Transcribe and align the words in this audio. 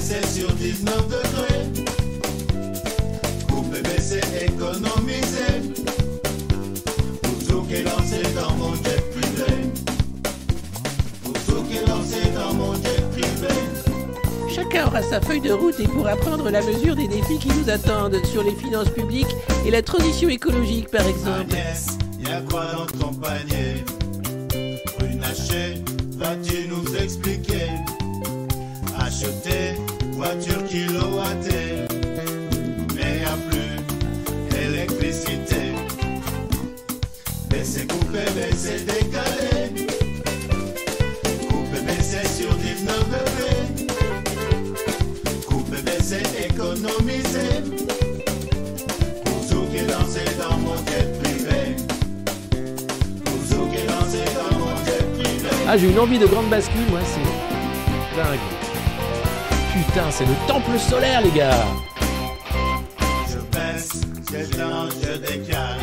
C'est 0.00 0.24
sur 0.26 0.50
19 0.52 1.08
degrés. 1.08 1.82
Coupé, 3.48 3.78
mais 3.82 4.00
c'est 4.00 4.46
économisé. 4.46 5.74
Pour 7.48 7.66
qui 7.66 7.74
est 7.74 7.82
lancé 7.82 8.22
dans 8.34 8.54
mon 8.54 8.74
jet 8.74 9.02
privé. 9.10 9.52
Pour 11.22 11.68
qui 11.68 11.76
est 11.76 11.86
lancé 11.86 12.30
dans 12.34 12.54
mon 12.54 12.74
jet 12.74 13.02
privé. 13.12 13.54
Chacun 14.54 14.86
aura 14.86 15.02
sa 15.02 15.20
feuille 15.20 15.42
de 15.42 15.52
route 15.52 15.78
et 15.78 15.86
pourra 15.88 16.16
prendre 16.16 16.48
la 16.48 16.62
mesure 16.62 16.96
des 16.96 17.08
défis 17.08 17.38
qui 17.38 17.48
nous 17.48 17.68
attendent 17.68 18.24
sur 18.24 18.42
les 18.42 18.54
finances 18.54 18.88
publiques 18.90 19.36
et 19.66 19.70
la 19.70 19.82
transition 19.82 20.30
écologique 20.30 20.90
par 20.90 21.06
exemple. 21.06 21.52
Agnès, 21.52 21.98
y'a 22.20 22.40
quoi 22.48 22.64
dans 22.72 22.86
ton 22.86 23.12
panier 23.12 23.84
Runacher, 24.98 25.82
vas-tu 26.16 26.66
nous 26.68 26.96
expliquer? 26.96 27.57
Voiture 30.28 30.64
kilowattée, 30.66 31.86
mais 32.94 33.20
y'a 33.20 33.36
plus 33.48 33.76
électricité. 34.62 35.72
Mais 37.50 37.64
c'est 37.64 37.90
coupé, 37.90 38.24
mais 38.36 38.50
c'est 38.54 38.84
décalé. 38.84 39.86
Coupé, 41.48 41.78
mais 41.86 42.00
c'est 42.00 42.28
sur 42.28 42.54
19 42.54 43.04
degrés. 43.14 43.64
Coupé, 45.46 45.78
mais 45.84 45.98
c'est 46.02 46.46
économisé. 46.46 47.48
Pour 49.24 49.70
qui 49.70 49.76
est 49.78 49.86
lancé 49.86 50.24
dans 50.38 50.58
mon 50.58 50.76
jet 50.76 51.08
privé. 51.22 51.76
Pour 53.24 53.70
qui 53.70 53.78
est 53.78 53.86
lancé 53.86 54.22
dans 54.36 54.58
mon 54.58 54.76
jet 54.84 55.04
privé. 55.18 55.48
Ah, 55.66 55.76
j'ai 55.78 55.88
une 55.88 55.98
envie 55.98 56.18
de 56.18 56.26
grande 56.26 56.50
bascule, 56.50 56.86
moi, 56.90 57.00
c'est 57.02 58.16
dingue. 58.16 58.57
Putain, 59.98 60.12
c'est 60.12 60.26
le 60.26 60.34
temple 60.46 60.78
solaire, 60.78 61.20
les 61.22 61.32
gars. 61.32 61.66
Je 63.28 63.38
baisse, 63.50 64.00
je 64.30 65.16
décale. 65.16 65.80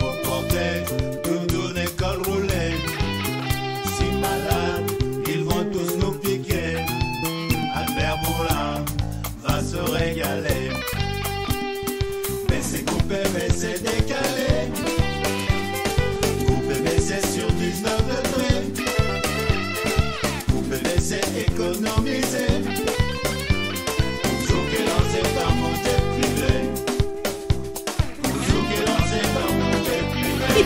Faut 0.00 0.14
porter 0.24 1.15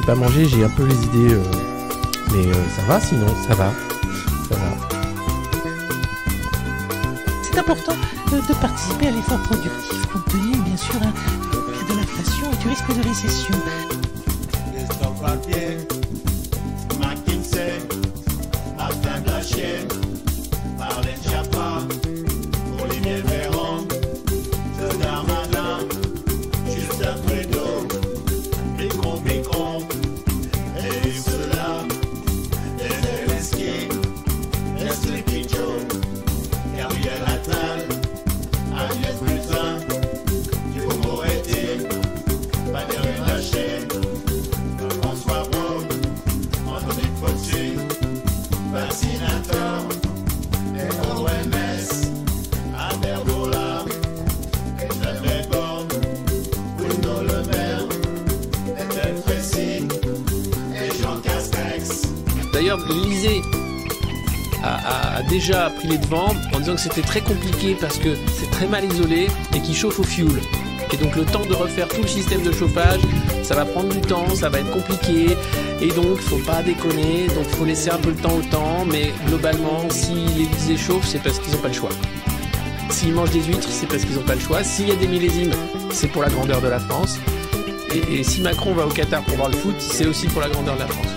J'ai 0.00 0.06
pas 0.06 0.14
mangé, 0.14 0.46
j'ai 0.48 0.64
un 0.64 0.68
peu 0.70 0.84
les 0.84 0.94
idées. 1.04 1.34
euh, 1.34 1.42
Mais 2.32 2.46
euh, 2.46 2.54
ça 2.76 2.82
va 2.86 3.00
sinon, 3.00 3.26
ça 3.46 3.54
va. 3.54 3.70
Ça 4.48 4.54
va. 4.54 4.98
C'est 7.42 7.58
important 7.58 7.92
de 8.32 8.54
participer 8.54 9.08
à 9.08 9.10
l'effort 9.10 9.40
productif 9.40 10.06
compte 10.12 10.24
tenu 10.26 10.56
bien 10.64 10.76
sûr 10.76 10.94
hein, 11.02 11.12
de 11.88 11.96
l'inflation 11.96 12.46
et 12.52 12.56
du 12.62 12.68
risque 12.68 12.96
de 12.96 13.08
récession. 13.08 13.54
D'ailleurs, 62.60 62.80
l'Elysée 62.90 63.40
a, 64.62 65.22
déjà 65.30 65.70
pris 65.70 65.88
les 65.88 65.96
devants 65.96 66.34
en 66.52 66.58
disant 66.58 66.74
que 66.74 66.80
c'était 66.82 67.00
très 67.00 67.22
compliqué 67.22 67.74
parce 67.80 67.96
que 67.96 68.14
c'est 68.38 68.50
très 68.50 68.66
mal 68.66 68.84
isolé 68.84 69.28
et 69.56 69.60
qu'il 69.60 69.74
chauffe 69.74 69.98
au 69.98 70.02
fioul. 70.02 70.38
Et 70.92 70.98
donc 70.98 71.16
le 71.16 71.24
temps 71.24 71.46
de 71.46 71.54
refaire 71.54 71.88
tout 71.88 72.02
le 72.02 72.06
système 72.06 72.42
de 72.42 72.52
chauffage, 72.52 73.00
ça 73.44 73.54
va 73.54 73.64
prendre 73.64 73.88
du 73.88 74.02
temps, 74.02 74.28
ça 74.34 74.50
va 74.50 74.60
être 74.60 74.70
compliqué. 74.72 75.38
Et 75.80 75.88
donc, 75.88 76.18
faut 76.18 76.36
pas 76.36 76.62
déconner. 76.62 77.28
Donc, 77.34 77.46
faut 77.46 77.64
laisser 77.64 77.88
un 77.88 77.96
peu 77.96 78.10
le 78.10 78.16
temps 78.16 78.34
au 78.34 78.42
temps. 78.42 78.84
Mais 78.84 79.14
globalement, 79.26 79.88
s'ils 79.88 80.26
les 80.36 80.72
échauffent, 80.72 81.06
c'est 81.06 81.22
parce 81.22 81.38
qu'ils 81.38 81.54
n'ont 81.54 81.62
pas 81.62 81.68
le 81.68 81.74
choix. 81.74 81.88
S'ils 82.90 83.14
mangent 83.14 83.30
des 83.30 83.42
huîtres, 83.42 83.70
c'est 83.70 83.86
parce 83.86 84.04
qu'ils 84.04 84.16
n'ont 84.16 84.26
pas 84.26 84.34
le 84.34 84.40
choix. 84.40 84.62
S'il 84.64 84.90
y 84.90 84.92
a 84.92 84.96
des 84.96 85.08
millésimes, 85.08 85.54
c'est 85.92 86.08
pour 86.08 86.20
la 86.20 86.28
grandeur 86.28 86.60
de 86.60 86.68
la 86.68 86.78
France. 86.78 87.18
Et 87.94 88.22
si 88.22 88.42
Macron 88.42 88.74
va 88.74 88.86
au 88.86 88.90
Qatar 88.90 89.22
pour 89.22 89.36
voir 89.36 89.48
le 89.48 89.56
foot, 89.56 89.76
c'est 89.78 90.04
aussi 90.04 90.26
pour 90.26 90.42
la 90.42 90.50
grandeur 90.50 90.74
de 90.74 90.80
la 90.80 90.88
France. 90.88 91.09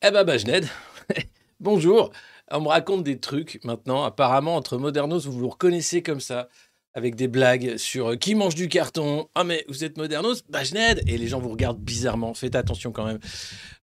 Eh 0.00 0.12
ben, 0.12 0.22
Bajned, 0.22 0.64
bonjour. 1.60 2.12
On 2.52 2.60
me 2.60 2.68
raconte 2.68 3.02
des 3.02 3.18
trucs 3.18 3.58
maintenant. 3.64 4.04
Apparemment, 4.04 4.54
entre 4.54 4.78
modernos, 4.78 5.26
vous 5.26 5.32
vous 5.32 5.48
reconnaissez 5.48 6.02
comme 6.04 6.20
ça, 6.20 6.48
avec 6.94 7.16
des 7.16 7.26
blagues 7.26 7.76
sur 7.78 8.12
euh, 8.12 8.14
qui 8.14 8.36
mange 8.36 8.54
du 8.54 8.68
carton. 8.68 9.28
Ah, 9.34 9.42
mais 9.42 9.64
vous 9.66 9.82
êtes 9.82 9.96
modernos? 9.96 10.44
Bajned 10.48 11.02
Et 11.08 11.18
les 11.18 11.26
gens 11.26 11.40
vous 11.40 11.48
regardent 11.48 11.80
bizarrement. 11.80 12.32
Faites 12.32 12.54
attention 12.54 12.92
quand 12.92 13.06
même. 13.06 13.18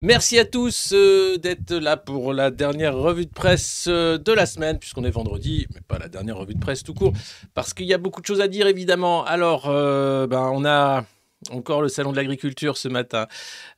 Merci 0.04 0.38
à 0.38 0.46
tous 0.46 0.92
euh, 0.94 1.38
d'être 1.38 1.74
là 1.74 1.98
pour 1.98 2.32
la 2.32 2.52
dernière 2.52 2.96
revue 2.96 3.26
de 3.26 3.34
presse 3.34 3.86
euh, 3.88 4.20
de 4.20 4.32
la 4.34 4.46
semaine, 4.46 4.78
puisqu'on 4.78 5.06
est 5.06 5.10
vendredi, 5.10 5.66
mais 5.74 5.82
pas 5.82 5.98
la 5.98 6.10
dernière 6.10 6.38
revue 6.38 6.54
de 6.54 6.60
presse 6.60 6.84
tout 6.84 6.94
court, 6.94 7.14
parce 7.56 7.74
qu'il 7.74 7.88
y 7.88 7.94
a 7.94 7.98
beaucoup 7.98 8.22
de 8.22 8.28
choses 8.28 8.42
à 8.42 8.48
dire 8.48 8.68
évidemment. 8.68 9.26
Alors, 9.26 9.64
ben, 9.68 10.52
on 10.54 10.64
a 10.64 11.06
encore 11.52 11.82
le 11.82 11.90
salon 11.90 12.12
de 12.12 12.18
l'agriculture 12.18 12.78
ce 12.78 12.88
matin, 12.88 13.28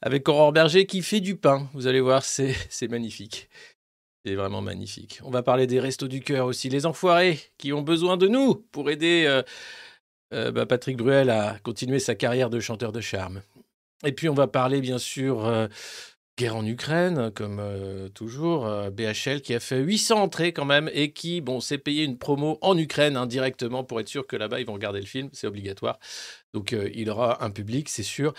avec 0.02 0.28
Aurore 0.30 0.52
Berger 0.52 0.86
qui 0.86 1.02
fait 1.02 1.22
du 1.22 1.36
pain. 1.36 1.70
Vous 1.74 1.88
allez 1.88 2.02
voir, 2.02 2.24
c'est 2.24 2.88
magnifique. 2.90 3.50
C'est 4.26 4.36
vraiment 4.36 4.62
magnifique. 4.62 5.20
On 5.24 5.30
va 5.30 5.44
parler 5.44 5.68
des 5.68 5.80
restos 5.80 6.08
du 6.08 6.20
cœur 6.20 6.48
aussi, 6.48 6.70
les 6.70 6.88
enfoirés 6.88 7.40
qui 7.60 7.74
ont 7.74 7.84
besoin 7.84 8.18
de 8.18 8.28
nous 8.28 8.56
pour 8.72 8.90
aider 8.90 9.26
euh, 9.28 9.44
euh, 10.34 10.52
bah, 10.52 10.66
Patrick 10.66 10.98
Bruel 10.98 11.30
à 11.30 11.60
continuer 11.62 12.00
sa 12.00 12.16
carrière 12.16 12.50
de 12.50 12.60
chanteur 12.60 12.92
de 12.92 13.02
charme. 13.02 13.42
Et 14.04 14.12
puis 14.12 14.28
on 14.28 14.34
va 14.34 14.48
parler 14.48 14.82
bien 14.82 14.98
sûr 14.98 15.46
euh, 15.46 15.68
guerre 16.38 16.56
en 16.58 16.66
Ukraine, 16.66 17.32
comme 17.34 17.60
euh, 17.60 18.10
toujours, 18.10 18.66
euh, 18.66 18.90
BHL 18.90 19.42
qui 19.42 19.54
a 19.54 19.60
fait 19.60 19.80
800 19.80 20.22
entrées 20.22 20.52
quand 20.52 20.66
même 20.66 20.90
et 20.94 21.12
qui, 21.12 21.40
bon, 21.40 21.62
s'est 21.62 21.78
payé 21.78 22.04
une 22.04 22.18
promo 22.18 22.58
en 22.62 22.78
Ukraine 22.78 23.16
hein, 23.16 23.26
directement 23.26 23.84
pour 23.84 24.00
être 24.02 24.10
sûr 24.10 24.28
que 24.28 24.36
là-bas 24.36 24.60
ils 24.60 24.66
vont 24.66 24.74
regarder 24.74 25.00
le 25.00 25.06
film, 25.06 25.30
c'est 25.32 25.48
obligatoire. 25.48 25.98
Donc 26.54 26.74
euh, 26.74 26.90
il 26.94 27.10
aura 27.10 27.44
un 27.44 27.52
public, 27.52 27.90
c'est 27.90 28.04
sûr. 28.04 28.34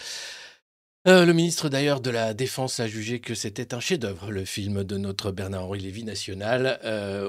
Le 1.09 1.31
ministre 1.31 1.69
d'ailleurs 1.69 2.01
de 2.01 2.11
la 2.11 2.35
Défense 2.35 2.81
a 2.81 2.89
jugé 2.89 3.21
que 3.21 3.37
c'était 3.37 3.75
un 3.75 3.79
chef-d'œuvre, 3.79 4.33
le 4.33 4.45
film 4.45 4.83
de 4.83 4.99
notre 4.99 5.31
Bernard-Henri 5.31 5.79
Lévy 5.79 6.03
national, 6.03 6.81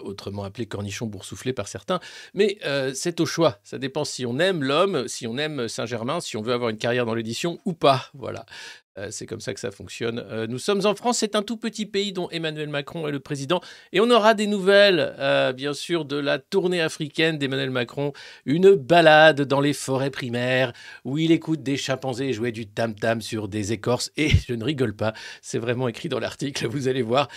autrement 0.03 0.43
appelé 0.45 0.65
Cornichon 0.65 1.05
boursouflé 1.05 1.53
par 1.53 1.67
certains. 1.67 1.99
Mais 2.33 2.57
c'est 2.95 3.19
au 3.19 3.27
choix. 3.27 3.59
Ça 3.63 3.77
dépend 3.77 4.03
si 4.03 4.25
on 4.25 4.39
aime 4.39 4.63
l'homme, 4.63 5.07
si 5.07 5.27
on 5.27 5.37
aime 5.37 5.67
Saint-Germain, 5.67 6.21
si 6.21 6.37
on 6.37 6.41
veut 6.41 6.53
avoir 6.53 6.71
une 6.71 6.79
carrière 6.79 7.05
dans 7.05 7.13
l'édition 7.13 7.59
ou 7.65 7.73
pas. 7.73 8.09
Voilà. 8.15 8.47
Euh, 8.97 9.07
c'est 9.11 9.25
comme 9.25 9.39
ça 9.39 9.53
que 9.53 9.59
ça 9.59 9.71
fonctionne. 9.71 10.23
Euh, 10.29 10.47
nous 10.47 10.59
sommes 10.59 10.85
en 10.85 10.95
France, 10.95 11.19
c'est 11.19 11.35
un 11.35 11.43
tout 11.43 11.57
petit 11.57 11.85
pays 11.85 12.13
dont 12.13 12.29
Emmanuel 12.29 12.69
Macron 12.69 13.07
est 13.07 13.11
le 13.11 13.19
président. 13.19 13.61
Et 13.93 13.99
on 13.99 14.09
aura 14.09 14.33
des 14.33 14.47
nouvelles, 14.47 15.15
euh, 15.19 15.53
bien 15.53 15.73
sûr, 15.73 16.05
de 16.05 16.17
la 16.17 16.39
tournée 16.39 16.81
africaine 16.81 17.37
d'Emmanuel 17.37 17.69
Macron. 17.69 18.13
Une 18.45 18.75
balade 18.75 19.41
dans 19.41 19.59
les 19.59 19.73
forêts 19.73 20.09
primaires 20.09 20.73
où 21.05 21.17
il 21.17 21.31
écoute 21.31 21.63
des 21.63 21.77
chimpanzés 21.77 22.33
jouer 22.33 22.51
du 22.51 22.67
tam-tam 22.67 23.21
sur 23.21 23.47
des 23.47 23.71
écorces. 23.71 24.11
Et 24.17 24.29
je 24.47 24.53
ne 24.53 24.63
rigole 24.63 24.95
pas, 24.95 25.13
c'est 25.41 25.59
vraiment 25.59 25.87
écrit 25.87 26.09
dans 26.09 26.19
l'article, 26.19 26.67
vous 26.67 26.87
allez 26.87 27.01
voir. 27.01 27.27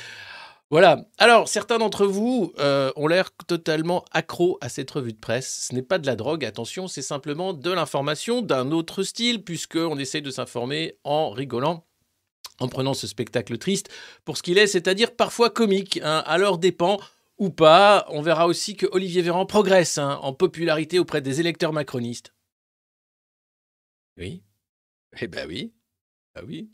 Voilà. 0.70 1.04
Alors, 1.18 1.48
certains 1.48 1.78
d'entre 1.78 2.06
vous 2.06 2.52
euh, 2.60 2.92
ont 2.94 3.08
l'air 3.08 3.32
totalement 3.32 4.04
accros 4.12 4.56
à 4.60 4.68
cette 4.68 4.90
revue 4.90 5.12
de 5.12 5.18
presse. 5.18 5.66
Ce 5.68 5.74
n'est 5.74 5.82
pas 5.82 5.98
de 5.98 6.06
la 6.06 6.14
drogue, 6.14 6.44
attention, 6.44 6.86
c'est 6.86 7.02
simplement 7.02 7.52
de 7.52 7.70
l'information 7.72 8.40
d'un 8.40 8.70
autre 8.70 9.02
style, 9.02 9.42
puisqu'on 9.42 9.98
essaie 9.98 10.20
de 10.20 10.30
s'informer 10.30 10.96
en 11.02 11.30
rigolant 11.30 11.86
en 12.60 12.68
prenant 12.68 12.94
ce 12.94 13.06
spectacle 13.06 13.58
triste 13.58 13.88
pour 14.24 14.36
ce 14.36 14.42
qu'il 14.42 14.58
est, 14.58 14.66
c'est-à-dire 14.66 15.16
parfois 15.16 15.50
comique, 15.50 15.98
hein, 16.04 16.22
à 16.26 16.38
leur 16.38 16.58
dépens 16.58 16.98
ou 17.38 17.50
pas. 17.50 18.06
On 18.10 18.22
verra 18.22 18.46
aussi 18.46 18.76
que 18.76 18.86
Olivier 18.92 19.22
Véran 19.22 19.46
progresse 19.46 19.98
hein, 19.98 20.20
en 20.22 20.34
popularité 20.34 20.98
auprès 20.98 21.22
des 21.22 21.40
électeurs 21.40 21.72
macronistes. 21.72 22.34
Oui. 24.18 24.44
Eh 25.20 25.26
ben 25.26 25.48
oui. 25.48 25.72
Ah 26.34 26.42
oui. 26.46 26.70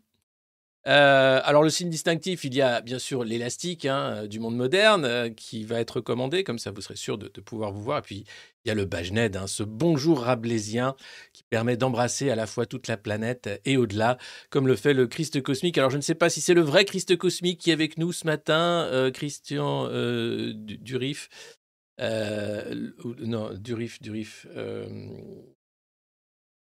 Euh, 0.87 1.41
alors 1.43 1.65
le 1.65 1.71
signe 1.71 1.91
distinctif, 1.91 2.45
il 2.45 2.55
y 2.55 2.63
a 2.63 2.81
bien 2.81 3.01
sûr 3.01 3.25
l'élastique 3.25 3.87
hein, 3.87 4.23
euh, 4.23 4.27
du 4.29 4.39
monde 4.39 4.55
moderne 4.55 5.05
euh, 5.05 5.29
qui 5.31 5.65
va 5.65 5.81
être 5.81 5.97
recommandé, 5.97 6.45
comme 6.45 6.61
ça 6.61 6.71
vous 6.71 6.81
serez 6.81 6.95
sûr 6.95 7.19
de, 7.19 7.29
pouvoir 7.41 7.73
vous 7.73 7.83
voir. 7.83 7.99
Et 7.99 8.03
puis 8.03 8.25
il 8.65 8.69
y 8.69 8.71
a 8.71 8.75
le 8.75 8.85
Bajned, 8.85 9.37
hein, 9.37 9.49
ce 9.49 9.65
bonjour 9.65 10.21
rabelaisien 10.21 10.95
qui 11.33 11.43
permet 11.43 11.77
d'embrasser 11.77 12.31
à 12.31 12.37
la 12.37 12.47
fois 12.47 12.67
toute 12.67 12.87
la 12.87 12.97
planète 12.97 13.61
et 13.65 13.77
au-delà, 13.77 14.17
comme 14.51 14.69
le 14.69 14.77
fait 14.77 14.95
le 14.95 15.09
Christ 15.09 15.43
cosmique. 15.43 15.77
Alors 15.77 15.91
je 15.91 15.97
ne 15.97 16.03
sais 16.03 16.15
pas 16.15 16.31
si 16.31 16.41
c'est 16.41 16.55
le 16.55 16.63
vrai 16.63 16.85
Christ 16.85 17.17
cosmique 17.17 17.61
qui 17.61 17.71
est 17.71 17.75
avec 17.75 17.99
nous 17.99 18.13
ce 18.13 18.27
matin, 18.27 19.11
Christian 19.13 19.89
Du- 19.89 20.79
Durif. 20.79 21.29
Non, 21.99 23.53
Durif, 23.55 24.01
Durif. 24.01 24.47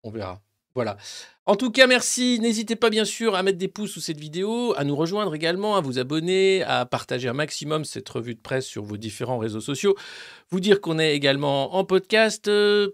on 0.04 0.10
verra. 0.10 0.40
Voilà. 0.74 0.96
En 1.44 1.56
tout 1.56 1.70
cas, 1.70 1.86
merci. 1.86 2.38
N'hésitez 2.40 2.76
pas 2.76 2.88
bien 2.88 3.04
sûr 3.04 3.34
à 3.34 3.42
mettre 3.42 3.58
des 3.58 3.68
pouces 3.68 3.92
sous 3.92 4.00
cette 4.00 4.20
vidéo, 4.20 4.74
à 4.76 4.84
nous 4.84 4.96
rejoindre 4.96 5.34
également, 5.34 5.76
à 5.76 5.80
vous 5.80 5.98
abonner, 5.98 6.62
à 6.62 6.86
partager 6.86 7.28
un 7.28 7.32
maximum 7.34 7.84
cette 7.84 8.08
revue 8.08 8.34
de 8.34 8.40
presse 8.40 8.66
sur 8.66 8.82
vos 8.84 8.96
différents 8.96 9.38
réseaux 9.38 9.60
sociaux. 9.60 9.96
Vous 10.50 10.60
dire 10.60 10.80
qu'on 10.80 10.98
est 10.98 11.14
également 11.14 11.74
en 11.74 11.84
podcast. 11.84 12.48
Euh, 12.48 12.90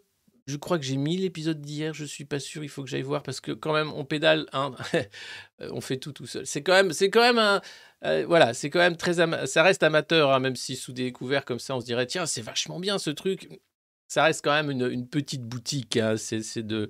je 0.48 0.56
crois 0.56 0.78
que 0.78 0.84
j'ai 0.84 0.96
mis 0.96 1.18
l'épisode 1.18 1.60
d'hier, 1.60 1.92
je 1.92 2.06
suis 2.06 2.24
pas 2.24 2.40
sûr, 2.40 2.64
il 2.64 2.70
faut 2.70 2.82
que 2.82 2.88
j'aille 2.88 3.02
voir 3.02 3.22
parce 3.22 3.38
que 3.38 3.52
quand 3.52 3.74
même 3.74 3.92
on 3.92 4.06
pédale, 4.06 4.46
hein. 4.54 4.72
on 5.60 5.82
fait 5.82 5.98
tout 5.98 6.12
tout 6.12 6.26
seul. 6.26 6.46
C'est 6.46 6.62
quand 6.62 6.72
même, 6.72 6.94
c'est 6.94 7.10
quand 7.10 7.20
même 7.20 7.38
un, 7.38 7.60
euh, 8.04 8.24
voilà, 8.26 8.54
c'est 8.54 8.70
quand 8.70 8.78
même 8.78 8.96
très, 8.96 9.14
ça 9.46 9.62
reste 9.62 9.82
amateur, 9.82 10.32
hein, 10.32 10.40
même 10.40 10.56
si 10.56 10.74
sous 10.74 10.92
des 10.92 11.12
couverts 11.12 11.44
comme 11.44 11.58
ça, 11.58 11.76
on 11.76 11.80
se 11.80 11.84
dirait 11.84 12.06
tiens 12.06 12.24
c'est 12.24 12.40
vachement 12.40 12.80
bien 12.80 12.98
ce 12.98 13.10
truc. 13.10 13.60
Ça 14.08 14.24
reste 14.24 14.42
quand 14.42 14.52
même 14.52 14.70
une, 14.70 15.06
petite 15.06 15.44
boutique, 15.44 15.96
hein. 15.98 16.16
c'est 16.16 16.62
de, 16.62 16.88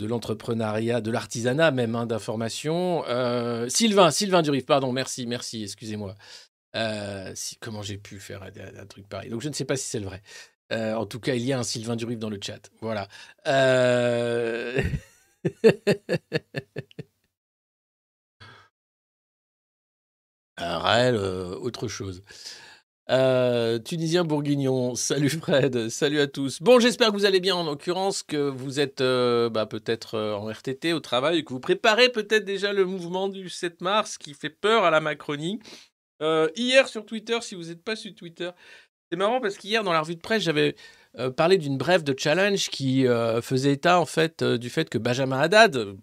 l'entrepreneuriat, 0.00 1.00
de 1.00 1.10
l'artisanat 1.10 1.72
même, 1.72 1.96
hein, 1.96 2.06
d'information. 2.06 3.04
Euh, 3.08 3.68
Sylvain, 3.68 4.10
Sylvain 4.10 4.42
Durif, 4.42 4.66
pardon, 4.66 4.92
merci, 4.92 5.26
merci, 5.26 5.64
excusez-moi. 5.64 6.14
Euh, 6.76 7.34
comment 7.60 7.82
j'ai 7.82 7.98
pu 7.98 8.20
faire 8.20 8.44
un, 8.44 8.80
un 8.80 8.86
truc 8.86 9.08
pareil? 9.08 9.30
Donc 9.30 9.40
je 9.42 9.48
ne 9.48 9.54
sais 9.54 9.64
pas 9.64 9.76
si 9.76 9.88
c'est 9.88 9.98
le 9.98 10.06
vrai. 10.06 10.22
Euh, 10.72 10.94
en 10.94 11.06
tout 11.06 11.20
cas, 11.20 11.34
il 11.34 11.42
y 11.42 11.52
a 11.52 11.58
un 11.58 11.64
Sylvain 11.64 11.96
Durif 11.96 12.18
dans 12.18 12.30
le 12.30 12.38
chat. 12.40 12.70
Voilà. 12.80 13.08
Raël, 20.58 21.16
euh, 21.16 21.56
autre 21.56 21.88
chose. 21.88 22.22
Euh, 23.10 23.80
Tunisien 23.80 24.22
bourguignon, 24.22 24.94
salut 24.94 25.30
Fred, 25.30 25.88
salut 25.88 26.20
à 26.20 26.28
tous. 26.28 26.62
Bon, 26.62 26.78
j'espère 26.78 27.08
que 27.08 27.14
vous 27.14 27.24
allez 27.24 27.40
bien 27.40 27.56
en 27.56 27.64
l'occurrence, 27.64 28.22
que 28.22 28.36
vous 28.36 28.78
êtes 28.78 29.00
euh, 29.00 29.50
bah, 29.50 29.66
peut-être 29.66 30.14
euh, 30.14 30.34
en 30.34 30.48
RTT 30.48 30.92
au 30.92 31.00
travail, 31.00 31.44
que 31.44 31.52
vous 31.52 31.58
préparez 31.58 32.10
peut-être 32.10 32.44
déjà 32.44 32.72
le 32.72 32.84
mouvement 32.84 33.28
du 33.28 33.48
7 33.48 33.80
mars 33.80 34.16
qui 34.16 34.32
fait 34.32 34.50
peur 34.50 34.84
à 34.84 34.90
la 34.90 35.00
Macronie. 35.00 35.58
Hier 36.54 36.86
sur 36.86 37.06
Twitter, 37.06 37.38
si 37.40 37.54
vous 37.54 37.64
n'êtes 37.64 37.82
pas 37.82 37.96
sur 37.96 38.14
Twitter, 38.14 38.50
c'est 39.10 39.16
marrant 39.16 39.40
parce 39.40 39.56
qu'hier 39.56 39.82
dans 39.82 39.92
la 39.92 40.02
revue 40.02 40.16
de 40.16 40.20
presse, 40.20 40.42
j'avais 40.42 40.76
parlé 41.34 41.56
d'une 41.56 41.78
brève 41.78 42.04
de 42.04 42.14
challenge 42.16 42.68
qui 42.68 43.06
faisait 43.40 43.72
état 43.72 43.98
en 43.98 44.04
fait 44.04 44.44
du 44.44 44.68
fait 44.68 44.90
que 44.90 44.98
Benjamin 44.98 45.40
Haddad, 45.40 45.96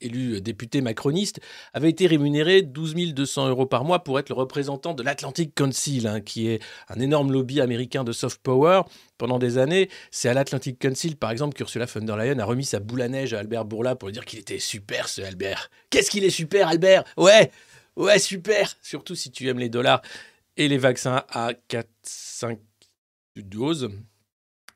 élu 0.00 0.40
député 0.40 0.80
macroniste, 0.80 1.40
avait 1.72 1.90
été 1.90 2.06
rémunéré 2.06 2.62
12 2.62 3.14
200 3.14 3.48
euros 3.48 3.66
par 3.66 3.84
mois 3.84 4.04
pour 4.04 4.18
être 4.18 4.28
le 4.28 4.34
représentant 4.34 4.94
de 4.94 5.02
l'Atlantic 5.02 5.54
Council, 5.54 6.06
hein, 6.06 6.20
qui 6.20 6.48
est 6.48 6.60
un 6.88 7.00
énorme 7.00 7.32
lobby 7.32 7.60
américain 7.60 8.04
de 8.04 8.12
soft 8.12 8.40
power. 8.42 8.82
Pendant 9.18 9.38
des 9.38 9.58
années, 9.58 9.88
c'est 10.10 10.28
à 10.28 10.34
l'Atlantic 10.34 10.78
Council, 10.78 11.16
par 11.16 11.30
exemple, 11.30 11.54
qu'Ursula 11.54 11.86
von 11.86 12.00
der 12.00 12.16
Leyen 12.16 12.38
a 12.38 12.44
remis 12.44 12.64
sa 12.64 12.80
boule 12.80 13.02
à 13.02 13.08
neige 13.08 13.34
à 13.34 13.38
Albert 13.38 13.64
Bourla 13.64 13.96
pour 13.96 14.08
lui 14.08 14.14
dire 14.14 14.24
qu'il 14.24 14.38
était 14.38 14.58
super, 14.58 15.08
ce 15.08 15.22
Albert. 15.22 15.70
Qu'est-ce 15.90 16.10
qu'il 16.10 16.24
est 16.24 16.30
super, 16.30 16.68
Albert? 16.68 17.04
Ouais, 17.16 17.50
ouais, 17.96 18.18
super 18.18 18.76
Surtout 18.82 19.14
si 19.14 19.30
tu 19.30 19.48
aimes 19.48 19.58
les 19.58 19.68
dollars 19.68 20.02
et 20.56 20.68
les 20.68 20.78
vaccins 20.78 21.24
à 21.30 21.52
4, 21.68 21.88
5 22.02 22.58
doses. 23.36 23.90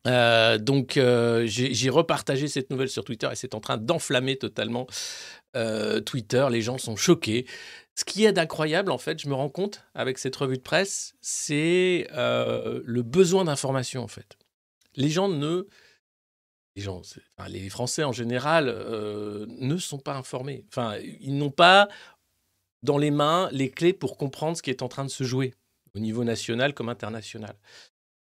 Euh, 0.07 0.59
donc 0.59 0.97
euh, 0.97 1.47
j'ai 1.47 1.91
repartagé 1.91 2.49
cette 2.49 2.71
nouvelle 2.71 2.91
sur 2.91 3.05
Twitter 3.05 3.29
et 3.33 3.37
c'est 3.37 3.55
en 3.55 3.61
train 3.61 3.79
d'enflammer 3.79 4.37
totalement 4.37 4.87
euh, 5.57 6.01
Twitter. 6.01 6.47
Les 6.51 6.63
gens 6.63 6.79
sont 6.79 6.97
choqués. 6.97 7.47
Ce 7.95 8.05
qui 8.05 8.25
est 8.25 8.33
d'incroyable, 8.33 8.91
en 8.91 8.99
fait, 8.99 9.21
je 9.21 9.29
me 9.29 9.35
rends 9.35 9.49
compte 9.49 9.85
avec 9.95 10.19
cette 10.19 10.35
revue 10.35 10.57
de 10.57 10.63
presse, 10.63 11.15
c'est 11.21 12.09
le 12.13 13.03
besoin 13.03 13.45
d'information, 13.45 14.03
en 14.03 14.09
fait. 14.09 14.37
Les 14.97 15.11
gens 15.11 15.29
ne... 15.29 15.69
Les 16.77 17.69
Français 17.69 18.03
en 18.03 18.11
général 18.11 18.67
ne 18.67 19.77
sont 19.77 20.01
pas 20.01 20.17
informés. 20.17 20.65
Enfin, 20.71 20.99
ils 21.21 21.39
n'ont 21.39 21.53
pas 21.53 21.89
dans 22.83 22.99
les 22.99 23.13
mains 23.13 23.49
les 23.53 23.71
clés 23.71 23.93
pour 23.93 24.17
comprendre 24.17 24.57
ce 24.57 24.63
qui 24.63 24.71
est 24.71 24.83
en 24.83 24.89
train 24.89 25.05
de 25.05 25.11
se 25.11 25.23
jouer 25.23 25.55
au 25.95 26.01
niveau 26.01 26.25
national 26.25 26.75
comme 26.75 26.89
international. 26.89 27.55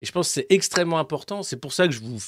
Et 0.04 0.06
je 0.06 0.12
pense 0.12 0.28
que 0.28 0.34
c'est 0.34 0.48
extrêmement 0.50 1.00
important. 1.00 1.44
C'est 1.44 1.58
pour 1.58 1.72
ça 1.72 1.88
que 1.88 1.94
je 1.94 2.02
vous, 2.02 2.20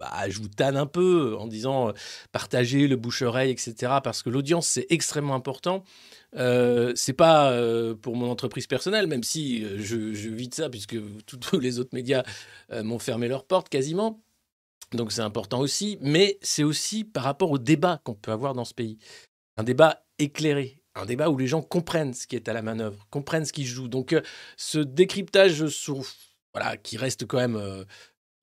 bah, 0.00 0.28
je 0.30 0.40
vous 0.40 0.48
tanne 0.48 0.78
un 0.78 0.86
peu 0.86 1.36
en 1.38 1.46
disant 1.46 1.90
euh, 1.90 1.92
partagez 2.32 2.88
le 2.88 2.96
bouche-oreille, 2.96 3.50
etc. 3.50 3.98
Parce 4.02 4.22
que 4.22 4.30
l'audience, 4.30 4.66
c'est 4.66 4.86
extrêmement 4.88 5.34
important. 5.34 5.84
Euh, 6.36 6.92
c'est 6.96 7.12
pas 7.12 7.52
euh, 7.52 7.94
pour 7.94 8.16
mon 8.16 8.30
entreprise 8.30 8.66
personnelle, 8.66 9.06
même 9.06 9.22
si 9.22 9.62
euh, 9.62 9.76
je, 9.78 10.14
je 10.14 10.30
vis 10.30 10.48
de 10.48 10.54
ça, 10.54 10.70
puisque 10.70 10.96
tous 11.26 11.60
les 11.60 11.78
autres 11.78 11.94
médias 11.94 12.22
euh, 12.72 12.82
m'ont 12.82 12.98
fermé 12.98 13.28
leurs 13.28 13.44
portes 13.44 13.68
quasiment. 13.68 14.22
Donc 14.92 15.12
c'est 15.12 15.20
important 15.20 15.60
aussi, 15.60 15.98
mais 16.00 16.38
c'est 16.40 16.64
aussi 16.64 17.04
par 17.04 17.24
rapport 17.24 17.50
au 17.50 17.58
débat 17.58 18.00
qu'on 18.04 18.14
peut 18.14 18.32
avoir 18.32 18.54
dans 18.54 18.64
ce 18.64 18.72
pays. 18.74 18.98
Un 19.58 19.64
débat 19.64 20.02
éclairé, 20.18 20.82
un 20.94 21.04
débat 21.04 21.28
où 21.28 21.36
les 21.36 21.46
gens 21.46 21.60
comprennent 21.60 22.14
ce 22.14 22.26
qui 22.26 22.36
est 22.36 22.48
à 22.48 22.54
la 22.54 22.62
manœuvre, 22.62 23.06
comprennent 23.10 23.44
ce 23.44 23.52
qui 23.52 23.66
joue. 23.66 23.88
Donc 23.88 24.14
ce 24.56 24.78
décryptage 24.78 25.68
sur, 25.68 26.04
voilà, 26.54 26.76
qui 26.76 26.96
reste 26.96 27.26
quand 27.26 27.38
même 27.38 27.84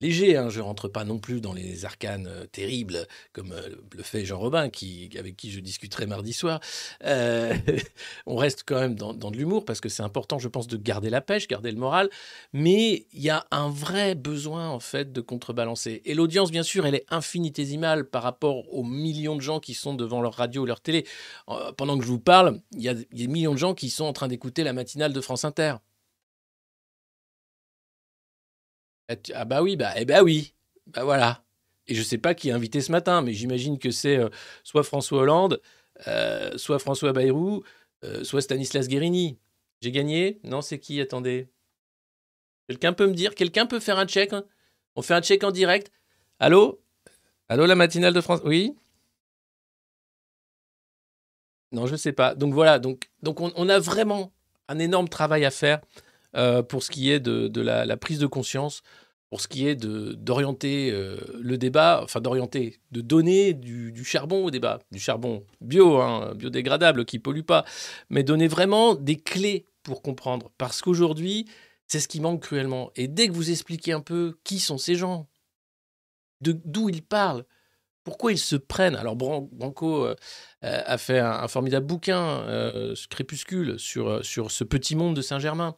léger, 0.00 0.36
hein, 0.36 0.48
je 0.48 0.60
rentre 0.60 0.88
pas 0.88 1.04
non 1.04 1.18
plus 1.18 1.40
dans 1.40 1.52
les 1.52 1.84
arcanes 1.84 2.28
terribles 2.52 3.06
comme 3.32 3.54
le 3.94 4.02
fait 4.02 4.24
Jean 4.24 4.38
Robin, 4.38 4.60
avec 4.60 4.72
qui 4.72 5.50
je 5.50 5.60
discuterai 5.60 6.06
mardi 6.06 6.32
soir. 6.32 6.60
On 8.26 8.36
reste 8.36 8.64
quand 8.66 8.80
même 8.80 8.94
dans, 8.94 9.12
dans 9.14 9.30
de 9.30 9.36
l'humour 9.36 9.64
parce 9.64 9.80
que 9.80 9.88
c'est 9.88 10.02
important, 10.02 10.38
je 10.38 10.48
pense, 10.48 10.66
de 10.66 10.76
garder 10.76 11.10
la 11.10 11.20
pêche, 11.20 11.48
garder 11.48 11.70
le 11.70 11.78
moral. 11.78 12.08
Mais 12.52 13.06
il 13.12 13.20
y 13.20 13.30
a 13.30 13.46
un 13.50 13.68
vrai 13.68 14.14
besoin, 14.14 14.68
en 14.68 14.80
fait, 14.80 15.12
de 15.12 15.20
contrebalancer. 15.20 16.02
Et 16.04 16.14
l'audience, 16.14 16.50
bien 16.50 16.62
sûr, 16.62 16.86
elle 16.86 16.94
est 16.94 17.06
infinitésimale 17.10 18.08
par 18.08 18.22
rapport 18.22 18.72
aux 18.72 18.84
millions 18.84 19.36
de 19.36 19.42
gens 19.42 19.60
qui 19.60 19.74
sont 19.74 19.94
devant 19.94 20.22
leur 20.22 20.34
radio 20.34 20.62
ou 20.62 20.66
leur 20.66 20.80
télé. 20.80 21.06
Pendant 21.76 21.98
que 21.98 22.04
je 22.04 22.10
vous 22.10 22.20
parle, 22.20 22.60
il 22.72 22.82
y 22.82 22.88
a 22.88 22.94
des 22.94 23.26
millions 23.26 23.52
de 23.52 23.58
gens 23.58 23.74
qui 23.74 23.90
sont 23.90 24.04
en 24.04 24.12
train 24.12 24.28
d'écouter 24.28 24.64
la 24.64 24.72
matinale 24.72 25.12
de 25.12 25.20
France 25.20 25.44
Inter. 25.44 25.74
Ah 29.10 29.16
ah 29.34 29.44
bah 29.44 29.60
oui, 29.62 29.76
bah, 29.76 29.92
eh 29.96 30.04
bah 30.04 30.22
oui, 30.22 30.54
bah 30.86 31.02
voilà. 31.02 31.42
Et 31.88 31.94
je 31.96 32.02
sais 32.02 32.18
pas 32.18 32.34
qui 32.34 32.48
est 32.50 32.52
invité 32.52 32.80
ce 32.80 32.92
matin, 32.92 33.22
mais 33.22 33.32
j'imagine 33.34 33.76
que 33.78 33.90
c'est 33.90 34.16
euh, 34.16 34.28
soit 34.62 34.84
François 34.84 35.22
Hollande, 35.22 35.60
euh, 36.06 36.56
soit 36.56 36.78
François 36.78 37.12
Bayrou, 37.12 37.64
euh, 38.04 38.22
soit 38.22 38.40
Stanislas 38.40 38.86
Guérini. 38.86 39.36
J'ai 39.80 39.90
gagné? 39.90 40.38
Non, 40.44 40.62
c'est 40.62 40.78
qui? 40.78 41.00
Attendez. 41.00 41.48
Quelqu'un 42.68 42.92
peut 42.92 43.08
me 43.08 43.14
dire 43.14 43.34
Quelqu'un 43.34 43.66
peut 43.66 43.80
faire 43.80 43.98
un 43.98 44.06
check 44.06 44.32
hein? 44.32 44.44
On 44.94 45.02
fait 45.02 45.14
un 45.14 45.22
check 45.22 45.42
en 45.42 45.50
direct 45.50 45.90
Allô? 46.38 46.80
Allô, 47.48 47.66
la 47.66 47.74
matinale 47.74 48.14
de 48.14 48.20
France 48.20 48.40
Oui? 48.44 48.76
Non, 51.72 51.86
je 51.86 51.96
sais 51.96 52.12
pas. 52.12 52.34
Donc 52.36 52.54
voilà, 52.54 52.78
donc, 52.78 53.10
donc 53.22 53.40
on, 53.40 53.52
on 53.56 53.68
a 53.68 53.80
vraiment 53.80 54.32
un 54.68 54.78
énorme 54.78 55.08
travail 55.08 55.44
à 55.44 55.50
faire 55.50 55.80
euh, 56.36 56.62
pour 56.62 56.82
ce 56.82 56.90
qui 56.90 57.10
est 57.10 57.20
de, 57.20 57.48
de 57.48 57.60
la, 57.60 57.96
prise 57.96 58.18
de 58.18 58.26
conscience, 58.26 58.82
pour 59.30 59.40
ce 59.40 59.48
qui 59.48 59.66
est 59.66 59.76
d'orienter 59.76 60.90
euh, 60.90 61.16
le 61.40 61.56
débat, 61.56 62.00
enfin 62.02 62.20
d'orienter, 62.20 62.80
de 62.90 63.00
donner 63.00 63.54
du, 63.54 64.04
charbon 64.04 64.44
au 64.44 64.50
débat, 64.50 64.80
du 64.90 64.98
charbon 64.98 65.44
bio, 65.60 65.98
hein, 65.98 66.34
biodégradable, 66.34 67.04
qui 67.04 67.18
pollue 67.18 67.42
pas, 67.42 67.64
mais 68.10 68.24
donner 68.24 68.48
vraiment 68.48 68.94
des 68.94 69.16
clés 69.16 69.66
pour 69.84 70.02
comprendre. 70.02 70.50
Parce 70.58 70.82
qu'aujourd'hui, 70.82 71.46
c'est 71.86 72.00
ce 72.00 72.08
qui 72.08 72.20
manque 72.20 72.42
cruellement. 72.42 72.90
Et 72.96 73.08
dès 73.08 73.28
que 73.28 73.32
vous 73.32 73.50
expliquez 73.50 73.92
un 73.92 74.00
peu 74.00 74.38
qui 74.42 74.58
sont 74.58 74.78
ces 74.78 74.96
gens, 74.96 75.28
d'où 76.40 76.88
ils 76.88 77.02
parlent, 77.02 77.44
pourquoi 78.02 78.32
ils 78.32 78.38
se 78.38 78.56
prennent. 78.56 78.96
Alors 78.96 79.14
Bran- 79.14 79.48
Branco 79.52 80.06
euh, 80.06 80.14
a 80.60 80.98
fait 80.98 81.18
un, 81.18 81.46
formidable 81.48 81.86
bouquin, 81.86 82.44
Crépuscule, 83.10 83.78
sur, 83.78 84.24
sur 84.24 84.50
ce 84.50 84.64
petit 84.64 84.96
monde 84.96 85.14
de 85.14 85.22
Saint-Germain. 85.22 85.76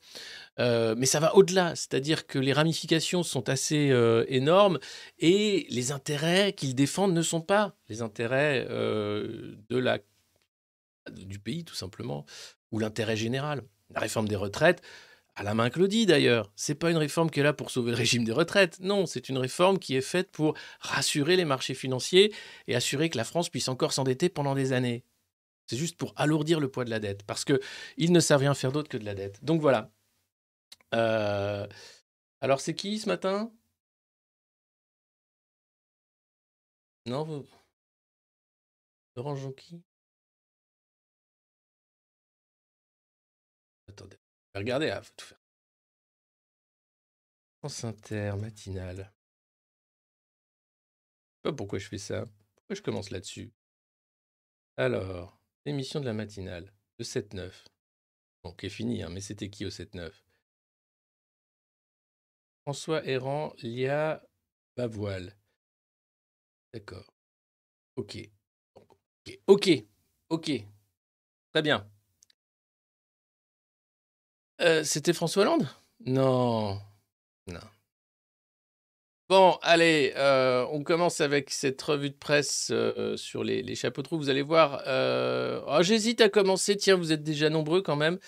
Euh, 0.59 0.95
mais 0.99 1.07
ça 1.07 1.19
va 1.19 1.35
au-delà, 1.35 1.75
c'est-à-dire 1.75 2.27
que 2.27 2.39
les 2.39 2.53
ramifications 2.53 3.23
sont 3.23 3.49
assez 3.49 3.91
euh, 3.91 4.25
énormes 4.29 4.79
et 5.19 5.67
les 5.71 5.93
intérêts 5.93 6.53
qu'ils 6.53 6.75
défendent 6.75 7.15
ne 7.15 7.23
sont 7.23 7.41
pas 7.41 7.75
les 7.89 8.03
intérêts 8.03 8.67
euh, 8.69 9.57
de 9.71 9.79
la, 9.79 9.99
du 11.11 11.39
pays, 11.39 11.65
tout 11.65 11.75
simplement, 11.75 12.27
ou 12.71 12.79
l'intérêt 12.79 13.17
général. 13.17 13.63
La 13.91 14.01
réforme 14.01 14.29
des 14.29 14.37
retraites, 14.37 14.83
à 15.35 15.43
la 15.43 15.55
main 15.55 15.71
Claudie 15.71 16.05
d'ailleurs, 16.05 16.53
c'est 16.57 16.75
pas 16.75 16.91
une 16.91 16.99
réforme 16.99 17.31
qui 17.31 17.41
est 17.41 17.43
là 17.43 17.55
pour 17.55 17.71
sauver 17.71 17.91
le 17.91 17.97
régime 17.97 18.25
des 18.25 18.33
retraites. 18.33 18.79
Non, 18.81 19.07
c'est 19.07 19.31
une 19.31 19.39
réforme 19.39 19.79
qui 19.79 19.97
est 19.97 20.03
faite 20.03 20.31
pour 20.31 20.55
rassurer 20.81 21.37
les 21.37 21.47
marchés 21.47 21.75
financiers 21.75 22.35
et 22.67 22.75
assurer 22.75 23.09
que 23.09 23.17
la 23.17 23.25
France 23.25 23.49
puisse 23.49 23.69
encore 23.69 23.95
s'endetter 23.95 24.29
pendant 24.29 24.55
des 24.55 24.75
années. 24.75 25.05
C'est 25.67 25.79
juste 25.79 25.97
pour 25.97 26.13
alourdir 26.17 26.61
le 26.61 26.69
poids 26.69 26.85
de 26.85 26.91
la 26.91 27.01
dette, 27.01 27.23
parce 27.23 27.47
que 27.47 27.61
ils 27.97 28.13
ne 28.13 28.21
savent 28.21 28.41
rien 28.41 28.53
faire 28.53 28.73
d'autre 28.73 28.91
que 28.91 28.99
de 28.99 29.07
la 29.07 29.15
dette. 29.15 29.43
Donc 29.43 29.63
voilà. 29.63 29.91
Euh, 30.95 31.67
Alors 32.41 32.61
c'est 32.61 32.75
qui 32.75 32.99
ce 32.99 33.09
matin? 33.09 33.53
Non, 37.07 37.23
vous... 37.25 37.47
Laurent 39.17 39.37
Jonqui? 39.37 39.83
Attendez, 43.89 44.19
regarder, 44.55 44.91
ah, 44.91 45.03
faut 45.03 45.13
tout 45.17 45.27
faire. 45.27 45.39
France 47.59 47.85
Inter, 47.85 48.35
matinale. 48.39 49.13
Je 51.45 51.49
sais 51.49 51.53
pas 51.53 51.53
pourquoi 51.53 51.79
je 51.79 51.89
fais 51.89 51.99
ça. 51.99 52.27
Pourquoi 52.57 52.77
je 52.77 52.83
commence 52.83 53.11
là-dessus? 53.11 53.53
Alors, 54.77 55.39
émission 55.65 56.01
de 56.01 56.07
la 56.07 56.13
matinale, 56.13 56.73
le 56.99 57.05
7-9. 57.05 57.53
Bon, 58.43 58.53
qui 58.53 58.67
est 58.67 58.71
fini, 58.71 59.03
hein, 59.03 59.11
mais 59.11 59.21
c'était 59.21 59.51
qui 59.51 59.65
au 59.65 59.71
7-9 59.71 60.13
François 62.65 63.05
Errand, 63.05 63.53
Lia 63.63 64.23
Bavoile. 64.77 65.37
D'accord. 66.73 67.13
Ok. 67.97 68.31
Ok. 69.47 69.69
Ok. 70.31 70.51
Très 71.53 71.63
bien. 71.63 71.87
Euh, 74.61 74.85
C'était 74.85 75.13
François 75.13 75.43
Hollande? 75.43 75.69
Non. 76.07 76.81
Non. 77.49 77.61
Bon, 79.29 79.59
allez, 79.63 80.13
euh, 80.17 80.65
on 80.71 80.85
commence 80.85 81.21
avec 81.21 81.51
cette 81.51 81.81
revue 81.83 82.11
de 82.11 82.15
presse 82.15 82.69
euh, 82.71 83.17
sur 83.17 83.43
les, 83.43 83.75
chapeaux 83.75 84.03
de 84.03 84.09
roue. 84.09 84.19
Vous 84.19 84.31
allez 84.31 84.43
voir. 84.43 84.83
oh, 85.67 85.83
J'hésite 85.83 86.21
à 86.21 86.29
commencer. 86.29 86.77
Tiens, 86.77 86.97
vous 86.97 87.13
êtes 87.13 87.25
déjà 87.25 87.51
nombreux 87.51 87.83
quand 87.83 87.97
même. 87.97 88.19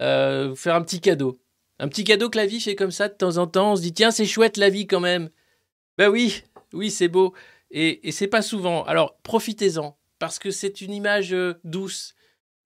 Vous 0.00 0.56
faire 0.56 0.74
un 0.76 0.82
petit 0.82 1.00
cadeau. 1.00 1.38
Un 1.82 1.88
petit 1.88 2.04
cadeau 2.04 2.30
que 2.30 2.38
la 2.38 2.46
vie 2.46 2.60
fait 2.60 2.76
comme 2.76 2.92
ça 2.92 3.08
de 3.08 3.14
temps 3.14 3.38
en 3.38 3.48
temps. 3.48 3.72
On 3.72 3.76
se 3.76 3.82
dit, 3.82 3.92
tiens, 3.92 4.12
c'est 4.12 4.24
chouette 4.24 4.56
la 4.56 4.70
vie 4.70 4.86
quand 4.86 5.00
même. 5.00 5.30
Ben 5.98 6.08
oui, 6.08 6.44
oui, 6.72 6.92
c'est 6.92 7.08
beau. 7.08 7.34
Et, 7.72 8.06
et 8.06 8.12
c'est 8.12 8.28
pas 8.28 8.40
souvent. 8.40 8.84
Alors, 8.84 9.18
profitez-en. 9.24 9.98
Parce 10.20 10.38
que 10.38 10.52
c'est 10.52 10.80
une 10.80 10.92
image 10.92 11.34
euh, 11.34 11.54
douce, 11.64 12.14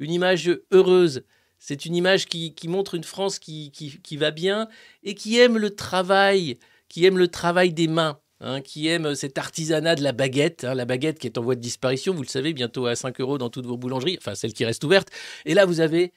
une 0.01 0.11
image 0.11 0.51
heureuse. 0.71 1.25
C'est 1.59 1.87
une 1.87 1.97
image 1.97 2.27
qui, 2.27 2.55
qui 2.55 2.69
montre 2.69 2.95
une 2.95 3.05
France 3.05 3.39
qui, 3.39 3.73
qui, 3.73 4.17
va 4.19 4.33
bien 4.33 4.69
et 5.03 5.15
qui 5.15 5.39
aime 5.39 5.57
le 5.57 5.75
travail, 5.75 6.59
qui 6.91 7.07
aime 7.07 7.17
le 7.17 7.29
travail 7.29 7.73
des 7.73 7.89
mains. 7.89 8.21
hein, 8.41 8.61
qui 8.61 8.87
aime 8.89 9.15
cet 9.15 9.39
artisanat 9.39 9.95
de 9.95 10.03
la 10.03 10.13
baguette, 10.13 10.65
hein, 10.65 10.75
la 10.75 10.85
baguette 10.85 11.19
qui 11.19 11.27
est 11.27 11.39
en 11.39 11.43
voie 11.43 11.55
de 11.55 11.63
disparition, 11.63 12.13
vous 12.13 12.21
le 12.21 12.29
savez, 12.29 12.53
bientôt 12.53 12.85
à 12.85 12.95
5 12.95 13.19
euros 13.23 13.39
dans 13.39 13.49
toutes 13.49 13.65
vos 13.65 13.79
boulangeries, 13.79 14.19
enfin 14.21 14.35
celles 14.35 14.53
qui 14.53 14.67
restent 14.67 14.85
ouvertes. 14.85 15.09
Et 15.47 15.55
là, 15.55 15.65
vous 15.65 15.81
avez 15.81 16.13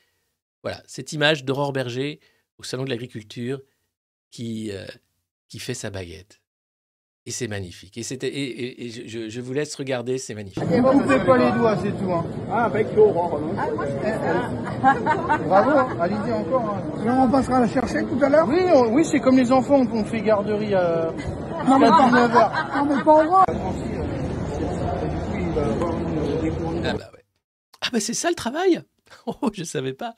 voilà, 0.64 0.84
cette 0.86 1.14
image 1.14 1.46
d'Aurore 1.46 1.72
Berger 1.72 2.20
au 2.60 2.64
Salon 2.64 2.84
de 2.84 2.90
l'Agriculture 2.90 3.60
qui, 4.32 4.70
euh, 4.72 4.86
qui 5.48 5.58
fait 5.60 5.74
sa 5.74 5.90
baguette. 5.90 6.40
Et 7.26 7.32
c'est 7.32 7.48
magnifique. 7.48 7.98
Et, 7.98 8.04
c'était, 8.04 8.28
et, 8.30 8.44
et- 8.44 8.86
et 8.86 9.08
je, 9.08 9.30
je- 9.30 9.42
vous 9.42 9.54
laisse 9.54 9.76
regarder, 9.76 10.18
c'est 10.18 10.34
magnifique. 10.34 10.64
Ne 10.64 10.82
coupez 10.82 11.20
pas 11.26 11.38
les 11.38 11.52
doigts, 11.58 11.78
c'est 11.78 11.92
tout. 11.92 12.12
Hein. 12.12 12.26
Ah, 12.50 12.66
avec 12.66 12.88
Aurore, 12.98 13.40
non 13.40 13.54
Bravo, 15.48 15.70
hein. 15.72 15.98
allez-y 16.00 16.32
encore. 16.32 16.76
hein. 17.06 17.18
on 17.28 17.30
passera 17.30 17.60
la 17.60 17.68
chercher 17.68 18.04
tout 18.06 18.18
à 18.24 18.30
l'heure? 18.30 18.48
Oui, 18.48 18.60
on- 18.74 18.94
oui 18.94 19.06
c'est 19.06 19.20
comme 19.20 19.38
les 19.38 19.52
enfants, 19.52 19.86
on 19.92 20.06
fait 20.06 20.22
garderie 20.22 20.74
à 20.74 21.12
jusqu'à 21.16 21.76
19h. 21.76 22.52
Non, 22.78 22.86
mais 22.96 23.04
pas 23.04 23.14
au 23.14 23.20
revoir. 23.20 23.46
Ah 26.84 26.94
bah 26.94 27.10
ouais. 27.14 27.24
Ah 27.82 27.88
bah 27.92 28.00
c'est 28.00 28.14
ça 28.14 28.30
le 28.30 28.36
travail? 28.36 28.82
Oh, 29.26 29.50
je 29.54 29.64
savais 29.64 29.94
pas. 29.94 30.14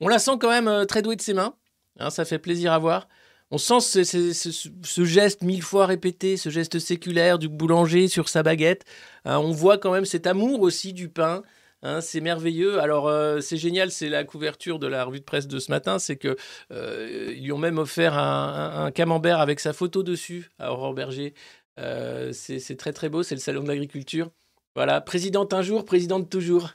On 0.00 0.08
la 0.08 0.18
sent 0.18 0.32
quand 0.40 0.48
même 0.48 0.66
euh, 0.68 0.86
très 0.86 1.02
douée 1.02 1.14
de 1.16 1.20
ses 1.20 1.34
mains. 1.34 1.54
Hein, 2.00 2.10
ça 2.10 2.24
fait 2.24 2.38
plaisir 2.38 2.72
à 2.72 2.78
voir. 2.78 3.08
On 3.52 3.58
sent 3.58 3.80
ce, 3.80 5.04
geste 5.04 5.42
mille 5.42 5.62
fois 5.62 5.86
répété, 5.86 6.36
ce 6.36 6.50
geste 6.50 6.78
séculaire 6.78 7.38
du 7.38 7.48
boulanger 7.48 8.06
sur 8.06 8.28
sa 8.28 8.42
baguette. 8.42 8.84
Hein, 9.24 9.38
on 9.38 9.50
voit 9.50 9.76
quand 9.78 9.92
même 9.92 10.04
cet 10.04 10.26
amour 10.26 10.60
aussi 10.60 10.92
du 10.92 11.08
pain. 11.08 11.42
Hein, 11.82 12.00
c'est 12.00 12.20
merveilleux. 12.20 12.80
Alors 12.80 13.08
euh, 13.08 13.40
c'est 13.40 13.56
génial, 13.56 13.90
c'est 13.90 14.08
la 14.08 14.24
couverture 14.24 14.78
de 14.78 14.86
la 14.86 15.04
revue 15.04 15.20
de 15.20 15.24
presse 15.24 15.48
de 15.48 15.58
ce 15.58 15.70
matin, 15.70 15.98
c'est 15.98 16.16
que 16.16 16.36
euh, 16.72 17.52
ont 17.52 17.58
même 17.58 17.78
offert 17.78 18.16
un, 18.16 18.90
camembert 18.92 19.40
avec 19.40 19.60
sa 19.60 19.72
photo 19.72 20.02
dessus 20.02 20.50
à 20.58 20.72
Aurore 20.72 20.94
Berger. 20.94 21.34
Euh, 21.78 22.32
c'est 22.32 22.58
c'est 22.60 22.76
très 22.76 22.92
très 22.92 23.08
beau, 23.08 23.22
c'est 23.22 23.34
le 23.34 23.40
salon 23.40 23.62
de 23.62 23.68
l'agriculture. 23.68 24.30
Voilà, 24.76 25.00
présidente 25.00 25.52
un 25.54 25.62
jour, 25.62 25.84
présidente 25.84 26.30
toujours. 26.30 26.70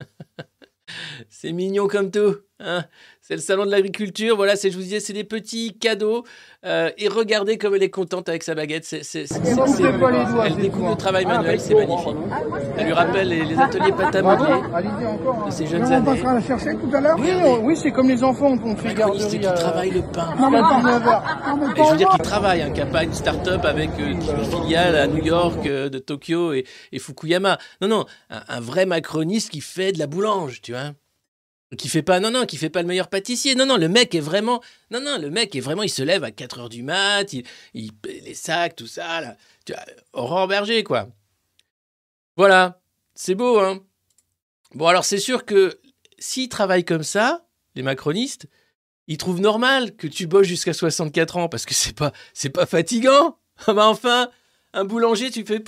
c'est 1.30 1.52
mignon 1.52 1.88
comme 1.88 2.10
tout. 2.10 2.36
hein. 2.60 2.84
C'est 3.26 3.34
le 3.34 3.40
salon 3.40 3.66
de 3.66 3.70
l'agriculture. 3.70 4.36
Voilà, 4.36 4.54
c'est, 4.56 4.70
je 4.70 4.76
vous 4.76 4.82
disais, 4.82 5.00
c'est 5.00 5.12
des 5.12 5.24
petits 5.24 5.76
cadeaux. 5.78 6.24
Euh, 6.64 6.90
et 6.98 7.08
regardez 7.08 7.58
comme 7.58 7.74
elle 7.74 7.82
est 7.82 7.90
contente 7.90 8.28
avec 8.28 8.42
sa 8.42 8.54
baguette. 8.54 8.84
C'est, 8.84 9.02
c'est, 9.04 9.26
c'est- 9.26 9.36
elle 9.36 10.56
découvre 10.56 10.90
le 10.90 10.96
travail 10.96 11.24
hein. 11.24 11.36
manuel, 11.38 11.60
c'est 11.60 11.74
magnifique. 11.74 12.16
Elle 12.76 12.86
lui 12.86 12.92
rappelle 12.92 13.28
les, 13.28 13.44
les 13.44 13.58
ateliers 13.58 13.92
pâte 13.92 14.14
à 14.14 14.22
Bravo, 14.22 14.44
modeler 14.44 14.60
allez-y 14.74 15.06
encore. 15.06 15.42
de 15.42 15.48
hein. 15.48 15.50
ses 15.50 15.62
Et 15.64 15.66
jeunes 15.66 15.84
on 15.84 15.90
années. 15.92 16.04
passera 16.04 16.34
la 16.34 16.40
chercher 16.40 16.76
tout 16.76 16.90
à 16.96 17.00
l'heure 17.00 17.16
Oui, 17.18 17.28
on- 17.44 17.64
oui 17.64 17.76
c'est 17.76 17.90
comme 17.92 18.08
les 18.08 18.22
enfants, 18.24 18.56
on 18.64 18.76
fait 18.76 18.94
garderie 18.94 19.38
qui 19.38 19.46
à 19.46 19.52
travaille 19.52 19.90
le 19.90 20.02
pain. 20.02 20.30
jusqu'à 20.36 20.50
19h. 20.50 21.76
Et 21.76 21.84
je 21.84 21.90
veux 21.90 21.96
dire 21.96 22.08
qu'il 22.10 22.22
travaille, 22.22 22.62
hein, 22.62 22.66
qu'il 22.70 22.82
n'y 22.84 22.88
a 22.90 22.92
pas 22.92 23.04
une 23.04 23.12
start-up 23.14 23.64
avec 23.64 23.90
euh, 24.00 24.10
une 24.10 24.22
filiale 24.22 24.96
à 24.96 25.06
New 25.06 25.24
York, 25.24 25.66
euh, 25.66 25.88
de 25.88 25.98
Tokyo 25.98 26.52
et, 26.52 26.64
et 26.92 26.98
Fukuyama. 26.98 27.58
Non, 27.80 27.88
non, 27.88 28.06
un, 28.30 28.40
un 28.48 28.60
vrai 28.60 28.86
macroniste 28.86 29.50
qui 29.50 29.60
fait 29.60 29.92
de 29.92 29.98
la 29.98 30.06
boulange, 30.06 30.60
tu 30.62 30.72
vois. 30.72 30.92
Qui 31.76 31.88
fait 31.88 32.02
pas, 32.02 32.20
non, 32.20 32.30
non, 32.30 32.46
qui 32.46 32.56
fait 32.58 32.70
pas 32.70 32.82
le 32.82 32.88
meilleur 32.88 33.08
pâtissier. 33.08 33.56
Non, 33.56 33.66
non, 33.66 33.76
le 33.76 33.88
mec 33.88 34.14
est 34.14 34.20
vraiment, 34.20 34.62
non, 34.92 35.00
non, 35.00 35.18
le 35.18 35.30
mec 35.30 35.56
est 35.56 35.60
vraiment, 35.60 35.82
il 35.82 35.90
se 35.90 36.02
lève 36.02 36.22
à 36.22 36.30
4 36.30 36.60
heures 36.60 36.68
du 36.68 36.84
mat, 36.84 37.32
il, 37.32 37.44
il 37.74 37.90
les 38.04 38.34
sacs, 38.34 38.76
tout 38.76 38.86
ça, 38.86 39.20
là. 39.20 39.36
Tu 39.64 39.72
vois, 39.72 39.82
Aurore 40.12 40.46
Berger, 40.46 40.84
quoi. 40.84 41.08
Voilà, 42.36 42.80
c'est 43.14 43.34
beau, 43.34 43.58
hein. 43.58 43.82
Bon, 44.74 44.86
alors 44.86 45.04
c'est 45.04 45.18
sûr 45.18 45.44
que 45.44 45.80
s'ils 46.18 46.48
travaillent 46.48 46.84
comme 46.84 47.02
ça, 47.02 47.46
les 47.74 47.82
macronistes, 47.82 48.46
ils 49.08 49.18
trouvent 49.18 49.40
normal 49.40 49.96
que 49.96 50.06
tu 50.06 50.26
bosses 50.26 50.46
jusqu'à 50.46 50.72
64 50.72 51.36
ans 51.36 51.48
parce 51.48 51.64
que 51.64 51.74
c'est 51.74 51.96
pas 51.96 52.12
c'est 52.34 52.50
pas 52.50 52.66
fatigant. 52.66 53.38
Ah 53.66 53.72
bah 53.72 53.86
enfin, 53.86 54.30
un 54.72 54.84
boulanger, 54.84 55.30
tu 55.30 55.44
fais 55.44 55.60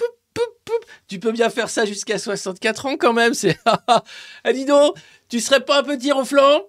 tu 1.09 1.19
peux 1.19 1.33
bien 1.33 1.51
faire 1.51 1.71
ça 1.71 1.85
jusqu'à 1.85 2.19
64 2.19 2.87
ans 2.87 2.97
quand 2.97 3.13
même, 3.13 3.35
c'est 3.35 3.59
Ah 4.45 4.53
dis 4.53 4.65
donc, 4.65 4.97
tu 5.29 5.41
serais 5.41 5.65
pas 5.65 5.81
un 5.81 5.83
peu 5.83 5.99
flanc 6.25 6.63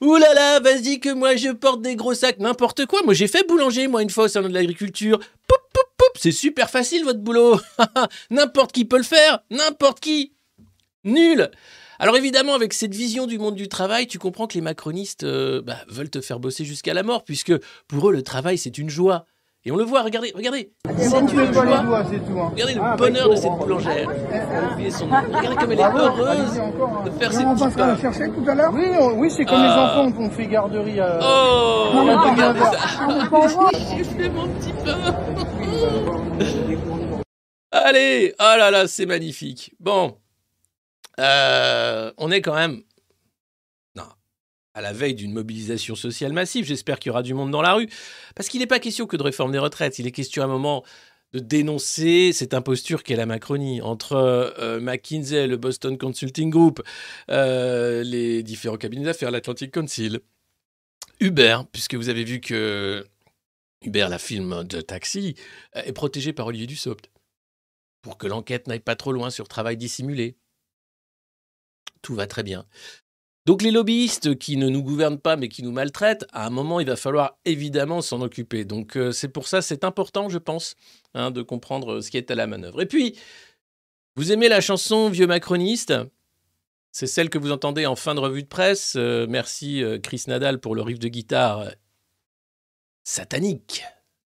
Ouh 0.00 0.16
là 0.16 0.32
là, 0.32 0.60
vas-y 0.60 0.98
que 0.98 1.10
moi 1.10 1.36
je 1.36 1.50
porte 1.50 1.82
des 1.82 1.94
gros 1.94 2.14
sacs, 2.14 2.38
n'importe 2.38 2.86
quoi. 2.86 3.02
Moi 3.04 3.12
j'ai 3.12 3.28
fait 3.28 3.46
boulanger 3.46 3.86
moi 3.86 4.02
une 4.02 4.08
fois 4.08 4.24
au 4.24 4.28
salon 4.28 4.48
de 4.48 4.54
l'agriculture. 4.54 5.18
Poup 5.18 5.60
poup 5.74 5.88
poup, 5.98 6.18
c'est 6.18 6.32
super 6.32 6.70
facile 6.70 7.04
votre 7.04 7.20
boulot. 7.20 7.60
n'importe 8.30 8.72
qui 8.72 8.86
peut 8.86 8.96
le 8.96 9.02
faire, 9.02 9.40
n'importe 9.50 10.00
qui. 10.00 10.32
Nul. 11.04 11.50
Alors 11.98 12.16
évidemment, 12.16 12.54
avec 12.54 12.72
cette 12.72 12.94
vision 12.94 13.26
du 13.26 13.38
monde 13.38 13.56
du 13.56 13.68
travail, 13.68 14.06
tu 14.06 14.18
comprends 14.18 14.46
que 14.46 14.54
les 14.54 14.62
macronistes 14.62 15.24
euh, 15.24 15.60
bah, 15.60 15.76
veulent 15.88 16.08
te 16.08 16.22
faire 16.22 16.40
bosser 16.40 16.64
jusqu'à 16.64 16.94
la 16.94 17.02
mort, 17.02 17.24
puisque 17.24 17.52
pour 17.88 18.08
eux, 18.08 18.12
le 18.12 18.22
travail, 18.22 18.56
c'est 18.56 18.78
une 18.78 18.88
joie. 18.88 19.26
Et 19.66 19.70
on 19.70 19.76
le 19.76 19.84
voit, 19.84 20.02
regardez, 20.02 20.32
regardez. 20.34 20.72
C'est 20.96 21.18
une 21.20 21.28
joie. 21.28 21.44
hein. 21.66 22.50
Regardez 22.52 22.74
le 22.74 22.80
Ah, 22.82 22.96
bonheur 22.96 23.28
bah, 23.28 23.34
de 23.34 23.40
cette 23.40 23.52
boulangère. 23.52 24.08
Elle 24.32 24.64
a 24.64 24.72
oublié 24.72 24.90
son 24.90 25.06
nom. 25.06 25.16
Regardez 25.16 25.56
comme 25.56 25.72
elle 25.72 25.80
est 25.80 25.82
heureuse 25.84 26.58
encore. 26.60 26.88
hein. 26.88 27.04
de 27.04 27.10
faire 27.10 27.32
ses 27.32 27.44
on 27.44 27.54
petits 27.54 27.76
pains. 27.76 27.96
chercher 27.98 28.30
tout 28.30 28.44
à 28.50 28.54
l'heure 28.54 28.72
Oui, 28.72 28.86
oui 29.16 29.30
c'est 29.30 29.44
comme 29.44 29.62
les 29.62 29.68
Ah. 29.68 30.00
enfants, 30.02 30.12
on 30.18 30.30
fait 30.30 30.46
garderie 30.46 30.98
à 31.00 31.18
Oh, 31.22 32.02
mais 32.06 32.14
pas 32.14 32.30
regardez 32.30 32.60
ça. 32.60 32.70
J'ai 33.96 34.04
fait 34.04 34.28
mon 34.30 34.48
petit 34.48 34.72
pain. 34.82 34.96
Allez, 37.72 38.34
oh 38.38 38.42
là 38.58 38.70
là, 38.70 38.88
c'est 38.88 39.06
magnifique. 39.06 39.74
Bon, 39.78 40.16
Euh, 41.18 42.10
on 42.16 42.30
est 42.30 42.40
quand 42.40 42.54
même 42.54 42.80
à 44.74 44.80
la 44.80 44.92
veille 44.92 45.14
d'une 45.14 45.32
mobilisation 45.32 45.94
sociale 45.94 46.32
massive. 46.32 46.64
J'espère 46.64 46.98
qu'il 46.98 47.10
y 47.10 47.10
aura 47.10 47.22
du 47.22 47.34
monde 47.34 47.50
dans 47.50 47.62
la 47.62 47.74
rue. 47.74 47.88
Parce 48.34 48.48
qu'il 48.48 48.60
n'est 48.60 48.66
pas 48.66 48.78
question 48.78 49.06
que 49.06 49.16
de 49.16 49.22
réforme 49.22 49.52
des 49.52 49.58
retraites. 49.58 49.98
Il 49.98 50.06
est 50.06 50.12
question 50.12 50.42
à 50.42 50.46
un 50.46 50.48
moment 50.48 50.84
de 51.32 51.38
dénoncer 51.38 52.32
cette 52.32 52.54
imposture 52.54 53.02
qu'est 53.02 53.16
la 53.16 53.26
Macronie 53.26 53.80
entre 53.82 54.14
euh, 54.14 54.80
McKinsey, 54.80 55.46
le 55.46 55.56
Boston 55.56 55.96
Consulting 55.96 56.50
Group, 56.50 56.82
euh, 57.30 58.02
les 58.02 58.42
différents 58.42 58.76
cabinets 58.76 59.04
d'affaires, 59.04 59.30
l'Atlantic 59.30 59.72
Council, 59.72 60.20
Uber, 61.20 61.58
puisque 61.70 61.94
vous 61.94 62.08
avez 62.08 62.24
vu 62.24 62.40
que 62.40 63.06
Uber, 63.82 64.06
la 64.10 64.18
film 64.18 64.64
de 64.64 64.80
taxi, 64.80 65.36
euh, 65.76 65.82
est 65.84 65.92
protégé 65.92 66.32
par 66.32 66.46
Olivier 66.46 66.66
Dussopt 66.66 67.10
pour 68.02 68.18
que 68.18 68.26
l'enquête 68.26 68.66
n'aille 68.66 68.80
pas 68.80 68.96
trop 68.96 69.12
loin 69.12 69.30
sur 69.30 69.46
travail 69.46 69.76
dissimulé. 69.76 70.36
Tout 72.02 72.14
va 72.14 72.26
très 72.26 72.42
bien. 72.42 72.66
Donc 73.46 73.62
les 73.62 73.70
lobbyistes 73.70 74.38
qui 74.38 74.56
ne 74.56 74.68
nous 74.68 74.82
gouvernent 74.82 75.18
pas 75.18 75.36
mais 75.36 75.48
qui 75.48 75.62
nous 75.62 75.72
maltraitent, 75.72 76.26
à 76.32 76.46
un 76.46 76.50
moment 76.50 76.80
il 76.80 76.86
va 76.86 76.96
falloir 76.96 77.38
évidemment 77.44 78.02
s'en 78.02 78.20
occuper. 78.20 78.64
Donc 78.64 78.96
euh, 78.96 79.12
c'est 79.12 79.28
pour 79.28 79.48
ça 79.48 79.62
c'est 79.62 79.84
important 79.84 80.28
je 80.28 80.38
pense 80.38 80.76
hein, 81.14 81.30
de 81.30 81.42
comprendre 81.42 82.00
ce 82.00 82.10
qui 82.10 82.16
est 82.16 82.30
à 82.30 82.34
la 82.34 82.46
manœuvre. 82.46 82.82
Et 82.82 82.86
puis, 82.86 83.16
vous 84.16 84.32
aimez 84.32 84.48
la 84.48 84.60
chanson 84.60 85.08
Vieux 85.08 85.26
Macroniste? 85.26 85.94
C'est 86.92 87.06
celle 87.06 87.30
que 87.30 87.38
vous 87.38 87.52
entendez 87.52 87.86
en 87.86 87.94
fin 87.94 88.14
de 88.14 88.20
revue 88.20 88.42
de 88.42 88.48
presse. 88.48 88.94
Euh, 88.96 89.26
merci 89.28 89.82
euh, 89.82 89.98
Chris 89.98 90.24
Nadal 90.26 90.58
pour 90.58 90.74
le 90.74 90.82
riff 90.82 90.98
de 90.98 91.08
guitare 91.08 91.60
euh, 91.60 91.70
satanique, 93.04 93.84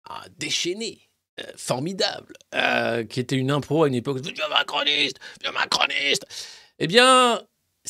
ah, 0.08 0.26
déchaîné, 0.38 1.10
euh, 1.39 1.43
formidable, 1.56 2.34
euh, 2.56 3.04
qui 3.04 3.19
était 3.19 3.36
une 3.36 3.52
impro 3.52 3.84
à 3.84 3.88
une 3.88 3.95
époque. 3.95 4.19
Vieux 4.19 4.34
Macroniste, 4.50 5.17
vieux 5.41 5.52
Macroniste. 5.52 6.26
Eh 6.80 6.88
bien, 6.88 7.41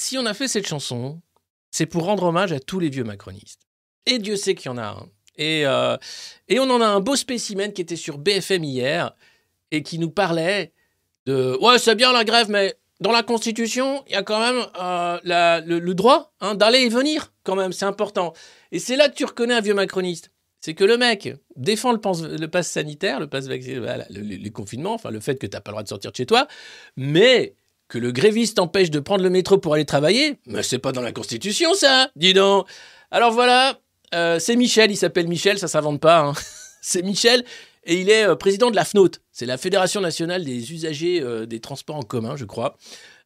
si 0.02 0.18
on 0.18 0.26
a 0.26 0.34
fait 0.34 0.48
cette 0.48 0.68
chanson, 0.68 1.22
c'est 1.70 1.86
pour 1.86 2.04
rendre 2.06 2.24
hommage 2.24 2.52
à 2.52 2.60
tous 2.60 2.80
les 2.80 2.90
vieux 2.90 3.04
macronistes. 3.04 3.62
Et 4.06 4.18
Dieu 4.18 4.36
sait 4.36 4.56
qu'il 4.56 4.66
y 4.66 4.70
en 4.74 4.78
a 4.78 4.88
un. 4.88 5.10
Et, 5.38 5.66
euh, 5.66 5.96
et 6.50 6.60
on 6.60 6.70
en 6.70 6.82
a 6.82 6.86
un 6.88 7.00
beau 7.00 7.16
spécimen 7.16 7.72
qui 7.72 7.82
était 7.82 7.96
sur 7.96 8.18
BFM 8.18 8.64
hier 8.64 9.16
et 9.72 9.84
qui 9.84 10.00
nous 10.00 10.10
parlait 10.12 10.74
de 11.26 11.58
ouais 11.62 11.78
c'est 11.80 11.96
bien 11.96 12.12
la 12.12 12.24
grève 12.26 12.50
mais 12.50 12.76
dans 13.00 13.12
la 13.12 13.24
Constitution 13.24 14.04
il 14.08 14.14
y 14.14 14.16
a 14.16 14.24
quand 14.24 14.40
même 14.40 14.66
euh, 14.82 15.62
le, 15.64 15.94
droit 15.94 16.34
hein, 16.42 16.56
d'aller 16.56 16.80
et 16.80 16.90
venir 16.90 17.32
quand 17.44 17.56
même 17.56 17.72
c'est 17.72 17.86
important. 17.86 18.34
Et 18.72 18.80
c'est 18.80 18.96
là 18.98 19.08
que 19.08 19.16
tu 19.16 19.24
reconnais 19.26 19.54
un 19.54 19.62
vieux 19.62 19.74
macroniste. 19.76 20.32
C'est 20.60 20.74
que 20.74 20.84
le 20.84 20.98
mec 20.98 21.30
défend 21.56 21.92
le, 21.92 22.00
pass- 22.02 22.22
le 22.24 22.48
pass 22.48 22.70
sanitaire, 22.70 23.20
le 23.20 23.28
pass 23.28 23.48
vaccin, 23.48 23.80
voilà, 23.80 24.06
le, 24.10 24.22
le- 24.22 24.36
les 24.36 24.52
confinements, 24.52 24.94
enfin 24.96 25.10
le 25.12 25.20
fait 25.20 25.36
que 25.36 25.48
tu 25.48 25.56
n'as 25.56 25.62
pas 25.62 25.72
le 25.72 25.74
droit 25.76 25.84
de 25.84 25.88
sortir 25.90 26.12
de 26.12 26.16
chez 26.18 26.26
toi, 26.26 26.48
mais 26.98 27.56
que 27.92 27.98
le 27.98 28.14
gréviste 28.14 28.56
t'empêche 28.56 28.90
de 28.90 29.02
prendre 29.02 29.22
le 29.22 29.30
métro 29.30 29.58
pour 29.58 29.74
aller 29.74 29.84
travailler, 29.84 30.40
mais 30.48 30.64
c'est 30.64 30.80
pas 30.80 30.94
dans 30.94 31.02
la 31.02 31.12
Constitution 31.12 31.74
ça, 31.74 32.10
dis 32.16 32.34
donc. 32.34 32.66
Alors 33.12 33.34
voilà, 33.34 33.80
euh, 34.16 34.40
c'est 34.40 34.56
Michel, 34.56 34.92
il 34.92 34.96
s'appelle 34.96 35.28
Michel, 35.28 35.60
ça 35.60 35.68
s'invente 35.68 36.00
pas. 36.00 36.20
hein. 36.22 36.34
c'est 36.82 37.02
Michel 37.02 37.44
et 37.84 38.00
il 38.00 38.10
est 38.10 38.24
euh, 38.24 38.36
président 38.36 38.72
de 38.72 38.78
la 38.78 38.86
FNOT, 38.86 39.12
c'est 39.34 39.46
la 39.46 39.58
Fédération 39.58 40.00
nationale 40.00 40.46
des 40.46 40.72
usagers 40.72 41.22
euh, 41.22 41.46
des 41.46 41.60
transports 41.60 41.98
en 41.98 42.02
commun, 42.04 42.38
je 42.38 42.46
crois. 42.46 42.78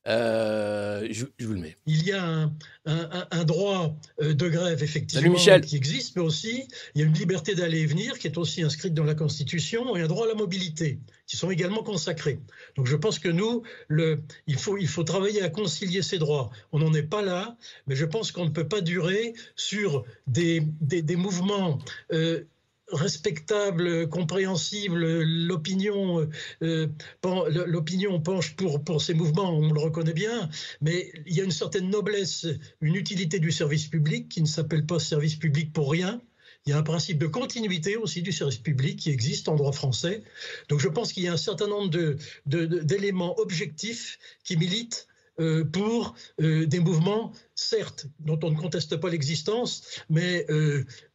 Euh, 0.08 1.08
je, 1.10 1.26
je 1.39 1.48
vous 1.48 1.54
le 1.54 1.60
mets. 1.60 1.76
Il 1.88 2.04
y 2.06 2.12
a 2.12 2.24
un, 2.24 2.44
un- 2.86 3.10
un- 3.12 3.28
un 3.32 3.44
droit 3.44 3.96
euh, 4.22 4.34
de 4.36 4.50
grève, 4.50 4.84
effectivement, 4.84 5.22
qui 5.65 5.76
existe, 5.76 6.15
mais 6.15 6.22
aussi 6.22 6.68
il 6.94 7.02
y 7.02 7.04
a 7.04 7.08
une 7.08 7.13
liberté 7.13 7.56
d'aller 7.56 7.80
et 7.80 7.86
venir 7.88 8.20
qui 8.20 8.28
est 8.28 8.38
aussi 8.38 8.62
inscrite 8.62 8.94
dans 8.94 9.04
la 9.04 9.15
Constitution 9.15 9.96
et 9.96 10.02
un 10.02 10.08
droit 10.08 10.26
à 10.26 10.30
la 10.30 10.36
mobilité 10.36 11.00
qui 11.26 11.38
sont 11.38 11.50
également 11.50 11.82
consacrés. 11.82 12.39
Donc 12.76 12.86
je 12.86 12.96
pense 12.96 13.18
que 13.18 13.30
nous, 13.30 13.63
le, 13.88 14.22
il, 14.46 14.58
faut, 14.58 14.78
il 14.78 14.88
faut 14.88 15.04
travailler 15.04 15.41
à 15.41 15.50
concilier 15.50 16.04
ces 16.04 16.20
droits. 16.20 16.52
On 16.72 16.78
n'en 16.80 16.94
est 16.94 17.02
pas 17.04 17.24
là, 17.24 17.58
mais 17.88 17.96
je 17.96 18.06
pense 18.06 18.32
qu'on 18.32 18.46
ne 18.46 18.52
peut 18.52 18.68
pas 18.68 18.82
durer 18.82 19.34
sur 19.56 20.06
des, 20.28 20.62
des, 20.82 21.02
des 21.02 21.15
mouvements. 21.15 21.80
euh, 22.12 22.44
respectables, 22.91 24.08
compréhensibles, 24.10 25.24
l'opinion 25.24 26.21
euh, 26.62 26.88
euh, 27.21 28.19
penche 28.24 28.56
pour, 28.56 29.02
ces 29.02 29.13
mouvements, 29.13 29.58
on 29.58 29.71
le 29.71 29.80
reconnaît 29.80 30.13
bien, 30.13 30.50
mais 30.82 31.12
il 31.26 31.36
y 31.36 31.41
a 31.41 31.43
une 31.43 31.52
certaine 31.52 31.89
noblesse, 31.89 32.48
une 32.82 32.95
utilité 32.95 33.39
du 33.39 33.52
service 33.52 33.88
public 33.88 34.30
qui 34.30 34.41
ne 34.41 34.48
s'appelle 34.48 34.86
pas 34.86 35.00
service 35.00 35.36
public 35.36 35.74
pour 35.74 35.91
rien. 35.91 36.21
Il 36.65 36.71
y 36.71 36.74
a 36.74 36.78
un 36.78 36.84
principe 36.84 37.19
de 37.19 37.28
continuité 37.28 37.95
aussi 37.95 38.24
du 38.24 38.32
service 38.32 38.58
public 38.58 39.00
qui 39.00 39.12
existe 39.12 39.50
en 39.50 39.56
droit 39.56 39.71
français. 39.71 40.24
Donc 40.67 40.80
je 40.80 40.88
pense 40.88 41.13
qu'il 41.13 41.24
y 41.24 41.28
a 41.28 41.34
un 41.34 41.38
certain 41.38 41.67
nombre 41.67 42.15
d'éléments 42.45 43.39
objectifs 43.39 44.17
qui 44.43 44.58
militent 44.58 45.08
euh, 45.39 45.63
pour 45.63 46.15
des 46.39 46.80
mouvements, 46.80 47.34
certes, 47.54 48.08
dont 48.19 48.39
on 48.41 48.50
ne 48.50 48.58
conteste 48.58 48.98
pas 48.98 49.10
l'existence, 49.10 49.84
mais 50.10 50.48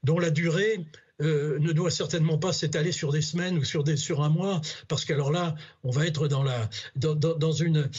dont 0.04 0.20
la 0.20 0.30
durée 0.30 0.86
euh, 1.20 1.58
ne 1.58 1.72
doit 1.72 1.90
certainement 1.90 2.38
pas 2.38 2.52
s'étaler 2.52 2.92
sur 2.92 3.12
des 3.12 3.20
semaines 3.20 3.58
ou 3.58 3.64
sur, 3.64 4.22
un 4.22 4.28
mois, 4.28 4.60
parce 4.88 5.04
qu'alors 5.04 5.30
là, 5.30 5.54
on 5.84 5.90
va 5.90 6.06
être 6.06 6.28
dans, 6.28 7.52
une, 7.52 7.90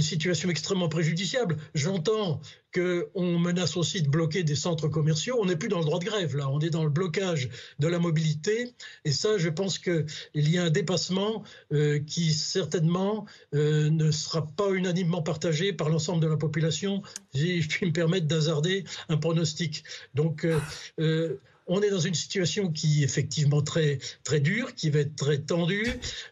situation 0.00 0.50
extrêmement 0.50 0.88
préjudiciable. 0.88 1.56
J'entends 1.74 2.40
qu'on 2.74 3.38
menace 3.38 3.76
aussi 3.76 4.00
de 4.00 4.08
bloquer 4.08 4.44
des 4.44 4.54
centres 4.54 4.88
commerciaux. 4.88 5.36
On 5.38 5.44
n'est 5.44 5.56
plus 5.56 5.68
dans 5.68 5.78
le 5.78 5.84
droit 5.84 5.98
de 5.98 6.04
grève, 6.04 6.36
là, 6.36 6.48
on 6.48 6.58
est 6.60 6.70
dans 6.70 6.84
le 6.84 6.90
blocage 6.90 7.50
de 7.78 7.86
la 7.86 7.98
mobilité. 7.98 8.74
Et 9.04 9.12
ça, 9.12 9.36
je 9.36 9.50
pense 9.50 9.78
qu'il 9.78 10.04
y 10.34 10.58
a 10.58 10.64
un 10.64 10.70
dépassement 10.70 11.44
euh, 11.72 12.00
qui 12.00 12.32
certainement 12.32 13.26
euh, 13.54 13.90
ne 13.90 14.10
sera 14.10 14.46
pas 14.46 14.70
unanimement 14.70 15.22
partagé 15.22 15.72
par 15.72 15.90
l'ensemble 15.90 16.22
de 16.22 16.28
la 16.28 16.36
population, 16.36 17.02
si 17.34 17.60
je 17.60 17.68
puis 17.68 17.86
me 17.86 17.92
permettre 17.92 18.26
d'hasarder 18.26 18.84
un 19.08 19.18
pronostic. 19.18 19.84
Donc, 20.14 20.46
on 21.66 21.82
est 21.82 21.90
dans 21.90 22.00
une 22.00 22.14
situation 22.14 22.70
qui 22.70 23.02
est 23.02 23.04
effectivement 23.04 23.62
très, 23.62 23.98
très 24.24 24.40
dure, 24.40 24.74
qui 24.74 24.90
va 24.90 25.00
être 25.00 25.16
très 25.16 25.38
tendue, 25.38 25.86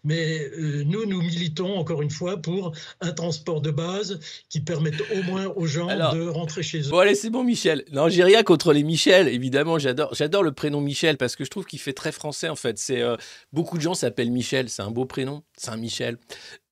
mais 0.05 0.51
euh, 0.59 0.85
nous, 0.85 1.07
nous 1.07 1.21
militons 1.21 1.77
encore 1.77 2.03
une 2.03 2.11
fois 2.11 2.37
pour 2.37 2.73
un 3.01 3.13
transport 3.13 3.61
de 3.61 3.71
base 3.71 4.21
qui 4.49 4.61
permette 4.61 5.01
au 5.15 5.23
moins 5.23 5.47
aux 5.57 5.67
gens 5.67 5.89
Alors, 5.89 6.15
de 6.15 6.27
rentrer 6.27 6.63
chez 6.63 6.81
eux. 6.81 6.91
Bon, 6.91 6.99
allez, 6.99 7.15
c'est 7.15 7.31
bon, 7.31 7.45
Michel. 7.45 7.85
Non, 7.93 8.09
j'ai 8.09 8.25
rien 8.25 8.43
contre 8.43 8.73
les 8.73 8.83
Michel, 8.83 9.29
évidemment. 9.29 9.79
J'adore, 9.79 10.15
j'adore 10.15 10.43
le 10.43 10.53
prénom 10.53 10.81
Michel 10.81 11.17
parce 11.17 11.37
que 11.37 11.45
je 11.45 11.51
trouve 11.51 11.67
qu'il 11.67 11.79
fait 11.79 11.93
très 11.93 12.13
français, 12.13 12.49
en 12.49 12.57
fait. 12.57 12.79
C'est, 12.79 13.01
euh, 13.01 13.17
beaucoup 13.53 13.77
de 13.77 13.83
gens 13.83 13.95
s'appellent 13.95 14.33
Michel. 14.33 14.69
C'est 14.69 14.83
un 14.83 14.91
beau 14.91 15.05
prénom. 15.05 15.43
C'est 15.57 15.71
un 15.71 15.77
Michel. 15.77 16.19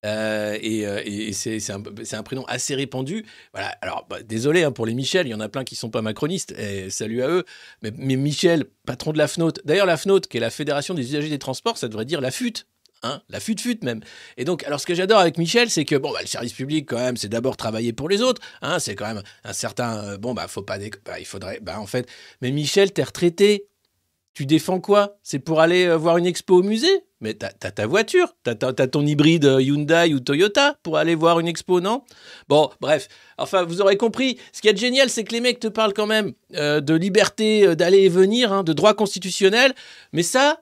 Euh, 0.05 0.57
et, 0.61 0.87
euh, 0.87 1.33
c'est, 1.33 1.71
un, 1.71 2.23
prénom 2.23 2.45
assez 2.47 2.75
répandu. 2.75 3.25
Voilà. 3.53 3.69
Alors, 3.83 4.07
bah, 4.09 4.23
désolé 4.23 4.63
hein, 4.63 4.73
pour 4.73 4.87
les 4.87 4.95
Michel. 4.95 5.27
Il 5.27 5.31
y 5.31 5.35
en 5.35 5.41
a 5.41 5.49
plein 5.49 5.65
qui 5.65 5.77
sont 5.77 5.91
pas 5.91 6.03
macronistes. 6.03 6.53
Et 6.59 6.91
salut 6.91 7.23
à 7.23 7.29
eux. 7.29 7.45
Mais, 7.83 7.91
Michel, 8.17 8.67
patron 8.87 9.13
de 9.13 9.19
la 9.19 9.29
FNOT. 9.29 9.53
D'ailleurs, 9.65 9.87
la 9.87 9.97
FNOT, 9.97 10.21
qui 10.21 10.37
est 10.37 10.41
la 10.41 10.51
Fédération 10.51 10.95
des 10.95 11.03
usagers 11.03 11.31
des 11.31 11.39
transports, 11.39 11.79
ça 11.79 11.89
devrait 11.89 12.05
dire 12.05 12.21
la 12.21 12.31
FUT. 12.31 12.65
Hein, 13.05 13.23
la 13.29 13.39
fut-fut 13.39 13.79
même. 13.83 14.01
Et 14.39 14.45
donc, 14.45 14.65
alors 14.65 14.81
ce 14.81 14.87
que 14.87 14.95
j'adore 14.95 15.21
avec 15.21 15.39
Michel, 15.39 15.71
c'est 15.71 15.85
que 15.85 15.95
bon, 15.95 16.13
bah, 16.13 16.19
le 16.21 16.27
service 16.27 16.53
public 16.53 16.89
quand 16.89 16.99
même, 16.99 17.17
c'est 17.17 17.29
d'abord 17.29 17.57
travailler 17.57 17.93
pour 17.93 18.09
les 18.09 18.23
autres. 18.23 18.43
Hein, 18.61 18.81
c'est 18.81 18.97
quand 18.97 19.07
même 19.07 19.23
un 19.45 19.53
certain. 19.53 19.99
euh, 20.05 20.19
bon, 20.19 20.35
bah, 20.35 20.49
faut 20.49 20.63
pas. 20.63 20.79
bah, 21.05 21.21
il 21.21 21.25
faudrait. 21.25 21.61
Bah, 21.61 21.79
en 21.79 21.87
fait. 21.87 22.09
Mais 22.43 22.51
Michel, 22.51 22.93
t'es 22.93 23.05
retraité. 23.05 23.69
Tu 24.39 24.47
défends 24.47 24.79
quoi? 24.79 25.17
C'est 25.25 25.41
pour 25.41 25.59
aller 25.59 25.87
euh, 25.87 25.97
voir 25.97 26.17
une 26.17 26.25
expo 26.25 26.59
au 26.59 26.63
musée? 26.63 27.03
Mais 27.21 27.35
t'as 27.35 27.51
ta 27.51 27.89
voiture, 27.89 28.37
t'as 28.45 28.55
ton 28.55 29.05
hybride 29.05 29.45
euh, 29.47 29.61
Hyundai 29.61 30.15
ou 30.15 30.21
Toyota 30.21 30.77
pour 30.85 30.97
aller 30.97 31.17
voir 31.17 31.41
une 31.41 31.49
expo, 31.49 31.81
non? 31.81 32.05
Bon, 32.49 32.71
bref. 32.81 33.09
Enfin, 33.37 33.65
vous 33.65 33.81
aurez 33.81 33.97
compris. 33.97 34.39
Ce 34.53 34.61
qui 34.61 34.69
est 34.69 34.77
génial, 34.77 35.11
c'est 35.11 35.25
que 35.25 35.33
les 35.33 35.41
mecs 35.41 35.59
te 35.59 35.67
parlent 35.67 35.93
quand 35.93 36.07
même 36.07 36.35
euh, 36.55 36.81
de 36.81 36.95
liberté 36.95 37.75
d'aller 37.75 38.03
et 38.03 38.09
venir, 38.09 38.53
hein, 38.53 38.63
de 38.63 38.73
droit 38.73 38.95
constitutionnel. 38.95 39.75
Mais 40.13 40.23
ça, 40.23 40.61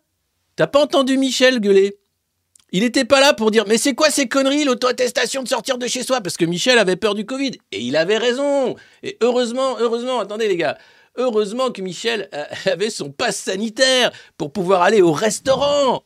t'as 0.56 0.66
pas 0.66 0.80
entendu 0.80 1.18
Michel 1.18 1.60
gueuler. 1.60 1.98
Il 2.72 2.82
n'était 2.82 3.04
pas 3.04 3.20
là 3.20 3.34
pour 3.34 3.50
dire 3.50 3.64
mais 3.68 3.76
c'est 3.76 3.94
quoi 3.94 4.08
ces 4.08 4.26
conneries 4.26 4.64
l'auto-attestation 4.64 5.42
de 5.42 5.48
sortir 5.48 5.76
de 5.76 5.86
chez 5.86 6.02
soi? 6.02 6.22
Parce 6.22 6.38
que 6.38 6.46
Michel 6.46 6.78
avait 6.78 6.96
peur 6.96 7.14
du 7.14 7.26
Covid. 7.26 7.52
Et 7.72 7.82
il 7.82 7.94
avait 7.94 8.16
raison. 8.16 8.74
Et 9.02 9.18
heureusement 9.20 9.76
heureusement 9.78 10.20
attendez 10.20 10.48
les 10.48 10.56
gars 10.56 10.78
heureusement 11.16 11.70
que 11.70 11.82
Michel 11.82 12.28
euh, 12.32 12.44
avait 12.72 12.90
son 12.90 13.10
passe 13.10 13.36
sanitaire 13.36 14.10
pour 14.36 14.52
pouvoir 14.52 14.82
aller 14.82 15.02
au 15.02 15.12
restaurant. 15.12 16.04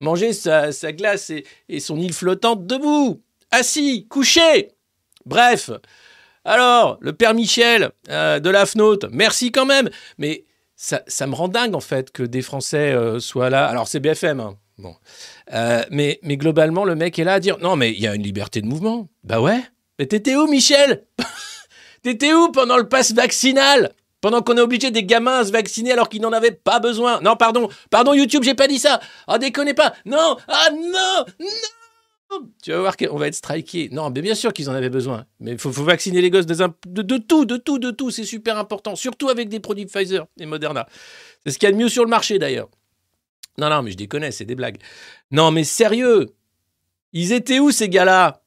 Manger 0.00 0.32
sa, 0.32 0.70
glace 0.92 1.30
et, 1.68 1.80
son 1.80 1.98
île 1.98 2.12
flottante 2.12 2.66
debout. 2.66 3.22
Assis 3.50 4.06
couché. 4.08 4.72
Bref. 5.24 5.70
Alors 6.44 6.98
le 7.00 7.14
père 7.14 7.32
Michel 7.32 7.90
euh, 8.10 8.38
de 8.38 8.50
la 8.50 8.66
FNOT 8.66 8.98
merci 9.12 9.50
quand 9.50 9.64
même. 9.64 9.88
Mais 10.18 10.44
ça, 10.76 11.02
me 11.26 11.34
rend 11.34 11.48
dingue 11.48 11.74
en 11.74 11.80
fait 11.80 12.10
que 12.10 12.22
des 12.22 12.42
Français 12.42 12.92
euh, 12.92 13.18
soient 13.20 13.48
là. 13.48 13.66
Alors 13.66 13.88
c'est 13.88 14.00
BFM 14.00 14.40
hein. 14.40 14.56
mais 15.90 16.18
globalement, 16.22 16.84
le 16.84 16.96
mec 16.96 17.18
est 17.18 17.24
là 17.24 17.34
à 17.34 17.40
dire 17.40 17.58
non, 17.58 17.76
mais 17.76 17.92
il 17.92 18.00
y 18.00 18.06
a 18.06 18.14
une 18.14 18.22
liberté 18.22 18.60
de 18.60 18.66
mouvement. 18.66 19.08
Bah 19.22 19.40
ouais. 19.40 19.62
Mais 19.98 20.06
t'étais 20.06 20.34
où, 20.34 20.46
Michel? 20.46 21.04
T'étais 22.02 22.34
où 22.34 22.50
pendant 22.50 22.76
le 22.76 22.88
pass 22.88 23.12
vaccinal? 23.12 23.92
Pendant 24.24 24.40
qu'on 24.40 24.56
est 24.56 24.62
obligé 24.62 24.90
des 24.90 25.04
gamins 25.04 25.40
à 25.40 25.44
se 25.44 25.52
vacciner 25.52 25.92
alors 25.92 26.08
qu'ils 26.08 26.22
n'en 26.22 26.32
avaient 26.32 26.50
pas 26.50 26.80
besoin. 26.80 27.20
Non, 27.20 27.36
pardon, 27.36 27.68
pardon, 27.90 28.14
YouTube, 28.14 28.42
j'ai 28.42 28.54
pas 28.54 28.66
dit 28.66 28.78
ça. 28.78 28.98
Ah, 29.26 29.36
déconnez 29.36 29.74
pas. 29.74 29.94
Non, 30.06 30.38
ah 30.48 30.70
non, 30.72 31.26
non. 32.30 32.48
Tu 32.62 32.70
vas 32.70 32.78
voir 32.78 32.96
qu'on 32.96 33.18
va 33.18 33.26
être 33.26 33.34
striké. 33.34 33.90
Non, 33.92 34.08
mais 34.08 34.22
bien 34.22 34.34
sûr 34.34 34.54
qu'ils 34.54 34.70
en 34.70 34.72
avaient 34.72 34.88
besoin. 34.88 35.26
Mais 35.40 35.50
il 35.52 35.58
faut, 35.58 35.70
vacciner 35.70 36.22
les 36.22 36.30
gosses 36.30 36.46
de, 36.46 36.54
de 36.86 37.18
tout, 37.18 37.44
de 37.44 37.58
tout, 37.58 37.78
de 37.78 37.90
tout. 37.90 38.10
C'est 38.10 38.24
super 38.24 38.56
important. 38.56 38.96
Surtout 38.96 39.28
avec 39.28 39.50
des 39.50 39.60
produits 39.60 39.84
Pfizer 39.84 40.24
et 40.40 40.46
Moderna. 40.46 40.86
C'est 41.44 41.52
ce 41.52 41.58
qu'il 41.58 41.68
y 41.68 41.68
a 41.68 41.72
de 41.72 41.76
mieux 41.76 41.90
sur 41.90 42.04
le 42.04 42.08
marché 42.08 42.38
d'ailleurs. 42.38 42.70
Non, 43.58 43.68
non, 43.68 43.82
mais 43.82 43.90
je 43.90 43.98
déconne, 43.98 44.30
c'est 44.30 44.46
des 44.46 44.54
blagues. 44.54 44.78
Non, 45.32 45.50
mais 45.50 45.64
sérieux 45.64 46.30
Ils 47.12 47.34
étaient 47.34 47.58
où 47.58 47.70
ces 47.70 47.90
gars-là? 47.90 48.40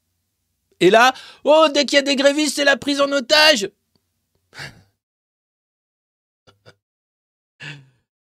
Et 0.79 0.89
là, 0.89 1.13
oh, 1.43 1.67
dès 1.71 1.85
qu'il 1.85 1.97
y 1.97 1.99
a 1.99 2.01
des 2.01 2.15
grévistes, 2.15 2.55
c'est 2.55 2.65
la 2.65 2.77
prise 2.77 2.99
en 2.99 3.11
otage 3.11 3.69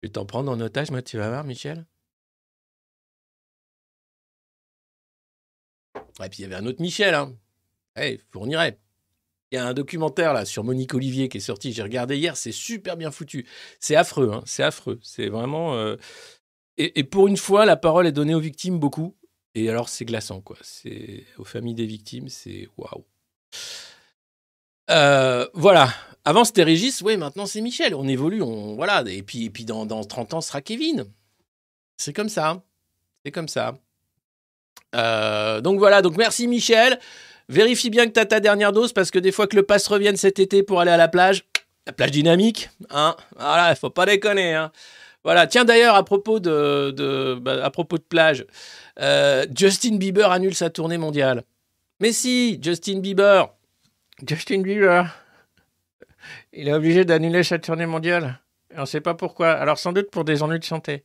vais 0.03 0.09
t'en 0.11 0.27
prendre 0.27 0.51
en 0.51 0.61
otage, 0.61 0.91
moi, 0.91 1.03
tu 1.03 1.17
vas 1.19 1.29
voir, 1.29 1.45
Michel? 1.45 1.87
Et 6.23 6.29
puis 6.29 6.41
il 6.41 6.43
y 6.43 6.45
avait 6.45 6.57
un 6.57 6.67
autre 6.67 6.83
Michel, 6.83 7.15
hein. 7.15 7.35
Eh, 7.97 8.19
fournirait. 8.31 8.79
Il 9.53 9.57
y 9.57 9.59
a 9.59 9.67
un 9.67 9.75
documentaire 9.75 10.33
là 10.33 10.45
sur 10.45 10.65
Monique 10.65 10.95
Olivier 10.95 11.29
qui 11.29 11.39
est 11.39 11.41
sorti, 11.41 11.73
j'ai 11.73 11.83
regardé 11.83 12.17
hier, 12.17 12.37
c'est 12.37 12.53
super 12.53 12.97
bien 12.97 13.11
foutu. 13.11 13.47
C'est 13.81 13.97
affreux, 13.97 14.31
hein, 14.33 14.43
c'est 14.47 14.63
affreux. 14.63 15.01
C'est 15.03 15.29
vraiment. 15.29 15.75
euh, 15.75 15.97
Et, 16.79 17.01
et 17.01 17.05
pour 17.05 17.29
une 17.29 17.37
fois, 17.37 17.67
la 17.67 17.77
parole 17.77 18.07
est 18.07 18.13
donnée 18.13 18.35
aux 18.35 18.41
victimes 18.41 18.79
beaucoup. 18.79 19.17
Et 19.55 19.69
alors, 19.69 19.89
c'est 19.89 20.05
glaçant, 20.05 20.41
quoi. 20.41 20.57
C'est 20.63 21.27
aux 21.39 21.45
familles 21.45 21.75
des 21.75 21.87
victimes, 21.87 22.29
c'est 22.29 22.69
waouh. 22.77 23.05
Euh, 24.91 25.49
voilà. 25.55 25.93
Avant, 26.25 26.45
c'était 26.45 26.63
Régis. 26.63 27.03
Oui, 27.03 27.17
maintenant, 27.17 27.47
c'est 27.47 27.61
Michel. 27.61 27.95
On 27.95 28.07
évolue. 28.07 28.43
On, 28.43 28.75
voilà. 28.77 29.03
Et 29.07 29.23
puis, 29.23 29.47
et 29.47 29.51
puis 29.51 29.65
dans, 29.65 29.87
dans 29.87 30.05
30 30.05 30.35
ans, 30.35 30.41
ce 30.41 30.49
sera 30.49 30.61
Kevin. 30.61 31.07
C'est 31.97 32.13
comme 32.13 32.29
ça. 32.29 32.63
C'est 33.25 33.31
comme 33.31 33.49
ça. 33.49 33.75
Euh, 34.95 35.61
donc 35.61 35.79
voilà. 35.79 36.03
Donc 36.03 36.17
merci, 36.17 36.47
Michel. 36.47 36.99
Vérifie 37.49 37.91
bien 37.91 38.07
que 38.07 38.13
tu 38.13 38.21
as 38.21 38.27
ta 38.27 38.41
dernière 38.41 38.73
dose 38.73 38.93
parce 38.93 39.11
que 39.11 39.19
des 39.19 39.33
fois 39.33 39.47
que 39.47 39.57
le 39.57 39.65
pass 39.65 39.87
revienne 39.89 40.17
cet 40.17 40.39
été 40.39 40.63
pour 40.63 40.81
aller 40.81 40.93
à 40.93 40.97
la 40.97 41.09
plage, 41.09 41.45
la 41.87 41.93
plage 41.93 42.13
dynamique, 42.13 42.71
hein, 42.91 43.17
voilà, 43.37 43.75
faut 43.75 43.91
pas 43.91 44.07
déconner. 44.07 44.55
Hein. 44.55 44.71
Voilà. 45.25 45.47
Tiens 45.47 45.65
d'ailleurs 45.65 45.97
à 45.97 46.05
propos 46.05 46.39
de, 46.39 46.93
de 46.93 47.35
bah, 47.35 47.65
à 47.65 47.71
propos 47.71 47.99
de 47.99 48.05
plage, 48.05 48.47
euh, 49.01 49.47
Justin 49.55 49.97
Bieber 49.97 50.31
annule 50.31 50.55
sa 50.55 50.71
tournée 50.71 50.99
mondiale. 50.99 51.43
Mais 52.01 52.13
si, 52.13 52.59
Justin 52.63 53.01
Bieber, 53.01 53.53
Justin 54.27 54.63
Bieber, 54.63 55.13
il 56.53 56.69
est 56.69 56.73
obligé 56.73 57.05
d'annuler 57.05 57.43
sa 57.43 57.59
tournée 57.59 57.87
mondiale. 57.87 58.41
Et 58.71 58.79
on 58.79 58.83
ne 58.83 58.87
sait 58.87 59.01
pas 59.01 59.15
pourquoi. 59.15 59.53
Alors 59.53 59.79
sans 59.79 59.93
doute 59.93 60.11
pour 60.11 60.25
des 60.25 60.43
ennuis 60.43 60.59
de 60.59 60.65
santé. 60.65 61.05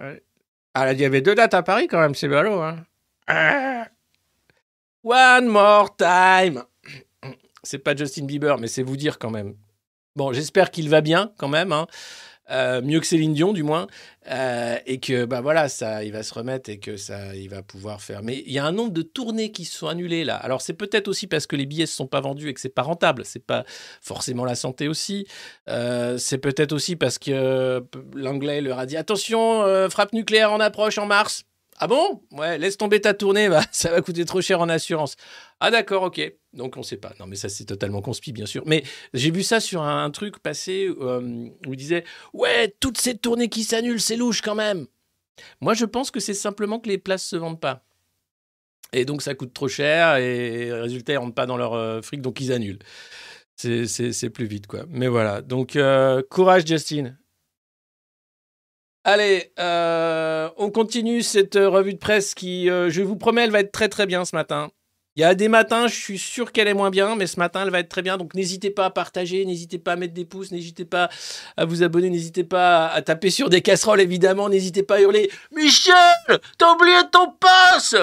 Ouais. 0.00 0.22
Ah, 0.74 0.92
il 0.92 1.00
y 1.00 1.04
avait 1.04 1.20
deux 1.20 1.34
dates 1.34 1.54
à 1.54 1.62
Paris 1.62 1.88
quand 1.88 2.00
même, 2.00 2.14
c'est 2.14 2.28
ballot. 2.28 2.60
Hein. 2.60 2.84
Ah. 3.26 3.88
One 5.02 5.46
more 5.46 5.96
time. 5.96 6.62
C'est 7.62 7.78
pas 7.78 7.94
Justin 7.94 8.24
Bieber, 8.24 8.58
mais 8.58 8.68
c'est 8.68 8.82
vous 8.82 8.96
dire 8.96 9.18
quand 9.18 9.30
même. 9.30 9.56
Bon, 10.16 10.32
j'espère 10.32 10.70
qu'il 10.70 10.88
va 10.88 11.00
bien 11.00 11.32
quand 11.38 11.48
même. 11.48 11.72
Hein. 11.72 11.86
Euh, 12.50 12.82
mieux 12.82 13.00
que 13.00 13.06
Céline 13.06 13.34
Dion, 13.34 13.52
du 13.52 13.62
moins. 13.62 13.86
Euh, 14.30 14.76
et 14.86 14.98
que, 15.00 15.24
bah 15.24 15.40
voilà, 15.40 15.68
ça, 15.68 16.04
il 16.04 16.12
va 16.12 16.22
se 16.22 16.34
remettre 16.34 16.68
et 16.70 16.78
que 16.78 16.96
ça, 16.96 17.34
il 17.34 17.48
va 17.48 17.62
pouvoir 17.62 18.02
faire. 18.02 18.22
Mais 18.22 18.42
il 18.46 18.52
y 18.52 18.58
a 18.58 18.64
un 18.64 18.72
nombre 18.72 18.92
de 18.92 19.02
tournées 19.02 19.52
qui 19.52 19.64
sont 19.64 19.86
annulées 19.86 20.24
là. 20.24 20.36
Alors, 20.36 20.60
c'est 20.60 20.74
peut-être 20.74 21.08
aussi 21.08 21.26
parce 21.26 21.46
que 21.46 21.56
les 21.56 21.66
billets 21.66 21.84
ne 21.84 21.86
sont 21.86 22.06
pas 22.06 22.20
vendus 22.20 22.48
et 22.48 22.54
que 22.54 22.60
c'est 22.60 22.68
pas 22.68 22.82
rentable. 22.82 23.24
C'est 23.24 23.44
pas 23.44 23.64
forcément 24.00 24.44
la 24.44 24.54
santé 24.54 24.88
aussi. 24.88 25.26
Euh, 25.68 26.18
c'est 26.18 26.38
peut-être 26.38 26.72
aussi 26.72 26.96
parce 26.96 27.18
que 27.18 27.84
l'anglais 28.14 28.60
leur 28.60 28.78
a 28.78 28.86
dit 28.86 28.96
attention, 28.96 29.64
frappe 29.88 30.12
nucléaire 30.12 30.52
en 30.52 30.60
approche 30.60 30.98
en 30.98 31.06
mars. 31.06 31.44
Ah 31.82 31.86
bon? 31.86 32.22
Ouais, 32.32 32.58
laisse 32.58 32.76
tomber 32.76 33.00
ta 33.00 33.14
tournée, 33.14 33.48
ça 33.72 33.90
va 33.90 34.02
coûter 34.02 34.26
trop 34.26 34.42
cher 34.42 34.60
en 34.60 34.68
assurance. 34.68 35.16
Ah 35.60 35.70
d'accord, 35.70 36.02
ok. 36.02 36.20
Donc 36.52 36.76
on 36.76 36.82
sait 36.82 36.98
pas. 36.98 37.14
Non 37.18 37.26
mais 37.26 37.36
ça 37.36 37.48
c'est 37.48 37.64
totalement 37.64 38.02
conspi 38.02 38.32
bien 38.32 38.44
sûr. 38.44 38.62
Mais 38.66 38.84
j'ai 39.14 39.30
vu 39.30 39.42
ça 39.42 39.60
sur 39.60 39.82
un, 39.82 40.10
truc 40.10 40.40
passé 40.40 40.90
euh, 41.00 41.48
où 41.66 41.72
il 41.72 41.76
disait 41.76 42.04
ouais 42.34 42.74
toutes 42.80 42.98
ces 42.98 43.16
tournées 43.16 43.48
qui 43.48 43.64
s'annulent 43.64 44.00
c'est 44.00 44.16
louche 44.16 44.42
quand 44.42 44.54
même. 44.54 44.86
Moi 45.62 45.72
je 45.72 45.86
pense 45.86 46.10
que 46.10 46.20
c'est 46.20 46.34
simplement 46.34 46.80
que 46.80 46.88
les 46.88 46.98
places 46.98 47.24
se 47.24 47.36
vendent 47.36 47.60
pas. 47.60 47.82
Et 48.92 49.06
donc 49.06 49.22
ça 49.22 49.34
coûte 49.34 49.54
trop 49.54 49.68
cher 49.68 50.16
et 50.16 50.70
résultat 50.72 51.14
ils 51.14 51.18
rentrent 51.18 51.34
pas 51.34 51.46
dans 51.46 51.56
leur 51.56 51.72
euh, 51.72 52.02
fric 52.02 52.20
donc 52.20 52.42
ils 52.42 52.52
annulent. 52.52 52.80
C'est 53.56 54.30
plus 54.30 54.46
vite 54.46 54.66
quoi. 54.66 54.84
Mais 54.88 55.08
voilà. 55.08 55.40
Donc 55.40 55.76
euh, 55.76 56.22
courage 56.28 56.66
Justin. 56.66 57.16
Allez, 59.04 59.50
euh, 59.58 60.50
on 60.58 60.70
continue 60.70 61.22
cette 61.22 61.56
euh, 61.56 61.70
revue 61.70 61.94
de 61.94 61.98
presse 61.98 62.34
qui, 62.34 62.68
euh, 62.68 62.90
je 62.90 63.00
vous 63.00 63.16
promets, 63.16 63.44
elle 63.44 63.50
va 63.50 63.60
être 63.60 63.72
très 63.72 63.88
très 63.88 64.04
bien 64.06 64.26
ce 64.26 64.36
matin. 64.36 64.70
Il 65.16 65.22
y 65.22 65.24
a 65.24 65.34
des 65.34 65.48
matins, 65.48 65.88
je 65.88 65.94
suis 65.94 66.18
sûr 66.18 66.52
qu'elle 66.52 66.68
est 66.68 66.74
moins 66.74 66.90
bien, 66.90 67.16
mais 67.16 67.26
ce 67.26 67.38
matin, 67.38 67.62
elle 67.64 67.70
va 67.70 67.80
être 67.80 67.88
très 67.88 68.02
bien. 68.02 68.18
Donc 68.18 68.34
n'hésitez 68.34 68.70
pas 68.70 68.84
à 68.84 68.90
partager, 68.90 69.44
n'hésitez 69.46 69.78
pas 69.78 69.92
à 69.92 69.96
mettre 69.96 70.12
des 70.12 70.26
pouces, 70.26 70.52
n'hésitez 70.52 70.84
pas 70.84 71.08
à 71.56 71.64
vous 71.64 71.82
abonner, 71.82 72.10
n'hésitez 72.10 72.44
pas 72.44 72.88
à 72.88 73.00
taper 73.00 73.30
sur 73.30 73.48
des 73.48 73.62
casseroles, 73.62 74.02
évidemment, 74.02 74.50
n'hésitez 74.50 74.82
pas 74.82 74.96
à 74.96 75.00
hurler 75.00 75.30
Michel, 75.56 75.94
t'as 76.58 76.72
oublié 76.74 76.96
ton 77.10 77.32
passe 77.40 77.96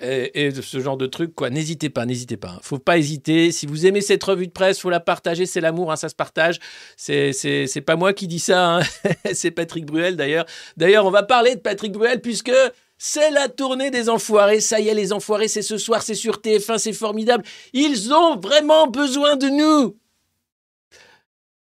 et, 0.00 0.50
ce 0.60 0.80
genre 0.80 0.96
de 0.96 1.06
trucs, 1.06 1.34
quoi. 1.34 1.50
N'hésitez 1.50 1.90
pas, 1.90 2.06
n'hésitez 2.06 2.36
pas. 2.36 2.58
Faut 2.62 2.78
pas 2.78 2.98
hésiter. 2.98 3.52
Si 3.52 3.66
vous 3.66 3.86
aimez 3.86 4.00
cette 4.00 4.22
revue 4.22 4.46
de 4.46 4.52
presse, 4.52 4.80
faut 4.80 4.90
la 4.90 5.00
partager. 5.00 5.46
C'est 5.46 5.60
l'amour, 5.60 5.92
hein, 5.92 5.96
ça 5.96 6.08
se 6.08 6.14
partage. 6.14 6.58
C'est, 6.96 7.32
c'est, 7.32 7.66
c'est 7.66 7.80
pas 7.80 7.96
moi 7.96 8.12
qui 8.12 8.26
dis 8.26 8.38
ça. 8.38 8.78
hein. 8.78 8.80
c'est 9.32 9.50
Patrick 9.50 9.84
Bruel, 9.86 10.16
d'ailleurs. 10.16 10.46
D'ailleurs, 10.76 11.06
on 11.06 11.10
va 11.10 11.22
parler 11.22 11.54
de 11.54 11.60
Patrick 11.60 11.92
Bruel 11.92 12.20
puisque 12.20 12.52
c'est 12.98 13.30
la 13.30 13.48
tournée 13.48 13.90
des 13.90 14.08
enfoirés. 14.08 14.60
Ça 14.60 14.80
y 14.80 14.88
est, 14.88 14.94
les 14.94 15.12
enfoirés, 15.12 15.48
c'est 15.48 15.62
ce 15.62 15.78
soir, 15.78 16.02
c'est 16.02 16.14
sur 16.14 16.36
TF1, 16.38 16.78
c'est 16.78 16.92
formidable. 16.92 17.44
Ils 17.72 18.12
ont 18.12 18.36
vraiment 18.36 18.86
besoin 18.86 19.36
de 19.36 19.48
nous. 19.48 19.96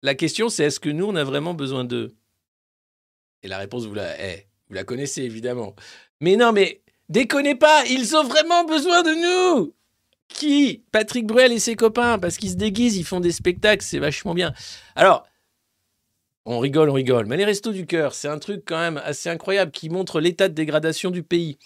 La 0.02 0.14
question, 0.14 0.50
c'est 0.50 0.64
est-ce 0.64 0.80
que 0.80 0.90
nous, 0.90 1.06
on 1.06 1.16
a 1.16 1.24
vraiment 1.24 1.54
besoin 1.54 1.84
d'eux? 1.84 2.14
Et 3.42 3.48
la 3.48 3.56
réponse, 3.58 3.86
vous 3.86 3.94
la, 3.94 4.20
eh, 4.22 4.46
vous 4.68 4.74
la 4.74 4.84
connaissez 4.84 5.22
évidemment. 5.22 5.74
Mais 6.20 6.36
non, 6.36 6.52
mais 6.52 6.82
déconnez 7.14 7.54
pas, 7.54 7.84
ils 7.86 8.16
ont 8.16 8.24
vraiment 8.24 8.64
besoin 8.64 9.02
de 9.02 9.14
nous 9.56 9.72
Qui? 10.28 10.82
Patrick 10.90 11.26
Bruel 11.26 11.52
et 11.52 11.60
ses 11.60 11.76
copains, 11.76 12.18
parce 12.18 12.36
qu'ils 12.36 12.50
se 12.50 12.56
déguisent, 12.56 12.96
ils 12.96 13.04
font 13.04 13.20
des 13.20 13.32
spectacles, 13.32 13.84
c'est 13.84 14.00
vachement 14.00 14.34
bien. 14.34 14.52
Alors, 14.96 15.24
on 16.44 16.58
rigole, 16.58 16.90
on 16.90 16.94
rigole. 16.94 17.26
Mais 17.26 17.36
les 17.36 17.44
Restos 17.44 17.72
du 17.72 17.86
Cœur, 17.86 18.14
c'est 18.14 18.28
un 18.28 18.38
truc 18.38 18.64
quand 18.66 18.78
même 18.78 19.00
assez 19.02 19.30
incroyable 19.30 19.70
qui 19.70 19.88
montre 19.88 20.20
l'état 20.20 20.48
de 20.48 20.54
dégradation 20.54 21.10
du 21.10 21.22
pays. 21.22 21.56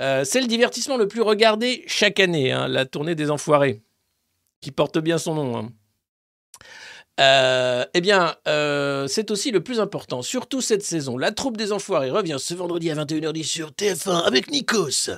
Euh, 0.00 0.24
c'est 0.24 0.40
le 0.40 0.46
divertissement 0.46 0.96
le 0.96 1.08
plus 1.08 1.20
regardé 1.20 1.82
chaque 1.86 2.20
année, 2.20 2.52
hein, 2.52 2.68
la 2.68 2.86
tournée 2.86 3.14
des 3.14 3.30
Enfoirés, 3.30 3.82
qui 4.60 4.70
porte 4.70 4.98
bien 4.98 5.18
son 5.18 5.34
nom. 5.34 5.58
hein. 5.58 5.72
Euh, 7.20 7.84
eh 7.92 8.00
bien, 8.00 8.36
euh, 8.48 9.06
c'est 9.06 9.30
aussi 9.30 9.50
le 9.50 9.62
plus 9.62 9.80
important, 9.80 10.22
surtout 10.22 10.60
cette 10.60 10.82
saison. 10.82 11.18
La 11.18 11.30
troupe 11.30 11.56
des 11.56 11.72
Enfoirés 11.72 12.10
revient 12.10 12.38
ce 12.38 12.54
vendredi 12.54 12.90
à 12.90 12.94
21h10 12.94 13.44
sur 13.44 13.70
TF1 13.70 14.22
avec 14.22 14.50
Nikos. 14.50 15.10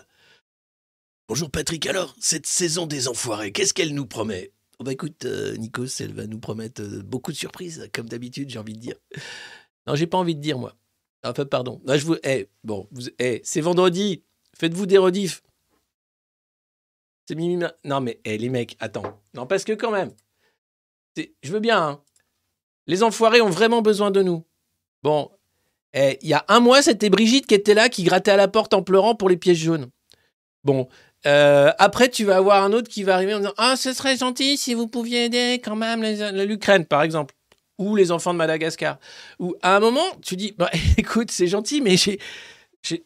Bonjour 1.28 1.50
Patrick, 1.50 1.86
alors, 1.86 2.14
cette 2.18 2.46
saison 2.46 2.86
des 2.86 3.08
Enfoirés, 3.08 3.52
qu'est-ce 3.52 3.72
qu'elle 3.72 3.94
nous 3.94 4.06
promet? 4.06 4.50
Oh 4.80 4.84
bah 4.84 4.92
écoute, 4.92 5.24
euh, 5.24 5.56
Nikos, 5.56 6.00
elle 6.00 6.12
va 6.12 6.26
nous 6.26 6.40
promettre 6.40 6.82
beaucoup 6.82 7.30
de 7.30 7.36
surprises, 7.36 7.88
comme 7.92 8.08
d'habitude, 8.08 8.50
j'ai 8.50 8.58
envie 8.58 8.74
de 8.74 8.80
dire. 8.80 8.96
Non, 9.86 9.94
j'ai 9.94 10.08
pas 10.08 10.18
envie 10.18 10.34
de 10.34 10.40
dire, 10.40 10.58
moi. 10.58 10.74
Enfin, 11.24 11.46
pardon. 11.46 11.80
Là, 11.84 11.96
je 11.96 12.04
vous... 12.04 12.16
Eh, 12.24 12.48
bon, 12.64 12.88
vous... 12.90 13.08
eh, 13.18 13.40
c'est 13.44 13.60
vendredi, 13.60 14.24
faites-vous 14.58 14.86
des 14.86 14.98
rediffs. 14.98 15.42
C'est 17.26 17.36
minimum. 17.36 17.70
Non, 17.84 18.00
mais 18.00 18.20
eh, 18.24 18.36
les 18.36 18.50
mecs, 18.50 18.76
attends. 18.80 19.22
Non, 19.34 19.46
parce 19.46 19.64
que 19.64 19.72
quand 19.72 19.92
même, 19.92 20.12
je 21.16 21.52
veux 21.52 21.60
bien. 21.60 21.80
hein. 21.80 22.00
Les 22.86 23.02
enfoirés 23.02 23.40
ont 23.40 23.50
vraiment 23.50 23.82
besoin 23.82 24.10
de 24.10 24.22
nous. 24.22 24.44
Bon, 25.02 25.30
eh, 25.94 26.18
il 26.22 26.28
y 26.28 26.34
a 26.34 26.44
un 26.48 26.60
mois, 26.60 26.82
c'était 26.82 27.10
Brigitte 27.10 27.46
qui 27.46 27.54
était 27.54 27.74
là, 27.74 27.88
qui 27.88 28.02
grattait 28.04 28.32
à 28.32 28.36
la 28.36 28.48
porte 28.48 28.74
en 28.74 28.82
pleurant 28.82 29.14
pour 29.14 29.28
les 29.28 29.36
pièces 29.36 29.58
jaunes. 29.58 29.88
Bon, 30.64 30.88
euh, 31.26 31.70
après, 31.78 32.08
tu 32.08 32.24
vas 32.24 32.36
avoir 32.36 32.62
un 32.64 32.72
autre 32.72 32.88
qui 32.88 33.02
va 33.02 33.14
arriver 33.14 33.34
en 33.34 33.38
disant 33.38 33.54
Ah, 33.56 33.76
ce 33.76 33.92
serait 33.92 34.16
gentil 34.16 34.56
si 34.56 34.74
vous 34.74 34.88
pouviez 34.88 35.26
aider 35.26 35.60
quand 35.64 35.76
même 35.76 36.02
l'Ukraine, 36.02 36.84
par 36.84 37.02
exemple, 37.02 37.34
ou 37.78 37.96
les 37.96 38.10
enfants 38.12 38.32
de 38.32 38.38
Madagascar. 38.38 38.98
Ou 39.38 39.54
à 39.62 39.76
un 39.76 39.80
moment, 39.80 40.04
tu 40.22 40.36
dis 40.36 40.52
bah, 40.58 40.70
Écoute, 40.98 41.30
c'est 41.30 41.46
gentil, 41.46 41.80
mais 41.80 41.96
j'ai, 41.96 42.18
j'ai, 42.82 43.04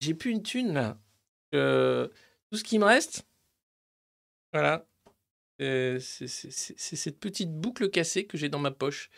j'ai 0.00 0.14
plus 0.14 0.30
une 0.32 0.42
thune 0.42 0.74
là. 0.74 0.98
Euh, 1.54 2.08
tout 2.50 2.58
ce 2.58 2.64
qui 2.64 2.78
me 2.78 2.84
reste, 2.84 3.24
voilà, 4.52 4.84
c'est, 5.58 5.98
c'est- 6.28 6.96
cette 6.96 7.20
petite 7.20 7.52
boucle 7.52 7.90
cassée 7.90 8.24
que 8.24 8.36
j'ai 8.36 8.48
dans 8.48 8.58
ma 8.58 8.70
poche, 8.70 9.10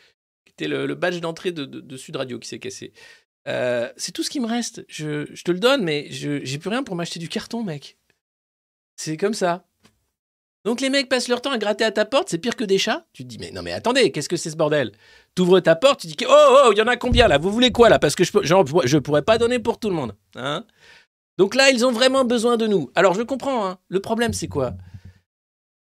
qui 0.45 0.53
était 0.53 0.69
le, 0.69 0.95
badge 0.95 1.21
d'entrée 1.21 1.53
de, 1.53 1.97
Sud 1.97 2.17
Radio 2.17 2.39
qui 2.39 2.49
s'est 2.49 2.59
cassé. 2.59 2.93
Euh, 3.49 3.93
c'est 3.97 4.13
tout 4.13 4.23
ce 4.23 4.31
qui 4.31 4.41
me 4.41 4.47
reste. 4.47 4.85
Je, 4.89 5.25
te 5.43 5.51
le 5.51 5.61
donne, 5.61 5.85
mais 5.85 6.07
j'ai 6.11 6.59
plus 6.59 6.71
rien 6.71 6.83
pour 6.83 6.97
m'acheter 6.97 7.19
du 7.19 7.29
carton, 7.29 7.63
mec. 7.63 7.97
C'est 8.97 9.17
comme 9.17 9.35
ça. 9.35 9.67
Donc 10.65 10.81
les 10.81 10.91
mecs 10.91 11.09
passent 11.09 11.29
leur 11.29 11.41
temps 11.41 11.53
à 11.53 11.59
gratter 11.59 11.85
à 11.85 11.93
ta 11.93 12.05
porte, 12.05 12.29
c'est 12.29 12.39
pire 12.39 12.57
que 12.57 12.65
des 12.65 12.79
chats. 12.79 13.07
Tu 13.13 13.23
te 13.23 13.29
dis, 13.29 13.39
mais 13.39 13.53
non, 13.53 13.63
mais 13.63 13.71
attendez, 13.71 14.11
qu'est-ce 14.11 14.29
que 14.29 14.37
c'est 14.37 14.51
ce 14.51 14.57
bordel? 14.57 14.91
T'ouvres 15.37 15.61
ta 15.61 15.77
porte, 15.77 16.01
tu 16.01 16.09
dis, 16.09 16.17
oh, 16.29 16.65
oh, 16.65 16.71
il 16.73 16.79
y 16.79 16.83
en 16.83 16.89
a 16.89 16.97
combien 16.97 17.29
là? 17.29 17.39
Vous 17.39 17.53
voulez 17.53 17.71
quoi 17.71 17.89
là? 17.89 18.01
Parce 18.01 18.17
que 18.17 18.25
je, 18.25 18.33
je 18.33 18.99
pourrais 18.99 19.23
pas 19.23 19.39
donner 19.39 19.61
pour 19.61 19.79
tout 19.79 19.89
le 19.89 19.95
monde. 19.95 20.17
Hein 20.35 20.65
Donc 21.39 21.55
là, 21.55 21.71
ils 21.71 21.87
ont 21.87 21.93
vraiment 21.93 22.25
besoin 22.25 22.57
de 22.57 22.67
nous. 22.67 22.91
Alors 22.97 23.15
je 23.15 23.23
comprends, 23.23 23.65
hein. 23.65 23.79
le 23.89 24.01
problème 24.01 24.33
c'est 24.33 24.49
quoi? 24.49 24.75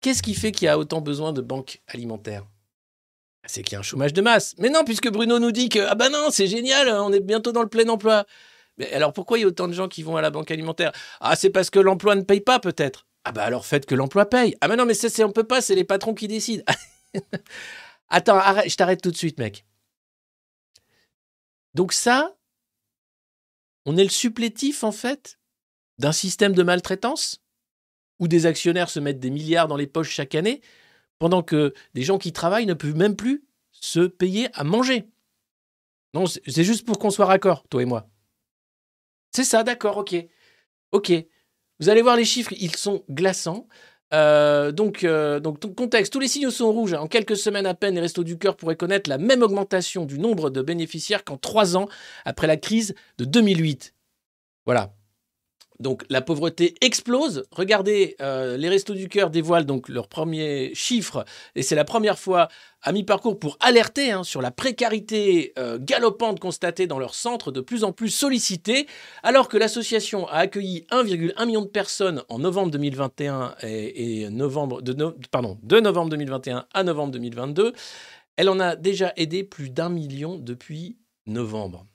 Qu'est-ce 0.01 0.21
qui 0.21 0.35
fait 0.35 0.51
qu'il 0.51 0.65
y 0.65 0.69
a 0.69 0.77
autant 0.77 1.01
besoin 1.01 1.33
de 1.33 1.41
banques 1.41 1.81
alimentaires 1.87 2.45
C'est 3.45 3.63
qu'il 3.63 3.73
y 3.73 3.75
a 3.75 3.79
un 3.79 3.83
chômage 3.83 4.13
de 4.13 4.21
masse. 4.21 4.55
Mais 4.59 4.69
non, 4.69 4.83
puisque 4.83 5.09
Bruno 5.09 5.39
nous 5.39 5.51
dit 5.51 5.69
que, 5.69 5.79
ah 5.79 5.95
bah 5.95 6.09
non, 6.09 6.29
c'est 6.31 6.47
génial, 6.47 6.89
on 6.89 7.11
est 7.11 7.19
bientôt 7.19 7.51
dans 7.51 7.63
le 7.63 7.69
plein 7.69 7.87
emploi. 7.89 8.25
Mais 8.77 8.91
alors 8.93 9.13
pourquoi 9.13 9.37
il 9.37 9.41
y 9.41 9.43
a 9.43 9.47
autant 9.47 9.67
de 9.67 9.73
gens 9.73 9.87
qui 9.87 10.03
vont 10.03 10.17
à 10.17 10.21
la 10.21 10.29
banque 10.29 10.51
alimentaire? 10.51 10.91
Ah, 11.19 11.35
c'est 11.35 11.49
parce 11.49 11.69
que 11.69 11.79
l'emploi 11.79 12.15
ne 12.15 12.21
paye 12.21 12.41
pas 12.41 12.59
peut-être. 12.59 13.07
Ah 13.23 13.31
bah 13.31 13.43
alors 13.43 13.65
faites 13.65 13.85
que 13.85 13.95
l'emploi 13.95 14.29
paye. 14.29 14.55
Ah 14.61 14.67
mais 14.67 14.75
non, 14.75 14.85
mais 14.85 14.93
ça, 14.93 15.09
c'est, 15.09 15.27
peut 15.33 15.43
pas, 15.43 15.61
c'est 15.61 15.75
les 15.75 15.83
patrons 15.83 16.13
qui 16.13 16.27
décident. 16.27 16.63
Attends, 18.09 18.37
arrête, 18.37 18.69
je 18.69 18.75
t'arrête 18.77 19.01
tout 19.01 19.11
de 19.11 19.17
suite, 19.17 19.39
mec. 19.39 19.65
Donc 21.73 21.91
ça, 21.91 22.35
on 23.85 23.97
est 23.97 24.03
le 24.03 24.09
supplétif 24.09 24.83
en 24.83 24.91
fait 24.91 25.39
d'un 25.97 26.11
système 26.11 26.53
de 26.53 26.63
maltraitance? 26.63 27.41
Où 28.19 28.27
des 28.27 28.45
actionnaires 28.45 28.89
se 28.89 28.99
mettent 28.99 29.19
des 29.19 29.29
milliards 29.29 29.67
dans 29.67 29.77
les 29.77 29.87
poches 29.87 30.09
chaque 30.09 30.35
année 30.35 30.61
pendant 31.19 31.43
que 31.43 31.73
des 31.93 32.03
gens 32.03 32.17
qui 32.17 32.31
travaillent 32.31 32.65
ne 32.65 32.73
peuvent 32.73 32.95
même 32.95 33.15
plus 33.15 33.43
se 33.71 34.01
payer 34.01 34.49
à 34.53 34.63
manger. 34.63 35.07
Non, 36.13 36.25
c'est 36.25 36.63
juste 36.63 36.85
pour 36.85 36.99
qu'on 36.99 37.09
soit 37.09 37.25
raccord, 37.25 37.67
toi 37.69 37.81
et 37.81 37.85
moi. 37.85 38.07
C'est 39.31 39.43
ça, 39.43 39.63
d'accord, 39.63 39.97
ok. 39.97 40.15
Ok. 40.91 41.11
Vous 41.79 41.89
allez 41.89 42.01
voir 42.01 42.15
les 42.15 42.25
chiffres, 42.25 42.53
ils 42.57 42.75
sont 42.75 43.03
glaçants. 43.09 43.67
Euh, 44.13 44.71
donc, 44.71 45.03
euh, 45.03 45.39
donc, 45.39 45.59
ton 45.59 45.73
contexte, 45.73 46.13
tous 46.13 46.19
les 46.19 46.27
signaux 46.27 46.49
sont 46.49 46.71
rouges. 46.71 46.93
En 46.93 47.07
quelques 47.07 47.35
semaines 47.35 47.65
à 47.65 47.73
peine, 47.73 47.95
les 47.95 48.01
Restos 48.01 48.23
du 48.23 48.37
Cœur 48.37 48.55
pourraient 48.55 48.77
connaître 48.77 49.09
la 49.09 49.17
même 49.17 49.43
augmentation 49.43 50.05
du 50.05 50.17
nombre 50.17 50.49
de 50.49 50.61
bénéficiaires 50.61 51.23
qu'en 51.23 51.37
trois 51.37 51.75
ans 51.77 51.87
après 52.25 52.47
la 52.47 52.57
crise 52.57 52.95
de 53.17 53.25
2008. 53.25 53.93
Voilà. 54.65 54.93
Donc 55.79 56.03
la 56.09 56.21
pauvreté 56.21 56.75
explose. 56.81 57.43
Regardez, 57.51 58.15
euh, 58.21 58.57
les 58.57 58.69
Restos 58.69 58.95
du 58.95 59.09
Cœur 59.09 59.29
dévoilent 59.29 59.65
donc 59.65 59.89
leurs 59.89 60.07
premiers 60.07 60.71
chiffres 60.73 61.23
et 61.55 61.61
c'est 61.61 61.75
la 61.75 61.85
première 61.85 62.17
fois 62.17 62.47
à 62.81 62.91
mi-parcours 62.91 63.37
pour 63.37 63.57
alerter 63.59 64.11
hein, 64.11 64.23
sur 64.23 64.41
la 64.41 64.51
précarité 64.51 65.53
euh, 65.59 65.77
galopante 65.79 66.39
constatée 66.39 66.87
dans 66.87 66.99
leur 66.99 67.13
centre, 67.13 67.51
de 67.51 67.61
plus 67.61 67.83
en 67.83 67.91
plus 67.91 68.09
sollicité, 68.09 68.87
alors 69.23 69.49
que 69.49 69.57
l'association 69.57 70.27
a 70.27 70.37
accueilli 70.37 70.85
1,1 70.91 71.45
million 71.45 71.61
de 71.61 71.67
personnes 71.67 72.23
en 72.29 72.39
novembre 72.39 72.71
2021 72.71 73.55
et, 73.61 74.29
novembre 74.29 74.81
de, 74.81 74.93
de 74.93 75.79
novembre 75.79 76.09
2021 76.09 76.65
à 76.73 76.83
novembre 76.83 77.11
2022. 77.13 77.73
Elle 78.37 78.49
en 78.49 78.59
a 78.59 78.75
déjà 78.75 79.13
aidé 79.15 79.43
plus 79.43 79.69
d'un 79.69 79.89
million 79.89 80.37
depuis 80.37 80.97
novembre. 81.25 81.85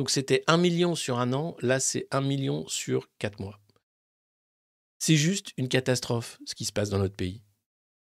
Donc 0.00 0.08
c'était 0.08 0.42
1 0.46 0.56
million 0.56 0.94
sur 0.94 1.18
un 1.18 1.34
an, 1.34 1.58
là 1.60 1.78
c'est 1.78 2.08
1 2.10 2.22
million 2.22 2.66
sur 2.68 3.10
4 3.18 3.38
mois. 3.38 3.60
C'est 4.98 5.16
juste 5.16 5.50
une 5.58 5.68
catastrophe 5.68 6.38
ce 6.46 6.54
qui 6.54 6.64
se 6.64 6.72
passe 6.72 6.88
dans 6.88 6.96
notre 6.96 7.14
pays. 7.14 7.42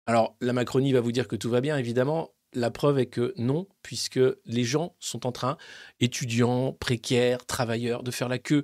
Alors 0.08 0.36
la 0.42 0.54
Macronie 0.54 0.92
va 0.92 1.02
vous 1.02 1.12
dire 1.12 1.28
que 1.28 1.36
tout 1.36 1.52
va 1.52 1.62
bien, 1.62 1.78
évidemment. 1.78 2.34
La 2.52 2.72
preuve 2.72 2.98
est 2.98 3.06
que 3.06 3.36
non, 3.38 3.68
puisque 3.84 4.20
les 4.46 4.64
gens 4.64 4.96
sont 5.00 5.28
en 5.28 5.32
train, 5.32 5.56
étudiants, 6.00 6.74
précaires, 6.74 7.46
travailleurs, 7.46 8.02
de 8.02 8.10
faire 8.10 8.28
la 8.28 8.40
queue 8.40 8.64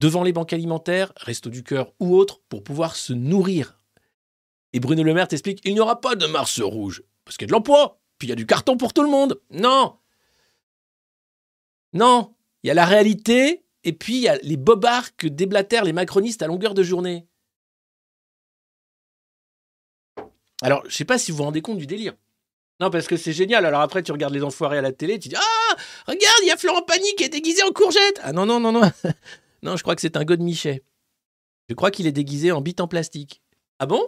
devant 0.00 0.22
les 0.22 0.32
banques 0.32 0.54
alimentaires, 0.54 1.12
Restos 1.16 1.50
du 1.50 1.62
Cœur 1.62 1.92
ou 2.00 2.16
autres, 2.16 2.40
pour 2.48 2.64
pouvoir 2.64 2.96
se 2.96 3.12
nourrir. 3.12 3.76
Et 4.72 4.80
Bruno 4.80 5.02
Le 5.02 5.12
Maire 5.12 5.28
t'explique, 5.28 5.60
il 5.64 5.74
n'y 5.74 5.80
aura 5.80 6.00
pas 6.00 6.16
de 6.16 6.24
Mars 6.24 6.62
rouge, 6.62 7.02
parce 7.26 7.36
qu'il 7.36 7.44
y 7.44 7.48
a 7.48 7.52
de 7.52 7.52
l'emploi, 7.52 8.00
puis 8.16 8.28
il 8.28 8.30
y 8.30 8.32
a 8.32 8.36
du 8.36 8.46
carton 8.46 8.78
pour 8.78 8.94
tout 8.94 9.02
le 9.02 9.10
monde. 9.10 9.38
Non 9.50 9.98
Non 11.92 12.34
il 12.62 12.68
y 12.68 12.70
a 12.70 12.74
la 12.74 12.84
réalité 12.84 13.64
et 13.84 13.92
puis 13.92 14.16
il 14.16 14.22
y 14.22 14.28
a 14.28 14.36
les 14.42 14.56
bobards 14.56 15.16
que 15.16 15.26
déblatèrent 15.26 15.84
les 15.84 15.92
macronistes 15.92 16.42
à 16.42 16.46
longueur 16.46 16.74
de 16.74 16.82
journée. 16.82 17.26
Alors, 20.62 20.82
je 20.86 20.94
sais 20.94 21.06
pas 21.06 21.18
si 21.18 21.30
vous 21.30 21.38
vous 21.38 21.44
rendez 21.44 21.62
compte 21.62 21.78
du 21.78 21.86
délire. 21.86 22.14
Non, 22.80 22.90
parce 22.90 23.06
que 23.06 23.16
c'est 23.16 23.32
génial. 23.32 23.64
Alors 23.66 23.80
après, 23.80 24.02
tu 24.02 24.12
regardes 24.12 24.34
les 24.34 24.42
enfoirés 24.42 24.78
à 24.78 24.82
la 24.82 24.92
télé, 24.92 25.18
tu 25.18 25.28
dis 25.28 25.36
Ah, 25.36 25.76
regarde, 26.06 26.36
il 26.42 26.48
y 26.48 26.50
a 26.50 26.56
Florent 26.56 26.82
Pagny 26.82 27.14
qui 27.16 27.24
est 27.24 27.28
déguisé 27.28 27.62
en 27.62 27.70
courgette. 27.70 28.20
Ah 28.22 28.32
non, 28.32 28.46
non, 28.46 28.60
non, 28.60 28.72
non. 28.72 28.90
non, 29.62 29.76
je 29.76 29.82
crois 29.82 29.94
que 29.94 30.00
c'est 30.00 30.16
un 30.16 30.24
Godemichet. 30.24 30.82
Je 31.68 31.74
crois 31.74 31.90
qu'il 31.90 32.06
est 32.06 32.12
déguisé 32.12 32.52
en 32.52 32.60
bite 32.60 32.80
en 32.80 32.88
plastique. 32.88 33.42
Ah 33.78 33.86
bon? 33.86 34.02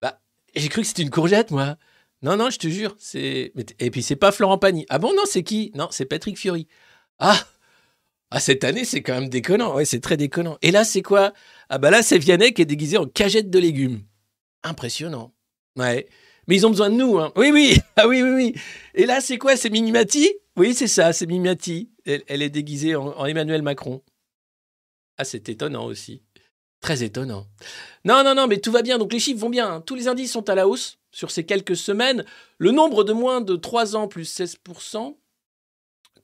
Bah, 0.00 0.20
j'ai 0.54 0.68
cru 0.68 0.82
que 0.82 0.88
c'était 0.88 1.02
une 1.02 1.10
courgette, 1.10 1.50
moi. 1.50 1.76
Non, 2.22 2.36
non, 2.36 2.50
je 2.50 2.58
te 2.58 2.68
jure. 2.68 2.94
c'est 2.98 3.52
Et 3.78 3.90
puis, 3.90 4.02
c'est 4.02 4.16
pas 4.16 4.32
Florent 4.32 4.58
Pagny. 4.58 4.86
Ah 4.88 4.98
bon, 4.98 5.12
non, 5.14 5.22
c'est 5.24 5.42
qui? 5.42 5.72
Non, 5.74 5.88
c'est 5.90 6.04
Patrick 6.04 6.38
Fiori. 6.38 6.68
Ah 7.18 7.38
ah, 8.30 8.40
cette 8.40 8.62
année, 8.64 8.84
c'est 8.84 9.02
quand 9.02 9.14
même 9.18 9.28
déconnant. 9.28 9.74
Ouais, 9.74 9.84
c'est 9.84 10.00
très 10.00 10.16
déconnant. 10.16 10.56
Et 10.62 10.70
là, 10.70 10.84
c'est 10.84 11.02
quoi? 11.02 11.32
Ah, 11.68 11.78
bah 11.78 11.90
là, 11.90 12.02
c'est 12.02 12.18
Vianney 12.18 12.52
qui 12.52 12.62
est 12.62 12.66
déguisé 12.66 12.96
en 12.96 13.06
cagette 13.06 13.50
de 13.50 13.58
légumes. 13.58 14.02
Impressionnant. 14.62 15.34
Ouais. 15.76 16.08
Mais 16.46 16.56
ils 16.56 16.66
ont 16.66 16.70
besoin 16.70 16.90
de 16.90 16.94
nous. 16.94 17.18
Hein. 17.18 17.32
Oui, 17.36 17.50
oui. 17.52 17.78
Ah, 17.96 18.06
oui, 18.08 18.22
oui, 18.22 18.30
oui. 18.30 18.54
Et 18.94 19.04
là, 19.04 19.20
c'est 19.20 19.36
quoi? 19.36 19.56
C'est 19.56 19.70
Minimati? 19.70 20.30
Oui, 20.56 20.74
c'est 20.74 20.86
ça, 20.86 21.12
c'est 21.12 21.26
Minimati. 21.26 21.90
Elle, 22.06 22.22
elle 22.28 22.42
est 22.42 22.50
déguisée 22.50 22.94
en, 22.96 23.08
en 23.08 23.24
Emmanuel 23.26 23.62
Macron. 23.62 24.02
Ah, 25.18 25.24
c'est 25.24 25.48
étonnant 25.48 25.84
aussi. 25.84 26.22
Très 26.80 27.02
étonnant. 27.02 27.46
Non, 28.04 28.24
non, 28.24 28.34
non, 28.34 28.46
mais 28.46 28.58
tout 28.58 28.72
va 28.72 28.82
bien. 28.82 28.96
Donc 28.96 29.12
les 29.12 29.20
chiffres 29.20 29.40
vont 29.40 29.50
bien. 29.50 29.70
hein. 29.70 29.80
Tous 29.82 29.94
les 29.94 30.08
indices 30.08 30.32
sont 30.32 30.48
à 30.48 30.54
la 30.54 30.66
hausse 30.66 30.98
sur 31.10 31.30
ces 31.30 31.44
quelques 31.44 31.76
semaines. 31.76 32.24
Le 32.58 32.70
nombre 32.70 33.04
de 33.04 33.12
moins 33.12 33.40
de 33.42 33.54
3 33.56 33.96
ans, 33.96 34.08
plus 34.08 34.34
16% 34.40 35.16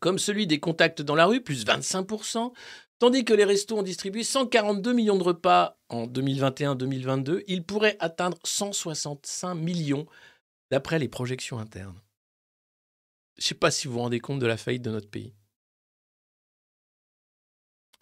comme 0.01 0.19
celui 0.19 0.47
des 0.47 0.61
contacts 0.61 1.03
dans 1.03 1.15
la 1.15 1.27
rue, 1.27 1.43
plus 1.43 1.65
25%, 1.65 2.53
tandis 2.99 3.25
que 3.25 3.35
les 3.35 3.45
restos 3.45 3.79
ont 3.79 3.83
distribué 3.83 4.23
142 4.23 4.93
millions 4.93 5.17
de 5.17 5.23
repas 5.23 5.79
en 5.89 6.07
2021-2022, 6.07 7.45
ils 7.47 7.65
pourraient 7.65 7.97
atteindre 8.01 8.39
165 8.45 9.55
millions 9.55 10.07
d'après 10.71 10.99
les 10.99 11.09
projections 11.09 11.59
internes. 11.59 12.01
Je 13.39 13.45
sais 13.45 13.55
pas 13.55 13.71
si 13.71 13.87
vous 13.87 13.95
vous 13.95 14.01
rendez 14.01 14.21
compte 14.21 14.39
de 14.39 14.47
la 14.47 14.57
faillite 14.57 14.83
de 14.83 14.91
notre 14.91 15.11
pays. 15.11 15.35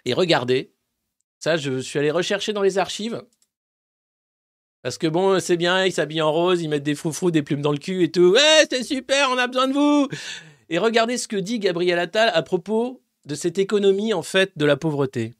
Et 0.04 0.14
regardez, 0.14 0.72
ça, 1.40 1.57
je 1.57 1.80
suis 1.80 1.98
allé 1.98 2.11
rechercher 2.11 2.52
dans 2.52 2.62
les 2.62 2.78
archives. 2.78 3.22
Parce 4.83 4.98
que 4.98 5.07
bon, 5.07 5.40
c'est 5.40 5.57
bien, 5.57 5.87
ils 5.87 5.92
s'habillent 5.92 6.22
en 6.22 6.33
rose, 6.33 6.61
ils 6.61 6.68
mettent 6.68 6.83
des 6.83 6.94
froufrous, 6.94 7.30
des 7.30 7.42
plumes 7.42 7.62
dans 7.62 7.72
le 7.72 7.78
cul 7.78 8.04
et 8.04 8.12
tout. 8.12 8.33
Ouais, 8.33 8.66
c'est 8.70 8.85
super, 8.85 9.30
on 9.30 9.38
a 9.38 9.46
besoin 9.46 9.66
de 9.66 9.72
vous. 9.72 10.09
Et 10.68 10.79
regardez 10.79 11.18
ce 11.18 11.29
que 11.29 11.37
dit 11.37 11.59
Gabriel 11.59 11.98
Attal 11.98 12.31
à 12.35 12.42
propos 12.42 13.03
de 13.27 13.35
cette 13.35 13.59
économie, 13.59 14.12
en 14.12 14.22
fait, 14.22 14.53
de 14.57 14.64
la 14.64 14.77
pauvreté. 14.77 15.35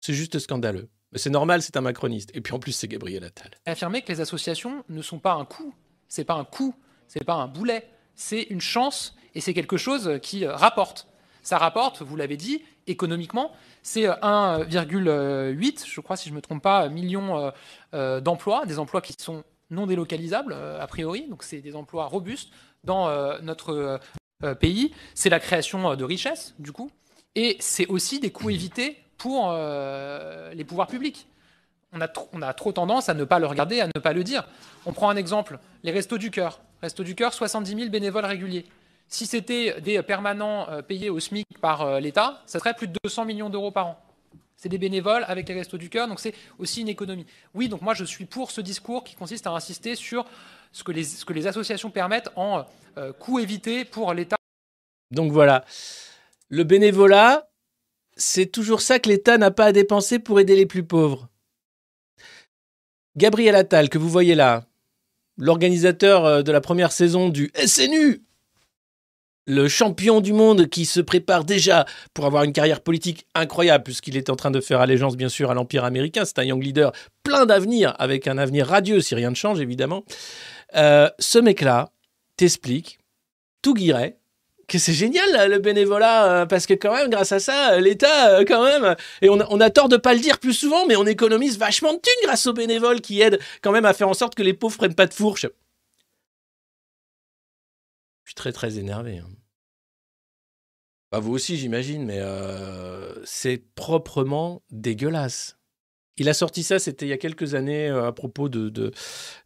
C'est 0.00 0.14
juste 0.14 0.38
scandaleux. 0.38 0.88
C'est 1.14 1.30
normal, 1.30 1.62
c'est 1.62 1.76
un 1.76 1.80
macroniste. 1.80 2.30
Et 2.34 2.40
puis 2.40 2.52
en 2.52 2.58
plus, 2.58 2.72
c'est 2.72 2.88
Gabriel 2.88 3.24
Attal. 3.24 3.50
affirmer 3.66 4.02
que 4.02 4.12
les 4.12 4.20
associations 4.20 4.84
ne 4.88 5.02
sont 5.02 5.18
pas 5.18 5.32
un 5.32 5.44
coût. 5.44 5.74
C'est 6.08 6.24
pas 6.24 6.34
un 6.34 6.44
coût, 6.44 6.74
c'est 7.06 7.24
pas 7.24 7.34
un 7.34 7.48
boulet, 7.48 7.88
c'est 8.14 8.42
une 8.42 8.60
chance 8.60 9.16
et 9.34 9.40
c'est 9.40 9.54
quelque 9.54 9.76
chose 9.76 10.18
qui 10.22 10.44
euh, 10.44 10.54
rapporte. 10.54 11.06
Ça 11.42 11.58
rapporte, 11.58 12.02
vous 12.02 12.16
l'avez 12.16 12.36
dit, 12.36 12.62
économiquement, 12.86 13.52
c'est 13.82 14.06
euh, 14.06 14.14
1,8, 14.14 15.84
je 15.86 16.00
crois, 16.00 16.16
si 16.16 16.28
je 16.28 16.34
ne 16.34 16.36
me 16.36 16.42
trompe 16.42 16.62
pas, 16.62 16.88
millions 16.88 17.38
euh, 17.38 17.50
euh, 17.94 18.20
d'emplois, 18.20 18.66
des 18.66 18.78
emplois 18.78 19.00
qui 19.00 19.14
sont 19.18 19.44
non 19.70 19.86
délocalisables, 19.86 20.52
euh, 20.54 20.80
a 20.80 20.86
priori, 20.86 21.26
donc 21.28 21.42
c'est 21.42 21.60
des 21.60 21.76
emplois 21.76 22.06
robustes 22.06 22.50
dans 22.84 23.08
euh, 23.08 23.38
notre 23.42 23.70
euh, 23.70 23.94
euh, 23.94 23.98
pays. 24.54 24.92
C'est 25.14 25.30
la 25.30 25.40
création 25.40 25.90
euh, 25.90 25.96
de 25.96 26.04
richesses, 26.04 26.54
du 26.58 26.72
coup, 26.72 26.90
et 27.34 27.56
c'est 27.60 27.86
aussi 27.86 28.20
des 28.20 28.30
coûts 28.30 28.50
évités 28.50 28.98
pour 29.16 29.50
euh, 29.50 30.52
les 30.54 30.64
pouvoirs 30.64 30.86
publics. 30.86 31.26
On 31.92 32.00
a, 32.00 32.08
on 32.32 32.42
a 32.42 32.52
trop 32.52 32.72
tendance 32.72 33.08
à 33.08 33.14
ne 33.14 33.24
pas 33.24 33.38
le 33.38 33.46
regarder, 33.46 33.80
à 33.80 33.86
ne 33.86 34.00
pas 34.00 34.12
le 34.12 34.22
dire. 34.22 34.46
On 34.86 34.92
prend 34.92 35.08
un 35.10 35.16
exemple, 35.16 35.58
les 35.82 35.90
Restos 35.90 36.18
du 36.18 36.30
Cœur. 36.30 36.60
Restos 36.82 37.02
du 37.02 37.14
Cœur, 37.14 37.32
70 37.32 37.74
000 37.74 37.90
bénévoles 37.90 38.26
réguliers. 38.26 38.66
Si 39.08 39.26
c'était 39.26 39.80
des 39.80 40.02
permanents 40.02 40.68
euh, 40.68 40.82
payés 40.82 41.08
au 41.08 41.18
SMIC 41.18 41.46
par 41.60 41.82
euh, 41.82 41.98
l'État, 41.98 42.42
ça 42.44 42.58
serait 42.58 42.74
plus 42.74 42.88
de 42.88 42.98
200 43.02 43.24
millions 43.24 43.48
d'euros 43.48 43.70
par 43.70 43.86
an. 43.86 44.00
C'est 44.60 44.68
des 44.68 44.78
bénévoles 44.78 45.24
avec 45.28 45.48
les 45.48 45.54
Restos 45.54 45.78
du 45.78 45.88
Cœur, 45.88 46.08
donc 46.08 46.18
c'est 46.18 46.34
aussi 46.58 46.80
une 46.80 46.88
économie. 46.88 47.26
Oui, 47.54 47.68
donc 47.68 47.80
moi 47.80 47.94
je 47.94 48.04
suis 48.04 48.24
pour 48.24 48.50
ce 48.50 48.60
discours 48.60 49.04
qui 49.04 49.14
consiste 49.14 49.46
à 49.46 49.52
insister 49.52 49.94
sur 49.94 50.26
ce 50.72 50.82
que 50.82 50.90
les, 50.90 51.46
associations 51.46 51.90
permettent 51.90 52.30
en 52.34 52.66
euh, 52.96 53.12
coûts 53.12 53.38
évités 53.38 53.84
pour 53.84 54.12
l'État. 54.12 54.36
Donc 55.12 55.30
voilà. 55.30 55.64
Le 56.48 56.64
bénévolat, 56.64 57.48
c'est 58.16 58.46
toujours 58.46 58.80
ça 58.80 58.98
que 58.98 59.08
l'État 59.08 59.38
n'a 59.38 59.52
pas 59.52 59.66
à 59.66 59.72
dépenser 59.72 60.18
pour 60.18 60.40
aider 60.40 60.56
les 60.56 60.66
plus 60.66 60.82
pauvres. 60.82 61.28
Gabriel 63.16 63.54
Attal, 63.54 63.88
que 63.88 63.98
vous 63.98 64.08
voyez 64.08 64.34
là, 64.34 64.64
l'organisateur 65.36 66.24
euh, 66.24 66.42
de 66.42 66.50
la 66.50 66.60
première 66.60 66.90
saison 66.90 67.28
du 67.28 67.52
SNU, 67.64 68.24
le 69.48 69.66
champion 69.66 70.20
du 70.20 70.34
monde 70.34 70.68
qui 70.68 70.84
se 70.84 71.00
prépare 71.00 71.42
déjà 71.42 71.86
pour 72.12 72.26
avoir 72.26 72.44
une 72.44 72.52
carrière 72.52 72.82
politique 72.82 73.26
incroyable, 73.34 73.82
puisqu'il 73.82 74.16
est 74.16 74.28
en 74.28 74.36
train 74.36 74.50
de 74.50 74.60
faire 74.60 74.80
allégeance, 74.80 75.16
bien 75.16 75.30
sûr, 75.30 75.50
à 75.50 75.54
l'Empire 75.54 75.84
américain. 75.84 76.24
C'est 76.26 76.38
un 76.38 76.44
young 76.44 76.62
leader 76.62 76.92
plein 77.24 77.46
d'avenir, 77.46 77.96
avec 77.98 78.28
un 78.28 78.36
avenir 78.36 78.66
radieux 78.66 79.00
si 79.00 79.14
rien 79.14 79.30
ne 79.30 79.34
change, 79.34 79.60
évidemment. 79.60 80.04
Euh, 80.76 81.08
ce 81.18 81.38
mec-là 81.38 81.90
t'explique, 82.36 82.98
tout 83.62 83.72
guiret, 83.72 84.18
que 84.68 84.76
c'est 84.76 84.92
génial 84.92 85.50
le 85.50 85.58
bénévolat, 85.58 86.26
euh, 86.26 86.46
parce 86.46 86.66
que 86.66 86.74
quand 86.74 86.94
même, 86.94 87.08
grâce 87.08 87.32
à 87.32 87.40
ça, 87.40 87.80
l'État, 87.80 88.28
euh, 88.28 88.44
quand 88.46 88.62
même, 88.62 88.96
et 89.22 89.30
on 89.30 89.40
a, 89.40 89.46
on 89.48 89.62
a 89.62 89.70
tort 89.70 89.88
de 89.88 89.96
pas 89.96 90.12
le 90.12 90.20
dire 90.20 90.38
plus 90.38 90.52
souvent, 90.52 90.84
mais 90.84 90.94
on 90.96 91.06
économise 91.06 91.58
vachement 91.58 91.94
de 91.94 91.98
thunes 91.98 92.24
grâce 92.24 92.46
aux 92.46 92.52
bénévoles 92.52 93.00
qui 93.00 93.22
aident 93.22 93.38
quand 93.62 93.72
même 93.72 93.86
à 93.86 93.94
faire 93.94 94.10
en 94.10 94.14
sorte 94.14 94.34
que 94.34 94.42
les 94.42 94.52
pauvres 94.52 94.76
prennent 94.76 94.94
pas 94.94 95.06
de 95.06 95.14
fourche. 95.14 95.46
Suis 98.28 98.34
très 98.34 98.52
très 98.52 98.78
énervé. 98.78 99.20
hein. 99.20 99.30
Bah, 101.10 101.18
vous 101.18 101.32
aussi, 101.32 101.56
j'imagine, 101.56 102.04
mais 102.04 102.18
euh, 102.20 103.24
c'est 103.24 103.56
proprement 103.74 104.62
dégueulasse. 104.70 105.56
Il 106.18 106.28
a 106.28 106.34
sorti 106.34 106.62
ça, 106.62 106.78
c'était 106.78 107.06
il 107.06 107.08
y 107.08 107.14
a 107.14 107.16
quelques 107.16 107.54
années, 107.54 107.88
euh, 107.88 108.06
à 108.06 108.12
propos 108.12 108.50
de, 108.50 108.68
de- 108.68 108.90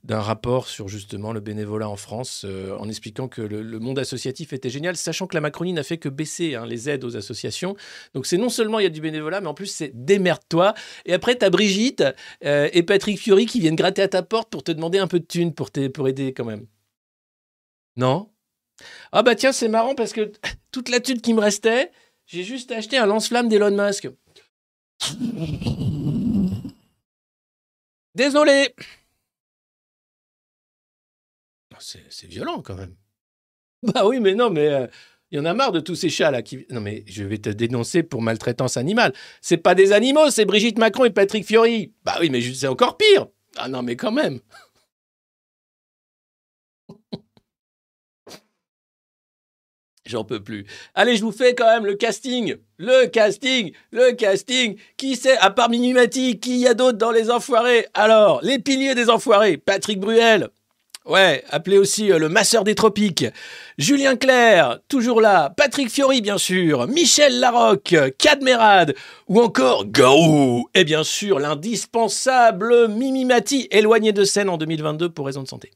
d'un 0.03 0.19
rapport 0.19 0.67
sur 0.67 0.89
justement 0.89 1.33
le 1.33 1.39
bénévolat 1.39 1.89
en 1.89 1.95
France, 1.95 2.45
euh, 2.45 2.77
en 2.77 2.89
expliquant 2.89 3.29
que 3.29 3.41
le, 3.41 3.79
monde 3.79 4.01
associatif 4.01 4.53
était 4.53 4.69
génial, 4.69 4.97
sachant 4.97 5.29
que 5.29 5.37
la 5.37 5.41
Macronie 5.41 5.75
n'a 5.75 5.85
fait 5.85 5.99
que 5.99 6.09
baisser 6.09 6.57
hein, 6.57 6.67
les 6.67 6.91
aides 6.91 7.05
aux 7.05 7.17
associations. 7.17 7.77
Donc 8.15 8.27
c'est 8.27 8.37
non 8.37 8.49
seulement 8.49 8.81
il 8.81 8.83
y 8.83 8.87
a 8.87 8.91
du 8.91 9.01
bénévolat, 9.01 9.41
mais 9.41 9.47
en 9.47 9.55
plus 9.55 9.67
c'est 9.67 9.93
démerde-toi. 9.95 10.75
Et 11.07 11.13
après, 11.13 11.39
tu 11.39 11.45
as 11.45 11.51
Brigitte 11.51 12.03
et 12.41 12.83
Patrick 12.83 13.21
Fiori 13.21 13.47
qui 13.47 13.61
viennent 13.61 13.77
gratter 13.77 14.03
à 14.03 14.09
ta 14.09 14.25
porte 14.25 14.51
pour 14.51 14.65
te 14.65 14.73
demander 14.73 14.99
un 14.99 15.07
peu 15.07 15.21
de 15.21 15.25
thunes 15.25 15.55
pour, 15.55 15.71
pour 15.95 16.09
aider 16.09 16.35
quand 16.35 16.45
même. 16.45 16.67
Non? 17.95 18.32
Ah 19.13 19.23
bah 19.23 19.35
tiens, 19.35 19.53
c'est 19.53 19.69
marrant 19.69 19.95
parce 19.95 20.13
que 20.13 20.33
toute 20.73 20.89
la 20.89 21.01
thune 21.01 21.21
qui 21.21 21.35
me 21.35 21.41
restait, 21.41 21.91
j'ai 22.27 22.45
juste 22.45 22.71
acheté 22.73 22.99
un 22.99 23.07
lance-flamme 23.07 23.49
d'Elon 23.49 23.71
Musk. 23.71 24.09
Désolé. 28.15 28.75
Ah, 31.75 31.79
C'est 31.81 32.27
violent 32.27 32.63
quand 32.63 32.75
même. 32.75 32.95
Bah 33.83 34.07
oui, 34.07 34.21
mais 34.21 34.35
non, 34.35 34.51
mais 34.51 34.69
euh, 34.69 34.87
il 35.33 35.39
y 35.39 35.41
en 35.41 35.45
a 35.45 35.55
marre 35.55 35.73
de 35.73 35.81
tous 35.81 35.97
ces 35.97 36.09
chats 36.09 36.31
là 36.31 36.43
qui. 36.43 36.67
Non, 36.71 36.81
mais 36.81 37.05
je 37.07 37.25
vais 37.25 37.39
te 37.39 37.49
dénoncer 37.49 38.03
pour 38.03 38.23
maltraitance 38.23 38.77
animale. 38.77 39.13
C'est 39.41 39.57
pas 39.57 39.75
des 39.75 39.93
animaux, 39.93 40.31
c'est 40.31 40.45
Brigitte 40.45 40.79
Macron 40.79 41.05
et 41.05 41.11
Patrick 41.11 41.45
Fiori. 41.45 41.93
Bah 42.05 42.17
oui, 42.21 42.31
mais 42.31 42.41
c'est 42.43 42.69
encore 42.69 42.97
pire. 42.97 43.27
Ah 43.57 43.69
non, 43.69 43.83
mais 43.83 43.97
quand 43.97 44.13
même. 44.13 44.41
J'en 50.13 50.25
peux 50.25 50.41
plus. 50.41 50.67
Allez, 50.95 51.17
je 51.17 51.23
vous 51.23 51.33
fais 51.33 51.55
quand 51.55 51.65
même 51.65 51.87
le 51.87 51.95
casting. 51.95 52.57
Le 52.77 53.07
casting. 53.07 53.73
Le 53.93 54.13
casting. 54.13 54.77
Qui 54.99 55.17
c'est, 55.17 55.39
à 55.39 55.49
part 55.49 55.71
Minimati, 55.71 56.39
qui 56.39 56.59
y 56.59 56.69
a 56.69 56.75
d'autre 56.75 56.99
dans 56.99 57.13
les 57.13 57.31
enfoirés? 57.31 57.87
Alors, 57.95 58.41
les 58.43 58.59
piliers 58.59 58.95
des 58.95 59.09
enfoirés. 59.09 59.57
Patrick 59.57 59.99
Bruel. 59.99 60.51
Ouais, 61.07 61.43
appelé 61.49 61.79
aussi 61.79 62.13
euh, 62.13 62.19
le 62.19 62.29
masseur 62.29 62.63
des 62.63 62.75
tropiques. 62.75 63.25
Julien 63.79 64.17
Clerc, 64.17 64.81
toujours 64.87 65.23
là. 65.23 65.49
Patrick 65.57 65.89
Fiori, 65.89 66.21
bien 66.21 66.37
sûr. 66.37 66.87
Michel 66.89 67.41
Larocque, 67.41 67.97
Cadmerade. 68.19 68.95
Ou 69.29 69.41
encore 69.41 69.87
Garou. 69.87 70.69
Et 70.75 70.85
bien 70.85 71.05
sûr, 71.05 71.39
l'indispensable 71.39 72.89
Mimimati, 72.89 73.67
éloigné 73.71 74.13
de 74.13 74.25
scène 74.25 74.51
en 74.51 74.59
2022 74.59 75.09
pour 75.09 75.25
raison 75.25 75.43
de 75.43 75.49
santé. 75.49 75.71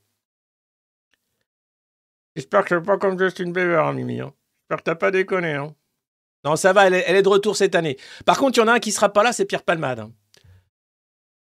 J'espère 2.36 2.64
que 2.64 2.76
c'est 2.76 2.84
pas 2.84 2.98
comme 2.98 3.18
Justin 3.18 3.50
Bieber, 3.50 3.84
hein, 3.84 3.92
Mimi. 3.94 4.20
hein. 4.20 4.32
J'espère 4.60 4.78
que 4.78 4.82
t'as 4.90 4.94
pas 4.94 5.10
déconné. 5.10 5.54
Hein. 5.54 5.74
Non, 6.44 6.54
ça 6.54 6.72
va, 6.72 6.86
elle 6.86 6.94
est, 6.94 7.22
de 7.22 7.28
retour 7.28 7.56
cette 7.56 7.74
année. 7.74 7.96
Par 8.24 8.38
contre, 8.38 8.58
il 8.58 8.60
y 8.60 8.64
en 8.64 8.68
a 8.68 8.74
un 8.74 8.78
qui 8.78 8.92
sera 8.92 9.12
pas 9.12 9.22
là, 9.22 9.32
c'est 9.32 9.46
Pierre 9.46 9.62
Palmade. 9.62 10.00
hein. 10.00 10.12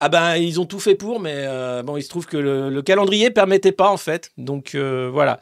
Ah 0.01 0.09
ben, 0.09 0.37
ils 0.37 0.61
ont 0.61 0.65
tout 0.65 0.79
fait 0.79 0.95
pour, 0.95 1.19
mais 1.19 1.35
euh, 1.35 1.83
bon, 1.83 1.97
il 1.97 2.03
se 2.03 2.09
trouve 2.09 2.27
que 2.27 2.37
le, 2.37 2.71
le 2.71 2.83
calendrier 2.83 3.31
permettait 3.31 3.73
pas, 3.73 3.91
en 3.91 3.97
fait. 3.97 4.31
Donc, 4.39 4.77
euh, 4.77 5.11
voilà. 5.13 5.41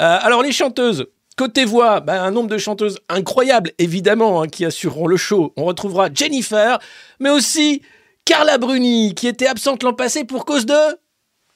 Euh, 0.00 0.18
alors, 0.20 0.42
les 0.42 0.52
chanteuses. 0.52 1.06
Côté 1.36 1.64
voix, 1.64 2.00
ben, 2.00 2.22
un 2.22 2.30
nombre 2.30 2.50
de 2.50 2.58
chanteuses 2.58 3.00
incroyable, 3.08 3.72
évidemment, 3.78 4.42
hein, 4.42 4.46
qui 4.48 4.64
assureront 4.64 5.06
le 5.08 5.16
show. 5.16 5.52
On 5.56 5.64
retrouvera 5.64 6.08
Jennifer, 6.12 6.78
mais 7.18 7.30
aussi 7.30 7.82
Carla 8.24 8.58
Bruni, 8.58 9.14
qui 9.14 9.26
était 9.26 9.48
absente 9.48 9.82
l'an 9.82 9.94
passé 9.94 10.24
pour 10.24 10.44
cause 10.44 10.66
de 10.66 10.98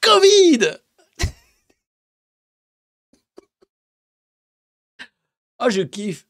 Covid. 0.01 0.71
Oh, 5.61 5.71
je 5.71 5.83
kiffe. 5.83 6.27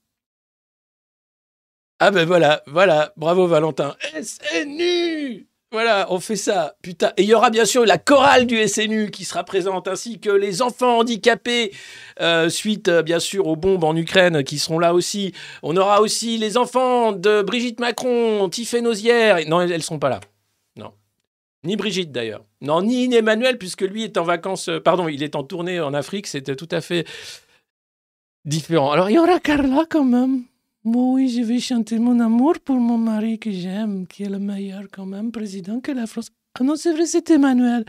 Ah 2.00 2.10
ben 2.12 2.24
voilà, 2.26 2.62
voilà, 2.66 3.12
bravo 3.16 3.46
Valentin. 3.48 3.96
SNU 4.22 5.48
Voilà, 5.72 6.06
on 6.10 6.20
fait 6.20 6.36
ça. 6.36 6.76
Putain. 6.80 7.12
Et 7.16 7.24
il 7.24 7.28
y 7.28 7.34
aura 7.34 7.50
bien 7.50 7.64
sûr 7.64 7.84
la 7.84 7.98
chorale 7.98 8.46
du 8.46 8.66
SNU 8.68 9.10
qui 9.10 9.24
sera 9.24 9.42
présente, 9.42 9.88
ainsi 9.88 10.20
que 10.20 10.30
les 10.30 10.62
enfants 10.62 10.98
handicapés, 10.98 11.74
euh, 12.20 12.48
suite 12.48 12.86
euh, 12.88 13.02
bien 13.02 13.18
sûr 13.18 13.48
aux 13.48 13.56
bombes 13.56 13.82
en 13.82 13.96
Ukraine 13.96 14.44
qui 14.44 14.58
seront 14.60 14.78
là 14.78 14.94
aussi. 14.94 15.34
On 15.64 15.76
aura 15.76 16.00
aussi 16.00 16.38
les 16.38 16.56
enfants 16.56 17.10
de 17.12 17.42
Brigitte 17.42 17.80
Macron, 17.80 18.48
Tiffany 18.48 18.82
Nozière. 18.82 19.38
Non, 19.48 19.60
elles 19.60 19.70
ne 19.72 19.78
seront 19.78 19.98
pas 19.98 20.08
là. 20.08 20.20
Non. 20.76 20.92
Ni 21.64 21.74
Brigitte 21.74 22.12
d'ailleurs. 22.12 22.44
Non, 22.60 22.80
ni 22.82 23.12
Emmanuel, 23.12 23.58
puisque 23.58 23.82
lui 23.82 24.04
est 24.04 24.16
en 24.18 24.22
vacances. 24.24 24.68
euh, 24.68 24.78
Pardon, 24.78 25.08
il 25.08 25.24
est 25.24 25.34
en 25.34 25.42
tournée 25.42 25.80
en 25.80 25.94
Afrique. 25.94 26.28
C'était 26.28 26.54
tout 26.54 26.68
à 26.70 26.80
fait 26.80 27.04
différent. 28.44 28.92
Alors, 28.92 29.10
il 29.10 29.14
y 29.14 29.18
aura 29.18 29.40
Carla 29.40 29.84
quand 29.88 30.04
même. 30.04 30.44
Moi, 30.84 31.12
oui, 31.14 31.28
je 31.28 31.42
vais 31.42 31.58
chanter 31.58 31.98
mon 31.98 32.20
amour 32.20 32.54
pour 32.64 32.76
mon 32.76 32.98
mari 32.98 33.38
que 33.38 33.50
j'aime, 33.50 34.06
qui 34.06 34.22
est 34.22 34.28
le 34.28 34.38
meilleur 34.38 34.84
quand 34.92 35.06
même 35.06 35.32
président 35.32 35.80
que 35.80 35.92
la 35.92 36.06
France. 36.06 36.30
Ah 36.58 36.64
non, 36.64 36.76
c'est 36.76 36.92
vrai, 36.92 37.06
c'est 37.06 37.30
Emmanuel. 37.30 37.84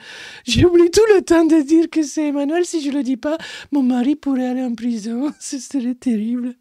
J'oublie 0.45 0.91
tout 0.91 1.05
le 1.15 1.21
temps 1.21 1.45
de 1.45 1.61
dire 1.61 1.89
que 1.89 2.03
c'est 2.03 2.27
Emmanuel. 2.27 2.65
Si 2.65 2.83
je 2.83 2.91
le 2.91 3.01
dis 3.03 3.17
pas, 3.17 3.37
mon 3.71 3.81
mari 3.83 4.15
pourrait 4.15 4.47
aller 4.47 4.63
en 4.63 4.75
prison. 4.75 5.31
Ce 5.39 5.57
serait 5.59 5.95
terrible. 5.95 6.55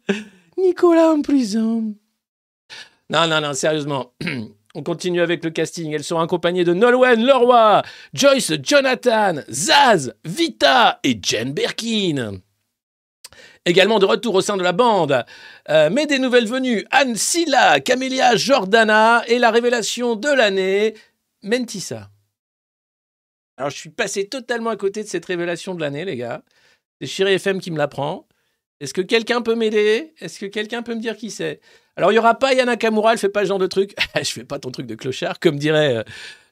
Nicolas 0.57 1.11
en 1.11 1.21
prison. 1.21 1.95
Non, 3.09 3.27
non, 3.27 3.41
non, 3.41 3.53
sérieusement. 3.53 4.13
On 4.75 4.83
continue 4.83 5.21
avec 5.21 5.43
le 5.43 5.49
casting. 5.49 5.91
Elles 5.91 6.03
sont 6.03 6.19
accompagnées 6.19 6.63
de 6.63 6.73
Nolwenn 6.73 7.25
Leroy, 7.25 7.81
Joyce 8.13 8.53
Jonathan, 8.61 9.41
Zaz, 9.49 10.13
Vita 10.23 10.99
et 11.03 11.19
Jen 11.21 11.53
Birkin. 11.53 12.39
Également 13.69 13.99
de 13.99 14.05
retour 14.05 14.33
au 14.33 14.41
sein 14.41 14.57
de 14.57 14.63
la 14.63 14.71
bande, 14.71 15.23
euh, 15.69 15.91
mais 15.91 16.07
des 16.07 16.17
nouvelles 16.17 16.47
venues, 16.47 16.83
Anne 16.89 17.15
Silla, 17.15 17.79
Camélia 17.79 18.35
Jordana 18.35 19.21
et 19.27 19.37
la 19.37 19.51
révélation 19.51 20.15
de 20.15 20.27
l'année, 20.27 20.95
Mentissa. 21.43 22.09
Alors 23.57 23.69
je 23.69 23.77
suis 23.77 23.91
passé 23.91 24.27
totalement 24.27 24.71
à 24.71 24.75
côté 24.75 25.03
de 25.03 25.07
cette 25.07 25.25
révélation 25.25 25.75
de 25.75 25.81
l'année, 25.81 26.03
les 26.03 26.15
gars. 26.15 26.41
C'est 26.99 27.05
Chéri 27.05 27.33
FM 27.33 27.61
qui 27.61 27.69
me 27.69 27.77
l'apprend. 27.77 28.27
Est-ce 28.79 28.95
que 28.95 29.01
quelqu'un 29.01 29.43
peut 29.43 29.53
m'aider? 29.53 30.15
Est-ce 30.19 30.39
que 30.39 30.47
quelqu'un 30.47 30.81
peut 30.81 30.95
me 30.95 30.99
dire 30.99 31.15
qui 31.15 31.29
c'est? 31.29 31.59
Alors 31.95 32.11
il 32.11 32.15
y 32.15 32.19
aura 32.19 32.39
pas 32.39 32.55
Yana 32.55 32.75
Kamura, 32.75 33.11
elle 33.13 33.19
fait 33.19 33.29
pas 33.29 33.43
ce 33.43 33.49
genre 33.49 33.59
de 33.59 33.67
truc. 33.67 33.93
je 34.15 34.31
fais 34.31 34.45
pas 34.45 34.57
ton 34.57 34.71
truc 34.71 34.87
de 34.87 34.95
clochard, 34.95 35.39
comme 35.39 35.59
dirait 35.59 36.03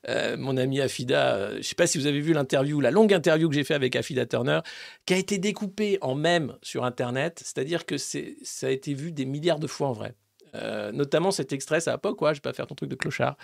euh, 0.07 0.37
mon 0.37 0.57
ami 0.57 0.81
Afida. 0.81 1.35
euh, 1.35 1.57
je 1.57 1.61
sais 1.61 1.75
pas 1.75 1.87
si 1.87 1.97
vous 1.97 2.07
avez 2.07 2.19
vu 2.19 2.33
l'interview, 2.33 2.79
la 2.79 2.91
longue 2.91 3.13
interview 3.13 3.49
que 3.49 3.55
j'ai 3.55 3.63
fait 3.63 3.73
avec 3.73 3.95
Afida 3.95 4.25
Turner, 4.25 4.59
qui 5.05 5.13
a 5.13 5.17
été 5.17 5.37
découpée 5.37 5.97
en 6.01 6.15
mème 6.15 6.55
sur 6.61 6.85
Internet. 6.85 7.41
C'est-à-dire 7.43 7.85
que 7.85 7.97
ça 7.97 8.19
a 8.63 8.69
été 8.69 8.93
vu 8.93 9.11
des 9.11 9.25
milliards 9.25 9.59
de 9.59 9.67
fois 9.67 9.87
en 9.87 9.93
vrai. 9.93 10.13
Euh, 10.55 10.91
notamment 10.91 11.31
cet 11.31 11.51
extrait, 11.51 11.81
ça 11.81 11.91
va 11.91 11.97
pas 11.97 12.13
quoi, 12.13 12.33
je 12.33 12.37
vais 12.37 12.41
pas 12.41 12.53
faire 12.53 12.67
ton 12.67 12.75
truc 12.75 12.89
de 12.89 12.95
clochard. 12.95 13.37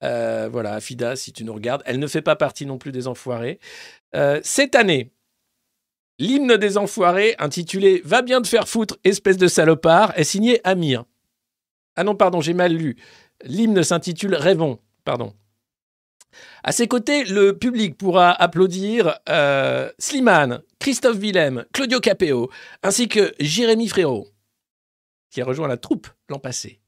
Voilà, 0.00 0.74
Afida, 0.74 1.16
si 1.16 1.32
tu 1.32 1.44
nous 1.44 1.52
regardes, 1.54 1.82
elle 1.86 1.98
ne 1.98 2.06
fait 2.06 2.22
pas 2.22 2.36
partie 2.36 2.66
non 2.66 2.78
plus 2.78 2.92
des 2.92 3.06
enfoirés. 3.06 3.60
Cette 4.42 4.74
année, 4.74 5.12
l'hymne 6.18 6.56
des 6.56 6.78
enfoirés, 6.78 7.34
intitulé 7.38 8.00
Va 8.04 8.22
bien 8.22 8.40
te 8.40 8.48
faire 8.48 8.68
foutre, 8.68 8.96
espèce 9.04 9.36
de 9.36 9.48
salopard, 9.48 10.12
est 10.18 10.24
signé 10.24 10.60
Amir. 10.64 11.04
Ah 11.96 12.04
non, 12.04 12.14
pardon, 12.14 12.40
j'ai 12.40 12.54
mal 12.54 12.72
lu. 12.72 12.96
L'hymne 13.44 13.82
s'intitule 13.82 14.34
Rêvons, 14.34 14.78
pardon. 15.04 15.34
À 16.62 16.72
ses 16.72 16.88
côtés, 16.88 17.24
le 17.24 17.56
public 17.56 17.96
pourra 17.96 18.30
applaudir 18.32 19.18
euh, 19.28 19.90
Slimane, 19.98 20.62
Christophe 20.78 21.18
Willem, 21.18 21.64
Claudio 21.72 22.00
Capeo, 22.00 22.50
ainsi 22.82 23.08
que 23.08 23.32
Jérémy 23.40 23.88
Frérot, 23.88 24.28
qui 25.30 25.40
a 25.40 25.44
rejoint 25.44 25.68
la 25.68 25.76
troupe 25.76 26.08
l'an 26.28 26.38
passé. 26.38 26.80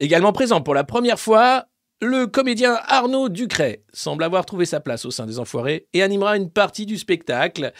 Également 0.00 0.32
présent 0.32 0.60
pour 0.60 0.74
la 0.74 0.84
première 0.84 1.20
fois, 1.20 1.66
le 2.02 2.26
comédien 2.26 2.78
Arnaud 2.86 3.28
Ducret 3.28 3.82
semble 3.92 4.24
avoir 4.24 4.44
trouvé 4.44 4.66
sa 4.66 4.80
place 4.80 5.04
au 5.04 5.10
sein 5.10 5.26
des 5.26 5.38
Enfoirés 5.38 5.88
et 5.92 6.02
animera 6.02 6.36
une 6.36 6.50
partie 6.50 6.86
du 6.86 6.98
spectacle. 6.98 7.72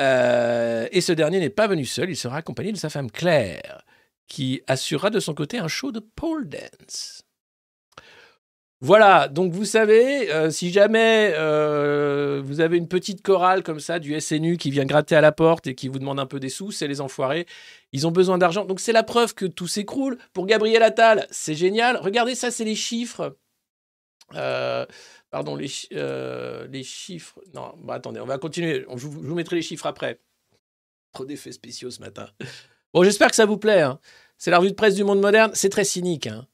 Euh, 0.00 0.86
et 0.92 1.00
ce 1.00 1.12
dernier 1.12 1.40
n'est 1.40 1.50
pas 1.50 1.66
venu 1.66 1.84
seul, 1.84 2.10
il 2.10 2.16
sera 2.16 2.36
accompagné 2.36 2.72
de 2.72 2.76
sa 2.76 2.90
femme 2.90 3.10
Claire, 3.10 3.84
qui 4.28 4.62
assurera 4.66 5.10
de 5.10 5.20
son 5.20 5.34
côté 5.34 5.58
un 5.58 5.68
show 5.68 5.92
de 5.92 6.00
pole 6.00 6.48
dance. 6.48 7.23
Voilà, 8.84 9.28
donc 9.28 9.50
vous 9.54 9.64
savez, 9.64 10.30
euh, 10.30 10.50
si 10.50 10.70
jamais 10.70 11.32
euh, 11.36 12.42
vous 12.44 12.60
avez 12.60 12.76
une 12.76 12.86
petite 12.86 13.22
chorale 13.22 13.62
comme 13.62 13.80
ça 13.80 13.98
du 13.98 14.20
SNU 14.20 14.58
qui 14.58 14.70
vient 14.70 14.84
gratter 14.84 15.16
à 15.16 15.22
la 15.22 15.32
porte 15.32 15.66
et 15.66 15.74
qui 15.74 15.88
vous 15.88 15.98
demande 15.98 16.20
un 16.20 16.26
peu 16.26 16.38
des 16.38 16.50
sous, 16.50 16.70
c'est 16.70 16.86
les 16.86 17.00
enfoirés. 17.00 17.46
Ils 17.92 18.06
ont 18.06 18.10
besoin 18.10 18.36
d'argent. 18.36 18.66
Donc 18.66 18.80
c'est 18.80 18.92
la 18.92 19.02
preuve 19.02 19.32
que 19.32 19.46
tout 19.46 19.66
s'écroule. 19.66 20.18
Pour 20.34 20.44
Gabriel 20.44 20.82
Attal, 20.82 21.26
c'est 21.30 21.54
génial. 21.54 21.96
Regardez 21.96 22.34
ça, 22.34 22.50
c'est 22.50 22.64
les 22.66 22.74
chiffres. 22.74 23.38
Euh, 24.34 24.84
pardon, 25.30 25.56
les, 25.56 25.70
les 26.70 26.82
chiffres. 26.82 27.40
Non, 27.54 27.72
bah 27.84 27.94
attendez, 27.94 28.20
on 28.20 28.26
va 28.26 28.36
continuer. 28.36 28.84
Je 28.96 29.06
vous, 29.06 29.22
je 29.22 29.28
vous 29.28 29.34
mettrai 29.34 29.56
les 29.56 29.62
chiffres 29.62 29.86
après. 29.86 30.20
Trop 31.14 31.24
d'effets 31.24 31.52
spéciaux 31.52 31.90
ce 31.90 32.00
matin. 32.00 32.28
Bon, 32.92 33.02
j'espère 33.02 33.30
que 33.30 33.36
ça 33.36 33.46
vous 33.46 33.56
plaît. 33.56 33.80
hein. 33.80 33.98
C'est 34.36 34.50
la 34.50 34.58
revue 34.58 34.70
de 34.72 34.74
presse 34.74 34.94
du 34.94 35.04
monde 35.04 35.22
moderne. 35.22 35.52
C'est 35.54 35.70
très 35.70 35.84
cynique. 35.84 36.26
hein. 36.26 36.46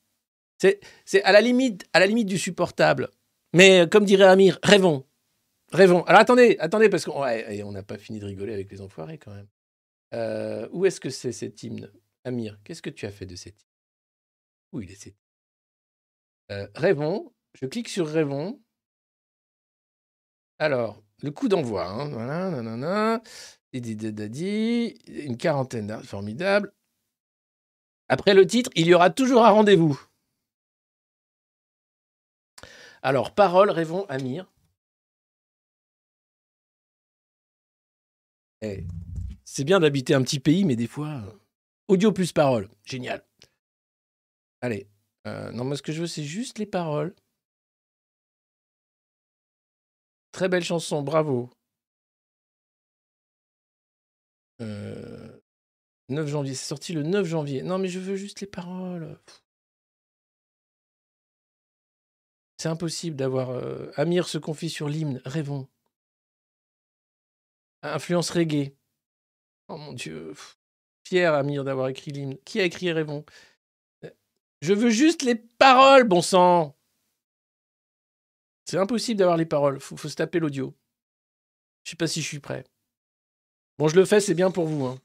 C'est, 0.60 1.22
à 1.24 1.32
la 1.32 1.40
limite, 1.40 1.88
à 1.92 2.00
la 2.00 2.06
limite 2.06 2.28
du 2.28 2.38
supportable. 2.38 3.10
Mais 3.54 3.80
euh, 3.80 3.86
comme 3.86 4.04
dirait 4.04 4.24
Amir, 4.24 4.58
rêvons, 4.62 5.06
rêvons. 5.72 6.02
Alors 6.04 6.20
attendez, 6.20 6.56
attendez 6.60 6.88
parce 6.88 7.04
qu'on 7.04 7.72
n'a 7.72 7.82
pas 7.82 7.98
fini 7.98 8.20
de 8.20 8.26
rigoler 8.26 8.52
avec 8.52 8.70
les 8.70 8.80
enfoirés 8.80 9.18
quand 9.18 9.34
même. 9.34 9.48
Euh, 10.12 10.68
où 10.72 10.86
est-ce 10.86 11.00
que 11.00 11.10
c'est 11.10 11.32
cet 11.32 11.62
hymne, 11.62 11.90
Amir 12.24 12.58
Qu'est-ce 12.64 12.82
que 12.82 12.90
tu 12.90 13.06
as 13.06 13.10
fait 13.10 13.26
de 13.26 13.36
cet 13.36 13.60
hymne? 13.60 13.68
Où 14.72 14.80
il 14.82 14.90
est 14.90 15.02
cet 15.02 15.16
euh, 16.52 16.68
Rêvons. 16.74 17.32
Je 17.54 17.66
clique 17.66 17.88
sur 17.88 18.06
rêvons. 18.06 18.60
Alors, 20.58 21.02
le 21.22 21.30
coup 21.30 21.48
d'envoi. 21.48 21.86
hein, 21.86 22.08
Voilà, 22.10 22.50
nanana. 22.50 23.22
Une 23.72 25.36
quarantaine 25.38 25.86
d'heures, 25.86 26.04
formidable. 26.04 26.72
Après 28.08 28.34
le 28.34 28.46
titre, 28.46 28.70
il 28.74 28.86
y 28.86 28.94
aura 28.94 29.10
toujours 29.10 29.44
un 29.44 29.50
rendez-vous. 29.50 30.00
Alors, 33.02 33.34
parole, 33.34 33.70
rêvons, 33.70 34.04
Amir. 34.08 34.46
Eh, 38.62 38.84
c'est 39.44 39.64
bien 39.64 39.80
d'habiter 39.80 40.14
un 40.14 40.22
petit 40.22 40.40
pays, 40.40 40.64
mais 40.64 40.76
des 40.76 40.86
fois, 40.86 41.08
euh, 41.08 41.32
audio 41.88 42.12
plus 42.12 42.32
parole, 42.32 42.68
génial. 42.84 43.24
Allez, 44.60 44.86
euh, 45.26 45.50
non, 45.52 45.64
moi 45.64 45.76
ce 45.76 45.82
que 45.82 45.92
je 45.92 46.02
veux, 46.02 46.06
c'est 46.06 46.24
juste 46.24 46.58
les 46.58 46.66
paroles. 46.66 47.14
Très 50.32 50.48
belle 50.48 50.64
chanson, 50.64 51.02
bravo. 51.02 51.50
Euh, 54.60 55.40
9 56.10 56.26
janvier, 56.28 56.54
c'est 56.54 56.66
sorti 56.66 56.92
le 56.92 57.02
9 57.02 57.26
janvier. 57.26 57.62
Non, 57.62 57.78
mais 57.78 57.88
je 57.88 57.98
veux 57.98 58.16
juste 58.16 58.40
les 58.40 58.46
paroles. 58.46 59.18
C'est 62.60 62.68
impossible 62.68 63.16
d'avoir. 63.16 63.48
euh, 63.52 63.90
Amir 63.96 64.28
se 64.28 64.36
confie 64.36 64.68
sur 64.68 64.86
l'hymne, 64.90 65.22
rêvons. 65.24 65.66
Influence 67.82 68.28
reggae. 68.28 68.76
Oh 69.68 69.78
mon 69.78 69.94
dieu. 69.94 70.34
Fier, 71.08 71.32
Amir, 71.32 71.64
d'avoir 71.64 71.88
écrit 71.88 72.10
l'hymne. 72.10 72.36
Qui 72.44 72.60
a 72.60 72.64
écrit 72.64 72.92
Rêvons 72.92 73.24
Euh, 74.04 74.10
Je 74.60 74.74
veux 74.74 74.90
juste 74.90 75.22
les 75.22 75.36
paroles, 75.36 76.04
bon 76.06 76.20
sang 76.20 76.76
C'est 78.66 78.76
impossible 78.76 79.18
d'avoir 79.18 79.38
les 79.38 79.46
paroles. 79.46 79.80
Faut, 79.80 79.96
faut 79.96 80.10
se 80.10 80.16
taper 80.16 80.38
l'audio. 80.38 80.76
Je 81.84 81.92
sais 81.92 81.96
pas 81.96 82.08
si 82.08 82.20
je 82.20 82.26
suis 82.28 82.40
prêt. 82.40 82.64
Bon, 83.78 83.88
je 83.88 83.96
le 83.96 84.04
fais, 84.04 84.20
c'est 84.20 84.34
bien 84.34 84.50
pour 84.50 84.66
vous. 84.66 84.84
hein. 84.84 84.98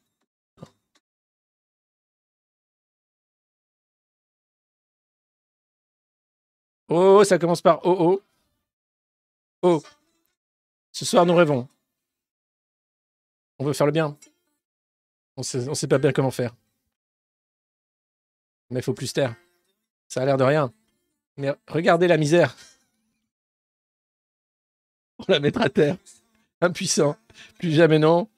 Oh, 6.87 7.23
ça 7.23 7.39
commence 7.39 7.61
par 7.61 7.79
oh 7.83 7.95
oh. 7.99 8.21
Oh. 9.61 9.83
Ce 10.91 11.05
soir, 11.05 11.25
nous 11.25 11.35
rêvons. 11.35 11.67
On 13.57 13.65
veut 13.65 13.73
faire 13.73 13.87
le 13.87 13.91
bien. 13.91 14.17
On 15.37 15.43
sait, 15.43 15.73
sait 15.73 15.87
pas 15.87 15.97
bien 15.97 16.11
comment 16.13 16.31
faire. 16.31 16.55
Mais 18.69 18.79
il 18.79 18.83
faut 18.83 18.93
plus 18.93 19.11
taire. 19.11 19.35
Ça 20.07 20.21
a 20.21 20.25
l'air 20.25 20.37
de 20.37 20.43
rien. 20.43 20.73
Mais 21.37 21.53
regardez 21.67 22.07
la 22.07 22.17
misère. 22.17 22.55
On 25.19 25.25
la 25.27 25.39
mettra 25.39 25.65
à 25.65 25.69
terre. 25.69 25.97
Impuissant. 26.61 27.17
Plus 27.59 27.71
jamais 27.71 27.99
non. 27.99 28.29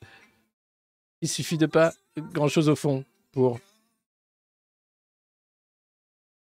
Il 1.21 1.29
suffit 1.29 1.57
de 1.57 1.65
pas 1.65 1.93
grand 2.17 2.47
chose 2.47 2.69
au 2.69 2.75
fond 2.75 3.03
pour 3.31 3.59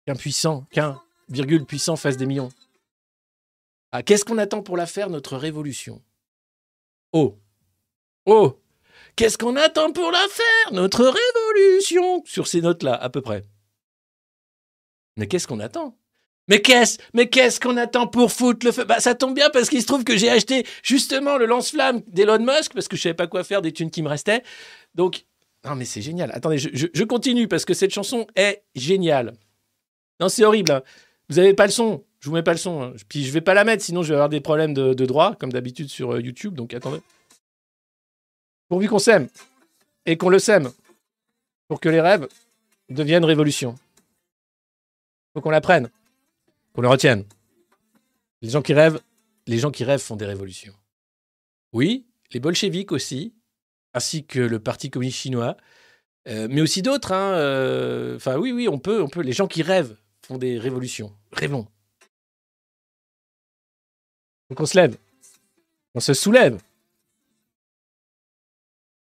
qu'un 0.06 0.16
puissant, 0.16 0.66
qu'un 0.72 1.02
virgule 1.30 1.66
puissant 1.66 1.96
fasse 1.96 2.18
des 2.18 2.26
millions. 2.26 2.50
Ah, 3.92 4.04
qu'est-ce 4.04 4.26
qu'on 4.26 4.38
attend 4.38 4.62
pour 4.62 4.78
la 4.78 4.86
faire, 4.86 5.10
notre 5.10 5.36
révolution? 5.38 6.02
Oh 7.14 7.38
Oh 8.26 8.60
Qu'est-ce 9.16 9.38
qu'on 9.38 9.56
attend 9.56 9.92
pour 9.92 10.12
la 10.12 10.26
faire, 10.30 10.74
notre 10.74 11.04
révolution? 11.06 12.24
Sur 12.26 12.48
ces 12.48 12.62
notes-là, 12.62 12.94
à 12.96 13.10
peu 13.10 13.22
près. 13.22 13.46
Mais 15.18 15.28
qu'est-ce 15.28 15.48
qu'on 15.48 15.60
attend? 15.60 15.98
Mais 16.48 16.62
qu'est-ce, 16.62 16.98
mais 17.14 17.28
qu'est-ce 17.30 17.60
qu'on 17.60 17.78
attend 17.78 18.08
pour 18.08 18.32
foutre 18.32 18.66
le 18.66 18.72
feu? 18.72 18.84
Bah 18.84 19.00
ça 19.00 19.14
tombe 19.14 19.36
bien 19.36 19.50
parce 19.52 19.70
qu'il 19.70 19.82
se 19.82 19.86
trouve 19.88 20.04
que 20.04 20.18
j'ai 20.18 20.30
acheté 20.30 20.66
justement 20.82 21.38
le 21.38 21.46
lance-flamme 21.46 22.02
d'Elon 22.08 22.40
Musk 22.40 22.74
parce 22.74 22.88
que 22.88 22.96
je 22.96 23.02
savais 23.04 23.14
pas 23.14 23.28
quoi 23.28 23.44
faire 23.44 23.62
des 23.62 23.72
thunes 23.72 23.92
qui 23.92 24.02
me 24.02 24.08
restaient. 24.10 24.42
Donc 24.96 25.26
non 25.64 25.76
mais 25.76 25.86
c'est 25.86 26.02
génial. 26.02 26.32
Attendez, 26.34 26.58
je, 26.58 26.70
je- 26.74 26.88
je 26.92 27.04
continue 27.04 27.48
parce 27.48 27.66
que 27.66 27.76
cette 27.76 27.92
chanson 27.94 28.26
est 28.36 28.64
géniale. 28.74 29.34
Non 30.20 30.30
c'est 30.30 30.44
horrible. 30.44 30.72
hein. 30.72 30.82
Vous 31.30 31.40
avez 31.40 31.54
pas 31.54 31.66
le 31.66 31.72
son. 31.72 32.04
Je 32.20 32.30
vous 32.30 32.36
mets 32.36 32.44
pas 32.44 32.52
le 32.52 32.58
son. 32.58 32.82
hein. 32.82 32.94
Puis 33.08 33.24
je 33.24 33.32
vais 33.32 33.42
pas 33.42 33.54
la 33.54 33.64
mettre 33.64 33.84
sinon 33.84 34.04
je 34.04 34.10
vais 34.10 34.16
avoir 34.16 34.30
des 34.30 34.42
problèmes 34.42 34.74
de, 34.74 34.94
droit 35.06 35.36
comme 35.36 35.52
d'habitude 35.52 35.90
sur 35.90 36.14
euh, 36.14 36.22
YouTube. 36.22 36.56
Donc 36.56 36.74
attendez. 36.74 37.02
Pourvu 38.68 38.88
qu'on 38.88 39.00
s'aime 39.00 39.30
et 40.06 40.18
qu'on 40.18 40.30
le 40.30 40.40
sème 40.40 40.72
pour 41.68 41.80
que 41.80 41.90
les 41.90 42.02
rêves 42.02 42.28
deviennent 42.90 43.26
révolution. 43.26 43.76
Faut 45.34 45.42
qu'on 45.42 45.50
la 45.50 45.62
prenne. 45.62 45.90
Qu'on 46.74 46.82
le 46.82 46.88
retienne. 46.88 47.26
Les 48.42 48.50
gens 48.50 48.62
qui 48.62 48.74
rêvent, 48.74 49.00
les 49.48 49.60
gens 49.60 49.72
qui 49.72 49.84
rêvent 49.84 50.02
font 50.02 50.16
des 50.16 50.26
révolutions. 50.26 50.74
Oui, 51.74 52.06
les 52.32 52.40
bolcheviks 52.40 52.92
aussi, 52.92 53.34
ainsi 53.94 54.26
que 54.26 54.40
le 54.40 54.60
Parti 54.60 54.90
communiste 54.90 55.18
chinois, 55.20 55.58
euh, 56.28 56.48
mais 56.50 56.62
aussi 56.62 56.82
d'autres. 56.82 57.12
hein, 57.12 57.34
euh, 57.34 58.16
Enfin, 58.16 58.38
oui, 58.38 58.52
oui, 58.52 58.68
on 58.68 58.80
peut, 58.80 59.02
on 59.02 59.08
peut. 59.08 59.22
Les 59.22 59.34
gens 59.34 59.48
qui 59.48 59.62
rêvent 59.62 59.96
font 60.30 60.38
des 60.38 60.60
révolutions. 60.60 61.12
Rêvons. 61.32 61.68
Donc 64.50 64.60
on 64.60 64.66
se 64.68 64.78
lève. 64.78 64.96
On 65.96 66.00
se 66.00 66.14
soulève. 66.14 66.62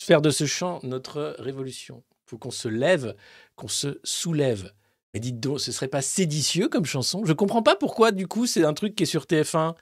faire 0.00 0.22
de 0.22 0.30
ce 0.30 0.46
chant 0.46 0.78
notre 0.84 1.34
révolution. 1.40 2.04
faut 2.26 2.38
qu'on 2.38 2.52
se 2.52 2.68
lève, 2.68 3.16
qu'on 3.56 3.66
se 3.66 4.00
soulève. 4.04 4.72
Mais 5.12 5.18
dites 5.18 5.40
donc, 5.40 5.58
ce 5.58 5.72
serait 5.72 5.88
pas 5.88 6.00
séditieux 6.00 6.68
comme 6.68 6.84
chanson? 6.84 7.24
Je 7.24 7.32
comprends 7.32 7.62
pas 7.62 7.74
pourquoi, 7.74 8.12
du 8.12 8.28
coup, 8.28 8.46
c'est 8.46 8.64
un 8.64 8.72
truc 8.72 8.94
qui 8.94 9.02
est 9.02 9.06
sur 9.06 9.24
TF1 9.24 9.74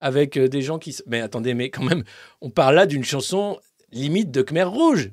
avec 0.00 0.36
euh, 0.36 0.48
des 0.48 0.60
gens 0.60 0.80
qui. 0.80 0.96
Mais 1.06 1.20
attendez, 1.20 1.54
mais 1.54 1.70
quand 1.70 1.84
même, 1.84 2.02
on 2.40 2.50
parle 2.50 2.74
là 2.74 2.86
d'une 2.86 3.04
chanson 3.04 3.60
limite 3.92 4.32
de 4.32 4.42
Khmer 4.42 4.64
Rouge. 4.64 5.12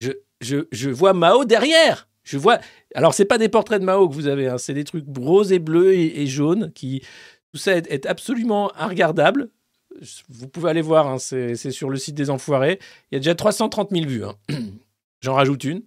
Je, 0.00 0.10
je, 0.40 0.66
je 0.72 0.90
vois 0.90 1.12
Mao 1.12 1.44
derrière. 1.44 2.07
Je 2.28 2.36
vois. 2.36 2.60
Alors, 2.94 3.14
c'est 3.14 3.24
pas 3.24 3.38
des 3.38 3.48
portraits 3.48 3.80
de 3.80 3.86
Mao 3.86 4.06
que 4.06 4.14
vous 4.14 4.26
avez, 4.26 4.48
hein, 4.48 4.58
c'est 4.58 4.74
des 4.74 4.84
trucs 4.84 5.06
roses 5.16 5.50
et 5.50 5.58
bleus 5.58 5.94
et, 5.94 6.26
jaunes 6.26 6.70
qui. 6.74 7.02
Tout 7.52 7.58
ça 7.58 7.74
est, 7.78 8.04
absolument 8.04 8.70
regardable. 8.76 9.48
Vous 10.28 10.46
pouvez 10.46 10.68
aller 10.68 10.82
voir, 10.82 11.06
hein, 11.08 11.18
c'est 11.18 11.56
sur 11.70 11.88
le 11.88 11.96
site 11.96 12.14
des 12.14 12.28
Enfoirés. 12.28 12.78
Il 13.10 13.14
y 13.14 13.16
a 13.16 13.20
déjà 13.20 13.34
330 13.34 13.90
000 13.90 14.06
vues. 14.06 14.24
hein. 14.26 14.34
J'en 15.22 15.32
rajoute 15.34 15.64
une. 15.64 15.82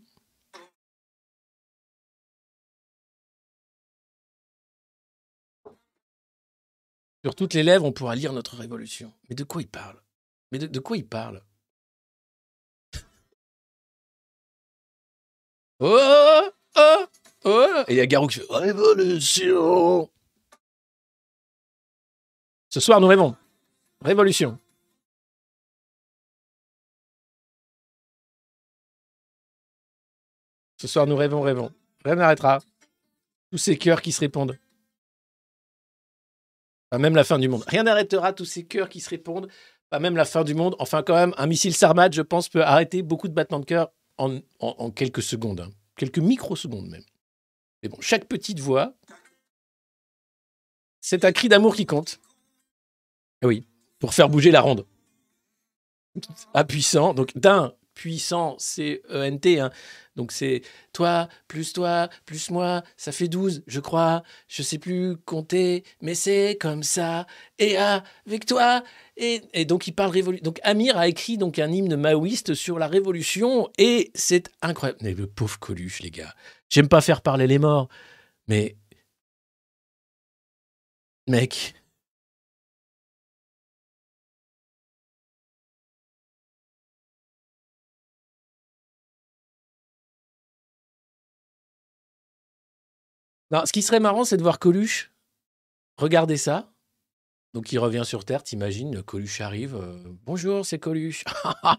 Sur 7.23 7.35
toutes 7.35 7.53
les 7.53 7.61
lèvres, 7.61 7.85
on 7.85 7.91
pourra 7.91 8.15
lire 8.15 8.33
notre 8.33 8.57
révolution. 8.57 9.13
Mais 9.29 9.35
de 9.35 9.43
quoi 9.43 9.61
il 9.61 9.67
parle? 9.67 10.01
Mais 10.51 10.57
de 10.57 10.79
quoi 10.79 10.97
il 10.97 11.05
parle? 11.05 11.43
Oh 15.83 16.49
Oh 16.75 17.05
Oh 17.43 17.83
Et 17.87 17.93
il 17.93 17.97
y 17.97 18.01
a 18.01 18.05
Garou 18.05 18.27
qui 18.27 18.39
fait 18.39 18.45
Révolution 18.51 20.07
Ce 22.69 22.79
soir, 22.79 23.01
nous 23.01 23.07
rêvons. 23.07 23.35
Révolution. 24.01 24.59
Ce 30.79 30.87
soir, 30.87 31.07
nous 31.07 31.15
rêvons, 31.15 31.41
rêvons. 31.41 31.71
Rien 32.05 32.15
n'arrêtera. 32.15 32.59
Tous 33.51 33.57
ces 33.57 33.77
cœurs 33.77 34.03
qui 34.03 34.11
se 34.11 34.19
répondent. 34.19 34.57
Pas 36.91 36.99
même 36.99 37.15
la 37.15 37.23
fin 37.23 37.39
du 37.39 37.49
monde. 37.49 37.63
Rien 37.67 37.83
n'arrêtera 37.83 38.33
tous 38.33 38.45
ces 38.45 38.65
cœurs 38.65 38.87
qui 38.87 38.99
se 38.99 39.09
répondent. 39.09 39.49
Pas 39.89 39.99
même 39.99 40.15
la 40.15 40.25
fin 40.25 40.43
du 40.43 40.53
monde. 40.53 40.75
Enfin, 40.77 41.01
quand 41.01 41.15
même, 41.15 41.33
un 41.37 41.47
missile 41.47 41.73
Sarmat, 41.73 42.11
je 42.11 42.21
pense, 42.21 42.49
peut 42.49 42.63
arrêter 42.63 43.01
beaucoup 43.01 43.27
de 43.27 43.33
battements 43.33 43.59
de 43.59 43.65
cœur 43.65 43.91
en, 44.59 44.91
quelques 44.91 45.23
secondes. 45.23 45.61
hein. 45.61 45.71
Quelques 45.95 46.19
microsecondes 46.19 46.87
même. 46.89 47.03
Mais 47.83 47.89
bon, 47.89 47.97
chaque 48.01 48.25
petite 48.25 48.59
voix, 48.59 48.93
c'est 51.01 51.25
un 51.25 51.31
cri 51.31 51.49
d'amour 51.49 51.75
qui 51.75 51.85
compte. 51.85 52.19
Eh 53.41 53.47
Oui, 53.47 53.67
pour 53.99 54.13
faire 54.13 54.29
bouger 54.29 54.51
la 54.51 54.61
ronde. 54.61 54.85
À 56.53 56.63
puissant, 56.63 57.13
donc 57.13 57.37
d'un 57.37 57.73
puissant, 57.93 58.55
c'est 58.59 59.01
ENT. 59.09 59.59
Hein. 59.59 59.69
Donc 60.15 60.31
c'est 60.31 60.61
toi, 60.93 61.29
plus 61.47 61.73
toi, 61.73 62.09
plus 62.25 62.49
moi, 62.49 62.83
ça 62.97 63.11
fait 63.11 63.27
12, 63.27 63.63
je 63.67 63.79
crois. 63.79 64.23
Je 64.47 64.61
sais 64.63 64.77
plus 64.77 65.17
compter, 65.17 65.83
mais 66.01 66.15
c'est 66.15 66.57
comme 66.59 66.83
ça. 66.83 67.27
Et 67.59 67.77
avec 67.77 68.45
toi. 68.45 68.83
Et, 69.17 69.41
et 69.53 69.65
donc 69.65 69.87
il 69.87 69.93
parle 69.93 70.11
révolution. 70.11 70.43
Donc 70.43 70.59
Amir 70.63 70.97
a 70.97 71.07
écrit 71.07 71.37
donc 71.37 71.59
un 71.59 71.71
hymne 71.71 71.95
maoïste 71.95 72.53
sur 72.53 72.79
la 72.79 72.87
révolution 72.87 73.69
et 73.77 74.11
c'est 74.15 74.49
incroyable. 74.61 74.99
Mais 75.01 75.13
le 75.13 75.27
pauvre 75.27 75.59
Coluche, 75.59 76.01
les 76.01 76.11
gars. 76.11 76.33
J'aime 76.69 76.87
pas 76.87 77.01
faire 77.01 77.21
parler 77.21 77.47
les 77.47 77.59
morts, 77.59 77.89
mais 78.47 78.77
mec. 81.27 81.75
Ce 93.51 93.71
qui 93.71 93.81
serait 93.81 93.99
marrant, 93.99 94.23
c'est 94.23 94.37
de 94.37 94.41
voir 94.43 94.59
Coluche 94.59 95.11
regarder 95.97 96.37
ça. 96.37 96.71
Donc 97.53 97.71
il 97.73 97.79
revient 97.79 98.03
sur 98.05 98.23
Terre, 98.23 98.43
t'imagines, 98.43 99.03
Coluche 99.03 99.41
arrive. 99.41 99.75
euh, 99.75 100.01
Bonjour, 100.23 100.65
c'est 100.65 100.79
Coluche. 100.79 101.25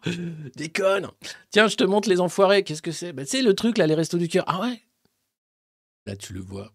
Déconne. 0.57 1.09
Tiens, 1.51 1.67
je 1.69 1.77
te 1.77 1.85
montre 1.85 2.09
les 2.11 2.21
enfoirés. 2.21 2.63
Qu'est-ce 2.63 2.83
que 2.83 2.93
c'est 2.93 3.13
Ben, 3.15 3.25
sais, 3.25 3.41
le 3.43 3.55
truc, 3.55 3.79
là, 3.79 3.87
les 3.87 3.95
restos 3.95 4.19
du 4.19 4.29
cœur. 4.29 4.45
Ah 4.47 4.61
ouais? 4.61 4.83
Là, 6.07 6.15
tu 6.17 6.35
le 6.35 6.41
vois. 6.41 6.73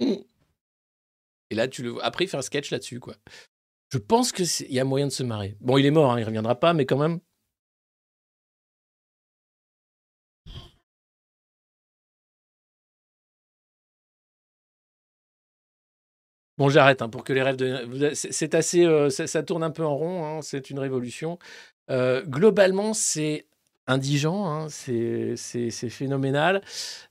Et 0.00 1.54
là, 1.54 1.68
tu 1.68 1.82
le 1.82 1.90
vois. 1.90 2.04
Après, 2.04 2.24
il 2.24 2.28
fait 2.28 2.36
un 2.36 2.42
sketch 2.42 2.70
là-dessus, 2.70 3.00
quoi. 3.00 3.16
Je 3.90 3.98
pense 3.98 4.32
qu'il 4.32 4.46
y 4.72 4.80
a 4.80 4.84
moyen 4.84 5.06
de 5.06 5.12
se 5.12 5.22
marrer. 5.22 5.56
Bon, 5.60 5.76
il 5.78 5.84
est 5.86 5.90
mort, 5.90 6.12
hein, 6.12 6.20
il 6.20 6.24
reviendra 6.24 6.58
pas, 6.58 6.74
mais 6.74 6.86
quand 6.86 6.98
même. 6.98 7.20
Bon, 16.58 16.68
j'arrête 16.68 17.02
hein, 17.02 17.08
pour 17.08 17.22
que 17.22 17.32
les 17.32 17.42
rêves 17.42 17.56
de. 17.56 18.10
C'est 18.14 18.54
assez. 18.56 18.84
euh, 18.84 19.10
ça, 19.10 19.42
tourne 19.44 19.62
un 19.62 19.70
peu 19.70 19.84
en 19.84 19.96
rond, 19.96 20.24
hein, 20.24 20.42
c'est 20.42 20.70
une 20.70 20.80
révolution. 20.80 21.38
Euh, 21.88 22.22
globalement, 22.24 22.94
c'est 22.94 23.46
indigent, 23.86 24.44
hein, 24.46 24.68
c'est 24.68 25.36
phénoménal. 25.88 26.60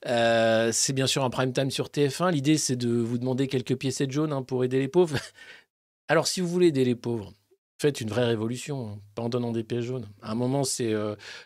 Euh, 0.05 0.71
c'est 0.73 0.91
bien 0.93 1.07
sûr 1.07 1.23
un 1.23 1.29
prime 1.29 1.53
time 1.53 1.71
sur 1.71 1.87
TF1. 1.87 2.31
L'idée, 2.31 2.57
c'est 2.57 2.75
de 2.75 2.89
vous 2.89 3.17
demander 3.17 3.47
quelques 3.47 3.77
piécettes 3.77 4.11
jaunes 4.11 4.45
pour 4.45 4.65
aider 4.65 4.79
les 4.79 4.89
pauvres. 4.89 5.17
Alors, 6.09 6.27
si 6.27 6.41
vous 6.41 6.47
voulez 6.47 6.67
aider 6.67 6.83
les 6.83 6.95
pauvres, 6.95 7.33
faites 7.81 8.01
une 8.01 8.09
vraie 8.09 8.25
révolution, 8.25 9.01
pas 9.15 9.23
en 9.23 9.29
donnant 9.29 9.53
des 9.53 9.63
pièces 9.63 9.85
jaunes. 9.85 10.07
À 10.21 10.31
un 10.31 10.35
moment, 10.35 10.65
c'est 10.65 10.93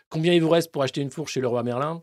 combien 0.08 0.34
il 0.34 0.42
vous 0.42 0.50
reste 0.50 0.72
pour 0.72 0.82
acheter 0.82 1.00
une 1.00 1.10
fourche 1.10 1.32
chez 1.34 1.40
le 1.40 1.48
roi 1.48 1.62
Merlin? 1.62 2.02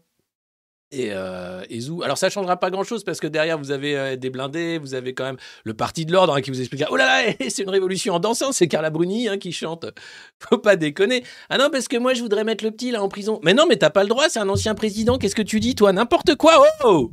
Et, 0.92 1.10
euh, 1.12 1.64
et 1.70 1.80
Zou. 1.80 2.04
Alors 2.04 2.18
ça 2.18 2.30
changera 2.30 2.58
pas 2.58 2.70
grand-chose 2.70 3.04
parce 3.04 3.20
que 3.20 3.28
derrière 3.28 3.58
vous 3.58 3.72
avez 3.72 3.98
euh, 3.98 4.16
des 4.16 4.30
blindés, 4.30 4.78
vous 4.78 4.94
avez 4.94 5.14
quand 5.14 5.26
même 5.26 5.38
le 5.64 5.74
parti 5.74 6.06
de 6.06 6.12
l'ordre 6.12 6.34
hein, 6.34 6.42
qui 6.42 6.50
vous 6.50 6.60
explique 6.60 6.84
oh 6.90 6.96
là 6.96 7.06
là 7.06 7.34
c'est 7.50 7.64
une 7.64 7.70
révolution 7.70 8.16
en 8.16 8.20
dansant, 8.20 8.52
c'est 8.52 8.68
Carla 8.68 8.90
Bruni 8.90 9.28
hein, 9.28 9.38
qui 9.38 9.52
chante. 9.52 9.86
Faut 10.40 10.58
pas 10.58 10.76
déconner. 10.76 11.24
Ah 11.50 11.58
non 11.58 11.70
parce 11.72 11.88
que 11.88 11.98
moi 11.98 12.14
je 12.14 12.22
voudrais 12.22 12.44
mettre 12.44 12.64
le 12.64 12.72
petit 12.72 12.92
là 12.92 13.04
en 13.04 13.10
prison. 13.10 13.40
Mais 13.44 13.54
non 13.54 13.66
mais 13.68 13.78
t'as 13.78 13.90
pas 13.90 14.04
le 14.04 14.10
droit, 14.10 14.30
c'est 14.30 14.40
un 14.40 14.50
ancien 14.50 14.76
président. 14.76 15.18
Qu'est-ce 15.18 15.36
que 15.36 15.42
tu 15.42 15.60
dis 15.60 15.76
toi? 15.76 15.94
N'importe 15.94 16.36
quoi. 16.36 16.64
Oh 16.84 17.12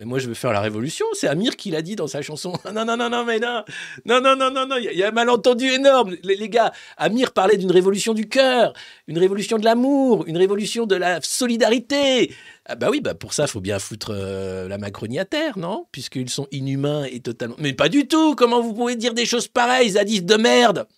mais 0.00 0.06
moi, 0.06 0.18
je 0.18 0.26
veux 0.26 0.34
faire 0.34 0.52
la 0.52 0.60
révolution. 0.60 1.06
C'est 1.12 1.28
Amir 1.28 1.56
qui 1.56 1.70
l'a 1.70 1.80
dit 1.80 1.94
dans 1.94 2.08
sa 2.08 2.20
chanson. 2.20 2.52
Non, 2.74 2.84
non, 2.84 2.96
non, 2.96 3.08
non, 3.08 3.24
mais 3.24 3.38
non. 3.38 3.64
Non, 4.04 4.20
non, 4.20 4.34
non, 4.34 4.50
non, 4.50 4.66
non. 4.66 4.76
Il 4.76 4.92
y, 4.98 5.02
a- 5.04 5.08
un 5.08 5.12
malentendu 5.12 5.66
énorme. 5.66 6.16
Les, 6.24 6.34
les 6.34 6.48
gars, 6.48 6.72
Amir 6.96 7.32
parlait 7.32 7.56
d'une 7.56 7.70
révolution 7.70 8.12
du 8.12 8.28
cœur, 8.28 8.72
une 9.06 9.18
révolution 9.18 9.56
de 9.58 9.64
l'amour, 9.64 10.24
une 10.26 10.36
révolution 10.36 10.86
de 10.86 10.96
la 10.96 11.20
solidarité. 11.22 12.34
Ah 12.66 12.74
bah 12.74 12.88
oui, 12.90 13.00
bah 13.00 13.14
pour 13.14 13.34
ça, 13.34 13.46
faut 13.46 13.60
bien 13.60 13.78
foutre 13.78 14.10
euh, 14.12 14.66
la 14.68 14.78
Macronie 14.78 15.18
à 15.20 15.24
terre, 15.24 15.58
non? 15.58 15.86
Puisqu'ils 15.92 16.30
sont 16.30 16.48
inhumains 16.50 17.04
et 17.04 17.20
totalement... 17.20 17.54
Mais 17.58 17.72
pas 17.74 17.88
du 17.88 18.08
tout 18.08 18.34
Comment 18.34 18.60
vous 18.60 18.74
pouvez 18.74 18.96
dire 18.96 19.14
des 19.14 19.26
choses 19.26 19.46
pareilles, 19.48 19.90
zadistes 19.90 20.24
de 20.26 20.36
merde? 20.36 20.88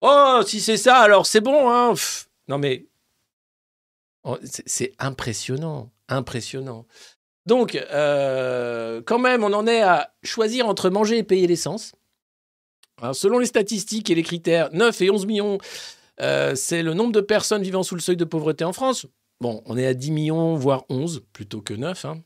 Oh, 0.00 0.40
si 0.46 0.60
c'est 0.60 0.76
ça, 0.78 0.96
alors 0.96 1.26
c'est 1.26 1.40
bon, 1.42 1.70
hein 1.70 1.90
Pff. 1.90 2.28
Non 2.48 2.58
mais... 2.58 2.86
Oh, 4.24 4.38
C'est 4.66 4.92
impressionnant, 4.98 5.90
impressionnant. 6.08 6.86
Donc, 7.50 7.74
euh, 7.74 9.02
quand 9.04 9.18
même, 9.18 9.42
on 9.42 9.52
en 9.52 9.66
est 9.66 9.80
à 9.82 10.12
choisir 10.22 10.68
entre 10.68 10.88
manger 10.88 11.18
et 11.18 11.24
payer 11.24 11.48
l'essence. 11.48 11.92
Selon 13.12 13.40
les 13.40 13.46
statistiques 13.46 14.08
et 14.08 14.14
les 14.14 14.22
critères, 14.22 14.68
9 14.72 15.00
et 15.00 15.10
11 15.10 15.26
millions, 15.26 15.58
euh, 16.20 16.54
c'est 16.54 16.84
le 16.84 16.94
nombre 16.94 17.10
de 17.10 17.20
personnes 17.20 17.62
vivant 17.62 17.82
sous 17.82 17.96
le 17.96 18.00
seuil 18.00 18.16
de 18.16 18.24
pauvreté 18.24 18.62
en 18.64 18.72
France. 18.72 19.06
Bon, 19.40 19.62
on 19.66 19.76
est 19.76 19.86
à 19.86 19.94
10 19.94 20.12
millions, 20.12 20.54
voire 20.54 20.84
11, 20.90 21.24
plutôt 21.32 21.60
que 21.60 21.74
9. 21.74 22.04
hein. 22.04 22.18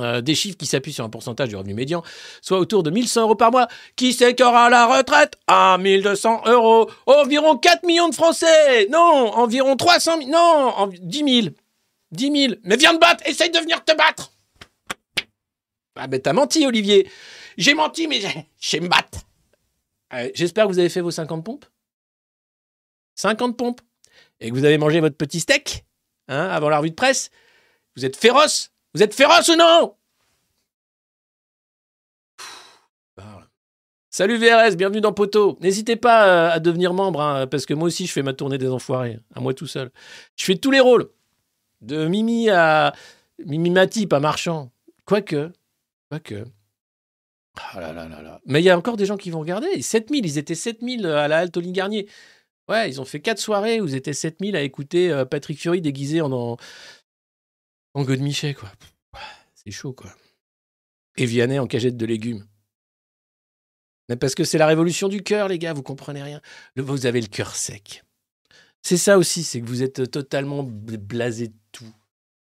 Euh, 0.00 0.20
des 0.20 0.34
chiffres 0.34 0.58
qui 0.58 0.66
s'appuient 0.66 0.92
sur 0.92 1.04
un 1.06 1.08
pourcentage 1.08 1.48
du 1.48 1.56
revenu 1.56 1.72
médian, 1.72 2.02
soit 2.42 2.58
autour 2.58 2.82
de 2.82 2.90
1100 2.90 3.22
euros 3.22 3.34
par 3.36 3.50
mois. 3.50 3.68
Qui 3.96 4.12
c'est 4.12 4.34
qui 4.34 4.42
aura 4.42 4.68
la 4.68 4.84
retraite? 4.98 5.36
À 5.46 5.78
1200 5.78 6.42
euros 6.48 6.90
Environ 7.06 7.56
4 7.56 7.86
millions 7.86 8.08
de 8.10 8.14
Français 8.14 8.88
Non, 8.90 8.98
environ 9.36 9.74
300 9.76 10.18
000 10.18 10.30
Non, 10.30 10.38
en- 10.76 10.88
10 10.88 11.42
000 11.44 11.54
10 12.10 12.32
000 12.48 12.54
Mais 12.64 12.76
viens 12.76 12.92
te 12.94 12.98
battre 12.98 13.22
Essaye 13.26 13.50
de 13.52 13.58
venir 13.60 13.84
te 13.84 13.96
battre 13.96 14.32
Ah 15.96 16.06
ben 16.06 16.20
t'as 16.20 16.32
menti, 16.32 16.66
Olivier. 16.66 17.08
J'ai 17.56 17.74
menti, 17.74 18.08
mais 18.08 18.20
j'ai- 18.58 18.80
me 18.80 18.88
battre 18.88 19.20
Euh, 20.12 20.30
J'espère 20.34 20.66
que 20.66 20.72
vous 20.72 20.78
avez 20.78 20.88
fait 20.88 21.00
vos 21.00 21.10
50 21.10 21.44
pompes. 21.44 21.64
50 23.16 23.56
pompes. 23.56 23.80
Et 24.40 24.50
que 24.50 24.54
vous 24.54 24.64
avez 24.64 24.78
mangé 24.78 25.00
votre 25.00 25.16
petit 25.16 25.40
steak 25.40 25.84
hein, 26.28 26.48
avant 26.48 26.68
la 26.68 26.78
revue 26.78 26.90
de 26.90 26.94
presse. 26.94 27.30
Vous 27.96 28.04
êtes 28.04 28.16
féroce. 28.16 28.72
Vous 28.94 29.02
êtes 29.02 29.14
féroce 29.14 29.48
ou 29.48 29.56
non? 29.56 29.96
Parle. 33.16 33.48
Salut 34.10 34.36
VRS, 34.36 34.76
bienvenue 34.76 35.00
dans 35.00 35.12
Poteau. 35.12 35.56
N'hésitez 35.60 35.96
pas 35.96 36.26
euh, 36.28 36.50
à 36.54 36.60
devenir 36.60 36.92
membre, 36.94 37.20
hein, 37.20 37.46
parce 37.48 37.66
que 37.66 37.74
moi 37.74 37.86
aussi 37.88 38.06
je 38.06 38.12
fais 38.12 38.22
ma 38.22 38.32
tournée 38.34 38.58
des 38.58 38.68
enfoirés, 38.68 39.18
à 39.34 39.40
moi 39.40 39.54
tout 39.54 39.66
seul. 39.66 39.90
Je 40.36 40.44
fais 40.44 40.56
tous 40.56 40.70
les 40.70 40.80
rôles, 40.80 41.10
de 41.80 42.06
Mimi 42.06 42.50
à 42.50 42.92
Mimi 43.44 43.70
Matip 43.70 44.12
à 44.12 44.20
Marchand. 44.20 44.70
Quoique, 45.04 45.50
quoique. 46.20 46.48
Ah 47.56 47.80
là 47.80 47.92
là 47.92 48.08
là 48.08 48.22
là. 48.22 48.40
Mais 48.46 48.60
il 48.60 48.64
y 48.64 48.70
a 48.70 48.76
encore 48.76 48.96
des 48.96 49.06
gens 49.06 49.16
qui 49.16 49.30
vont 49.30 49.40
regarder. 49.40 49.80
7000, 49.80 50.26
ils 50.26 50.38
étaient 50.38 50.54
7000 50.54 51.06
à 51.06 51.28
la 51.28 51.38
halte 51.38 51.56
Olivier 51.56 51.72
Garnier. 51.74 52.08
Ouais, 52.68 52.88
ils 52.88 53.00
ont 53.00 53.04
fait 53.04 53.20
quatre 53.20 53.38
soirées 53.38 53.80
où 53.80 53.84
vous 53.84 53.94
étiez 53.94 54.12
7000 54.12 54.56
à 54.56 54.62
écouter 54.62 55.10
euh, 55.10 55.24
Patrick 55.24 55.60
Fury 55.60 55.80
déguisé 55.80 56.20
en, 56.20 56.32
en, 56.32 56.56
en 57.94 58.02
Godemichet, 58.02 58.54
quoi. 58.54 58.72
C'est 59.54 59.70
chaud, 59.70 59.92
quoi. 59.92 60.12
Et 61.16 61.26
Vianney 61.26 61.58
en 61.58 61.66
cagette 61.66 61.96
de 61.96 62.06
légumes. 62.06 62.46
Mais 64.08 64.16
parce 64.16 64.34
que 64.34 64.44
c'est 64.44 64.58
la 64.58 64.66
révolution 64.66 65.08
du 65.08 65.22
cœur, 65.22 65.48
les 65.48 65.58
gars, 65.58 65.72
vous 65.72 65.82
comprenez 65.82 66.22
rien. 66.22 66.40
Vous 66.76 67.06
avez 67.06 67.20
le 67.20 67.28
cœur 67.28 67.54
sec. 67.54 68.02
C'est 68.82 68.98
ça 68.98 69.16
aussi, 69.16 69.44
c'est 69.44 69.60
que 69.60 69.66
vous 69.66 69.82
êtes 69.82 70.10
totalement 70.10 70.62
blasé 70.62 71.48
de 71.48 71.54
tout. 71.72 71.94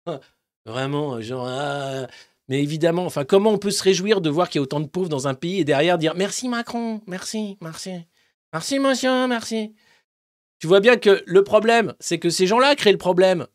Vraiment, 0.65 1.21
genre. 1.21 1.47
ah. 1.47 2.07
Mais 2.49 2.63
évidemment, 2.63 3.05
enfin, 3.05 3.25
comment 3.25 3.51
on 3.51 3.57
peut 3.57 3.71
se 3.71 3.83
réjouir 3.83 4.21
de 4.21 4.29
voir 4.29 4.49
qu'il 4.49 4.59
y 4.59 4.61
a 4.61 4.63
autant 4.63 4.79
de 4.79 4.87
pauvres 4.87 5.09
dans 5.09 5.27
un 5.27 5.33
pays 5.33 5.59
et 5.59 5.65
derrière 5.65 5.97
dire 5.97 6.13
merci 6.15 6.47
Macron, 6.47 7.01
merci, 7.05 7.57
merci, 7.61 7.91
merci 8.53 8.79
monsieur, 8.79 9.27
merci. 9.27 9.73
Tu 10.59 10.67
vois 10.67 10.79
bien 10.79 10.97
que 10.97 11.23
le 11.25 11.43
problème, 11.43 11.93
c'est 11.99 12.19
que 12.19 12.29
ces 12.29 12.47
gens-là 12.47 12.75
créent 12.75 12.91
le 12.91 12.97
problème. 12.97 13.47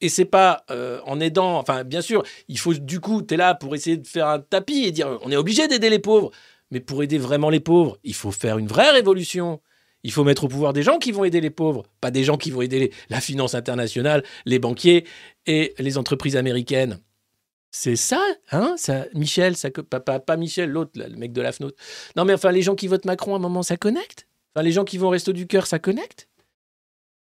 Et 0.00 0.08
c'est 0.08 0.24
pas 0.24 0.64
euh, 0.70 1.00
en 1.04 1.18
aidant. 1.18 1.58
Enfin, 1.58 1.82
bien 1.82 2.00
sûr, 2.00 2.22
il 2.46 2.58
faut 2.58 2.72
du 2.72 3.00
coup, 3.00 3.20
tu 3.22 3.34
es 3.34 3.36
là 3.36 3.54
pour 3.54 3.74
essayer 3.74 3.96
de 3.96 4.06
faire 4.06 4.28
un 4.28 4.38
tapis 4.38 4.84
et 4.84 4.92
dire 4.92 5.18
on 5.22 5.32
est 5.32 5.36
obligé 5.36 5.66
d'aider 5.66 5.90
les 5.90 5.98
pauvres. 5.98 6.30
Mais 6.70 6.80
pour 6.80 7.02
aider 7.02 7.18
vraiment 7.18 7.50
les 7.50 7.60
pauvres, 7.60 7.98
il 8.04 8.14
faut 8.14 8.30
faire 8.30 8.58
une 8.58 8.68
vraie 8.68 8.90
révolution. 8.90 9.60
Il 10.04 10.12
faut 10.12 10.22
mettre 10.22 10.44
au 10.44 10.48
pouvoir 10.48 10.72
des 10.72 10.82
gens 10.84 10.98
qui 10.98 11.10
vont 11.10 11.24
aider 11.24 11.40
les 11.40 11.50
pauvres, 11.50 11.84
pas 12.00 12.12
des 12.12 12.22
gens 12.22 12.36
qui 12.36 12.52
vont 12.52 12.62
aider 12.62 12.92
la 13.10 13.20
finance 13.20 13.54
internationale, 13.54 14.22
les 14.46 14.60
banquiers 14.60 15.04
et 15.46 15.74
les 15.78 15.98
entreprises 15.98 16.36
américaines. 16.36 17.00
C'est 17.70 17.96
ça, 17.96 18.22
hein 18.50 18.74
ça, 18.78 19.06
Michel, 19.14 19.56
ça, 19.56 19.70
pas, 19.70 20.00
pas, 20.00 20.20
pas 20.20 20.36
Michel, 20.36 20.70
l'autre, 20.70 20.92
le 20.94 21.16
mec 21.16 21.32
de 21.32 21.42
la 21.42 21.52
FNOT. 21.52 21.72
Non, 22.16 22.24
mais 22.24 22.32
enfin, 22.32 22.50
les 22.50 22.62
gens 22.62 22.74
qui 22.74 22.88
votent 22.88 23.04
Macron, 23.04 23.34
à 23.34 23.36
un 23.36 23.40
moment, 23.40 23.62
ça 23.62 23.76
connecte? 23.76 24.26
Enfin, 24.54 24.62
les 24.62 24.72
gens 24.72 24.84
qui 24.84 24.96
vont 24.96 25.08
au 25.08 25.10
Resto 25.10 25.32
du 25.32 25.46
Cœur, 25.46 25.66
ça 25.66 25.78
connecte? 25.78 26.28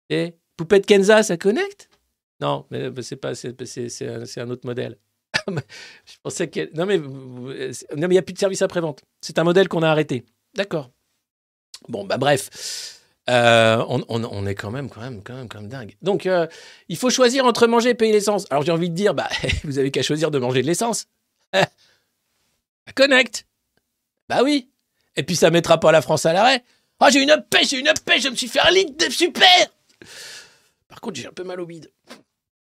Et 0.09 0.35
Poupette 0.57 0.87
Kenza, 0.87 1.23
ça 1.23 1.37
connecte? 1.37 1.91
Non, 2.41 2.67
mais 2.71 2.83
euh, 2.83 3.03
c'est 3.03 3.17
pas, 3.17 3.35
c'est, 3.35 4.39
un, 4.39 4.51
autre 4.51 4.67
modèle. 4.67 4.99
Je 5.49 6.15
pensais 6.23 6.49
que. 6.49 6.75
Non, 6.77 6.87
mais 6.87 6.97
il 6.97 8.09
n'y 8.09 8.19
a 8.19 8.23
plus 8.23 8.35
de 8.35 8.39
service 8.39 8.63
après-vente. 8.63 9.03
C'est 9.21 9.39
un 9.39 9.45
modèle 9.45 9.69
qu'on 9.69 9.83
a 9.83 9.89
arrêté. 9.89 10.25
D'accord. 10.55 10.91
Bon, 11.89 12.05
bah 12.05 12.19
bref. 12.19 13.03
Euh, 13.29 13.85
on, 13.89 14.47
est 14.47 14.55
quand 14.55 14.71
même, 14.71 14.89
quand 14.89 15.01
même, 15.01 15.23
quand 15.23 15.35
même, 15.35 15.49
quand 15.49 15.61
même 15.61 15.69
dingue. 15.69 15.97
Donc, 16.01 16.27
euh, 16.27 16.47
il 16.89 16.97
faut 16.97 17.11
choisir 17.11 17.45
entre 17.45 17.67
manger 17.67 17.91
et 17.91 17.95
payer 17.95 18.13
l'essence. 18.13 18.47
Alors, 18.51 18.63
j'ai 18.63 18.71
envie 18.71 18.89
de 18.89 18.95
dire, 18.95 19.15
bah, 19.15 19.29
vous 19.65 19.79
avez 19.79 19.91
qu'à 19.91 20.03
choisir 20.03 20.31
de 20.31 20.39
manger 20.39 20.63
de 20.63 20.67
l'essence. 20.67 21.07
Eh, 21.53 21.59
ça 22.87 22.93
connecte. 22.95 23.47
Bah 24.29 24.43
oui. 24.45 24.71
Et 25.17 25.25
puis, 25.25 25.35
ça 25.35 25.51
mettra 25.51 25.81
pas 25.81 25.91
la 25.91 26.03
France 26.03 26.25
à 26.25 26.33
l'arrêt. 26.33 26.63
Oh, 27.01 27.07
j'ai 27.13 27.23
une 27.23 27.45
pêche, 27.51 27.71
j'ai 27.71 27.81
une 27.81 27.93
pêche, 28.05 28.23
je 28.23 28.29
me 28.29 28.37
suis 28.37 28.49
fait 28.49 28.61
un 28.61 28.71
litre 28.71 29.07
de 29.07 29.13
super. 29.13 29.67
Par 30.89 31.01
contre, 31.01 31.17
j'ai 31.17 31.27
un 31.27 31.33
peu 31.33 31.45
mal 31.45 31.61
au 31.61 31.67
bide. 31.67 31.91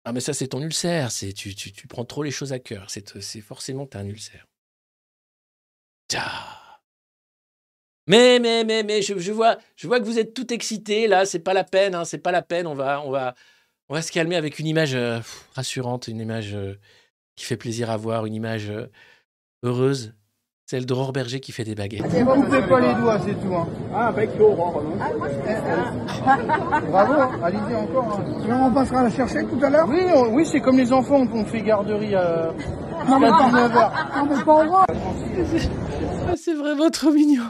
Ah, 0.06 0.14
mais 0.14 0.22
ça, 0.22 0.34
c'est 0.34 0.48
ton 0.48 0.62
ulcère. 0.62 1.12
C'est, 1.12 1.34
tu, 1.34 1.54
tu, 1.54 1.74
tu 1.74 1.88
prends 1.88 2.06
trop 2.06 2.24
les 2.24 2.32
choses 2.32 2.54
à 2.54 2.60
cœur. 2.60 2.88
C'est, 2.90 3.42
forcément 3.42 3.86
t'as 3.86 4.00
un 4.00 4.06
ulcère. 4.06 4.48
Tcha. 6.10 6.65
Mais, 8.08 8.40
mais, 8.40 8.64
mais, 8.64 8.84
mais, 8.84 9.02
je, 9.02 9.18
je 9.18 9.32
vois, 9.32 9.58
je 9.76 9.88
vois 9.88 10.00
que 10.00 10.06
vous 10.06 10.20
êtes 10.20 10.34
tout 10.34 10.54
excité 10.54 11.08
là. 11.08 11.26
C'est 11.26 11.40
pas 11.40 11.54
la 11.54 11.64
peine, 11.64 11.96
hein, 11.96 12.06
c'est 12.06 12.20
pas 12.20 12.32
la 12.32 12.42
peine. 12.44 12.68
On 12.68 12.76
va, 12.76 13.02
on 13.02 13.10
va, 13.12 13.34
on 13.90 13.96
va 13.96 14.02
se 14.02 14.12
calmer 14.12 14.36
avec 14.36 14.60
une 14.60 14.68
image 14.68 14.94
euh, 14.96 15.20
rassurante, 15.56 16.08
une 16.08 16.20
image 16.20 16.54
euh, 16.54 16.76
qui 17.36 17.46
fait 17.46 17.58
plaisir 17.58 17.90
à 17.90 17.98
voir, 17.98 18.26
une 18.28 18.36
image 18.36 18.70
euh, 18.70 18.86
heureuse. 19.64 20.14
Celle 20.68 20.88
d'Aurore 20.88 21.14
Berger 21.14 21.40
qui 21.40 21.52
fait 21.52 21.64
des 21.64 21.76
baguettes. 21.76 22.02
Coupez 22.02 22.24
pas 22.68 22.80
les 22.80 22.96
doigts, 22.96 23.20
c'est 23.20 23.36
tout. 23.40 23.54
Hein. 23.56 23.68
Ah, 23.94 24.08
avec 24.08 24.32
Aurore, 24.40 24.82
Bravo, 26.90 27.14
hein. 27.14 27.40
allez-y 27.44 27.76
encore. 27.76 28.20
hein. 28.20 28.62
On 28.66 28.72
passera 28.74 29.04
la 29.04 29.12
chercher 29.12 29.46
tout 29.46 29.60
à 29.64 29.70
l'heure? 29.70 29.88
Oui, 29.88 30.00
on- 30.16 30.34
oui 30.34 30.44
c'est 30.46 30.62
comme 30.62 30.78
les 30.78 30.92
enfants, 30.92 31.24
on 31.32 31.46
fait 31.46 31.62
garderie 31.62 32.16
à, 32.16 32.52
jusqu'à 32.58 33.16
19h. 33.16 33.92
Non, 34.16 34.26
mais 34.26 34.44
pas 34.44 34.66
au 34.66 34.74
Ah, 36.28 36.34
c'est 36.36 36.56
vraiment 36.56 36.90
trop 36.90 37.12
mignon. 37.12 37.44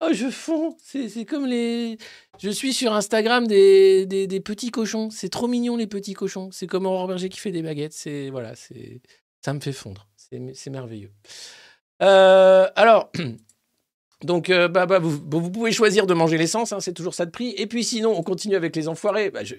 Oh, 0.00 0.10
je 0.12 0.30
fonds. 0.30 0.76
C'est 0.82 1.24
comme 1.24 1.46
les. 1.46 1.98
Je 2.38 2.50
suis 2.50 2.72
sur 2.72 2.92
Instagram 2.92 3.46
des, 3.46 4.06
des, 4.06 4.40
petits 4.40 4.70
cochons. 4.70 5.10
C'est 5.10 5.28
trop 5.28 5.48
mignon 5.48 5.76
les 5.76 5.88
petits 5.88 6.14
cochons. 6.14 6.50
C'est 6.52 6.66
comme 6.68 6.86
Aurore 6.86 7.08
Berger 7.08 7.28
qui 7.28 7.40
fait 7.40 7.50
des 7.50 7.62
baguettes. 7.62 7.92
C'est 7.92 8.30
voilà, 8.30 8.54
c'est 8.54 9.00
ça 9.44 9.52
me 9.52 9.60
fait 9.60 9.72
fondre. 9.72 10.06
C'est 10.16 10.70
merveilleux. 10.70 11.10
Euh, 12.02 12.68
alors, 12.76 13.10
donc 14.22 14.50
euh, 14.50 14.68
bah, 14.68 14.86
bah, 14.86 14.98
vous, 14.98 15.18
vous 15.28 15.50
pouvez 15.50 15.72
choisir 15.72 16.06
de 16.06 16.14
manger 16.14 16.38
l'essence. 16.38 16.72
hein, 16.72 16.80
c'est 16.80 16.92
toujours 16.92 17.14
ça 17.14 17.26
de 17.26 17.30
prix. 17.30 17.54
Et 17.56 17.66
puis 17.66 17.82
sinon, 17.82 18.16
on 18.16 18.22
continue 18.22 18.54
avec 18.56 18.76
les 18.76 18.88
enfoirés. 18.88 19.30
Bah, 19.30 19.42
je- 19.42 19.54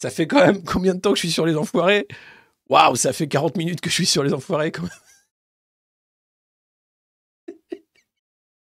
ça 0.00 0.10
fait 0.10 0.26
quand 0.26 0.44
même 0.44 0.62
combien 0.64 0.94
de 0.94 1.00
temps 1.00 1.10
que 1.10 1.16
je 1.16 1.22
suis 1.22 1.30
sur 1.32 1.46
les 1.46 1.56
enfoirés? 1.56 2.08
Waouh, 2.68 2.96
ça 2.96 3.12
fait 3.12 3.28
40 3.28 3.56
minutes 3.56 3.80
que 3.80 3.90
je 3.90 3.94
suis 3.94 4.06
sur 4.06 4.22
les 4.24 4.32
enfoirés 4.34 4.72
quand 4.72 4.82
même. 4.82 4.90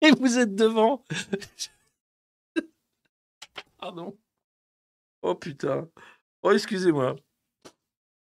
Et 0.03 0.11
vous 0.13 0.39
êtes 0.39 0.55
devant. 0.55 1.05
Pardon. 3.79 4.17
Oh 5.23 5.35
putain. 5.35 5.89
Oh, 6.43 6.53
excusez-moi. 6.53 7.17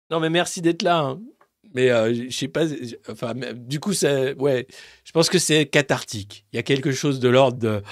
Non, 0.09 0.20
mais 0.20 0.30
merci 0.30 0.61
d'être 0.61 0.82
là. 0.82 0.99
hein. 0.99 1.22
Mais 1.74 1.89
euh, 1.89 2.14
je 2.14 2.36
sais 2.36 2.47
pas. 2.47 2.66
Enfin, 3.09 3.34
du 3.53 3.80
coup, 3.80 3.93
c'est. 3.93 4.36
Ouais. 4.36 4.68
Je 5.05 5.11
pense 5.11 5.30
que 5.30 5.39
c'est 5.39 5.66
cathartique. 5.68 6.45
Il 6.51 6.57
y 6.57 6.59
a 6.59 6.64
quelque 6.64 6.91
chose 6.91 7.20
de 7.20 7.30
l'ordre 7.30 7.57
de. 7.57 7.82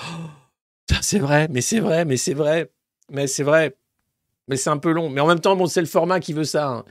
Oh, 0.93 0.95
c'est 1.01 1.19
vrai, 1.19 1.47
mais 1.49 1.61
c'est 1.61 1.79
vrai, 1.79 2.03
mais 2.03 2.17
c'est 2.17 2.33
vrai. 2.33 2.69
Mais 3.09 3.25
c'est 3.25 3.43
vrai. 3.43 3.77
Mais 4.49 4.57
c'est 4.57 4.69
un 4.69 4.77
peu 4.77 4.91
long. 4.91 5.09
Mais 5.09 5.21
en 5.21 5.27
même 5.27 5.39
temps, 5.39 5.55
bon, 5.55 5.65
c'est 5.67 5.79
le 5.81 5.87
format 5.87 6.19
qui 6.19 6.33
veut 6.33 6.43
ça. 6.43 6.67
hein. 6.69 6.85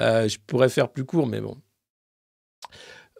Euh, 0.00 0.28
je 0.28 0.38
pourrais 0.46 0.70
faire 0.70 0.90
plus 0.90 1.04
court, 1.04 1.26
mais 1.26 1.40
bon. 1.42 1.56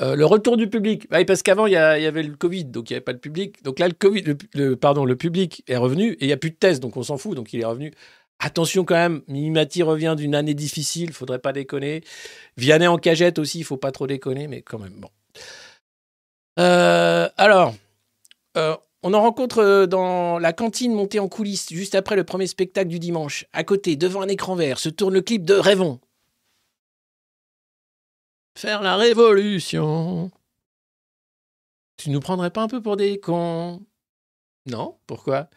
Euh, 0.01 0.17
le 0.17 0.27
retour 0.27 0.57
du 0.57 0.69
public. 0.69 1.07
Oui, 1.13 1.25
parce 1.25 1.43
qu'avant, 1.43 1.67
il 1.67 1.73
y, 1.73 1.75
il 1.75 1.79
avait 1.79 2.23
le 2.23 2.35
Covid, 2.35 2.65
donc 2.65 2.91
il 2.91 2.95
n'y 2.95 2.97
avait 2.97 3.05
pas 3.05 3.13
de 3.13 3.19
public. 3.19 3.63
Donc 3.63 3.79
là, 3.79 3.87
le, 3.87 3.95
COVID, 3.95 4.77
pardon, 4.77 5.05
le 5.05 5.17
public 5.17 5.63
est 5.69 5.77
revenu 5.77 6.13
et 6.13 6.25
il 6.25 6.27
n'y 6.27 6.33
a 6.33 6.37
plus 6.37 6.51
de 6.51 6.57
tests, 6.57 6.83
donc 6.83 6.97
on 6.97 7.03
s'en 7.03 7.17
fout, 7.17 7.37
donc 7.37 7.53
il 7.53 7.61
est 7.61 7.65
revenu. 7.65 7.93
Attention 8.41 8.85
quand 8.85 8.97
même, 8.97 9.23
Mimimati 9.29 9.83
revient 9.83 10.15
d'une 10.17 10.35
année 10.35 10.55
difficile, 10.55 11.13
faudrait 11.13 11.39
pas 11.39 11.53
déconner. 11.53 12.03
Vianney 12.57 12.89
en 12.89 12.99
cagette 12.99 13.39
aussi, 13.39 13.61
il 13.61 13.65
faut 13.65 13.77
pas 13.77 13.93
trop 13.93 14.07
déconner, 14.07 14.49
mais 14.49 14.63
quand 14.63 14.79
même, 14.79 14.95
bon. 14.99 15.09
Euh, 16.59 17.29
alors, 17.37 17.75
euh, 18.57 18.77
on 19.03 19.15
en 19.15 19.23
rencontre 19.23 19.87
dans 19.87 20.39
la 20.39 20.53
cantine 20.53 20.93
montée 20.93 21.21
en 21.21 21.29
coulisses, 21.29 21.73
juste 21.73 21.95
après 21.95 22.17
le 22.17 22.25
premier 22.25 22.47
spectacle 22.47 22.89
du 22.89 22.99
dimanche. 22.99 23.47
À 23.53 23.65
côté, 23.65 23.97
devant 23.97 24.23
un 24.23 24.29
écran 24.29 24.57
vert, 24.57 24.79
se 24.79 24.89
tourne 24.89 25.15
le 25.15 25.23
clip 25.23 25.45
de 25.45 25.55
Rêvons. 25.55 26.01
Faire 28.57 28.83
la 28.83 28.97
révolution. 28.97 30.31
Tu 31.97 32.11
nous 32.11 32.21
prendrais 32.21 32.51
pas 32.51 32.63
un 32.63 32.69
peu 32.69 32.81
pour 32.83 32.97
des 32.97 33.19
cons 33.19 33.85
Non? 34.67 34.99
Pourquoi? 35.07 35.49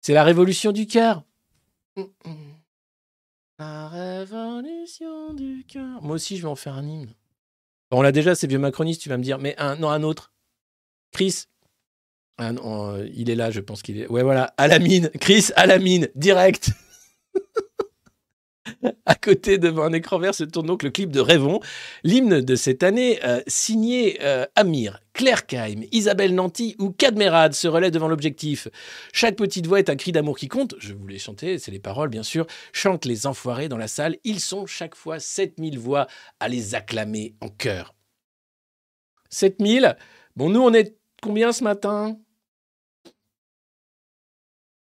C'est 0.00 0.14
la 0.14 0.24
révolution 0.24 0.72
du 0.72 0.86
cœur. 0.86 1.24
La 3.58 3.88
révolution 3.88 5.32
du 5.34 5.64
cœur. 5.66 6.02
Moi 6.02 6.16
aussi, 6.16 6.36
je 6.36 6.42
vais 6.42 6.48
en 6.48 6.56
faire 6.56 6.74
un 6.74 6.86
hymne. 6.86 7.14
On 7.90 8.02
l'a 8.02 8.12
déjà, 8.12 8.34
c'est 8.34 8.46
vieux 8.46 8.58
macroniste, 8.58 9.00
tu 9.00 9.08
vas 9.08 9.16
me 9.16 9.22
dire, 9.22 9.38
mais 9.38 9.54
un, 9.58 9.76
non, 9.76 9.90
un 9.90 10.02
autre. 10.02 10.32
Chris. 11.12 11.44
Ah 12.38 12.52
non, 12.52 12.92
euh, 12.94 13.08
il 13.14 13.30
est 13.30 13.34
là, 13.34 13.50
je 13.50 13.60
pense 13.60 13.82
qu'il 13.82 13.98
est. 13.98 14.08
Ouais, 14.08 14.22
voilà, 14.22 14.54
à 14.58 14.68
la 14.68 14.78
mine. 14.78 15.10
Chris, 15.20 15.48
à 15.56 15.66
la 15.66 15.78
mine, 15.78 16.08
direct. 16.14 16.70
à 19.06 19.14
côté, 19.14 19.58
devant 19.58 19.84
un 19.84 19.92
écran 19.92 20.18
vert, 20.18 20.34
se 20.34 20.44
tourne 20.44 20.66
donc 20.66 20.82
le 20.82 20.90
clip 20.90 21.10
de 21.10 21.20
Rêvons, 21.20 21.60
l'hymne 22.04 22.40
de 22.40 22.56
cette 22.56 22.82
année, 22.82 23.18
euh, 23.24 23.40
signé 23.46 24.18
euh, 24.22 24.46
Amir, 24.54 25.00
Claire 25.12 25.46
Kaim, 25.46 25.82
Isabelle 25.92 26.34
Nanty 26.34 26.76
ou 26.78 26.90
Cadmerade 26.90 27.54
se 27.54 27.68
relaient 27.68 27.90
devant 27.90 28.08
l'objectif. 28.08 28.68
Chaque 29.12 29.36
petite 29.36 29.66
voix 29.66 29.78
est 29.78 29.90
un 29.90 29.96
cri 29.96 30.12
d'amour 30.12 30.36
qui 30.36 30.48
compte. 30.48 30.74
Je 30.78 30.92
voulais 30.92 31.18
chanter, 31.18 31.58
c'est 31.58 31.70
les 31.70 31.78
paroles, 31.78 32.08
bien 32.08 32.22
sûr. 32.22 32.46
Chantent 32.72 33.04
les 33.04 33.26
enfoirés 33.26 33.68
dans 33.68 33.78
la 33.78 33.88
salle. 33.88 34.16
Ils 34.24 34.40
sont 34.40 34.66
chaque 34.66 34.94
fois 34.94 35.18
7000 35.18 35.78
voix 35.78 36.06
à 36.40 36.48
les 36.48 36.74
acclamer 36.74 37.34
en 37.40 37.48
chœur. 37.48 37.94
7000 39.30 39.96
Bon, 40.36 40.50
nous, 40.50 40.60
on 40.60 40.74
est 40.74 40.98
combien 41.22 41.50
ce 41.52 41.64
matin? 41.64 42.18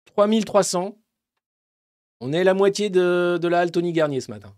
3300. 0.07 0.97
On 2.19 2.33
est 2.33 2.43
la 2.43 2.53
moitié 2.53 2.89
de, 2.89 3.39
la 3.43 3.59
halle 3.59 3.71
Tony 3.71 3.93
Garnier 3.93 4.21
ce 4.21 4.31
matin. 4.31 4.53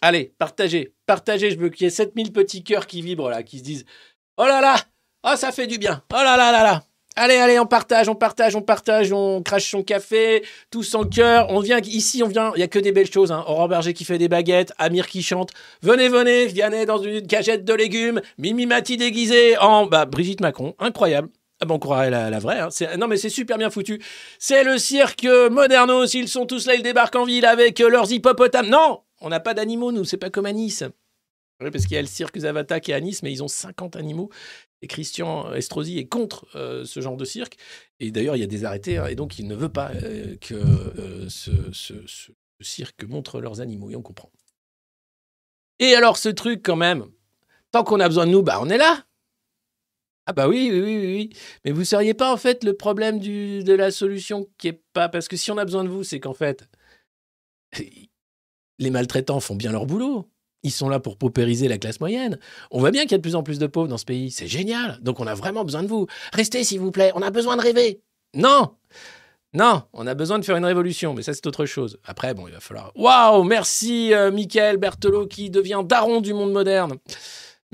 Allez, 0.00 0.32
partagez, 0.38 0.94
partagez. 1.06 1.50
Je 1.50 1.58
veux 1.58 1.70
qu'il 1.70 1.84
y 1.84 1.88
ait 1.88 1.90
7000 1.90 2.32
petits 2.32 2.62
cœurs 2.62 2.86
qui 2.86 3.02
vibrent 3.02 3.30
là, 3.30 3.42
qui 3.42 3.58
se 3.58 3.64
disent 3.64 3.84
Oh 4.36 4.44
là 4.46 4.60
là, 4.60 4.76
oh 5.24 5.34
ça 5.36 5.50
fait 5.50 5.66
du 5.66 5.78
bien, 5.78 6.02
oh 6.12 6.16
là 6.16 6.36
là 6.36 6.52
là 6.52 6.62
là. 6.62 6.84
Allez, 7.18 7.36
allez, 7.36 7.58
on 7.58 7.64
partage, 7.64 8.10
on 8.10 8.14
partage, 8.14 8.56
on 8.56 8.60
partage, 8.60 9.10
on 9.10 9.42
crache 9.42 9.70
son 9.70 9.82
café, 9.82 10.44
tous 10.70 10.94
en 10.94 11.04
cœur. 11.04 11.46
On 11.48 11.60
vient 11.60 11.78
ici, 11.78 12.22
on 12.22 12.28
vient, 12.28 12.52
il 12.56 12.60
y 12.60 12.62
a 12.62 12.68
que 12.68 12.78
des 12.78 12.92
belles 12.92 13.10
choses. 13.10 13.32
Hein. 13.32 13.42
Aurore 13.48 13.68
Berger 13.68 13.94
qui 13.94 14.04
fait 14.04 14.18
des 14.18 14.28
baguettes, 14.28 14.74
Amir 14.76 15.06
qui 15.06 15.22
chante. 15.22 15.50
Venez, 15.80 16.10
venez, 16.10 16.44
Vianney 16.44 16.84
dans 16.84 16.98
une 16.98 17.26
cagette 17.26 17.64
de 17.64 17.72
légumes, 17.72 18.20
Mimi 18.36 18.66
Mati 18.66 18.98
déguisée 18.98 19.56
en 19.56 19.86
bah, 19.86 20.04
Brigitte 20.04 20.42
Macron, 20.42 20.74
incroyable. 20.78 21.30
Ah 21.60 21.64
ben 21.64 21.74
on 21.74 21.78
croirait 21.78 22.10
la, 22.10 22.28
la 22.28 22.38
vraie. 22.38 22.60
hein. 22.60 22.68
Non 22.98 23.08
mais 23.08 23.16
c'est 23.16 23.30
super 23.30 23.56
bien 23.56 23.70
foutu. 23.70 24.02
C'est 24.38 24.62
le 24.64 24.76
cirque 24.78 25.24
Modernos. 25.50 26.12
Ils 26.14 26.28
sont 26.28 26.44
tous 26.46 26.66
là, 26.66 26.74
ils 26.74 26.82
débarquent 26.82 27.16
en 27.16 27.24
ville 27.24 27.46
avec 27.46 27.80
euh, 27.80 27.88
leurs 27.88 28.12
hippopotames. 28.12 28.68
Non, 28.68 29.02
on 29.20 29.28
n'a 29.30 29.40
pas 29.40 29.54
d'animaux 29.54 29.90
nous. 29.92 30.04
C'est 30.04 30.18
pas 30.18 30.28
comme 30.30 30.46
à 30.46 30.52
Nice. 30.52 30.84
Oui, 31.62 31.70
parce 31.70 31.84
qu'il 31.86 31.94
y 31.94 31.98
a 31.98 32.02
le 32.02 32.06
cirque 32.08 32.38
Zavata 32.38 32.80
qui 32.80 32.90
est 32.90 32.94
à 32.94 33.00
Nice, 33.00 33.22
mais 33.22 33.32
ils 33.32 33.42
ont 33.42 33.48
50 33.48 33.96
animaux. 33.96 34.28
Et 34.82 34.86
Christian 34.88 35.50
Estrosi 35.54 35.96
est 35.98 36.06
contre 36.06 36.44
euh, 36.54 36.84
ce 36.84 37.00
genre 37.00 37.16
de 37.16 37.24
cirque. 37.24 37.56
Et 38.00 38.10
d'ailleurs, 38.10 38.36
il 38.36 38.40
y 38.40 38.44
a 38.44 38.46
des 38.46 38.66
arrêtés. 38.66 38.98
hein, 38.98 39.06
et 39.06 39.14
donc, 39.14 39.38
il 39.38 39.46
ne 39.48 39.54
veut 39.54 39.70
pas 39.70 39.90
euh, 39.94 40.36
que 40.38 40.60
ce- 41.30 41.72
ce 41.72 41.94
cirque 42.60 43.04
montre 43.04 43.40
leurs 43.40 43.62
animaux. 43.62 43.88
Et 43.90 43.96
on 43.96 44.02
comprend. 44.02 44.30
Et 45.78 45.94
alors, 45.94 46.18
ce 46.18 46.28
truc, 46.28 46.60
quand 46.62 46.76
même, 46.76 47.06
tant 47.72 47.84
qu'on 47.84 48.00
a 48.00 48.08
besoin 48.08 48.26
de 48.26 48.32
nous, 48.32 48.42
bah, 48.42 48.58
on 48.60 48.68
est 48.68 48.76
là. 48.76 49.05
Ah 50.26 50.32
bah 50.32 50.48
oui, 50.48 50.70
oui, 50.72 50.80
oui, 50.80 50.96
oui. 50.96 51.30
Mais 51.64 51.70
vous 51.70 51.80
ne 51.80 51.84
seriez 51.84 52.14
pas 52.14 52.32
en 52.32 52.36
fait 52.36 52.64
le 52.64 52.74
problème 52.74 53.20
de 53.20 53.72
la 53.72 53.90
solution 53.90 54.48
qui 54.58 54.68
est 54.68 54.82
pas... 54.92 55.08
Parce 55.08 55.28
que 55.28 55.36
si 55.36 55.50
on 55.50 55.58
a 55.58 55.64
besoin 55.64 55.84
de 55.84 55.88
vous, 55.88 56.02
c'est 56.02 56.20
qu'en 56.20 56.34
fait, 56.34 56.68
les 58.78 58.90
maltraitants 58.90 59.40
font 59.40 59.54
bien 59.54 59.72
leur 59.72 59.86
boulot. 59.86 60.28
Ils 60.62 60.72
sont 60.72 60.88
là 60.88 60.98
pour 60.98 61.16
paupériser 61.16 61.68
la 61.68 61.78
classe 61.78 62.00
moyenne. 62.00 62.40
On 62.72 62.80
voit 62.80 62.90
bien 62.90 63.02
qu'il 63.02 63.12
y 63.12 63.14
a 63.14 63.18
de 63.18 63.22
plus 63.22 63.36
en 63.36 63.44
plus 63.44 63.60
de 63.60 63.68
pauvres 63.68 63.88
dans 63.88 63.98
ce 63.98 64.04
pays. 64.04 64.32
C'est 64.32 64.48
génial. 64.48 64.98
Donc 65.00 65.20
on 65.20 65.26
a 65.28 65.34
vraiment 65.34 65.64
besoin 65.64 65.84
de 65.84 65.88
vous. 65.88 66.06
Restez 66.32 66.64
s'il 66.64 66.80
vous 66.80 66.90
plaît. 66.90 67.12
On 67.14 67.22
a 67.22 67.30
besoin 67.30 67.56
de 67.56 67.62
rêver. 67.62 68.02
Non 68.34 68.74
non, 69.54 69.84
on 69.94 70.06
a 70.06 70.12
besoin 70.12 70.38
de 70.38 70.44
faire 70.44 70.56
une 70.56 70.66
révolution, 70.66 71.14
mais 71.14 71.22
ça 71.22 71.32
c'est 71.32 71.46
autre 71.46 71.64
chose. 71.64 71.98
Après, 72.04 72.34
bon, 72.34 72.46
il 72.46 72.52
va 72.52 72.60
falloir. 72.60 72.92
Waouh, 72.94 73.42
merci 73.42 74.12
euh, 74.12 74.30
Michael 74.30 74.76
Berthelot 74.76 75.28
qui 75.28 75.48
devient 75.48 75.80
daron 75.82 76.20
du 76.20 76.34
monde 76.34 76.52
moderne. 76.52 76.96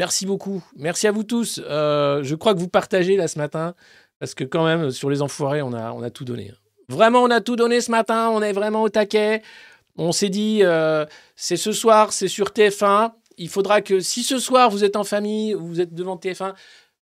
Merci 0.02 0.26
beaucoup. 0.26 0.64
Merci 0.74 1.06
à 1.06 1.12
vous 1.12 1.22
tous. 1.22 1.60
Euh, 1.64 2.24
je 2.24 2.34
crois 2.34 2.54
que 2.54 2.58
vous 2.58 2.66
partagez 2.66 3.16
là 3.16 3.28
ce 3.28 3.38
matin, 3.38 3.76
parce 4.18 4.34
que 4.34 4.42
quand 4.42 4.64
même, 4.64 4.90
sur 4.90 5.08
les 5.08 5.22
enfoirés, 5.22 5.62
on 5.62 5.72
a, 5.72 5.92
on 5.92 6.02
a 6.02 6.10
tout 6.10 6.24
donné. 6.24 6.52
Vraiment, 6.88 7.22
on 7.22 7.30
a 7.30 7.40
tout 7.40 7.54
donné 7.54 7.80
ce 7.80 7.92
matin. 7.92 8.28
On 8.32 8.42
est 8.42 8.52
vraiment 8.52 8.82
au 8.82 8.88
taquet. 8.88 9.42
On 9.96 10.10
s'est 10.10 10.28
dit, 10.28 10.64
euh, 10.64 11.06
c'est 11.36 11.56
ce 11.56 11.70
soir, 11.70 12.12
c'est 12.12 12.26
sur 12.26 12.48
TF1. 12.48 13.12
Il 13.36 13.48
faudra 13.48 13.80
que 13.80 14.00
si 14.00 14.24
ce 14.24 14.40
soir 14.40 14.70
vous 14.70 14.82
êtes 14.82 14.96
en 14.96 15.04
famille, 15.04 15.54
ou 15.54 15.68
vous 15.68 15.80
êtes 15.80 15.94
devant 15.94 16.16
TF1, 16.16 16.54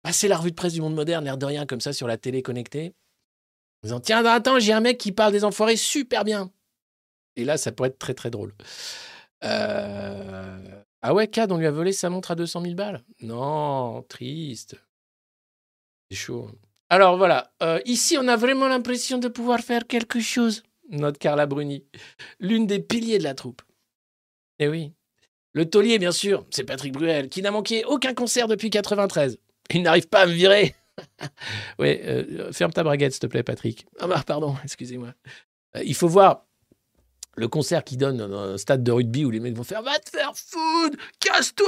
passez 0.02 0.26
la 0.26 0.38
revue 0.38 0.52
de 0.52 0.56
presse 0.56 0.72
du 0.72 0.80
monde 0.80 0.94
moderne, 0.94 1.22
l'air 1.22 1.36
de 1.36 1.44
rien, 1.44 1.66
comme 1.66 1.82
ça, 1.82 1.92
sur 1.92 2.06
la 2.06 2.16
télé 2.16 2.40
connectée. 2.40 2.94
En 3.82 3.88
disant, 3.88 4.00
tiens, 4.00 4.24
attends, 4.24 4.58
j'ai 4.58 4.72
un 4.72 4.80
mec 4.80 4.96
qui 4.96 5.12
parle 5.12 5.32
des 5.32 5.44
enfoirés 5.44 5.76
super 5.76 6.24
bien. 6.24 6.50
Et 7.36 7.44
là, 7.44 7.58
ça 7.58 7.72
pourrait 7.72 7.90
être 7.90 7.98
très, 7.98 8.14
très 8.14 8.30
drôle. 8.30 8.54
Euh, 9.44 10.56
Ah 11.08 11.14
ouais, 11.14 11.28
Cad, 11.28 11.52
on 11.52 11.56
lui 11.56 11.66
a 11.66 11.70
volé 11.70 11.92
sa 11.92 12.10
montre 12.10 12.32
à 12.32 12.34
200 12.34 12.62
000 12.62 12.74
balles? 12.74 13.00
Non, 13.20 14.02
triste. 14.08 14.74
C'est 16.10 16.16
chaud. 16.16 16.50
Alors 16.88 17.16
voilà, 17.16 17.52
euh, 17.62 17.78
ici, 17.84 18.18
on 18.18 18.26
a 18.26 18.34
vraiment 18.34 18.66
l'impression 18.66 19.18
de 19.18 19.28
pouvoir 19.28 19.60
faire 19.60 19.86
quelque 19.86 20.18
chose. 20.18 20.64
Notre 20.90 21.20
Carla 21.20 21.46
Bruni, 21.46 21.84
l'une 22.40 22.66
des 22.66 22.80
piliers 22.80 23.18
de 23.18 23.22
la 23.22 23.34
troupe. 23.34 23.62
Eh 24.58 24.66
oui. 24.66 24.94
Le 25.52 25.70
taulier, 25.70 26.00
bien 26.00 26.10
sûr, 26.10 26.44
c'est 26.50 26.64
Patrick 26.64 26.92
Bruel, 26.92 27.28
qui 27.28 27.40
n'a 27.40 27.52
manqué 27.52 27.84
aucun 27.84 28.12
concert 28.12 28.48
depuis 28.48 28.70
93. 28.70 29.38
Il 29.70 29.82
n'arrive 29.82 30.08
pas 30.08 30.22
à 30.22 30.26
me 30.26 30.32
virer. 30.32 30.74
oui, 31.78 32.00
euh, 32.02 32.52
ferme 32.52 32.72
ta 32.72 32.82
braguette, 32.82 33.12
s'il 33.12 33.20
te 33.20 33.28
plaît, 33.28 33.44
Patrick. 33.44 33.86
Ah 34.00 34.08
bah, 34.08 34.24
pardon, 34.26 34.56
excusez-moi. 34.64 35.14
Euh, 35.76 35.84
il 35.84 35.94
faut 35.94 36.08
voir 36.08 36.46
le 37.36 37.48
concert 37.48 37.84
qu'il 37.84 37.98
donne 37.98 38.16
dans 38.16 38.32
un 38.32 38.58
stade 38.58 38.82
de 38.82 38.90
rugby 38.90 39.24
où 39.24 39.30
les 39.30 39.40
mecs 39.40 39.56
vont 39.56 39.62
faire 39.62 39.82
Va 39.82 39.98
te 39.98 40.10
faire 40.10 40.32
foutre 40.34 40.98
Casse-toi 41.20 41.66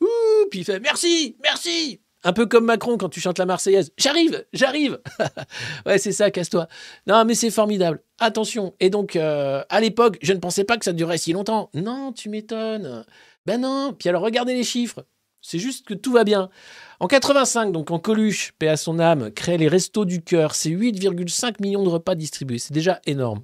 Ouh 0.00 0.48
Puis 0.50 0.60
il 0.60 0.64
fait 0.64 0.80
Merci 0.80 1.36
Merci 1.42 2.00
Un 2.24 2.32
peu 2.32 2.46
comme 2.46 2.64
Macron 2.64 2.96
quand 2.96 3.08
tu 3.08 3.20
chantes 3.20 3.38
la 3.38 3.46
Marseillaise. 3.46 3.92
J'arrive 3.96 4.44
J'arrive 4.52 4.98
Ouais, 5.86 5.98
c'est 5.98 6.12
ça, 6.12 6.30
casse-toi. 6.30 6.66
Non, 7.06 7.24
mais 7.24 7.34
c'est 7.34 7.50
formidable. 7.50 8.02
Attention. 8.18 8.74
Et 8.80 8.90
donc, 8.90 9.16
euh, 9.16 9.62
à 9.68 9.80
l'époque, 9.80 10.18
je 10.22 10.32
ne 10.32 10.38
pensais 10.38 10.64
pas 10.64 10.78
que 10.78 10.84
ça 10.84 10.92
durerait 10.92 11.18
si 11.18 11.32
longtemps. 11.32 11.70
Non, 11.74 12.12
tu 12.12 12.28
m'étonnes. 12.30 13.04
Ben 13.44 13.60
non. 13.60 13.94
Puis 13.96 14.08
alors, 14.08 14.22
regardez 14.22 14.54
les 14.54 14.64
chiffres. 14.64 15.04
C'est 15.48 15.60
juste 15.60 15.86
que 15.86 15.94
tout 15.94 16.10
va 16.10 16.24
bien. 16.24 16.50
En 16.98 17.06
85, 17.06 17.70
donc 17.70 17.92
en 17.92 18.00
Coluche, 18.00 18.52
paix 18.58 18.66
à 18.66 18.76
son 18.76 18.98
âme, 18.98 19.30
crée 19.30 19.56
les 19.58 19.68
Restos 19.68 20.04
du 20.04 20.20
Cœur. 20.20 20.56
C'est 20.56 20.70
8,5 20.70 21.62
millions 21.62 21.84
de 21.84 21.88
repas 21.88 22.16
distribués. 22.16 22.58
C'est 22.58 22.74
déjà 22.74 23.00
énorme. 23.06 23.42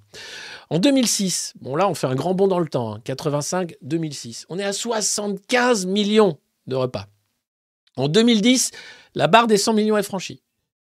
En 0.68 0.80
2006, 0.80 1.52
bon 1.60 1.76
là, 1.76 1.88
on 1.88 1.94
fait 1.94 2.08
un 2.08 2.16
grand 2.16 2.34
bond 2.34 2.48
dans 2.48 2.58
le 2.58 2.66
temps. 2.66 2.94
hein, 2.94 3.00
85-2006. 3.04 4.46
On 4.48 4.58
est 4.58 4.64
à 4.64 4.72
75 4.72 5.86
millions 5.86 6.38
de 6.66 6.74
repas. 6.74 7.06
En 7.96 8.08
2010, 8.08 8.72
la 9.14 9.28
barre 9.28 9.46
des 9.46 9.56
100 9.56 9.74
millions 9.74 9.96
est 9.96 10.02
franchie. 10.02 10.42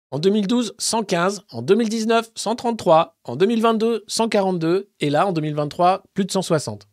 En 0.09 0.17
2012, 0.17 0.73
115. 0.79 1.43
En 1.51 1.61
2019, 1.61 2.31
133. 2.33 3.19
En 3.25 3.35
2022, 3.35 4.05
142. 4.07 4.89
Et 5.01 5.11
là, 5.11 5.27
en 5.27 5.33
2023, 5.33 6.01
plus 6.15 6.25
de 6.25 6.31
160 6.31 6.87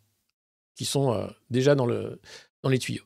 qui 0.75 0.85
sont 0.85 1.13
euh, 1.13 1.25
déjà 1.49 1.73
dans, 1.73 1.87
le, 1.87 2.21
dans 2.61 2.69
les 2.69 2.77
tuyaux. 2.77 3.05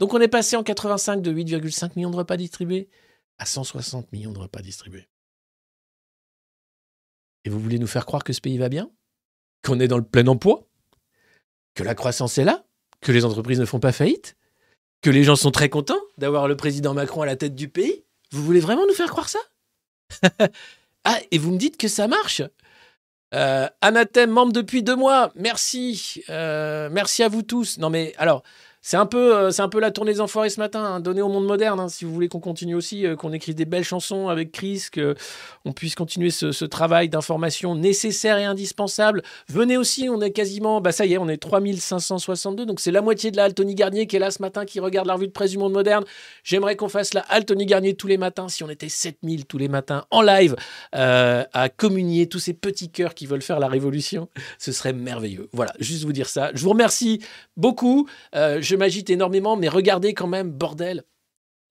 Donc 0.00 0.14
on 0.14 0.20
est 0.20 0.28
passé 0.28 0.56
en 0.56 0.62
85 0.62 1.20
de 1.20 1.30
8,5 1.30 1.92
millions 1.94 2.10
de 2.10 2.16
repas 2.16 2.38
distribués 2.38 2.88
à 3.38 3.44
160 3.44 4.10
millions 4.12 4.32
de 4.32 4.38
repas 4.38 4.62
distribués. 4.62 5.08
Et 7.44 7.50
vous 7.50 7.60
voulez 7.60 7.78
nous 7.78 7.86
faire 7.86 8.06
croire 8.06 8.24
que 8.24 8.32
ce 8.32 8.40
pays 8.40 8.56
va 8.56 8.70
bien? 8.70 8.90
Qu'on 9.62 9.78
est 9.78 9.88
dans 9.88 9.98
le 9.98 10.04
plein 10.04 10.26
emploi? 10.26 10.66
Que 11.74 11.82
la 11.82 11.94
croissance 11.94 12.38
est 12.38 12.44
là? 12.44 12.64
Que 13.02 13.12
les 13.12 13.26
entreprises 13.26 13.60
ne 13.60 13.66
font 13.66 13.78
pas 13.78 13.92
faillite? 13.92 14.36
Que 15.02 15.10
les 15.10 15.22
gens 15.22 15.36
sont 15.36 15.50
très 15.50 15.68
contents 15.68 16.00
d'avoir 16.16 16.48
le 16.48 16.56
président 16.56 16.94
Macron 16.94 17.20
à 17.20 17.26
la 17.26 17.36
tête 17.36 17.54
du 17.54 17.68
pays? 17.68 18.04
Vous 18.32 18.42
voulez 18.42 18.60
vraiment 18.60 18.86
nous 18.86 18.94
faire 18.94 19.10
croire 19.10 19.28
ça? 19.28 19.38
Ah, 21.04 21.18
et 21.30 21.38
vous 21.38 21.50
me 21.50 21.56
dites 21.56 21.78
que 21.78 21.88
ça 21.88 22.08
marche? 22.08 22.42
Euh, 23.32 23.66
Anathème, 23.80 24.28
membre 24.28 24.52
depuis 24.52 24.82
deux 24.82 24.96
mois. 24.96 25.32
Merci. 25.34 26.22
Euh, 26.28 26.90
merci 26.92 27.22
à 27.22 27.28
vous 27.28 27.40
tous. 27.40 27.78
Non, 27.78 27.88
mais 27.88 28.12
alors, 28.18 28.42
c'est 28.82 28.96
un 28.96 29.06
peu, 29.06 29.36
euh, 29.36 29.50
un 29.58 29.68
peu 29.68 29.78
la 29.78 29.90
tournée 29.90 30.12
des 30.12 30.20
enfoirés 30.20 30.48
ce 30.48 30.58
matin, 30.58 30.82
hein, 30.82 31.02
au 31.04 31.28
monde 31.28 31.46
moderne. 31.46 31.80
hein, 31.80 31.88
si 31.88 32.06
vous 32.06 32.14
voulez 32.14 32.28
qu'on 32.28 32.40
continue 32.40 32.74
aussi, 32.74 33.06
euh, 33.06 33.14
qu'on 33.14 33.32
écrive 33.32 33.54
des 33.54 33.66
belles 33.66 33.84
chansons 33.84 34.28
avec 34.28 34.52
Chris, 34.52 34.86
qu'on 34.92 35.72
puisse 35.72 35.94
continuer 35.94 36.30
ce, 36.30 36.64
travail 36.64 37.08
d'information 37.08 37.74
nécessaire 37.74 38.38
et 38.38 38.44
indispensable. 38.44 39.22
Venez 39.48 39.76
aussi, 39.76 40.08
on 40.08 40.20
est 40.20 40.30
quasiment, 40.30 40.80
bah 40.80 40.92
ça 40.92 41.04
y 41.04 41.14
est, 41.14 41.18
on 41.18 41.28
est 41.28 41.36
3562, 41.36 42.64
donc 42.64 42.80
c'est 42.80 42.90
la 42.90 43.02
moitié 43.02 43.30
de 43.30 43.36
la 43.36 43.44
halle 43.44 43.54
Tony 43.54 43.74
Garnier 43.74 44.06
qui 44.06 44.16
est 44.16 44.18
là 44.18 44.30
ce 44.30 44.40
matin, 44.40 44.64
qui 44.64 44.78
regarde 44.78 45.06
la 45.06 45.14
revue 45.14 45.26
de 45.26 45.32
presse 45.32 45.50
du 45.50 45.58
monde 45.58 45.72
moderne. 45.72 46.04
J'aimerais 46.44 46.76
qu'on 46.76 46.88
fasse 46.88 47.12
la 47.12 47.22
halle 47.28 47.44
Tony 47.44 47.66
Garnier 47.66 47.94
tous 47.94 48.06
les 48.06 48.18
matins, 48.18 48.48
si 48.48 48.62
on 48.62 48.70
était 48.70 48.88
7000 48.88 49.46
tous 49.46 49.58
les 49.58 49.68
matins 49.68 50.04
en 50.10 50.22
live, 50.22 50.54
euh, 50.94 51.44
à 51.52 51.68
communier 51.68 52.28
tous 52.28 52.38
ces 52.38 52.54
petits 52.54 52.90
cœurs 52.90 53.14
qui 53.14 53.26
veulent 53.26 53.42
faire 53.42 53.58
la 53.58 53.68
révolution. 53.68 54.28
Ce 54.58 54.72
serait 54.72 54.92
merveilleux. 54.92 55.48
Voilà, 55.52 55.72
juste 55.80 56.04
vous 56.04 56.12
dire 56.12 56.28
ça. 56.28 56.50
Je 56.54 56.62
vous 56.62 56.70
remercie 56.70 57.20
beaucoup. 57.56 58.08
Je 58.70 58.76
m'agite 58.76 59.10
énormément, 59.10 59.56
mais 59.56 59.68
regardez 59.68 60.14
quand 60.14 60.28
même, 60.28 60.52
bordel. 60.52 61.02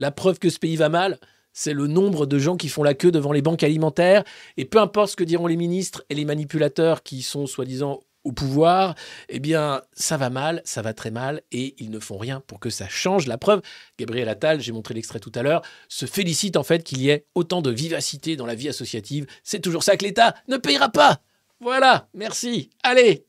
La 0.01 0.11
preuve 0.11 0.37
que 0.37 0.49
ce 0.49 0.59
pays 0.59 0.75
va 0.75 0.89
mal, 0.89 1.17
c'est 1.53 1.73
le 1.73 1.87
nombre 1.87 2.25
de 2.25 2.37
gens 2.37 2.57
qui 2.57 2.67
font 2.67 2.83
la 2.83 2.93
queue 2.93 3.11
devant 3.11 3.31
les 3.31 3.41
banques 3.41 3.63
alimentaires. 3.63 4.25
Et 4.57 4.65
peu 4.65 4.79
importe 4.79 5.11
ce 5.11 5.15
que 5.15 5.23
diront 5.23 5.47
les 5.47 5.55
ministres 5.55 6.03
et 6.09 6.15
les 6.15 6.25
manipulateurs 6.25 7.01
qui 7.01 7.21
sont 7.21 7.47
soi-disant 7.47 8.01
au 8.25 8.33
pouvoir, 8.33 8.95
eh 9.29 9.39
bien, 9.39 9.81
ça 9.93 10.17
va 10.17 10.29
mal, 10.29 10.61
ça 10.65 10.81
va 10.81 10.93
très 10.93 11.09
mal, 11.09 11.41
et 11.53 11.73
ils 11.81 11.89
ne 11.89 11.99
font 11.99 12.17
rien 12.17 12.41
pour 12.41 12.59
que 12.59 12.69
ça 12.69 12.89
change. 12.89 13.27
La 13.27 13.37
preuve, 13.37 13.61
Gabriel 13.97 14.27
Attal, 14.27 14.59
j'ai 14.59 14.73
montré 14.73 14.93
l'extrait 14.93 15.21
tout 15.21 15.31
à 15.35 15.41
l'heure, 15.41 15.61
se 15.87 16.05
félicite 16.05 16.57
en 16.57 16.63
fait 16.63 16.83
qu'il 16.83 17.01
y 17.01 17.09
ait 17.09 17.27
autant 17.33 17.61
de 17.61 17.71
vivacité 17.71 18.35
dans 18.35 18.45
la 18.45 18.55
vie 18.55 18.67
associative. 18.67 19.25
C'est 19.45 19.61
toujours 19.61 19.83
ça 19.83 19.95
que 19.95 20.03
l'État 20.03 20.35
ne 20.49 20.57
payera 20.57 20.89
pas. 20.89 21.21
Voilà, 21.61 22.09
merci. 22.13 22.69
Allez, 22.83 23.25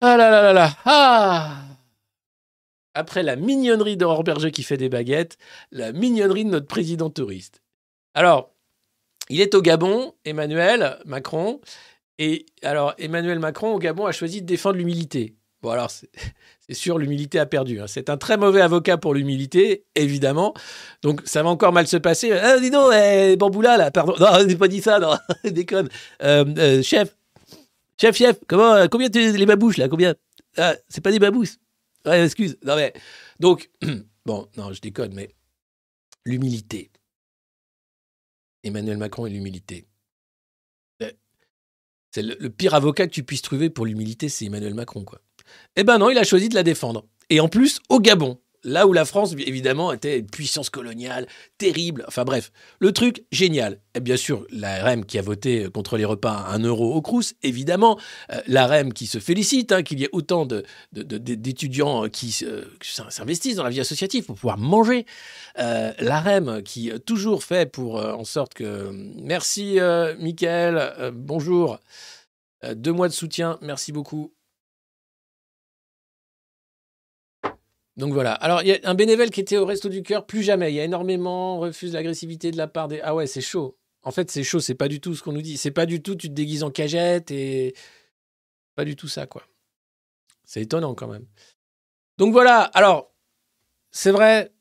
ah 0.00 0.16
là 0.16 0.30
là 0.30 0.42
là 0.42 0.52
là 0.52 0.76
Ah 0.84 1.56
Après 2.94 3.22
la 3.22 3.36
mignonnerie 3.36 3.96
d'Aurore 3.96 4.24
Berger 4.24 4.50
qui 4.50 4.62
fait 4.62 4.76
des 4.76 4.88
baguettes, 4.88 5.36
la 5.70 5.92
mignonnerie 5.92 6.44
de 6.44 6.50
notre 6.50 6.66
président 6.66 7.10
touriste. 7.10 7.62
Alors, 8.14 8.50
il 9.28 9.40
est 9.40 9.54
au 9.54 9.62
Gabon, 9.62 10.14
Emmanuel 10.24 10.98
Macron, 11.04 11.60
et 12.18 12.46
alors 12.62 12.94
Emmanuel 12.98 13.38
Macron 13.38 13.74
au 13.74 13.78
Gabon 13.78 14.06
a 14.06 14.12
choisi 14.12 14.42
de 14.42 14.46
défendre 14.46 14.76
l'humilité. 14.76 15.36
Bon 15.62 15.70
alors, 15.70 15.90
c'est 15.90 16.08
sûr, 16.74 16.98
l'humilité 16.98 17.38
a 17.38 17.46
perdu. 17.46 17.80
hein. 17.80 17.86
C'est 17.86 18.08
un 18.10 18.16
très 18.16 18.36
mauvais 18.38 18.62
avocat 18.62 18.96
pour 18.96 19.14
l'humilité, 19.14 19.84
évidemment. 19.94 20.54
Donc 21.02 21.20
ça 21.26 21.42
va 21.42 21.50
encore 21.50 21.72
mal 21.72 21.86
se 21.86 21.98
passer. 21.98 22.32
Ah, 22.32 22.58
dis 22.58 22.70
donc, 22.70 22.92
eh, 22.94 23.36
Bamboula, 23.36 23.76
là, 23.76 23.90
pardon. 23.90 24.14
Non, 24.18 24.26
je 24.40 24.44
n'ai 24.46 24.56
pas 24.56 24.68
dit 24.68 24.80
ça, 24.80 24.98
non, 24.98 25.16
déconne. 25.44 25.88
Euh, 26.22 26.44
euh, 26.58 26.82
chef, 26.82 27.14
Chef, 28.00 28.16
chef, 28.16 28.38
comment, 28.46 28.72
euh, 28.74 28.86
combien 28.88 29.10
tu, 29.10 29.36
les 29.36 29.46
babouches 29.46 29.76
là 29.76 29.88
Combien? 29.88 30.14
Ah, 30.56 30.74
C'est 30.88 31.02
pas 31.02 31.10
des 31.12 31.18
babousses. 31.18 31.58
Ouais, 32.06 32.24
excuse. 32.24 32.56
Non 32.64 32.76
mais 32.76 32.94
donc 33.40 33.70
bon, 34.26 34.48
non, 34.56 34.72
je 34.72 34.80
déconne, 34.80 35.12
mais 35.12 35.34
l'humilité. 36.24 36.90
Emmanuel 38.64 38.96
Macron 38.96 39.26
et 39.26 39.30
l'humilité. 39.30 39.86
Euh, 41.02 41.10
C'est 42.14 42.22
le 42.22 42.48
pire 42.48 42.74
avocat 42.74 43.06
que 43.06 43.12
tu 43.12 43.22
puisses 43.22 43.42
trouver 43.42 43.68
pour 43.68 43.84
l'humilité, 43.84 44.28
c'est 44.28 44.46
Emmanuel 44.46 44.74
Macron, 44.74 45.04
quoi. 45.04 45.20
Eh 45.76 45.84
ben 45.84 45.98
non, 45.98 46.10
il 46.10 46.18
a 46.18 46.24
choisi 46.24 46.48
de 46.48 46.54
la 46.54 46.62
défendre. 46.62 47.06
Et 47.28 47.40
en 47.40 47.48
plus, 47.48 47.80
au 47.88 48.00
Gabon. 48.00 48.40
Là 48.62 48.86
où 48.86 48.92
la 48.92 49.04
France, 49.04 49.34
évidemment, 49.38 49.92
était 49.92 50.18
une 50.18 50.26
puissance 50.26 50.70
coloniale 50.70 51.26
terrible. 51.58 52.04
Enfin 52.06 52.24
bref, 52.24 52.52
le 52.78 52.92
truc 52.92 53.24
génial. 53.32 53.80
Bien 54.00 54.16
sûr, 54.16 54.46
la 54.50 54.84
REM 54.84 55.04
qui 55.04 55.18
a 55.18 55.22
voté 55.22 55.68
contre 55.72 55.96
les 55.96 56.04
repas 56.04 56.32
à 56.32 56.54
1 56.54 56.60
euro 56.60 56.94
au 56.94 57.02
Crous, 57.02 57.34
évidemment. 57.42 57.98
Euh, 58.32 58.40
la 58.46 58.66
REM 58.66 58.92
qui 58.92 59.06
se 59.06 59.18
félicite 59.18 59.72
hein, 59.72 59.82
qu'il 59.82 60.00
y 60.00 60.04
ait 60.04 60.10
autant 60.12 60.46
d'étudiants 60.92 62.08
qui 62.08 62.32
s'investissent 62.80 63.56
dans 63.56 63.64
la 63.64 63.70
vie 63.70 63.80
associative 63.80 64.24
pour 64.24 64.36
pouvoir 64.36 64.58
manger. 64.58 65.06
Euh, 65.58 65.92
la 65.98 66.20
REM 66.20 66.62
qui 66.62 66.90
euh, 66.90 66.98
toujours 66.98 67.42
fait 67.42 67.70
pour 67.70 67.98
euh, 67.98 68.12
en 68.12 68.24
sorte 68.24 68.54
que... 68.54 68.90
Merci. 68.92 69.78
Euh, 69.78 70.14
bonjour. 71.12 71.78
Deux 72.74 72.92
mois 72.92 73.08
de 73.08 73.12
soutien. 73.12 73.58
Merci 73.62 73.92
beaucoup. 73.92 74.32
Donc 77.96 78.12
voilà. 78.12 78.32
Alors, 78.34 78.62
il 78.62 78.68
y 78.68 78.72
a 78.72 78.78
un 78.84 78.94
bénévole 78.94 79.30
qui 79.30 79.40
était 79.40 79.56
au 79.56 79.66
Resto 79.66 79.88
du 79.88 80.02
Cœur, 80.02 80.26
plus 80.26 80.42
jamais. 80.42 80.72
Il 80.72 80.76
y 80.76 80.80
a 80.80 80.84
énormément, 80.84 81.58
refuse 81.58 81.92
l'agressivité 81.92 82.50
de 82.50 82.56
la 82.56 82.66
part 82.66 82.88
des. 82.88 83.00
Ah 83.02 83.14
ouais, 83.14 83.26
c'est 83.26 83.40
chaud. 83.40 83.76
En 84.02 84.10
fait, 84.12 84.30
c'est 84.30 84.44
chaud, 84.44 84.60
c'est 84.60 84.74
pas 84.74 84.88
du 84.88 85.00
tout 85.00 85.14
ce 85.14 85.22
qu'on 85.22 85.32
nous 85.32 85.42
dit. 85.42 85.56
C'est 85.58 85.70
pas 85.70 85.86
du 85.86 86.02
tout, 86.02 86.14
tu 86.14 86.28
te 86.28 86.32
déguises 86.34 86.62
en 86.62 86.70
cagette 86.70 87.30
et. 87.30 87.74
Pas 88.76 88.84
du 88.84 88.96
tout 88.96 89.08
ça, 89.08 89.26
quoi. 89.26 89.42
C'est 90.44 90.62
étonnant 90.62 90.94
quand 90.94 91.08
même. 91.08 91.26
Donc 92.16 92.32
voilà. 92.32 92.62
Alors, 92.62 93.12
c'est 93.90 94.10
vrai, 94.12 94.52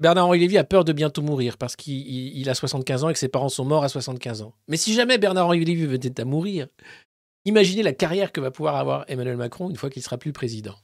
Bernard-Henri 0.00 0.40
Lévy 0.40 0.58
a 0.58 0.64
peur 0.64 0.84
de 0.84 0.92
bientôt 0.92 1.22
mourir 1.22 1.56
parce 1.58 1.76
qu'il 1.76 1.94
il- 1.94 2.38
il 2.38 2.48
a 2.50 2.54
75 2.54 3.04
ans 3.04 3.08
et 3.10 3.12
que 3.12 3.18
ses 3.18 3.28
parents 3.28 3.48
sont 3.48 3.64
morts 3.64 3.84
à 3.84 3.88
75 3.88 4.42
ans. 4.42 4.54
Mais 4.66 4.76
si 4.76 4.94
jamais 4.94 5.18
Bernard-Henri 5.18 5.64
Lévy 5.64 5.86
venait 5.86 6.20
à 6.20 6.24
mourir, 6.24 6.66
imaginez 7.44 7.82
la 7.82 7.92
carrière 7.92 8.32
que 8.32 8.40
va 8.40 8.50
pouvoir 8.50 8.76
avoir 8.76 9.04
Emmanuel 9.08 9.36
Macron 9.36 9.70
une 9.70 9.76
fois 9.76 9.90
qu'il 9.90 10.02
sera 10.02 10.18
plus 10.18 10.32
président. 10.32 10.74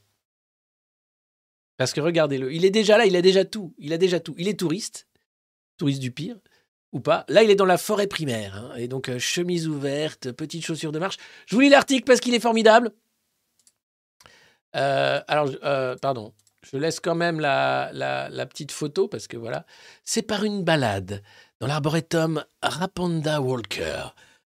Parce 1.81 1.93
que 1.93 2.01
regardez-le, 2.01 2.53
il 2.53 2.63
est 2.63 2.69
déjà 2.69 2.95
là, 2.95 3.07
il 3.07 3.15
a 3.15 3.23
déjà 3.23 3.43
tout. 3.43 3.73
Il 3.79 3.91
a 3.91 3.97
déjà 3.97 4.19
tout. 4.19 4.35
Il 4.37 4.47
est 4.47 4.59
touriste, 4.59 5.07
touriste 5.77 5.99
du 5.99 6.11
pire, 6.11 6.35
ou 6.91 6.99
pas. 6.99 7.25
Là, 7.27 7.41
il 7.41 7.49
est 7.49 7.55
dans 7.55 7.65
la 7.65 7.79
forêt 7.79 8.05
primaire. 8.05 8.55
hein, 8.55 8.75
et 8.77 8.87
donc, 8.87 9.09
euh, 9.09 9.17
chemise 9.17 9.67
ouverte, 9.67 10.31
petites 10.31 10.63
chaussures 10.63 10.91
de 10.91 10.99
marche. 10.99 11.17
Je 11.47 11.55
vous 11.55 11.61
lis 11.61 11.69
l'article 11.69 12.03
parce 12.03 12.19
qu'il 12.19 12.35
est 12.35 12.39
formidable. 12.39 12.91
Euh, 14.75 15.21
alors, 15.27 15.49
euh, 15.63 15.95
pardon. 15.99 16.35
Je 16.71 16.77
laisse 16.77 16.99
quand 16.99 17.15
même 17.15 17.39
la, 17.39 17.89
petite 18.47 18.71
photo 18.71 19.07
parce 19.07 19.27
que 19.27 19.37
voilà. 19.37 19.65
C'est 20.03 20.21
par 20.21 20.43
une 20.43 20.63
balade 20.63 21.23
dans 21.61 21.65
l'arboretum 21.65 22.45
Rapanda 22.61 23.41
Walker, 23.41 24.03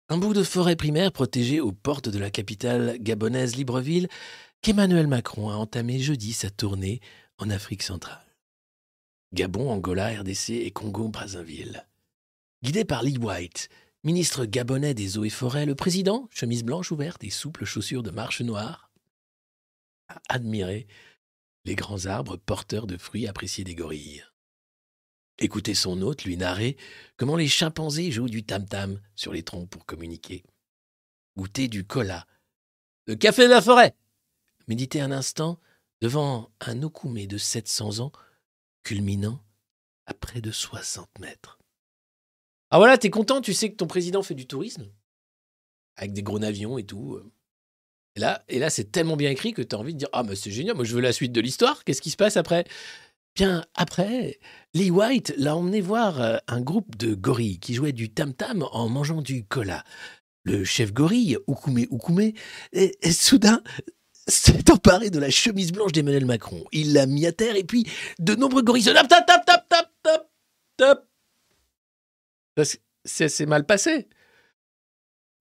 un 0.08 0.18
bout 0.18 0.34
de 0.34 0.42
forêt 0.42 0.74
primaire 0.74 1.12
protégé 1.12 1.60
aux 1.60 1.70
portes 1.70 2.08
de 2.08 2.18
la 2.18 2.30
capitale 2.30 2.96
gabonaise 2.98 3.54
Libreville, 3.54 4.08
qu'Emmanuel 4.62 5.06
Macron 5.06 5.48
a 5.48 5.54
entamé 5.54 5.98
jeudi 5.98 6.32
sa 6.32 6.50
tournée 6.50 7.00
en 7.38 7.48
Afrique 7.48 7.82
centrale. 7.82 8.36
Gabon, 9.32 9.70
Angola, 9.70 10.20
RDC 10.20 10.50
et 10.50 10.70
Congo-Brazzaville. 10.70 11.86
Guidé 12.62 12.84
par 12.84 13.02
Lee 13.02 13.16
White, 13.16 13.70
ministre 14.04 14.44
gabonais 14.44 14.92
des 14.92 15.16
eaux 15.16 15.24
et 15.24 15.30
forêts, 15.30 15.64
le 15.64 15.74
président, 15.74 16.28
chemise 16.30 16.64
blanche 16.64 16.92
ouverte 16.92 17.24
et 17.24 17.30
souples 17.30 17.64
chaussures 17.64 18.02
de 18.02 18.10
marche 18.10 18.42
noire, 18.42 18.90
a 20.08 20.20
admiré 20.28 20.86
les 21.64 21.74
grands 21.74 22.06
arbres 22.06 22.36
porteurs 22.36 22.86
de 22.86 22.98
fruits 22.98 23.26
appréciés 23.26 23.64
des 23.64 23.74
gorilles. 23.74 24.24
Écoutez 25.38 25.74
son 25.74 26.02
hôte 26.02 26.24
lui 26.24 26.36
narrer 26.36 26.76
comment 27.16 27.36
les 27.36 27.48
chimpanzés 27.48 28.10
jouent 28.10 28.28
du 28.28 28.44
tam-tam 28.44 29.00
sur 29.14 29.32
les 29.32 29.42
troncs 29.42 29.70
pour 29.70 29.86
communiquer. 29.86 30.42
Goûter 31.38 31.68
du 31.68 31.84
cola, 31.84 32.26
le 33.06 33.14
café 33.14 33.44
de 33.44 33.50
la 33.50 33.62
forêt. 33.62 33.94
Méditer 34.70 35.00
un 35.00 35.10
instant 35.10 35.58
devant 36.00 36.52
un 36.60 36.84
okoumé 36.84 37.26
de 37.26 37.38
700 37.38 37.98
ans, 37.98 38.12
culminant 38.84 39.42
à 40.06 40.14
près 40.14 40.40
de 40.40 40.52
60 40.52 41.08
mètres. 41.18 41.58
Ah 42.70 42.78
voilà, 42.78 42.96
t'es 42.96 43.10
content, 43.10 43.40
tu 43.40 43.52
sais 43.52 43.72
que 43.72 43.74
ton 43.74 43.88
président 43.88 44.22
fait 44.22 44.36
du 44.36 44.46
tourisme? 44.46 44.86
Avec 45.96 46.12
des 46.12 46.22
gros 46.22 46.38
navions 46.38 46.78
et 46.78 46.84
tout. 46.84 47.14
euh. 47.14 47.32
Et 48.14 48.20
là, 48.20 48.44
et 48.46 48.60
là 48.60 48.70
c'est 48.70 48.92
tellement 48.92 49.16
bien 49.16 49.30
écrit 49.30 49.52
que 49.54 49.62
tu 49.62 49.74
as 49.74 49.78
envie 49.80 49.94
de 49.94 49.98
dire 49.98 50.08
Ah, 50.12 50.22
mais 50.22 50.36
c'est 50.36 50.52
génial, 50.52 50.76
moi 50.76 50.84
je 50.84 50.94
veux 50.94 51.00
la 51.00 51.12
suite 51.12 51.32
de 51.32 51.40
l'histoire. 51.40 51.82
Qu'est-ce 51.82 52.00
qui 52.00 52.10
se 52.10 52.16
passe 52.16 52.36
après? 52.36 52.64
Bien, 53.34 53.64
après, 53.74 54.38
Lee 54.72 54.92
White 54.92 55.34
l'a 55.36 55.56
emmené 55.56 55.80
voir 55.80 56.20
euh, 56.20 56.36
un 56.46 56.60
groupe 56.60 56.94
de 56.94 57.16
gorilles 57.16 57.58
qui 57.58 57.74
jouaient 57.74 57.90
du 57.90 58.12
tam-tam 58.12 58.64
en 58.70 58.88
mangeant 58.88 59.20
du 59.20 59.44
cola. 59.44 59.82
Le 60.44 60.62
chef 60.62 60.92
gorille, 60.92 61.38
Oukoumé 61.48 61.88
Oukoumé, 61.90 62.34
est, 62.72 62.96
est 63.04 63.10
soudain 63.10 63.64
s'est 64.30 64.70
emparé 64.70 65.10
de 65.10 65.18
la 65.18 65.30
chemise 65.30 65.72
blanche 65.72 65.92
d'Emmanuel 65.92 66.26
Macron. 66.26 66.64
Il 66.72 66.92
l'a 66.92 67.06
mis 67.06 67.26
à 67.26 67.32
terre 67.32 67.56
et 67.56 67.64
puis 67.64 67.86
de 68.18 68.34
nombreux 68.34 68.62
gorilles 68.62 68.82
se 68.82 68.90
tap, 68.90 69.08
tap, 69.08 69.26
tap, 69.26 69.66
tap, 70.02 70.30
tap. 70.76 71.06
Ça, 73.04 73.28
c'est 73.28 73.46
mal 73.46 73.64
passé. 73.64 74.08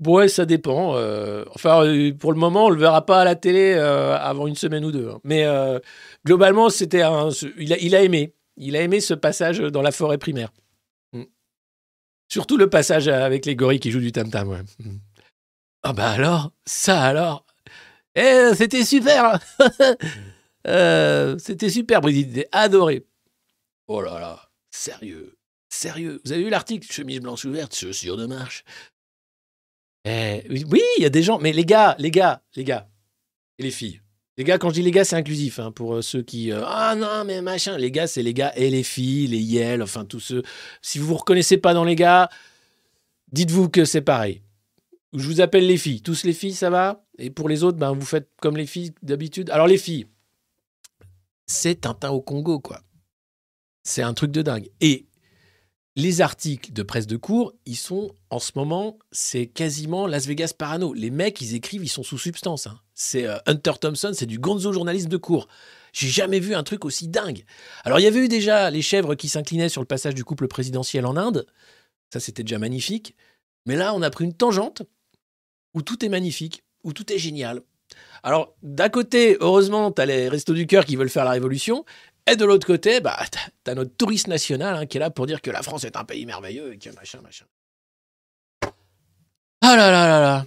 Ouais, 0.05 0.29
ça 0.29 0.45
dépend. 0.45 0.95
euh, 0.95 1.43
enfin, 1.53 1.85
euh, 1.85 2.13
pour 2.13 2.31
le 2.31 2.39
moment, 2.39 2.67
on 2.67 2.69
le 2.69 2.79
verra 2.79 3.05
pas 3.05 3.21
à 3.21 3.25
la 3.25 3.35
télé 3.35 3.73
euh, 3.75 4.17
avant 4.17 4.47
une 4.47 4.55
semaine 4.55 4.85
ou 4.85 4.91
deux. 4.91 5.09
hein. 5.09 5.19
Mais 5.25 5.45
globalement, 6.25 6.69
c'était 6.69 7.01
un. 7.01 7.29
Il 7.57 7.95
a, 7.95 8.01
aimé. 8.01 8.33
Il 8.55 8.75
a 8.77 8.81
aimé 8.81 9.01
ce 9.01 9.13
passage 9.13 9.59
dans 9.59 9.81
la 9.81 9.91
forêt 9.91 10.17
primaire. 10.17 10.51
Mm. 11.11 11.23
Surtout 12.31 12.57
le 12.57 12.69
passage 12.69 13.07
avec 13.09 13.45
les 13.45 13.55
gorilles 13.55 13.79
qui 13.81 13.91
jouent 13.91 13.99
du 13.99 14.13
tam-tam. 14.13 14.63
Mm. 14.79 14.97
Ah 15.83 15.93
bah 15.93 16.09
alors, 16.11 16.51
ça 16.65 17.01
alors. 17.01 17.45
Eh, 18.15 18.51
c'était 18.55 18.85
super. 18.85 19.39
Euh, 20.67 21.37
c'était 21.39 21.69
super, 21.69 22.01
Brigitte. 22.01 22.45
Adoré. 22.51 23.05
Oh 23.87 24.01
là 24.01 24.19
là, 24.19 24.51
sérieux, 24.69 25.37
sérieux. 25.69 26.19
Vous 26.25 26.33
avez 26.33 26.43
vu 26.43 26.49
l'article 26.49 26.91
Chemise 26.91 27.21
blanche 27.21 27.45
ouverte, 27.45 27.73
chaussures 27.73 28.17
de 28.17 28.25
marche? 28.25 28.65
Eh, 30.03 30.43
oui, 30.49 30.81
il 30.97 31.01
y 31.01 31.05
a 31.05 31.09
des 31.09 31.23
gens, 31.23 31.39
mais 31.39 31.53
les 31.53 31.63
gars, 31.63 31.95
les 31.97 32.11
gars, 32.11 32.43
les 32.55 32.65
gars, 32.65 32.89
et 33.57 33.63
les 33.63 33.71
filles. 33.71 34.01
Les 34.37 34.43
gars, 34.43 34.57
quand 34.57 34.69
je 34.69 34.75
dis 34.75 34.81
les 34.81 34.91
gars, 34.91 35.05
c'est 35.05 35.15
inclusif 35.15 35.59
hein, 35.59 35.71
pour 35.71 35.95
euh, 35.95 36.01
ceux 36.01 36.21
qui. 36.23 36.51
euh, 36.51 36.61
ah 36.65 36.93
non, 36.95 37.23
mais 37.25 37.41
machin. 37.41 37.77
Les 37.77 37.89
gars, 37.89 38.07
c'est 38.07 38.21
les 38.21 38.33
gars 38.33 38.51
et 38.57 38.69
les 38.69 38.83
filles, 38.83 39.27
les 39.27 39.39
yel, 39.39 39.81
enfin 39.81 40.03
tous 40.03 40.19
ceux. 40.19 40.43
Si 40.81 40.99
vous 40.99 41.07
vous 41.07 41.15
reconnaissez 41.17 41.57
pas 41.57 41.73
dans 41.73 41.85
les 41.85 41.95
gars, 41.95 42.29
dites-vous 43.31 43.69
que 43.69 43.85
c'est 43.85 44.01
pareil. 44.01 44.41
Je 45.13 45.25
vous 45.25 45.41
appelle 45.41 45.65
les 45.65 45.77
filles. 45.77 46.01
Tous 46.01 46.23
les 46.23 46.33
filles, 46.33 46.53
ça 46.53 46.69
va? 46.69 47.03
Et 47.17 47.29
pour 47.29 47.49
les 47.49 47.63
autres, 47.63 47.77
ben, 47.77 47.93
vous 47.93 48.05
faites 48.05 48.29
comme 48.41 48.57
les 48.57 48.67
filles 48.67 48.93
d'habitude. 49.01 49.49
Alors, 49.49 49.67
les 49.67 49.77
filles, 49.77 50.05
c'est 51.47 51.81
Tintin 51.81 52.09
au 52.11 52.21
Congo, 52.21 52.59
quoi. 52.59 52.81
C'est 53.83 54.03
un 54.03 54.13
truc 54.13 54.31
de 54.31 54.43
dingue. 54.43 54.69
Et 54.81 55.07
les 55.95 56.21
articles 56.21 56.71
de 56.71 56.83
presse 56.83 57.07
de 57.07 57.17
cours, 57.17 57.53
ils 57.65 57.75
sont 57.75 58.13
en 58.29 58.39
ce 58.39 58.51
moment, 58.55 58.99
c'est 59.11 59.47
quasiment 59.47 60.05
Las 60.05 60.27
Vegas 60.27 60.53
Parano. 60.55 60.93
Les 60.93 61.09
mecs, 61.09 61.41
ils 61.41 61.55
écrivent, 61.55 61.83
ils 61.83 61.89
sont 61.89 62.03
sous 62.03 62.19
substance. 62.19 62.67
hein. 62.67 62.79
C'est 62.93 63.25
euh, 63.25 63.37
Hunter 63.47 63.73
Thompson, 63.81 64.11
c'est 64.13 64.27
du 64.27 64.37
gonzo 64.37 64.71
journalisme 64.71 65.09
de 65.09 65.17
cours. 65.17 65.47
J'ai 65.91 66.07
jamais 66.07 66.39
vu 66.39 66.53
un 66.53 66.63
truc 66.63 66.85
aussi 66.85 67.07
dingue. 67.07 67.43
Alors, 67.83 67.99
il 67.99 68.03
y 68.03 68.07
avait 68.07 68.23
eu 68.23 68.27
déjà 68.27 68.69
les 68.69 68.83
chèvres 68.83 69.15
qui 69.15 69.27
s'inclinaient 69.27 69.69
sur 69.69 69.81
le 69.81 69.87
passage 69.87 70.13
du 70.13 70.23
couple 70.23 70.47
présidentiel 70.47 71.07
en 71.07 71.17
Inde. 71.17 71.47
Ça, 72.13 72.19
c'était 72.19 72.43
déjà 72.43 72.59
magnifique. 72.59 73.15
Mais 73.65 73.75
là, 73.75 73.95
on 73.95 74.01
a 74.03 74.09
pris 74.11 74.25
une 74.25 74.35
tangente 74.35 74.83
où 75.73 75.81
tout 75.81 76.03
est 76.05 76.09
magnifique, 76.09 76.63
où 76.83 76.93
tout 76.93 77.11
est 77.11 77.17
génial. 77.17 77.61
Alors, 78.23 78.53
d'un 78.61 78.89
côté, 78.89 79.37
heureusement, 79.39 79.91
tu 79.91 80.01
as 80.01 80.05
les 80.05 80.29
Restos 80.29 80.53
du 80.53 80.67
Cœur 80.67 80.85
qui 80.85 80.95
veulent 80.95 81.09
faire 81.09 81.25
la 81.25 81.31
révolution. 81.31 81.85
Et 82.29 82.35
de 82.35 82.45
l'autre 82.45 82.67
côté, 82.67 82.99
bah, 82.99 83.17
tu 83.63 83.71
as 83.71 83.75
notre 83.75 83.95
touriste 83.95 84.27
national 84.27 84.75
hein, 84.75 84.85
qui 84.85 84.97
est 84.97 84.99
là 84.99 85.09
pour 85.09 85.25
dire 85.25 85.41
que 85.41 85.51
la 85.51 85.63
France 85.63 85.83
est 85.83 85.95
un 85.95 86.03
pays 86.03 86.25
merveilleux 86.25 86.73
et 86.73 86.77
que 86.77 86.89
machin, 86.91 87.21
machin. 87.21 87.45
Ah 89.61 89.75
là 89.75 89.91
là 89.91 90.07
là 90.07 90.21
là. 90.21 90.45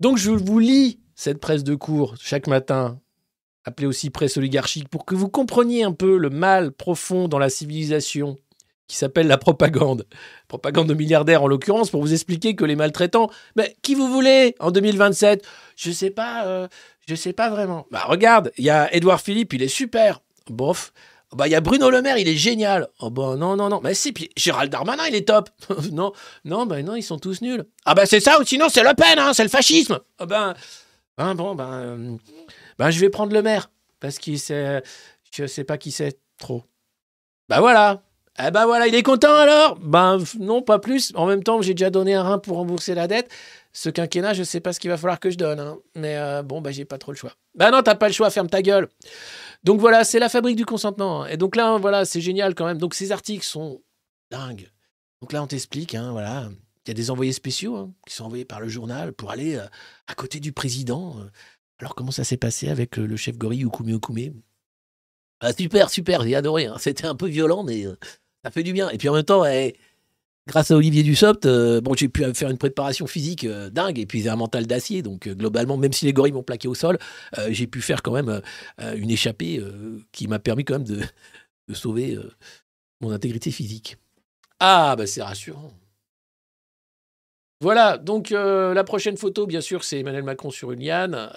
Donc, 0.00 0.18
je 0.18 0.30
vous 0.30 0.58
lis 0.58 0.98
cette 1.14 1.40
presse 1.40 1.64
de 1.64 1.74
cours 1.74 2.16
chaque 2.18 2.46
matin, 2.46 2.98
appelée 3.64 3.86
aussi 3.86 4.10
presse 4.10 4.36
oligarchique, 4.36 4.88
pour 4.88 5.04
que 5.04 5.14
vous 5.14 5.28
compreniez 5.28 5.84
un 5.84 5.92
peu 5.92 6.16
le 6.16 6.30
mal 6.30 6.72
profond 6.72 7.28
dans 7.28 7.38
la 7.38 7.50
civilisation 7.50 8.38
qui 8.90 8.96
s'appelle 8.96 9.28
la 9.28 9.38
propagande. 9.38 10.04
Propagande 10.48 10.88
de 10.88 10.94
milliardaires 10.94 11.44
en 11.44 11.46
l'occurrence, 11.46 11.90
pour 11.90 12.00
vous 12.00 12.12
expliquer 12.12 12.56
que 12.56 12.64
les 12.64 12.74
maltraitants, 12.74 13.30
mais 13.54 13.76
qui 13.82 13.94
vous 13.94 14.08
voulez 14.10 14.56
en 14.58 14.72
2027 14.72 15.46
Je 15.76 15.92
sais 15.92 16.10
pas, 16.10 16.44
euh, 16.46 16.66
je 17.06 17.14
sais 17.14 17.32
pas 17.32 17.50
vraiment. 17.50 17.86
Bah 17.92 18.02
regarde, 18.08 18.50
il 18.58 18.64
y 18.64 18.70
a 18.70 18.92
Édouard 18.92 19.20
Philippe, 19.20 19.52
il 19.52 19.62
est 19.62 19.68
super. 19.68 20.22
Bof. 20.48 20.92
Bah 21.32 21.46
il 21.46 21.52
y 21.52 21.54
a 21.54 21.60
Bruno 21.60 21.88
Le 21.88 22.02
Maire, 22.02 22.18
il 22.18 22.26
est 22.26 22.34
génial. 22.34 22.88
Oh 22.98 23.10
bah 23.10 23.36
non 23.36 23.54
non 23.54 23.68
non, 23.68 23.80
mais 23.80 23.94
si 23.94 24.10
puis 24.10 24.28
Gérald 24.36 24.72
Darmanin, 24.72 25.06
il 25.06 25.14
est 25.14 25.28
top. 25.28 25.50
non 25.92 26.12
non 26.44 26.66
bah 26.66 26.82
non, 26.82 26.96
ils 26.96 27.04
sont 27.04 27.20
tous 27.20 27.42
nuls. 27.42 27.64
Ah 27.84 27.94
bah 27.94 28.06
c'est 28.06 28.18
ça 28.18 28.40
ou 28.40 28.44
sinon 28.44 28.68
c'est 28.68 28.82
Le 28.82 28.94
Pen, 28.94 29.20
hein, 29.20 29.32
c'est 29.34 29.44
le 29.44 29.48
fascisme. 29.48 30.00
Ah 30.18 30.26
ben 30.26 30.54
ben 31.16 31.36
bon 31.36 31.54
ben 31.54 31.72
euh, 31.72 32.16
ben 32.76 32.90
je 32.90 32.98
vais 32.98 33.08
prendre 33.08 33.32
Le 33.32 33.40
Maire 33.40 33.70
parce 34.00 34.18
qu'il 34.18 34.40
sait, 34.40 34.82
je 35.30 35.46
sais 35.46 35.62
pas 35.62 35.78
qui 35.78 35.92
c'est 35.92 36.18
trop. 36.38 36.64
Bah 37.48 37.60
voilà. 37.60 38.02
Eh 38.46 38.50
ben 38.50 38.64
voilà, 38.64 38.86
il 38.86 38.94
est 38.94 39.02
content 39.02 39.34
alors 39.34 39.78
Ben 39.80 40.18
non, 40.38 40.62
pas 40.62 40.78
plus. 40.78 41.12
En 41.14 41.26
même 41.26 41.42
temps, 41.42 41.60
j'ai 41.62 41.74
déjà 41.74 41.90
donné 41.90 42.14
un 42.14 42.22
rein 42.22 42.38
pour 42.38 42.56
rembourser 42.56 42.94
la 42.94 43.06
dette. 43.06 43.30
Ce 43.72 43.90
quinquennat, 43.90 44.34
je 44.34 44.42
sais 44.42 44.60
pas 44.60 44.72
ce 44.72 44.80
qu'il 44.80 44.90
va 44.90 44.96
falloir 44.96 45.20
que 45.20 45.30
je 45.30 45.36
donne. 45.36 45.60
hein. 45.60 45.78
Mais 45.94 46.16
euh, 46.16 46.42
bon, 46.42 46.60
ben 46.60 46.72
j'ai 46.72 46.84
pas 46.84 46.96
trop 46.98 47.12
le 47.12 47.16
choix. 47.16 47.32
Ben 47.54 47.70
non, 47.70 47.82
t'as 47.82 47.94
pas 47.96 48.08
le 48.08 48.14
choix, 48.14 48.30
ferme 48.30 48.48
ta 48.48 48.62
gueule. 48.62 48.88
Donc 49.62 49.80
voilà, 49.80 50.04
c'est 50.04 50.18
la 50.18 50.28
fabrique 50.28 50.56
du 50.56 50.64
consentement. 50.64 51.26
Et 51.26 51.36
donc 51.36 51.54
là, 51.56 51.76
voilà, 51.76 52.04
c'est 52.04 52.20
génial 52.20 52.54
quand 52.54 52.64
même. 52.66 52.78
Donc 52.78 52.94
ces 52.94 53.12
articles 53.12 53.44
sont 53.44 53.82
dingues. 54.30 54.70
Donc 55.20 55.32
là, 55.32 55.42
on 55.42 55.46
t'explique, 55.46 55.94
hein, 55.94 56.12
voilà, 56.12 56.48
il 56.86 56.88
y 56.88 56.90
a 56.92 56.94
des 56.94 57.10
envoyés 57.10 57.32
spéciaux 57.32 57.76
hein, 57.76 57.92
qui 58.06 58.14
sont 58.14 58.24
envoyés 58.24 58.46
par 58.46 58.60
le 58.60 58.68
journal 58.68 59.12
pour 59.12 59.30
aller 59.30 59.56
euh, 59.56 59.66
à 60.06 60.14
côté 60.14 60.40
du 60.40 60.52
président. 60.52 61.16
Alors 61.78 61.94
comment 61.94 62.10
ça 62.10 62.24
s'est 62.24 62.38
passé 62.38 62.68
avec 62.70 62.98
euh, 62.98 63.06
le 63.06 63.16
chef 63.16 63.36
gorille 63.36 63.66
Okume 63.66 63.92
Okume 63.92 64.40
ah, 65.40 65.52
Super, 65.52 65.90
super, 65.90 66.22
j'ai 66.22 66.34
adoré. 66.34 66.66
hein. 66.66 66.76
C'était 66.78 67.06
un 67.06 67.14
peu 67.14 67.26
violent, 67.26 67.62
mais 67.64 67.86
euh, 67.86 67.96
ça 68.44 68.50
fait 68.50 68.62
du 68.62 68.72
bien. 68.72 68.88
Et 68.90 68.98
puis 68.98 69.08
en 69.08 69.14
même 69.14 69.24
temps, 69.24 69.44
eh, 69.44 69.74
grâce 70.46 70.70
à 70.70 70.76
Olivier 70.76 71.02
Dussopt, 71.02 71.46
euh, 71.46 71.80
bon, 71.80 71.94
j'ai 71.94 72.08
pu 72.08 72.24
faire 72.34 72.50
une 72.50 72.58
préparation 72.58 73.06
physique 73.06 73.44
euh, 73.44 73.70
dingue 73.70 73.98
et 73.98 74.06
puis 74.06 74.28
un 74.28 74.36
mental 74.36 74.66
d'acier. 74.66 75.02
Donc 75.02 75.26
euh, 75.26 75.34
globalement, 75.34 75.76
même 75.76 75.92
si 75.92 76.06
les 76.06 76.12
gorilles 76.12 76.32
m'ont 76.32 76.42
plaqué 76.42 76.68
au 76.68 76.74
sol, 76.74 76.98
j'ai 77.48 77.66
pu 77.66 77.80
faire 77.80 78.02
quand 78.02 78.12
même 78.12 78.42
une 78.96 79.10
échappée 79.10 79.62
qui 80.12 80.28
m'a 80.28 80.38
permis 80.38 80.64
quand 80.64 80.74
même 80.74 80.84
de, 80.84 81.02
sauver 81.74 82.18
mon 83.00 83.12
intégrité 83.12 83.50
physique. 83.52 83.96
Ah, 84.58 84.96
bah 84.96 85.06
c'est 85.06 85.22
rassurant. 85.22 85.72
Voilà, 87.60 87.98
donc 87.98 88.30
la 88.30 88.84
prochaine 88.84 89.16
photo, 89.16 89.46
bien 89.46 89.60
sûr, 89.60 89.84
c'est 89.84 90.00
Emmanuel 90.00 90.24
Macron 90.24 90.50
sur 90.50 90.72
une 90.72 90.82
liane. 90.82 91.30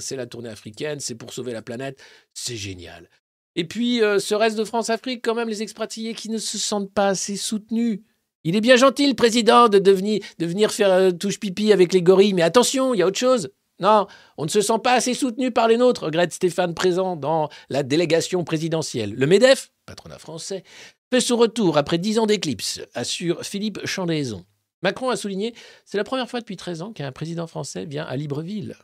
C'est 0.00 0.16
la 0.16 0.26
tournée 0.26 0.50
africaine, 0.50 1.00
c'est 1.00 1.14
pour 1.14 1.32
sauver 1.32 1.52
la 1.52 1.62
planète. 1.62 2.02
C'est 2.34 2.56
génial. 2.56 3.08
Et 3.56 3.64
puis, 3.64 4.02
euh, 4.02 4.18
ce 4.18 4.34
reste 4.34 4.56
de 4.56 4.64
France-Afrique, 4.64 5.24
quand 5.24 5.34
même, 5.34 5.48
les 5.48 5.62
expatriés 5.62 6.14
qui 6.14 6.30
ne 6.30 6.38
se 6.38 6.58
sentent 6.58 6.92
pas 6.92 7.08
assez 7.08 7.36
soutenus. 7.36 8.00
Il 8.44 8.56
est 8.56 8.60
bien 8.60 8.76
gentil, 8.76 9.08
le 9.08 9.14
président, 9.14 9.68
de, 9.68 9.90
venir 9.90 10.70
faire 10.70 10.92
euh, 10.92 11.10
touche 11.10 11.40
pipi 11.40 11.72
avec 11.72 11.92
les 11.92 12.02
gorilles, 12.02 12.34
mais 12.34 12.42
attention, 12.42 12.94
il 12.94 12.98
y 12.98 13.02
a 13.02 13.06
autre 13.06 13.18
chose. 13.18 13.50
Non, 13.80 14.06
on 14.36 14.44
ne 14.44 14.50
se 14.50 14.60
sent 14.60 14.78
pas 14.82 14.94
assez 14.94 15.14
soutenu 15.14 15.52
par 15.52 15.68
les 15.68 15.76
nôtres, 15.76 16.04
regrette 16.04 16.32
Stéphane 16.32 16.74
présent 16.74 17.14
dans 17.14 17.48
la 17.68 17.82
délégation 17.82 18.42
présidentielle. 18.42 19.14
Le 19.14 19.26
MEDEF, 19.26 19.70
patronat 19.86 20.18
français, 20.18 20.64
fait 21.12 21.20
son 21.20 21.36
retour 21.36 21.78
après 21.78 21.98
dix 21.98 22.18
ans 22.18 22.26
d'éclipse, 22.26 22.80
assure 22.94 23.44
Philippe 23.44 23.86
Chandézon. 23.86 24.44
Macron 24.82 25.10
a 25.10 25.16
souligné 25.16 25.54
c'est 25.84 25.98
la 25.98 26.04
première 26.04 26.28
fois 26.28 26.40
depuis 26.40 26.56
13 26.56 26.82
ans 26.82 26.92
qu'un 26.92 27.12
président 27.12 27.46
français 27.46 27.84
vient 27.84 28.04
à 28.04 28.16
Libreville. 28.16 28.76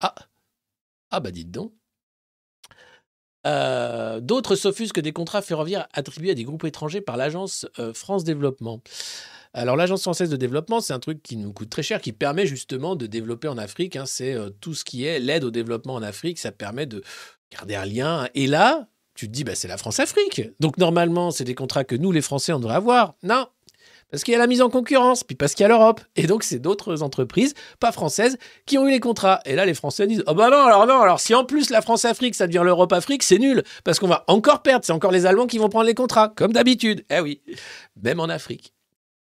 Ah 0.00 0.14
Ah, 1.10 1.20
bah 1.20 1.30
dites 1.30 1.50
donc. 1.50 1.72
Euh, 3.46 4.20
D'autres 4.20 4.56
s'offusquent 4.56 5.00
des 5.00 5.12
contrats 5.12 5.42
ferroviaires 5.42 5.86
attribués 5.92 6.30
à 6.30 6.34
des 6.34 6.44
groupes 6.44 6.64
étrangers 6.64 7.00
par 7.00 7.16
l'agence 7.16 7.66
euh, 7.78 7.92
France 7.92 8.24
Développement. 8.24 8.80
Alors, 9.56 9.76
l'agence 9.76 10.02
française 10.02 10.30
de 10.30 10.36
développement, 10.36 10.80
c'est 10.80 10.92
un 10.92 10.98
truc 10.98 11.22
qui 11.22 11.36
nous 11.36 11.52
coûte 11.52 11.70
très 11.70 11.84
cher, 11.84 12.00
qui 12.00 12.12
permet 12.12 12.44
justement 12.44 12.96
de 12.96 13.06
développer 13.06 13.46
en 13.46 13.56
Afrique. 13.56 13.94
hein. 13.94 14.04
c'est 14.04 14.34
euh, 14.34 14.50
tout 14.60 14.74
ce 14.74 14.84
qui 14.84 15.04
est 15.04 15.20
l'aide 15.20 15.44
au 15.44 15.50
développement 15.52 15.94
en 15.94 16.02
Afrique. 16.02 16.38
Ça 16.40 16.50
permet 16.50 16.86
de 16.86 17.02
garder 17.52 17.76
un 17.76 17.84
lien. 17.84 18.28
Et 18.34 18.48
là, 18.48 18.88
tu 19.14 19.28
te 19.28 19.32
dis, 19.32 19.44
bah, 19.44 19.54
c'est 19.54 19.68
la 19.68 19.76
France-Afrique. 19.76 20.42
Donc, 20.58 20.76
normalement, 20.78 21.30
c'est 21.30 21.44
des 21.44 21.54
contrats 21.54 21.84
que 21.84 21.94
nous, 21.94 22.10
les 22.10 22.20
Français, 22.22 22.52
on 22.52 22.58
devrait 22.58 22.74
avoir. 22.74 23.14
Non, 23.22 23.46
parce 24.14 24.22
qu'il 24.22 24.30
y 24.30 24.36
a 24.36 24.38
la 24.38 24.46
mise 24.46 24.62
en 24.62 24.70
concurrence, 24.70 25.24
puis 25.24 25.34
parce 25.34 25.56
qu'il 25.56 25.64
y 25.64 25.66
a 25.66 25.68
l'Europe. 25.68 26.00
Et 26.14 26.28
donc, 26.28 26.44
c'est 26.44 26.60
d'autres 26.60 27.02
entreprises, 27.02 27.52
pas 27.80 27.90
françaises, 27.90 28.38
qui 28.64 28.78
ont 28.78 28.86
eu 28.86 28.92
les 28.92 29.00
contrats. 29.00 29.40
Et 29.44 29.56
là, 29.56 29.66
les 29.66 29.74
Français 29.74 30.06
disent 30.06 30.22
Oh 30.28 30.34
bah 30.34 30.50
non, 30.50 30.62
alors 30.62 30.86
non, 30.86 31.00
alors 31.00 31.18
si 31.18 31.34
en 31.34 31.44
plus 31.44 31.68
la 31.70 31.82
France-Afrique, 31.82 32.36
ça 32.36 32.46
devient 32.46 32.62
l'Europe-Afrique, 32.62 33.24
c'est 33.24 33.40
nul. 33.40 33.64
Parce 33.82 33.98
qu'on 33.98 34.06
va 34.06 34.22
encore 34.28 34.62
perdre. 34.62 34.84
C'est 34.84 34.92
encore 34.92 35.10
les 35.10 35.26
Allemands 35.26 35.48
qui 35.48 35.58
vont 35.58 35.68
prendre 35.68 35.86
les 35.86 35.96
contrats, 35.96 36.28
comme 36.28 36.52
d'habitude. 36.52 37.04
Eh 37.10 37.18
oui, 37.18 37.42
même 38.00 38.20
en 38.20 38.26
Afrique. 38.26 38.72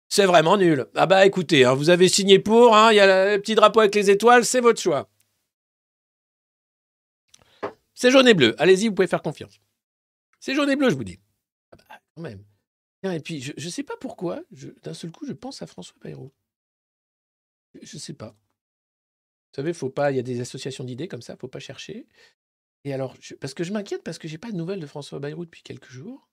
C'est 0.09 0.27
vraiment 0.27 0.57
nul. 0.57 0.85
Ah 0.97 1.07
bah 1.07 1.25
écoutez, 1.25 1.65
hein, 1.65 1.75
vous 1.75 1.89
avez 1.89 2.09
signé 2.09 2.41
pour, 2.41 2.77
hein, 2.77 2.91
il 2.91 2.97
y 2.97 3.01
a 3.01 3.37
le 3.37 3.41
petit 3.41 3.55
drapeau 3.55 3.79
avec 3.79 3.95
les 3.95 4.11
étoiles, 4.11 4.45
c'est 4.45 4.61
votre 4.61 4.81
choix. 4.81 5.09
C'est 7.95 8.11
jaune 8.11 8.27
et 8.27 8.35
bleu. 8.35 8.57
Allez-y, 8.59 8.89
vous 8.89 8.95
pouvez 8.97 9.07
faire 9.07 9.23
confiance. 9.23 9.61
C'est 10.41 10.57
jaune 10.57 10.69
et 10.69 10.75
bleu, 10.75 10.91
je 10.91 10.97
vous 10.97 11.05
dis. 11.05 11.21
Ah 11.71 11.77
bah, 11.77 12.01
quand 12.17 12.23
même. 12.23 12.43
Et 13.03 13.21
puis, 13.21 13.41
je 13.41 13.53
ne 13.53 13.71
sais 13.71 13.83
pas 13.83 13.97
pourquoi, 13.97 14.43
d'un 14.83 14.95
seul 14.95 15.11
coup, 15.11 15.27
je 15.27 15.33
pense 15.33 15.63
à 15.63 15.67
François 15.67 15.97
Bayrou. 16.03 16.33
Je 17.81 17.97
ne 17.97 18.01
sais 18.01 18.13
pas. 18.13 18.31
Vous 18.31 19.57
savez, 19.57 19.73
faut 19.73 19.91
pas, 19.91 20.13
il 20.13 20.17
y 20.17 20.21
a 20.21 20.23
des 20.23 20.41
associations 20.41 20.85
d'idées 20.85 21.09
comme 21.09 21.23
ça, 21.23 21.37
faut 21.37 21.49
pas 21.49 21.61
chercher. 21.61 22.07
Et 22.85 22.93
alors, 22.93 23.17
parce 23.41 23.55
que 23.55 23.65
je 23.65 23.73
m'inquiète, 23.73 24.03
parce 24.05 24.19
que 24.19 24.29
j'ai 24.29 24.39
pas 24.39 24.51
de 24.53 24.57
nouvelles 24.57 24.81
de 24.81 24.87
François 24.87 25.19
Bayrou 25.19 25.45
depuis 25.45 25.63
quelques 25.63 25.91
jours. 25.91 26.29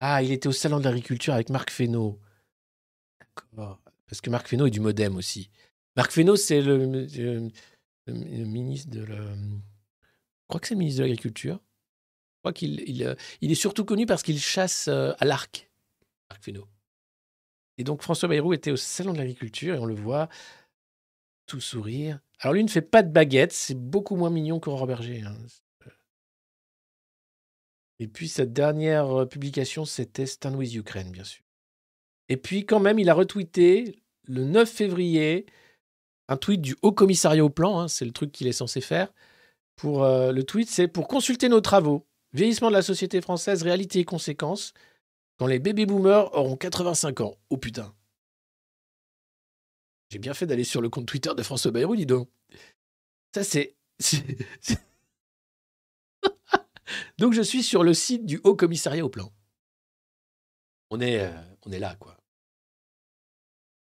Ah, 0.00 0.22
il 0.22 0.32
était 0.32 0.48
au 0.48 0.52
salon 0.52 0.78
de 0.78 0.84
l'agriculture 0.84 1.34
avec 1.34 1.50
Marc 1.50 1.70
Fesneau. 1.70 2.18
D'accord. 3.20 3.80
Parce 4.06 4.20
que 4.20 4.30
Marc 4.30 4.48
Fesneau 4.48 4.66
est 4.66 4.70
du 4.70 4.80
Modem 4.80 5.16
aussi. 5.16 5.50
Marc 5.96 6.12
Fesneau, 6.12 6.36
c'est 6.36 6.62
le- 6.62 7.06
le 8.06 8.44
ministre 8.44 8.90
de 8.90 9.04
la... 9.04 9.34
Je 9.34 10.46
crois 10.48 10.60
que 10.60 10.66
c'est 10.66 10.74
le 10.74 10.78
ministre 10.78 11.00
de 11.00 11.04
l'Agriculture. 11.04 11.60
Qu'il 12.52 12.80
il, 12.88 13.04
euh, 13.04 13.14
il 13.40 13.50
est 13.50 13.56
surtout 13.56 13.84
connu 13.84 14.06
parce 14.06 14.22
qu'il 14.22 14.38
chasse 14.38 14.88
euh, 14.88 15.12
à 15.18 15.24
l'arc. 15.24 15.70
Et 17.78 17.84
donc 17.84 18.02
François 18.02 18.28
Bayrou 18.28 18.52
était 18.52 18.70
au 18.70 18.76
salon 18.76 19.12
de 19.12 19.18
l'agriculture 19.18 19.74
et 19.74 19.78
on 19.78 19.86
le 19.86 19.94
voit 19.94 20.28
tout 21.46 21.60
sourire. 21.60 22.20
Alors 22.40 22.54
lui 22.54 22.64
ne 22.64 22.68
fait 22.68 22.82
pas 22.82 23.02
de 23.02 23.10
baguette, 23.10 23.52
c'est 23.52 23.78
beaucoup 23.78 24.16
moins 24.16 24.30
mignon 24.30 24.60
qu'Aurore 24.60 24.86
Berger. 24.86 25.22
hein. 25.22 25.36
Et 28.00 28.06
puis 28.06 28.28
sa 28.28 28.46
dernière 28.46 29.22
euh, 29.22 29.26
publication, 29.26 29.84
c'était 29.84 30.26
Stand 30.26 30.54
with 30.54 30.74
Ukraine, 30.74 31.10
bien 31.10 31.24
sûr. 31.24 31.42
Et 32.28 32.36
puis 32.36 32.64
quand 32.66 32.80
même, 32.80 32.98
il 32.98 33.08
a 33.10 33.14
retweeté 33.14 34.02
le 34.24 34.44
9 34.44 34.70
février 34.70 35.46
un 36.28 36.36
tweet 36.36 36.60
du 36.60 36.76
Haut 36.82 36.92
Commissariat 36.92 37.44
au 37.44 37.48
Plan, 37.48 37.80
hein, 37.80 37.88
c'est 37.88 38.04
le 38.04 38.12
truc 38.12 38.32
qu'il 38.32 38.46
est 38.46 38.52
censé 38.52 38.80
faire. 38.80 39.12
Pour 39.76 40.04
le 40.04 40.42
tweet, 40.42 40.68
c'est 40.68 40.88
pour 40.88 41.06
consulter 41.06 41.48
nos 41.48 41.60
travaux. 41.60 42.07
Vieillissement 42.32 42.68
de 42.68 42.74
la 42.74 42.82
société 42.82 43.20
française, 43.20 43.62
réalité 43.62 44.00
et 44.00 44.04
conséquences. 44.04 44.74
Quand 45.38 45.46
les 45.46 45.58
baby 45.58 45.86
boomers 45.86 46.34
auront 46.34 46.56
85 46.56 47.20
ans. 47.20 47.36
Oh 47.48 47.56
putain. 47.56 47.94
J'ai 50.10 50.18
bien 50.18 50.34
fait 50.34 50.46
d'aller 50.46 50.64
sur 50.64 50.80
le 50.80 50.88
compte 50.88 51.06
Twitter 51.06 51.30
de 51.36 51.42
François 51.42 51.70
Bayrou, 51.70 51.94
dis 51.96 52.06
donc. 52.06 52.28
Ça, 53.34 53.44
c'est. 53.44 53.76
donc, 57.18 57.34
je 57.34 57.42
suis 57.42 57.62
sur 57.62 57.84
le 57.84 57.94
site 57.94 58.26
du 58.26 58.40
Haut 58.44 58.56
Commissariat 58.56 59.04
au 59.04 59.08
Plan. 59.10 59.32
On 60.90 61.00
est, 61.00 61.20
euh, 61.20 61.30
on 61.66 61.72
est 61.72 61.78
là, 61.78 61.94
quoi. 61.96 62.16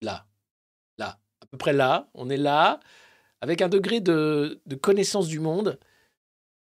Là. 0.01 0.27
Là. 0.99 1.21
À 1.41 1.47
peu 1.47 1.59
près 1.59 1.73
là. 1.73 2.09
On 2.15 2.31
est 2.31 2.37
là. 2.37 2.81
Avec 3.41 3.61
un 3.61 3.69
degré 3.69 4.01
de, 4.01 4.63
de 4.67 4.77
connaissance 4.77 5.27
du 5.27 5.41
monde 5.41 5.79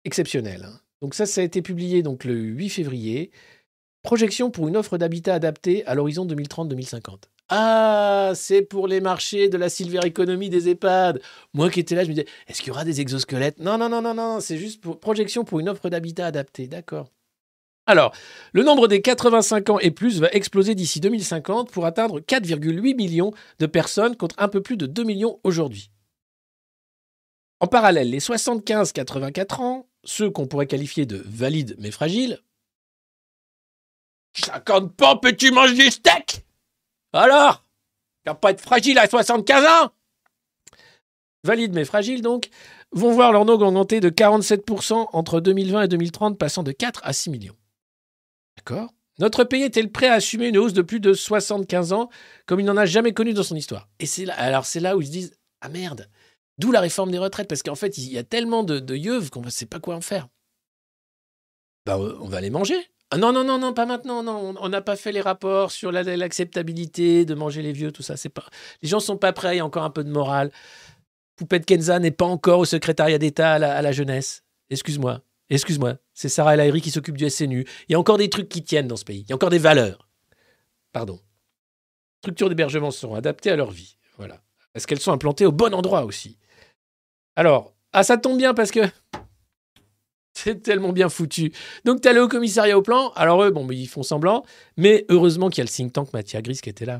exceptionnel. 0.03 0.63
hein. 0.65 0.79
Donc, 1.01 1.13
ça, 1.13 1.25
ça 1.25 1.41
a 1.41 1.43
été 1.43 1.61
publié 1.61 2.01
donc, 2.03 2.23
le 2.23 2.33
8 2.33 2.69
février. 2.69 3.31
Projection 4.03 4.51
pour 4.51 4.67
une 4.67 4.77
offre 4.77 4.97
d'habitat 4.97 5.33
adapté 5.33 5.85
à 5.85 5.95
l'horizon 5.95 6.25
2030-2050. 6.25 7.23
Ah, 7.49 8.33
c'est 8.35 8.61
pour 8.61 8.87
les 8.87 8.99
marchés 8.99 9.47
de 9.47 9.57
la 9.57 9.69
silver 9.69 10.01
economy 10.05 10.49
des 10.49 10.69
EHPAD. 10.69 11.21
Moi 11.53 11.69
qui 11.69 11.79
étais 11.79 11.95
là, 11.95 12.03
je 12.03 12.09
me 12.09 12.13
disais, 12.13 12.27
est-ce 12.47 12.59
qu'il 12.59 12.69
y 12.69 12.71
aura 12.71 12.83
des 12.83 12.99
exosquelettes? 12.99 13.59
Non, 13.59 13.77
non, 13.77 13.87
non, 13.87 14.01
non, 14.01 14.13
non, 14.13 14.39
c'est 14.41 14.57
juste 14.57 14.81
pour 14.81 14.99
projection 14.99 15.45
pour 15.45 15.59
une 15.59 15.69
offre 15.69 15.89
d'habitat 15.89 16.25
adapté. 16.25 16.67
D'accord. 16.67 17.09
Alors, 17.85 18.13
le 18.51 18.63
nombre 18.63 18.89
des 18.89 19.01
85 19.01 19.69
ans 19.69 19.79
et 19.79 19.91
plus 19.91 20.19
va 20.19 20.27
exploser 20.31 20.75
d'ici 20.75 20.99
2050 20.99 21.71
pour 21.71 21.85
atteindre 21.85 22.19
4,8 22.19 22.95
millions 22.97 23.31
de 23.59 23.65
personnes 23.65 24.17
contre 24.17 24.35
un 24.39 24.49
peu 24.49 24.61
plus 24.61 24.75
de 24.75 24.85
2 24.85 25.05
millions 25.05 25.39
aujourd'hui. 25.45 25.89
En 27.61 27.67
parallèle, 27.67 28.09
les 28.09 28.19
75-84 28.19 29.61
ans, 29.61 29.86
ceux 30.03 30.29
qu'on 30.29 30.47
pourrait 30.47 30.67
qualifier 30.67 31.05
de 31.05 31.21
valides 31.25 31.75
mais 31.79 31.91
fragiles, 31.91 32.39
50 34.35 34.95
pas, 34.95 35.15
peux-tu 35.15 35.51
manger 35.51 35.75
du 35.75 35.91
steak! 35.91 36.45
Alors? 37.13 37.65
Tu 38.23 38.29
vas 38.29 38.35
pas 38.35 38.51
être 38.51 38.61
fragile 38.61 38.99
à 38.99 39.07
75 39.07 39.65
ans? 39.65 39.91
Valides 41.43 41.73
mais 41.73 41.85
fragiles 41.85 42.21
donc, 42.21 42.49
vont 42.91 43.11
voir 43.11 43.31
leur 43.31 43.45
nombre 43.45 43.65
augmenter 43.65 43.99
de 43.99 44.09
47% 44.09 45.07
entre 45.13 45.39
2020 45.39 45.83
et 45.83 45.87
2030, 45.87 46.37
passant 46.37 46.63
de 46.63 46.71
4 46.71 47.01
à 47.03 47.13
6 47.13 47.29
millions. 47.29 47.55
D'accord? 48.57 48.93
Notre 49.19 49.43
pays 49.43 49.63
est-il 49.63 49.91
prêt 49.91 50.07
à 50.07 50.13
assumer 50.13 50.49
une 50.49 50.57
hausse 50.57 50.73
de 50.73 50.81
plus 50.81 50.99
de 50.99 51.13
75 51.13 51.93
ans 51.93 52.09
comme 52.45 52.59
il 52.59 52.65
n'en 52.65 52.77
a 52.77 52.85
jamais 52.85 53.13
connu 53.13 53.33
dans 53.33 53.43
son 53.43 53.55
histoire? 53.55 53.89
Et 53.99 54.05
c'est 54.05 54.25
là, 54.25 54.35
alors 54.35 54.65
c'est 54.65 54.79
là 54.79 54.95
où 54.95 55.01
ils 55.01 55.07
se 55.07 55.11
disent 55.11 55.37
Ah 55.61 55.69
merde 55.69 56.09
D'où 56.57 56.71
la 56.71 56.81
réforme 56.81 57.11
des 57.11 57.19
retraites, 57.19 57.47
parce 57.47 57.61
qu'en 57.63 57.75
fait, 57.75 57.97
il 57.97 58.11
y 58.11 58.17
a 58.17 58.23
tellement 58.23 58.63
de, 58.63 58.79
de 58.79 58.95
yeuves 58.95 59.29
qu'on 59.29 59.41
ne 59.41 59.49
sait 59.49 59.65
pas 59.67 59.79
quoi 59.79 59.95
en 59.95 60.01
faire. 60.01 60.27
Euh, 61.89 62.17
on 62.19 62.27
va 62.27 62.41
les 62.41 62.49
manger. 62.49 62.75
Ah 63.11 63.17
non, 63.17 63.31
non, 63.31 63.43
non, 63.45 63.57
non, 63.57 63.73
pas 63.73 63.85
maintenant. 63.85 64.21
Non, 64.23 64.53
on- 64.59 64.69
n'a 64.69 64.81
pas 64.81 64.97
fait 64.97 65.11
les 65.13 65.21
rapports 65.21 65.71
sur 65.71 65.91
la- 65.91 66.03
l'acceptabilité 66.03 67.23
de 67.23 67.33
manger 67.35 67.61
les 67.61 67.71
vieux, 67.71 67.91
tout 67.91 68.03
ça. 68.03 68.17
C'est 68.17 68.27
pas. 68.29 68.43
Les 68.81 68.89
gens 68.89 68.99
sont 68.99 69.17
pas 69.17 69.31
prêts. 69.31 69.55
Il 69.55 69.57
y 69.59 69.61
a 69.61 69.65
encore 69.65 69.83
un 69.83 69.89
peu 69.89 70.03
de 70.03 70.09
morale. 70.11 70.51
Poupette 71.37 71.65
Kenza 71.65 71.99
n'est 71.99 72.11
pas 72.11 72.25
encore 72.25 72.59
au 72.59 72.65
secrétariat 72.65 73.17
d'État 73.17 73.53
à 73.53 73.81
la, 73.81 73.91
jeunesse. 73.91 74.43
Excuse-moi. 74.69 75.21
Excuse-moi. 75.49 75.97
C'est 76.13 76.27
Sarah 76.27 76.57
El 76.57 76.81
qui 76.81 76.91
s'occupe 76.91 77.15
du 77.15 77.29
SNU. 77.29 77.65
Il 77.87 77.93
y 77.93 77.95
a 77.95 77.99
encore 77.99 78.17
des 78.17 78.29
trucs 78.29 78.49
qui 78.49 78.63
tiennent 78.63 78.87
dans 78.87 78.97
ce 78.97 79.05
pays. 79.05 79.21
Il 79.21 79.29
y 79.29 79.31
a 79.31 79.35
encore 79.35 79.51
des 79.51 79.59
valeurs. 79.59 80.09
Pardon. 80.91 81.21
Structures 82.21 82.49
d'hébergement 82.49 82.91
seront 82.91 83.15
adaptées 83.15 83.51
à 83.51 83.55
leur 83.55 83.71
vie. 83.71 83.97
Voilà. 84.17 84.41
Est-ce 84.73 84.87
qu'elles 84.87 84.99
sont 84.99 85.13
implantées 85.13 85.45
au 85.45 85.51
bon 85.51 85.73
endroit 85.73 86.03
aussi 86.03 86.37
Alors, 87.37 87.73
ah, 87.93 88.03
ça 88.03 88.17
tombe 88.17 88.37
bien 88.37 88.53
parce 88.53 88.71
que 88.71 88.81
C'est 90.33 90.61
tellement 90.61 90.91
bien 90.91 91.07
foutu. 91.07 91.53
Donc, 91.85 92.01
tu 92.01 92.07
as 92.09 92.13
le 92.13 92.21
haut 92.23 92.27
commissariat 92.27 92.77
au 92.77 92.81
plan. 92.81 93.11
Alors, 93.15 93.41
eux, 93.43 93.51
bon, 93.51 93.65
ils 93.71 93.87
font 93.87 94.03
semblant. 94.03 94.43
Mais 94.75 95.05
heureusement 95.07 95.49
qu'il 95.49 95.59
y 95.59 95.61
a 95.61 95.63
le 95.63 95.69
think 95.69 95.93
tank 95.93 96.11
Mathias 96.13 96.43
Gris 96.43 96.59
qui 96.61 96.69
était 96.69 96.85
là, 96.85 96.99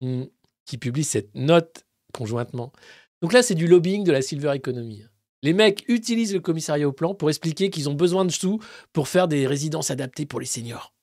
Hmm. 0.00 0.24
qui 0.64 0.78
publie 0.78 1.04
cette 1.04 1.34
note 1.34 1.84
conjointement. 2.14 2.72
Donc 3.20 3.32
là, 3.34 3.42
c'est 3.42 3.54
du 3.54 3.66
lobbying 3.66 4.02
de 4.02 4.12
la 4.12 4.22
silver 4.22 4.52
economy. 4.54 5.04
Les 5.42 5.52
mecs 5.52 5.84
utilisent 5.88 6.32
le 6.32 6.40
commissariat 6.40 6.88
au 6.88 6.92
plan 6.92 7.14
pour 7.14 7.28
expliquer 7.28 7.70
qu'ils 7.70 7.88
ont 7.90 7.94
besoin 7.94 8.24
de 8.24 8.30
sous 8.30 8.60
pour 8.92 9.08
faire 9.08 9.28
des 9.28 9.46
résidences 9.46 9.90
adaptées 9.90 10.24
pour 10.26 10.40
les 10.40 10.46
seniors. 10.46 10.94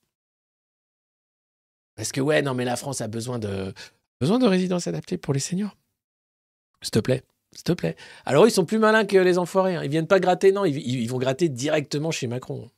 Parce 1.95 2.11
que, 2.11 2.21
ouais, 2.21 2.41
non, 2.41 2.53
mais 2.53 2.65
la 2.65 2.75
France 2.75 3.01
a 3.01 3.07
besoin 3.07 3.39
de, 3.39 3.73
besoin 4.19 4.39
de 4.39 4.47
résidences 4.47 4.87
adaptées 4.87 5.17
pour 5.17 5.33
les 5.33 5.39
seniors. 5.39 5.75
S'il 6.81 6.91
te 6.91 6.99
plaît. 6.99 7.23
S'il 7.57 7.63
te 7.63 7.71
plaît. 7.71 7.95
Alors, 8.23 8.45
ils 8.45 8.51
sont 8.51 8.65
plus 8.65 8.77
malins 8.77 9.03
que 9.03 9.17
les 9.17 9.39
enfoirés. 9.39 9.75
hein. 9.75 9.83
Ils 9.83 9.89
viennent 9.89 10.05
pas 10.05 10.19
gratter, 10.19 10.51
non, 10.51 10.63
ils, 10.63 11.07
vont 11.07 11.17
gratter 11.17 11.49
directement 11.49 12.11
chez 12.11 12.27
Macron. 12.27 12.69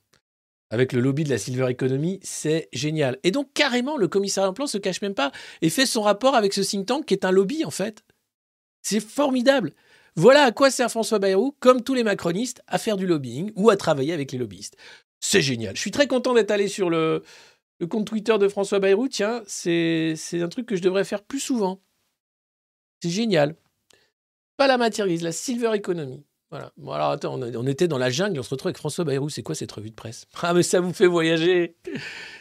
Avec 0.70 0.94
le 0.94 1.02
lobby 1.02 1.26
de 1.26 1.30
la 1.30 1.38
silver 1.38 1.70
economy, 1.70 2.22
c'est 2.24 2.70
génial. 2.72 3.20
Et 3.26 3.32
donc, 3.32 3.52
carrément, 3.54 3.98
le 3.98 4.08
commissariat 4.08 4.50
au 4.50 4.54
plan 4.54 4.68
se 4.68 4.78
cache 4.78 5.02
même 5.02 5.16
pas 5.16 5.34
et 5.62 5.70
fait 5.70 5.86
son 5.86 6.02
rapport 6.02 6.34
avec 6.34 6.54
ce 6.54 6.62
think 6.62 6.86
tank 6.86 7.06
qui 7.06 7.14
est 7.14 7.26
un 7.26 7.32
lobby, 7.32 7.66
en 7.66 7.72
fait. 7.72 8.06
C'est 8.82 9.02
formidable. 9.02 9.74
Voilà 10.16 10.44
à 10.44 10.54
quoi 10.54 10.72
sert 10.72 10.90
François 10.90 11.20
Bayrou, 11.20 11.58
comme 11.60 11.84
tous 11.84 11.94
les 11.94 12.04
macronistes, 12.04 12.62
à 12.68 12.78
faire 12.78 12.96
du 12.96 13.06
lobbying 13.06 13.52
ou 13.58 13.70
à 13.70 13.76
travailler 13.76 14.14
avec 14.14 14.32
les 14.32 14.38
lobbyistes. 14.38 14.78
C'est 15.20 15.42
génial. 15.42 15.76
Je 15.76 15.82
suis 15.82 15.92
très 15.92 16.08
content 16.08 16.34
d'être 16.34 16.52
allé 16.52 16.70
sur 16.70 16.90
le, 16.90 17.22
compte 17.90 18.08
Twitter 18.08 18.38
de 18.38 18.48
François 18.48 18.80
Bayrou. 18.80 19.10
Tiens, 19.10 19.44
c'est 19.46 20.16
un 20.36 20.48
truc 20.48 20.68
que 20.68 20.78
je 20.78 20.82
devrais 20.82 21.04
faire 21.04 21.22
plus 21.22 21.42
souvent. 21.42 21.82
C'est 23.04 23.10
génial. 23.10 23.58
Pas 24.60 24.68
la 24.68 24.78
matière 24.78 25.08
grise, 25.08 25.22
la 25.22 25.32
silver 25.32 25.72
economy. 25.74 26.26
Voilà. 26.52 26.74
Bon, 26.76 26.92
alors 26.92 27.12
attends, 27.12 27.42
on, 27.42 27.66
était 27.66 27.88
dans 27.88 27.98
la 27.98 28.10
jungle, 28.10 28.38
on 28.38 28.44
se 28.44 28.50
retrouve 28.50 28.68
avec 28.68 28.78
François 28.78 29.06
Bayrou. 29.06 29.30
C'est 29.30 29.42
quoi 29.42 29.56
cette 29.56 29.72
revue 29.72 29.90
de 29.90 29.96
presse? 29.96 30.26
Ah, 30.42 30.54
mais 30.54 30.64
ça 30.64 30.82
vous 30.82 30.92
fait 30.92 31.08
voyager. 31.08 31.78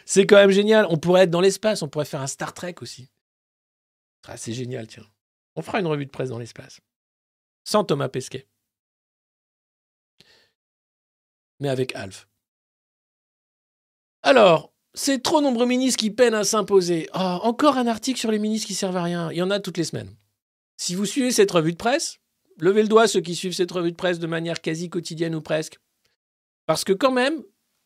C'est 0.03 0.27
quand 0.27 0.35
même 0.35 0.51
génial. 0.51 0.85
On 0.89 0.97
pourrait 0.97 1.23
être 1.23 1.29
dans 1.29 1.39
l'espace, 1.39 1.81
on 1.81 1.87
pourrait 1.87 2.03
faire 2.03 2.19
un 2.19 2.27
Star 2.27 2.53
Trek 2.53 2.75
aussi. 2.81 3.09
Ah, 4.27 4.35
c'est 4.35 4.51
génial, 4.51 4.85
tiens. 4.87 5.05
On 5.55 5.61
fera 5.61 5.79
une 5.79 5.87
revue 5.87 6.05
de 6.05 6.11
presse 6.11 6.27
dans 6.27 6.39
l'espace. 6.39 6.81
Sans 7.63 7.85
Thomas 7.85 8.09
Pesquet. 8.09 8.49
Mais 11.61 11.69
avec 11.69 11.95
Alf. 11.95 12.27
Alors, 14.23 14.73
c'est 14.93 15.23
trop 15.23 15.39
nombreux 15.39 15.67
ministres 15.67 15.99
qui 15.99 16.11
peinent 16.11 16.33
à 16.33 16.43
s'imposer. 16.43 17.07
Ah, 17.13 17.39
encore 17.43 17.77
un 17.77 17.87
article 17.87 18.19
sur 18.19 18.29
les 18.29 18.39
ministres 18.39 18.67
qui 18.67 18.75
servent 18.75 18.97
à 18.97 19.03
rien. 19.03 19.31
Il 19.31 19.37
y 19.37 19.41
en 19.41 19.51
a 19.51 19.61
toutes 19.61 19.77
les 19.77 19.85
semaines. 19.85 20.18
Si 20.81 20.95
vous 20.95 21.05
suivez 21.05 21.31
cette 21.33 21.51
revue 21.51 21.73
de 21.73 21.77
presse, 21.77 22.19
levez 22.57 22.83
le 22.83 22.87
doigt 22.87 23.09
ceux 23.09 23.19
qui 23.19 23.35
suivent 23.35 23.53
cette 23.53 23.69
revue 23.69 23.91
de 23.91 23.97
presse 23.97 24.17
de 24.17 24.27
manière 24.27 24.61
quasi 24.61 24.89
quotidienne 24.89 25.35
ou 25.35 25.41
presque. 25.41 25.77
Parce 26.67 26.85
que 26.85 26.93
quand 26.93 27.11
même, 27.11 27.43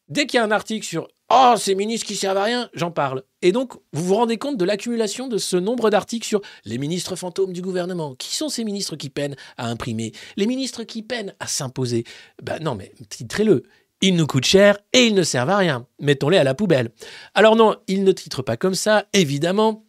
dès 0.10 0.28
qu'il 0.28 0.38
y 0.38 0.40
a 0.40 0.44
un 0.44 0.52
article 0.52 0.86
sur 0.86 1.08
Oh, 1.28 1.56
ces 1.58 1.74
ministres 1.74 2.06
qui 2.06 2.16
servent 2.16 2.38
à 2.38 2.44
rien, 2.44 2.70
j'en 2.76 2.92
parle. 2.92 3.24
Et 3.42 3.52
donc, 3.52 3.74
vous 3.94 4.04
vous 4.04 4.14
rendez 4.14 4.38
compte 4.38 4.58
de 4.58 4.66
l'accumulation 4.66 5.28
de 5.28 5.40
ce 5.40 5.58
nombre 5.58 5.90
d'articles 5.90 6.28
sur 6.28 6.42
les 6.66 6.78
ministres 6.78 7.16
fantômes 7.16 7.52
du 7.52 7.64
gouvernement. 7.64 8.14
Qui 8.14 8.36
sont 8.36 8.50
ces 8.50 8.64
ministres 8.64 8.96
qui 8.96 9.10
peinent 9.10 9.38
à 9.58 9.70
imprimer 9.70 10.12
Les 10.38 10.46
ministres 10.46 10.84
qui 10.84 11.02
peinent 11.02 11.34
à 11.40 11.48
s'imposer 11.48 12.04
Ben 12.44 12.60
non, 12.62 12.76
mais 12.76 12.92
titrez-le. 13.10 13.64
Ils 14.02 14.16
nous 14.16 14.28
coûtent 14.28 14.46
cher 14.46 14.78
et 14.94 15.08
ils 15.08 15.16
ne 15.16 15.24
servent 15.24 15.50
à 15.50 15.58
rien. 15.58 15.88
Mettons-les 16.00 16.38
à 16.38 16.44
la 16.44 16.54
poubelle. 16.54 16.92
Alors 17.34 17.56
non, 17.56 17.76
ils 17.88 18.04
ne 18.04 18.12
titrent 18.12 18.44
pas 18.44 18.58
comme 18.58 18.76
ça, 18.76 19.08
évidemment. 19.14 19.84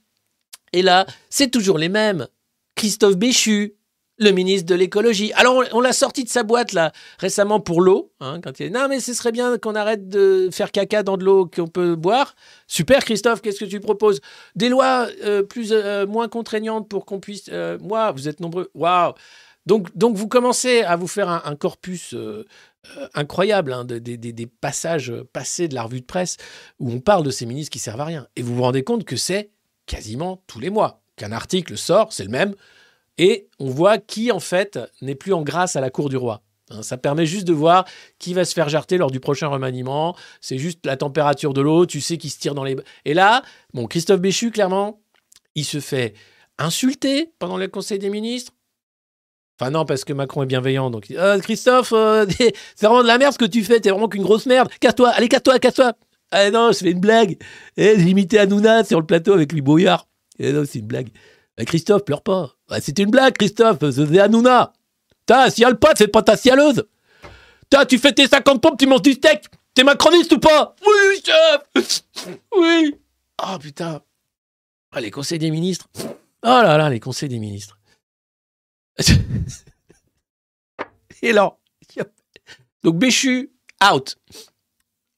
Et 0.72 0.80
là, 0.80 1.05
c'est 1.28 1.50
toujours 1.50 1.76
les 1.76 1.90
mêmes. 1.90 2.28
Christophe 2.77 3.16
Béchu, 3.16 3.75
le 4.18 4.31
ministre 4.31 4.66
de 4.66 4.75
l'écologie. 4.75 5.33
Alors, 5.35 5.64
on, 5.72 5.81
l'a 5.81 5.93
sorti 5.93 6.25
de 6.25 6.29
sa 6.29 6.43
boîte, 6.45 6.72
là, 6.72 6.93
récemment 7.18 7.61
pour 7.61 7.81
l'eau. 7.81 8.12
hein, 8.20 8.41
quand 8.43 8.61
il 8.61 8.72
non, 8.72 8.87
mais 8.89 9.01
ce 9.01 9.12
serait 9.12 9.33
bien 9.33 9.59
qu'on 9.59 9.75
arrête 9.75 10.09
de 10.09 10.49
faire 10.53 10.70
caca 10.70 11.03
dans 11.03 11.16
de 11.16 11.25
l'eau 11.25 11.47
qu'on 11.47 11.66
peut 11.66 11.97
boire. 11.97 12.35
Super, 12.66 13.05
Christophe, 13.05 13.43
qu'est-ce 13.43 13.59
que 13.59 13.64
tu 13.64 13.81
proposes? 13.81 14.20
Des 14.55 14.68
lois 14.68 15.09
euh, 15.25 15.43
plus, 15.43 15.72
euh, 15.72 16.07
moins 16.07 16.29
contraignantes 16.29 16.89
pour 16.89 17.07
qu'on 17.07 17.18
puisse... 17.20 17.47
euh, 17.51 17.77
moi, 17.81 18.12
vous 18.12 18.29
êtes 18.29 18.41
nombreux. 18.41 18.70
Waouh 18.75 19.14
donc, 19.66 19.97
donc, 19.97 20.14
vous 20.14 20.29
commencez 20.29 20.83
à 20.83 20.95
vous 20.95 21.07
faire 21.07 21.31
un, 21.31 21.57
corpus 21.57 22.14
incroyable 23.14 23.72
hein, 23.72 23.87
de- 23.87 23.99
des- 23.99 24.18
des- 24.18 24.35
des 24.35 24.47
passages 24.47 25.11
passés 25.33 25.68
de 25.68 25.75
la 25.75 25.85
revue 25.85 26.03
de 26.03 26.07
presse 26.07 26.37
où 26.79 26.91
on 26.93 27.01
parle 27.01 27.25
de 27.25 27.31
ces 27.31 27.47
ministres 27.47 27.72
qui 27.72 27.79
servent 27.79 28.03
à 28.03 28.05
rien. 28.05 28.29
Et 28.37 28.43
vous 28.43 28.55
vous 28.55 28.62
rendez 28.62 28.85
compte 28.85 29.05
que 29.05 29.16
c'est 29.16 29.51
quasiment 29.87 30.43
tous 30.47 30.61
les 30.61 30.68
mois 30.68 31.03
qu'un 31.17 31.33
article 31.33 31.77
sort, 31.77 32.12
c'est 32.12 32.25
le 32.25 32.31
même, 32.31 32.55
et 33.19 33.49
on 33.59 33.71
voit 33.71 33.99
qui, 33.99 34.33
en 34.33 34.41
fait, 34.41 34.79
n'est 35.01 35.15
plus 35.15 35.33
en 35.33 35.43
grâce 35.43 35.77
à 35.77 35.81
la 35.81 35.91
cour 35.91 36.09
du 36.09 36.17
roi. 36.17 36.43
Hein, 36.71 36.83
ça 36.83 36.97
permet 36.97 37.27
juste 37.27 37.47
de 37.47 37.53
voir 37.53 37.85
qui 38.19 38.35
va 38.35 38.45
se 38.45 38.55
faire 38.55 38.69
jarter 38.69 38.97
lors 38.99 39.11
du 39.11 39.21
prochain 39.21 39.49
remaniement. 39.49 40.17
C'est 40.41 40.59
juste 40.59 40.85
la 40.85 40.97
température 40.97 41.53
de 41.53 41.61
l'eau, 41.61 41.87
tu 41.87 42.01
sais 42.01 42.17
qui 42.19 42.31
se 42.31 42.39
tire 42.39 42.55
dans 42.55 42.65
les... 42.65 42.77
Et 43.05 43.15
là, 43.15 43.43
bon, 43.75 43.87
Christophe 43.87 44.21
Béchu, 44.21 44.51
clairement, 44.51 45.01
il 45.55 45.65
se 45.65 45.81
fait 45.81 46.15
insulter 46.59 47.33
pendant 47.39 47.57
le 47.57 47.69
Conseil 47.69 47.99
des 47.99 48.11
ministres. 48.11 48.53
Enfin 49.61 49.71
non, 49.71 49.85
parce 49.85 50.05
que 50.05 50.12
Macron 50.12 50.43
est 50.43 50.47
bienveillant. 50.47 50.91
Donc, 50.91 51.11
Euh, 51.12 51.39
Christophe, 51.39 51.93
euh, 51.93 52.27
c'est 52.75 52.87
vraiment 52.87 53.03
de 53.03 53.07
la 53.07 53.19
merde 53.19 53.35
ce 53.35 53.39
que 53.39 53.45
tu 53.45 53.62
fais. 53.62 53.79
T'es 53.79 53.91
vraiment 53.91 54.09
qu'une 54.09 54.23
grosse 54.23 54.47
merde. 54.47 54.69
Casse-toi, 54.81 55.11
allez, 55.11 55.29
casse-toi, 55.29 55.59
casse-toi. 55.59 55.93
Ah 56.33 56.51
non, 56.51 56.73
je 56.73 56.79
fais 56.79 56.91
une 56.91 57.01
blague. 57.01 57.37
Eh, 57.77 57.95
J'ai 57.99 58.09
imité 58.09 58.39
Hanouna 58.41 58.83
sur 58.83 58.99
le 58.99 59.07
plateau 59.07 59.33
avec 59.33 59.53
lui 59.53 59.61
Brouillard. 59.61 60.09
Eh 60.39 60.53
c'est 60.66 60.80
une 60.80 60.87
blague. 60.87 61.09
Christophe, 61.59 62.05
pleure 62.05 62.22
pas. 62.22 62.57
C'était 62.80 63.05
une 63.05 63.11
blague, 63.11 63.37
Christophe. 63.37 63.78
C'est 63.91 64.18
Hanouna. 64.18 64.72
T'as, 65.26 65.51
ciale 65.51 65.78
pas, 65.78 65.95
fais 65.95 66.09
pas 66.09 66.22
ta 66.22 66.37
cialeuse. 66.37 66.85
T'as, 67.70 67.87
tu 67.87 67.99
fais 67.99 68.12
tes 68.12 68.26
50 68.26 68.61
pompes, 68.61 68.78
tu 68.78 68.87
manges 68.87 69.03
du 69.03 69.12
steak. 69.12 69.45
T'es 69.74 69.85
macroniste 69.85 70.32
ou 70.32 70.39
pas? 70.39 70.76
Oui, 70.87 71.22
chef. 71.24 72.03
Oui. 72.57 72.97
Oh 73.43 73.59
putain. 73.59 74.01
Ah, 74.93 75.01
les 75.01 75.11
conseils 75.11 75.39
des 75.39 75.51
ministres. 75.51 75.89
Oh 75.97 76.09
là 76.43 76.76
là, 76.76 76.89
les 76.89 77.01
conseils 77.01 77.28
des 77.28 77.39
ministres. 77.39 77.78
Et 81.22 81.32
là, 81.32 81.57
donc 82.85 82.99
Béchu, 82.99 83.51
out. 83.82 84.18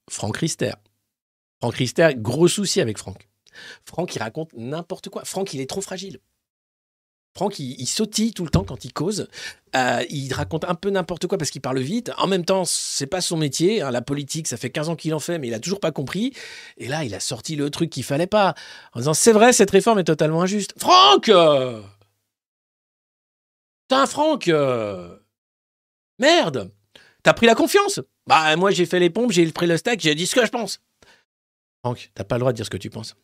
Franck 0.09 0.37
Rister. 0.37 0.71
Franck 1.59 1.75
Rister, 1.75 2.11
gros 2.15 2.47
souci 2.47 2.79
avec 2.79 2.97
Franck. 2.97 3.26
Franck, 3.85 4.15
il 4.15 4.19
raconte 4.19 4.51
n'importe 4.53 5.09
quoi. 5.09 5.23
Franck, 5.25 5.53
il 5.53 5.61
est 5.61 5.69
trop 5.69 5.81
fragile. 5.81 6.19
Franck, 7.35 7.59
il, 7.59 7.79
il 7.79 7.85
sautille 7.85 8.33
tout 8.33 8.43
le 8.43 8.49
temps 8.49 8.63
quand 8.63 8.83
il 8.83 8.91
cause. 8.93 9.27
Euh, 9.75 10.03
il 10.09 10.33
raconte 10.33 10.63
un 10.65 10.73
peu 10.73 10.89
n'importe 10.89 11.27
quoi 11.27 11.37
parce 11.37 11.51
qu'il 11.51 11.61
parle 11.61 11.79
vite. 11.79 12.11
En 12.17 12.25
même 12.25 12.43
temps, 12.45 12.65
c'est 12.65 13.05
pas 13.05 13.21
son 13.21 13.37
métier. 13.37 13.81
hein. 13.83 13.91
La 13.91 14.01
politique, 14.01 14.47
ça 14.47 14.57
fait 14.57 14.71
15 14.71 14.89
ans 14.89 14.95
qu'il 14.95 15.13
en 15.13 15.19
fait, 15.19 15.37
mais 15.37 15.47
il 15.47 15.53
a 15.53 15.59
toujours 15.59 15.79
pas 15.79 15.91
compris. 15.91 16.33
Et 16.77 16.87
là, 16.87 17.03
il 17.03 17.13
a 17.13 17.19
sorti 17.19 17.55
le 17.55 17.69
truc 17.69 17.91
qu'il 17.91 18.03
fallait 18.03 18.25
pas. 18.25 18.55
En 18.93 18.99
disant, 19.01 19.13
c'est 19.13 19.33
vrai, 19.33 19.53
cette 19.53 19.69
réforme 19.69 19.99
est 19.99 20.03
totalement 20.03 20.41
injuste. 20.41 20.73
Franck 20.79 21.29
Putain, 23.89 24.05
Franck 24.07 24.49
Merde 26.19 26.71
T'as 27.23 27.33
pris 27.33 27.45
la 27.45 27.55
confiance 27.55 27.99
Bah, 28.25 28.55
moi, 28.55 28.71
j'ai 28.71 28.85
fait 28.85 28.99
les 28.99 29.09
pompes, 29.09 29.31
j'ai 29.31 29.49
pris 29.51 29.67
le 29.67 29.77
steak, 29.77 29.99
j'ai 29.99 30.15
dit 30.15 30.25
ce 30.25 30.33
que 30.35 30.45
je 30.45 30.49
pense. 30.51 30.79
Franck, 31.83 32.09
t'as 32.15 32.23
pas 32.23 32.35
le 32.35 32.39
droit 32.39 32.51
de 32.51 32.55
dire 32.57 32.65
ce 32.65 32.69
que 32.69 32.77
tu 32.77 32.89
penses. 32.89 33.15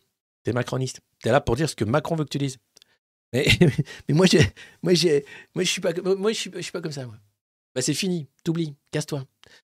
T'es 0.44 0.52
macroniste. 0.52 1.00
T'es 1.20 1.32
là 1.32 1.40
pour 1.40 1.56
dire 1.56 1.68
ce 1.68 1.74
que 1.74 1.84
Macron 1.84 2.16
veut 2.16 2.24
que 2.24 2.30
tu 2.30 2.38
dises. 2.38 2.58
Mais, 3.32 3.46
moi, 4.10 4.26
j'ai, 4.26 4.40
moi, 4.82 4.94
j'ai, 4.94 5.24
moi, 5.54 5.64
je 5.64 5.70
suis 5.70 5.80
pas, 5.80 5.92
moi, 6.16 6.32
je 6.32 6.38
suis, 6.38 6.50
je 6.54 6.60
suis 6.60 6.72
pas 6.72 6.80
comme 6.80 6.92
ça. 6.92 7.06
Moi. 7.06 7.16
Bah, 7.74 7.82
c'est 7.82 7.94
fini. 7.94 8.28
T'oublies. 8.44 8.74
Casse-toi. 8.92 9.24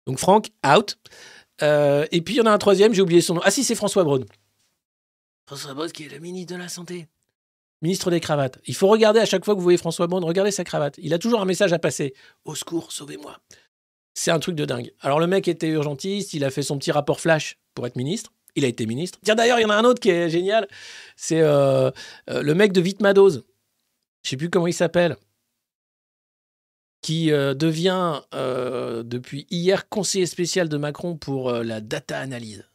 Donc, 0.06 0.20
Franck, 0.20 0.50
out. 0.66 0.98
Euh, 1.62 2.06
et 2.12 2.22
puis, 2.22 2.36
il 2.36 2.38
y 2.38 2.42
en 2.42 2.48
a 2.48 2.52
un 2.52 2.58
troisième, 2.58 2.94
j'ai 2.94 3.02
oublié 3.02 3.22
son 3.22 3.36
nom. 3.36 3.42
Ah, 3.46 3.52
si, 3.52 3.64
c'est 3.64 3.76
François 3.76 4.04
Braun. 4.04 4.26
François 5.48 5.74
Braun, 5.74 5.90
qui 5.90 6.06
est 6.06 6.10
le 6.10 6.20
ministre 6.20 6.54
de 6.54 6.60
la 6.60 6.68
Santé. 6.68 7.08
Ministre 7.82 8.10
des 8.10 8.20
cravates. 8.20 8.60
Il 8.66 8.76
faut 8.76 8.88
regarder 8.88 9.20
à 9.20 9.26
chaque 9.26 9.46
fois 9.46 9.54
que 9.54 9.60
vous 9.60 9.64
voyez 9.64 9.78
François 9.78 10.08
Braun, 10.08 10.24
regardez 10.26 10.52
sa 10.52 10.64
cravate. 10.64 10.96
Il 10.98 11.14
a 11.14 11.20
toujours 11.20 11.42
un 11.42 11.46
message 11.46 11.72
à 11.72 11.80
passer. 11.80 12.14
Au 12.44 12.56
secours, 12.56 12.92
sauvez-moi. 12.92 13.40
C'est 14.14 14.32
un 14.32 14.40
truc 14.40 14.56
de 14.56 14.66
dingue. 14.66 14.92
Alors, 15.02 15.20
le 15.20 15.28
mec 15.28 15.48
était 15.48 15.68
urgentiste, 15.68 16.34
il 16.34 16.44
a 16.44 16.50
fait 16.50 16.64
son 16.64 16.78
petit 16.78 16.92
rapport 16.92 17.20
flash 17.20 17.58
pour 17.74 17.86
être 17.86 17.96
ministre. 17.96 18.32
Il 18.56 18.64
a 18.64 18.68
été 18.68 18.86
ministre. 18.86 19.20
Tiens, 19.24 19.36
d'ailleurs, 19.36 19.60
il 19.60 19.64
y 19.64 19.66
en 19.66 19.70
a 19.70 19.76
un 19.76 19.84
autre 19.84 20.00
qui 20.00 20.10
est 20.10 20.30
génial. 20.30 20.68
C'est 21.18 21.42
euh, 21.42 21.92
euh, 22.30 22.42
le 22.42 22.56
mec 22.56 22.72
de 22.72 22.82
Vitmados. 22.82 23.44
Je 24.24 24.30
sais 24.30 24.38
plus 24.38 24.50
comment 24.50 24.68
il 24.68 24.74
s'appelle. 24.74 25.18
Qui 27.02 27.32
euh, 27.32 27.54
devient 27.54 28.22
depuis 28.32 29.46
hier 29.50 29.90
conseiller 29.90 30.26
spécial 30.26 30.70
de 30.70 30.78
Macron 30.78 31.18
pour 31.18 31.52
la 31.52 31.82
data 31.82 32.18
analyse. 32.20 32.66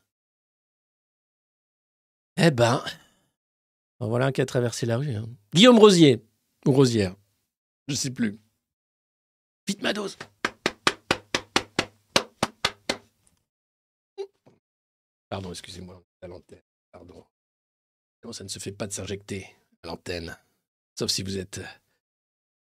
Eh 2.37 2.51
ben, 2.51 2.83
en 3.99 4.09
voilà 4.09 4.27
un 4.27 4.33
qui 4.33 4.41
a 4.41 4.47
traversé 4.47 4.87
la 4.87 4.97
rue. 4.97 5.15
hein. 5.15 5.27
Guillaume 5.53 5.79
Rosier. 5.79 6.23
Ou 6.67 6.73
Rosière. 6.73 7.17
Je 7.89 7.95
sais 7.95 8.11
plus. 8.11 8.39
Vitmados. 9.67 10.17
Pardon, 15.31 15.51
excusez-moi, 15.51 16.03
à 16.21 16.27
l'antenne. 16.27 16.61
Pardon. 16.91 17.25
Non, 18.25 18.33
ça 18.33 18.43
ne 18.43 18.49
se 18.49 18.59
fait 18.59 18.73
pas 18.73 18.89
de 18.89 18.93
s'injecter 18.93 19.47
à 19.85 19.87
l'antenne? 19.87 20.37
Sauf 20.99 21.11
si 21.11 21.23
vous 21.23 21.39
êtes 21.39 21.59
euh, 21.59 21.67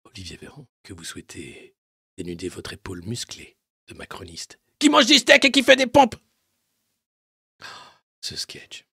Olivier 0.04 0.36
Véran, 0.36 0.66
que 0.84 0.94
vous 0.94 1.04
souhaitez 1.04 1.74
dénuder 2.16 2.48
votre 2.48 2.72
épaule 2.72 3.02
musclée 3.04 3.56
de 3.88 3.94
macroniste 3.94 4.58
qui 4.78 4.88
mange 4.88 5.06
des 5.06 5.18
steaks 5.18 5.44
et 5.44 5.50
qui 5.50 5.62
fait 5.62 5.76
des 5.76 5.88
pompes? 5.88 6.16
Ce 8.22 8.36
sketch. 8.36 8.86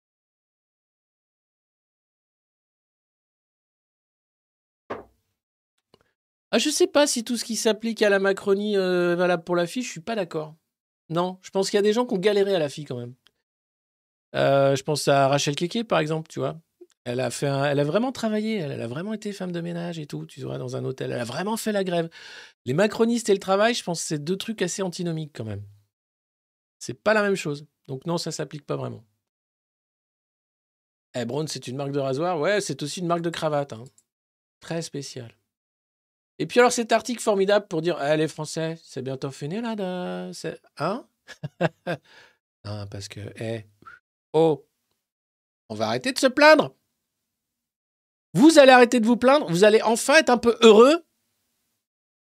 Ah, 6.51 6.59
je 6.59 6.71
sais 6.71 6.87
pas 6.87 7.09
si 7.09 7.25
tout 7.25 7.37
ce 7.37 7.45
qui 7.45 7.57
s'applique 7.57 8.03
à 8.03 8.09
la 8.09 8.21
Macronie 8.21 8.77
euh, 8.77 9.17
valable 9.17 9.43
pour 9.43 9.57
la 9.57 9.67
fille, 9.67 9.83
je 9.83 9.91
suis 9.91 10.01
pas 10.01 10.15
d'accord. 10.15 10.55
Non, 11.09 11.39
je 11.43 11.51
pense 11.51 11.69
qu'il 11.69 11.77
y 11.77 11.81
a 11.81 11.83
des 11.83 11.93
gens 11.93 12.07
qui 12.07 12.15
ont 12.15 12.19
galéré 12.19 12.55
à 12.55 12.61
la 12.61 12.69
fille 12.69 12.85
quand 12.85 12.97
même. 12.97 13.15
Euh, 14.35 14.75
je 14.77 14.83
pense 14.83 15.07
à 15.09 15.29
Rachel 15.29 15.55
Keke, 15.55 15.85
par 15.87 15.99
exemple, 16.01 16.29
tu 16.29 16.41
vois. 16.41 16.61
Elle 17.05 17.21
a, 17.21 17.31
fait 17.31 17.47
un- 17.47 17.65
elle 17.67 17.79
a 17.81 17.85
vraiment 17.85 18.13
travaillé, 18.13 18.57
elle, 18.59 18.81
a 18.81 18.87
vraiment 18.87 19.13
été 19.13 19.33
femme 19.33 19.53
de 19.53 19.61
ménage 19.61 19.99
et 19.99 20.07
tout, 20.07 20.25
tu 20.27 20.41
vois, 20.43 20.57
dans 20.59 20.75
un 20.77 20.85
hôtel. 20.85 21.13
Elle 21.13 21.21
a 21.21 21.25
vraiment 21.25 21.57
fait 21.59 21.73
la 21.73 21.85
grève. 21.85 22.09
Les 22.67 22.75
macronistes 22.75 23.29
et 23.31 23.35
le 23.35 23.41
travail, 23.41 23.75
je 23.75 23.85
pense 23.85 24.01
que 24.03 24.09
c'est 24.09 24.25
deux 24.25 24.37
trucs 24.37 24.63
assez 24.63 24.83
antinomiques 24.83 25.33
quand 25.35 25.45
même. 25.45 25.65
C'est 26.79 26.95
pas 26.95 27.15
la 27.15 27.23
même 27.23 27.37
chose. 27.37 27.67
Donc 27.89 28.07
non, 28.07 28.19
ça 28.19 28.31
s'applique 28.33 28.67
pas 28.67 28.77
vraiment. 28.77 29.05
Eh, 31.15 31.25
Braun, 31.25 31.47
c'est 31.47 31.67
une 31.69 31.77
marque 31.77 31.93
de 31.93 32.01
rasoir. 32.01 32.39
Ouais, 32.41 32.61
c'est 32.61 32.83
aussi 32.83 33.01
une 33.01 33.07
marque 33.07 33.23
de 33.23 33.31
cravate. 33.31 33.73
hein. 33.73 33.85
Très 34.61 34.83
spécial. 34.83 35.33
Et 36.39 36.47
puis 36.47 36.59
alors 36.61 36.73
cet 36.73 36.91
article 36.93 37.23
formidable 37.23 37.67
pour 37.69 37.81
dire, 37.83 38.01
eh, 38.03 38.17
les 38.17 38.29
Français, 38.29 38.79
c'est 38.83 39.03
bientôt 39.03 39.31
fini 39.31 39.61
là 39.61 39.77
de... 39.77 40.33
Hein? 40.79 41.07
Non, 42.65 42.87
parce 42.87 43.09
que, 43.09 43.21
eh, 43.37 43.67
oh, 44.35 44.67
on 45.71 45.75
va 45.75 45.87
arrêter 45.87 46.13
de 46.13 46.19
se 46.19 46.27
plaindre. 46.27 46.75
Vous 48.35 48.59
allez 48.59 48.73
arrêter 48.73 49.01
de 49.01 49.07
vous 49.07 49.17
plaindre? 49.17 49.49
Vous 49.49 49.65
allez 49.65 49.81
enfin 49.83 50.17
être 50.17 50.31
un 50.31 50.39
peu 50.39 50.57
heureux? 50.61 51.05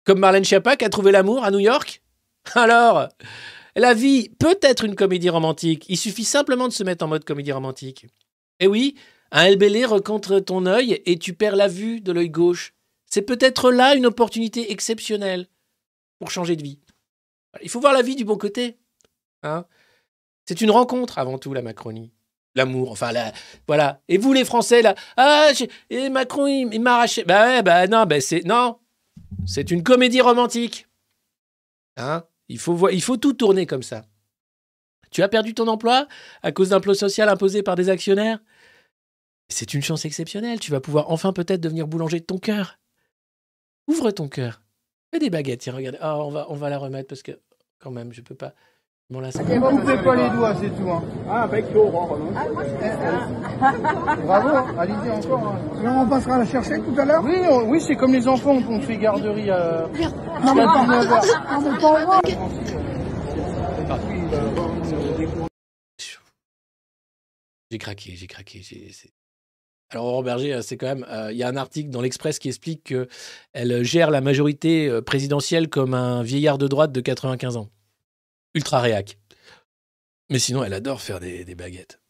Comme 0.05 0.19
Marlène 0.19 0.45
Schiappa 0.45 0.77
qui 0.77 0.85
a 0.85 0.89
trouvé 0.89 1.11
l'amour 1.11 1.43
à 1.43 1.51
New 1.51 1.59
York? 1.59 2.01
Alors, 2.55 3.09
la 3.75 3.93
vie 3.93 4.29
peut 4.29 4.57
être 4.61 4.85
une 4.85 4.95
comédie 4.95 5.29
romantique. 5.29 5.85
Il 5.89 5.97
suffit 5.97 6.23
simplement 6.23 6.67
de 6.67 6.73
se 6.73 6.83
mettre 6.83 7.05
en 7.05 7.07
mode 7.07 7.25
comédie 7.25 7.51
romantique. 7.51 8.07
Et 8.59 8.67
oui, 8.67 8.95
un 9.31 9.49
LBL 9.49 9.85
rencontre 9.85 10.39
ton 10.39 10.65
œil 10.65 11.01
et 11.05 11.19
tu 11.19 11.33
perds 11.33 11.57
la 11.57 11.67
vue 11.67 11.99
de 11.99 12.11
l'œil 12.13 12.29
gauche. 12.29 12.73
C'est 13.05 13.21
peut-être 13.21 13.71
là 13.71 13.95
une 13.95 14.05
opportunité 14.05 14.71
exceptionnelle 14.71 15.47
pour 16.19 16.31
changer 16.31 16.55
de 16.55 16.63
vie. 16.63 16.79
Il 17.61 17.69
faut 17.69 17.79
voir 17.79 17.93
la 17.93 18.01
vie 18.01 18.15
du 18.15 18.25
bon 18.25 18.37
côté. 18.37 18.77
Hein 19.43 19.65
C'est 20.47 20.61
une 20.61 20.71
rencontre 20.71 21.19
avant 21.19 21.37
tout, 21.37 21.53
la 21.53 21.61
Macronie. 21.61 22.13
L'amour, 22.55 22.91
enfin, 22.91 23.11
la, 23.11 23.33
voilà. 23.67 24.01
Et 24.07 24.17
vous, 24.17 24.33
les 24.33 24.45
Français, 24.45 24.81
là, 24.81 24.95
ah, 25.17 25.49
et 25.91 26.09
Macron, 26.09 26.47
il, 26.47 26.73
il 26.73 26.81
m'a 26.81 26.95
arraché. 26.95 27.23
Bah 27.23 27.45
ouais, 27.45 27.61
bah 27.61 27.85
non, 27.87 28.05
bah 28.05 28.19
c'est. 28.19 28.43
Non, 28.45 28.79
c'est 29.45 29.69
une 29.71 29.83
comédie 29.83 30.21
romantique. 30.21 30.87
Hein? 31.97 32.23
Il, 32.49 32.59
faut, 32.59 33.17
tout 33.17 33.33
tourner 33.33 33.65
comme 33.65 33.83
ça. 33.83 34.05
Tu 35.11 35.21
as 35.21 35.27
perdu 35.27 35.53
ton 35.53 35.67
emploi 35.67 36.07
à 36.43 36.51
cause 36.51 36.69
d'un 36.69 36.79
plan 36.79 36.93
social 36.93 37.29
imposé 37.29 37.63
par 37.63 37.75
des 37.75 37.89
actionnaires? 37.89 38.39
C'est 39.49 39.73
une 39.73 39.81
chance 39.81 40.05
exceptionnelle. 40.05 40.59
Tu 40.59 40.71
vas 40.71 40.81
pouvoir 40.81 41.09
enfin 41.09 41.33
peut-être 41.33 41.61
devenir 41.61 41.87
boulanger 41.87 42.19
de 42.19 42.25
ton 42.25 42.37
cœur. 42.37 42.79
Ouvre 43.87 44.11
ton 44.11 44.27
cœur. 44.27 44.61
Fais 45.11 45.19
des 45.19 45.29
baguettes. 45.29 45.61
Tiens, 45.61 45.73
regarde. 45.73 45.97
Ah, 46.01 46.17
on 46.19 46.29
va, 46.29 46.47
on 46.49 46.55
va 46.55 46.69
la 46.69 46.77
remettre 46.77 47.07
parce 47.07 47.21
que, 47.21 47.39
quand 47.79 47.91
même, 47.91 48.13
je 48.13 48.21
peux 48.21 48.35
pas. 48.35 48.53
Bon, 49.09 49.21
là, 49.21 49.31
c'est- 49.31 49.41
Ne 49.43 49.59
coupez 49.61 50.03
pas 50.03 50.15
les 50.17 50.29
doigts, 50.35 50.53
c'est 50.59 50.69
tout. 50.75 50.89
Hein. 50.91 51.01
Ah, 51.29 51.47
bec 51.47 51.63
Bravo, 54.25 54.49
hein. 54.49 54.75
allez-y 54.77 55.09
encore. 55.11 55.47
hein. 55.47 56.01
on 56.05 56.09
passera 56.09 56.39
la 56.39 56.45
chercher 56.45 56.81
tout 56.81 56.93
à 56.99 57.05
l'heure 57.05 57.23
Oui, 57.23 57.37
on- 57.49 57.69
oui 57.69 57.79
c'est 57.79 57.95
comme 57.95 58.11
les 58.11 58.27
enfants, 58.27 58.57
on 58.69 58.81
fait 58.81 58.97
garderie 58.97 59.49
à... 59.49 59.87
Non, 60.43 60.53
mais 60.53 60.65
pas, 60.65 60.85
non, 60.85 60.99
mais 60.99 61.07
pas 61.79 61.91
au 61.91 62.21
J'ai 67.71 67.77
craqué, 67.77 68.13
j'ai 68.15 68.27
craqué. 68.27 68.61
j'ai- 68.61 68.91
c'est- 68.91 69.11
Alors, 69.91 70.05
Aurore 70.05 70.23
Berger, 70.23 70.53
euh, 70.53 70.61
c'est 70.61 70.75
quand 70.77 70.87
même. 70.87 71.05
euh, 71.09 71.31
Il 71.31 71.37
y 71.37 71.43
a 71.43 71.47
un 71.47 71.55
article 71.55 71.89
dans 71.89 72.01
l'Express 72.01 72.39
qui 72.39 72.49
explique 72.49 72.83
qu'elle 72.83 73.83
gère 73.83 74.11
la 74.11 74.19
majorité 74.21 74.87
euh, 74.89 75.01
présidentielle 75.01 75.69
comme 75.69 75.93
un 75.93 76.23
vieillard 76.23 76.57
de 76.57 76.67
droite 76.67 76.91
de 76.91 76.99
95 77.01 77.55
ans. 77.57 77.69
Ultra 78.57 78.79
réac. 78.79 79.19
Mais 80.29 80.39
sinon, 80.39 80.63
elle 80.63 80.73
adore 80.73 80.99
faire 80.99 81.19
des, 81.19 81.45
baguettes. 81.55 82.01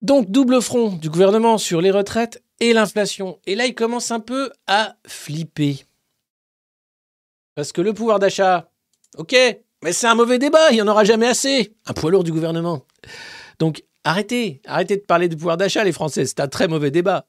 Donc, 0.00 0.30
double 0.30 0.62
front 0.62 0.92
du 0.92 1.10
gouvernement 1.10 1.58
sur 1.58 1.80
les 1.80 1.90
retraites 1.90 2.42
et 2.60 2.72
l'inflation. 2.72 3.40
Et 3.46 3.56
là, 3.56 3.66
il 3.66 3.74
commence 3.74 4.12
un 4.12 4.20
peu 4.20 4.52
à 4.68 4.96
flipper. 5.06 5.84
Parce 7.56 7.72
que 7.72 7.80
le 7.80 7.92
pouvoir 7.92 8.20
d'achat, 8.20 8.70
ok, 9.18 9.34
mais 9.82 9.92
c'est 9.92 10.06
un 10.06 10.14
mauvais 10.14 10.38
débat, 10.38 10.70
il 10.70 10.74
n'y 10.74 10.82
en 10.82 10.88
aura 10.88 11.02
jamais 11.02 11.26
assez. 11.26 11.74
Un 11.86 11.92
poids 11.92 12.12
lourd 12.12 12.24
du 12.24 12.32
gouvernement. 12.32 12.86
Donc 13.58 13.82
arrêtez, 14.04 14.62
arrêtez 14.64 14.96
de 14.96 15.02
parler 15.02 15.28
du 15.28 15.36
pouvoir 15.36 15.56
d'achat, 15.56 15.84
les 15.84 15.92
Français, 15.92 16.24
c'est 16.24 16.40
un 16.40 16.48
très 16.48 16.68
mauvais 16.68 16.90
débat. 16.90 17.26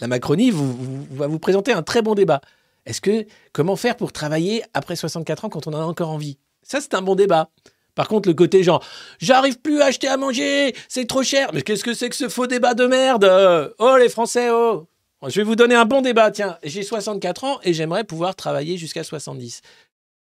La 0.00 0.06
Macronie 0.08 0.50
va 0.50 1.26
vous 1.26 1.38
présenter 1.38 1.72
un 1.72 1.82
très 1.82 2.02
bon 2.02 2.14
débat. 2.14 2.40
Est-ce 2.86 3.00
que 3.00 3.26
comment 3.52 3.76
faire 3.76 3.96
pour 3.96 4.12
travailler 4.12 4.62
après 4.74 4.96
64 4.96 5.44
ans 5.44 5.48
quand 5.48 5.66
on 5.66 5.72
en 5.72 5.80
a 5.80 5.84
encore 5.84 6.10
envie? 6.10 6.38
Ça, 6.62 6.80
c'est 6.80 6.94
un 6.94 7.02
bon 7.02 7.14
débat. 7.14 7.50
Par 7.94 8.08
contre, 8.08 8.28
le 8.28 8.34
côté 8.34 8.62
genre, 8.62 8.84
j'arrive 9.18 9.58
plus 9.60 9.82
à 9.82 9.86
acheter 9.86 10.08
à 10.08 10.16
manger, 10.16 10.74
c'est 10.88 11.06
trop 11.06 11.22
cher. 11.22 11.50
Mais 11.52 11.62
qu'est-ce 11.62 11.84
que 11.84 11.92
c'est 11.94 12.08
que 12.08 12.16
ce 12.16 12.28
faux 12.28 12.46
débat 12.46 12.74
de 12.74 12.86
merde? 12.86 13.74
Oh, 13.78 13.96
les 13.98 14.08
Français, 14.08 14.48
oh 14.50 14.86
Je 15.26 15.40
vais 15.40 15.44
vous 15.44 15.56
donner 15.56 15.74
un 15.74 15.84
bon 15.84 16.00
débat. 16.00 16.30
Tiens, 16.30 16.58
j'ai 16.62 16.82
64 16.82 17.44
ans 17.44 17.58
et 17.62 17.74
j'aimerais 17.74 18.04
pouvoir 18.04 18.34
travailler 18.34 18.78
jusqu'à 18.78 19.04
70. 19.04 19.60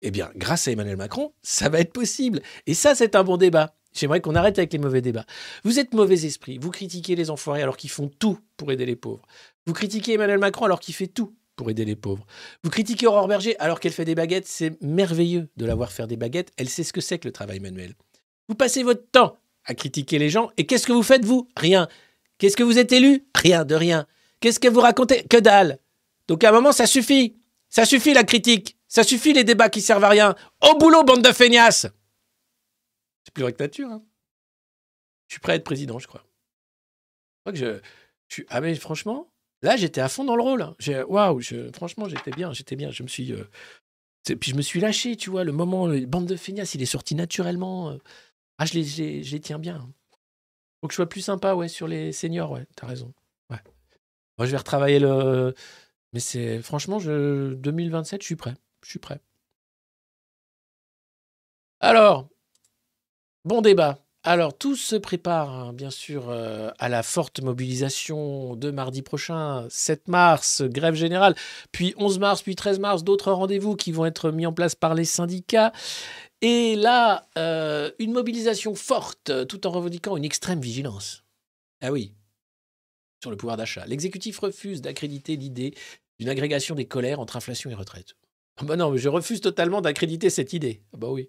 Eh 0.00 0.10
bien, 0.10 0.30
grâce 0.36 0.68
à 0.68 0.70
Emmanuel 0.70 0.96
Macron, 0.96 1.32
ça 1.42 1.68
va 1.68 1.80
être 1.80 1.92
possible. 1.92 2.40
Et 2.66 2.74
ça, 2.74 2.94
c'est 2.94 3.16
un 3.16 3.24
bon 3.24 3.36
débat. 3.36 3.74
J'aimerais 3.92 4.20
qu'on 4.20 4.34
arrête 4.34 4.58
avec 4.58 4.72
les 4.72 4.78
mauvais 4.78 5.00
débats. 5.00 5.24
Vous 5.64 5.78
êtes 5.78 5.92
mauvais 5.92 6.24
esprit. 6.24 6.58
Vous 6.58 6.70
critiquez 6.70 7.16
les 7.16 7.30
enfoirés 7.30 7.62
alors 7.62 7.76
qu'ils 7.76 7.90
font 7.90 8.08
tout 8.18 8.38
pour 8.56 8.70
aider 8.70 8.86
les 8.86 8.96
pauvres. 8.96 9.26
Vous 9.66 9.72
critiquez 9.72 10.14
Emmanuel 10.14 10.38
Macron 10.38 10.66
alors 10.66 10.80
qu'il 10.80 10.94
fait 10.94 11.08
tout 11.08 11.34
pour 11.58 11.68
aider 11.68 11.84
les 11.84 11.96
pauvres. 11.96 12.24
Vous 12.62 12.70
critiquez 12.70 13.06
Aurore 13.06 13.28
Berger 13.28 13.58
alors 13.58 13.80
qu'elle 13.80 13.92
fait 13.92 14.04
des 14.06 14.14
baguettes. 14.14 14.46
C'est 14.46 14.80
merveilleux 14.80 15.48
de 15.56 15.66
la 15.66 15.74
voir 15.74 15.92
faire 15.92 16.06
des 16.06 16.16
baguettes. 16.16 16.52
Elle 16.56 16.68
sait 16.68 16.84
ce 16.84 16.92
que 16.94 17.00
c'est 17.02 17.18
que 17.18 17.26
le 17.28 17.32
travail 17.32 17.58
manuel. 17.60 17.94
Vous 18.48 18.54
passez 18.54 18.82
votre 18.84 19.10
temps 19.10 19.36
à 19.64 19.74
critiquer 19.74 20.18
les 20.18 20.30
gens. 20.30 20.50
Et 20.56 20.64
qu'est-ce 20.66 20.86
que 20.86 20.92
vous 20.92 21.02
faites, 21.02 21.24
vous? 21.24 21.48
Rien. 21.56 21.88
Qu'est-ce 22.38 22.56
que 22.56 22.62
vous 22.62 22.78
êtes 22.78 22.92
élu? 22.92 23.26
Rien, 23.34 23.64
de 23.64 23.74
rien. 23.74 24.06
Qu'est-ce 24.40 24.60
que 24.60 24.68
vous 24.68 24.80
racontez? 24.80 25.24
Que 25.24 25.36
dalle. 25.36 25.80
Donc 26.28 26.44
à 26.44 26.50
un 26.50 26.52
moment, 26.52 26.72
ça 26.72 26.86
suffit. 26.86 27.36
Ça 27.68 27.84
suffit 27.84 28.14
la 28.14 28.22
critique. 28.24 28.76
Ça 28.86 29.02
suffit 29.02 29.32
les 29.32 29.44
débats 29.44 29.68
qui 29.68 29.80
servent 29.82 30.04
à 30.04 30.08
rien. 30.08 30.36
Au 30.62 30.78
boulot, 30.78 31.02
bande 31.02 31.22
de 31.24 31.32
feignasses 31.32 31.86
C'est 33.24 33.34
plus 33.34 33.42
vrai 33.42 33.52
que 33.52 33.62
nature. 33.62 33.90
hein. 33.90 34.02
Je 35.26 35.34
suis 35.34 35.40
prêt 35.40 35.52
à 35.52 35.56
être 35.56 35.64
président, 35.64 35.98
je 35.98 36.06
crois. 36.06 36.22
Je 36.24 37.40
crois 37.42 37.52
que 37.52 37.58
je, 37.58 37.80
je 38.28 38.34
suis... 38.34 38.46
Ah 38.48 38.60
mais 38.60 38.74
franchement, 38.76 39.28
là, 39.62 39.76
j'étais 39.76 40.00
à 40.00 40.08
fond 40.08 40.24
dans 40.24 40.36
le 40.36 40.42
rôle. 40.42 40.74
Waouh, 41.08 41.40
franchement, 41.74 42.08
j'étais 42.08 42.30
bien, 42.30 42.52
j'étais 42.52 42.76
bien. 42.76 42.90
Je 42.90 43.02
me 43.02 43.08
suis... 43.08 43.32
euh, 43.32 43.44
Puis 44.40 44.52
je 44.52 44.56
me 44.56 44.62
suis 44.62 44.80
lâché, 44.80 45.16
tu 45.16 45.30
vois, 45.30 45.44
le 45.44 45.52
moment, 45.52 45.86
le 45.86 46.06
bande 46.06 46.26
de 46.26 46.36
feignasses, 46.36 46.74
il 46.74 46.82
est 46.82 46.86
sorti 46.86 47.14
naturellement. 47.14 47.90
euh. 47.92 47.98
Ah, 48.58 48.66
les, 48.74 48.84
les- 48.84 49.24
je 49.24 49.32
les 49.32 49.40
tiens 49.40 49.58
bien. 49.60 49.90
Faut 50.80 50.88
que 50.88 50.92
je 50.94 50.96
sois 50.96 51.08
plus 51.08 51.22
sympa, 51.22 51.54
ouais, 51.54 51.68
sur 51.68 51.88
les 51.88 52.12
seniors, 52.12 52.50
ouais, 52.52 52.66
t'as 52.76 52.86
raison. 52.86 53.12
Ouais. 53.50 53.58
Moi, 54.38 54.46
je 54.46 54.52
vais 54.52 54.58
retravailler 54.58 55.00
le... 55.00 55.54
Mais 56.14 56.20
c'est... 56.20 56.62
Franchement, 56.62 56.98
je... 57.00 57.54
2027, 57.54 58.22
je 58.22 58.26
suis 58.26 58.36
prêt. 58.36 58.54
Je 58.84 58.90
suis 58.90 59.00
prêt. 59.00 59.20
Alors, 61.80 62.28
bon 63.44 63.62
débat. 63.62 63.98
Alors, 64.30 64.52
tout 64.52 64.76
se 64.76 64.94
prépare, 64.94 65.48
hein, 65.48 65.72
bien 65.72 65.88
sûr, 65.88 66.28
euh, 66.28 66.70
à 66.78 66.90
la 66.90 67.02
forte 67.02 67.40
mobilisation 67.40 68.56
de 68.56 68.70
mardi 68.70 69.00
prochain, 69.00 69.66
7 69.70 70.06
mars, 70.06 70.60
grève 70.64 70.94
générale, 70.94 71.34
puis 71.72 71.94
11 71.96 72.18
mars, 72.18 72.42
puis 72.42 72.54
13 72.54 72.78
mars, 72.78 73.04
d'autres 73.04 73.32
rendez-vous 73.32 73.74
qui 73.74 73.90
vont 73.90 74.04
être 74.04 74.30
mis 74.30 74.44
en 74.44 74.52
place 74.52 74.74
par 74.74 74.94
les 74.94 75.06
syndicats. 75.06 75.72
Et 76.42 76.76
là, 76.76 77.26
euh, 77.38 77.90
une 77.98 78.12
mobilisation 78.12 78.74
forte, 78.74 79.32
tout 79.46 79.66
en 79.66 79.70
revendiquant 79.70 80.14
une 80.14 80.26
extrême 80.26 80.60
vigilance. 80.60 81.24
Ah 81.80 81.90
oui, 81.90 82.12
sur 83.22 83.30
le 83.30 83.38
pouvoir 83.38 83.56
d'achat. 83.56 83.86
L'exécutif 83.86 84.40
refuse 84.40 84.82
d'accréditer 84.82 85.36
l'idée 85.36 85.72
d'une 86.18 86.28
agrégation 86.28 86.74
des 86.74 86.84
colères 86.84 87.20
entre 87.20 87.36
inflation 87.36 87.70
et 87.70 87.74
retraite. 87.74 88.14
Ah 88.58 88.64
bah 88.64 88.76
non, 88.76 88.90
mais 88.90 88.98
je 88.98 89.08
refuse 89.08 89.40
totalement 89.40 89.80
d'accréditer 89.80 90.28
cette 90.28 90.52
idée. 90.52 90.82
Ah 90.92 90.98
bah 90.98 91.08
oui. 91.08 91.28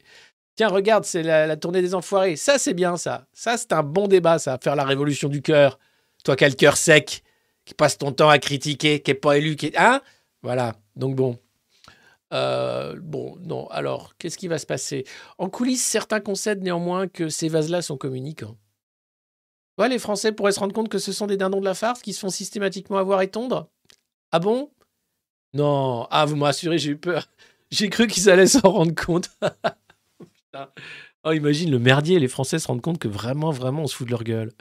Tiens, 0.60 0.68
regarde, 0.68 1.06
c'est 1.06 1.24
la, 1.24 1.48
la 1.48 1.56
tournée 1.56 1.82
des 1.82 1.96
enfoirés. 1.96 2.36
Ça, 2.36 2.60
c'est 2.60 2.74
bien, 2.74 2.98
ça. 2.98 3.26
Ça, 3.32 3.56
c'est 3.56 3.72
un 3.72 3.82
bon 3.82 4.10
débat, 4.10 4.40
ça. 4.40 4.60
Faire 4.62 4.76
la 4.76 4.84
révolution 4.84 5.30
du 5.30 5.42
cœur. 5.42 5.80
Toi 6.26 6.36
qui 6.36 6.44
as 6.44 6.50
le 6.50 6.56
cœur 6.56 6.76
sec, 6.76 7.24
qui 7.64 7.74
passe 7.74 7.98
ton 7.98 8.12
temps 8.12 8.28
à 8.28 8.40
critiquer, 8.40 9.00
qui 9.00 9.10
n'est 9.10 9.16
pas 9.16 9.38
élu, 9.38 9.56
qui. 9.56 9.72
Hein? 9.78 10.02
Voilà. 10.42 10.76
Donc 10.98 11.16
bon. 11.16 11.40
Euh, 12.34 12.98
bon, 13.02 13.38
non. 13.40 13.68
Alors, 13.68 14.18
qu'est-ce 14.18 14.38
qui 14.38 14.50
va 14.50 14.58
se 14.58 14.66
passer? 14.66 15.06
En 15.38 15.50
coulisses, 15.50 15.86
certains 15.86 16.20
concèdent 16.20 16.62
néanmoins 16.62 17.08
que 17.08 17.30
ces 17.30 17.48
vases-là 17.48 17.82
sont 17.82 17.96
communicants. 17.96 18.58
Ouais, 19.78 19.88
les 19.88 19.98
Français 19.98 20.34
pourraient 20.34 20.52
se 20.52 20.60
rendre 20.60 20.74
compte 20.74 20.90
que 20.90 21.00
ce 21.00 21.14
sont 21.14 21.28
des 21.28 21.38
dindons 21.38 21.62
de 21.62 21.66
la 21.66 21.74
farce 21.74 22.02
qui 22.02 22.12
se 22.12 22.20
font 22.20 22.30
systématiquement 22.30 22.98
avoir 22.98 23.22
et 23.22 23.32
tondre? 23.32 23.70
Ah 24.34 24.40
bon? 24.40 24.70
Non. 25.54 26.06
Ah, 26.12 26.26
vous 26.26 26.36
me 26.36 26.44
rassurez, 26.44 26.80
j'ai 26.80 26.90
eu 26.90 26.98
peur. 26.98 27.30
J'ai 27.72 27.90
cru 27.90 28.08
qu'ils 28.08 28.30
allaient 28.30 28.46
s'en 28.46 28.70
rendre 28.70 28.94
compte. 28.94 29.30
Oh, 31.24 31.32
imagine 31.32 31.70
le 31.72 31.80
merdier. 31.80 32.20
Les 32.20 32.28
Français 32.28 32.60
se 32.60 32.68
rendent 32.68 32.82
compte 32.82 33.00
que 33.00 33.08
vraiment, 33.08 33.52
vraiment, 33.52 33.84
on 33.84 33.88
se 33.88 33.96
fout 33.96 34.08
de 34.08 34.12
leur 34.12 34.24
gueule. 34.24 34.52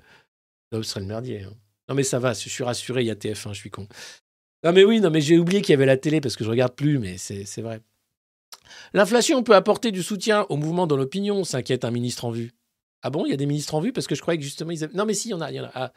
Ce 0.73 0.83
serait 0.83 1.01
le 1.01 1.07
merdier. 1.07 1.43
hein. 1.43 1.55
Non, 1.89 1.95
mais 1.95 2.03
ça 2.03 2.19
va, 2.19 2.35
je 2.35 2.49
suis 2.49 2.65
rassuré, 2.65 3.03
il 3.03 3.07
y 3.07 3.11
a 3.11 3.15
TF1, 3.15 3.55
je 3.55 3.59
suis 3.61 3.71
con. 3.71 3.89
Non, 4.65 4.73
mais 4.73 4.85
oui, 4.85 5.01
non, 5.01 5.11
mais 5.11 5.21
j'ai 5.21 5.39
oublié 5.39 5.63
qu'il 5.63 5.73
y 5.73 5.75
avait 5.75 5.87
la 5.87 5.97
télé 5.97 6.21
parce 6.21 6.37
que 6.37 6.45
je 6.45 6.51
regarde 6.51 6.75
plus, 6.75 6.99
mais 6.99 7.17
c'est 7.17 7.45
c'est 7.45 7.63
vrai. 7.63 7.81
L'inflation 8.93 9.43
peut 9.43 9.55
apporter 9.55 9.93
du 9.93 10.03
soutien 10.03 10.47
au 10.51 10.57
mouvement 10.57 10.87
dans 10.87 10.97
l'opinion, 10.97 11.45
s'inquiète 11.45 11.85
un 11.85 11.91
ministre 11.91 12.25
en 12.25 12.31
vue. 12.31 12.53
Ah 13.03 13.11
bon, 13.11 13.25
il 13.25 13.31
y 13.31 13.33
a 13.33 13.37
des 13.37 13.47
ministres 13.47 13.75
en 13.75 13.81
vue? 13.81 13.93
Parce 13.93 14.07
que 14.07 14.15
je 14.15 14.21
croyais 14.21 14.39
que 14.39 14.45
justement, 14.45 14.71
ils 14.73 14.85
avaient... 14.85 14.95
Non, 14.95 15.07
mais 15.07 15.15
si, 15.15 15.29
il 15.29 15.31
y 15.31 15.35
en 15.35 15.41
a, 15.41 15.51
il 15.51 15.57
y 15.57 15.61
en 15.61 15.65
a. 15.65 15.71
Ah, 15.75 15.93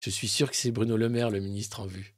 je 0.00 0.10
suis 0.10 0.28
sûr 0.28 0.50
que 0.50 0.56
c'est 0.56 0.70
Bruno 0.72 0.96
Le 0.96 1.08
Maire, 1.08 1.30
le 1.30 1.40
ministre 1.40 1.80
en 1.80 1.86
vue. 1.86 2.14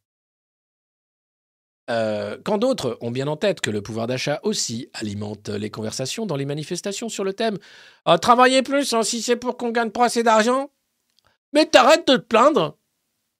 Euh, 1.91 2.39
quand 2.45 2.59
d'autres 2.59 2.97
ont 3.01 3.11
bien 3.11 3.27
en 3.27 3.37
tête 3.37 3.61
que 3.61 3.71
le 3.71 3.83
pouvoir 3.83 4.07
d'achat 4.07 4.39
aussi 4.45 4.89
alimente 4.95 5.49
les 5.49 5.71
conversations 5.71 6.25
dans 6.25 6.37
les 6.37 6.47
manifestations 6.47 7.09
sur 7.09 7.25
le 7.25 7.33
thème 7.33 7.59
Ah, 8.05 8.19
Travailler 8.19 8.63
plus, 8.63 8.93
hein, 8.93 9.03
si 9.03 9.21
c'est 9.23 9.37
pour 9.37 9.57
qu'on 9.57 9.71
gagne 9.71 9.91
pas 9.91 10.05
assez 10.05 10.23
d'argent 10.23 10.71
Mais 11.53 11.67
t'arrêtes 11.67 12.07
de 12.07 12.17
te 12.17 12.23
plaindre 12.23 12.77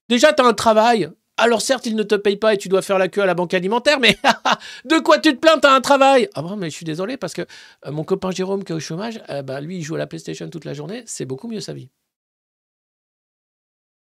Déjà, 0.09 0.33
t'as 0.33 0.45
un 0.45 0.55
travail. 0.55 1.09
Alors 1.37 1.63
certes, 1.63 1.87
il 1.87 1.95
ne 1.95 2.03
te 2.03 2.17
paye 2.17 2.37
pas 2.37 2.55
et 2.55 2.59
tu 2.59 2.69
dois 2.69 2.83
faire 2.83 2.99
la 2.99 3.09
queue 3.09 3.23
à 3.23 3.27
la 3.27 3.35
banque 3.35 3.55
alimentaire, 3.55 4.01
mais 4.01 4.19
de 4.85 4.99
quoi 4.99 5.19
tu 5.21 5.33
te 5.33 5.39
plains 5.39 5.59
T'as 5.59 5.75
un 5.75 5.81
travail 5.81 6.29
Ah 6.35 6.43
bon, 6.43 6.57
mais 6.57 6.69
je 6.69 6.75
suis 6.75 6.85
désolé 6.85 7.17
parce 7.17 7.33
que 7.33 7.43
euh, 7.87 7.93
mon 7.93 8.05
copain 8.05 8.31
Jérôme 8.33 8.65
qui 8.65 8.73
est 8.73 8.75
au 8.75 8.81
chômage, 8.81 9.23
euh, 9.31 9.43
bah, 9.43 9.61
lui, 9.61 9.79
il 9.79 9.83
joue 9.83 9.95
à 9.95 9.99
la 9.99 10.07
PlayStation 10.09 10.51
toute 10.51 10.65
la 10.65 10.75
journée, 10.75 11.05
c'est 11.07 11.25
beaucoup 11.25 11.49
mieux 11.49 11.61
sa 11.61 11.73
vie. 11.73 11.89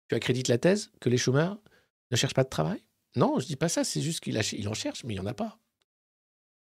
Tu 0.09 0.15
accrédites 0.15 0.49
la 0.49 0.59
thèse 0.59 0.91
que 1.01 1.11
les 1.11 1.19
chômeurs 1.19 1.59
ne 2.11 2.16
cherchent 2.16 2.35
pas 2.35 2.45
de 2.45 2.49
travail? 2.49 2.83
Non, 3.17 3.39
je 3.39 3.47
dis 3.47 3.57
pas 3.57 3.69
ça, 3.69 3.85
c'est 3.85 4.01
juste 4.01 4.21
qu'il 4.21 4.39
en 4.69 4.75
cherche, 4.75 5.05
mais 5.05 5.15
il 5.15 5.17
n'y 5.17 5.23
en 5.23 5.27
a 5.27 5.35
pas. 5.35 5.59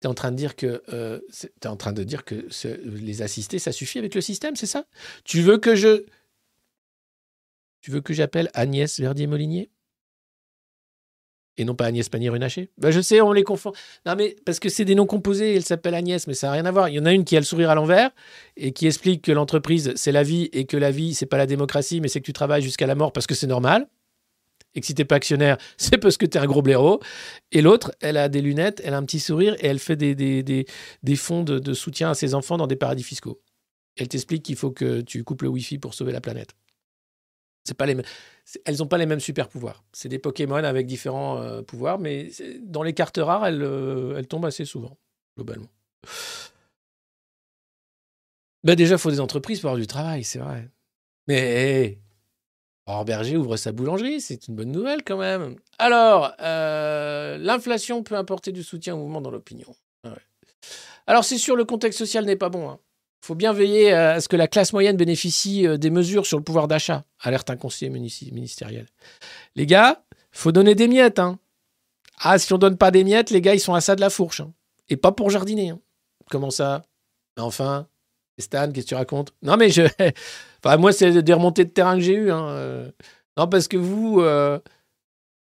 Tu 0.00 0.06
es 0.06 0.10
en 0.10 0.14
train 0.14 0.30
de 0.30 0.36
dire 0.36 0.56
que, 0.56 0.82
euh, 0.92 1.20
en 1.64 1.76
train 1.76 1.92
de 1.92 2.04
dire 2.04 2.24
que 2.24 2.48
les 2.84 3.22
assister, 3.22 3.58
ça 3.58 3.72
suffit 3.72 3.98
avec 3.98 4.14
le 4.14 4.20
système, 4.20 4.56
c'est 4.56 4.66
ça? 4.66 4.86
Tu 5.24 5.40
veux 5.40 5.58
que 5.58 5.74
je... 5.74 6.04
Tu 7.80 7.90
veux 7.90 8.00
que 8.00 8.12
j'appelle 8.12 8.50
Agnès 8.54 8.98
Verdier-Molinier? 8.98 9.70
Et 11.58 11.64
non 11.64 11.74
pas 11.74 11.86
Agnès 11.86 12.08
Pannier-Runacher? 12.08 12.70
Ben, 12.76 12.90
Je 12.90 13.00
sais, 13.00 13.20
on 13.20 13.32
les 13.32 13.42
confond. 13.42 13.72
Non, 14.04 14.14
mais 14.16 14.36
parce 14.44 14.60
que 14.60 14.68
c'est 14.68 14.84
des 14.84 14.94
noms 14.94 15.06
composés, 15.06 15.56
elle 15.56 15.64
s'appelle 15.64 15.94
Agnès, 15.94 16.26
mais 16.26 16.34
ça 16.34 16.48
n'a 16.48 16.54
rien 16.54 16.66
à 16.66 16.70
voir. 16.70 16.88
Il 16.88 16.96
y 16.96 17.00
en 17.00 17.06
a 17.06 17.12
une 17.12 17.24
qui 17.24 17.36
a 17.36 17.40
le 17.40 17.46
sourire 17.46 17.70
à 17.70 17.74
l'envers 17.74 18.10
et 18.56 18.72
qui 18.72 18.86
explique 18.86 19.22
que 19.22 19.32
l'entreprise, 19.32 19.92
c'est 19.96 20.12
la 20.12 20.22
vie 20.22 20.50
et 20.52 20.66
que 20.66 20.76
la 20.76 20.90
vie, 20.90 21.14
c'est 21.14 21.26
pas 21.26 21.38
la 21.38 21.46
démocratie, 21.46 22.00
mais 22.00 22.08
c'est 22.08 22.20
que 22.20 22.26
tu 22.26 22.34
travailles 22.34 22.62
jusqu'à 22.62 22.86
la 22.86 22.94
mort 22.94 23.12
parce 23.12 23.26
que 23.26 23.34
c'est 23.34 23.46
normal. 23.46 23.88
Et 24.76 24.80
que 24.80 24.86
si 24.86 24.94
t'es 24.94 25.04
pas 25.04 25.16
actionnaire, 25.16 25.56
c'est 25.76 25.98
parce 25.98 26.16
que 26.16 26.26
t'es 26.26 26.38
un 26.38 26.46
gros 26.46 26.62
blaireau. 26.62 27.00
Et 27.50 27.62
l'autre, 27.62 27.92
elle 28.00 28.16
a 28.16 28.28
des 28.28 28.42
lunettes, 28.42 28.80
elle 28.84 28.94
a 28.94 28.98
un 28.98 29.04
petit 29.04 29.18
sourire 29.18 29.56
et 29.58 29.66
elle 29.66 29.80
fait 29.80 29.96
des, 29.96 30.66
fonds 31.16 31.42
de, 31.42 31.74
soutien 31.74 32.10
à 32.10 32.14
ses 32.14 32.34
enfants 32.34 32.58
dans 32.58 32.68
des 32.68 32.76
paradis 32.76 33.02
fiscaux. 33.02 33.40
Elle 33.96 34.08
t'explique 34.08 34.44
qu'il 34.44 34.56
faut 34.56 34.70
que 34.70 35.00
tu 35.00 35.24
coupes 35.24 35.42
le 35.42 35.48
Wi-Fi 35.48 35.78
pour 35.78 35.94
sauver 35.94 36.12
la 36.12 36.20
planète. 36.20 36.50
C'est 37.64 37.74
pas 37.74 37.86
les 37.86 37.96
elles 38.64 38.76
n'ont 38.76 38.86
pas 38.86 38.98
les 38.98 39.06
mêmes 39.06 39.18
super 39.18 39.48
pouvoirs. 39.48 39.82
C'est 39.92 40.08
des 40.08 40.20
Pokémon 40.20 40.54
avec 40.54 40.86
différents 40.86 41.40
euh, 41.40 41.62
pouvoirs, 41.62 41.98
mais 41.98 42.30
dans 42.62 42.84
les 42.84 42.92
cartes 42.92 43.18
rares, 43.18 43.44
elles, 43.44 43.62
euh, 43.62 44.22
tombent 44.22 44.44
assez 44.44 44.64
souvent, 44.64 44.96
globalement. 45.36 45.68
Ben 48.62 48.76
déjà, 48.76 48.94
il 48.94 48.98
faut 48.98 49.10
des 49.10 49.18
entreprises 49.18 49.58
pour 49.60 49.70
avoir 49.70 49.80
du 49.80 49.88
travail, 49.88 50.22
c'est 50.22 50.38
vrai. 50.38 50.70
Mais 51.26 51.98
Aurore 52.86 53.04
Berger 53.04 53.36
ouvre 53.36 53.56
sa 53.56 53.72
boulangerie, 53.72 54.20
c'est 54.20 54.46
une 54.46 54.54
bonne 54.54 54.70
nouvelle 54.70 55.02
quand 55.02 55.16
même. 55.16 55.56
Alors, 55.78 56.32
euh, 56.40 57.36
l'inflation 57.38 58.02
peut 58.04 58.16
apporter 58.16 58.52
du 58.52 58.62
soutien 58.62 58.94
au 58.94 58.98
mouvement 58.98 59.20
dans 59.20 59.30
l'opinion. 59.30 59.74
Ah. 60.04 60.14
Alors, 61.08 61.24
c'est 61.24 61.38
sûr, 61.38 61.56
le 61.56 61.64
contexte 61.64 61.98
social 61.98 62.24
n'est 62.24 62.36
pas 62.36 62.48
bon. 62.48 62.70
Il 63.22 63.26
faut 63.26 63.34
bien 63.34 63.52
veiller 63.52 63.92
à 63.92 64.20
ce 64.20 64.28
que 64.28 64.36
la 64.36 64.46
classe 64.46 64.72
moyenne 64.72 64.96
bénéficie 64.96 65.66
euh, 65.66 65.78
des 65.78 65.90
mesures 65.90 66.26
sur 66.26 66.38
le 66.38 66.44
pouvoir 66.44 66.68
d'achat, 66.68 67.04
alerte 67.20 67.50
un 67.50 67.56
conseiller 67.56 67.90
ministériel. 67.90 68.86
Les 69.56 69.66
gars, 69.66 70.02
faut 70.30 70.52
donner 70.52 70.76
des 70.76 70.86
miettes. 70.86 71.18
Hein. 71.18 71.40
Ah, 72.20 72.38
si 72.38 72.52
on 72.52 72.58
donne 72.58 72.76
pas 72.76 72.92
des 72.92 73.02
miettes, 73.02 73.30
les 73.30 73.40
gars, 73.40 73.54
ils 73.54 73.60
sont 73.60 73.74
à 73.74 73.80
ça 73.80 73.96
de 73.96 74.00
la 74.00 74.10
fourche. 74.10 74.40
hein. 74.40 74.52
Et 74.88 74.96
pas 74.96 75.10
pour 75.10 75.30
jardiner. 75.30 75.70
hein. 75.70 75.80
Comment 76.30 76.50
ça? 76.50 76.82
Enfin, 77.36 77.88
Stan, 78.38 78.70
qu'est-ce 78.70 78.84
que 78.86 78.88
tu 78.90 78.94
racontes? 78.94 79.32
Non, 79.42 79.56
mais 79.56 79.70
je. 79.70 79.82
moi, 80.78 80.92
c'est 80.92 81.22
des 81.22 81.32
remontées 81.32 81.64
de 81.64 81.70
terrain 81.70 81.94
que 81.96 82.00
j'ai 82.02 82.14
eues. 82.14 82.30
hein, 82.30 82.48
euh. 82.48 82.90
Non, 83.36 83.46
parce 83.48 83.68
que 83.68 83.76
vous. 83.76 84.20
euh, 84.20 84.58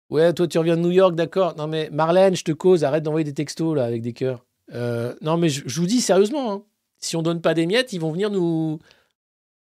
Ouais, 0.09 0.33
toi, 0.33 0.47
tu 0.47 0.57
reviens 0.57 0.77
de 0.77 0.81
New 0.81 0.91
York, 0.91 1.15
d'accord. 1.15 1.55
Non, 1.57 1.67
mais 1.67 1.89
Marlène, 1.91 2.35
je 2.35 2.43
te 2.43 2.53
cause, 2.53 2.83
arrête 2.85 3.03
d'envoyer 3.03 3.25
des 3.25 3.33
textos 3.33 3.75
là 3.75 3.83
avec 3.85 4.01
des 4.01 4.13
cœurs. 4.13 4.45
Euh, 4.73 5.13
non, 5.21 5.35
mais 5.37 5.49
je, 5.49 5.63
vous 5.79 5.85
dis 5.85 5.99
sérieusement, 5.99 6.51
hein, 6.53 6.63
si 6.99 7.15
on 7.17 7.21
donne 7.21 7.41
pas 7.41 7.53
des 7.53 7.65
miettes, 7.65 7.91
ils 7.93 7.99
vont 7.99 8.11
venir 8.11 8.29
nous. 8.29 8.79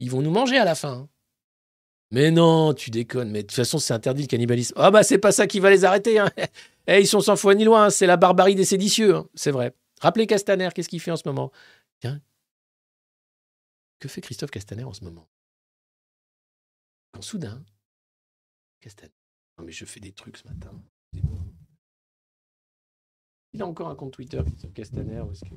Ils 0.00 0.10
vont 0.10 0.20
nous 0.20 0.30
manger 0.30 0.58
à 0.58 0.64
la 0.66 0.74
fin. 0.74 0.92
hein. 0.92 1.08
Mais 2.10 2.30
non, 2.30 2.74
tu 2.74 2.90
déconnes. 2.90 3.30
Mais 3.30 3.42
de 3.42 3.46
toute 3.46 3.56
façon, 3.56 3.78
c'est 3.78 3.94
interdit 3.94 4.22
le 4.22 4.28
cannibalisme. 4.28 4.74
Ah 4.76 4.90
bah, 4.90 5.02
c'est 5.02 5.18
pas 5.18 5.32
ça 5.32 5.46
qui 5.46 5.60
va 5.60 5.70
les 5.70 5.84
arrêter. 5.84 6.22
Eh, 6.86 7.00
ils 7.00 7.06
sont 7.06 7.22
sans 7.22 7.36
foi 7.36 7.54
ni 7.54 7.64
loin. 7.64 7.88
C'est 7.88 8.06
la 8.06 8.18
barbarie 8.18 8.54
des 8.54 8.66
séditieux. 8.66 9.22
C'est 9.34 9.50
vrai. 9.50 9.72
Rappelez 10.02 10.26
Castaner, 10.26 10.68
qu'est-ce 10.74 10.90
qu'il 10.90 11.00
fait 11.00 11.10
en 11.10 11.16
ce 11.16 11.26
moment? 11.26 11.50
Tiens. 12.00 12.20
Que 14.00 14.08
fait 14.08 14.20
Christophe 14.20 14.50
Castaner 14.50 14.84
en 14.84 14.92
ce 14.92 15.02
moment? 15.02 15.26
Quand 17.14 17.22
soudain, 17.22 17.64
Castaner. 18.80 19.12
Non, 19.56 19.64
mais 19.64 19.70
je 19.72 19.84
fais 19.84 20.00
des 20.00 20.12
trucs 20.12 20.36
ce 20.36 20.48
matin. 20.48 20.82
Il 23.52 23.62
a 23.62 23.66
encore 23.68 23.88
un 23.88 23.94
compte 23.94 24.12
Twitter, 24.14 24.42
Christophe 24.44 24.72
Castaner. 24.74 25.22
est-ce 25.30 25.44
que- 25.44 25.54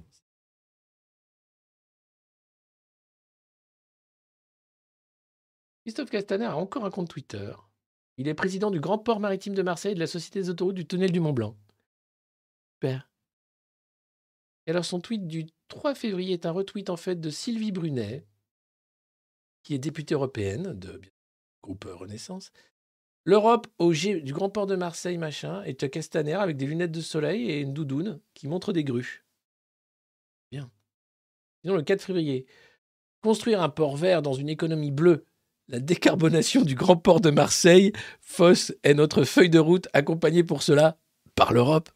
Christophe 5.83 6.09
Castaner 6.09 6.45
a 6.45 6.57
encore 6.57 6.85
un 6.85 6.91
compte 6.91 7.09
Twitter. 7.09 7.53
Il 8.17 8.27
est 8.27 8.33
président 8.33 8.71
du 8.71 8.79
Grand 8.79 8.97
Port 8.97 9.19
Maritime 9.19 9.55
de 9.55 9.61
Marseille 9.61 9.93
et 9.93 9.95
de 9.95 9.99
la 9.99 10.07
Société 10.07 10.41
des 10.41 10.49
autoroutes 10.49 10.75
du 10.75 10.85
Tunnel 10.87 11.11
du 11.11 11.19
Mont 11.19 11.33
Blanc. 11.33 11.55
Super. 12.75 13.09
Et 14.65 14.71
alors 14.71 14.85
son 14.85 14.99
tweet 14.99 15.27
du 15.27 15.45
3 15.69 15.95
février 15.95 16.33
est 16.33 16.45
un 16.45 16.51
retweet 16.51 16.89
en 16.89 16.97
fait 16.97 17.15
de 17.15 17.29
Sylvie 17.29 17.71
Brunet, 17.71 18.27
qui 19.63 19.73
est 19.75 19.79
députée 19.79 20.13
européenne 20.13 20.77
de 20.77 21.01
groupe 21.67 21.87
Renaissance. 21.93 22.51
L'Europe 23.25 23.67
au 23.77 23.91
G 23.91 24.21
du 24.21 24.31
Grand 24.31 24.49
Port 24.49 24.67
de 24.67 24.77
Marseille, 24.77 25.17
machin, 25.17 25.61
et 25.65 25.75
as 25.81 25.89
Castaner 25.89 26.33
avec 26.33 26.55
des 26.55 26.65
lunettes 26.65 26.93
de 26.93 27.01
soleil 27.01 27.51
et 27.51 27.59
une 27.59 27.73
doudoune 27.73 28.21
qui 28.33 28.47
montre 28.47 28.71
des 28.71 28.85
grues. 28.85 29.25
Bien. 30.49 30.71
Sinon, 31.61 31.75
le 31.75 31.83
4 31.83 32.01
février, 32.01 32.45
construire 33.21 33.61
un 33.61 33.67
port 33.67 33.97
vert 33.97 34.21
dans 34.21 34.33
une 34.33 34.47
économie 34.47 34.91
bleue, 34.91 35.25
la 35.67 35.81
décarbonation 35.81 36.61
du 36.61 36.75
Grand 36.75 36.95
Port 36.95 37.19
de 37.19 37.29
Marseille, 37.29 37.91
FOSS 38.21 38.73
est 38.83 38.93
notre 38.93 39.25
feuille 39.25 39.49
de 39.49 39.59
route 39.59 39.89
accompagnée 39.91 40.45
pour 40.45 40.63
cela 40.63 40.97
par 41.35 41.51
l'Europe. 41.51 41.89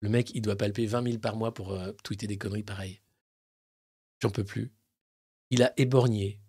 Le 0.00 0.08
mec, 0.08 0.32
il 0.34 0.42
doit 0.42 0.56
palper 0.56 0.86
20 0.86 1.04
000 1.04 1.18
par 1.18 1.36
mois 1.36 1.54
pour 1.54 1.74
euh, 1.74 1.92
tweeter 2.02 2.26
des 2.26 2.38
conneries 2.38 2.64
pareilles. 2.64 3.00
J'en 4.20 4.30
peux 4.30 4.42
plus. 4.42 4.72
Il 5.50 5.62
a 5.62 5.72
éborgné. 5.76 6.40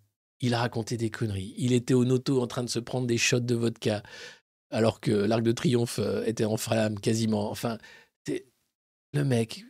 Il 0.42 0.54
a 0.54 0.60
raconté 0.60 0.98
des 0.98 1.10
conneries. 1.10 1.54
Il 1.58 1.72
était 1.74 1.94
au 1.94 2.04
noto 2.04 2.42
en 2.42 2.48
train 2.48 2.64
de 2.64 2.70
se 2.70 2.80
prendre 2.80 3.08
des 3.08 3.18
shots 3.18 3.40
de 3.40 3.56
vodka 3.56 4.04
alors 4.72 5.00
que 5.00 5.12
l'Arc 5.12 5.44
de 5.44 5.52
Triomphe 5.52 6.00
euh, 6.00 6.24
était 6.26 6.46
en 6.46 6.58
flamme 6.58 7.00
quasiment. 7.00 7.52
Enfin, 7.52 7.78
c'est 8.26 8.46
le 9.14 9.24
mec, 9.24 9.66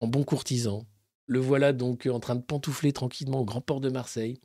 en 0.00 0.08
bon 0.08 0.24
courtisan, 0.24 0.84
le 1.26 1.38
voilà 1.38 1.72
donc 1.72 2.06
euh, 2.06 2.10
en 2.10 2.20
train 2.20 2.34
de 2.34 2.42
pantoufler 2.42 2.92
tranquillement 2.92 3.40
au 3.40 3.44
grand 3.44 3.60
port 3.60 3.80
de 3.80 3.88
Marseille. 3.88 4.40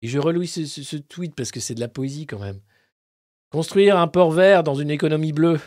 Et 0.00 0.08
je 0.08 0.18
relouis 0.18 0.48
ce, 0.48 0.96
tweet 0.96 1.34
parce 1.34 1.50
que 1.50 1.60
c'est 1.60 1.74
de 1.74 1.80
la 1.80 1.88
poésie 1.88 2.26
quand 2.26 2.38
même. 2.38 2.60
Construire 3.50 3.98
un 3.98 4.08
port 4.08 4.32
vert 4.32 4.62
dans 4.64 4.74
une 4.74 4.90
économie 4.90 5.32
bleue. 5.32 5.60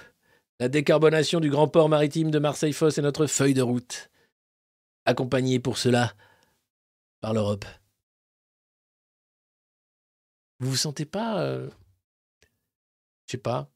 La 0.59 0.67
décarbonation 0.67 1.39
du 1.39 1.49
grand 1.49 1.67
port 1.67 1.89
maritime 1.89 2.31
de 2.31 2.39
Marseille-Fosse 2.39 2.97
est 2.97 3.01
notre 3.01 3.27
feuille 3.27 3.53
de 3.53 3.61
route. 3.61 4.09
Accompagnée 5.05 5.59
pour 5.59 5.77
cela 5.77 6.13
par 7.21 7.33
l'Europe. 7.33 7.65
Vous 10.59 10.69
vous 10.71 10.75
sentez 10.77 11.05
pas, 11.05 11.41
euh, 11.41 11.69
je 13.27 13.31
sais 13.33 13.37
pas, 13.37 13.69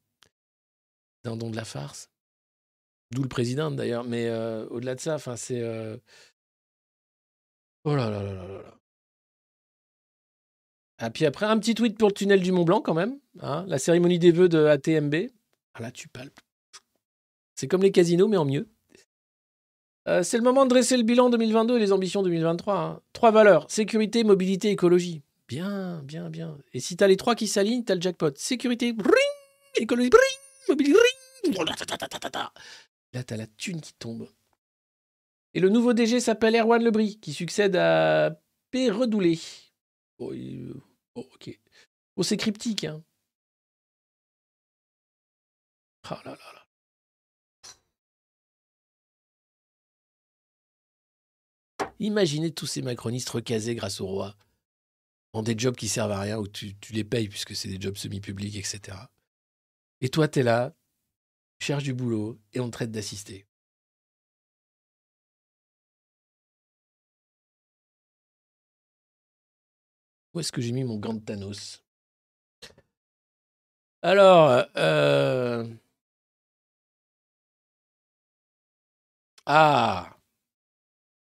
dindon 1.24 1.50
de 1.50 1.56
la 1.56 1.66
farce? 1.66 2.10
D'où 3.12 3.24
le 3.24 3.28
président 3.30 3.72
d'ailleurs, 3.72 4.04
mais 4.04 4.28
euh, 4.28 4.68
au-delà 4.70 4.96
de 4.96 5.00
ça, 5.00 5.16
enfin 5.16 5.36
c'est... 5.36 5.62
euh, 5.62 5.98
Oh 7.86 7.96
là 7.96 8.10
là 8.10 8.22
là 8.22 8.34
là 8.34 8.48
là 8.48 8.62
là. 8.62 8.76
Ah, 11.00 11.10
puis 11.10 11.26
après, 11.26 11.46
un 11.46 11.58
petit 11.60 11.76
tweet 11.76 11.98
pour 11.98 12.10
le 12.10 12.14
tunnel 12.14 12.42
du 12.42 12.52
Mont 12.52 12.66
Blanc 12.66 12.82
quand 12.82 12.94
même. 12.94 13.20
hein, 13.40 13.64
la 13.68 13.80
cérémonie 13.80 14.20
des 14.20 14.32
vœux 14.32 14.50
de 14.50 14.66
ATMB. 14.66 15.16
Ah 15.74 15.82
là, 15.82 15.92
tu 15.92 16.10
palpes. 16.10 16.40
C'est 17.56 17.68
comme 17.68 17.82
les 17.82 17.92
casinos, 17.92 18.28
mais 18.28 18.38
en 18.38 18.46
mieux. 18.46 18.68
Euh, 20.08 20.24
c'est 20.24 20.38
le 20.38 20.44
moment 20.44 20.66
de 20.66 20.70
dresser 20.70 20.98
le 20.98 21.04
bilan 21.04 21.30
2022 21.30 21.78
et 21.78 21.80
les 21.80 21.92
ambitions 21.94 22.22
2023. 22.22 22.78
hein. 22.80 23.02
Trois 23.14 23.32
valeurs 23.32 23.70
sécurité, 23.72 24.24
mobilité, 24.24 24.70
écologie. 24.70 25.22
Bien, 25.50 26.04
bien, 26.04 26.30
bien. 26.30 26.60
Et 26.74 26.80
si 26.80 26.96
t'as 26.96 27.08
les 27.08 27.18
trois 27.18 27.34
qui 27.34 27.48
s'alignent, 27.48 27.84
t'as 27.84 27.96
le 27.96 28.02
jackpot. 28.02 28.30
Sécurité, 28.36 28.94
bring, 28.94 29.16
écologie, 29.78 30.12
bring, 30.12 30.22
mobilité, 30.68 31.00
bring. 31.44 31.56
Là, 33.14 33.24
t'as 33.24 33.36
la 33.36 33.48
thune 33.48 33.82
qui 33.82 33.94
tombe. 33.94 34.30
Et 35.56 35.60
le 35.60 35.70
nouveau 35.70 35.94
DG 35.94 36.20
s'appelle 36.20 36.56
Erwan 36.56 36.84
Lebris, 36.84 37.18
qui 37.20 37.34
succède 37.34 37.76
à 37.76 38.40
P. 38.70 38.92
Redoulé. 38.92 39.40
Oh, 40.20 40.34
il- 40.34 40.76
oh, 41.16 41.28
ok. 41.34 41.60
Oh, 42.16 42.22
c'est 42.22 42.38
cryptique, 42.38 42.84
hein. 42.84 43.04
Ah 46.04 46.22
là 46.26 46.32
là 46.32 46.54
là. 46.54 46.66
Imaginez 52.00 52.52
tous 52.52 52.66
ces 52.68 52.82
macronistes 52.84 53.30
recasés 53.30 53.74
grâce 53.76 54.00
au 54.02 54.06
roi 54.08 54.36
dans 55.34 55.44
des 55.44 55.58
jobs 55.58 55.76
qui 55.76 55.88
servent 55.88 56.12
à 56.12 56.20
rien, 56.22 56.38
où 56.38 56.48
tu, 56.48 56.76
les 56.92 57.04
payes 57.04 57.30
puisque 57.30 57.56
c'est 57.56 57.70
des 57.70 57.80
jobs 57.80 57.96
semi-publics, 57.98 58.56
etc. 58.56 58.98
Et 60.02 60.10
toi, 60.10 60.28
tu 60.28 60.40
es 60.40 60.44
là, 60.44 60.74
tu 61.60 61.68
cherches 61.68 61.84
du 61.84 61.94
boulot 61.94 62.40
et 62.54 62.60
on 62.60 62.68
te 62.68 62.74
traite 62.74 62.92
d'assister. 62.92 63.46
Où 70.34 70.40
est-ce 70.40 70.52
que 70.52 70.62
j'ai 70.62 70.72
mis 70.72 70.84
mon 70.84 70.98
gant 70.98 71.14
de 71.14 71.20
Thanos? 71.20 71.84
Alors, 74.02 74.66
euh... 74.78 75.66
ah, 79.46 80.16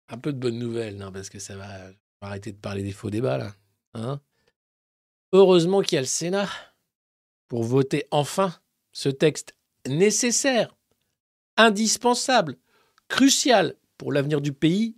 un 0.09 0.17
peu 0.17 0.31
de 0.33 0.37
bonnes 0.39 0.59
nouvelles, 0.59 0.97
non, 0.97 1.11
parce 1.11 1.29
que 1.29 1.39
ça 1.39 1.55
va 1.57 1.91
arrêter 2.21 2.51
de 2.51 2.57
parler 2.57 2.83
des 2.83 2.91
faux 2.91 3.09
débats 3.09 3.37
là. 3.37 3.55
Hein 3.93 4.21
Heureusement 5.33 5.81
qu'il 5.81 5.95
y 5.95 5.97
a 5.97 6.01
le 6.01 6.07
Sénat 6.07 6.49
pour 7.47 7.63
voter 7.63 8.07
enfin 8.11 8.53
ce 8.91 9.09
texte 9.09 9.55
nécessaire, 9.87 10.75
indispensable, 11.57 12.57
crucial 13.07 13.75
pour 13.97 14.11
l'avenir 14.11 14.41
du 14.41 14.53
pays 14.53 14.97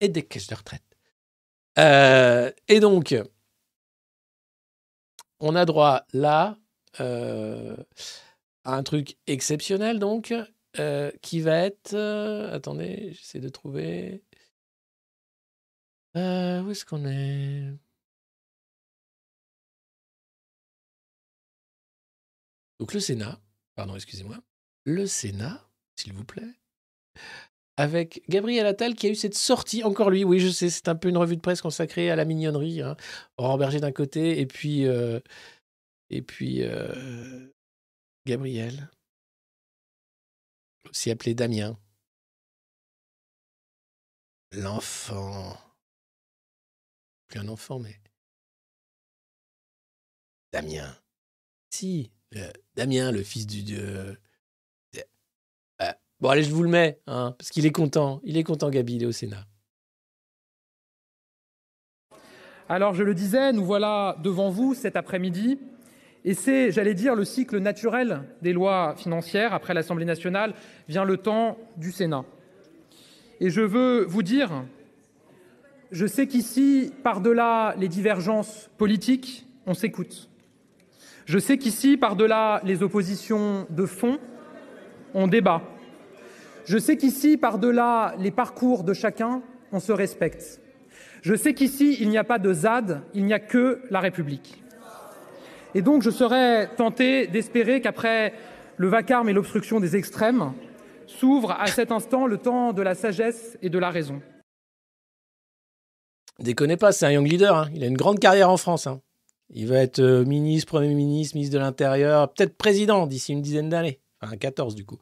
et 0.00 0.08
des 0.08 0.22
caisses 0.22 0.48
de 0.48 0.54
retraite. 0.54 0.82
Euh, 1.78 2.52
et 2.68 2.80
donc, 2.80 3.14
on 5.40 5.54
a 5.56 5.64
droit 5.64 6.04
là 6.12 6.58
euh, 7.00 7.76
à 8.64 8.74
un 8.76 8.82
truc 8.82 9.16
exceptionnel, 9.26 9.98
donc, 9.98 10.32
euh, 10.78 11.10
qui 11.22 11.40
va 11.40 11.58
être. 11.58 11.94
attendez, 12.52 13.12
j'essaie 13.14 13.40
de 13.40 13.48
trouver. 13.48 14.22
Où 16.14 16.70
est-ce 16.70 16.84
qu'on 16.84 17.04
est? 17.06 17.72
Donc 22.84 22.92
le 22.92 23.00
Sénat, 23.00 23.40
pardon, 23.76 23.94
excusez-moi, 23.94 24.36
le 24.84 25.06
Sénat, 25.06 25.66
s'il 25.96 26.12
vous 26.12 26.26
plaît, 26.26 26.52
avec 27.78 28.22
Gabriel 28.28 28.66
Attal 28.66 28.94
qui 28.94 29.06
a 29.06 29.10
eu 29.10 29.14
cette 29.14 29.34
sortie, 29.34 29.82
encore 29.84 30.10
lui, 30.10 30.22
oui, 30.22 30.38
je 30.38 30.50
sais, 30.50 30.68
c'est 30.68 30.88
un 30.88 30.94
peu 30.94 31.08
une 31.08 31.16
revue 31.16 31.36
de 31.36 31.40
presse 31.40 31.62
consacrée 31.62 32.10
à 32.10 32.16
la 32.16 32.26
mignonnerie. 32.26 32.82
Hein. 32.82 32.94
Berger 33.38 33.80
d'un 33.80 33.90
côté, 33.90 34.38
et 34.38 34.44
puis, 34.44 34.86
euh, 34.86 35.18
et 36.10 36.20
puis 36.20 36.58
euh, 36.60 37.48
Gabriel, 38.26 38.90
aussi 40.90 41.10
appelé 41.10 41.34
Damien. 41.34 41.78
L'enfant. 44.52 45.56
Plus 47.28 47.40
un 47.40 47.48
enfant, 47.48 47.78
mais. 47.78 47.98
Damien. 50.52 50.94
Si, 51.70 52.12
euh, 52.36 52.50
Damien, 52.76 53.12
le 53.12 53.22
fils 53.22 53.46
du 53.46 53.62
dieu. 53.62 54.16
Euh, 55.80 55.92
bon, 56.20 56.28
allez, 56.28 56.42
je 56.42 56.52
vous 56.52 56.62
le 56.62 56.68
mets, 56.68 57.00
hein, 57.06 57.34
parce 57.38 57.50
qu'il 57.50 57.66
est 57.66 57.72
content. 57.72 58.20
Il 58.24 58.36
est 58.36 58.44
content, 58.44 58.70
Gabi, 58.70 58.96
il 58.96 59.02
est 59.02 59.06
au 59.06 59.12
Sénat. 59.12 59.44
Alors, 62.68 62.94
je 62.94 63.02
le 63.02 63.14
disais, 63.14 63.52
nous 63.52 63.64
voilà 63.64 64.16
devant 64.22 64.48
vous 64.50 64.74
cet 64.74 64.96
après-midi. 64.96 65.58
Et 66.24 66.32
c'est, 66.32 66.72
j'allais 66.72 66.94
dire, 66.94 67.14
le 67.14 67.24
cycle 67.24 67.58
naturel 67.58 68.22
des 68.40 68.54
lois 68.54 68.94
financières. 68.96 69.52
Après 69.52 69.74
l'Assemblée 69.74 70.06
nationale 70.06 70.54
vient 70.88 71.04
le 71.04 71.18
temps 71.18 71.58
du 71.76 71.92
Sénat. 71.92 72.24
Et 73.40 73.50
je 73.50 73.60
veux 73.60 74.04
vous 74.04 74.22
dire, 74.22 74.64
je 75.90 76.06
sais 76.06 76.26
qu'ici, 76.26 76.92
par-delà 77.02 77.74
les 77.78 77.88
divergences 77.88 78.70
politiques, 78.78 79.46
on 79.66 79.74
s'écoute. 79.74 80.30
Je 81.26 81.38
sais 81.38 81.56
qu'ici, 81.58 81.96
par-delà 81.96 82.60
les 82.64 82.82
oppositions 82.82 83.66
de 83.70 83.86
fond, 83.86 84.18
on 85.14 85.26
débat. 85.26 85.62
Je 86.66 86.78
sais 86.78 86.96
qu'ici, 86.96 87.36
par-delà 87.36 88.14
les 88.18 88.30
parcours 88.30 88.84
de 88.84 88.92
chacun, 88.92 89.42
on 89.72 89.80
se 89.80 89.92
respecte. 89.92 90.60
Je 91.22 91.34
sais 91.34 91.54
qu'ici, 91.54 91.96
il 92.00 92.10
n'y 92.10 92.18
a 92.18 92.24
pas 92.24 92.38
de 92.38 92.52
ZAD, 92.52 93.02
il 93.14 93.24
n'y 93.24 93.32
a 93.32 93.38
que 93.38 93.80
la 93.90 94.00
République. 94.00 94.62
Et 95.74 95.82
donc, 95.82 96.02
je 96.02 96.10
serais 96.10 96.68
tenté 96.76 97.26
d'espérer 97.26 97.80
qu'après 97.80 98.34
le 98.76 98.88
vacarme 98.88 99.28
et 99.28 99.32
l'obstruction 99.32 99.80
des 99.80 99.96
extrêmes, 99.96 100.52
s'ouvre 101.06 101.52
à 101.52 101.66
cet 101.66 101.92
instant 101.92 102.26
le 102.26 102.38
temps 102.38 102.72
de 102.72 102.82
la 102.82 102.94
sagesse 102.94 103.58
et 103.62 103.70
de 103.70 103.78
la 103.78 103.90
raison. 103.90 104.20
Déconnez 106.38 106.76
pas, 106.76 106.92
c'est 106.92 107.06
un 107.06 107.10
young 107.12 107.26
leader. 107.26 107.56
hein. 107.56 107.70
Il 107.74 107.82
a 107.84 107.86
une 107.86 107.96
grande 107.96 108.18
carrière 108.18 108.50
en 108.50 108.56
France. 108.56 108.86
hein. 108.86 109.00
Il 109.50 109.66
va 109.68 109.78
être 109.78 110.00
euh, 110.00 110.24
ministre, 110.24 110.68
Premier 110.68 110.94
ministre, 110.94 111.36
ministre 111.36 111.54
de 111.54 111.58
l'Intérieur, 111.58 112.32
peut-être 112.32 112.56
président 112.56 113.06
d'ici 113.06 113.32
une 113.32 113.42
dizaine 113.42 113.68
d'années. 113.68 114.00
Enfin, 114.20 114.36
14 114.36 114.74
du 114.74 114.84
coup. 114.84 114.98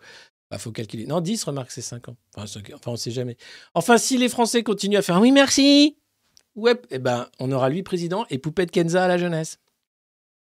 Il 0.52 0.58
faut 0.58 0.72
calculer. 0.72 1.06
Non, 1.06 1.20
10, 1.20 1.44
remarque, 1.44 1.70
c'est 1.70 1.80
5 1.80 2.08
ans. 2.08 2.16
Enfin, 2.36 2.60
on 2.86 2.92
ne 2.92 2.96
sait 2.96 3.10
jamais. 3.10 3.36
Enfin, 3.74 3.96
si 3.96 4.18
les 4.18 4.28
Français 4.28 4.62
continuent 4.62 4.98
à 4.98 5.02
faire 5.02 5.18
oui, 5.20 5.32
merci, 5.32 5.96
ouais, 6.56 6.74
eh 6.90 6.98
ben, 6.98 7.28
on 7.38 7.50
aura 7.52 7.70
lui 7.70 7.82
président 7.82 8.26
et 8.28 8.38
Poupette 8.38 8.70
Kenza 8.70 9.04
à 9.04 9.08
la 9.08 9.16
jeunesse. 9.16 9.58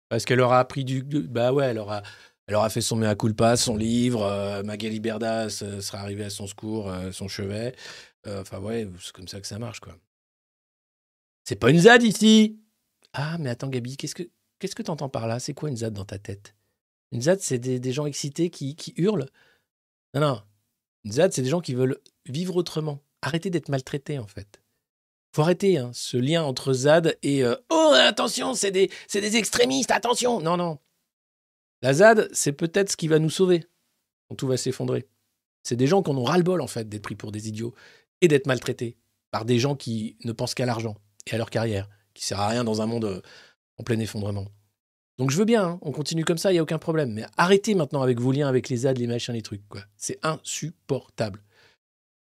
Parce 0.10 0.26
qu'elle 0.26 0.42
aura 0.42 0.60
appris 0.60 0.84
du. 0.84 1.04
Bah 1.04 1.54
ouais, 1.54 1.66
elle 1.68 1.78
aura, 1.78 2.02
elle 2.48 2.56
aura 2.56 2.70
fait 2.70 2.82
son 2.82 2.96
mea 2.96 3.16
culpa, 3.16 3.56
son 3.56 3.78
livre. 3.78 4.24
euh, 4.24 4.64
Magali 4.64 5.00
Berdas 5.00 5.62
euh, 5.62 5.82
sera 5.82 6.00
arrivée 6.00 6.26
à 6.26 6.30
son 6.30 6.48
secours, 6.48 6.90
euh, 6.90 7.12
son 7.12 7.28
chevet. 7.28 7.76
Enfin, 8.28 8.60
ouais, 8.60 8.88
c'est 9.00 9.14
comme 9.14 9.28
ça 9.28 9.40
que 9.40 9.48
ça 9.48 9.58
marche, 9.58 9.80
quoi. 9.80 9.96
C'est 11.44 11.56
pas 11.56 11.72
une 11.72 11.80
ZAD 11.80 12.04
ici 12.04 12.61
Ah, 13.14 13.38
mais 13.40 13.50
attends, 13.50 13.70
Gabi, 13.70 13.98
qu'est-ce 13.98 14.16
que 14.16 14.30
qu'est-ce 14.60 14.76
que 14.76 14.84
t'entends 14.84 15.10
par 15.10 15.28
là? 15.28 15.40
C'est 15.40 15.54
quoi 15.54 15.70
une 15.70 15.78
ZAD 15.78 15.94
dans 15.94 16.06
ta 16.06 16.20
tête? 16.20 16.56
Une 17.12 17.22
ZAD, 17.22 17.42
c'est 17.42 17.60
des, 17.60 17.92
gens 17.92 18.06
excités 18.06 18.50
qui, 18.50 18.76
qui 18.76 18.94
hurlent? 18.96 19.28
Non, 20.14 20.22
non. 20.22 20.42
Une 21.04 21.12
ZAD, 21.12 21.34
c'est 21.34 21.42
des 21.42 21.50
gens 21.50 21.60
qui 21.60 21.74
veulent 21.74 22.00
vivre 22.26 22.56
autrement. 22.56 23.04
Arrêtez 23.22 23.50
d'être 23.50 23.70
maltraités, 23.70 24.18
en 24.18 24.28
fait. 24.28 24.62
Faut 25.36 25.42
arrêter 25.42 25.78
hein, 25.78 25.92
ce 25.94 26.18
lien 26.18 26.44
entre 26.44 26.74
ZAD 26.74 27.18
et 27.24 27.44
euh, 27.44 27.56
Oh, 27.70 27.94
attention, 27.96 28.54
c'est 28.54 28.72
des, 28.72 28.90
extrémistes, 29.36 29.92
attention 29.92 30.40
Non, 30.40 30.58
non. 30.58 30.80
La 31.82 31.94
ZAD, 31.94 32.30
c'est 32.32 32.54
peut-être 32.54 32.92
ce 32.92 32.98
qui 32.98 33.08
va 33.08 33.20
nous 33.20 33.30
sauver 33.30 33.66
quand 34.30 34.36
tout 34.36 34.48
va 34.48 34.58
s'effondrer. 34.58 35.08
C'est 35.64 35.76
des 35.76 35.88
gens 35.88 36.04
qui 36.04 36.12
en 36.12 36.24
ras-le-bol, 36.24 36.62
en 36.62 36.68
fait, 36.68 36.88
d'être 36.88 37.04
pris 37.04 37.16
pour 37.16 37.32
des 37.32 37.50
idiots 37.50 37.74
et 38.22 38.28
d'être 38.28 38.48
maltraités 38.48 38.98
par 39.32 39.46
des 39.46 39.60
gens 39.60 39.76
qui 39.76 40.18
ne 40.24 40.32
pensent 40.32 40.54
qu'à 40.54 40.66
l'argent 40.66 40.98
et 41.28 41.34
à 41.34 41.38
leur 41.38 41.50
carrière, 41.50 41.90
qui 42.14 42.26
sert 42.26 42.40
à 42.40 42.48
rien 42.48 42.64
dans 42.64 42.82
un 42.82 42.86
monde 42.86 43.06
euh, 43.06 43.22
en 43.78 43.84
plein 43.84 44.00
effondrement. 44.00 44.48
Donc 45.18 45.30
je 45.30 45.38
veux 45.38 45.46
bien, 45.46 45.64
hein, 45.64 45.80
on 45.82 45.92
continue 45.92 46.26
comme 46.26 46.38
ça, 46.38 46.52
il 46.52 46.56
n'y 46.56 46.60
a 46.60 46.64
aucun 46.64 46.80
problème. 46.80 47.12
Mais 47.14 47.26
arrêtez 47.38 47.76
maintenant 47.76 48.02
avec 48.02 48.20
vos 48.20 48.32
liens 48.32 48.48
avec 48.48 48.70
les 48.70 48.78
ZAD, 48.78 48.98
les 48.98 49.08
machins, 49.08 49.34
les 49.34 49.42
trucs. 49.42 49.62
C'est 49.98 50.20
insupportable. 50.24 51.44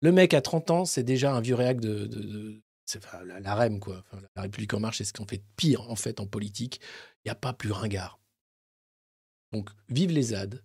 Le 0.01 0.11
mec 0.11 0.33
à 0.33 0.41
30 0.41 0.71
ans, 0.71 0.85
c'est 0.85 1.03
déjà 1.03 1.33
un 1.33 1.41
vieux 1.41 1.55
réac 1.55 1.79
de... 1.79 2.61
la, 3.41 3.55
REM, 3.55 3.79
quoi. 3.79 4.03
La 4.35 4.41
République 4.41 4.73
en 4.73 4.79
marche, 4.79 4.97
c'est 4.97 5.03
ce 5.03 5.13
qu'on 5.13 5.27
fait 5.27 5.37
de 5.37 5.45
pire, 5.55 5.89
en 5.89 5.95
fait, 5.95 6.19
en 6.19 6.25
politique. 6.25 6.81
Il 7.23 7.27
n'y 7.27 7.31
a 7.31 7.35
pas 7.35 7.53
plus 7.53 7.71
ringard. 7.71 8.19
Donc, 9.51 9.69
vive 9.89 10.11
les 10.11 10.23
ZAD, 10.23 10.63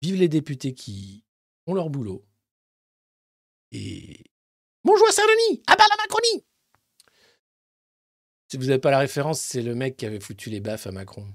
vive 0.00 0.14
les 0.14 0.28
députés 0.28 0.74
qui 0.74 1.24
ont 1.66 1.74
leur 1.74 1.90
boulot. 1.90 2.24
Et... 3.72 4.24
Bonjour 4.84 5.08
à 5.08 5.12
Saint-Denis 5.12 5.62
À 5.66 5.76
bas 5.76 5.84
la 5.90 5.96
Macronie 5.96 6.44
Si 8.52 8.58
vous 8.58 8.66
n'avez 8.66 8.78
pas 8.78 8.90
la 8.90 8.98
référence, 8.98 9.40
c'est 9.40 9.62
le 9.62 9.74
mec 9.74 9.96
qui 9.96 10.04
avait 10.04 10.20
foutu 10.20 10.50
les 10.50 10.60
baffes 10.60 10.86
à 10.86 10.92
Macron. 10.92 11.26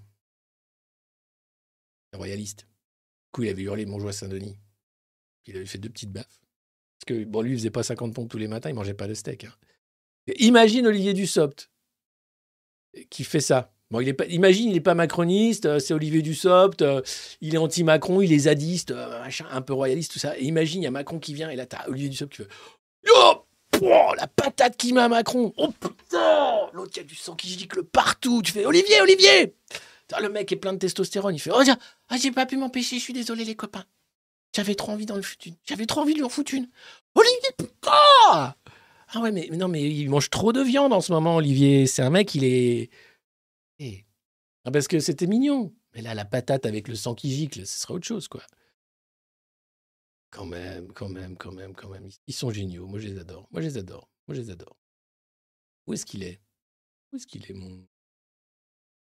Royaliste. 2.14 2.68
Du 2.68 3.32
coup, 3.32 3.42
il 3.42 3.50
avait 3.50 3.64
hurlé 3.64 3.88
Bonjour 3.88 4.10
à 4.10 4.14
Saint-Denis. 4.14 4.56
Il 5.48 5.56
avait 5.56 5.66
fait 5.66 5.80
deux 5.80 5.90
petites 5.90 6.12
baffes. 6.12 6.40
Parce 7.00 7.06
que, 7.08 7.24
bon, 7.24 7.42
lui, 7.42 7.54
il 7.54 7.58
faisait 7.58 7.72
pas 7.72 7.82
50 7.82 8.14
pompes 8.14 8.30
tous 8.30 8.38
les 8.38 8.48
matins, 8.48 8.70
il 8.70 8.76
mangeait 8.76 8.94
pas 8.94 9.08
de 9.08 9.16
steak. 9.16 9.46
hein. 9.46 9.54
Imagine 10.38 10.86
Olivier 10.86 11.16
Dussopt 11.16 11.72
qui 13.10 13.24
fait 13.24 13.40
ça. 13.40 13.74
Bon, 13.90 14.00
il 14.00 14.08
est 14.10 14.14
pas, 14.14 14.28
imagine, 14.28 14.70
il 14.70 14.74
n'est 14.74 14.80
pas 14.80 14.94
macroniste, 14.94 15.66
euh, 15.66 15.80
c'est 15.80 15.96
Olivier 15.96 16.22
Dussopt, 16.22 16.84
euh, 16.84 17.02
il 17.42 17.56
est 17.56 17.58
anti-Macron, 17.58 18.22
il 18.22 18.32
est 18.32 18.38
zadiste, 18.42 18.92
euh, 18.92 19.22
machin, 19.22 19.48
un 19.50 19.64
peu 19.64 19.74
royaliste, 19.74 20.12
tout 20.12 20.20
ça. 20.20 20.38
Imagine, 20.38 20.84
il 20.84 20.86
y 20.86 20.88
a 20.88 20.92
Macron 20.92 21.18
qui 21.18 21.34
vient, 21.34 21.50
et 21.50 21.56
là, 21.56 21.66
t'as 21.66 21.88
Olivier 21.88 22.10
Dussopt 22.10 22.30
qui 22.30 22.44
fait 22.44 22.50
Yo 23.08 23.47
Pouah, 23.78 24.16
La 24.18 24.28
patate 24.28 24.78
qui 24.78 24.94
met 24.94 25.02
à 25.02 25.10
Macron 25.10 25.54
Oh 25.58 25.70
putain 25.72 26.70
L'autre, 26.74 26.92
il 26.96 26.98
y 26.98 27.02
a 27.02 27.04
du 27.04 27.16
sang 27.16 27.36
qui 27.36 27.48
gicle 27.48 27.84
partout. 27.84 28.42
Tu 28.42 28.52
fais 28.52 28.66
Olivier, 28.66 29.02
Olivier 29.02 29.54
Le 30.20 30.30
mec 30.30 30.52
est 30.52 30.56
plein 30.58 30.74
de 30.74 30.80
testostérone, 30.80 31.36
il 31.36 31.40
fait 31.40 31.52
Oh, 31.54 31.62
ah, 32.10 32.18
j'ai 32.18 32.32
pas 32.32 32.46
pu 32.46 32.58
m'empêcher, 32.58 32.98
je 32.98 33.04
suis 33.04 33.14
désolé, 33.14 33.46
les 33.46 33.56
copains. 33.56 33.86
J'avais 34.56 34.76
trop 34.76 34.92
envie 34.94 35.06
d'en 35.06 35.22
foutre 35.22 35.48
une. 35.48 35.56
J'avais 35.66 35.86
trop 35.86 36.02
envie 36.02 36.14
de 36.14 36.20
lui 36.20 36.26
en 36.26 36.30
foutre 36.30 36.54
une. 36.54 36.68
Olivier, 37.16 37.50
putain 37.58 37.92
Ah 37.92 38.56
ouais, 39.22 39.32
mais, 39.32 39.48
mais 39.52 39.58
non, 39.58 39.68
mais 39.68 39.84
il 39.84 40.10
mange 40.10 40.30
trop 40.30 40.54
de 40.54 40.62
viande 40.62 40.94
en 40.94 41.02
ce 41.02 41.12
moment, 41.12 41.36
Olivier. 41.36 41.86
C'est 41.86 42.02
un 42.02 42.10
mec, 42.10 42.34
il 42.34 42.44
est. 42.44 42.90
Eh. 43.80 44.06
Ah, 44.66 44.72
parce 44.72 44.88
que 44.88 45.00
c'était 45.00 45.28
mignon. 45.28 45.74
Mais 45.94 46.02
là, 46.02 46.14
la 46.14 46.26
patate 46.26 46.66
avec 46.66 46.88
le 46.88 46.96
sang 46.96 47.14
qui 47.14 47.32
gicle, 47.32 47.66
ce 47.66 47.82
serait 47.82 47.94
autre 47.94 48.08
chose, 48.08 48.28
quoi. 48.28 48.42
Quand 50.38 50.46
même, 50.46 50.94
quand 50.94 51.10
même, 51.10 51.36
quand 51.36 51.52
même, 51.52 51.74
quand 51.74 51.90
même. 51.90 52.08
Ils- 52.28 52.34
sont 52.34 52.52
géniaux. 52.52 52.86
Moi, 52.86 53.00
je 53.00 53.08
les 53.08 53.18
adore. 53.18 53.48
Moi, 53.50 53.60
je 53.64 53.68
les 53.70 53.78
adore. 53.80 54.08
Moi, 54.28 54.36
je 54.36 54.42
les 54.42 54.52
adore. 54.52 54.78
Où 55.88 55.94
est-ce 55.94 56.06
qu'il 56.06 56.22
est? 56.22 56.40
Où 57.12 57.16
est-ce 57.16 57.26
qu'il 57.26 57.44
est, 57.50 57.56
mon? 57.56 57.88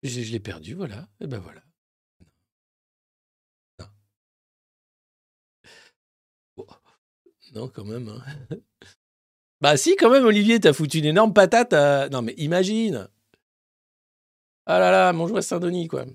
Je, 0.01 0.21
l'ai 0.21 0.39
perdu, 0.39 0.73
voilà. 0.73 1.07
Et 1.19 1.27
ben 1.27 1.37
voilà. 1.37 1.61
Non. 3.79 3.87
Non, 7.53 7.67
quand 7.67 7.85
même. 7.85 8.09
hein. 8.09 8.23
bah, 9.61 9.77
si, 9.77 9.95
quand 9.97 10.09
même, 10.09 10.25
Olivier, 10.25 10.59
t'as 10.59 10.73
foutu 10.73 10.97
une 10.97 11.05
énorme 11.05 11.35
patate. 11.35 11.73
à- 11.73 12.09
Non, 12.09 12.23
mais 12.23 12.33
imagine. 12.37 13.07
Ah 14.65 14.79
là 14.79 14.89
là, 14.89 15.13
mon 15.13 15.27
joueur 15.27 15.43
Saint-Denis, 15.43 15.87
quoi. 15.87 16.05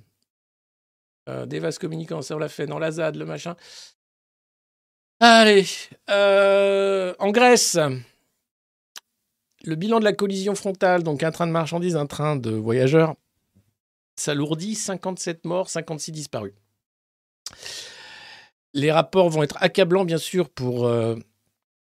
Euh, 1.28 1.47
des 1.47 1.61
vases 1.61 1.78
communicants, 1.78 2.20
ça 2.20 2.35
on 2.35 2.39
l'a 2.39 2.49
fait 2.49 2.66
dans 2.66 2.81
la 2.81 2.91
ZAD, 2.91 3.15
le 3.15 3.27
machin. 3.27 3.55
Allez, 5.20 5.66
euh, 6.11 7.15
en 7.19 7.31
Grèce, 7.31 7.78
le 9.62 9.74
bilan 9.77 10.01
de 10.01 10.05
la 10.05 10.12
collision 10.12 10.55
frontale, 10.55 11.03
donc 11.03 11.23
un 11.23 11.31
train 11.31 11.47
de 11.47 11.53
marchandises, 11.53 11.97
un 11.97 12.07
train 12.07 12.36
de 12.36 12.51
voyageurs, 12.51 13.15
s'alourdit, 14.16 14.74
57 14.74 15.45
morts, 15.45 15.70
56 15.70 16.12
disparus. 16.12 16.53
Les 18.73 18.91
rapports 18.91 19.31
vont 19.31 19.45
être 19.45 19.57
accablants, 19.61 20.05
bien 20.05 20.19
sûr, 20.19 20.51
pour 20.51 20.86
euh, 20.86 21.15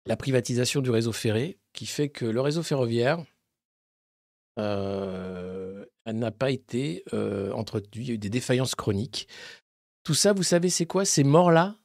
la 0.05 0.17
privatisation 0.17 0.83
du 0.83 0.91
réseau 0.91 1.13
ferré, 1.13 1.59
qui 1.73 1.87
fait 1.87 2.11
que 2.11 2.27
le 2.27 2.41
réseau 2.43 2.63
ferroviaire 2.63 3.25
euh, 4.59 5.87
n'a 6.07 6.31
pas 6.31 6.51
été 6.51 7.03
entretenu. 7.55 8.03
Il 8.03 8.09
y 8.09 8.11
a 8.11 8.15
eu 8.15 8.19
des 8.19 8.31
défaillances 8.31 8.75
chroniques. 8.75 9.27
Tout 10.05 10.15
ça, 10.15 10.35
vous 10.35 10.43
savez, 10.43 10.69
c'est 10.69 10.87
quoi 10.87 11.07
Ces 11.07 11.25
morts-là, 11.25 11.77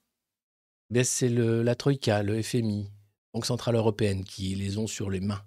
ben, 0.92 1.04
c'est 1.04 1.30
la 1.30 1.76
Troïka, 1.76 2.22
le 2.22 2.42
FMI, 2.42 2.92
Banque 3.34 3.46
Centrale 3.46 3.76
Européenne, 3.76 4.24
qui 4.26 4.56
les 4.56 4.78
ont 4.78 4.88
sur 4.88 5.10
les 5.10 5.22
mains. 5.22 5.44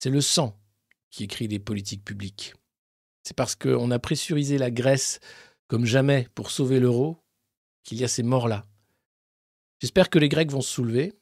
C'est 0.00 0.10
le 0.10 0.20
sang 0.20 0.58
qui 1.10 1.24
écrit 1.24 1.46
les 1.46 1.60
politiques 1.60 2.04
publiques. 2.04 2.54
C'est 3.22 3.36
parce 3.36 3.54
qu'on 3.54 3.90
a 3.92 3.98
pressurisé 4.00 4.58
la 4.58 4.72
Grèce 4.72 5.20
comme 5.68 5.84
jamais 5.84 6.28
pour 6.34 6.50
sauver 6.50 6.80
l'euro 6.80 7.22
qu'il 7.84 7.98
y 7.98 8.04
a 8.04 8.08
ces 8.08 8.24
morts-là. 8.24 8.66
J'espère 9.80 10.10
que 10.10 10.18
les 10.18 10.28
Grecs 10.28 10.50
vont 10.50 10.60
se 10.60 10.72
soulever. 10.72 11.12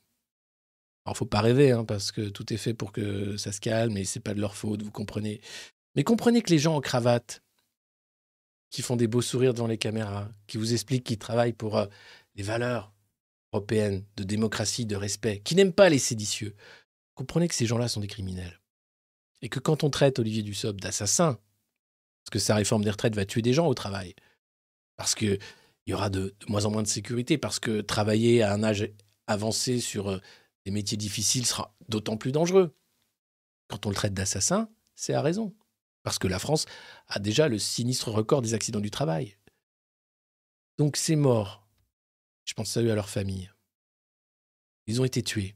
Alors, 1.04 1.16
faut 1.16 1.26
pas 1.26 1.40
rêver, 1.40 1.72
hein, 1.72 1.84
parce 1.84 2.12
que 2.12 2.28
tout 2.28 2.52
est 2.52 2.58
fait 2.58 2.74
pour 2.74 2.92
que 2.92 3.36
ça 3.36 3.52
se 3.52 3.60
calme 3.60 3.96
et 3.96 4.04
c'est 4.04 4.20
pas 4.20 4.34
de 4.34 4.40
leur 4.40 4.54
faute, 4.54 4.82
vous 4.82 4.90
comprenez. 4.90 5.40
Mais 5.94 6.04
comprenez 6.04 6.40
que 6.40 6.50
les 6.50 6.58
gens 6.58 6.76
en 6.76 6.80
cravate, 6.80 7.42
qui 8.70 8.82
font 8.82 8.96
des 8.96 9.08
beaux 9.08 9.22
sourires 9.22 9.52
devant 9.52 9.66
les 9.66 9.78
caméras, 9.78 10.30
qui 10.46 10.56
vous 10.56 10.72
expliquent 10.72 11.04
qu'ils 11.04 11.18
travaillent 11.18 11.52
pour 11.52 11.76
euh, 11.76 11.86
les 12.34 12.42
valeurs 12.42 12.92
européennes 13.52 14.04
de 14.16 14.24
démocratie, 14.24 14.86
de 14.86 14.96
respect, 14.96 15.40
qui 15.40 15.54
n'aiment 15.54 15.72
pas 15.72 15.88
les 15.88 15.98
séditieux, 15.98 16.54
comprenez 17.14 17.48
que 17.48 17.54
ces 17.54 17.66
gens-là 17.66 17.88
sont 17.88 18.00
des 18.00 18.06
criminels. 18.06 18.60
Et 19.42 19.48
que 19.48 19.58
quand 19.58 19.84
on 19.84 19.90
traite 19.90 20.18
Olivier 20.18 20.42
Dussopt 20.42 20.80
d'assassin, 20.80 21.38
parce 22.22 22.30
que 22.30 22.38
sa 22.38 22.54
réforme 22.54 22.84
des 22.84 22.90
retraites 22.90 23.14
va 23.14 23.24
tuer 23.24 23.42
des 23.42 23.52
gens 23.52 23.66
au 23.66 23.74
travail, 23.74 24.14
parce 24.96 25.14
qu'il 25.14 25.38
y 25.86 25.94
aura 25.94 26.10
de, 26.10 26.34
de 26.38 26.46
moins 26.48 26.66
en 26.66 26.70
moins 26.70 26.82
de 26.82 26.88
sécurité, 26.88 27.38
parce 27.38 27.58
que 27.58 27.80
travailler 27.80 28.42
à 28.42 28.52
un 28.52 28.62
âge 28.62 28.90
avancé 29.26 29.80
sur 29.80 30.08
euh, 30.08 30.18
des 30.64 30.70
métiers 30.70 30.96
difficiles 30.96 31.46
sera 31.46 31.74
d'autant 31.88 32.16
plus 32.16 32.32
dangereux. 32.32 32.76
Quand 33.68 33.86
on 33.86 33.88
le 33.88 33.94
traite 33.94 34.14
d'assassin, 34.14 34.68
c'est 34.94 35.14
à 35.14 35.22
raison. 35.22 35.54
Parce 36.02 36.18
que 36.18 36.28
la 36.28 36.38
France 36.38 36.66
a 37.08 37.18
déjà 37.18 37.48
le 37.48 37.58
sinistre 37.58 38.10
record 38.10 38.42
des 38.42 38.54
accidents 38.54 38.80
du 38.80 38.90
travail. 38.90 39.36
Donc 40.78 40.96
ces 40.96 41.16
morts, 41.16 41.68
je 42.50 42.54
pense 42.54 42.76
à 42.76 42.82
eux, 42.82 42.90
à 42.90 42.96
leur 42.96 43.08
famille. 43.08 43.48
Ils 44.88 45.00
ont 45.00 45.04
été 45.04 45.22
tués. 45.22 45.54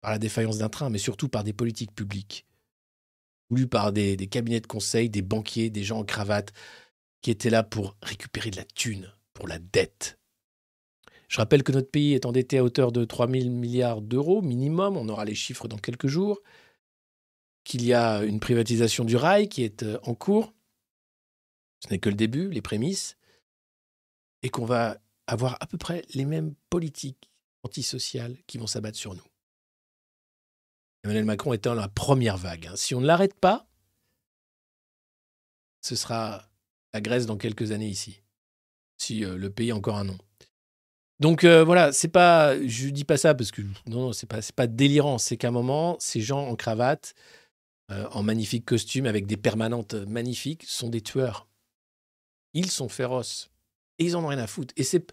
Par 0.00 0.12
la 0.12 0.20
défaillance 0.20 0.58
d'un 0.58 0.68
train, 0.68 0.90
mais 0.90 0.98
surtout 0.98 1.28
par 1.28 1.42
des 1.42 1.52
politiques 1.52 1.92
publiques, 1.92 2.46
voulues 3.50 3.66
par 3.66 3.92
des, 3.92 4.16
des 4.16 4.28
cabinets 4.28 4.60
de 4.60 4.66
conseil, 4.68 5.10
des 5.10 5.22
banquiers, 5.22 5.70
des 5.70 5.82
gens 5.82 5.98
en 5.98 6.04
cravate, 6.04 6.52
qui 7.20 7.32
étaient 7.32 7.50
là 7.50 7.64
pour 7.64 7.96
récupérer 8.00 8.52
de 8.52 8.56
la 8.56 8.64
thune, 8.64 9.12
pour 9.34 9.48
la 9.48 9.58
dette. 9.58 10.20
Je 11.26 11.38
rappelle 11.38 11.64
que 11.64 11.72
notre 11.72 11.90
pays 11.90 12.12
est 12.12 12.24
endetté 12.24 12.58
à 12.58 12.64
hauteur 12.64 12.92
de 12.92 13.04
3 13.04 13.28
000 13.28 13.50
milliards 13.50 14.02
d'euros 14.02 14.40
minimum, 14.40 14.96
on 14.96 15.08
aura 15.08 15.24
les 15.24 15.34
chiffres 15.34 15.66
dans 15.66 15.78
quelques 15.78 16.06
jours, 16.06 16.40
qu'il 17.64 17.84
y 17.84 17.92
a 17.92 18.22
une 18.22 18.38
privatisation 18.38 19.04
du 19.04 19.16
rail 19.16 19.48
qui 19.48 19.64
est 19.64 19.82
euh, 19.82 19.98
en 20.04 20.14
cours, 20.14 20.54
ce 21.80 21.90
n'est 21.90 21.98
que 21.98 22.08
le 22.08 22.14
début, 22.14 22.50
les 22.50 22.62
prémices, 22.62 23.16
et 24.42 24.50
qu'on 24.50 24.64
va 24.64 24.98
avoir 25.26 25.56
à 25.60 25.66
peu 25.66 25.78
près 25.78 26.04
les 26.14 26.24
mêmes 26.24 26.54
politiques 26.68 27.30
antisociales 27.62 28.36
qui 28.46 28.58
vont 28.58 28.66
s'abattre 28.66 28.98
sur 28.98 29.14
nous. 29.14 29.26
Emmanuel 31.04 31.24
Macron 31.24 31.52
est 31.52 31.64
dans 31.64 31.74
la 31.74 31.88
première 31.88 32.36
vague. 32.36 32.66
hein. 32.68 32.76
Si 32.76 32.94
on 32.94 33.00
ne 33.00 33.06
l'arrête 33.06 33.34
pas, 33.34 33.66
ce 35.80 35.96
sera 35.96 36.48
la 36.94 37.00
Grèce 37.00 37.26
dans 37.26 37.36
quelques 37.36 37.72
années 37.72 37.88
ici, 37.88 38.22
si 38.98 39.24
euh, 39.24 39.36
le 39.36 39.50
pays 39.50 39.70
a 39.70 39.76
encore 39.76 39.96
un 39.96 40.04
nom. 40.04 40.18
Donc 41.20 41.44
euh, 41.44 41.62
voilà, 41.64 41.92
c'est 41.92 42.08
pas, 42.08 42.60
je 42.66 42.88
dis 42.88 43.04
pas 43.04 43.16
ça 43.16 43.34
parce 43.34 43.52
que 43.52 43.62
non, 43.62 43.74
non 43.86 44.12
c'est 44.12 44.26
pas, 44.26 44.42
c'est 44.42 44.54
pas 44.54 44.66
délirant. 44.66 45.18
C'est 45.18 45.36
qu'à 45.36 45.48
un 45.48 45.52
moment, 45.52 45.96
ces 46.00 46.20
gens 46.20 46.48
en 46.48 46.56
cravate, 46.56 47.14
euh, 47.92 48.08
en 48.10 48.22
magnifique 48.22 48.64
costume, 48.64 49.06
avec 49.06 49.26
des 49.26 49.36
permanentes 49.36 49.94
magnifiques, 49.94 50.64
sont 50.64 50.88
des 50.88 51.00
tueurs. 51.00 51.48
Ils 52.54 52.70
sont 52.70 52.88
féroces 52.88 53.51
et 53.98 54.04
ils 54.04 54.16
en 54.16 54.24
ont 54.24 54.28
rien 54.28 54.38
à 54.38 54.46
foutre. 54.46 54.74
Et 54.76 54.84
c'est 54.84 55.06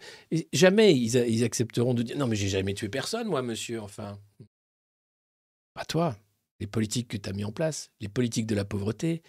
jamais 0.53 0.97
ils 0.97 1.43
accepteront 1.43 1.93
de 1.93 2.03
dire 2.03 2.17
non 2.17 2.27
mais 2.27 2.35
j'ai 2.35 2.49
jamais 2.49 2.73
tué 2.73 2.89
personne 2.89 3.27
moi 3.27 3.41
monsieur. 3.41 3.81
Enfin, 3.81 4.19
pas 5.73 5.85
toi. 5.85 6.17
Les 6.59 6.67
politiques 6.67 7.07
que 7.07 7.17
tu 7.17 7.29
as 7.29 7.33
mis 7.33 7.45
en 7.45 7.53
place, 7.53 7.89
les 8.01 8.09
politiques 8.09 8.47
de 8.47 8.55
la 8.55 8.65
pauvreté, 8.65 9.21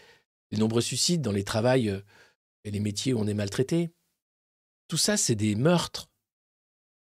les 0.51 0.59
nombreux 0.59 0.81
suicides 0.81 1.22
dans 1.22 1.32
les 1.32 1.44
travails 1.44 1.89
euh, 1.89 2.01
et 2.64 2.70
les 2.70 2.81
métiers 2.81 3.14
où 3.14 3.20
on 3.20 3.27
est 3.27 3.35
maltraité. 3.35 3.90
Tout 4.89 4.97
ça, 4.97 5.16
c'est 5.16 5.36
des 5.36 5.55
meurtres. 5.55 6.10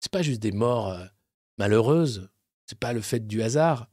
C'est 0.02 0.12
pas 0.12 0.22
juste 0.22 0.42
des 0.42 0.52
morts 0.52 0.90
euh, 0.90 1.06
malheureuses. 1.58 2.30
C'est 2.66 2.78
pas 2.78 2.94
le 2.94 3.02
fait 3.02 3.26
du 3.26 3.42
hasard. 3.42 3.90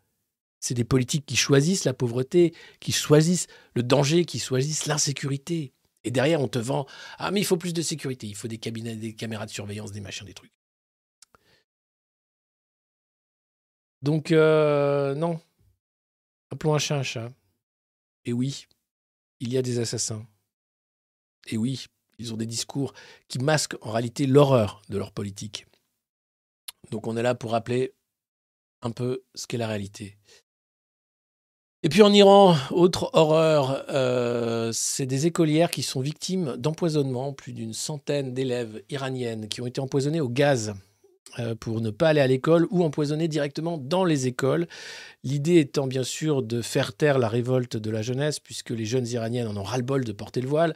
C'est 0.59 0.75
des 0.75 0.85
politiques 0.85 1.27
qui 1.27 1.37
choisissent 1.37 1.85
la 1.85 1.95
pauvreté, 1.95 2.55
qui 2.81 2.91
choisissent 2.91 3.47
le 3.75 3.83
danger, 3.83 4.25
qui 4.25 4.39
choisissent 4.39 4.87
l'insécurité. 4.87 5.74
Et 6.05 6.11
derrière, 6.11 6.41
on 6.41 6.49
te 6.49 6.59
vend 6.59 6.87
Ah, 7.19 7.31
mais 7.31 7.41
il 7.41 7.45
faut 7.45 7.57
plus 7.57 7.75
de 7.75 7.83
sécurité, 7.83 8.27
il 8.27 8.37
faut 8.37 8.49
des 8.49 8.59
cabinets, 8.59 8.97
des 8.97 9.15
caméras 9.15 9.47
de 9.47 9.51
surveillance, 9.51 9.93
des 9.93 10.01
machins, 10.01 10.27
des 10.27 10.35
trucs. 10.35 10.53
Donc, 14.03 14.33
euh, 14.33 15.15
non. 15.15 15.41
Appelons 16.51 16.75
un 16.75 16.79
chat 16.79 16.99
un 16.99 17.03
chat. 17.03 17.33
Et 18.27 18.33
oui, 18.33 18.67
il 19.41 19.53
y 19.53 19.59
a 19.59 19.63
des 19.63 19.79
assassins. 19.79 20.27
Et 21.47 21.57
oui, 21.57 21.87
ils 22.19 22.33
ont 22.33 22.37
des 22.37 22.47
discours 22.47 22.93
qui 23.29 23.39
masquent 23.39 23.77
en 23.83 23.91
réalité 23.91 24.27
l'horreur 24.27 24.83
de 24.89 24.99
leur 24.99 25.13
politique. 25.13 25.67
Donc 26.91 27.07
on 27.07 27.17
est 27.17 27.23
là 27.23 27.35
pour 27.35 27.53
rappeler 27.53 27.95
un 28.83 28.91
peu 28.91 29.25
ce 29.35 29.47
qu'est 29.47 29.57
la 29.57 29.67
réalité. 29.67 30.17
Et 31.85 31.91
puis 31.91 32.01
en 32.01 32.15
Iran, 32.15 32.57
autre 32.71 33.11
horreur, 33.13 33.85
euh, 33.91 34.71
c'est 34.73 35.05
des 35.05 35.27
écolières 35.27 35.71
qui 35.71 35.83
sont 35.83 36.01
victimes 36.01 36.57
d'empoisonnement, 36.57 37.35
plus 37.35 37.53
d'une 37.53 37.75
centaine 37.75 38.33
d'élèves 38.33 38.81
iraniennes 38.89 39.49
qui 39.49 39.61
ont 39.61 39.67
été 39.67 39.83
empoisonnées 39.83 40.23
au 40.23 40.31
gaz 40.31 40.73
euh, 41.39 41.55
pour 41.55 41.83
ne 41.83 41.91
pas 41.91 42.09
aller 42.09 42.23
à 42.23 42.27
l'école 42.27 42.67
ou 42.71 42.85
empoisonnées 42.85 43.29
directement 43.29 43.77
dans 43.77 44.07
les 44.07 44.27
écoles. 44.27 44.67
L'idée 45.25 45.59
étant 45.59 45.87
bien 45.87 46.05
sûr 46.05 46.43
de 46.43 46.63
faire 46.63 46.95
taire 46.95 47.19
la 47.19 47.29
révolte 47.29 47.77
de 47.77 47.91
la 47.91 48.01
jeunesse, 48.01 48.41
puisque 48.41 48.71
les 48.71 48.87
jeunes 48.87 49.07
iraniennes 49.09 49.49
en 49.49 49.57
ont 49.59 49.63
ras-le-bol 49.63 50.07
de 50.07 50.13
porter 50.13 50.41
le 50.41 50.49
voile. 50.49 50.75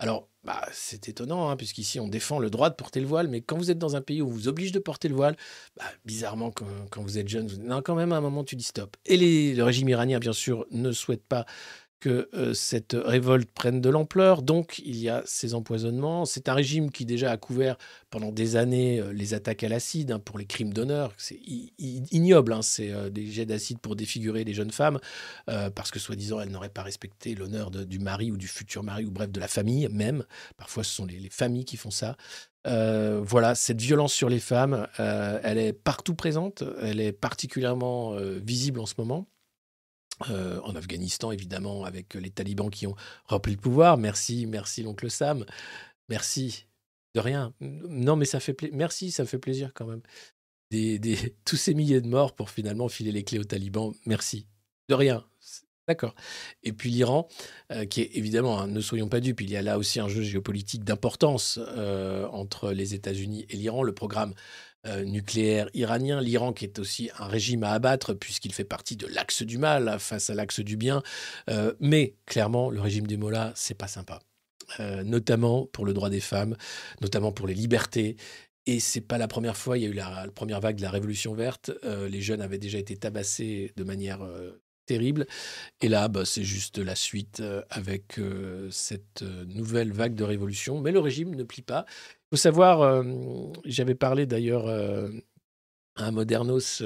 Alors, 0.00 0.26
bah, 0.48 0.66
c'est 0.72 1.10
étonnant, 1.10 1.50
hein, 1.50 1.56
puisqu'ici 1.56 2.00
on 2.00 2.08
défend 2.08 2.38
le 2.38 2.48
droit 2.48 2.70
de 2.70 2.74
porter 2.74 3.00
le 3.00 3.06
voile, 3.06 3.28
mais 3.28 3.42
quand 3.42 3.58
vous 3.58 3.70
êtes 3.70 3.76
dans 3.76 3.96
un 3.96 4.00
pays 4.00 4.22
où 4.22 4.28
on 4.28 4.30
vous 4.30 4.48
oblige 4.48 4.72
de 4.72 4.78
porter 4.78 5.08
le 5.08 5.14
voile, 5.14 5.36
bah, 5.76 5.84
bizarrement, 6.06 6.50
quand, 6.50 7.02
vous 7.02 7.18
êtes 7.18 7.28
jeune, 7.28 7.50
quand 7.84 7.94
même, 7.94 8.12
à 8.12 8.16
un 8.16 8.22
moment, 8.22 8.44
tu 8.44 8.56
dis 8.56 8.64
stop. 8.64 8.96
Et 9.04 9.52
le 9.52 9.62
régime 9.62 9.90
iranien, 9.90 10.18
bien 10.18 10.32
sûr, 10.32 10.64
ne 10.70 10.90
souhaite 10.90 11.22
pas 11.22 11.44
que 12.00 12.28
euh, 12.34 12.54
cette 12.54 12.96
révolte 12.98 13.50
prenne 13.50 13.80
de 13.80 13.88
l'ampleur. 13.88 14.42
Donc, 14.42 14.80
il 14.84 14.96
y 14.96 15.08
a 15.08 15.22
ces 15.26 15.54
empoisonnements. 15.54 16.24
C'est 16.24 16.48
un 16.48 16.54
régime 16.54 16.90
qui 16.90 17.04
déjà 17.04 17.30
a 17.30 17.36
couvert 17.36 17.76
pendant 18.10 18.30
des 18.30 18.56
années 18.56 19.00
euh, 19.00 19.12
les 19.12 19.34
attaques 19.34 19.64
à 19.64 19.68
l'acide 19.68 20.12
hein, 20.12 20.18
pour 20.18 20.38
les 20.38 20.46
crimes 20.46 20.72
d'honneur. 20.72 21.12
C'est 21.16 21.40
ignoble, 21.78 22.52
hein, 22.52 22.62
c'est 22.62 22.92
euh, 22.92 23.10
des 23.10 23.26
jets 23.26 23.46
d'acide 23.46 23.78
pour 23.80 23.96
défigurer 23.96 24.44
les 24.44 24.54
jeunes 24.54 24.70
femmes, 24.70 24.98
parce 25.74 25.90
que 25.90 25.98
soi-disant, 25.98 26.40
elles 26.40 26.50
n'auraient 26.50 26.68
pas 26.68 26.82
respecté 26.82 27.34
l'honneur 27.34 27.70
du 27.70 27.98
mari 27.98 28.30
ou 28.30 28.36
du 28.36 28.46
futur 28.46 28.82
mari, 28.82 29.04
ou 29.04 29.10
bref, 29.10 29.30
de 29.30 29.40
la 29.40 29.48
famille 29.48 29.88
même. 29.90 30.24
Parfois, 30.56 30.84
ce 30.84 30.92
sont 30.92 31.06
les, 31.06 31.18
les 31.18 31.30
familles 31.30 31.64
qui 31.64 31.76
font 31.76 31.90
ça. 31.90 32.16
Voilà, 32.64 33.54
cette 33.54 33.80
violence 33.80 34.12
sur 34.12 34.28
les 34.28 34.40
femmes, 34.40 34.86
elle 34.98 35.58
est 35.58 35.72
partout 35.72 36.14
présente, 36.14 36.62
elle 36.82 37.00
est 37.00 37.12
particulièrement 37.12 38.14
visible 38.40 38.80
en 38.80 38.86
ce 38.86 38.94
moment. 38.98 39.26
Euh, 40.30 40.60
en 40.64 40.74
Afghanistan, 40.74 41.30
évidemment, 41.30 41.84
avec 41.84 42.14
les 42.14 42.30
talibans 42.30 42.70
qui 42.70 42.86
ont 42.86 42.96
repris 43.26 43.52
le 43.52 43.58
pouvoir. 43.60 43.98
Merci, 43.98 44.46
merci, 44.46 44.82
l'oncle 44.82 45.10
Sam. 45.10 45.44
Merci. 46.08 46.66
De 47.14 47.20
rien. 47.20 47.54
Non, 47.60 48.16
mais 48.16 48.24
ça 48.24 48.40
fait 48.40 48.52
plaisir. 48.52 48.76
Merci, 48.76 49.10
ça 49.10 49.24
fait 49.24 49.38
plaisir 49.38 49.72
quand 49.74 49.86
même. 49.86 50.02
Des, 50.70 50.98
des- 50.98 51.36
tous 51.44 51.56
ces 51.56 51.72
milliers 51.74 52.00
de 52.00 52.08
morts 52.08 52.34
pour 52.34 52.50
finalement 52.50 52.88
filer 52.88 53.12
les 53.12 53.24
clés 53.24 53.38
aux 53.38 53.44
talibans. 53.44 53.94
Merci. 54.06 54.46
De 54.88 54.94
rien. 54.94 55.24
D'accord. 55.86 56.14
Et 56.64 56.74
puis 56.74 56.90
l'Iran, 56.90 57.28
euh, 57.72 57.86
qui 57.86 58.02
est 58.02 58.10
évidemment, 58.14 58.60
hein, 58.60 58.66
ne 58.66 58.80
soyons 58.82 59.08
pas 59.08 59.20
dupes, 59.20 59.40
il 59.40 59.50
y 59.50 59.56
a 59.56 59.62
là 59.62 59.78
aussi 59.78 60.00
un 60.00 60.08
jeu 60.08 60.20
géopolitique 60.22 60.84
d'importance 60.84 61.58
euh, 61.62 62.26
entre 62.28 62.72
les 62.72 62.92
États-Unis 62.92 63.46
et 63.48 63.56
l'Iran. 63.56 63.82
Le 63.82 63.94
programme 63.94 64.34
euh, 64.86 65.04
nucléaire 65.04 65.68
iranien, 65.74 66.20
l'Iran 66.20 66.52
qui 66.52 66.64
est 66.64 66.78
aussi 66.78 67.10
un 67.18 67.26
régime 67.26 67.64
à 67.64 67.72
abattre 67.72 68.14
puisqu'il 68.14 68.54
fait 68.54 68.64
partie 68.64 68.96
de 68.96 69.08
l'axe 69.08 69.42
du 69.42 69.58
mal 69.58 69.88
hein, 69.88 69.98
face 69.98 70.30
à 70.30 70.34
l'axe 70.34 70.60
du 70.60 70.76
bien. 70.76 71.02
Euh, 71.50 71.74
mais 71.80 72.14
clairement, 72.26 72.70
le 72.70 72.80
régime 72.80 73.06
des 73.06 73.16
mollahs, 73.16 73.52
c'est 73.56 73.74
pas 73.74 73.88
sympa. 73.88 74.20
Euh, 74.80 75.02
notamment 75.02 75.66
pour 75.66 75.84
le 75.84 75.94
droit 75.94 76.10
des 76.10 76.20
femmes, 76.20 76.56
notamment 77.00 77.32
pour 77.32 77.46
les 77.46 77.54
libertés. 77.54 78.16
Et 78.66 78.80
c'est 78.80 79.00
pas 79.00 79.18
la 79.18 79.26
première 79.26 79.56
fois. 79.56 79.78
Il 79.78 79.82
y 79.82 79.86
a 79.86 79.88
eu 79.88 79.94
la, 79.94 80.26
première 80.34 80.60
vague 80.60 80.76
de 80.76 80.82
la 80.82 80.90
Révolution 80.90 81.34
verte. 81.34 81.70
Les 81.84 82.20
jeunes 82.20 82.42
avaient 82.42 82.58
déjà 82.58 82.78
été 82.78 82.96
tabassés 82.96 83.72
de 83.76 83.82
manière 83.84 84.20
terrible. 84.88 85.26
Et 85.80 85.88
là, 85.88 86.08
bah, 86.08 86.24
c'est 86.24 86.42
juste 86.42 86.78
la 86.78 86.96
suite 86.96 87.40
euh, 87.40 87.62
avec 87.70 88.18
euh, 88.18 88.68
cette 88.70 89.22
euh, 89.22 89.44
nouvelle 89.44 89.92
vague 89.92 90.14
de 90.14 90.24
révolution. 90.24 90.80
Mais 90.80 90.90
le 90.90 90.98
régime 90.98 91.34
ne 91.34 91.44
plie 91.44 91.62
pas. 91.62 91.84
Il 91.88 92.36
faut 92.36 92.42
savoir, 92.42 93.02
j'avais 93.64 93.94
parlé 93.94 94.26
d'ailleurs 94.26 94.66
à 95.96 96.10
modernos 96.10 96.82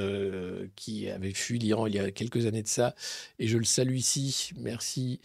qui 0.76 1.10
avait 1.10 1.32
fui 1.32 1.58
l'Iran 1.58 1.88
il 1.88 1.96
y 1.96 1.98
a 1.98 2.12
quelques 2.12 2.46
années 2.46 2.62
de 2.62 2.68
ça, 2.68 2.94
et 3.40 3.48
je 3.48 3.58
le 3.58 3.64
salue 3.64 3.96
ici, 3.96 4.52
merci, 4.56 5.20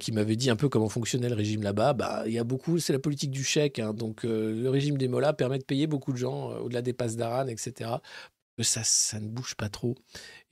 qui 0.00 0.12
m'avait 0.12 0.36
dit 0.36 0.48
un 0.48 0.56
peu 0.56 0.70
comment 0.70 0.88
fonctionnait 0.88 1.28
le 1.28 1.34
régime 1.34 1.62
là-bas. 1.62 1.92
Bah, 1.92 2.22
il 2.24 2.32
y 2.32 2.38
a 2.38 2.44
beaucoup, 2.44 2.78
c'est 2.78 2.94
la 2.94 2.98
politique 2.98 3.32
du 3.32 3.44
chèque. 3.44 3.80
hein. 3.80 3.92
donc 3.92 4.22
le 4.22 4.70
régime 4.70 4.96
des 4.96 5.08
mollahs 5.08 5.34
permet 5.34 5.58
de 5.58 5.64
payer 5.64 5.86
beaucoup 5.86 6.12
de 6.12 6.16
gens 6.16 6.52
au-delà 6.56 6.80
des 6.80 6.94
passes 6.94 7.16
d'Aran, 7.16 7.48
etc. 7.48 7.90
Mais 8.58 8.64
ça, 8.64 9.20
ne 9.20 9.28
bouge 9.28 9.54
pas 9.56 9.68
trop. 9.68 9.96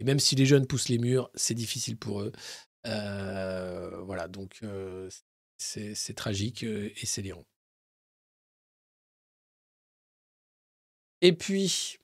Et 0.01 0.05
même 0.05 0.19
si 0.19 0.35
les 0.35 0.47
jeunes 0.47 0.67
poussent 0.67 0.89
les 0.89 0.99
murs, 0.99 1.31
c'est 1.35 1.55
difficile 1.55 1.97
pour 1.97 2.21
eux. 2.23 2.33
Euh, 2.87 4.01
voilà, 4.03 4.29
donc 4.29 4.59
euh, 4.65 5.09
c'est 5.57 6.15
tragique 6.17 6.65
euh, 6.65 6.91
et 6.97 7.07
c'est 7.07 7.23
l'Iran. 7.23 7.45
Et 11.21 11.33
puis, 11.33 11.99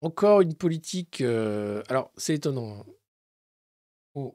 encore 0.00 0.40
une 0.40 0.54
politique. 0.54 1.20
alors, 1.20 2.10
c'est 2.16 2.34
étonnant. 2.34 2.80
hein. 2.80 2.86
Oh. 4.14 4.34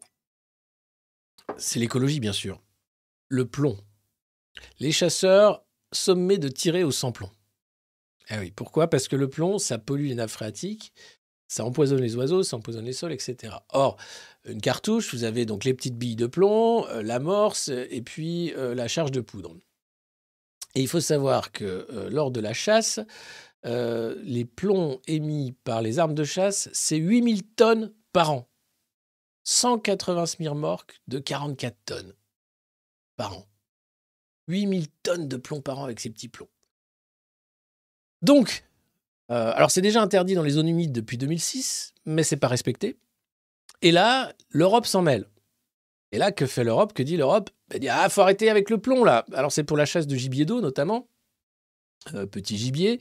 C'est 1.57 1.79
l'écologie, 1.79 2.19
bien 2.19 2.33
sûr. 2.33 2.61
Le 3.27 3.47
plomb. 3.47 3.77
Les 4.79 4.91
chasseurs 4.91 5.65
sommés 5.91 6.37
de 6.37 6.49
tirer 6.49 6.83
au 6.83 6.91
sans-plomb. 6.91 7.31
Eh 8.29 8.51
pourquoi? 8.51 8.89
Parce 8.89 9.07
que 9.07 9.15
le 9.15 9.29
plomb, 9.29 9.57
ça 9.57 9.77
pollue 9.77 10.07
les 10.07 10.15
nappes 10.15 10.29
phréatiques, 10.29 10.93
ça 11.47 11.65
empoisonne 11.65 12.01
les 12.01 12.15
oiseaux, 12.15 12.43
ça 12.43 12.57
empoisonne 12.57 12.85
les 12.85 12.93
sols, 12.93 13.11
etc. 13.11 13.55
Or, 13.69 13.97
une 14.45 14.61
cartouche, 14.61 15.13
vous 15.13 15.23
avez 15.23 15.45
donc 15.45 15.63
les 15.63 15.73
petites 15.73 15.97
billes 15.97 16.15
de 16.15 16.27
plomb, 16.27 16.85
euh, 16.87 17.01
l'amorce 17.01 17.69
et 17.69 18.01
puis 18.01 18.53
euh, 18.53 18.75
la 18.75 18.87
charge 18.87 19.11
de 19.11 19.21
poudre. 19.21 19.55
Et 20.75 20.81
il 20.81 20.87
faut 20.87 20.99
savoir 20.99 21.51
que 21.51 21.87
euh, 21.89 22.09
lors 22.09 22.31
de 22.31 22.39
la 22.39 22.53
chasse, 22.53 22.99
euh, 23.65 24.15
les 24.23 24.45
plombs 24.45 25.01
émis 25.07 25.53
par 25.63 25.81
les 25.81 25.99
armes 25.99 26.13
de 26.13 26.23
chasse, 26.23 26.69
c'est 26.73 26.97
8000 26.97 27.43
tonnes 27.43 27.93
par 28.13 28.31
an. 28.31 28.49
180 29.43 30.27
smirmorques 30.27 31.01
de 31.07 31.19
44 31.19 31.75
tonnes 31.85 32.13
par 33.15 33.37
an. 33.37 33.47
8000 34.47 34.87
tonnes 35.03 35.27
de 35.27 35.37
plomb 35.37 35.61
par 35.61 35.79
an 35.79 35.85
avec 35.85 35.99
ces 35.99 36.09
petits 36.09 36.29
plombs. 36.29 36.49
Donc, 38.21 38.63
euh, 39.31 39.51
alors 39.55 39.71
c'est 39.71 39.81
déjà 39.81 40.01
interdit 40.01 40.35
dans 40.35 40.43
les 40.43 40.51
zones 40.51 40.67
humides 40.67 40.91
depuis 40.91 41.17
2006, 41.17 41.93
mais 42.05 42.23
c'est 42.23 42.37
pas 42.37 42.47
respecté. 42.47 42.97
Et 43.81 43.91
là, 43.91 44.33
l'Europe 44.49 44.85
s'en 44.85 45.01
mêle. 45.01 45.25
Et 46.11 46.17
là, 46.17 46.31
que 46.31 46.47
fait 46.47 46.63
l'Europe? 46.63 46.93
Que 46.93 47.03
dit 47.03 47.17
l'Europe? 47.17 47.49
Elle 47.71 47.81
dit 47.81 47.89
Ah, 47.89 48.09
faut 48.09 48.21
arrêter 48.21 48.49
avec 48.49 48.69
le 48.69 48.79
plomb 48.79 49.03
là. 49.03 49.25
Alors 49.33 49.51
c'est 49.51 49.63
pour 49.63 49.77
la 49.77 49.85
chasse 49.85 50.07
de 50.07 50.15
gibier 50.15 50.45
d'eau 50.45 50.61
notamment. 50.61 51.07
Euh, 52.15 52.25
petit 52.25 52.57
gibier. 52.57 52.99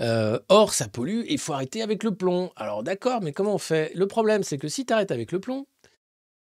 Euh, 0.00 0.38
or, 0.48 0.72
ça 0.72 0.86
pollue 0.86 1.22
et 1.22 1.32
il 1.32 1.38
faut 1.38 1.52
arrêter 1.52 1.82
avec 1.82 2.04
le 2.04 2.14
plomb. 2.14 2.52
Alors 2.56 2.82
d'accord, 2.82 3.20
mais 3.22 3.32
comment 3.32 3.54
on 3.54 3.58
fait? 3.58 3.92
Le 3.94 4.06
problème, 4.06 4.44
c'est 4.44 4.58
que 4.58 4.68
si 4.68 4.86
tu 4.86 4.92
arrêtes 4.92 5.10
avec 5.10 5.32
le 5.32 5.40
plomb, 5.40 5.66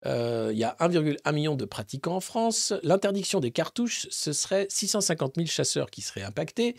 il 0.05 0.57
y 0.57 0.65
a 0.65 0.75
1,1 0.81 1.33
million 1.33 1.55
de 1.55 1.65
pratiquants 1.65 2.17
en 2.17 2.19
France. 2.19 2.73
L'interdiction 2.83 3.39
des 3.39 3.51
cartouches, 3.51 4.07
ce 4.11 4.33
serait 4.33 4.67
650 4.69 5.35
000 5.37 5.47
chasseurs 5.47 5.89
qui 5.89 6.01
seraient 6.01 6.23
impactés. 6.23 6.75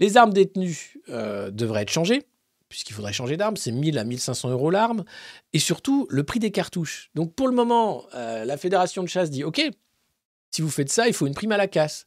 Les 0.00 0.16
armes 0.16 0.32
détenues 0.32 0.94
euh, 1.08 1.50
devraient 1.50 1.82
être 1.82 1.90
changées, 1.90 2.26
puisqu'il 2.68 2.92
faudrait 2.92 3.12
changer 3.12 3.36
d'arme. 3.36 3.56
C'est 3.56 3.72
1000 3.72 3.98
à 3.98 4.04
1500 4.04 4.50
euros 4.50 4.70
l'arme. 4.70 5.04
Et 5.52 5.58
surtout, 5.58 6.06
le 6.10 6.24
prix 6.24 6.40
des 6.40 6.50
cartouches. 6.50 7.10
Donc 7.14 7.34
pour 7.34 7.48
le 7.48 7.54
moment, 7.54 8.04
euh, 8.14 8.44
la 8.44 8.56
fédération 8.56 9.02
de 9.02 9.08
chasse 9.08 9.30
dit 9.30 9.44
OK, 9.44 9.62
si 10.50 10.62
vous 10.62 10.70
faites 10.70 10.90
ça, 10.90 11.06
il 11.06 11.14
faut 11.14 11.26
une 11.26 11.34
prime 11.34 11.52
à 11.52 11.56
la 11.56 11.68
casse. 11.68 12.06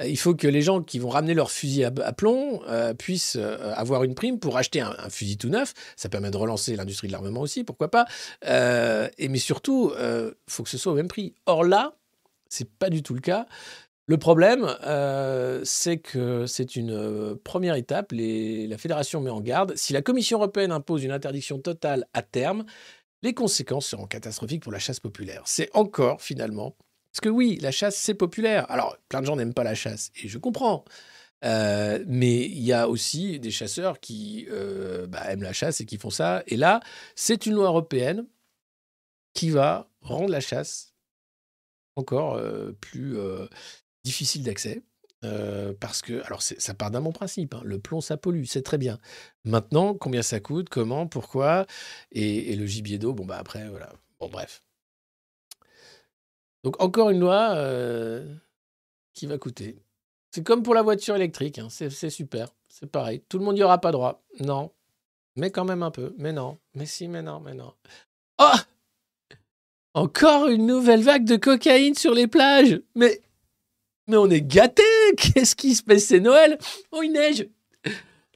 Euh, 0.00 0.06
Il 0.06 0.18
faut 0.18 0.34
que 0.34 0.46
les 0.46 0.62
gens 0.62 0.82
qui 0.82 0.98
vont 0.98 1.08
ramener 1.08 1.34
leur 1.34 1.50
fusil 1.50 1.84
à, 1.84 1.90
plomb 2.12 2.62
puissent 2.98 3.36
avoir 3.36 4.04
une 4.04 4.14
prime 4.14 4.38
pour 4.38 4.56
acheter 4.56 4.80
un, 4.80 4.94
fusil 5.10 5.36
tout 5.36 5.48
neuf. 5.48 5.74
Ça 5.96 6.08
permet 6.08 6.30
de 6.30 6.36
relancer 6.36 6.76
l'industrie 6.76 7.08
de 7.08 7.12
l'armement 7.12 7.40
aussi, 7.40 7.64
pourquoi 7.64 7.90
pas. 7.90 8.06
Et 8.42 9.28
mais 9.28 9.38
surtout, 9.38 9.92
il 9.98 10.34
faut 10.48 10.62
que 10.62 10.70
ce 10.70 10.78
soit 10.78 10.92
au 10.92 10.96
même 10.96 11.08
prix. 11.08 11.34
Or 11.46 11.64
là, 11.64 11.96
c'est 12.48 12.70
pas 12.70 12.90
du 12.90 13.02
tout 13.02 13.14
le 13.14 13.20
cas. 13.20 13.46
Le 14.08 14.18
problème, 14.18 14.64
euh, 14.84 15.62
c'est 15.64 15.98
que 15.98 16.46
c'est 16.46 16.76
une 16.76 16.92
euh, 16.92 17.34
première 17.42 17.74
étape. 17.74 18.12
La 18.12 18.78
fédération 18.78 19.20
met 19.20 19.30
en 19.30 19.40
garde. 19.40 19.74
Si 19.74 19.92
la 19.92 20.00
Commission 20.00 20.38
européenne 20.38 20.70
impose 20.70 21.02
une 21.02 21.10
interdiction 21.10 21.58
totale 21.58 22.06
à 22.14 22.22
terme, 22.22 22.64
les 23.22 23.34
conséquences 23.34 23.86
seront 23.86 24.06
catastrophiques 24.06 24.62
pour 24.62 24.70
la 24.70 24.78
chasse 24.78 25.00
populaire. 25.00 25.42
C'est 25.44 25.70
encore 25.74 26.22
finalement. 26.22 26.76
Parce 27.10 27.20
que 27.20 27.28
oui, 27.28 27.58
la 27.60 27.72
chasse, 27.72 27.96
c'est 27.96 28.14
populaire. 28.14 28.70
Alors, 28.70 28.96
plein 29.08 29.22
de 29.22 29.26
gens 29.26 29.34
n'aiment 29.34 29.54
pas 29.54 29.64
la 29.64 29.74
chasse, 29.74 30.12
et 30.22 30.28
je 30.28 30.38
comprends. 30.38 30.84
Euh, 31.44 32.04
mais 32.06 32.42
il 32.44 32.62
y 32.62 32.72
a 32.72 32.88
aussi 32.88 33.40
des 33.40 33.50
chasseurs 33.50 33.98
qui 33.98 34.46
bah, 35.08 35.24
aiment 35.30 35.42
la 35.42 35.52
chasse 35.52 35.80
et 35.80 35.86
qui 35.86 35.98
font 35.98 36.10
ça. 36.10 36.44
Et 36.46 36.56
là, 36.56 36.80
c'est 37.16 37.46
une 37.46 37.54
loi 37.54 37.66
européenne 37.66 38.26
qui 39.34 39.50
va 39.50 39.88
rendre 40.00 40.30
la 40.30 40.40
chasse 40.40 40.94
encore 41.96 42.40
plus 42.80 43.16
difficile 44.06 44.44
d'accès. 44.44 44.82
euh, 45.24 45.72
parce 45.80 46.02
que, 46.02 46.22
alors 46.26 46.42
ça 46.42 46.74
part 46.74 46.90
d'un 46.90 47.00
bon 47.00 47.12
principe, 47.12 47.54
hein, 47.54 47.62
le 47.64 47.78
plomb 47.80 48.00
ça 48.00 48.16
pollue, 48.16 48.44
c'est 48.44 48.62
très 48.62 48.78
bien. 48.78 48.98
Maintenant, 49.44 49.94
combien 49.94 50.22
ça 50.22 50.40
coûte, 50.40 50.68
comment, 50.68 51.06
pourquoi, 51.08 51.66
et, 52.12 52.54
le 52.54 52.66
gibier 52.66 52.98
d'eau, 52.98 53.12
bon 53.14 53.24
bah 53.24 53.38
après, 53.38 53.68
voilà. 53.68 53.92
Bon 54.20 54.28
bref. 54.28 54.62
Donc 56.64 56.80
encore 56.82 57.10
une 57.10 57.20
loi 57.20 57.54
euh, 57.56 58.34
qui 59.14 59.26
va 59.26 59.38
coûter. 59.38 59.76
C'est 60.30 60.44
comme 60.44 60.62
pour 60.62 60.74
la 60.74 60.82
voiture 60.82 61.16
électrique, 61.16 61.58
hein, 61.58 61.68
c'est 61.70 62.10
super, 62.10 62.48
c'est 62.68 62.90
pareil. 62.90 63.22
Tout 63.28 63.38
le 63.38 63.44
monde 63.44 63.56
n'y 63.56 63.62
aura 63.62 63.80
pas 63.80 63.92
droit. 63.92 64.22
Non, 64.40 64.70
mais 65.36 65.50
quand 65.50 65.64
même 65.64 65.82
un 65.82 65.90
peu. 65.90 66.14
Mais 66.18 66.32
non, 66.32 66.58
mais 66.74 66.86
si, 66.86 67.08
mais 67.08 67.22
non, 67.22 67.40
mais 67.40 67.54
non. 67.54 67.72
Oh 68.38 68.58
Encore 69.94 70.48
une 70.48 70.66
nouvelle 70.66 71.02
vague 71.02 71.24
de 71.24 71.36
cocaïne 71.36 71.94
sur 71.94 72.14
les 72.14 72.26
plages. 72.26 72.80
Mais, 72.94 73.22
mais 74.06 74.16
on 74.16 74.30
est 74.30 74.42
gâtés. 74.42 74.82
Qu'est-ce 75.16 75.56
qui 75.56 75.74
se 75.74 75.82
passe? 75.82 76.04
C'est 76.04 76.20
Noël. 76.20 76.58
Oh, 76.92 77.02
il 77.02 77.12
neige. 77.12 77.46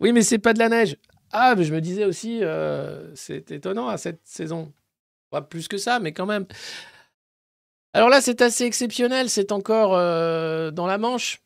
Oui, 0.01 0.13
mais 0.13 0.23
c'est 0.23 0.39
pas 0.39 0.53
de 0.53 0.59
la 0.59 0.69
neige. 0.69 0.97
Ah, 1.33 1.55
mais 1.57 1.65
je 1.65 1.73
me 1.73 1.81
disais 1.81 2.05
aussi, 2.05 2.43
euh, 2.43 3.15
c'est 3.15 3.51
étonnant 3.53 3.89
à 3.89 3.99
cette 3.99 4.21
saison. 4.25 4.73
Pas 5.31 5.43
plus 5.43 5.69
que 5.69 5.79
ça, 5.79 6.01
mais 6.01 6.13
quand 6.13 6.27
même. 6.27 6.47
Alors 7.93 8.09
là, 8.09 8.21
c'est 8.21 8.43
assez 8.43 8.65
exceptionnel. 8.65 9.31
C'est 9.31 9.53
encore 9.53 9.95
euh, 9.95 10.71
dans 10.71 10.87
la 10.87 10.99
Manche. 10.99 11.43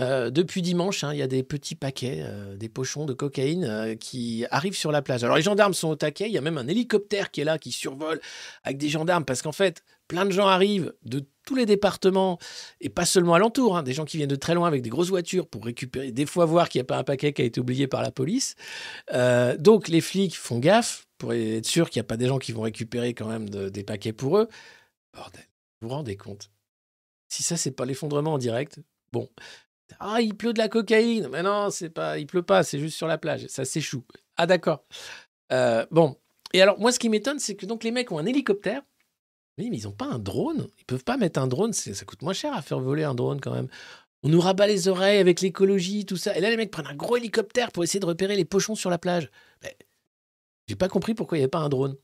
Euh, 0.00 0.30
depuis 0.30 0.62
dimanche, 0.62 1.02
hein, 1.02 1.12
il 1.12 1.18
y 1.18 1.22
a 1.22 1.26
des 1.26 1.42
petits 1.42 1.74
paquets, 1.74 2.24
des 2.56 2.68
pochons 2.68 3.04
de 3.04 3.12
cocaïne 3.12 3.96
qui 3.98 4.46
arrivent 4.50 4.76
sur 4.76 4.92
la 4.92 5.02
plage. 5.02 5.24
Alors 5.24 5.36
les 5.36 5.42
gendarmes 5.42 5.74
sont 5.74 5.88
au 5.88 5.96
taquet, 5.96 6.26
il 6.26 6.32
y 6.32 6.38
a 6.38 6.40
même 6.40 6.56
un 6.56 6.68
hélicoptère 6.68 7.32
qui 7.32 7.40
est 7.40 7.44
là, 7.44 7.58
qui 7.58 7.72
survole 7.72 8.20
avec 8.62 8.78
des 8.78 8.88
gendarmes, 8.88 9.24
parce 9.24 9.42
qu'en 9.42 9.50
fait, 9.50 9.82
plein 10.08 10.24
de 10.24 10.32
gens 10.32 10.46
arrivent 10.48 10.94
de 11.04 11.24
tous 11.46 11.54
les 11.54 11.64
départements, 11.64 12.38
et 12.80 12.90
pas 12.90 13.06
seulement 13.06 13.34
alentour, 13.34 13.76
hein, 13.76 13.82
des 13.82 13.94
gens 13.94 14.04
qui 14.04 14.18
viennent 14.18 14.28
de 14.28 14.36
très 14.36 14.54
loin 14.54 14.68
avec 14.68 14.82
des 14.82 14.90
grosses 14.90 15.08
voitures 15.08 15.46
pour 15.46 15.64
récupérer, 15.64 16.12
des 16.12 16.26
fois 16.26 16.44
voir 16.44 16.68
qu'il 16.68 16.78
n'y 16.78 16.82
a 16.82 16.84
pas 16.84 16.98
un 16.98 17.04
paquet 17.04 17.32
qui 17.32 17.40
a 17.40 17.44
été 17.44 17.60
oublié 17.60 17.86
par 17.86 18.02
la 18.02 18.10
police. 18.10 18.54
Euh, 19.12 19.56
donc 19.56 19.88
les 19.88 20.02
flics 20.02 20.36
font 20.36 20.58
gaffe 20.58 21.06
pour 21.16 21.32
être 21.32 21.66
sûr 21.66 21.88
qu'il 21.88 22.00
n'y 22.00 22.04
a 22.04 22.08
pas 22.08 22.18
des 22.18 22.26
gens 22.26 22.38
qui 22.38 22.52
vont 22.52 22.62
récupérer 22.62 23.14
quand 23.14 23.28
même 23.28 23.48
de- 23.48 23.70
des 23.70 23.82
paquets 23.82 24.12
pour 24.12 24.38
eux. 24.38 24.48
Bordel, 25.14 25.44
vous 25.80 25.88
vous 25.88 25.94
rendez 25.94 26.16
compte? 26.16 26.50
Si 27.30 27.42
ça, 27.42 27.56
c'est 27.56 27.70
pas 27.70 27.84
l'effondrement 27.84 28.34
en 28.34 28.38
direct, 28.38 28.80
bon. 29.12 29.28
Ah, 30.00 30.20
il 30.20 30.34
pleut 30.34 30.52
de 30.52 30.58
la 30.58 30.68
cocaïne. 30.68 31.28
Mais 31.32 31.42
non, 31.42 31.70
c'est 31.70 31.90
pas, 31.90 32.18
il 32.18 32.26
pleut 32.26 32.42
pas, 32.42 32.62
c'est 32.62 32.78
juste 32.78 32.96
sur 32.96 33.06
la 33.06 33.16
plage. 33.16 33.46
Ça 33.48 33.64
s'échoue. 33.64 34.04
Ah, 34.36 34.46
d'accord. 34.46 34.84
Euh, 35.52 35.86
bon. 35.90 36.16
Et 36.52 36.60
alors, 36.62 36.78
moi, 36.78 36.92
ce 36.92 36.98
qui 36.98 37.08
m'étonne, 37.08 37.38
c'est 37.38 37.56
que 37.56 37.66
donc 37.66 37.84
les 37.84 37.90
mecs 37.90 38.12
ont 38.12 38.18
un 38.18 38.26
hélicoptère. 38.26 38.82
Mais 39.58 39.66
ils 39.66 39.84
n'ont 39.84 39.92
pas 39.92 40.06
un 40.06 40.18
drone. 40.18 40.68
Ils 40.78 40.84
peuvent 40.84 41.04
pas 41.04 41.16
mettre 41.16 41.40
un 41.40 41.46
drone. 41.46 41.72
Ça 41.72 42.04
coûte 42.04 42.22
moins 42.22 42.32
cher 42.32 42.54
à 42.54 42.62
faire 42.62 42.80
voler 42.80 43.02
un 43.02 43.14
drone 43.14 43.40
quand 43.40 43.52
même. 43.52 43.68
On 44.22 44.28
nous 44.28 44.40
rabat 44.40 44.66
les 44.66 44.88
oreilles 44.88 45.18
avec 45.18 45.40
l'écologie, 45.40 46.06
tout 46.06 46.16
ça. 46.16 46.36
Et 46.36 46.40
là, 46.40 46.50
les 46.50 46.56
mecs 46.56 46.70
prennent 46.70 46.86
un 46.86 46.94
gros 46.94 47.16
hélicoptère 47.16 47.70
pour 47.70 47.84
essayer 47.84 48.00
de 48.00 48.06
repérer 48.06 48.36
les 48.36 48.44
pochons 48.44 48.74
sur 48.74 48.90
la 48.90 48.98
plage. 48.98 49.30
Mais 49.62 49.76
j'ai 50.66 50.76
pas 50.76 50.88
compris 50.88 51.14
pourquoi 51.14 51.38
il 51.38 51.40
n'y 51.40 51.44
avait 51.44 51.50
pas 51.50 51.58
un 51.58 51.68
drone. 51.68 51.96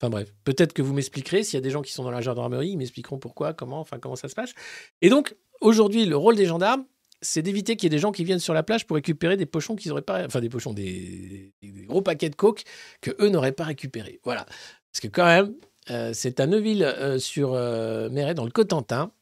Enfin 0.00 0.10
bref, 0.10 0.34
peut-être 0.44 0.72
que 0.72 0.82
vous 0.82 0.92
m'expliquerez. 0.92 1.44
S'il 1.44 1.54
y 1.54 1.58
a 1.58 1.60
des 1.60 1.70
gens 1.70 1.82
qui 1.82 1.92
sont 1.92 2.02
dans 2.02 2.10
la 2.10 2.20
gendarmerie, 2.20 2.70
ils 2.70 2.76
m'expliqueront 2.76 3.18
pourquoi, 3.18 3.52
comment, 3.52 3.80
enfin 3.80 3.98
comment 3.98 4.16
ça 4.16 4.28
se 4.28 4.34
passe. 4.34 4.52
Et 5.00 5.08
donc, 5.08 5.36
aujourd'hui, 5.60 6.06
le 6.06 6.16
rôle 6.16 6.36
des 6.36 6.46
gendarmes, 6.46 6.84
c'est 7.22 7.40
d'éviter 7.40 7.76
qu'il 7.76 7.86
y 7.86 7.88
ait 7.88 7.96
des 7.96 8.00
gens 8.00 8.12
qui 8.12 8.24
viennent 8.24 8.40
sur 8.40 8.52
la 8.52 8.64
plage 8.64 8.86
pour 8.86 8.96
récupérer 8.96 9.36
des 9.36 9.46
pochons 9.46 9.76
qu'ils 9.76 9.92
auraient 9.92 10.02
pas, 10.02 10.26
enfin 10.26 10.40
des 10.40 10.48
pochons, 10.48 10.72
des, 10.74 11.54
gros 11.86 12.02
paquets 12.02 12.30
de 12.30 12.34
coke 12.34 12.64
que 13.00 13.12
eux 13.20 13.28
n'auraient 13.28 13.52
pas 13.52 13.64
récupérés. 13.64 14.20
Voilà. 14.24 14.44
Parce 14.92 15.00
que 15.00 15.08
quand 15.08 15.24
même, 15.24 15.54
c'est 15.86 16.40
à 16.40 16.46
Neuville 16.46 16.84
euh, 16.84 17.18
sur 17.18 17.54
euh, 17.54 18.08
Méret, 18.10 18.34
dans 18.34 18.44
le 18.44 18.50
Cotentin. 18.50 19.12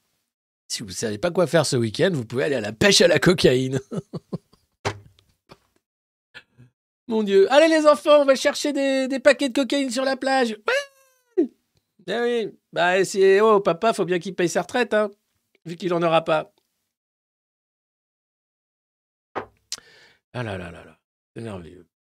Si 0.69 0.83
vous 0.83 0.89
ne 0.89 0.95
savez 0.95 1.19
pas 1.19 1.31
quoi 1.31 1.47
faire 1.47 1.67
ce 1.67 1.77
week-end, 1.77 2.11
vous 2.13 2.25
pouvez 2.25 2.45
aller 2.45 2.55
à 2.55 2.61
la 2.61 2.73
pêche 2.73 3.01
à 3.01 3.09
la 3.09 3.19
cocaïne. 3.19 3.81
Mon 7.09 7.25
Dieu. 7.25 7.53
Allez 7.53 7.69
les 7.69 7.87
enfants, 7.87 8.21
on 8.21 8.25
va 8.25 8.37
chercher 8.37 8.73
des, 8.73 9.19
paquets 9.19 9.49
de 9.49 9.55
cocaïne 9.55 9.91
sur 9.91 10.05
la 10.05 10.17
plage. 10.17 10.57
Ouais 11.39 11.51
Eh 12.07 12.21
oui. 12.21 12.59
Bah, 12.73 13.05
c'est... 13.05 13.41
Oh, 13.41 13.61
papa, 13.61 13.93
faut 13.93 14.05
bien 14.05 14.21
qu'il 14.21 14.37
paye 14.37 14.49
sa 14.49 14.63
retraite, 14.63 14.95
hein, 14.95 15.11
vu 15.65 15.75
qu'il 15.75 15.91
n'en 15.91 16.03
aura 16.03 16.25
pas. 16.25 16.53
Ah 20.33 20.45
là 20.45 20.57
là 20.57 20.71
là 20.71 20.85
là. 20.85 20.97
C'est 21.35 21.43
merveilleux. 21.43 21.91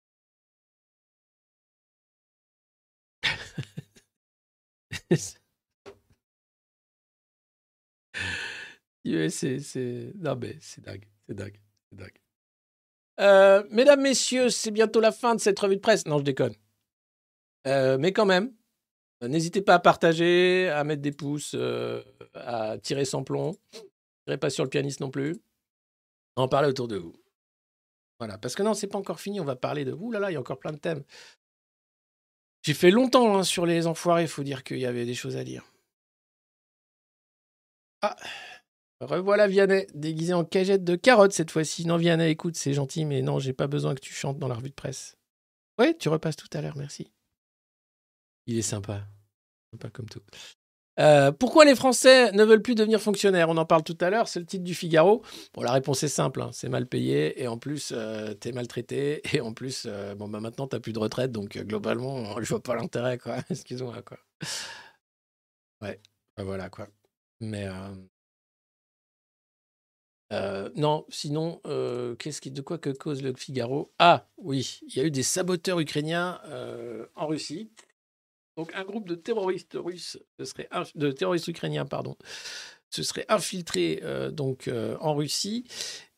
Ouais, 4.92 4.98
c'est, 9.28 9.60
c'est... 9.60 10.12
Non, 10.16 10.36
mais 10.36 10.56
c'est 10.60 10.82
dingue. 10.82 11.06
C'est 11.26 11.34
dingue. 11.34 11.60
C'est 11.90 11.98
dingue. 11.98 12.20
Euh, 13.20 13.62
mesdames, 13.70 14.00
messieurs, 14.00 14.48
c'est 14.48 14.70
bientôt 14.70 15.00
la 15.00 15.12
fin 15.12 15.34
de 15.34 15.40
cette 15.40 15.58
revue 15.58 15.76
de 15.76 15.80
presse. 15.80 16.06
Non, 16.06 16.18
je 16.18 16.24
déconne. 16.24 16.54
Euh, 17.66 17.98
mais 17.98 18.12
quand 18.12 18.24
même, 18.24 18.54
euh, 19.22 19.28
n'hésitez 19.28 19.60
pas 19.60 19.74
à 19.74 19.78
partager, 19.78 20.70
à 20.70 20.82
mettre 20.84 21.02
des 21.02 21.12
pouces, 21.12 21.54
à 22.34 22.78
tirer 22.78 23.04
sans 23.04 23.22
plomb. 23.22 23.54
Tirez 24.24 24.38
pas 24.38 24.50
sur 24.50 24.64
le 24.64 24.70
pianiste 24.70 25.00
non 25.00 25.10
plus. 25.10 25.36
En 26.36 26.48
parler 26.48 26.68
autour 26.68 26.88
de 26.88 26.96
vous. 26.96 27.14
Voilà, 28.18 28.38
parce 28.38 28.54
que 28.54 28.62
non, 28.62 28.74
c'est 28.74 28.86
pas 28.86 28.98
encore 28.98 29.20
fini. 29.20 29.40
On 29.40 29.44
va 29.44 29.56
parler 29.56 29.84
de. 29.84 29.92
Ouh 29.92 30.12
là 30.12 30.20
là, 30.20 30.30
il 30.30 30.34
y 30.34 30.36
a 30.36 30.40
encore 30.40 30.58
plein 30.58 30.72
de 30.72 30.78
thèmes. 30.78 31.02
J'ai 32.62 32.74
fait 32.74 32.90
longtemps 32.90 33.36
hein, 33.36 33.42
sur 33.42 33.66
les 33.66 33.86
enfoirés. 33.86 34.22
Il 34.22 34.28
faut 34.28 34.42
dire 34.42 34.64
qu'il 34.64 34.78
y 34.78 34.86
avait 34.86 35.06
des 35.06 35.14
choses 35.14 35.36
à 35.36 35.44
dire. 35.44 35.64
Ah, 38.02 38.16
revoilà 39.00 39.46
Vianney, 39.46 39.86
déguisé 39.94 40.32
en 40.32 40.44
cagette 40.44 40.84
de 40.84 40.96
carotte 40.96 41.32
cette 41.32 41.50
fois-ci. 41.50 41.86
Non, 41.86 41.96
Vianney, 41.96 42.30
écoute, 42.30 42.56
c'est 42.56 42.72
gentil, 42.72 43.04
mais 43.04 43.22
non, 43.22 43.38
j'ai 43.38 43.52
pas 43.52 43.66
besoin 43.66 43.94
que 43.94 44.00
tu 44.00 44.12
chantes 44.12 44.38
dans 44.38 44.48
la 44.48 44.54
revue 44.54 44.70
de 44.70 44.74
presse. 44.74 45.16
Oui, 45.78 45.96
tu 45.98 46.08
repasses 46.08 46.36
tout 46.36 46.48
à 46.52 46.60
l'heure, 46.60 46.76
merci. 46.76 47.10
Il 48.46 48.58
est 48.58 48.62
sympa. 48.62 49.06
Sympa 49.72 49.90
comme 49.90 50.08
tout. 50.08 50.22
Euh, 51.00 51.32
pourquoi 51.32 51.64
les 51.64 51.74
Français 51.74 52.30
ne 52.32 52.44
veulent 52.44 52.60
plus 52.62 52.74
devenir 52.74 53.00
fonctionnaires? 53.00 53.48
On 53.48 53.56
en 53.56 53.64
parle 53.64 53.82
tout 53.82 53.96
à 54.00 54.10
l'heure, 54.10 54.28
c'est 54.28 54.38
le 54.38 54.44
titre 54.46 54.64
du 54.64 54.74
Figaro. 54.74 55.22
Bon, 55.54 55.62
la 55.62 55.72
réponse 55.72 56.02
est 56.02 56.08
simple, 56.08 56.42
hein, 56.42 56.50
c'est 56.52 56.68
mal 56.68 56.86
payé, 56.86 57.42
et 57.42 57.48
en 57.48 57.56
plus, 57.56 57.92
euh, 57.96 58.34
t'es 58.34 58.52
maltraité, 58.52 59.22
et 59.34 59.40
en 59.40 59.54
plus, 59.54 59.86
euh, 59.86 60.14
bon, 60.14 60.28
bah, 60.28 60.40
maintenant, 60.40 60.66
t'as 60.66 60.80
plus 60.80 60.92
de 60.92 60.98
retraite, 60.98 61.32
donc 61.32 61.56
globalement, 61.56 62.40
je 62.42 62.48
vois 62.50 62.62
pas 62.62 62.76
l'intérêt, 62.76 63.16
quoi. 63.16 63.38
Excuse-moi, 63.50 64.02
quoi. 64.02 64.18
Ouais, 65.80 66.00
bah, 66.36 66.44
voilà, 66.44 66.68
quoi. 66.68 66.88
Mais... 67.40 67.66
euh, 70.32 70.68
non, 70.76 71.06
sinon, 71.08 71.62
qu'est-ce 72.18 72.42
qui, 72.42 72.50
de 72.50 72.60
quoi 72.60 72.76
que 72.76 72.90
cause 72.90 73.22
le 73.22 73.32
Figaro? 73.32 73.90
Ah, 73.98 74.28
oui, 74.36 74.80
il 74.86 74.96
y 74.96 75.00
a 75.00 75.04
eu 75.04 75.10
des 75.10 75.22
saboteurs 75.22 75.80
ukrainiens 75.80 76.38
en 77.16 77.26
Russie. 77.26 77.70
Donc, 78.60 78.72
un 78.74 78.84
groupe 78.84 79.08
de 79.08 79.14
terroristes 79.14 79.74
russes, 79.74 80.18
ukrainiens, 81.48 81.86
pardon, 81.86 82.14
se 82.90 83.02
serait 83.02 83.24
infiltré 83.30 84.00
euh, 84.02 84.30
donc 84.30 84.68
euh, 84.68 84.98
en 85.00 85.14
Russie 85.14 85.64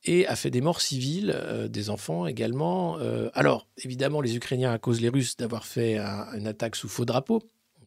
et 0.03 0.27
a 0.27 0.35
fait 0.35 0.51
des 0.51 0.61
morts 0.61 0.81
civiles, 0.81 1.33
euh, 1.33 1.69
des 1.69 1.89
enfants 1.89 2.27
également. 2.27 2.97
Alors, 3.35 3.69
évidemment, 3.85 4.21
les 4.21 4.35
Ukrainiens 4.35 4.73
accusent 4.73 5.01
les 5.01 5.09
Russes 5.09 5.37
d'avoir 5.37 5.65
fait 5.65 5.99
un- 5.99 6.33
une 6.37 6.49
attaque 6.49 6.75
sous 6.75 6.89
faux 6.89 7.05
drapeau. 7.05 7.41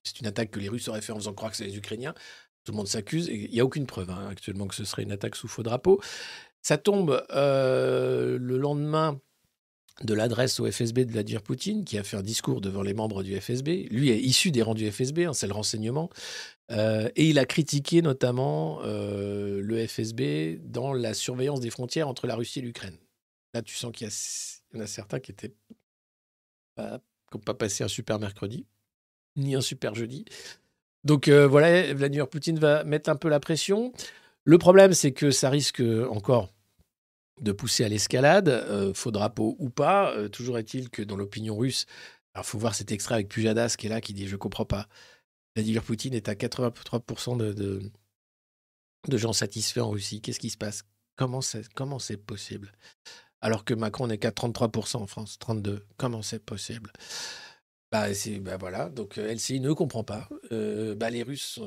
C'est 0.04 0.22
une 0.22 0.28
attaque 0.28 0.52
que 0.52 0.60
les 0.62 0.70
Russes 0.70 0.88
auraient 0.88 1.02
fait 1.02 1.12
en 1.12 1.18
faisant 1.18 1.34
croire 1.34 1.52
que 1.52 1.58
c'est 1.58 1.66
les 1.66 1.76
Ukrainiens. 1.76 2.14
Tout 2.64 2.72
le 2.72 2.78
monde 2.78 2.88
s'accuse. 2.88 3.28
Il 3.28 3.50
n'y 3.50 3.60
a 3.60 3.66
aucune 3.66 3.88
preuve 3.88 4.10
hein, 4.10 4.30
actuellement 4.32 4.68
que 4.68 4.76
ce 4.76 4.86
serait 4.86 5.04
une 5.04 5.12
attaque 5.12 5.36
sous 5.36 5.50
faux 5.50 5.64
drapeau. 5.64 6.00
Ça 6.62 6.78
tombe 6.78 7.26
le 7.30 8.58
lendemain 8.58 9.20
de 10.04 10.14
l'adresse 10.14 10.60
au 10.60 10.70
FSB 10.70 11.06
de 11.06 11.12
Vladimir 11.12 11.42
Poutine, 11.42 11.86
qui 11.86 11.98
a 11.98 12.04
fait 12.04 12.18
un 12.18 12.22
discours 12.22 12.60
devant 12.60 12.82
les 12.82 12.94
membres 12.94 13.24
du 13.24 13.40
FSB. 13.40 13.88
Lui 13.90 14.10
est 14.10 14.20
issu 14.20 14.52
des 14.52 14.62
rangs 14.62 14.74
du 14.74 14.90
FSB, 14.92 15.20
hein, 15.20 15.34
c'est 15.34 15.48
le 15.48 15.54
renseignement. 15.54 16.10
Euh, 16.72 17.10
et 17.16 17.26
il 17.30 17.40
a 17.40 17.46
critiqué 17.46 18.02
notamment 18.02 18.80
euh, 18.84 19.62
le 19.62 19.88
FSB 19.88 20.60
dans 20.64 20.94
la 20.94 21.14
surveillance 21.14 21.62
des 21.62 21.70
frontières 21.70 22.08
entre 22.08 22.28
la 22.28 22.36
Russie 22.36 22.60
et 22.60 22.62
l'Ukraine. 22.64 22.98
Là, 23.54 23.62
tu 23.62 23.76
sens 23.76 23.92
qu'il 23.94 24.08
y, 24.08 24.78
en 24.78 24.80
a 24.82 24.88
certains 24.88 25.20
qui 25.20 25.34
pas, 26.76 27.00
n'ont 27.34 27.40
pas 27.40 27.54
passé 27.54 27.84
un 27.84 27.88
super 27.88 28.20
mercredi, 28.20 28.66
ni 29.38 29.56
un 29.56 29.62
super 29.62 29.96
jeudi. 29.96 30.26
Donc 31.06 31.30
euh, 31.30 31.48
voilà, 31.48 31.94
Vladimir 31.94 32.28
Poutine 32.28 32.60
va 32.60 32.84
mettre 32.84 33.10
un 33.10 33.16
peu 33.16 33.30
la 33.30 33.40
pression. 33.40 33.94
Le 34.44 34.58
problème, 34.58 34.94
c'est 34.94 35.14
que 35.14 35.32
ça 35.32 35.50
risque 35.50 35.82
encore 36.10 36.55
de 37.42 37.52
pousser 37.52 37.84
à 37.84 37.90
l'escalade, 37.90 38.50
euh, 38.50 38.94
faux 38.94 39.12
drapeau 39.12 39.56
ou 39.60 39.70
pas. 39.70 40.12
Euh, 40.16 40.30
toujours 40.30 40.58
est-il 40.58 40.90
que 40.90 41.02
dans 41.02 41.18
l'opinion 41.18 41.58
russe, 41.58 41.86
alors 42.34 42.46
faut 42.46 42.58
voir 42.58 42.76
cet 42.76 42.92
extrait 42.92 43.16
avec 43.16 43.30
Pujadas 43.30 43.76
qui 43.78 43.88
est 43.88 43.90
là, 43.90 44.02
qui 44.02 44.14
dit 44.14 44.28
Je 44.28 44.36
comprends 44.36 44.66
pas. 44.66 44.88
Vladimir 45.56 45.84
Poutine 45.84 46.14
est 46.14 46.30
à 46.30 46.36
83% 46.36 47.38
de, 47.38 47.92
gens 49.18 49.34
satisfaits 49.34 49.80
en 49.80 49.90
Russie. 49.90 50.22
Qu'est-ce 50.22 50.40
qui 50.40 50.50
se 50.50 50.58
passe? 50.58 50.84
Comment 51.18 51.42
c'est 51.42 52.18
possible? 52.18 52.74
Alors 53.42 53.64
que 53.64 53.74
Macron 53.74 54.08
n'est 54.08 54.18
qu'à 54.18 54.32
33% 54.32 54.98
en 54.98 55.08
France, 55.08 55.38
32. 55.40 55.86
Comment 55.98 56.22
c'est 56.22 56.44
possible? 56.44 56.92
Bah, 57.92 58.08
bah 58.42 58.58
voilà, 58.58 58.90
donc 58.90 59.18
euh, 59.18 59.32
LCI 59.34 59.62
ne 59.62 59.72
comprend 59.72 60.04
pas. 60.04 60.28
Bah, 60.52 61.10
les 61.10 61.24
Russes, 61.24 61.60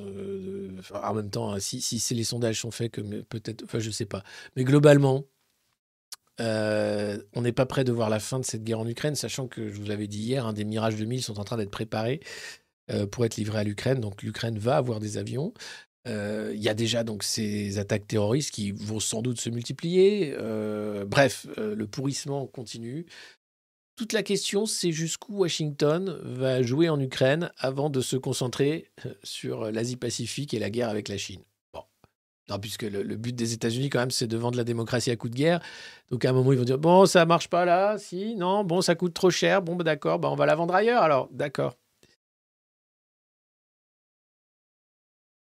en 0.93 1.15
même 1.15 1.31
temps, 1.31 1.59
si, 1.59 1.81
si 1.81 1.99
c'est- 1.99 2.15
les 2.15 2.25
sondages 2.25 2.61
sont 2.61 2.71
faits, 2.71 2.93
que 2.93 3.01
peut-être, 3.23 3.65
enfin 3.65 3.79
je 3.79 3.91
sais 3.91 4.05
pas. 4.05 4.23
Mais 4.57 4.65
globalement, 4.65 5.25
euh, 6.41 7.19
on 7.35 7.43
n'est 7.43 7.53
pas 7.53 7.67
prêt 7.67 7.85
de 7.85 7.93
voir 7.93 8.11
la 8.11 8.21
fin 8.21 8.39
de 8.39 8.45
cette 8.45 8.65
guerre 8.65 8.81
en 8.81 8.87
Ukraine, 8.87 9.15
sachant 9.15 9.49
que, 9.49 9.69
je 9.69 9.79
vous 9.79 9.87
l'avais 9.87 10.07
dit 10.07 10.21
hier, 10.21 10.47
hein, 10.47 10.53
des 10.53 10.65
Mirage 10.65 10.97
2000 10.97 11.23
sont 11.23 11.41
en 11.41 11.45
train 11.45 11.57
d'être 11.57 11.71
préparés 11.71 12.21
euh, 12.91 13.07
pour 13.07 13.25
être 13.25 13.37
livrés 13.37 13.59
à 13.59 13.65
l'Ukraine. 13.65 14.01
Donc 14.01 14.23
l'Ukraine 14.23 14.59
va 14.59 14.77
avoir 14.77 15.01
des 15.01 15.19
avions. 15.19 15.53
Euh, 16.07 16.53
Il 16.55 16.63
y 16.63 16.69
a 16.69 16.75
déjà 16.75 17.05
donc 17.05 17.23
ces 17.23 17.79
attaques 17.79 18.07
terroristes 18.07 18.53
qui 18.53 18.73
vont 18.73 19.01
sans 19.01 19.23
doute 19.23 19.41
se 19.41 19.51
multiplier. 19.51 20.35
Bref, 21.07 21.47
le 21.57 21.87
pourrissement 21.87 22.47
continue. 22.47 23.07
Toute 23.97 24.13
la 24.13 24.23
question, 24.23 24.65
c'est 24.65 24.93
jusqu'où 24.93 25.39
Washington 25.39 26.21
va 26.23 26.63
jouer 26.63 26.89
en 26.89 27.01
Ukraine 27.01 27.51
avant 27.59 27.91
de 27.91 28.01
se 28.01 28.17
concentrer 28.17 28.93
sur 29.25 29.73
l'Asie-Pacifique 29.73 30.55
et 30.55 30.61
la 30.61 30.71
guerre 30.71 30.89
avec 30.89 31.09
la 31.09 31.19
Chine. 31.19 31.43
Non, 32.49 32.59
puisque 32.59 32.83
le, 32.83 33.03
but 33.17 33.35
des 33.35 33.53
États-Unis, 33.53 33.91
quand 33.91 33.99
même, 33.99 34.11
c'est 34.11 34.27
de 34.27 34.37
vendre 34.37 34.57
la 34.57 34.65
démocratie 34.65 35.11
à 35.11 35.17
coup 35.17 35.29
de 35.29 35.35
guerre. 35.35 35.61
Donc, 36.11 36.25
à 36.25 36.31
un 36.31 36.33
moment, 36.33 36.53
ils 36.53 36.59
vont 36.59 36.65
dire 36.65 36.79
Bon, 36.79 37.05
ça 37.05 37.27
marche 37.27 37.49
pas 37.49 37.65
là, 37.65 37.99
si, 37.99 38.37
non, 38.37 38.65
bon, 38.65 38.81
ça 38.81 38.95
coûte 38.95 39.13
trop 39.15 39.31
cher, 39.31 39.61
bon, 39.63 39.77
bah, 39.77 39.85
d'accord, 39.85 40.19
bah, 40.19 40.31
on 40.31 40.37
va 40.37 40.47
la 40.47 40.55
vendre 40.55 40.75
ailleurs 40.75 41.03
alors, 41.03 41.29
d'accord. 41.31 41.77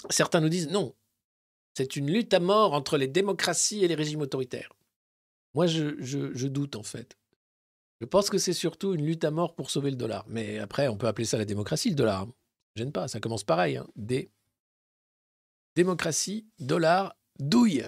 Certains 0.10 0.42
nous 0.42 0.50
disent 0.50 0.70
Non, 0.70 0.94
c'est 1.76 1.96
une 1.96 2.12
lutte 2.12 2.34
à 2.34 2.40
mort 2.40 2.74
entre 2.74 2.98
les 2.98 3.08
démocraties 3.08 3.84
et 3.84 3.88
les 3.88 3.96
régimes 3.96 4.22
autoritaires. 4.22 4.74
Moi, 5.54 5.68
je, 5.68 6.48
doute, 6.48 6.76
en 6.76 6.84
fait. 6.84 7.18
Je 8.02 8.06
pense 8.06 8.30
que 8.30 8.38
c'est 8.38 8.54
surtout 8.54 8.94
une 8.94 9.06
lutte 9.06 9.24
à 9.24 9.32
mort 9.32 9.56
pour 9.56 9.70
sauver 9.70 9.92
le 9.92 9.96
dollar. 9.96 10.26
Mais 10.28 10.60
après, 10.60 10.88
on 10.88 10.98
peut 10.98 11.08
appeler 11.08 11.26
ça 11.26 11.38
la 11.38 11.46
démocratie, 11.46 11.90
le 11.90 11.96
dollar. 11.96 12.22
Ça 12.22 12.26
me 12.76 12.80
gêne 12.84 12.92
pas, 12.92 13.08
ça 13.08 13.20
commence 13.20 13.44
pareil. 13.44 13.78
hein. 13.78 13.88
Des 13.96 14.32
démocratie, 15.76 16.48
dollar, 16.60 17.16
douille. 17.40 17.86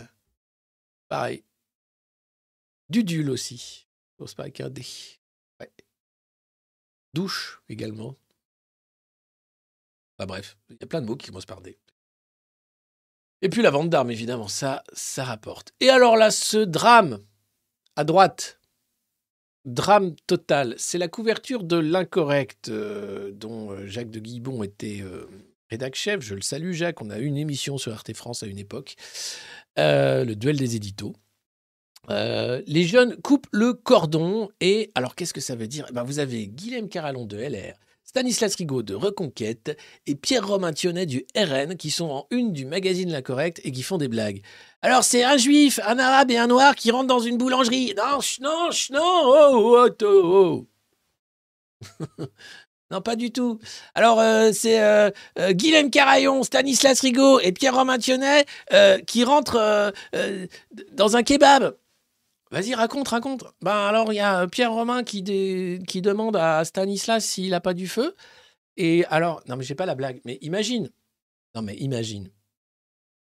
Pareil. 1.07 1.43
Dudule 2.89 3.29
aussi. 3.29 3.87
Ça 3.87 4.17
commence 4.17 4.35
pas 4.35 4.49
D. 4.49 4.85
Douche 7.13 7.61
également. 7.69 8.15
Bah 10.17 10.25
bref, 10.25 10.57
il 10.69 10.77
y 10.79 10.83
a 10.83 10.87
plein 10.87 11.01
de 11.01 11.07
mots 11.07 11.15
qui 11.15 11.27
commencent 11.27 11.45
par 11.45 11.61
D. 11.61 11.77
Et 13.41 13.49
puis 13.49 13.61
la 13.61 13.71
vente 13.71 13.89
d'armes, 13.89 14.11
évidemment, 14.11 14.47
ça, 14.47 14.83
ça 14.93 15.23
rapporte. 15.23 15.73
Et 15.79 15.89
alors 15.89 16.15
là, 16.15 16.31
ce 16.31 16.57
drame, 16.57 17.19
à 17.95 18.03
droite, 18.03 18.59
drame 19.65 20.15
total, 20.27 20.75
c'est 20.77 20.97
la 20.97 21.07
couverture 21.07 21.63
de 21.63 21.77
l'incorrect 21.77 22.69
euh, 22.69 23.31
dont 23.31 23.71
euh, 23.71 23.85
Jacques 23.85 24.11
de 24.11 24.19
Guibon 24.19 24.63
était 24.63 25.01
euh, 25.01 25.27
Je 26.19 26.35
le 26.35 26.41
salue, 26.41 26.73
Jacques. 26.73 27.01
On 27.01 27.09
a 27.09 27.19
eu 27.19 27.25
une 27.25 27.37
émission 27.37 27.77
sur 27.77 27.93
Arte 27.93 28.13
France 28.13 28.43
à 28.43 28.47
une 28.47 28.59
époque, 28.59 28.95
euh, 29.79 30.23
le 30.23 30.35
duel 30.35 30.57
des 30.57 30.75
éditos. 30.75 31.13
Euh, 32.09 32.61
les 32.67 32.83
jeunes 32.83 33.15
coupent 33.21 33.47
le 33.51 33.73
cordon 33.73 34.49
et 34.59 34.91
alors 34.93 35.15
qu'est-ce 35.15 35.33
que 35.33 35.41
ça 35.41 35.55
veut 35.55 35.67
dire? 35.67 35.85
Eh 35.89 35.93
ben, 35.93 36.03
Vous 36.03 36.19
avez 36.19 36.47
Guilhem 36.47 36.89
Carallon 36.89 37.25
de 37.25 37.37
LR, 37.37 37.75
Stanislas 38.03 38.55
Rigaud 38.55 38.83
de 38.83 38.93
Reconquête 38.93 39.77
et 40.05 40.15
Pierre-Romain 40.15 40.73
Thionnet 40.73 41.05
du 41.05 41.25
RN 41.35 41.77
qui 41.77 41.91
sont 41.91 42.09
en 42.09 42.27
une 42.29 42.51
du 42.51 42.65
magazine 42.65 43.09
L'Incorrect 43.09 43.61
et 43.63 43.71
qui 43.71 43.83
font 43.83 43.97
des 43.97 44.09
blagues. 44.09 44.41
Alors 44.81 45.05
c'est 45.05 45.23
un 45.23 45.37
juif, 45.37 45.79
un 45.85 45.97
arabe 45.97 46.29
et 46.29 46.37
un 46.37 46.47
noir 46.47 46.75
qui 46.75 46.91
rentrent 46.91 47.07
dans 47.07 47.19
une 47.19 47.37
boulangerie. 47.37 47.93
Non, 47.97 48.19
non, 48.41 48.69
non, 48.91 49.21
oh, 49.23 49.87
oh, 49.87 50.03
oh, 50.03 50.67
oh. 50.67 50.67
non, 52.93 53.01
pas 53.01 53.15
du 53.15 53.31
tout. 53.31 53.59
Alors 53.95 54.19
euh, 54.19 54.51
c'est 54.53 54.79
euh, 54.81 55.09
euh, 55.39 55.89
Carayon, 55.89 56.43
Stanislas 56.43 57.01
Rigaud 57.01 57.39
et 57.39 57.51
Pierre-Romain 57.51 57.97
Thionnet 57.97 58.45
euh, 58.71 58.99
qui 58.99 59.23
rentrent 59.23 59.91
dans 60.91 61.17
un 61.17 61.23
kebab. 61.23 61.75
Vas-y, 62.51 62.75
raconte, 62.75 63.07
raconte. 63.07 63.45
Ben 63.63 63.87
alors, 63.87 64.13
il 64.13 64.17
y 64.17 64.19
a 64.19 64.45
Pierre 64.45 64.71
Romain 64.71 65.03
qui, 65.03 65.23
dé- 65.23 65.81
qui 65.87 66.03
demande 66.03 66.35
à 66.35 66.63
Stanislas 66.63 67.25
s'il 67.25 67.49
n'a 67.49 67.59
pas 67.59 67.73
du 67.73 67.87
feu. 67.87 68.15
Et 68.77 69.05
alors, 69.09 69.41
non, 69.47 69.55
mais 69.55 69.63
j'ai 69.63 69.73
pas 69.73 69.87
la 69.87 69.95
blague, 69.95 70.21
mais 70.23 70.37
imagine. 70.41 70.91
Non, 71.55 71.63
mais 71.63 71.73
imagine. 71.77 72.29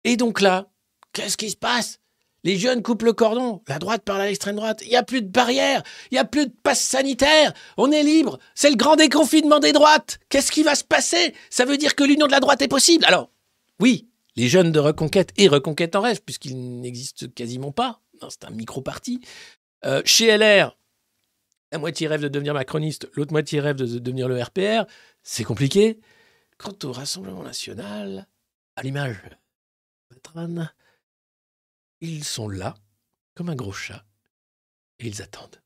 Et 0.05 0.19
donc 0.19 0.43
là, 0.43 0.71
qu'est-ce 1.15 1.39
qui 1.39 1.49
se 1.49 1.57
passe? 1.57 2.02
Les 2.45 2.59
jeunes 2.59 2.83
coupent 2.83 3.03
le 3.03 3.13
cordon. 3.13 3.63
La 3.69 3.79
droite 3.79 4.03
parle 4.03 4.23
à 4.23 4.27
l'extrême 4.27 4.57
droite. 4.57 4.83
Il 4.85 4.89
n'y 4.89 4.97
a 4.97 5.03
plus 5.03 5.23
de 5.23 5.29
barrière. 5.29 5.83
Il 6.11 6.15
n'y 6.15 6.19
a 6.19 6.25
plus 6.25 6.47
de 6.47 6.53
passe 6.63 6.81
sanitaire. 6.81 7.53
On 7.77 7.93
est 7.93 8.03
libre. 8.03 8.39
C'est 8.55 8.71
le 8.71 8.77
grand 8.77 8.97
déconfinement 8.97 9.61
des 9.61 9.73
droites. 9.73 10.19
Qu'est-ce 10.29 10.51
qui 10.51 10.63
va 10.63 10.75
se 10.75 10.85
passer? 10.85 11.35
Ça 11.51 11.65
veut 11.65 11.77
dire 11.77 11.95
que 11.95 12.03
l'union 12.05 12.27
de 12.27 12.33
la 12.33 12.41
droite 12.41 12.61
est 12.63 12.69
possible? 12.69 13.05
Alors, 13.05 13.31
oui, 13.79 14.09
les 14.35 14.49
jeunes 14.49 14.73
de 14.73 14.81
Reconquête 14.81 15.31
et 15.37 15.47
Reconquête 15.47 15.95
en 15.95 16.01
rêve, 16.01 16.21
puisqu'ils 16.25 16.81
n'existent 16.81 17.27
quasiment 17.35 17.71
pas. 17.71 18.01
Non, 18.21 18.29
c'est 18.31 18.45
un 18.45 18.51
micro-parti. 18.51 19.21
Euh, 19.85 20.03
chez 20.05 20.37
LR, 20.37 20.77
la 21.71 21.79
moitié 21.79 22.09
rêve 22.09 22.23
de 22.23 22.29
devenir 22.29 22.55
macroniste, 22.55 23.09
l'autre 23.15 23.33
moitié 23.33 23.61
rêve 23.61 23.77
de, 23.77 23.87
de 23.87 23.99
devenir 23.99 24.29
le 24.29 24.41
RPR. 24.41 24.85
C'est 25.23 25.45
compliqué. 25.45 26.01
Quant 26.59 26.77
au 26.85 26.93
Rassemblement 26.93 27.43
national, 27.43 28.27
à 28.77 28.83
l'image 28.83 29.17
ils 32.09 32.25
sont 32.25 32.49
là, 32.49 32.75
comme 33.35 33.49
un 33.49 33.55
gros 33.55 33.73
chat, 33.73 34.05
et 34.99 35.07
ils 35.07 35.23
attendent. 35.23 35.63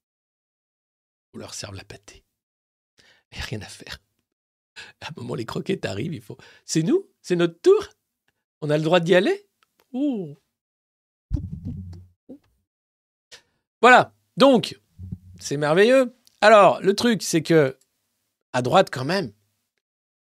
On 1.34 1.38
leur 1.38 1.54
serve 1.54 1.74
la 1.74 1.84
pâtée. 1.84 2.24
Et 3.32 3.40
rien 3.40 3.60
à 3.60 3.66
faire. 3.66 3.98
À 5.00 5.08
un 5.08 5.12
moment, 5.16 5.34
les 5.34 5.46
croquettes 5.46 5.84
arrivent, 5.84 6.14
il 6.14 6.22
faut. 6.22 6.36
C'est 6.64 6.82
nous? 6.82 7.08
C'est 7.22 7.36
notre 7.36 7.60
tour? 7.60 7.88
On 8.60 8.70
a 8.70 8.76
le 8.76 8.84
droit 8.84 9.00
d'y 9.00 9.14
aller. 9.14 9.48
Voilà. 13.80 14.14
Donc, 14.36 14.78
c'est 15.40 15.56
merveilleux. 15.56 16.14
Alors, 16.40 16.80
le 16.80 16.94
truc, 16.94 17.22
c'est 17.22 17.42
que, 17.42 17.78
à 18.52 18.62
droite 18.62 18.90
quand 18.90 19.04
même, 19.04 19.32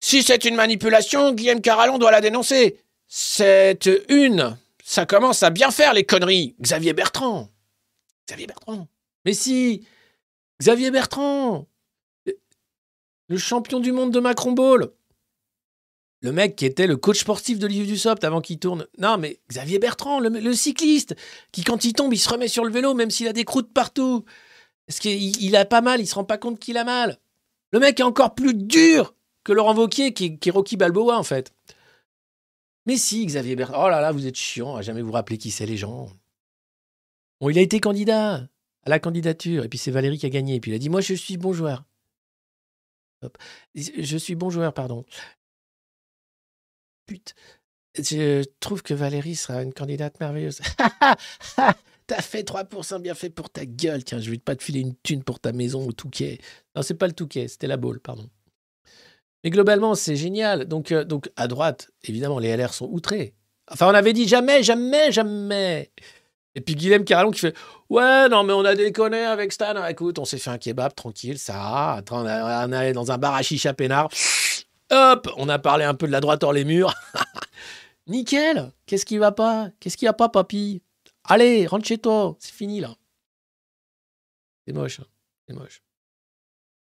si 0.01 0.23
c'est 0.23 0.45
une 0.45 0.57
manipulation, 0.57 1.33
Guillaume 1.33 1.63
Carallon 1.63 1.99
doit 1.99 2.11
la 2.11 2.21
dénoncer. 2.21 2.79
C'est 3.09 3.89
une. 4.09 4.59
Ça 4.89 5.05
commence 5.05 5.43
à 5.43 5.51
bien 5.51 5.73
faire 5.73 5.95
les 5.95 6.05
conneries. 6.05 6.55
Xavier 6.61 6.93
Bertrand. 6.93 7.49
Xavier 8.29 8.47
Bertrand. 8.47 8.87
Mais 9.25 9.33
si, 9.33 9.85
Xavier 10.61 10.93
Bertrand, 10.93 11.67
le 13.27 13.37
champion 13.37 13.81
du 13.81 13.91
monde 13.91 14.13
de 14.13 14.21
Macron 14.21 14.53
Ball. 14.53 14.93
Le 16.21 16.31
mec 16.31 16.55
qui 16.55 16.67
était 16.67 16.87
le 16.87 16.97
coach 16.97 17.19
sportif 17.19 17.59
d'Olivier 17.59 17.85
Dussopt 17.85 18.23
avant 18.23 18.41
qu'il 18.41 18.61
tourne. 18.61 18.87
Non, 18.99 19.19
mais 19.19 19.41
Xavier 19.51 19.81
Bertrand, 19.81 20.21
le, 20.21 20.53
cycliste, 20.53 21.17
qui 21.51 21.65
quand 21.65 21.85
il 21.85 21.93
tombe, 21.93 22.15
il 22.15 22.19
se 22.19 22.29
remet 22.29 22.47
sur 22.47 22.65
le 22.65 22.71
vélo, 22.71 22.95
même 22.95 23.11
s'il 23.11 23.27
a 23.27 23.33
des 23.33 23.45
croûtes 23.45 23.73
partout. 23.73 24.25
Parce 24.87 25.01
qu'il 25.01 25.43
il 25.43 25.57
a 25.57 25.65
pas 25.65 25.81
mal, 25.81 26.01
il 26.01 26.07
se 26.07 26.15
rend 26.15 26.25
pas 26.25 26.39
compte 26.39 26.61
qu'il 26.61 26.77
a 26.77 26.85
mal. 26.85 27.19
Le 27.73 27.81
mec 27.81 27.99
est 27.99 28.05
encore 28.05 28.37
plus 28.37 28.55
dur 28.55 29.17
que 29.43 29.53
Laurent 29.53 29.75
Vauquier, 29.75 30.15
qui, 30.15 30.39
qui 30.39 30.49
est 30.49 30.53
Rocky 30.53 30.77
Balboa, 30.77 31.19
en 31.19 31.25
fait. 31.25 31.56
Mais 32.87 32.97
si, 32.97 33.27
Xavier 33.27 33.57
Bertrand. 33.57 33.87
Oh 33.87 33.89
là 33.89 34.01
là, 34.01 34.13
vous 34.13 34.27
êtes 34.27 34.37
chiant, 34.37 34.77
à 34.77 34.83
jamais 34.83 35.03
vous 35.03 35.13
rappeler 35.13 35.39
qui 35.39 35.51
c'est, 35.51 35.67
les 35.67 35.77
gens. 35.77 36.09
Bon, 37.41 37.51
il 37.51 37.59
a 37.59 37.63
été 37.63 37.81
candidat 37.81 38.49
à 38.85 38.89
la 38.89 39.01
candidature, 39.01 39.65
et 39.65 39.69
puis 39.69 39.79
c'est 39.79 39.91
Valérie 39.91 40.19
qui 40.19 40.27
a 40.27 40.31
gagné. 40.31 40.55
Et 40.55 40.61
puis 40.61 40.71
il 40.71 40.75
a 40.75 40.79
dit 40.79 40.89
Moi, 40.89 41.01
je 41.01 41.15
suis 41.15 41.37
bon 41.37 41.53
joueur. 41.53 41.85
Je 43.75 44.17
suis 44.17 44.37
bon 44.37 44.51
joueur, 44.51 44.73
pardon. 44.73 45.05
Putain. 47.07 47.35
Je 47.99 48.45
trouve 48.61 48.83
que 48.83 48.95
Valérie 48.95 49.37
sera 49.37 49.63
une 49.63 49.73
candidate 49.73 50.21
merveilleuse. 50.21 50.61
T'as 52.07 52.23
fait 52.23 52.49
3% 52.49 53.01
bien 53.01 53.15
fait 53.15 53.31
pour 53.31 53.51
ta 53.51 53.65
gueule. 53.65 54.05
Tiens, 54.05 54.21
je 54.21 54.31
vais 54.31 54.39
pas 54.39 54.55
te 54.55 54.63
filer 54.63 54.81
une 54.81 54.95
thune 54.97 55.25
pour 55.25 55.41
ta 55.41 55.53
maison 55.53 55.89
au 55.89 55.93
Touquet. 55.93 56.39
Non, 56.77 56.83
c'est 56.83 56.95
pas 56.95 57.07
le 57.07 57.15
Touquet, 57.15 57.49
c'était 57.49 57.67
la 57.67 57.77
Baule, 57.77 58.01
pardon. 58.01 58.29
Mais 59.45 59.51
globalement, 59.51 59.95
c'est 59.95 60.17
génial. 60.17 60.65
Donc, 60.67 60.93
euh, 60.93 61.05
donc, 61.05 61.31
à 61.37 61.47
droite, 61.49 61.91
évidemment, 62.05 62.39
les 62.39 62.49
LR 62.57 62.73
sont 62.75 62.89
outrés. 62.91 63.35
Enfin, 63.71 63.87
on 63.89 63.95
avait 63.95 64.13
dit 64.13 64.27
jamais, 64.29 64.63
jamais, 64.63 65.13
jamais. 65.13 65.91
Et 66.55 66.61
puis 66.61 66.75
Guilhem 66.75 67.05
Carallon 67.05 67.31
qui 67.31 67.41
fait 67.41 67.55
Ouais, 67.91 68.29
non, 68.29 68.43
mais 68.45 68.53
on 68.55 68.65
a 68.65 68.75
déconné 68.75 69.19
avec 69.25 69.53
Stan. 69.53 69.85
Écoute, 69.87 70.19
on 70.19 70.25
s'est 70.25 70.39
fait 70.39 70.51
un 70.51 70.59
kebab 70.59 70.95
tranquille, 70.95 71.39
ça. 71.39 71.95
Attends, 71.95 72.23
on 72.23 72.27
a- 72.27 72.79
allé 72.79 72.93
dans 72.93 73.13
un 73.13 73.19
bar 73.19 73.35
à 73.35 73.43
chicha 73.43 73.75
peinard. 73.75 74.09
Hop, 74.91 75.29
on 75.37 75.49
a 75.49 75.59
parlé 75.59 75.85
un 75.85 75.95
peu 75.95 76.07
de 76.07 76.13
la 76.13 76.21
droite 76.21 76.43
hors 76.45 76.53
les 76.53 76.65
murs. 76.65 76.95
Nickel. 78.07 78.73
Qu'est-ce 78.87 79.05
qui 79.05 79.19
va 79.19 79.33
pas? 79.33 79.69
Qu'est-ce 79.81 79.97
qui 79.97 80.05
va 80.07 80.13
pas, 80.13 80.29
papy? 80.29 80.81
Allez, 81.25 81.67
rentre 81.67 81.87
chez 81.87 81.99
toi. 81.99 82.37
C'est 82.39 82.53
fini, 82.55 82.81
là. 82.81 82.95
C'est 84.67 84.73
moche. 84.73 85.01
hein. 85.01 85.07
C'est 85.49 85.55
moche. 85.55 85.83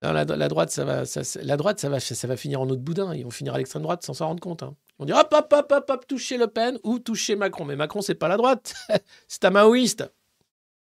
Non, 0.01 0.13
la, 0.13 0.23
droite, 0.25 0.71
ça 0.71 0.85
va, 0.85 1.03
la 1.41 1.57
droite, 1.57 1.79
ça 1.79 1.89
va, 1.89 1.99
ça 1.99 2.27
va 2.27 2.37
finir 2.37 2.61
en 2.61 2.69
autre 2.69 2.81
boudin. 2.81 3.13
Ils 3.13 3.23
vont 3.23 3.31
finir 3.31 3.53
à 3.53 3.57
l'extrême 3.57 3.83
droite 3.83 4.03
sans 4.05 4.13
s'en 4.13 4.27
rendre 4.27 4.39
compte. 4.39 4.63
hein. 4.63 4.75
Ils 4.91 4.95
vont 4.99 5.05
dire 5.05 5.17
hop, 5.17 5.27
hop, 5.33 5.51
hop, 5.51 5.71
hop, 5.71 5.89
hop, 5.89 6.07
toucher 6.07 6.37
Le 6.37 6.47
Pen 6.47 6.79
ou 6.83 6.99
toucher 6.99 7.35
Macron. 7.35 7.65
Mais 7.65 7.75
Macron, 7.75 8.01
c'est 8.01 8.15
pas 8.15 8.29
la 8.29 8.37
droite. 8.37 8.73
c'est 9.27 9.43
un 9.43 9.49
maoïste. 9.49 10.09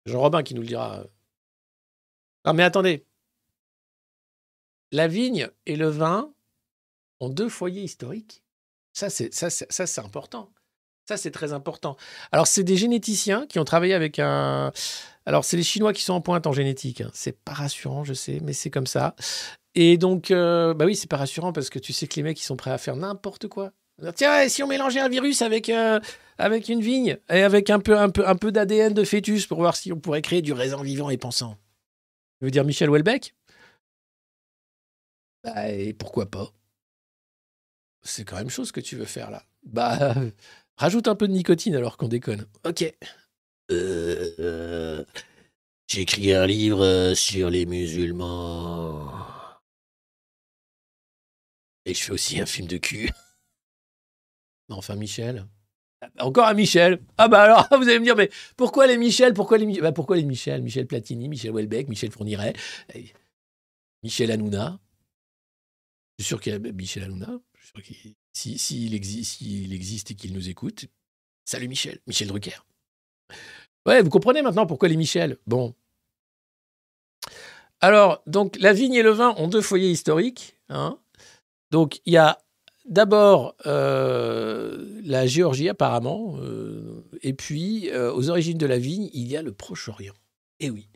Jean 0.08 0.20
Robin 0.20 0.42
qui 0.42 0.56
nous 0.56 0.62
le 0.62 0.68
dira. 0.68 1.04
Non, 2.46 2.54
mais 2.54 2.64
attendez. 2.64 3.06
La 4.92 5.08
vigne 5.08 5.50
et 5.66 5.76
le 5.76 5.88
vin 5.90 6.34
ont 7.20 7.30
deux 7.30 7.50
foyers 7.50 7.84
historiques. 7.84 8.44
Ça, 8.94 9.10
c'est 9.10 10.00
important. 10.00 10.52
Ça, 11.08 11.18
c'est 11.18 11.32
très 11.32 11.52
important. 11.52 11.98
Alors, 12.32 12.48
c'est 12.48 12.64
des 12.64 12.78
généticiens 12.78 13.46
qui 13.48 13.60
ont 13.60 13.66
travaillé 13.66 13.94
avec 13.94 14.20
un. 14.20 14.72
Alors, 15.26 15.44
c'est 15.44 15.58
les 15.58 15.64
Chinois 15.64 15.94
qui 15.94 16.02
sont 16.02 16.14
en 16.14 16.22
pointe 16.22 16.48
en 16.48 16.54
génétique. 16.54 17.02
hein. 17.02 17.12
C'est 17.14 17.38
pas 17.44 17.54
rassurant, 17.54 18.04
je 18.04 18.14
sais, 18.14 18.40
mais 18.42 18.54
c'est 18.54 18.70
comme 18.70 18.88
ça. 18.88 19.16
Et 19.76 19.98
donc, 19.98 20.32
euh, 20.32 20.74
bah 20.74 20.86
oui, 20.86 20.96
c'est 20.96 21.10
pas 21.10 21.18
rassurant 21.18 21.52
parce 21.52 21.70
que 21.70 21.80
tu 21.80 21.94
sais 21.94 22.08
que 22.08 22.16
les 22.16 22.24
mecs, 22.24 22.40
ils 22.40 22.46
sont 22.46 22.56
prêts 22.56 22.72
à 22.72 22.78
faire 22.78 22.96
n'importe 22.96 23.48
quoi. 23.48 23.72
Tiens, 24.16 24.48
si 24.50 24.64
on 24.64 24.68
mélangeait 24.68 25.00
un 25.00 25.10
virus 25.10 25.42
avec, 25.42 25.70
euh, 25.70 26.00
avec 26.38 26.68
une 26.70 26.82
vigne 26.82 27.18
et 27.30 27.42
avec 27.42 27.70
un 27.70 27.80
peu, 27.80 27.98
un 27.98 28.10
peu, 28.10 28.28
un 28.28 28.36
peu 28.36 28.52
d'ADN 28.52 28.94
de 28.94 29.04
fœtus 29.04 29.46
pour 29.46 29.60
voir 29.60 29.76
si 29.76 29.92
on 29.92 30.00
pourrait 30.00 30.22
créer 30.22 30.42
du 30.42 30.54
raisin 30.54 30.82
vivant 30.84 31.10
et 31.10 31.18
pensant? 31.18 31.58
Tu 32.40 32.46
veux 32.46 32.52
dire 32.52 32.66
Michel 32.66 32.90
Houellebecq? 32.90 33.36
Bah, 35.44 35.70
et 35.70 35.94
pourquoi 35.94 36.26
pas? 36.26 36.52
C'est 38.02 38.26
quand 38.26 38.36
même 38.38 38.50
chose 38.50 38.72
que 38.72 38.82
tu 38.82 38.96
veux 38.96 39.06
faire 39.06 39.32
là. 39.32 39.44
Bah, 39.64 40.16
rajoute 40.78 41.08
un 41.08 41.16
peu 41.16 41.28
de 41.28 41.34
nicotine 41.34 41.76
alors 41.76 41.98
qu'on 41.98 42.08
déconne. 42.08 42.46
Ok. 42.66 42.94
Euh, 43.72 44.36
euh, 44.40 45.06
J'ai 45.88 46.02
écrit 46.02 46.34
un 46.34 46.46
livre 46.46 46.84
euh, 46.84 47.16
sur 47.16 47.50
les 47.50 47.66
musulmans. 47.66 49.12
Et 51.86 51.94
je 51.94 52.04
fais 52.04 52.12
aussi 52.12 52.40
un 52.40 52.46
film 52.46 52.68
de 52.68 52.78
cul. 52.78 53.10
Non, 54.70 54.78
enfin, 54.78 54.96
Michel. 54.96 55.46
Encore 56.20 56.48
un 56.48 56.54
Michel. 56.54 57.02
Ah 57.18 57.28
bah 57.28 57.42
alors, 57.42 57.68
vous 57.78 57.90
allez 57.90 58.00
me 58.00 58.06
dire, 58.06 58.16
mais 58.16 58.30
pourquoi 58.56 58.88
les 58.88 58.98
Michel 58.98 59.34
Pourquoi 59.34 59.58
les, 59.58 59.82
bah, 59.82 59.92
pourquoi 59.92 60.16
les 60.16 60.24
Michel? 60.24 60.62
Michel 60.62 60.88
Platini, 60.88 61.28
Michel 61.28 61.52
Houellebecq, 61.52 61.90
Michel 61.90 62.12
Fourniret, 62.12 62.54
Michel 64.04 64.32
Hanouna. 64.32 64.80
Je 66.18 66.24
suis 66.24 66.30
sûr 66.30 66.40
qu'il 66.40 66.54
y 66.54 66.56
a 66.56 66.60
Michel 66.60 67.04
Hanouna. 67.04 67.40
Sûr 67.76 67.84
qu'il- 67.84 68.14
si- 68.34 68.58
S'il 68.60 68.94
existe, 68.94 69.38
s'il 69.38 69.74
existe 69.74 70.12
et 70.12 70.16
qu'il 70.16 70.34
nous 70.34 70.50
écoute, 70.50 70.86
salut 71.46 71.68
Michel, 71.68 72.00
Michel 72.08 72.28
Drucker. 72.28 72.58
Ouais, 73.86 74.02
vous 74.02 74.10
comprenez 74.10 74.42
maintenant 74.42 74.66
pourquoi 74.68 74.90
les 74.90 74.96
Michel? 74.98 75.38
Bon. 75.48 75.74
Alors, 77.82 78.22
donc, 78.28 78.58
la 78.60 78.74
vigne 78.74 78.94
et 78.94 79.04
le 79.04 79.10
vin 79.12 79.34
ont 79.38 79.48
deux 79.48 79.62
foyers 79.62 79.92
historiques. 79.92 80.56
hein. 80.70 81.00
Donc, 81.72 82.00
il 82.06 82.14
y 82.14 82.18
a 82.18 82.40
d'abord, 82.86 83.56
euh, 83.66 85.02
la 85.04 85.26
Géorgie 85.26 85.68
apparemment, 85.70 86.38
euh, 86.40 87.04
et 87.22 87.34
puis 87.34 87.90
euh, 87.90 88.14
aux 88.14 88.30
origines 88.30 88.58
de 88.58 88.66
la 88.66 88.78
vigne, 88.78 89.10
il 89.14 89.28
y 89.28 89.36
a 89.36 89.42
le 89.42 89.52
Proche-Orient. 89.54 90.14
Eh 90.60 90.70
oui, 90.70 90.88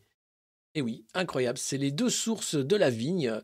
eh 0.76 0.82
oui, 0.82 1.06
incroyable. 1.14 1.58
C'est 1.58 1.78
les 1.78 1.92
deux 1.92 2.10
sources 2.10 2.56
de 2.56 2.76
la 2.76 2.90
vigne. 2.90 3.42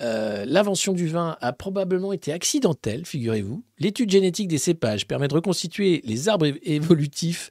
Euh, 0.00 0.44
L'invention 0.44 0.92
du 0.92 1.06
vin 1.06 1.36
a 1.40 1.52
probablement 1.52 2.12
été 2.12 2.32
accidentelle, 2.32 3.06
figurez-vous. 3.06 3.64
L'étude 3.78 4.10
génétique 4.10 4.48
des 4.48 4.58
cépages 4.58 5.06
permet 5.06 5.28
de 5.28 5.34
reconstituer 5.34 6.00
les 6.04 6.28
arbres 6.28 6.46
évolutifs 6.62 7.50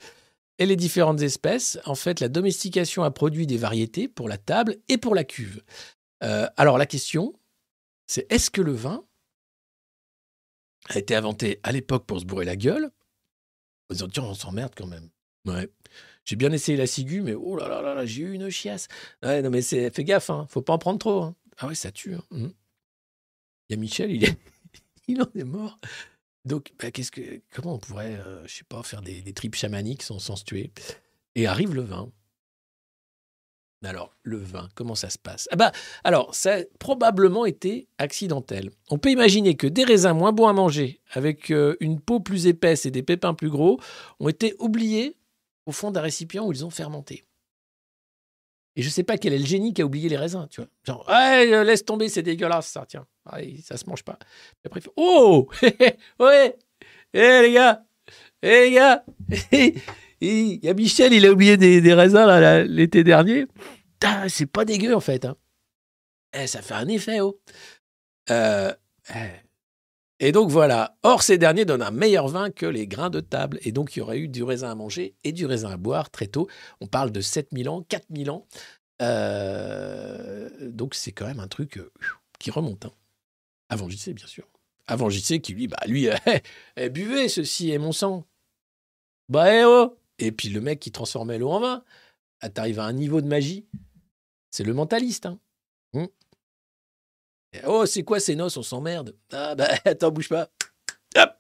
et 0.60 0.66
les 0.66 0.76
différentes 0.76 1.22
espèces. 1.22 1.80
En 1.86 1.96
fait, 1.96 2.20
la 2.20 2.28
domestication 2.30 3.04
a 3.04 3.12
produit 3.12 3.48
des 3.48 3.58
variétés 3.58 4.08
pour 4.08 4.28
la 4.28 4.38
table 4.38 4.78
et 4.90 4.98
pour 4.98 5.16
la 5.16 5.24
cuve. 5.24 5.64
Euh, 6.24 6.48
alors 6.58 6.78
la 6.78 6.86
question, 6.86 7.34
c'est 8.08 8.32
est-ce 8.32 8.52
que 8.52 8.62
le 8.62 8.74
vin 8.74 9.04
a 10.90 11.00
été 11.00 11.16
inventé 11.16 11.60
à 11.64 11.72
l'époque 11.72 12.06
pour 12.06 12.20
se 12.20 12.26
bourrer 12.26 12.46
la 12.46 12.56
gueule? 12.58 12.92
En 13.90 13.94
disant, 13.94 14.08
tiens, 14.10 14.24
on 14.24 14.34
s'emmerde 14.34 14.74
quand 14.76 14.88
même. 14.88 15.10
Ouais. 15.46 15.70
J'ai 16.26 16.36
bien 16.38 16.52
essayé 16.52 16.78
la 16.78 16.88
ciguë, 16.88 17.22
mais 17.22 17.34
oh 17.34 17.56
là 17.58 17.68
là 17.68 17.82
là, 17.82 17.94
là, 17.96 18.06
j'ai 18.06 18.22
eu 18.24 18.34
une 18.34 18.50
chiasse. 18.50 18.88
Ouais, 19.24 19.42
non, 19.42 19.50
mais 19.50 19.62
c'est, 19.62 19.94
fais 19.94 20.04
gaffe, 20.06 20.30
hein, 20.30 20.46
faut 20.50 20.62
pas 20.62 20.74
en 20.74 20.78
prendre 20.78 21.00
trop. 21.00 21.22
hein. 21.24 21.36
Ah 21.58 21.68
ouais, 21.68 21.76
ça 21.76 21.92
tue. 21.92 22.16
hein. 22.16 22.24
Mhm. 22.32 22.54
Il 23.70 23.74
y 23.74 23.76
a 23.76 23.78
Michel, 23.80 24.12
il, 24.12 24.26
est, 24.26 24.38
il 25.08 25.22
en 25.22 25.30
est 25.36 25.44
mort. 25.44 25.80
Donc, 26.46 26.74
bah, 26.80 26.92
qu'est-ce 26.92 27.12
que, 27.12 27.42
comment 27.52 27.76
on 27.76 27.80
pourrait, 27.80 28.16
euh, 28.18 28.46
je 28.48 28.56
sais 28.56 28.64
pas, 28.66 28.84
faire 28.84 29.02
des, 29.02 29.22
des 29.22 29.34
tripes 29.34 29.56
chamaniques 29.56 30.04
sans, 30.04 30.20
sans 30.20 30.36
se 30.36 30.44
tuer? 30.44 30.72
Et 31.36 31.48
arrive 31.48 31.74
le 31.74 31.82
vin. 31.84 32.12
Alors, 33.86 34.16
le 34.24 34.38
vin, 34.38 34.70
comment 34.76 34.96
ça 34.96 35.10
se 35.10 35.18
passe? 35.18 35.50
Ah 35.52 35.58
bah, 35.58 35.72
Alors, 36.06 36.34
ça 36.34 36.56
a 36.56 36.64
probablement 36.80 37.46
été 37.46 37.88
accidentel. 37.98 38.72
On 38.90 38.98
peut 38.98 39.10
imaginer 39.12 39.56
que 39.58 39.68
des 39.68 39.84
raisins 39.84 40.14
moins 40.14 40.32
bons 40.32 40.48
à 40.48 40.54
manger, 40.54 41.02
avec 41.12 41.52
euh, 41.52 41.76
une 41.82 42.00
peau 42.00 42.22
plus 42.22 42.48
épaisse 42.48 42.86
et 42.86 42.92
des 42.92 43.04
pépins 43.04 43.34
plus 43.34 43.50
gros, 43.50 43.80
ont 44.22 44.30
été 44.30 44.56
oubliés 44.60 45.18
au 45.66 45.74
fond 45.74 45.92
d'un 45.92 46.00
récipient 46.02 46.46
où 46.46 46.52
ils 46.54 46.66
ont 46.66 46.70
fermenté. 46.70 47.26
Et 48.76 48.82
je 48.82 48.90
sais 48.90 49.04
pas 49.04 49.18
quel 49.18 49.34
est 49.34 49.38
le 49.40 49.46
génie 49.46 49.74
qui 49.74 49.82
a 49.82 49.86
oublié 49.86 50.10
les 50.10 50.18
raisins, 50.18 50.48
tu 50.50 50.62
vois. 50.62 50.70
Genre, 50.84 51.08
ouais, 51.08 51.54
euh, 51.54 51.64
laisse 51.64 51.86
tomber, 51.86 52.10
c'est 52.10 52.24
dégueulasse, 52.24 52.68
ça, 52.68 52.86
tiens. 52.88 53.06
Ah, 53.26 53.38
ça 53.64 53.78
se 53.78 53.86
mange 53.88 54.04
pas. 54.04 54.18
Après, 54.66 54.80
il 54.80 54.84
fait, 54.84 54.92
oh 54.96 55.48
Ouais 56.20 56.58
Eh 57.14 57.42
les 57.44 57.54
gars 57.54 57.86
Eh 58.42 58.48
les 58.70 58.72
gars 58.72 59.04
Il 60.22 60.64
y 60.64 60.70
a 60.70 60.74
Michel, 60.74 61.14
il 61.14 61.26
a 61.26 61.32
oublié 61.32 61.58
des, 61.58 61.82
des 61.82 61.94
raisins 61.94 62.26
là, 62.26 62.64
l'été 62.64 63.04
dernier. 63.04 63.46
C'est 64.28 64.46
pas 64.48 64.66
dégueu 64.66 64.96
en 64.96 65.00
fait. 65.02 65.26
hein. 65.26 65.36
Eh, 66.34 66.48
ça 66.48 66.62
fait 66.62 66.74
un 66.74 66.88
effet, 66.88 67.20
oh. 67.22 67.40
Euh, 68.30 68.74
eh. 69.14 69.43
Et 70.26 70.32
donc 70.32 70.50
voilà. 70.50 70.96
Or, 71.04 71.22
ces 71.22 71.38
derniers 71.38 71.66
donnent 71.66 71.82
un 71.82 71.92
meilleur 71.92 72.30
vin 72.30 72.50
que 72.50 72.66
les 72.66 72.88
grains 72.88 73.10
de 73.10 73.20
table. 73.20 73.60
Et 73.64 73.74
donc, 73.74 73.94
il 73.94 74.00
y 74.00 74.02
aurait 74.02 74.20
eu 74.20 74.30
du 74.30 74.42
raisin 74.42 74.72
à 74.72 74.76
manger 74.76 75.18
et 75.26 75.34
du 75.34 75.46
raisin 75.46 75.70
à 75.72 75.76
boire 75.76 76.10
très 76.12 76.28
tôt. 76.28 76.48
On 76.80 76.88
parle 76.88 77.12
de 77.12 77.20
7000 77.20 77.68
ans, 77.68 77.82
4000 77.84 78.32
ans. 78.32 78.48
Euh, 79.02 80.50
donc, 80.62 80.96
c'est 80.96 81.12
quand 81.12 81.26
même 81.26 81.42
un 81.42 81.50
truc 81.50 81.78
euh, 81.78 81.92
qui 82.40 82.52
remonte. 82.52 82.86
hein. 82.86 82.94
Avant 83.68 83.90
JC, 83.90 84.14
bien 84.14 84.26
sûr. 84.26 84.48
Avant 84.88 85.10
JC, 85.10 85.42
qui 85.42 85.52
lui, 85.56 85.68
bah, 85.68 85.76
lui, 85.88 86.08
euh, 86.80 86.88
buvez, 86.88 87.28
ceci 87.28 87.72
est 87.72 87.78
mon 87.78 87.92
sang. 87.92 88.26
Bah, 89.28 89.54
eh 89.54 89.66
oh 89.66 89.98
Et 90.20 90.32
puis 90.32 90.48
le 90.48 90.62
mec 90.62 90.80
qui 90.80 90.94
transformait 90.94 91.38
l'eau 91.38 91.50
en 91.52 91.60
vin. 91.60 91.84
Ah, 92.40 92.48
T'arrives 92.48 92.80
à 92.80 92.86
un 92.86 92.94
niveau 92.94 93.20
de 93.20 93.28
magie. 93.28 93.66
C'est 94.52 94.64
le 94.64 94.74
mentaliste. 94.74 95.26
Hein. 95.26 95.38
Hmm. 95.92 96.06
Oh, 97.66 97.86
c'est 97.86 98.04
quoi 98.04 98.20
ces 98.20 98.36
noces? 98.36 98.58
On 98.58 98.64
s'emmerde. 98.64 99.16
Ah, 99.32 99.56
bah, 99.56 99.70
attends, 99.86 100.12
bouge 100.12 100.30
pas. 100.30 100.50
Hop 101.16 101.32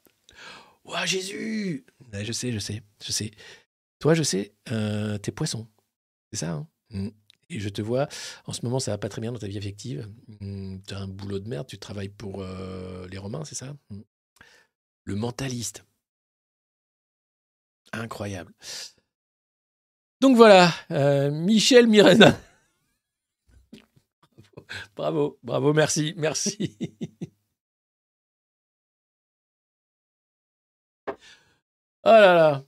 Ouah, 0.85 1.06
Jésus 1.06 1.85
Je 2.11 2.31
sais, 2.31 2.52
je 2.52 2.60
sais, 2.60 2.84
je 3.03 3.11
sais. 3.11 3.31
Toi, 3.99 4.14
je 4.14 4.23
sais, 4.23 4.53
euh, 4.72 5.18
t'es 5.18 5.31
poisson. 5.31 5.68
C'est 6.31 6.40
ça, 6.40 6.52
hein? 6.52 6.68
Hmm. 6.90 7.10
Et 7.49 7.60
je 7.60 7.69
te 7.69 7.81
vois, 7.81 8.07
en 8.45 8.53
ce 8.53 8.65
moment, 8.65 8.80
ça 8.80 8.91
va 8.91 8.98
pas 8.98 9.10
très 9.10 9.22
bien 9.22 9.31
dans 9.31 9.40
ta 9.40 9.48
vie 9.48 9.57
affective. 9.57 10.10
Hmm, 10.40 10.80
T'as 10.88 10.99
un 10.99 11.07
boulot 11.07 11.40
de 11.40 11.48
merde, 11.48 11.68
tu 11.68 11.77
travailles 11.77 12.10
pour 12.10 12.41
euh, 12.41 13.07
les 13.10 13.18
Romains, 13.18 13.45
c'est 13.45 13.56
ça? 13.56 13.76
Hmm. 13.90 14.02
Le 15.06 15.15
mentaliste. 15.15 15.85
Incroyable. 17.91 18.53
Donc 20.19 20.35
voilà, 20.35 20.73
euh, 20.91 21.31
Michel 21.31 21.88
Mirena. 21.88 22.38
Bravo, 24.95 25.39
bravo, 25.43 25.73
merci, 25.73 26.13
merci. 26.17 26.75
Oh 32.05 32.09
là 32.11 32.34
là. 32.34 32.65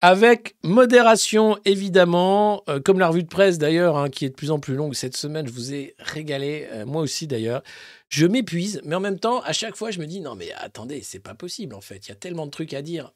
Avec 0.00 0.54
modération, 0.62 1.58
évidemment, 1.64 2.62
euh, 2.68 2.78
comme 2.80 3.00
la 3.00 3.08
revue 3.08 3.24
de 3.24 3.28
presse 3.28 3.58
d'ailleurs, 3.58 3.96
hein, 3.96 4.08
qui 4.10 4.24
est 4.24 4.28
de 4.28 4.34
plus 4.34 4.52
en 4.52 4.60
plus 4.60 4.76
longue 4.76 4.94
cette 4.94 5.16
semaine, 5.16 5.48
je 5.48 5.52
vous 5.52 5.74
ai 5.74 5.96
régalé, 5.98 6.68
euh, 6.70 6.86
moi 6.86 7.02
aussi 7.02 7.26
d'ailleurs. 7.26 7.62
Je 8.08 8.26
m'épuise, 8.26 8.80
mais 8.84 8.94
en 8.94 9.00
même 9.00 9.18
temps, 9.18 9.40
à 9.42 9.52
chaque 9.52 9.74
fois, 9.74 9.90
je 9.90 9.98
me 9.98 10.06
dis 10.06 10.20
non 10.20 10.36
mais 10.36 10.52
attendez, 10.52 11.02
c'est 11.02 11.18
pas 11.18 11.34
possible 11.34 11.74
en 11.74 11.80
fait. 11.80 12.06
Il 12.06 12.10
y 12.10 12.12
a 12.12 12.14
tellement 12.14 12.46
de 12.46 12.52
trucs 12.52 12.74
à 12.74 12.82
dire. 12.82 13.12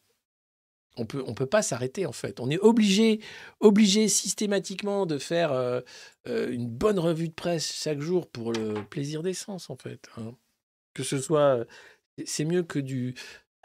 On 0.97 1.07
peut, 1.07 1.25
on 1.27 1.35
peut 1.35 1.47
pas 1.47 1.63
s'arrêter 1.63 2.05
en 2.07 2.13
fait. 2.13 2.39
On 2.41 2.51
est 2.51 2.59
obligé, 2.59 3.21
obligé 3.61 4.09
systématiquement 4.09 5.07
de 5.07 5.19
faire 5.19 5.53
euh, 5.53 5.81
euh, 6.29 6.51
une 6.53 6.69
bonne 6.69 6.99
revue 6.99 7.29
de 7.29 7.35
presse 7.35 7.73
chaque 7.73 8.01
jour 8.01 8.29
pour 8.29 8.53
le 8.53 8.85
plaisir 8.85 9.23
des 9.23 9.33
sens 9.35 9.71
en 9.71 9.77
fait. 9.77 10.09
hein. 10.19 10.35
Que 10.95 11.03
ce 11.03 11.19
soit, 11.19 11.61
euh, 11.61 11.65
c'est 12.27 12.45
mieux 12.45 12.63
que 12.63 12.79
du 12.79 13.15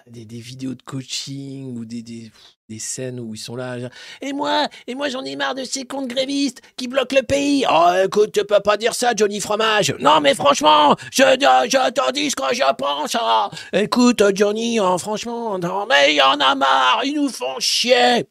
des, 0.10 0.26
des 0.26 0.40
vidéos 0.40 0.76
de 0.76 0.82
coaching 0.82 1.78
ou 1.78 1.86
des, 1.86 2.02
des, 2.02 2.32
des 2.70 2.80
scènes 2.80 3.20
où 3.20 3.34
ils 3.34 3.40
sont 3.40 3.56
là. 3.56 3.78
Et 4.22 4.34
moi, 4.34 4.68
et 4.88 4.96
moi 4.96 5.10
j'en 5.10 5.24
ai 5.24 5.36
marre 5.36 5.56
de 5.56 5.64
ces 5.64 5.86
comptes 5.86 6.08
grévistes 6.08 6.62
qui 6.76 6.88
bloquent 6.88 7.16
le 7.16 7.24
pays. 7.24 7.66
Oh 7.70 7.92
écoute, 8.04 8.32
tu 8.34 8.44
peux 8.44 8.60
pas 8.60 8.78
dire 8.78 8.94
ça, 8.94 9.14
Johnny 9.16 9.40
Fromage. 9.40 9.96
Non 10.00 10.20
mais 10.22 10.36
franchement, 10.36 10.96
je, 11.12 11.24
je, 11.24 12.12
dis 12.12 12.30
ce 12.30 12.36
que 12.36 12.54
je 12.54 12.74
pense. 12.76 13.16
ah. 13.20 13.50
Écoute, 13.74 14.24
Johnny, 14.36 14.80
hein, 14.80 14.98
franchement, 14.98 15.58
non 15.60 15.86
mais 15.88 16.14
il 16.14 16.18
y 16.18 16.22
en 16.22 16.40
a 16.40 16.56
marre, 16.56 17.02
ils 17.04 17.16
nous 17.16 17.30
font 17.30 17.60
chier. 17.60 18.26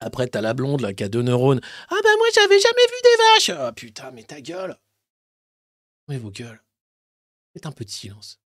Après, 0.00 0.26
t'as 0.26 0.40
la 0.40 0.54
blonde 0.54 0.82
là 0.82 0.92
qui 0.92 1.04
a 1.04 1.08
deux 1.08 1.22
neurones. 1.22 1.60
Ah 1.88 1.96
ben 2.02 2.10
moi 2.18 2.26
j'avais 2.34 2.58
jamais 2.58 2.86
vu 2.86 2.96
des 3.02 3.22
vaches. 3.24 3.58
Ah 3.58 3.72
putain, 3.72 4.10
mais 4.12 4.22
ta 4.22 4.40
gueule. 4.40 4.76
Oui, 6.08 6.18
vos 6.18 6.30
gueules. 6.30 6.60
Faites 7.54 7.66
un 7.66 7.72
peu 7.72 7.84
de. 7.84 7.90
Silence. 7.90 8.38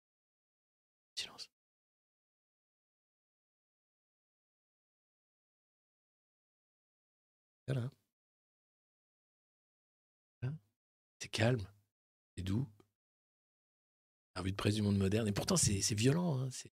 C'est 11.21 11.29
calme, 11.29 11.67
c'est 12.37 12.45
doux. 12.45 12.69
La 14.35 14.43
revue 14.43 14.53
de 14.53 14.57
presse 14.57 14.77
du 14.77 14.83
monde 14.83 14.99
moderne. 14.99 15.27
Et 15.27 15.33
pourtant, 15.33 15.57
c'est 15.57 15.95
violent, 15.95 16.39
hein, 16.39 16.49
c'est 16.53 16.71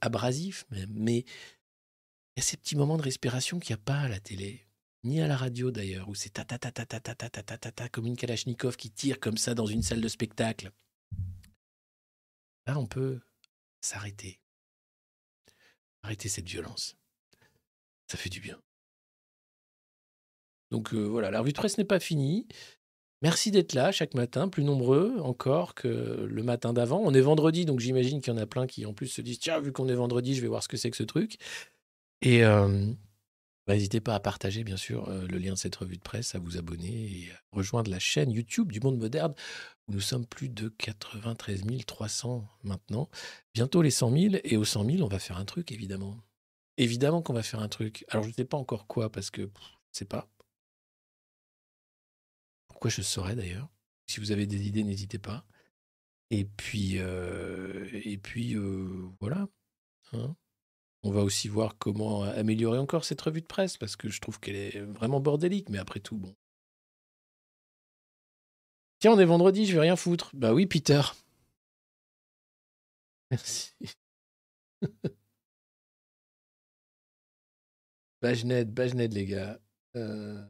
abrasif 0.00 0.66
même. 0.70 0.92
Mais 0.92 1.20
il 1.20 2.36
y 2.36 2.40
a 2.40 2.42
ces 2.42 2.56
petits 2.56 2.76
moments 2.76 2.98
de 2.98 3.02
respiration 3.02 3.58
qu'il 3.58 3.74
n'y 3.74 3.80
a 3.80 3.84
pas 3.84 4.00
à 4.00 4.08
la 4.08 4.20
télé, 4.20 4.66
ni 5.02 5.20
à 5.20 5.26
la 5.26 5.36
radio 5.36 5.70
d'ailleurs, 5.70 6.08
où 6.08 6.14
c'est 6.14 6.30
ta 6.30 6.44
ta 6.44 6.58
ta 6.58 6.70
ta 6.70 6.84
ta 6.84 7.88
comme 7.88 8.06
une 8.06 8.16
Kalachnikov 8.16 8.76
qui 8.76 8.90
tire 8.90 9.18
comme 9.18 9.38
ça 9.38 9.54
dans 9.54 9.66
une 9.66 9.82
salle 9.82 10.00
de 10.02 10.08
spectacle. 10.08 10.70
Là, 12.66 12.78
on 12.78 12.86
peut 12.86 13.20
s'arrêter. 13.80 14.40
Arrêter 16.02 16.28
cette 16.28 16.48
violence. 16.48 16.96
Ça 18.06 18.18
fait 18.18 18.30
du 18.30 18.40
bien. 18.40 18.60
Donc 20.70 20.94
euh, 20.94 21.02
voilà, 21.02 21.30
la 21.30 21.40
revue 21.40 21.52
de 21.52 21.58
presse 21.58 21.78
n'est 21.78 21.84
pas 21.84 22.00
finie. 22.00 22.46
Merci 23.22 23.50
d'être 23.50 23.74
là 23.74 23.92
chaque 23.92 24.14
matin, 24.14 24.48
plus 24.48 24.64
nombreux 24.64 25.18
encore 25.20 25.74
que 25.74 26.26
le 26.28 26.42
matin 26.42 26.72
d'avant. 26.72 27.00
On 27.04 27.12
est 27.12 27.20
vendredi, 27.20 27.66
donc 27.66 27.80
j'imagine 27.80 28.20
qu'il 28.22 28.32
y 28.32 28.36
en 28.36 28.40
a 28.40 28.46
plein 28.46 28.66
qui 28.66 28.86
en 28.86 28.94
plus 28.94 29.08
se 29.08 29.20
disent 29.20 29.38
Tiens, 29.38 29.60
vu 29.60 29.72
qu'on 29.72 29.88
est 29.88 29.94
vendredi, 29.94 30.34
je 30.34 30.40
vais 30.40 30.48
voir 30.48 30.62
ce 30.62 30.68
que 30.68 30.76
c'est 30.76 30.90
que 30.90 30.96
ce 30.96 31.02
truc. 31.02 31.36
Et 32.22 32.44
euh, 32.44 32.92
bah, 33.66 33.74
n'hésitez 33.74 34.00
pas 34.00 34.14
à 34.14 34.20
partager, 34.20 34.64
bien 34.64 34.76
sûr, 34.76 35.08
euh, 35.08 35.26
le 35.26 35.38
lien 35.38 35.52
de 35.52 35.58
cette 35.58 35.76
revue 35.76 35.96
de 35.96 36.02
presse, 36.02 36.34
à 36.34 36.38
vous 36.38 36.56
abonner 36.56 36.88
et 36.88 37.30
à 37.30 37.56
rejoindre 37.56 37.90
la 37.90 37.98
chaîne 37.98 38.30
YouTube 38.30 38.72
du 38.72 38.80
Monde 38.80 38.98
Moderne, 38.98 39.34
où 39.86 39.92
nous 39.92 40.00
sommes 40.00 40.26
plus 40.26 40.48
de 40.48 40.70
93 40.70 41.62
300 41.86 42.48
maintenant. 42.64 43.10
Bientôt 43.54 43.82
les 43.82 43.90
100 43.90 44.10
000, 44.10 44.34
et 44.44 44.56
aux 44.56 44.64
100 44.64 44.84
000, 44.84 45.02
on 45.02 45.08
va 45.08 45.18
faire 45.18 45.36
un 45.36 45.44
truc, 45.44 45.72
évidemment. 45.72 46.16
Évidemment 46.78 47.22
qu'on 47.22 47.34
va 47.34 47.42
faire 47.42 47.60
un 47.60 47.68
truc. 47.68 48.04
Alors, 48.08 48.24
je 48.24 48.30
ne 48.30 48.34
sais 48.34 48.44
pas 48.44 48.56
encore 48.56 48.86
quoi, 48.86 49.12
parce 49.12 49.30
que 49.30 49.42
je 49.42 49.46
ne 49.46 49.50
sais 49.92 50.04
pas. 50.06 50.26
Pourquoi 52.80 52.96
je 52.96 53.02
saurais 53.02 53.36
d'ailleurs 53.36 53.68
Si 54.06 54.20
vous 54.20 54.32
avez 54.32 54.46
des 54.46 54.66
idées, 54.66 54.84
n'hésitez 54.84 55.18
pas. 55.18 55.44
Et 56.30 56.46
puis, 56.46 56.94
euh, 56.96 57.86
et 57.92 58.16
puis 58.16 58.56
euh, 58.56 59.06
voilà. 59.20 59.46
hein. 60.14 60.34
On 61.02 61.10
va 61.10 61.20
aussi 61.22 61.48
voir 61.48 61.76
comment 61.76 62.22
améliorer 62.22 62.78
encore 62.78 63.04
cette 63.04 63.20
revue 63.20 63.42
de 63.42 63.46
presse, 63.46 63.76
parce 63.76 63.96
que 63.96 64.08
je 64.08 64.18
trouve 64.22 64.40
qu'elle 64.40 64.56
est 64.56 64.80
vraiment 64.80 65.20
bordélique, 65.20 65.68
mais 65.68 65.76
après 65.76 66.00
tout, 66.00 66.16
bon. 66.16 66.34
Tiens, 68.98 69.12
on 69.12 69.18
est 69.18 69.26
vendredi, 69.26 69.66
je 69.66 69.74
vais 69.74 69.80
rien 69.80 69.96
foutre. 69.96 70.30
Bah 70.34 70.54
oui, 70.54 70.64
Peter. 70.64 71.02
Merci. 73.30 73.74
Bajned, 78.22 78.72
Bajned, 78.72 79.12
les 79.12 79.26
gars. 79.26 79.60
Euh, 79.96 80.42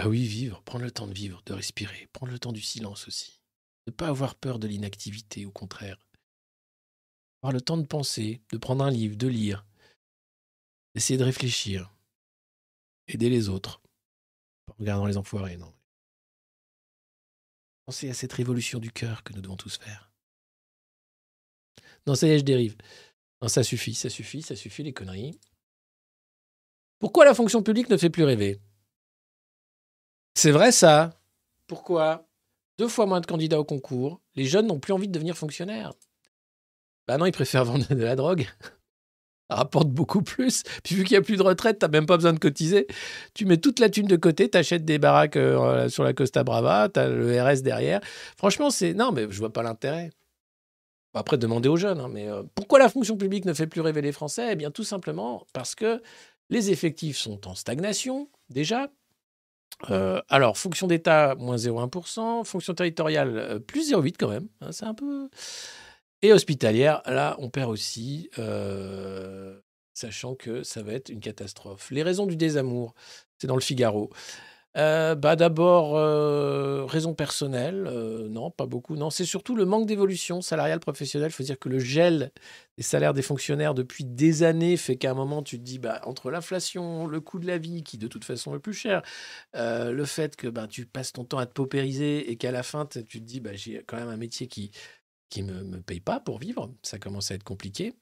Bah 0.00 0.08
oui, 0.08 0.26
vivre, 0.26 0.62
prendre 0.62 0.86
le 0.86 0.90
temps 0.90 1.06
de 1.06 1.12
vivre, 1.12 1.42
de 1.44 1.52
respirer, 1.52 2.08
prendre 2.14 2.32
le 2.32 2.38
temps 2.38 2.52
du 2.52 2.62
silence 2.62 3.06
aussi. 3.06 3.42
Ne 3.86 3.92
pas 3.92 4.08
avoir 4.08 4.34
peur 4.34 4.58
de 4.58 4.66
l'inactivité, 4.66 5.44
au 5.44 5.50
contraire. 5.50 5.98
Avoir 7.42 7.52
le 7.52 7.60
temps 7.60 7.76
de 7.76 7.86
penser, 7.86 8.40
de 8.50 8.56
prendre 8.56 8.82
un 8.82 8.90
livre, 8.90 9.16
de 9.16 9.26
lire, 9.26 9.66
d'essayer 10.94 11.18
de 11.18 11.24
réfléchir, 11.24 11.94
aider 13.08 13.28
les 13.28 13.50
autres. 13.50 13.82
En 14.70 14.74
regardant 14.78 15.04
les 15.04 15.18
enfoirés, 15.18 15.58
non. 15.58 15.74
Pensez 17.84 18.08
à 18.08 18.14
cette 18.14 18.32
révolution 18.32 18.78
du 18.78 18.90
cœur 18.90 19.22
que 19.22 19.34
nous 19.34 19.42
devons 19.42 19.58
tous 19.58 19.76
faire. 19.76 20.10
Non, 22.06 22.14
ça 22.14 22.26
y 22.26 22.30
est, 22.30 22.38
je 22.38 22.44
dérive. 22.44 22.78
Non, 23.42 23.48
ça 23.48 23.62
suffit, 23.62 23.92
ça 23.92 24.08
suffit, 24.08 24.40
ça 24.40 24.56
suffit 24.56 24.82
les 24.82 24.94
conneries. 24.94 25.38
Pourquoi 27.00 27.26
la 27.26 27.34
fonction 27.34 27.62
publique 27.62 27.90
ne 27.90 27.98
fait 27.98 28.08
plus 28.08 28.24
rêver? 28.24 28.62
C'est 30.42 30.52
vrai 30.52 30.72
ça. 30.72 31.10
Pourquoi? 31.66 32.26
Deux 32.78 32.88
fois 32.88 33.04
moins 33.04 33.20
de 33.20 33.26
candidats 33.26 33.60
au 33.60 33.64
concours. 33.64 34.22
Les 34.36 34.46
jeunes 34.46 34.68
n'ont 34.68 34.80
plus 34.80 34.94
envie 34.94 35.06
de 35.06 35.12
devenir 35.12 35.36
fonctionnaires. 35.36 35.92
Bah 37.06 37.18
non, 37.18 37.26
ils 37.26 37.32
préfèrent 37.32 37.64
vendre 37.66 37.86
de 37.86 38.02
la 38.02 38.16
drogue. 38.16 38.48
Ça 39.50 39.56
rapporte 39.56 39.88
beaucoup 39.88 40.22
plus. 40.22 40.62
Puis 40.82 40.94
vu 40.94 41.04
qu'il 41.04 41.12
n'y 41.12 41.18
a 41.18 41.22
plus 41.22 41.36
de 41.36 41.42
retraite, 41.42 41.78
t'as 41.78 41.88
même 41.88 42.06
pas 42.06 42.16
besoin 42.16 42.32
de 42.32 42.38
cotiser. 42.38 42.86
Tu 43.34 43.44
mets 43.44 43.58
toute 43.58 43.80
la 43.80 43.90
thune 43.90 44.06
de 44.06 44.16
côté, 44.16 44.48
t'achètes 44.48 44.86
des 44.86 44.98
baraques 44.98 45.36
euh, 45.36 45.90
sur 45.90 46.04
la 46.04 46.14
Costa 46.14 46.42
Brava, 46.42 46.88
t'as 46.88 47.06
le 47.06 47.38
RS 47.38 47.60
derrière. 47.60 48.00
Franchement, 48.38 48.70
c'est... 48.70 48.94
Non, 48.94 49.12
mais 49.12 49.26
je 49.28 49.38
vois 49.38 49.52
pas 49.52 49.62
l'intérêt. 49.62 50.10
Après, 51.12 51.36
demandez 51.36 51.68
aux 51.68 51.76
jeunes. 51.76 52.00
hein, 52.00 52.08
mais 52.10 52.30
euh, 52.30 52.44
pourquoi 52.54 52.78
la 52.78 52.88
fonction 52.88 53.18
publique 53.18 53.44
ne 53.44 53.52
fait 53.52 53.66
plus 53.66 53.82
rêver 53.82 54.00
les 54.00 54.12
Français? 54.12 54.52
Eh 54.52 54.56
bien, 54.56 54.70
tout 54.70 54.84
simplement 54.84 55.46
parce 55.52 55.74
que 55.74 56.00
les 56.48 56.70
effectifs 56.70 57.18
sont 57.18 57.46
en 57.46 57.54
stagnation, 57.54 58.30
déjà. 58.48 58.88
Euh, 59.90 60.20
alors, 60.28 60.58
fonction 60.58 60.86
d'État, 60.86 61.34
moins 61.36 61.56
0,1%. 61.56 62.44
Fonction 62.44 62.74
territoriale, 62.74 63.36
euh, 63.38 63.58
plus 63.58 63.90
0,8 63.92 64.16
quand 64.18 64.28
même. 64.28 64.48
hein, 64.60 64.72
c'est 64.72 64.84
un 64.84 64.94
peu... 64.94 65.28
Et 66.22 66.32
hospitalière, 66.34 67.00
là, 67.06 67.34
on 67.38 67.48
perd 67.48 67.70
aussi, 67.70 68.28
euh, 68.38 69.58
sachant 69.94 70.34
que 70.34 70.62
ça 70.62 70.82
va 70.82 70.92
être 70.92 71.08
une 71.08 71.20
catastrophe. 71.20 71.90
Les 71.90 72.02
raisons 72.02 72.26
du 72.26 72.36
désamour, 72.36 72.94
c'est 73.38 73.46
dans 73.46 73.54
le 73.54 73.62
Figaro. 73.62 74.10
Euh, 74.76 75.16
bah 75.16 75.34
D'abord, 75.34 75.96
euh, 75.96 76.84
raison 76.84 77.12
personnelle, 77.12 77.86
euh, 77.88 78.28
non, 78.28 78.52
pas 78.52 78.66
beaucoup. 78.66 78.94
Non, 78.94 79.10
c'est 79.10 79.24
surtout 79.24 79.56
le 79.56 79.64
manque 79.64 79.86
d'évolution 79.86 80.42
salariale 80.42 80.78
professionnelle. 80.78 81.30
Il 81.30 81.32
faut 81.34 81.42
dire 81.42 81.58
que 81.58 81.68
le 81.68 81.80
gel 81.80 82.30
des 82.76 82.84
salaires 82.84 83.12
des 83.12 83.22
fonctionnaires 83.22 83.74
depuis 83.74 84.04
des 84.04 84.44
années 84.44 84.76
fait 84.76 84.96
qu'à 84.96 85.10
un 85.10 85.14
moment, 85.14 85.42
tu 85.42 85.58
te 85.58 85.64
dis, 85.64 85.80
bah, 85.80 86.00
entre 86.04 86.30
l'inflation, 86.30 87.08
le 87.08 87.20
coût 87.20 87.40
de 87.40 87.48
la 87.48 87.58
vie, 87.58 87.82
qui 87.82 87.98
de 87.98 88.06
toute 88.06 88.24
façon 88.24 88.54
est 88.54 88.60
plus 88.60 88.72
cher, 88.72 89.02
le 89.54 90.04
fait 90.04 90.36
que 90.36 90.46
bah, 90.46 90.68
tu 90.68 90.86
passes 90.86 91.12
ton 91.12 91.24
temps 91.24 91.38
à 91.38 91.46
te 91.46 91.52
paupériser 91.52 92.30
et 92.30 92.36
qu'à 92.36 92.52
la 92.52 92.62
fin, 92.62 92.86
tu 92.86 93.02
te 93.04 93.18
dis, 93.18 93.40
bah, 93.40 93.54
j'ai 93.54 93.82
quand 93.86 93.96
même 93.96 94.08
un 94.08 94.16
métier 94.16 94.46
qui 94.46 94.70
qui 95.30 95.42
ne 95.42 95.52
me, 95.54 95.64
me 95.64 95.82
paye 95.82 96.00
pas 96.00 96.20
pour 96.20 96.38
vivre, 96.38 96.72
ça 96.82 96.98
commence 96.98 97.30
à 97.30 97.34
être 97.36 97.44
compliqué. 97.44 97.94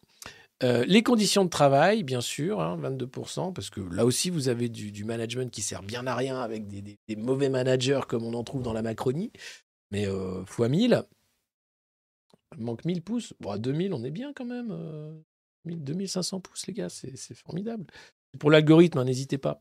Euh, 0.65 0.85
les 0.87 1.03
conditions 1.03 1.45
de 1.45 1.51
travail, 1.51 2.03
bien 2.03 2.21
sûr, 2.21 2.61
hein, 2.61 2.77
22%, 2.77 3.53
parce 3.53 3.71
que 3.71 3.81
là 3.81 4.05
aussi, 4.05 4.31
vous 4.31 4.49
avez 4.49 4.69
du, 4.69 5.05
management 5.05 5.51
qui 5.51 5.63
sert 5.63 5.83
bien 5.83 6.07
à 6.07 6.15
rien 6.15 6.41
avec 6.41 6.67
des, 6.67 7.17
mauvais 7.17 7.49
managers 7.49 8.01
comme 8.09 8.25
on 8.25 8.35
en 8.35 8.43
trouve 8.45 8.63
dans 8.63 8.73
la 8.73 8.83
Macronie, 8.83 9.31
mais 9.91 10.07
euh, 10.07 10.45
fois 10.47 10.69
1000. 10.69 11.05
Il 12.57 12.65
manque 12.65 12.85
1000 12.85 13.03
pouces. 13.03 13.35
Bon, 13.41 13.51
à 13.51 13.59
2000, 13.59 13.93
on 13.93 14.03
est 14.03 14.11
bien 14.11 14.33
quand 14.33 14.47
même. 14.47 14.71
euh, 14.73 15.13
1000, 15.65 15.85
2500 15.85 16.41
pouces, 16.41 16.67
les 16.67 16.73
gars, 16.73 16.89
c'est 16.89 17.35
formidable. 17.35 17.87
Pour 18.39 18.51
l'algorithme, 18.51 18.99
hein, 18.99 19.05
n'hésitez 19.05 19.39
pas. 19.39 19.61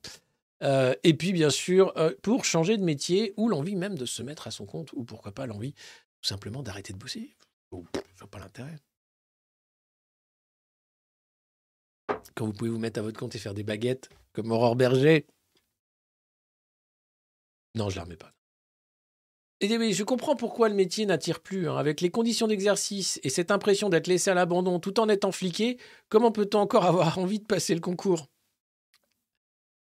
Euh, 0.64 0.96
et 1.04 1.14
puis, 1.14 1.34
bien 1.34 1.50
sûr, 1.50 1.94
euh, 1.98 2.14
pour 2.22 2.46
changer 2.46 2.78
de 2.78 2.84
métier 2.84 3.34
ou 3.38 3.50
l'envie 3.50 3.76
même 3.76 3.98
de 3.98 4.06
se 4.06 4.24
mettre 4.24 4.48
à 4.48 4.52
son 4.52 4.66
compte, 4.66 4.92
ou 4.94 5.04
pourquoi 5.04 5.32
pas 5.32 5.46
l'envie 5.46 5.74
tout 5.74 6.28
simplement 6.28 6.64
d'arrêter 6.64 6.94
de 6.94 6.98
bosser. 6.98 7.36
Oh, 7.72 7.86
je 8.16 8.20
vois 8.20 8.30
pas 8.30 8.40
l'intérêt. 8.40 8.76
Quand 12.36 12.46
vous 12.46 12.54
pouvez 12.54 12.70
vous 12.70 12.80
mettre 12.80 13.00
à 13.00 13.04
votre 13.04 13.20
compte 13.20 13.36
et 13.36 13.40
faire 13.40 13.54
des 13.54 13.64
baguettes 13.64 14.10
comme 14.34 14.52
Aurore 14.52 14.76
Berger. 14.76 15.26
Non, 17.76 17.90
je 17.90 17.96
la 17.98 18.04
remets 18.04 18.18
pas. 18.18 18.34
Et 19.60 19.76
oui, 19.78 19.94
je 19.94 20.04
comprends 20.04 20.36
pourquoi 20.36 20.70
le 20.70 20.76
métier 20.76 21.08
n'attire 21.08 21.40
plus. 21.40 21.68
hein. 21.68 21.78
Avec 21.78 22.02
les 22.02 22.12
conditions 22.12 22.48
d'exercice 22.48 23.20
et 23.24 23.30
cette 23.30 23.50
impression 23.50 23.90
d'être 23.90 24.06
laissé 24.06 24.30
à 24.30 24.36
l'abandon 24.36 24.80
tout 24.80 25.00
en 25.00 25.10
étant 25.10 25.32
fliqué, 25.32 25.80
comment 26.10 26.32
peut-on 26.32 26.60
encore 26.60 26.86
avoir 26.86 27.18
envie 27.20 27.40
de 27.40 27.46
passer 27.46 27.74
le 27.74 27.82
concours? 27.82 28.28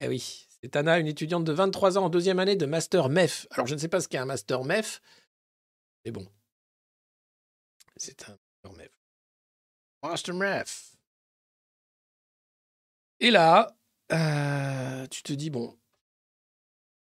Eh 0.01 0.09
oui, 0.09 0.47
c'est 0.48 0.77
Anna, 0.77 0.98
une 0.98 1.07
étudiante 1.07 1.44
de 1.44 1.53
23 1.53 1.98
ans 1.98 2.05
en 2.07 2.09
deuxième 2.09 2.39
année 2.39 2.57
de 2.57 2.66
master 2.66 3.09
MEF. 3.11 3.47
Alors, 3.51 3.66
je 3.66 3.74
ne 3.74 3.78
sais 3.78 3.89
pas 3.89 4.01
ce 4.01 4.09
qu'est 4.09 4.19
un 4.19 4.24
master 4.27 4.65
MEF, 4.65 5.01
mais 6.05 6.11
bon. 6.11 6.27
C'est 7.97 8.28
un 8.28 8.39
master 8.65 8.78
MEF. 8.78 8.90
Master 10.03 10.35
MEF. 10.35 10.95
Et 13.21 13.31
là, 13.31 13.77
euh, 14.13 15.07
tu 15.07 15.23
te 15.23 15.33
dis, 15.33 15.51
bon, 15.51 15.79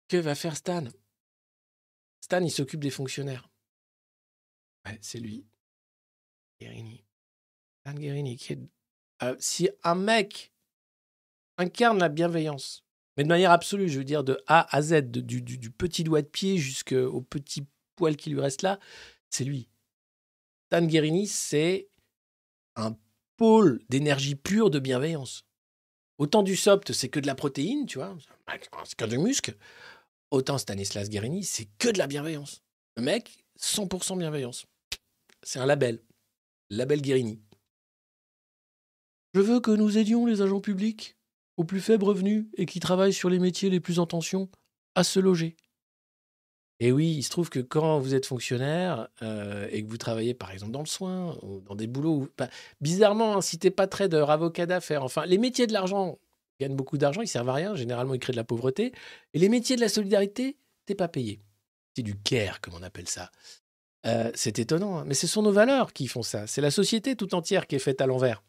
que 0.09 0.17
va 0.17 0.35
faire 0.35 0.57
Stan? 0.57 0.85
Stan, 2.21 2.43
il 2.43 2.51
s'occupe 2.51 2.81
des 2.81 2.91
fonctionnaires. 2.91 3.49
Ouais, 4.87 4.99
c'est 5.03 5.19
lui. 5.19 5.47
Guérini. 6.61 7.05
Stan 7.81 7.95
Guérini. 7.95 8.37
Qui 8.37 8.55
est... 8.55 8.61
Euh, 9.23 9.37
si 9.39 9.69
un 9.83 9.97
mec 9.97 10.53
incarne 11.57 11.99
la 11.99 12.09
bienveillance, 12.09 12.85
mais 13.17 13.25
de 13.25 13.29
manière 13.29 13.51
absolue, 13.51 13.89
je 13.89 13.99
veux 13.99 14.05
dire 14.05 14.23
de 14.23 14.41
A 14.47 14.75
à 14.75 14.81
Z, 14.81 15.03
du 15.11 15.71
petit 15.73 16.05
doigt 16.05 16.23
de 16.23 16.29
pied 16.29 16.57
jusqu'au 16.57 17.21
petit 17.23 17.67
poil 17.97 18.17
qui 18.17 18.31
lui 18.31 18.41
reste 18.41 18.63
là, 18.63 18.79
c'est 19.29 19.45
lui. 19.45 19.69
Stan 20.67 20.85
Guérini, 20.85 21.27
c'est 21.27 21.89
un 22.77 22.97
pôle 23.37 23.83
d'énergie 23.89 24.37
pure 24.37 24.71
de 24.71 24.79
bienveillance. 24.79 25.48
Autant 26.19 26.43
du 26.43 26.57
sopt, 26.57 26.93
c'est 26.93 27.09
que 27.09 27.21
de 27.21 27.27
la 27.27 27.37
protéine, 27.37 27.87
tu 27.87 27.99
vois, 27.99 28.17
c'est 28.85 28.97
que 28.97 29.05
du 29.05 29.19
muscle. 29.19 29.57
Autant 30.31 30.59
Stanislas 30.59 31.09
Guérini, 31.09 31.45
c'est 31.45 31.69
que 31.79 31.89
de 31.89 31.99
la 31.99 32.07
bienveillance. 32.07 32.63
Le 32.97 33.03
mec, 33.03 33.45
100% 33.61 34.19
bienveillance. 34.19 34.67
C'est 35.43 35.61
un 35.61 35.67
label. 35.67 36.03
Label 36.71 37.01
Guérini. 37.01 37.41
Je 39.35 39.41
veux 39.41 39.61
que 39.61 39.71
nous 39.71 39.97
aidions 39.97 40.27
les 40.27 40.43
agents 40.43 40.61
publics 40.61 41.17
aux 41.57 41.65
plus 41.65 41.81
faibles 41.81 42.05
revenus 42.05 42.47
et 42.57 42.67
qui 42.67 42.81
travaillent 42.81 43.13
sur 43.13 43.31
les 43.31 43.39
métiers 43.39 43.71
les 43.71 43.81
plus 43.81 43.99
en 43.99 44.07
tension 44.07 44.51
à 44.95 45.05
se 45.05 45.21
loger. 45.21 45.57
Et 46.81 46.93
oui, 46.93 47.15
il 47.17 47.23
se 47.23 47.31
trouve 47.31 47.51
que 47.51 47.59
quand 47.59 47.99
vous 47.99 48.15
êtes 48.15 48.27
fonctionnaire 48.27 49.09
euh, 49.23 49.69
et 49.73 49.85
que 49.85 49.91
vous 49.91 49.99
travaillez 49.99 50.35
par 50.35 50.53
exemple 50.53 50.73
dans 50.73 50.81
le 50.81 50.87
soin, 50.87 51.37
ou 51.43 51.61
dans 51.61 51.75
des 51.75 51.89
boulots 51.89 52.29
bah, 52.39 52.49
bizarrement, 52.81 53.37
hein, 53.37 53.41
si 53.41 53.59
t'es 53.59 53.71
pas 53.71 53.89
trader, 53.89 54.25
avocat 54.29 54.67
d'affaires, 54.67 55.03
enfin, 55.03 55.27
les 55.27 55.39
métiers 55.39 55.67
de 55.67 55.73
l'argent 55.73 56.19
gagnent 56.61 56.77
beaucoup 56.77 56.99
d'argent, 56.99 57.21
ils 57.21 57.29
servent 57.29 57.49
à 57.49 57.55
rien, 57.55 57.75
généralement 57.75 58.15
ils 58.15 58.21
créent 58.21 58.33
de 58.33 58.37
la 58.39 58.45
pauvreté. 58.45 58.93
Et 59.35 59.39
les 59.39 59.49
métiers 59.49 59.77
de 59.77 59.81
la 59.81 59.89
solidarité, 59.89 60.57
t'es 60.87 60.95
pas 60.95 61.09
payé. 61.09 61.41
C'est 61.97 62.03
du 62.03 62.17
care, 62.17 62.61
comme 62.61 62.75
on 62.75 62.83
appelle 62.83 63.09
ça. 63.09 63.31
Euh, 64.07 64.31
c'est 64.35 64.61
étonnant, 64.61 64.99
hein, 64.99 65.05
mais 65.07 65.15
ce 65.15 65.27
sont 65.27 65.43
nos 65.43 65.53
valeurs 65.53 65.93
qui 65.93 66.07
font 66.07 66.23
ça. 66.23 66.47
C'est 66.47 66.61
la 66.61 66.71
société 66.71 67.17
tout 67.17 67.35
entière 67.35 67.67
qui 67.67 67.75
est 67.75 67.81
faite 67.81 68.01
à 68.01 68.07
l'envers. 68.07 68.43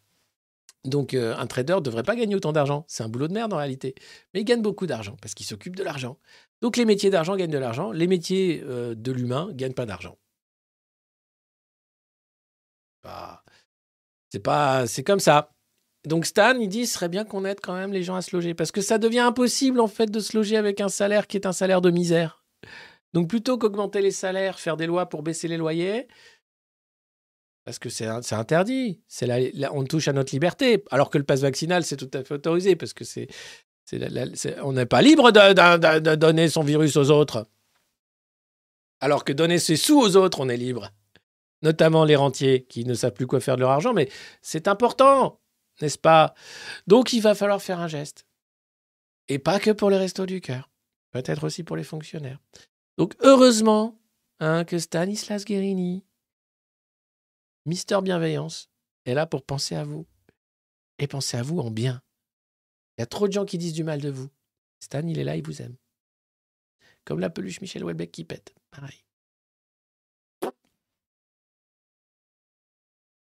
Donc 0.85 1.14
euh, 1.14 1.35
un 1.38 1.47
trader 1.47 1.76
ne 1.76 1.80
devrait 1.81 2.03
pas 2.03 2.15
gagner 2.15 2.35
autant 2.35 2.53
d'argent. 2.53 2.85
C'est 2.88 3.03
un 3.03 3.10
boulot 3.10 3.27
de 3.27 3.34
merde 3.34 3.53
en 3.53 3.57
réalité. 3.57 3.95
Mais 4.34 4.41
il 4.41 4.45
gagne 4.45 4.61
beaucoup 4.61 4.88
d'argent 4.88 5.15
parce 5.22 5.34
qu'il 5.34 5.45
s'occupe 5.45 5.76
de 5.76 5.84
l'argent. 5.84 6.18
Donc 6.61 6.77
les 6.77 6.85
métiers 6.85 7.10
d'argent 7.10 7.35
gagnent 7.35 7.51
de 7.51 7.57
l'argent. 7.57 7.91
Les 7.91 8.07
métiers 8.07 8.64
euh, 8.65 8.95
de 8.95 9.11
l'humain 9.11 9.47
ne 9.47 9.53
gagnent 9.53 9.73
pas 9.73 9.85
d'argent. 9.85 10.18
Bah, 13.03 13.43
c'est 14.31 14.39
pas, 14.39 14.88
c'est 14.88 15.03
comme 15.03 15.19
ça. 15.19 15.51
Donc 16.06 16.26
Stan, 16.26 16.57
il 16.57 16.69
dit, 16.69 16.85
ce 16.88 16.93
serait 16.93 17.10
bien 17.10 17.26
qu'on 17.26 17.43
aide 17.43 17.60
quand 17.61 17.73
même 17.73 17.91
les 17.91 18.03
gens 18.03 18.15
à 18.15 18.22
se 18.22 18.35
loger 18.35 18.53
parce 18.53 18.72
que 18.72 18.81
ça 18.81 18.97
devient 18.97 19.19
impossible 19.19 19.81
en 19.81 19.88
fait 19.88 20.10
de 20.10 20.19
se 20.19 20.38
loger 20.38 20.56
avec 20.56 20.80
un 20.80 20.89
salaire 20.89 21.27
qui 21.27 21.35
est 21.35 21.45
un 21.45 21.51
salaire 21.51 21.81
de 21.81 21.91
misère. 21.91 22.43
Donc 23.14 23.27
plutôt 23.27 23.57
qu'augmenter 23.57 24.01
les 24.01 24.11
salaires, 24.11 24.60
faire 24.60 24.77
des 24.77 24.85
lois 24.85 25.07
pour 25.07 25.23
baisser 25.23 25.47
les 25.47 25.57
loyers, 25.57 26.07
parce 27.65 27.80
que 27.80 27.90
c'est 27.90 28.07
interdit. 28.31 29.02
On 29.72 29.84
touche 29.84 30.07
à 30.07 30.14
notre 30.14 30.34
liberté. 30.34 30.84
Alors 30.91 31.10
que 31.10 31.18
le 31.18 31.23
pass 31.23 31.41
vaccinal, 31.41 31.84
c'est 31.84 31.98
tout 31.98 32.10
à 32.14 32.23
fait 32.23 32.34
autorisé 32.34 32.76
parce 32.76 32.94
que 32.94 33.03
c'est, 33.03 33.27
on 34.64 34.73
n'est 34.73 34.86
pas 34.86 35.02
libre 35.02 35.31
de 35.31 36.15
donner 36.15 36.49
son 36.49 36.64
virus 36.64 36.95
aux 36.95 37.11
autres. 37.11 37.48
Alors 39.02 39.23
que 39.23 39.34
donner 39.34 39.60
ses 39.60 39.77
sous 39.77 39.99
aux 39.99 40.15
autres, 40.18 40.40
on 40.41 40.49
est 40.49 40.57
libre. 40.57 40.91
Notamment 41.61 42.06
les 42.06 42.15
rentiers 42.15 42.64
qui 42.64 42.86
ne 42.86 42.94
savent 42.94 43.14
plus 43.14 43.27
quoi 43.27 43.40
faire 43.40 43.56
de 43.56 43.61
leur 43.61 43.72
argent, 43.72 43.94
mais 43.94 44.10
c'est 44.41 44.68
important, 44.68 45.40
n'est-ce 45.81 45.98
pas? 45.98 46.34
Donc 46.88 47.14
il 47.14 47.22
va 47.22 47.36
falloir 47.36 47.61
faire 47.61 47.80
un 47.80 47.88
geste. 47.88 48.26
Et 49.27 49.40
pas 49.40 49.60
que 49.60 49.72
pour 49.72 49.90
les 49.90 49.98
restos 49.98 50.26
du 50.26 50.41
cœur. 50.41 50.69
Peut-être 51.11 51.45
aussi 51.45 51.64
pour 51.64 51.76
les 51.76 51.84
fonctionnaires. 51.84 52.40
Donc 52.98 53.15
heureusement, 53.22 53.99
hein, 54.40 54.64
que 54.64 54.80
Stanislas 54.80 55.44
Guérini, 55.45 56.06
Mister 57.70 58.00
Bienveillance, 58.02 58.68
est 59.06 59.14
là 59.14 59.28
pour 59.28 59.46
penser 59.46 59.76
à 59.76 59.84
vous. 59.84 60.08
Et 60.98 61.06
penser 61.06 61.38
à 61.38 61.44
vous 61.44 61.60
en 61.60 61.70
bien. 61.70 62.02
Il 62.98 63.02
y 63.02 63.04
a 63.04 63.06
trop 63.06 63.28
de 63.28 63.32
gens 63.32 63.46
qui 63.46 63.60
disent 63.60 63.74
du 63.74 63.84
mal 63.84 64.02
de 64.02 64.10
vous. 64.10 64.28
Stan, 64.80 65.06
il 65.06 65.20
est 65.20 65.24
là, 65.24 65.36
il 65.36 65.46
vous 65.46 65.62
aime. 65.62 65.76
Comme 67.06 67.20
la 67.20 67.30
peluche 67.30 67.62
Michel 67.62 67.84
Houellebecq 67.84 68.12
qui 68.12 68.24
pète. 68.24 68.56
Pareil. 68.72 69.06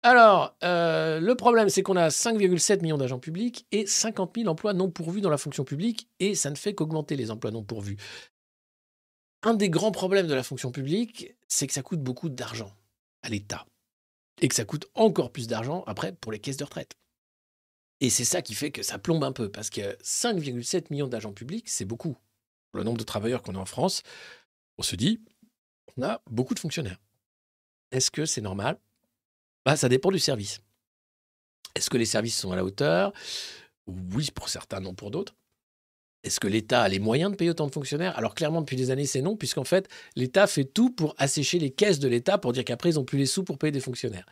Alors, 0.02 0.56
euh, 0.64 1.20
le 1.20 1.34
problème, 1.34 1.68
c'est 1.68 1.82
qu'on 1.82 1.96
a 1.96 2.08
5,7 2.08 2.80
millions 2.80 2.96
d'agents 2.96 3.18
publics 3.18 3.66
et 3.70 3.86
50 3.86 4.34
000 4.34 4.48
emplois 4.48 4.72
non 4.72 4.90
pourvus 4.90 5.20
dans 5.20 5.28
la 5.28 5.36
fonction 5.36 5.64
publique, 5.64 6.08
et 6.20 6.34
ça 6.34 6.48
ne 6.48 6.56
fait 6.56 6.74
qu'augmenter 6.74 7.16
les 7.16 7.30
emplois 7.30 7.50
non 7.50 7.64
pourvus. 7.64 7.98
Un 9.42 9.52
des 9.52 9.68
grands 9.68 9.92
problèmes 9.92 10.26
de 10.26 10.34
la 10.34 10.42
fonction 10.42 10.72
publique, 10.72 11.36
c'est 11.48 11.66
que 11.66 11.74
ça 11.74 11.82
coûte 11.82 12.00
beaucoup 12.00 12.30
d'argent 12.30 12.72
à 13.22 13.28
l'État, 13.28 13.66
et 14.40 14.48
que 14.48 14.54
ça 14.54 14.64
coûte 14.64 14.86
encore 14.94 15.32
plus 15.32 15.46
d'argent 15.46 15.84
après 15.86 16.12
pour 16.12 16.32
les 16.32 16.38
caisses 16.38 16.56
de 16.56 16.64
retraite. 16.64 16.96
Et 18.00 18.10
c'est 18.10 18.24
ça 18.24 18.42
qui 18.42 18.54
fait 18.54 18.70
que 18.70 18.82
ça 18.82 18.98
plombe 18.98 19.24
un 19.24 19.32
peu, 19.32 19.50
parce 19.50 19.70
que 19.70 19.96
5,7 20.02 20.86
millions 20.90 21.08
d'agents 21.08 21.32
publics, 21.32 21.68
c'est 21.68 21.84
beaucoup. 21.84 22.16
Le 22.72 22.84
nombre 22.84 22.98
de 22.98 23.04
travailleurs 23.04 23.42
qu'on 23.42 23.56
a 23.56 23.58
en 23.58 23.66
France, 23.66 24.02
on 24.76 24.82
se 24.82 24.94
dit, 24.94 25.20
on 25.96 26.02
a 26.02 26.22
beaucoup 26.30 26.54
de 26.54 26.60
fonctionnaires. 26.60 26.98
Est-ce 27.90 28.10
que 28.10 28.24
c'est 28.24 28.40
normal? 28.40 28.78
Bah, 29.64 29.76
Ça 29.76 29.88
dépend 29.88 30.10
du 30.10 30.18
service. 30.18 30.60
Est-ce 31.74 31.90
que 31.90 31.96
les 31.96 32.04
services 32.04 32.38
sont 32.38 32.52
à 32.52 32.56
la 32.56 32.64
hauteur? 32.64 33.12
Oui, 33.86 34.30
pour 34.34 34.48
certains, 34.48 34.80
non 34.80 34.94
pour 34.94 35.10
d'autres. 35.10 35.34
Est-ce 36.24 36.40
que 36.40 36.48
l'État 36.48 36.82
a 36.82 36.88
les 36.88 36.98
moyens 36.98 37.30
de 37.30 37.36
payer 37.36 37.50
autant 37.50 37.66
de 37.66 37.72
fonctionnaires? 37.72 38.18
Alors 38.18 38.34
clairement, 38.34 38.60
depuis 38.60 38.76
des 38.76 38.90
années, 38.90 39.06
c'est 39.06 39.22
non, 39.22 39.36
puisqu'en 39.36 39.64
fait, 39.64 39.88
l'État 40.16 40.46
fait 40.46 40.64
tout 40.64 40.90
pour 40.90 41.14
assécher 41.16 41.58
les 41.58 41.70
caisses 41.70 42.00
de 42.00 42.08
l'État 42.08 42.38
pour 42.38 42.52
dire 42.52 42.64
qu'après, 42.64 42.90
ils 42.90 42.96
n'ont 42.96 43.04
plus 43.04 43.18
les 43.18 43.26
sous 43.26 43.44
pour 43.44 43.58
payer 43.58 43.70
des 43.70 43.80
fonctionnaires. 43.80 44.26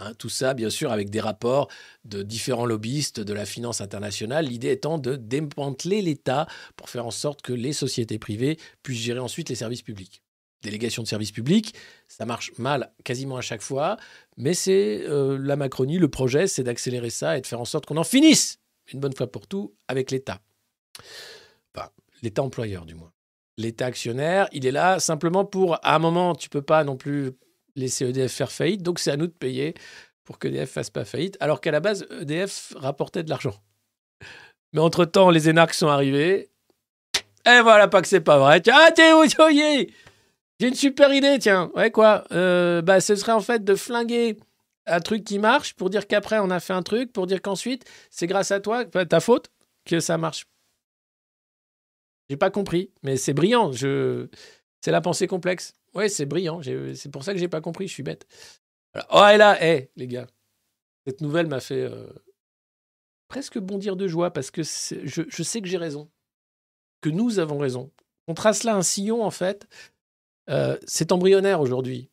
Hein, 0.00 0.14
tout 0.14 0.28
ça, 0.28 0.54
bien 0.54 0.70
sûr, 0.70 0.92
avec 0.92 1.10
des 1.10 1.20
rapports 1.20 1.68
de 2.04 2.22
différents 2.22 2.66
lobbyistes 2.66 3.20
de 3.20 3.32
la 3.32 3.46
finance 3.46 3.80
internationale, 3.80 4.46
l'idée 4.46 4.70
étant 4.70 4.98
de 4.98 5.16
démanteler 5.16 6.02
l'État 6.02 6.46
pour 6.76 6.88
faire 6.88 7.06
en 7.06 7.10
sorte 7.10 7.42
que 7.42 7.52
les 7.52 7.72
sociétés 7.72 8.18
privées 8.18 8.58
puissent 8.82 9.00
gérer 9.00 9.18
ensuite 9.20 9.48
les 9.48 9.56
services 9.56 9.82
publics. 9.82 10.22
Délégation 10.62 11.02
de 11.02 11.08
services 11.08 11.32
publics, 11.32 11.74
ça 12.08 12.26
marche 12.26 12.52
mal 12.58 12.92
quasiment 13.04 13.36
à 13.36 13.40
chaque 13.40 13.62
fois, 13.62 13.96
mais 14.36 14.54
c'est 14.54 15.02
euh, 15.02 15.38
la 15.40 15.54
Macronie, 15.56 15.98
le 15.98 16.08
projet, 16.08 16.48
c'est 16.48 16.64
d'accélérer 16.64 17.10
ça 17.10 17.38
et 17.38 17.40
de 17.40 17.46
faire 17.46 17.60
en 17.60 17.64
sorte 17.64 17.86
qu'on 17.86 17.96
en 17.96 18.04
finisse 18.04 18.58
une 18.92 19.00
bonne 19.00 19.14
fois 19.14 19.30
pour 19.30 19.46
tout 19.46 19.74
avec 19.86 20.10
l'État. 20.10 20.40
Enfin, 21.74 21.88
l'État 22.22 22.42
employeur 22.42 22.84
du 22.84 22.94
moins. 22.94 23.12
L'État 23.56 23.86
actionnaire, 23.86 24.48
il 24.52 24.66
est 24.66 24.70
là 24.70 25.00
simplement 25.00 25.44
pour, 25.44 25.74
à 25.84 25.94
un 25.94 25.98
moment, 25.98 26.34
tu 26.34 26.48
peux 26.48 26.62
pas 26.62 26.84
non 26.84 26.96
plus 26.96 27.32
laisser 27.74 28.08
EDF 28.08 28.32
faire 28.32 28.52
faillite, 28.52 28.82
donc 28.82 28.98
c'est 28.98 29.10
à 29.10 29.16
nous 29.16 29.26
de 29.26 29.32
payer 29.32 29.74
pour 30.24 30.38
que 30.38 30.48
EDF 30.48 30.70
fasse 30.70 30.90
pas 30.90 31.04
faillite, 31.04 31.36
alors 31.40 31.60
qu'à 31.60 31.70
la 31.70 31.80
base, 31.80 32.06
EDF 32.20 32.74
rapportait 32.76 33.22
de 33.22 33.30
l'argent. 33.30 33.54
Mais 34.72 34.80
entre-temps, 34.80 35.30
les 35.30 35.48
énarques 35.48 35.74
sont 35.74 35.88
arrivés. 35.88 36.50
Et 37.46 37.60
voilà, 37.62 37.88
pas 37.88 38.02
que 38.02 38.08
c'est 38.08 38.20
pas 38.20 38.38
vrai. 38.38 38.62
Ah, 38.70 38.90
Théo, 38.92 39.24
j'ai 40.60 40.68
une 40.68 40.74
super 40.74 41.12
idée, 41.12 41.38
tiens. 41.38 41.70
Ouais, 41.74 41.90
quoi? 41.90 42.24
Euh, 42.32 42.82
Bah, 42.82 43.00
ce 43.00 43.14
serait 43.14 43.32
en 43.32 43.40
fait 43.40 43.64
de 43.64 43.74
flinguer 43.74 44.36
un 44.86 45.00
truc 45.00 45.24
qui 45.24 45.38
marche 45.38 45.74
pour 45.74 45.88
dire 45.88 46.06
qu'après, 46.06 46.38
on 46.40 46.50
a 46.50 46.60
fait 46.60 46.72
un 46.72 46.82
truc, 46.82 47.12
pour 47.12 47.26
dire 47.26 47.40
qu'ensuite, 47.40 47.84
c'est 48.10 48.26
grâce 48.26 48.50
à 48.50 48.60
toi, 48.60 48.84
ta 48.84 49.20
faute, 49.20 49.50
que 49.84 50.00
ça 50.00 50.18
marche. 50.18 50.46
J'ai 52.28 52.36
pas 52.36 52.50
compris, 52.50 52.90
mais 53.02 53.16
c'est 53.16 53.34
brillant. 53.34 53.72
Je... 53.72 54.28
C'est 54.80 54.90
la 54.90 55.00
pensée 55.00 55.26
complexe. 55.26 55.74
Ouais, 55.94 56.08
c'est 56.08 56.26
brillant. 56.26 56.60
C'est 56.62 57.10
pour 57.10 57.24
ça 57.24 57.32
que 57.32 57.38
j'ai 57.38 57.48
pas 57.48 57.60
compris. 57.60 57.88
Je 57.88 57.92
suis 57.92 58.02
bête. 58.02 58.26
Oh, 59.10 59.24
et 59.32 59.36
là, 59.36 59.62
hé, 59.64 59.90
les 59.96 60.06
gars. 60.06 60.26
Cette 61.06 61.20
nouvelle 61.20 61.46
m'a 61.46 61.60
fait 61.60 61.82
euh, 61.82 62.06
presque 63.28 63.58
bondir 63.58 63.96
de 63.96 64.06
joie 64.06 64.30
parce 64.30 64.50
que 64.50 64.62
je, 64.62 65.22
je, 65.28 65.42
sais 65.42 65.62
que 65.62 65.68
j'ai 65.68 65.78
raison. 65.78 66.10
Que 67.00 67.08
nous 67.08 67.38
avons 67.38 67.58
raison. 67.58 67.90
On 68.26 68.34
trace 68.34 68.64
là 68.64 68.74
un 68.74 68.82
sillon, 68.82 69.24
en 69.24 69.30
fait. 69.30 69.66
Euh, 70.50 70.78
c'est 70.86 71.12
embryonnaire 71.12 71.60
aujourd'hui. 71.60 72.10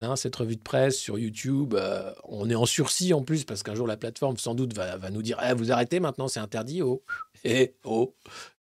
Hein, 0.00 0.16
cette 0.16 0.36
revue 0.36 0.56
de 0.56 0.62
presse 0.62 0.98
sur 0.98 1.18
YouTube, 1.18 1.74
euh, 1.74 2.12
on 2.24 2.50
est 2.50 2.54
en 2.54 2.66
sursis 2.66 3.14
en 3.14 3.22
plus 3.22 3.44
parce 3.44 3.62
qu'un 3.62 3.74
jour 3.74 3.86
la 3.86 3.96
plateforme 3.96 4.36
sans 4.36 4.54
doute 4.54 4.74
va, 4.74 4.98
va 4.98 5.10
nous 5.10 5.22
dire 5.22 5.40
eh, 5.42 5.54
vous 5.54 5.72
arrêtez 5.72 5.98
maintenant, 5.98 6.28
c'est 6.28 6.40
interdit. 6.40 6.82
Oh, 6.82 7.02
eh, 7.44 7.74
oh. 7.84 8.14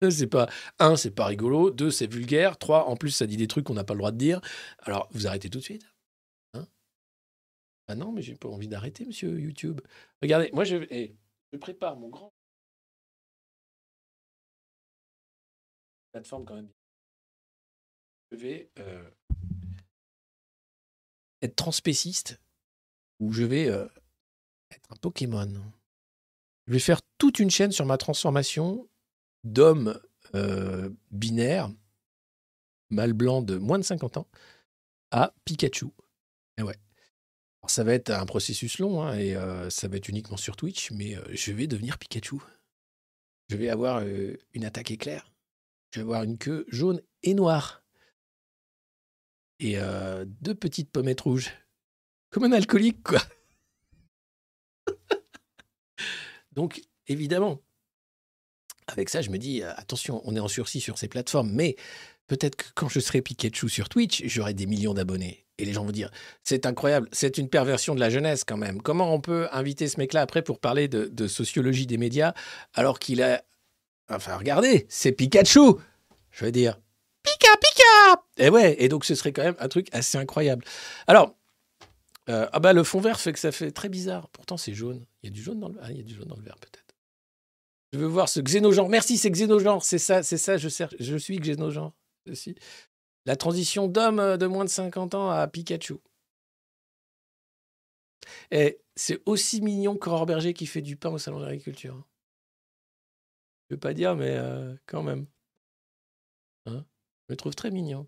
C'est 0.01 0.27
pas 0.27 0.47
un, 0.79 0.95
c'est 0.95 1.11
pas 1.11 1.25
rigolo. 1.25 1.71
Deux, 1.71 1.89
c'est 1.89 2.11
vulgaire. 2.11 2.57
Trois, 2.57 2.85
en 2.85 2.95
plus, 2.95 3.11
ça 3.11 3.25
dit 3.25 3.37
des 3.37 3.47
trucs 3.47 3.65
qu'on 3.65 3.73
n'a 3.73 3.83
pas 3.83 3.93
le 3.93 3.99
droit 3.99 4.11
de 4.11 4.17
dire. 4.17 4.41
Alors, 4.79 5.07
vous 5.11 5.25
arrêtez 5.25 5.49
tout 5.49 5.57
de 5.57 5.63
suite. 5.63 5.87
Hein? 6.53 6.67
Ah 7.87 7.95
non, 7.95 8.11
mais 8.11 8.21
j'ai 8.21 8.35
pas 8.35 8.47
envie 8.47 8.67
d'arrêter, 8.67 9.05
monsieur 9.05 9.39
YouTube. 9.39 9.81
Regardez, 10.21 10.51
moi, 10.53 10.65
je, 10.65 10.75
eh, 10.91 11.15
je 11.51 11.57
prépare 11.57 11.97
mon 11.97 12.09
grand 12.09 12.31
plateforme 16.11 16.45
quand 16.45 16.55
même. 16.55 16.69
Je 18.31 18.37
vais 18.37 18.69
euh, 18.79 19.09
être 21.41 21.55
transpéciste 21.55 22.39
ou 23.19 23.31
je 23.31 23.43
vais 23.43 23.67
euh, 23.67 23.87
être 24.71 24.91
un 24.91 24.95
Pokémon. 24.97 25.53
Je 26.67 26.73
vais 26.73 26.79
faire 26.79 27.01
toute 27.17 27.39
une 27.39 27.49
chaîne 27.49 27.71
sur 27.71 27.85
ma 27.85 27.97
transformation 27.97 28.87
d'homme 29.51 29.99
euh, 30.35 30.89
binaire, 31.11 31.69
mâle 32.89 33.13
blanc 33.13 33.41
de 33.41 33.57
moins 33.57 33.79
de 33.79 33.83
50 33.83 34.17
ans, 34.17 34.27
à 35.11 35.33
Pikachu. 35.45 35.87
Et 36.57 36.63
ouais. 36.63 36.75
Alors, 37.61 37.69
ça 37.69 37.83
va 37.83 37.93
être 37.93 38.09
un 38.09 38.25
processus 38.25 38.79
long 38.79 39.01
hein, 39.01 39.17
et 39.17 39.35
euh, 39.35 39.69
ça 39.69 39.87
va 39.87 39.97
être 39.97 40.09
uniquement 40.09 40.37
sur 40.37 40.55
Twitch, 40.55 40.91
mais 40.91 41.15
euh, 41.15 41.23
je 41.31 41.51
vais 41.51 41.67
devenir 41.67 41.97
Pikachu. 41.97 42.37
Je 43.49 43.55
vais 43.55 43.69
avoir 43.69 44.03
une 44.53 44.65
attaque 44.65 44.91
éclair. 44.91 45.31
Je 45.91 45.99
vais 45.99 46.03
avoir 46.03 46.23
une 46.23 46.37
queue 46.37 46.65
jaune 46.67 47.01
et 47.23 47.33
noire. 47.33 47.81
Et 49.59 49.77
deux 50.25 50.53
petites 50.53 50.91
pommettes 50.91 51.21
rouges. 51.21 51.53
Comme 52.29 52.43
un 52.43 52.51
alcoolique, 52.51 53.01
quoi. 53.03 53.21
Donc, 56.51 56.81
évidemment, 57.07 57.61
avec 58.87 59.09
ça, 59.09 59.21
je 59.21 59.29
me 59.29 59.37
dis, 59.37 59.61
euh, 59.61 59.71
attention, 59.75 60.21
on 60.25 60.35
est 60.35 60.39
en 60.39 60.47
sursis 60.47 60.81
sur 60.81 60.97
ces 60.97 61.07
plateformes, 61.07 61.51
mais 61.51 61.75
peut-être 62.27 62.55
que 62.55 62.65
quand 62.75 62.89
je 62.89 62.99
serai 62.99 63.21
Pikachu 63.21 63.69
sur 63.69 63.89
Twitch, 63.89 64.23
j'aurai 64.25 64.53
des 64.53 64.65
millions 64.65 64.93
d'abonnés. 64.93 65.45
Et 65.59 65.65
les 65.65 65.73
gens 65.73 65.83
vont 65.83 65.91
dire, 65.91 66.11
c'est 66.43 66.65
incroyable, 66.65 67.09
c'est 67.11 67.37
une 67.37 67.49
perversion 67.49 67.95
de 67.95 67.99
la 67.99 68.09
jeunesse 68.09 68.43
quand 68.43 68.57
même. 68.57 68.81
Comment 68.81 69.13
on 69.13 69.19
peut 69.19 69.47
inviter 69.51 69.87
ce 69.87 69.99
mec-là 69.99 70.21
après 70.21 70.43
pour 70.43 70.59
parler 70.59 70.87
de, 70.87 71.27
sociologie 71.27 71.87
des 71.87 71.97
médias 71.97 72.33
alors 72.73 72.99
qu'il 72.99 73.21
a... 73.23 73.43
Enfin, 74.09 74.37
regardez, 74.37 74.85
c'est 74.87 75.11
Pikachu 75.11 75.73
Je 76.31 76.45
veux 76.45 76.51
dire, 76.51 76.79
Pika, 77.23 77.49
Pika 77.59 78.23
Et 78.37 78.49
ouais, 78.49 78.75
et 78.79 78.87
donc 78.87 79.03
ce 79.03 79.15
serait 79.15 79.33
quand 79.33 79.43
même 79.43 79.57
un 79.59 79.67
truc 79.67 79.89
assez 79.91 80.17
incroyable. 80.17 80.63
Alors, 81.07 81.35
euh, 82.29 82.47
ah 82.51 82.59
bah 82.59 82.73
le 82.73 82.83
fond 82.83 82.99
vert 82.99 83.19
fait 83.19 83.33
que 83.33 83.39
ça 83.39 83.51
fait 83.51 83.71
très 83.71 83.89
bizarre. 83.89 84.29
Pourtant, 84.29 84.57
c'est 84.57 84.73
jaune. 84.73 85.05
Il 85.23 85.29
y 85.29 85.31
a 85.31 85.33
du 85.33 85.41
jaune 85.41 85.59
dans 85.59 85.69
le, 85.69 85.75
ah, 85.81 85.91
il 85.91 85.97
y 85.97 86.01
a 86.01 86.03
du 86.03 86.13
jaune 86.13 86.27
dans 86.27 86.35
le 86.35 86.43
vert 86.43 86.57
peut-être. 86.59 86.86
Je 87.93 87.99
veux 87.99 88.07
voir 88.07 88.27
ce 88.27 88.39
xénogenre. 88.39 88.89
Merci, 88.89 89.17
c'est 89.17 89.31
xénogenre. 89.31 89.83
C'est 89.83 89.99
ça, 89.99 90.23
c'est 90.23 90.37
ça, 90.37 90.57
je, 90.57 90.67
je 90.99 91.17
suis 91.17 91.37
xénogenre. 91.37 91.93
La 93.25 93.35
transition 93.35 93.87
d'homme 93.87 94.19
euh, 94.19 94.37
de 94.37 94.45
moins 94.45 94.65
de 94.65 94.69
50 94.69 95.15
ans 95.15 95.29
à 95.29 95.47
Pikachu. 95.47 95.95
Et 98.51 98.79
c'est 98.95 99.21
aussi 99.25 99.61
mignon 99.61 99.97
qu'Aurore 99.97 100.25
Berger 100.25 100.53
qui 100.53 100.65
fait 100.65 100.81
du 100.81 100.97
pain 100.97 101.09
au 101.09 101.17
salon 101.17 101.39
de 101.39 101.45
l'agriculture. 101.45 101.95
Hein. 101.95 102.05
Je 103.69 103.75
veux 103.75 103.79
pas 103.79 103.93
dire, 103.93 104.15
mais 104.15 104.35
euh, 104.35 104.75
quand 104.85 105.03
même. 105.03 105.27
Hein 106.65 106.85
je 107.27 107.33
le 107.33 107.37
trouve 107.37 107.55
très 107.55 107.71
mignon. 107.71 108.07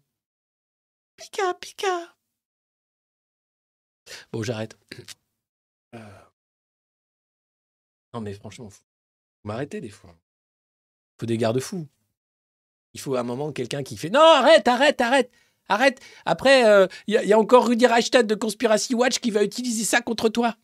Pika, 1.17 1.53
Pika. 1.55 2.15
Bon, 4.31 4.41
j'arrête. 4.41 4.77
Euh. 5.95 6.21
Non, 8.13 8.21
mais 8.21 8.33
franchement, 8.33 8.69
m'arrêter 9.43 9.81
des 9.81 9.89
fois. 9.89 10.11
Il 10.11 11.21
faut 11.21 11.25
des 11.25 11.37
garde-fous. 11.37 11.87
Il 12.93 12.99
faut 12.99 13.15
à 13.15 13.19
un 13.19 13.23
moment 13.23 13.51
quelqu'un 13.51 13.83
qui 13.83 13.97
fait 13.97 14.09
Non, 14.09 14.19
arrête, 14.19 14.67
arrête, 14.67 14.99
arrête, 14.99 15.31
arrête. 15.67 15.99
Après, 16.25 16.61
il 16.61 16.65
euh, 16.65 16.87
y, 17.07 17.33
a 17.33 17.39
encore 17.39 17.67
Rudy 17.67 17.85
Reichstadt 17.85 18.25
de 18.25 18.35
Conspiracy 18.35 18.95
Watch 18.95 19.19
qui 19.19 19.31
va 19.31 19.43
utiliser 19.43 19.83
ça 19.83 20.01
contre 20.01 20.29
toi. 20.29 20.55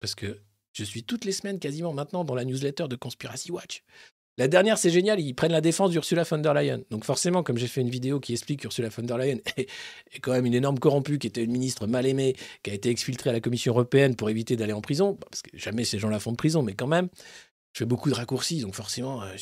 Parce 0.00 0.14
que 0.14 0.40
je 0.72 0.84
suis 0.84 1.04
toutes 1.04 1.24
les 1.24 1.32
semaines 1.32 1.58
quasiment 1.58 1.92
maintenant 1.92 2.24
dans 2.24 2.34
la 2.34 2.44
newsletter 2.44 2.88
de 2.88 2.96
Conspiracy 2.96 3.50
Watch. 3.52 3.82
La 4.40 4.48
dernière, 4.48 4.78
c'est 4.78 4.88
génial, 4.88 5.20
ils 5.20 5.34
prennent 5.34 5.52
la 5.52 5.60
défense 5.60 5.90
d'Ursula 5.90 6.22
von 6.22 6.38
der 6.38 6.54
Leyen. 6.54 6.80
Donc 6.88 7.04
forcément, 7.04 7.42
comme 7.42 7.58
j'ai 7.58 7.66
fait 7.66 7.82
une 7.82 7.90
vidéo 7.90 8.20
qui 8.20 8.32
explique 8.32 8.62
qu'Ursula 8.62 8.88
von 8.88 9.02
der 9.02 9.18
Leyen 9.18 9.36
est, 9.58 9.68
quand 10.22 10.32
même 10.32 10.46
une 10.46 10.54
énorme 10.54 10.78
corrompue, 10.78 11.18
qui 11.18 11.26
était 11.26 11.44
une 11.44 11.52
ministre 11.52 11.86
mal 11.86 12.06
aimée, 12.06 12.34
qui 12.62 12.70
a 12.70 12.72
été 12.72 12.88
exfiltrée 12.88 13.28
à 13.28 13.34
la 13.34 13.40
Commission 13.40 13.74
européenne 13.74 14.16
pour 14.16 14.30
éviter 14.30 14.56
d'aller 14.56 14.72
en 14.72 14.80
prison, 14.80 15.18
parce 15.30 15.42
que 15.42 15.50
jamais 15.58 15.84
ces 15.84 15.98
gens-là 15.98 16.18
font 16.20 16.30
de 16.30 16.38
prison, 16.38 16.62
mais 16.62 16.72
quand 16.72 16.86
même, 16.86 17.10
je 17.74 17.80
fais 17.80 17.84
beaucoup 17.84 18.08
de 18.08 18.14
raccourcis, 18.14 18.62
donc 18.62 18.74
forcément, 18.74 19.22
euh, 19.22 19.36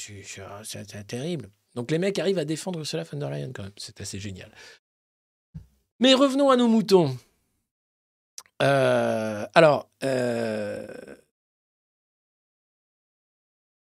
c'est 0.64 1.06
terrible. 1.06 1.48
Donc 1.76 1.92
les 1.92 1.98
mecs 1.98 2.18
arrivent 2.18 2.38
à 2.38 2.44
défendre 2.44 2.80
Ursula 2.80 3.04
von 3.04 3.18
der 3.18 3.30
Leyen 3.30 3.52
quand 3.54 3.62
même. 3.62 3.72
C'est 3.76 4.00
assez 4.00 4.18
génial. 4.18 4.50
Mais 6.00 6.12
revenons 6.12 6.50
à 6.50 6.56
nos 6.56 6.66
moutons. 6.66 7.16
Euh, 8.62 9.46
alors, 9.54 9.88
euh, 10.02 10.88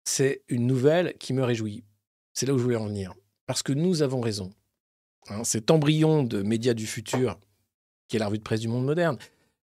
c'est 0.09 0.43
une 0.48 0.66
nouvelle 0.66 1.14
qui 1.18 1.32
me 1.32 1.44
réjouit. 1.44 1.85
C'est 2.32 2.47
là 2.47 2.55
où 2.55 2.59
je 2.59 2.62
voulais 2.62 2.76
en 2.76 2.86
venir. 2.86 3.14
Parce 3.47 3.62
que 3.62 3.72
nous 3.72 4.02
avons 4.02 4.20
raison. 4.20 4.51
Hein, 5.28 5.44
cet 5.44 5.70
embryon 5.70 6.22
de 6.22 6.43
médias 6.43 6.74
du 6.74 6.86
futur, 6.86 7.39
qui 8.09 8.16
est 8.16 8.18
la 8.18 8.26
revue 8.26 8.39
de 8.39 8.43
presse 8.43 8.60
du 8.60 8.68
monde 8.68 8.85
moderne, 8.85 9.18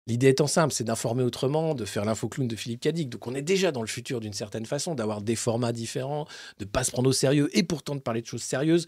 l'idée 0.07 0.27
étant 0.27 0.47
simple, 0.47 0.73
c'est 0.73 0.83
d'informer 0.83 1.23
autrement, 1.23 1.73
de 1.73 1.83
faire 1.83 2.05
l'infoclown 2.05 2.47
de 2.47 2.55
Philippe 2.55 2.81
Cadic. 2.81 3.09
Donc 3.09 3.25
on 3.25 3.33
est 3.33 3.41
déjà 3.41 3.71
dans 3.71 3.81
le 3.81 3.87
futur 3.87 4.19
d'une 4.19 4.33
certaine 4.33 4.65
façon, 4.65 4.93
d'avoir 4.93 5.21
des 5.21 5.35
formats 5.35 5.71
différents, 5.71 6.25
de 6.59 6.65
ne 6.65 6.69
pas 6.69 6.83
se 6.83 6.91
prendre 6.91 7.09
au 7.09 7.13
sérieux 7.13 7.49
et 7.57 7.63
pourtant 7.63 7.95
de 7.95 8.01
parler 8.01 8.21
de 8.21 8.27
choses 8.27 8.43
sérieuses. 8.43 8.85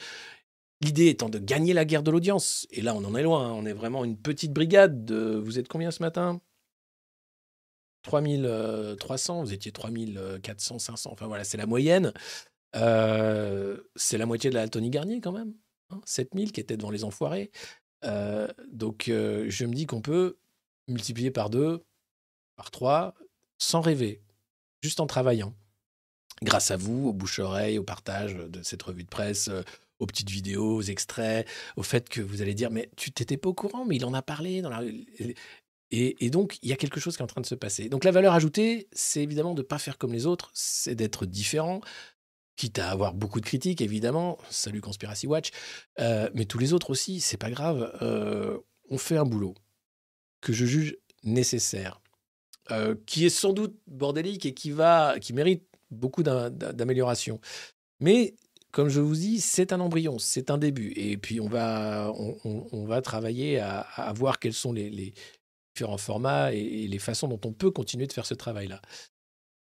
L'idée 0.82 1.08
étant 1.08 1.28
de 1.30 1.40
gagner 1.40 1.74
la 1.74 1.86
guerre 1.86 2.04
de 2.04 2.12
l'audience. 2.12 2.68
Et 2.70 2.82
là, 2.82 2.94
on 2.94 3.04
en 3.04 3.16
est 3.16 3.24
loin. 3.24 3.48
hein. 3.48 3.54
On 3.54 3.66
est 3.66 3.74
vraiment 3.74 4.06
une 4.06 4.16
petite 4.16 4.54
brigade. 4.54 5.06
De... 5.06 5.42
Vous 5.44 5.58
êtes 5.58 5.68
combien 5.68 5.90
ce 5.90 6.04
matin? 6.04 6.40
3300, 8.08 9.44
vous 9.44 9.54
étiez 9.54 9.72
3400, 9.72 10.80
500. 10.80 11.12
Enfin 11.12 11.28
voilà, 11.28 11.44
c'est 11.44 11.58
la 11.58 11.66
moyenne. 11.66 12.14
Euh, 12.76 13.78
c'est 13.96 14.18
la 14.18 14.26
moitié 14.26 14.50
de 14.50 14.56
la 14.56 14.68
Tony 14.68 14.90
Garnier 14.90 15.22
quand 15.22 15.32
même. 15.32 15.54
hein, 15.90 16.02
7000 16.06 16.52
qui 16.52 16.60
étaient 16.60 16.78
devant 16.78 16.92
les 16.92 17.04
enfoirés. 17.04 17.52
Euh, 18.06 18.48
donc 18.72 19.10
euh, 19.10 19.46
je 19.50 19.66
me 19.66 19.74
dis 19.74 19.86
qu'on 19.86 20.02
peut 20.02 20.38
multiplier 20.88 21.32
par 21.32 21.50
deux, 21.50 21.84
par 22.56 22.72
trois, 22.72 23.14
sans 23.58 23.82
rêver, 23.82 24.22
juste 24.82 25.00
en 25.00 25.08
travaillant. 25.08 25.54
Grâce 26.44 26.72
à 26.72 26.78
vous, 26.78 27.08
au 27.10 27.14
bouche-oreille, 27.14 27.80
au 27.80 27.84
partage 27.84 28.36
de 28.36 28.62
cette 28.62 28.84
revue 28.84 29.04
de 29.04 29.10
presse, 29.10 29.48
euh, 29.48 29.64
aux 30.00 30.06
petites 30.06 30.30
vidéos, 30.30 30.76
aux 30.78 30.82
extraits, 30.84 31.48
au 31.76 31.84
fait 31.84 32.08
que 32.08 32.22
vous 32.22 32.44
allez 32.44 32.54
dire, 32.54 32.70
mais 32.70 32.92
tu 32.96 33.12
t'étais 33.12 33.38
pas 33.38 33.50
au 33.50 33.54
courant, 33.56 33.86
mais 33.86 33.96
il 33.96 34.06
en 34.06 34.14
a 34.14 34.22
parlé 34.22 34.62
dans 34.62 34.70
la... 34.70 34.82
Et, 35.92 36.30
donc, 36.30 36.58
il 36.62 36.70
y 36.70 36.74
a 36.74 36.76
quelque 36.76 37.00
chose 37.00 37.16
qui 37.16 37.22
est 37.22 37.24
en 37.24 37.28
train 37.28 37.42
de 37.42 37.46
se 37.46 37.56
passer. 37.56 37.88
Donc, 37.88 38.04
la 38.04 38.12
valeur 38.12 38.34
ajoutée, 38.34 38.90
c'est 38.92 39.24
évidemment 39.24 39.54
de 39.54 39.62
ne 39.62 39.68
pas 39.68 39.80
faire 39.80 39.98
comme 39.98 40.12
les 40.12 40.26
autres, 40.26 40.52
c'est 40.54 40.96
d'être 40.96 41.26
différent, 41.26 41.80
quitte 42.58 42.80
à 42.80 42.90
avoir 42.90 43.14
beaucoup 43.14 43.40
de 43.40 43.46
critiques, 43.46 43.82
évidemment. 43.82 44.38
Salut 44.50 44.82
Conspiracy 44.82 45.28
Watch. 45.28 45.52
Euh, 46.00 46.30
mais 46.34 46.46
tous 46.46 46.58
les 46.58 46.74
autres 46.74 46.90
aussi, 46.90 47.22
c'est 47.22 47.38
pas 47.38 47.50
grave. 47.50 47.98
Euh, 48.02 48.58
on 48.90 48.98
fait 48.98 49.16
un 49.16 49.24
boulot 49.24 49.56
que 50.42 50.52
je 50.52 50.66
juge 50.66 50.98
nécessaire, 51.24 52.02
euh, 52.72 52.96
qui 53.06 53.26
est 53.26 53.30
sans 53.30 53.54
doute 53.54 53.78
bordélique 53.88 54.46
et 54.46 54.54
qui, 54.54 54.72
va, 54.72 55.18
qui 55.20 55.32
mérite 55.32 55.64
beaucoup 55.90 56.24
d'am- 56.24 56.50
d'amélioration. 56.50 57.40
Mais 58.02 58.36
comme 58.72 58.90
je 58.90 59.00
vous 59.00 59.16
dis, 59.16 59.40
c'est 59.40 59.72
un 59.72 59.80
embryon, 59.80 60.20
c'est 60.20 60.52
un 60.52 60.58
début. 60.58 60.92
Et 60.98 61.18
puis, 61.18 61.40
on 61.40 61.48
va, 61.48 62.12
on, 62.44 62.86
va 62.86 63.02
travailler 63.02 63.60
à, 63.60 64.14
voir 64.14 64.40
quels 64.40 64.54
sont 64.54 64.74
les 64.74 65.14
différents 65.78 65.98
formats 65.98 66.54
et, 66.54 66.88
les 66.88 67.00
façons 67.00 67.28
dont 67.28 67.40
on 67.46 67.54
peut 67.54 67.72
continuer 67.72 68.08
de 68.08 68.14
faire 68.14 68.26
ce 68.26 68.34
travail-là. 68.34 68.82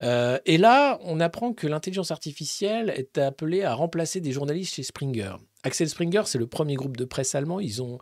Euh, 0.03 0.39
et 0.45 0.57
là, 0.57 0.99
on 1.03 1.19
apprend 1.19 1.53
que 1.53 1.67
l'intelligence 1.67 2.11
artificielle 2.11 2.89
est 2.89 3.17
appelée 3.17 3.63
à 3.63 3.73
remplacer 3.73 4.19
des 4.19 4.31
journalistes 4.31 4.73
chez 4.73 4.83
Springer. 4.83 5.35
Axel 5.63 5.87
Springer, 5.89 6.23
c'est 6.25 6.39
le 6.39 6.47
premier 6.47 6.75
groupe 6.75 6.97
de 6.97 7.05
presse 7.05 7.35
allemand. 7.35 7.59
Ils 7.59 7.81
ont 7.81 7.99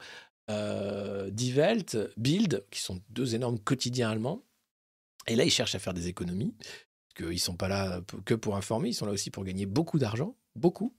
euh, 0.50 1.30
Die 1.30 1.54
Welt, 1.54 1.98
Bild, 2.18 2.66
qui 2.72 2.80
sont 2.80 3.02
deux 3.10 3.36
énormes 3.36 3.60
quotidiens 3.60 4.10
allemands. 4.10 4.44
Et 5.28 5.36
là, 5.36 5.44
ils 5.44 5.52
cherchent 5.52 5.76
à 5.76 5.80
faire 5.80 5.94
des 5.94 6.08
économies. 6.08 6.56
Parce 6.58 7.14
qu'ils 7.18 7.36
ne 7.36 7.38
sont 7.38 7.58
pas 7.58 7.68
là 7.68 8.02
que 8.26 8.34
pour 8.34 8.56
informer, 8.56 8.90
ils 8.90 8.94
sont 8.94 9.06
là 9.06 9.12
aussi 9.12 9.30
pour 9.30 9.44
gagner 9.44 9.66
beaucoup 9.66 10.00
d'argent, 10.00 10.36
beaucoup. 10.56 10.96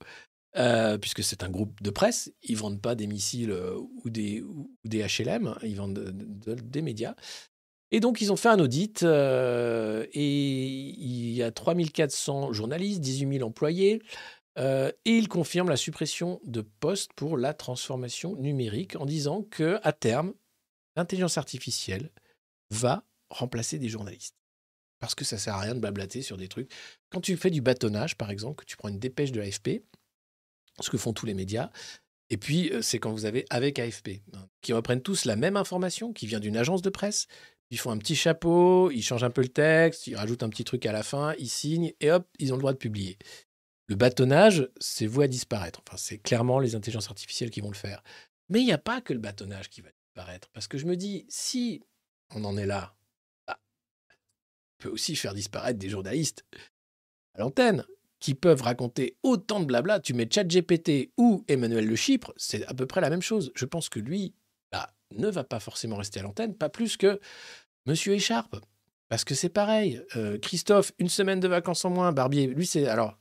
Euh, 0.57 0.97
puisque 0.97 1.23
c'est 1.23 1.43
un 1.43 1.49
groupe 1.49 1.81
de 1.81 1.89
presse, 1.91 2.31
ils 2.43 2.57
vendent 2.57 2.81
pas 2.81 2.93
des 2.95 3.07
missiles 3.07 3.51
euh, 3.51 3.77
ou 4.03 4.09
des, 4.09 4.43
HLM, 4.85 5.55
ils 5.63 5.75
vendent 5.77 5.93
de- 5.93 6.11
de- 6.11 6.55
de- 6.55 6.61
des 6.61 6.81
médias. 6.81 7.15
Et 7.91 7.99
donc, 7.99 8.21
ils 8.21 8.31
ont 8.31 8.35
fait 8.35 8.49
un 8.49 8.59
audit 8.59 9.03
euh, 9.03 10.05
et 10.13 10.27
il 10.27 11.31
y 11.31 11.43
a 11.43 11.51
3400 11.51 12.51
journalistes, 12.53 12.99
18 13.01 13.37
000 13.37 13.47
employés, 13.47 14.01
et 14.57 14.91
ils 15.05 15.29
confirment 15.29 15.69
la 15.69 15.77
suppression 15.77 16.41
de 16.43 16.61
postes 16.61 17.13
pour 17.13 17.37
la 17.37 17.53
transformation 17.53 18.35
numérique 18.35 18.95
en 18.97 19.05
disant 19.05 19.43
que 19.43 19.79
à 19.81 19.93
terme, 19.93 20.33
l'intelligence 20.97 21.37
artificielle 21.37 22.11
va 22.69 23.05
remplacer 23.29 23.79
des 23.79 23.89
journalistes. 23.89 24.35
Parce 24.99 25.15
que 25.15 25.25
ça 25.25 25.37
sert 25.37 25.55
à 25.55 25.61
rien 25.61 25.73
de 25.73 25.79
blablater 25.79 26.21
sur 26.21 26.37
des 26.37 26.47
trucs. 26.47 26.71
Quand 27.09 27.21
tu 27.21 27.35
fais 27.37 27.49
du 27.49 27.61
bâtonnage, 27.61 28.17
par 28.17 28.29
exemple, 28.29 28.63
que 28.63 28.65
tu 28.69 28.77
prends 28.77 28.89
une 28.89 28.99
dépêche 28.99 29.31
de 29.31 29.39
l'AFP, 29.39 29.83
ce 30.81 30.89
que 30.89 30.97
font 30.97 31.13
tous 31.13 31.25
les 31.25 31.33
médias, 31.33 31.69
et 32.31 32.37
puis 32.37 32.71
euh, 32.71 32.81
c'est 32.81 32.97
quand 32.97 33.11
vous 33.11 33.25
avez 33.25 33.45
avec 33.49 33.77
AFP, 33.77 34.21
hein, 34.33 34.47
qui 34.61 34.73
reprennent 34.73 35.01
tous 35.01 35.25
la 35.25 35.35
même 35.35 35.57
information 35.57 36.13
qui 36.13 36.27
vient 36.27 36.39
d'une 36.39 36.57
agence 36.57 36.81
de 36.81 36.89
presse, 36.89 37.27
ils 37.71 37.77
font 37.77 37.91
un 37.91 37.97
petit 37.97 38.15
chapeau, 38.15 38.89
ils 38.91 39.01
changent 39.01 39.23
un 39.23 39.29
peu 39.29 39.41
le 39.41 39.49
texte, 39.49 40.07
ils 40.07 40.15
rajoutent 40.15 40.43
un 40.43 40.49
petit 40.49 40.63
truc 40.63 40.85
à 40.85 40.91
la 40.91 41.03
fin, 41.03 41.33
ils 41.39 41.49
signent, 41.49 41.93
et 41.99 42.11
hop, 42.11 42.27
ils 42.39 42.51
ont 42.51 42.55
le 42.55 42.61
droit 42.61 42.73
de 42.73 42.77
publier. 42.77 43.17
Le 43.87 43.95
bâtonnage, 43.95 44.69
c'est 44.79 45.05
voué 45.05 45.25
à 45.25 45.27
disparaître. 45.27 45.81
Enfin, 45.85 45.97
c'est 45.97 46.17
clairement 46.17 46.59
les 46.59 46.75
intelligences 46.75 47.09
artificielles 47.09 47.49
qui 47.49 47.59
vont 47.59 47.69
le 47.69 47.75
faire. 47.75 48.03
Mais 48.49 48.61
il 48.61 48.65
n'y 48.65 48.73
a 48.73 48.77
pas 48.77 49.01
que 49.01 49.13
le 49.13 49.19
bâtonnage 49.19 49.69
qui 49.69 49.81
va 49.81 49.89
disparaître. 49.89 50.49
Parce 50.53 50.67
que 50.67 50.77
je 50.77 50.85
me 50.85 50.95
dis, 50.95 51.25
si 51.29 51.81
on 52.33 52.43
en 52.45 52.57
est 52.57 52.65
là, 52.65 52.95
bah, 53.47 53.59
on 54.09 54.83
peut 54.83 54.89
aussi 54.89 55.15
faire 55.17 55.33
disparaître 55.33 55.79
des 55.79 55.89
journalistes 55.89 56.45
à 57.35 57.39
l'antenne 57.39 57.85
qui 58.21 58.35
peuvent 58.35 58.61
raconter 58.61 59.17
autant 59.23 59.59
de 59.59 59.65
blabla. 59.65 59.99
Tu 59.99 60.13
mets 60.13 60.29
ChatGPT 60.31 61.11
ou 61.17 61.43
Emmanuel 61.49 61.85
Le 61.85 61.95
Chypre, 61.97 62.33
c'est 62.37 62.65
à 62.67 62.73
peu 62.73 62.85
près 62.85 63.01
la 63.01 63.09
même 63.09 63.21
chose. 63.21 63.51
Je 63.55 63.65
pense 63.65 63.89
que 63.89 63.99
lui 63.99 64.33
bah, 64.71 64.89
ne 65.11 65.27
va 65.27 65.43
pas 65.43 65.59
forcément 65.59 65.97
rester 65.97 66.21
à 66.21 66.23
l'antenne, 66.23 66.55
pas 66.55 66.69
plus 66.69 66.95
que 66.95 67.19
Monsieur 67.85 68.13
Écharpe. 68.13 68.55
Parce 69.09 69.25
que 69.25 69.35
c'est 69.35 69.49
pareil. 69.49 70.01
Euh, 70.15 70.37
Christophe, 70.37 70.93
une 70.97 71.09
semaine 71.09 71.41
de 71.41 71.47
vacances 71.49 71.83
en 71.83 71.89
moins. 71.89 72.13
Barbier, 72.13 72.47
lui, 72.47 72.65
c'est. 72.65 72.87
Alors, 72.87 73.17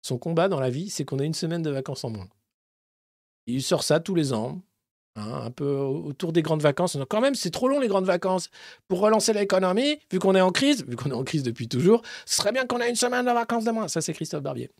son 0.00 0.16
combat 0.16 0.46
dans 0.46 0.60
la 0.60 0.70
vie, 0.70 0.90
c'est 0.90 1.04
qu'on 1.04 1.18
a 1.18 1.24
une 1.24 1.34
semaine 1.34 1.62
de 1.62 1.70
vacances 1.70 2.04
en 2.04 2.10
moins. 2.10 2.28
Il 3.46 3.64
sort 3.64 3.82
ça 3.82 3.98
tous 3.98 4.14
les 4.14 4.32
ans, 4.32 4.62
hein, 5.16 5.42
un 5.44 5.50
peu 5.50 5.66
autour 5.66 6.32
des 6.32 6.42
grandes 6.42 6.62
vacances. 6.62 6.96
Quand 7.08 7.20
même, 7.20 7.34
c'est 7.34 7.50
trop 7.50 7.68
long 7.68 7.80
les 7.80 7.88
grandes 7.88 8.04
vacances. 8.04 8.50
Pour 8.88 9.00
relancer 9.00 9.32
l'économie, 9.32 9.98
vu 10.10 10.18
qu'on 10.18 10.34
est 10.34 10.40
en 10.40 10.52
crise, 10.52 10.86
vu 10.86 10.96
qu'on 10.96 11.10
est 11.10 11.14
en 11.14 11.24
crise 11.24 11.42
depuis 11.42 11.68
toujours, 11.68 12.02
ce 12.24 12.36
serait 12.36 12.52
bien 12.52 12.66
qu'on 12.66 12.80
ait 12.80 12.88
une 12.88 12.96
semaine 12.96 13.26
de 13.26 13.30
vacances 13.32 13.64
de 13.64 13.70
moins. 13.70 13.88
Ça, 13.88 14.00
c'est 14.00 14.12
Christophe 14.12 14.42
Barbier. 14.42 14.70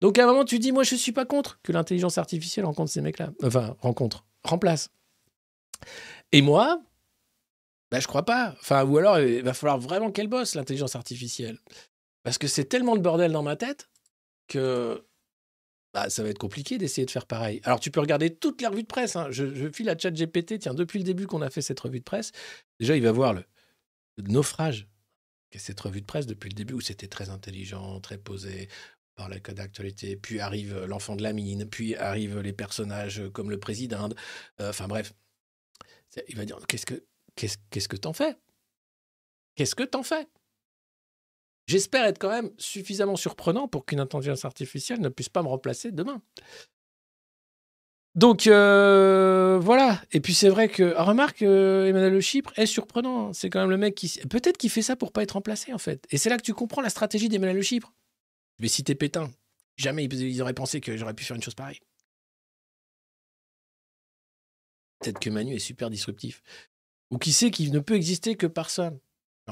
Donc, 0.00 0.18
à 0.18 0.24
un 0.24 0.26
moment, 0.26 0.44
tu 0.44 0.58
dis, 0.58 0.72
moi, 0.72 0.82
je 0.82 0.94
suis 0.94 1.12
pas 1.12 1.24
contre 1.24 1.60
que 1.62 1.72
l'intelligence 1.72 2.18
artificielle 2.18 2.66
rencontre 2.66 2.90
ces 2.90 3.00
mecs-là. 3.00 3.30
Enfin, 3.42 3.76
rencontre, 3.80 4.24
remplace. 4.42 4.90
Et 6.32 6.42
moi, 6.42 6.80
bah, 7.90 8.00
je 8.00 8.08
crois 8.08 8.24
pas. 8.24 8.56
Enfin, 8.60 8.84
ou 8.84 8.98
alors, 8.98 9.20
il 9.20 9.42
va 9.42 9.54
falloir 9.54 9.78
vraiment 9.78 10.10
qu'elle 10.10 10.28
bosse, 10.28 10.54
l'intelligence 10.54 10.96
artificielle. 10.96 11.58
Parce 12.24 12.38
que 12.38 12.48
c'est 12.48 12.64
tellement 12.64 12.96
de 12.96 13.00
bordel 13.00 13.32
dans 13.32 13.42
ma 13.42 13.54
tête 13.54 13.88
que 14.48 15.04
bah, 15.94 16.10
ça 16.10 16.22
va 16.24 16.28
être 16.30 16.38
compliqué 16.38 16.76
d'essayer 16.76 17.06
de 17.06 17.10
faire 17.10 17.26
pareil. 17.26 17.60
Alors, 17.64 17.80
tu 17.80 17.90
peux 17.90 18.00
regarder 18.00 18.34
toutes 18.34 18.60
les 18.60 18.66
revues 18.66 18.82
de 18.82 18.88
presse. 18.88 19.16
hein. 19.16 19.28
Je, 19.30 19.54
je 19.54 19.68
file 19.70 19.88
à 19.88 19.96
ChatGPT, 19.96 20.58
tiens, 20.58 20.74
depuis 20.74 20.98
le 20.98 21.04
début 21.04 21.26
qu'on 21.26 21.40
a 21.40 21.50
fait 21.50 21.62
cette 21.62 21.80
revue 21.80 22.00
de 22.00 22.04
presse, 22.04 22.32
déjà, 22.80 22.96
il 22.96 23.02
va 23.02 23.12
voir 23.12 23.32
le, 23.34 23.44
naufrage 24.18 24.88
qu'est 25.50 25.58
cette 25.60 25.80
revue 25.80 26.00
de 26.00 26.06
presse 26.06 26.26
depuis 26.26 26.48
le 26.50 26.54
début 26.54 26.74
où 26.74 26.80
c'était 26.80 27.06
très 27.08 27.30
intelligent, 27.30 28.00
très 28.00 28.18
posé, 28.18 28.68
par 29.14 29.28
le 29.28 29.38
code 29.38 29.54
d'actualité. 29.56 30.16
Puis 30.16 30.40
arrive 30.40 30.84
l'enfant 30.86 31.14
de 31.16 31.22
la 31.22 31.32
mine, 31.32 31.66
puis 31.70 31.94
arrivent 31.94 32.40
les 32.40 32.52
personnages 32.52 33.22
comme 33.32 33.50
le 33.50 33.60
président. 33.60 34.08
Euh, 34.60 34.70
Enfin, 34.70 34.88
bref. 34.88 35.14
Il 36.28 36.36
va 36.36 36.44
dire 36.44 36.58
Qu'est-ce 36.68 36.86
que 36.86 37.04
qu'est-ce 37.36 37.88
que 37.88 37.96
t'en 37.96 38.12
fais? 38.12 38.36
Qu'est-ce 39.54 39.74
que 39.74 39.84
t'en 39.84 40.02
fais? 40.02 40.26
J'espère 41.66 42.04
être 42.04 42.18
quand 42.18 42.30
même 42.30 42.50
suffisamment 42.58 43.16
surprenant 43.16 43.68
pour 43.68 43.86
qu'une 43.86 44.00
intelligence 44.00 44.44
artificielle 44.44 45.00
ne 45.00 45.08
puisse 45.08 45.28
pas 45.28 45.42
me 45.42 45.48
remplacer 45.48 45.92
demain. 45.92 46.20
Donc 48.14 48.46
euh, 48.46 49.58
voilà. 49.60 50.00
Et 50.12 50.20
puis 50.20 50.34
c'est 50.34 50.48
vrai 50.48 50.68
que 50.68 50.94
remarque, 50.96 51.42
euh, 51.42 51.86
Emmanuel 51.86 52.12
Le 52.12 52.20
Chypre 52.20 52.52
est 52.56 52.66
surprenant. 52.66 53.32
C'est 53.32 53.50
quand 53.50 53.60
même 53.60 53.70
le 53.70 53.76
mec 53.76 53.94
qui 53.94 54.20
peut-être 54.30 54.56
qu'il 54.56 54.70
fait 54.70 54.82
ça 54.82 54.94
pour 54.94 55.10
pas 55.10 55.22
être 55.22 55.32
remplacé 55.32 55.72
en 55.72 55.78
fait. 55.78 56.06
Et 56.10 56.18
c'est 56.18 56.28
là 56.28 56.36
que 56.36 56.42
tu 56.42 56.54
comprends 56.54 56.82
la 56.82 56.90
stratégie 56.90 57.28
d'Emmanuel 57.28 57.56
Le 57.56 57.62
Chypre. 57.62 57.92
Je 58.58 58.62
vais 58.62 58.68
citer 58.68 58.94
Pétain. 58.94 59.30
Jamais 59.76 60.04
ils 60.04 60.42
auraient 60.42 60.54
pensé 60.54 60.80
que 60.80 60.96
j'aurais 60.96 61.14
pu 61.14 61.24
faire 61.24 61.34
une 61.34 61.42
chose 61.42 61.56
pareille. 61.56 61.80
Peut-être 65.00 65.18
que 65.18 65.30
Manu 65.30 65.54
est 65.54 65.58
super 65.58 65.90
disruptif. 65.90 66.42
Ou 67.10 67.18
qui 67.18 67.32
sait 67.32 67.50
qu'il 67.50 67.72
ne 67.72 67.80
peut 67.80 67.94
exister 67.94 68.36
que 68.36 68.46
par 68.46 68.70
ça. 68.70 68.92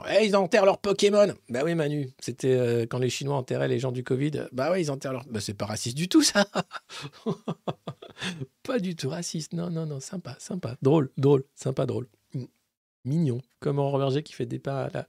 Hey, 0.06 0.28
ils 0.28 0.36
enterrent 0.36 0.64
leurs 0.64 0.78
Pokémon. 0.78 1.34
Bah 1.48 1.60
oui, 1.64 1.74
Manu. 1.74 2.10
C'était 2.18 2.54
euh, 2.54 2.86
quand 2.86 2.98
les 2.98 3.10
Chinois 3.10 3.36
enterraient 3.36 3.68
les 3.68 3.78
gens 3.78 3.92
du 3.92 4.02
Covid. 4.02 4.48
Bah 4.52 4.70
oui, 4.72 4.82
ils 4.82 4.90
enterrent 4.90 5.12
leurs. 5.12 5.26
Bah 5.26 5.40
c'est 5.40 5.54
pas 5.54 5.66
raciste 5.66 5.96
du 5.96 6.08
tout, 6.08 6.22
ça. 6.22 6.46
pas 8.62 8.78
du 8.78 8.96
tout 8.96 9.10
raciste. 9.10 9.52
Non, 9.52 9.70
non, 9.70 9.86
non. 9.86 10.00
Sympa, 10.00 10.36
sympa. 10.38 10.76
Drôle, 10.80 11.10
drôle. 11.18 11.44
Sympa, 11.54 11.86
drôle. 11.86 12.08
Mignon. 13.04 13.40
Comme 13.60 13.78
Aurore 13.78 13.98
Berger 13.98 14.22
qui 14.22 14.32
fait 14.32 14.46
des 14.46 14.58
pas 14.58 14.84
à 14.84 14.90
la 14.90 15.06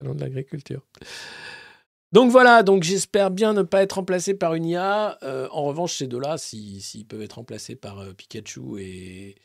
salon 0.00 0.14
de 0.14 0.20
l'agriculture. 0.20 0.82
Donc 2.12 2.30
voilà, 2.30 2.62
donc 2.62 2.84
j'espère 2.84 3.30
bien 3.30 3.52
ne 3.52 3.62
pas 3.62 3.82
être 3.82 3.94
remplacé 3.94 4.34
par 4.34 4.54
une 4.54 4.64
IA. 4.64 5.18
Euh, 5.22 5.46
en 5.52 5.64
revanche, 5.64 5.96
ces 5.96 6.06
deux-là, 6.06 6.38
s'ils 6.38 6.80
s'ils 6.82 7.06
peuvent 7.06 7.20
être 7.20 7.34
remplacés 7.34 7.76
par 7.76 7.98
euh, 7.98 8.12
Pikachu 8.14 8.80
et, 8.80 9.36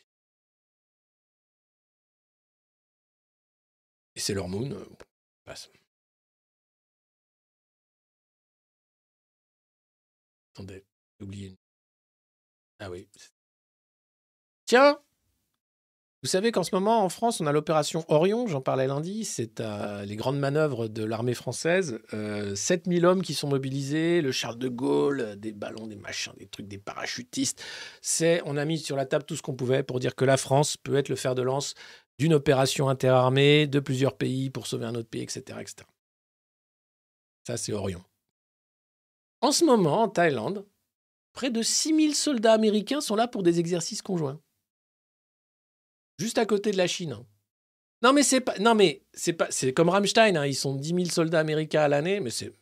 et 4.16 4.20
Sailor 4.20 4.48
Moon, 4.50 4.72
euh. 4.72 4.86
Attendez, 10.54 10.86
j'ai 11.20 11.26
oublié. 11.26 11.58
Ah 12.80 12.90
oui. 12.90 13.08
Tiens, 14.66 15.00
vous 16.24 16.30
savez 16.30 16.54
qu'en 16.54 16.64
ce 16.64 16.74
moment, 16.74 17.04
en 17.04 17.10
France, 17.10 17.42
on 17.42 17.48
a 17.48 17.52
l'opération 17.52 18.06
Orion, 18.08 18.48
j'en 18.48 18.62
parlais 18.62 18.88
lundi, 18.88 19.26
c'est 19.26 19.60
euh, 19.60 20.06
les 20.06 20.16
grandes 20.16 20.40
manœuvres 20.40 20.88
de 20.88 21.04
l'armée 21.04 21.34
française. 21.34 22.00
Euh, 22.14 22.56
7000 22.56 23.06
hommes 23.06 23.22
qui 23.22 23.34
sont 23.34 23.50
mobilisés, 23.50 24.22
le 24.22 24.32
Charles 24.32 24.58
de 24.58 24.70
Gaulle, 24.70 25.20
euh, 25.20 25.36
des 25.36 25.52
ballons, 25.52 25.86
des 25.86 25.98
machins, 25.98 26.32
des 26.40 26.48
trucs, 26.48 26.70
des 26.70 26.78
parachutistes. 26.78 27.62
C'est, 28.02 28.42
on 28.46 28.56
a 28.56 28.64
mis 28.64 28.80
sur 28.80 28.96
la 28.96 29.06
table 29.06 29.26
tout 29.26 29.36
ce 29.36 29.42
qu'on 29.42 29.54
pouvait 29.54 29.84
pour 29.84 30.00
dire 30.00 30.16
que 30.16 30.24
la 30.24 30.38
France 30.38 30.78
peut 30.78 30.96
être 30.96 31.10
le 31.10 31.18
fer 31.18 31.36
de 31.36 31.42
lance 31.42 31.74
d'une 32.20 32.34
opération 32.34 32.90
interarmée 32.90 33.68
de 33.68 33.80
plusieurs 33.80 34.18
pays 34.18 34.50
pour 34.50 34.68
sauver 34.68 34.86
un 34.86 34.96
autre 34.96 35.10
pays, 35.10 35.24
etc. 35.24 35.42
etc. 35.60 35.88
Ça, 37.46 37.58
c'est 37.58 37.74
Orion. 37.74 38.04
En 39.42 39.52
ce 39.52 39.66
moment, 39.66 40.04
en 40.04 40.10
Thaïlande, 40.10 40.66
près 41.34 41.50
de 41.50 41.62
6000 41.62 42.16
soldats 42.16 42.54
américains 42.54 43.02
sont 43.02 43.16
là 43.16 43.28
pour 43.28 43.44
des 43.44 43.60
exercices 43.60 44.02
conjoints 44.02 44.40
juste 46.20 46.38
à 46.38 46.46
côté 46.46 46.72
de 46.72 46.78
la 46.78 46.88
Chine. 46.88 47.14
hein. 47.14 47.26
Non 48.02 48.14
mais 48.14 48.24
c'est 48.24 48.42
pas, 48.42 48.58
non 48.60 48.76
mais 48.76 49.04
c'est 49.14 49.34
pas, 49.34 49.48
c'est 49.50 49.74
comme 49.74 49.90
Rammstein, 49.90 50.36
hein, 50.36 50.46
ils 50.46 50.56
sont 50.56 50.76
10 50.76 50.90
000 50.90 51.06
soldats 51.06 51.40
américains 51.40 51.82
à 51.84 51.88
l'année, 51.88 52.20
mais 52.20 52.30
c'est, 52.30 52.54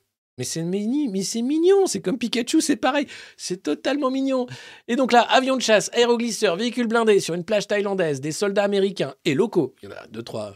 mais 1.10 1.24
c'est 1.24 1.42
mignon, 1.42 1.88
c'est 1.88 2.02
comme 2.02 2.18
Pikachu, 2.18 2.62
c'est 2.62 2.76
pareil, 2.76 3.08
c'est 3.38 3.64
totalement 3.64 4.12
mignon. 4.12 4.48
Et 4.88 4.96
donc 4.96 5.12
là, 5.12 5.22
avion 5.22 5.56
de 5.56 5.62
chasse, 5.62 5.90
aéroglisseur, 5.94 6.56
véhicule 6.56 6.88
blindé 6.88 7.20
sur 7.20 7.34
une 7.34 7.44
plage 7.44 7.68
thaïlandaise, 7.68 8.22
des 8.22 8.32
soldats 8.32 8.64
américains 8.64 9.16
et 9.26 9.34
locaux, 9.34 9.76
il 9.82 9.90
y 9.90 9.92
en 9.92 9.96
a 9.96 10.08
deux 10.08 10.24
trois, 10.24 10.56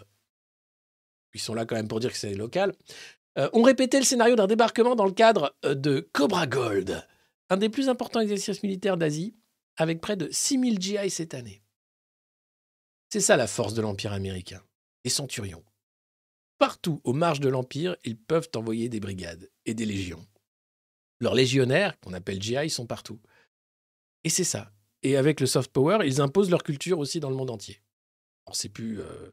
ils 1.34 1.42
sont 1.42 1.54
là 1.54 1.66
quand 1.66 1.76
même 1.76 1.90
pour 1.90 2.00
dire 2.00 2.12
que 2.12 2.18
c'est 2.18 2.34
local, 2.34 2.74
euh, 3.38 3.50
ont 3.52 3.64
répété 3.64 3.98
le 4.00 4.06
scénario 4.06 4.36
d'un 4.36 4.48
débarquement 4.48 4.96
dans 4.96 5.06
le 5.06 5.12
cadre 5.12 5.54
euh, 5.66 5.76
de 5.76 6.08
Cobra 6.14 6.48
Gold, 6.48 7.06
un 7.50 7.58
des 7.58 7.70
plus 7.70 7.90
importants 7.90 8.22
exercices 8.22 8.64
militaires 8.64 8.96
d'Asie, 8.96 9.36
avec 9.76 10.00
près 10.00 10.16
de 10.16 10.30
6000 10.32 10.82
GI 10.82 11.10
cette 11.10 11.34
année. 11.34 11.62
C'est 13.10 13.20
ça 13.20 13.36
la 13.36 13.48
force 13.48 13.74
de 13.74 13.82
l'Empire 13.82 14.14
américain. 14.14 14.62
Les 15.04 15.12
centurions. 15.12 15.64
Partout 16.58 17.02
aux 17.04 17.14
marges 17.14 17.40
de 17.40 17.50
l'Empire, 17.50 17.96
ils 18.04 18.18
peuvent 18.18 18.50
envoyer 18.56 18.90
des 18.90 19.00
brigades 19.00 19.50
et 19.66 19.74
des 19.74 19.86
légions. 19.86 20.26
Leurs 21.20 21.36
légionnaires, 21.36 22.00
qu'on 22.00 22.14
appelle 22.14 22.42
GI, 22.42 22.70
sont 22.70 22.86
partout. 22.86 23.20
Et 24.24 24.30
c'est 24.30 24.44
ça. 24.44 24.72
Et 25.04 25.18
avec 25.18 25.40
le 25.40 25.46
soft 25.46 25.72
power, 25.72 26.00
ils 26.06 26.22
imposent 26.22 26.50
leur 26.50 26.64
culture 26.64 27.00
aussi 27.00 27.20
dans 27.20 27.30
le 27.30 27.36
monde 27.36 27.52
entier. 27.52 27.82
Alors, 28.46 28.56
c'est 28.56 28.70
plus 28.70 29.02
euh, 29.02 29.32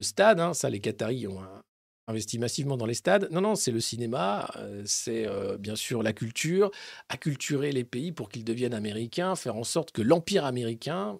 le 0.00 0.04
stade, 0.04 0.40
hein, 0.40 0.54
ça, 0.54 0.70
les 0.70 0.80
Qataris 0.80 1.26
ont 1.26 1.42
euh, 1.42 1.60
investi 2.06 2.38
massivement 2.38 2.76
dans 2.76 2.86
les 2.86 2.94
stades. 2.94 3.28
Non, 3.30 3.40
non, 3.40 3.54
c'est 3.56 3.72
le 3.72 3.80
cinéma, 3.80 4.50
euh, 4.56 4.82
c'est 4.86 5.26
euh, 5.26 5.58
bien 5.58 5.76
sûr 5.76 6.02
la 6.02 6.12
culture, 6.12 6.70
acculturer 7.08 7.72
les 7.72 7.84
pays 7.84 8.12
pour 8.12 8.28
qu'ils 8.28 8.44
deviennent 8.44 8.74
américains, 8.74 9.34
faire 9.34 9.56
en 9.56 9.64
sorte 9.64 9.90
que 9.92 10.02
l'Empire 10.02 10.44
américain 10.44 11.18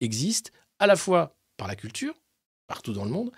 existe 0.00 0.52
à 0.78 0.86
la 0.86 0.96
fois 0.96 1.36
par 1.56 1.68
la 1.68 1.76
culture, 1.76 2.14
partout 2.66 2.92
dans 2.92 3.04
le 3.04 3.10
monde. 3.10 3.32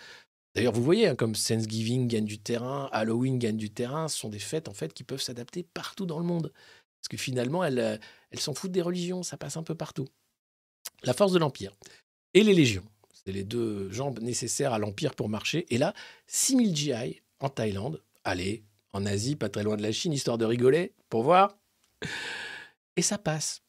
D'ailleurs, 0.54 0.72
vous 0.72 0.82
voyez, 0.82 1.06
hein, 1.06 1.14
comme 1.14 1.34
Thanksgiving 1.34 2.08
gagne 2.08 2.24
du 2.24 2.38
terrain, 2.38 2.88
Halloween 2.92 3.38
gagne 3.38 3.56
du 3.56 3.70
terrain, 3.70 4.08
ce 4.08 4.18
sont 4.18 4.28
des 4.28 4.40
fêtes 4.40 4.68
en 4.68 4.74
fait 4.74 4.92
qui 4.92 5.04
peuvent 5.04 5.22
s'adapter 5.22 5.62
partout 5.62 6.06
dans 6.06 6.18
le 6.18 6.24
monde. 6.24 6.52
Parce 7.00 7.08
que 7.08 7.16
finalement, 7.16 7.64
elles, 7.64 7.78
euh, 7.78 7.96
elles 8.30 8.40
s'en 8.40 8.54
foutent 8.54 8.72
des 8.72 8.82
religions, 8.82 9.22
ça 9.22 9.36
passe 9.36 9.56
un 9.56 9.62
peu 9.62 9.74
partout. 9.74 10.08
La 11.02 11.14
force 11.14 11.32
de 11.32 11.38
l'Empire 11.38 11.76
et 12.34 12.42
les 12.42 12.52
légions, 12.52 12.84
c'est 13.12 13.32
les 13.32 13.44
deux 13.44 13.90
jambes 13.90 14.20
nécessaires 14.20 14.72
à 14.72 14.78
l'Empire 14.78 15.14
pour 15.14 15.28
marcher. 15.28 15.66
Et 15.72 15.78
là, 15.78 15.94
6000 16.26 16.76
GI 16.76 17.22
en 17.38 17.48
Thaïlande, 17.48 18.02
allez, 18.24 18.64
en 18.92 19.06
Asie, 19.06 19.36
pas 19.36 19.48
très 19.48 19.62
loin 19.62 19.76
de 19.76 19.82
la 19.82 19.92
Chine, 19.92 20.12
histoire 20.12 20.36
de 20.36 20.44
rigoler, 20.44 20.92
pour 21.08 21.22
voir. 21.22 21.56
Et 22.96 23.02
ça 23.02 23.18
passe. 23.18 23.62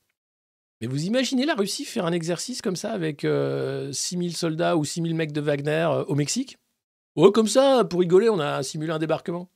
Mais 0.82 0.88
vous 0.88 1.06
imaginez 1.06 1.46
la 1.46 1.54
Russie 1.54 1.86
faire 1.86 2.06
un 2.06 2.12
exercice 2.12 2.62
comme 2.62 2.76
ça 2.76 2.92
avec 2.92 3.24
euh, 3.24 3.94
6000 3.94 4.36
soldats 4.36 4.78
ou 4.78 4.84
6000 4.84 5.14
mecs 5.14 5.32
de 5.32 5.42
Wagner 5.42 5.88
euh, 5.92 6.04
au 6.06 6.16
Mexique? 6.16 6.58
Ouais, 7.16 7.32
comme 7.32 7.48
ça, 7.48 7.84
pour 7.84 8.00
rigoler, 8.00 8.30
on 8.30 8.40
a 8.40 8.64
simulé 8.64 8.92
un 8.92 9.00
débarquement. 9.00 9.50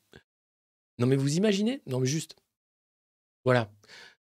Non, 0.99 1.07
mais 1.07 1.15
vous 1.15 1.35
imaginez? 1.37 1.81
Non, 1.87 1.99
mais 1.99 2.05
juste. 2.07 2.35
Voilà. 3.45 3.69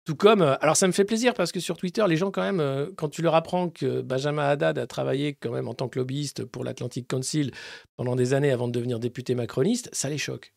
Tout 0.04 0.16
comme. 0.16 0.42
euh, 0.42 0.56
alors, 0.60 0.76
ça 0.76 0.86
me 0.86 0.92
fait 0.92 1.04
plaisir 1.04 1.34
parce 1.34 1.52
que 1.52 1.60
sur 1.60 1.76
Twitter, 1.76 2.04
les 2.08 2.16
gens, 2.16 2.30
quand 2.30 2.42
même, 2.42 2.60
euh, 2.60 2.90
quand 2.96 3.08
tu 3.10 3.20
leur 3.22 3.34
apprends 3.34 3.68
que 3.68 4.00
Benjamin 4.00 4.42
Haddad 4.48 4.78
a 4.78 4.86
travaillé 4.86 5.34
quand 5.34 5.52
même 5.52 5.68
en 5.68 5.74
tant 5.74 5.88
que 5.88 5.98
lobbyiste 5.98 6.44
pour 6.44 6.64
l'Atlantic 6.64 7.06
Council 7.08 7.52
pendant 7.96 8.16
des 8.16 8.32
années 8.32 8.50
avant 8.50 8.68
de 8.68 8.72
devenir 8.72 8.98
député 8.98 9.34
macroniste, 9.34 9.90
ça 9.92 10.08
les 10.08 10.18
choque. 10.18 10.54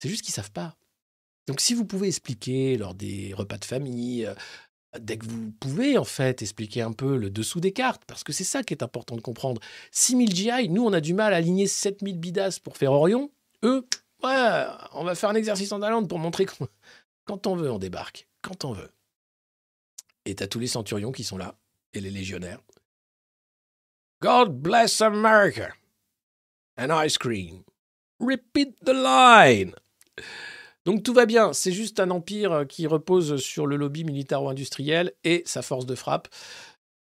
C'est 0.00 0.08
juste 0.08 0.22
qu'ils 0.24 0.34
savent 0.34 0.52
pas. 0.52 0.76
Donc, 1.48 1.60
si 1.60 1.74
vous 1.74 1.84
pouvez 1.84 2.08
expliquer 2.08 2.76
lors 2.76 2.94
des 2.94 3.34
repas 3.34 3.58
de 3.58 3.64
famille, 3.64 4.26
euh, 4.26 4.34
dès 4.98 5.18
que 5.18 5.26
vous 5.26 5.52
pouvez, 5.60 5.98
en 5.98 6.04
fait, 6.04 6.42
expliquer 6.42 6.82
un 6.82 6.92
peu 6.92 7.16
le 7.16 7.30
dessous 7.30 7.60
des 7.60 7.72
cartes, 7.72 8.02
parce 8.06 8.24
que 8.24 8.32
c'est 8.32 8.44
ça 8.44 8.62
qui 8.62 8.74
est 8.74 8.82
important 8.82 9.16
de 9.16 9.20
comprendre. 9.20 9.60
6000 9.90 10.34
GI, 10.34 10.68
nous, 10.68 10.84
on 10.84 10.92
a 10.92 11.00
du 11.00 11.14
mal 11.14 11.34
à 11.34 11.36
aligner 11.36 11.66
7000 11.66 12.18
bidas 12.18 12.58
pour 12.62 12.76
faire 12.76 12.92
Orion. 12.92 13.30
Eux, 13.64 13.86
ouais, 14.22 14.64
on 14.92 15.04
va 15.04 15.14
faire 15.14 15.30
un 15.30 15.34
exercice 15.34 15.72
en 15.72 15.80
Thaïlande 15.80 16.08
pour 16.08 16.18
montrer 16.18 16.46
que 16.46 16.52
quand 17.24 17.46
on 17.46 17.56
veut, 17.56 17.70
on 17.70 17.78
débarque. 17.78 18.28
Quand 18.42 18.64
on 18.64 18.72
veut. 18.72 18.90
Et 20.26 20.34
t'as 20.34 20.46
tous 20.46 20.58
les 20.58 20.66
centurions 20.66 21.12
qui 21.12 21.24
sont 21.24 21.38
là, 21.38 21.56
et 21.92 22.00
les 22.00 22.10
légionnaires. 22.10 22.60
God 24.22 24.62
bless 24.62 25.00
America. 25.00 25.74
An 26.78 26.90
ice 27.04 27.18
cream. 27.18 27.64
Repeat 28.18 28.84
the 28.84 28.94
line. 28.94 29.74
Donc 30.84 31.02
tout 31.02 31.14
va 31.14 31.24
bien, 31.24 31.52
c'est 31.52 31.72
juste 31.72 31.98
un 31.98 32.10
empire 32.10 32.66
qui 32.68 32.86
repose 32.86 33.36
sur 33.36 33.66
le 33.66 33.76
lobby 33.76 34.04
militaro-industriel 34.04 35.12
et 35.24 35.42
sa 35.46 35.62
force 35.62 35.86
de 35.86 35.94
frappe 35.94 36.28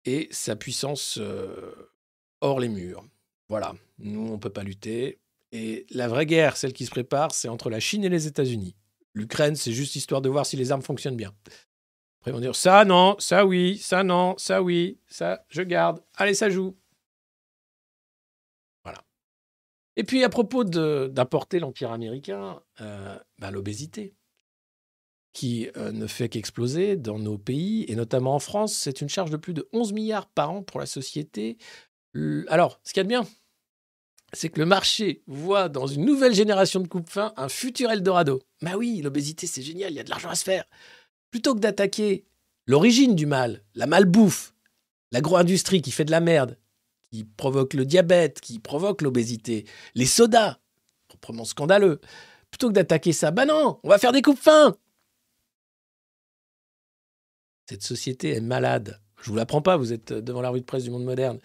et 0.05 0.27
sa 0.31 0.55
puissance 0.55 1.19
euh, 1.19 1.91
hors 2.41 2.59
les 2.59 2.69
murs. 2.69 3.05
Voilà, 3.49 3.75
nous 3.99 4.21
on 4.21 4.33
ne 4.33 4.37
peut 4.37 4.49
pas 4.49 4.63
lutter. 4.63 5.19
Et 5.51 5.85
la 5.91 6.07
vraie 6.07 6.25
guerre, 6.25 6.57
celle 6.57 6.73
qui 6.73 6.85
se 6.85 6.91
prépare, 6.91 7.33
c'est 7.33 7.49
entre 7.49 7.69
la 7.69 7.79
Chine 7.79 8.03
et 8.03 8.09
les 8.09 8.27
États-Unis. 8.27 8.75
L'Ukraine, 9.13 9.55
c'est 9.55 9.71
juste 9.71 9.95
histoire 9.95 10.21
de 10.21 10.29
voir 10.29 10.45
si 10.45 10.57
les 10.57 10.71
armes 10.71 10.81
fonctionnent 10.81 11.15
bien. 11.15 11.33
Après, 12.19 12.31
ils 12.31 12.33
vont 12.33 12.39
dire 12.39 12.55
ça 12.55 12.83
non, 12.83 13.15
ça 13.19 13.45
oui, 13.45 13.77
ça 13.77 14.03
non, 14.03 14.35
ça 14.37 14.61
oui, 14.61 14.99
ça 15.07 15.45
je 15.49 15.61
garde. 15.61 16.01
Allez, 16.15 16.33
ça 16.33 16.49
joue. 16.49 16.75
Et 19.97 20.03
puis 20.03 20.23
à 20.23 20.29
propos 20.29 20.63
d'importer 20.63 21.59
l'Empire 21.59 21.91
américain, 21.91 22.61
euh, 22.81 23.17
bah, 23.39 23.49
l'obésité, 23.49 24.13
qui 25.33 25.69
euh, 25.75 25.91
ne 25.91 26.05
fait 26.07 26.29
qu'exploser 26.29 26.95
dans 26.95 27.17
nos 27.17 27.39
pays, 27.39 27.83
et 27.87 27.95
notamment 27.95 28.35
en 28.35 28.39
France, 28.39 28.73
c'est 28.73 29.01
une 29.01 29.09
charge 29.09 29.31
de 29.31 29.37
plus 29.37 29.55
de 29.55 29.67
11 29.73 29.93
milliards 29.93 30.27
par 30.27 30.51
an 30.51 30.61
pour 30.61 30.79
la 30.79 30.85
société. 30.85 31.57
Alors, 32.47 32.79
ce 32.83 32.93
qu'il 32.93 32.99
y 32.99 33.01
a 33.01 33.03
de 33.03 33.09
bien, 33.09 33.27
c'est 34.33 34.49
que 34.49 34.59
le 34.59 34.67
marché 34.67 35.23
voit 35.25 35.67
dans 35.67 35.87
une 35.87 36.05
nouvelle 36.05 36.33
génération 36.33 36.79
de 36.79 36.87
coupe-fin 36.87 37.33
un 37.35 37.49
futur 37.49 37.89
Eldorado. 37.89 38.41
Bah 38.61 38.77
oui, 38.77 39.01
l'obésité, 39.01 39.47
c'est 39.47 39.63
génial, 39.63 39.91
il 39.91 39.95
y 39.95 39.99
a 39.99 40.03
de 40.03 40.09
l'argent 40.09 40.29
à 40.29 40.35
se 40.35 40.43
faire. 40.43 40.65
Plutôt 41.31 41.55
que 41.55 41.59
d'attaquer 41.59 42.25
l'origine 42.67 43.15
du 43.15 43.25
mal, 43.25 43.63
la 43.73 43.87
malbouffe, 43.87 44.53
l'agro-industrie 45.11 45.81
qui 45.81 45.91
fait 45.91 46.05
de 46.05 46.11
la 46.11 46.19
merde, 46.19 46.57
qui 47.11 47.23
provoque 47.23 47.73
le 47.73 47.85
diabète, 47.85 48.41
qui 48.41 48.59
provoque 48.59 49.01
l'obésité, 49.01 49.65
les 49.95 50.05
sodas, 50.05 50.57
proprement 51.07 51.45
scandaleux, 51.45 51.99
plutôt 52.51 52.69
que 52.69 52.73
d'attaquer 52.73 53.13
ça, 53.13 53.31
bah 53.31 53.45
non, 53.45 53.79
on 53.83 53.89
va 53.89 53.97
faire 53.97 54.11
des 54.11 54.21
coupes-fins. 54.21 54.75
Cette 57.69 57.83
société 57.83 58.31
est 58.31 58.41
malade. 58.41 59.01
Je 59.21 59.29
vous 59.29 59.35
l'apprends 59.35 59.61
pas, 59.61 59.77
vous 59.77 59.93
êtes 59.93 60.13
devant 60.13 60.41
la 60.41 60.49
rue 60.49 60.61
de 60.61 60.65
presse 60.65 60.83
du 60.83 60.91
monde 60.91 61.03
moderne. 61.03 61.39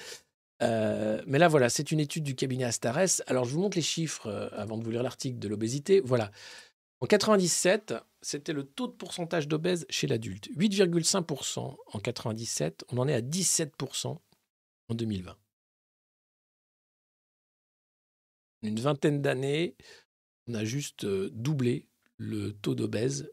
Euh, 0.62 1.20
mais 1.26 1.38
là, 1.38 1.48
voilà, 1.48 1.68
c'est 1.68 1.90
une 1.90 1.98
étude 1.98 2.22
du 2.22 2.36
cabinet 2.36 2.64
Astares. 2.64 3.22
Alors, 3.26 3.44
je 3.44 3.52
vous 3.52 3.60
montre 3.60 3.76
les 3.76 3.82
chiffres 3.82 4.28
euh, 4.28 4.48
avant 4.52 4.78
de 4.78 4.84
vous 4.84 4.90
lire 4.90 5.02
l'article 5.02 5.38
de 5.38 5.48
l'obésité. 5.48 6.00
Voilà. 6.04 6.30
En 7.00 7.06
97, 7.06 7.94
c'était 8.20 8.52
le 8.52 8.62
taux 8.62 8.86
de 8.86 8.92
pourcentage 8.92 9.48
d'obèses 9.48 9.86
chez 9.90 10.06
l'adulte. 10.06 10.48
8,5% 10.56 11.76
en 11.92 11.98
97. 11.98 12.84
On 12.92 12.98
en 12.98 13.08
est 13.08 13.14
à 13.14 13.20
17% 13.20 14.06
en 14.06 14.94
2020. 14.94 15.36
Une 18.62 18.80
vingtaine 18.80 19.22
d'années, 19.22 19.76
on 20.46 20.54
a 20.54 20.64
juste 20.64 21.04
doublé 21.06 21.88
le 22.16 22.52
taux 22.52 22.74
d'obèses 22.74 23.32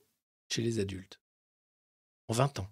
chez 0.50 0.62
les 0.62 0.80
adultes. 0.80 1.20
En 2.28 2.34
20 2.34 2.60
ans. 2.60 2.70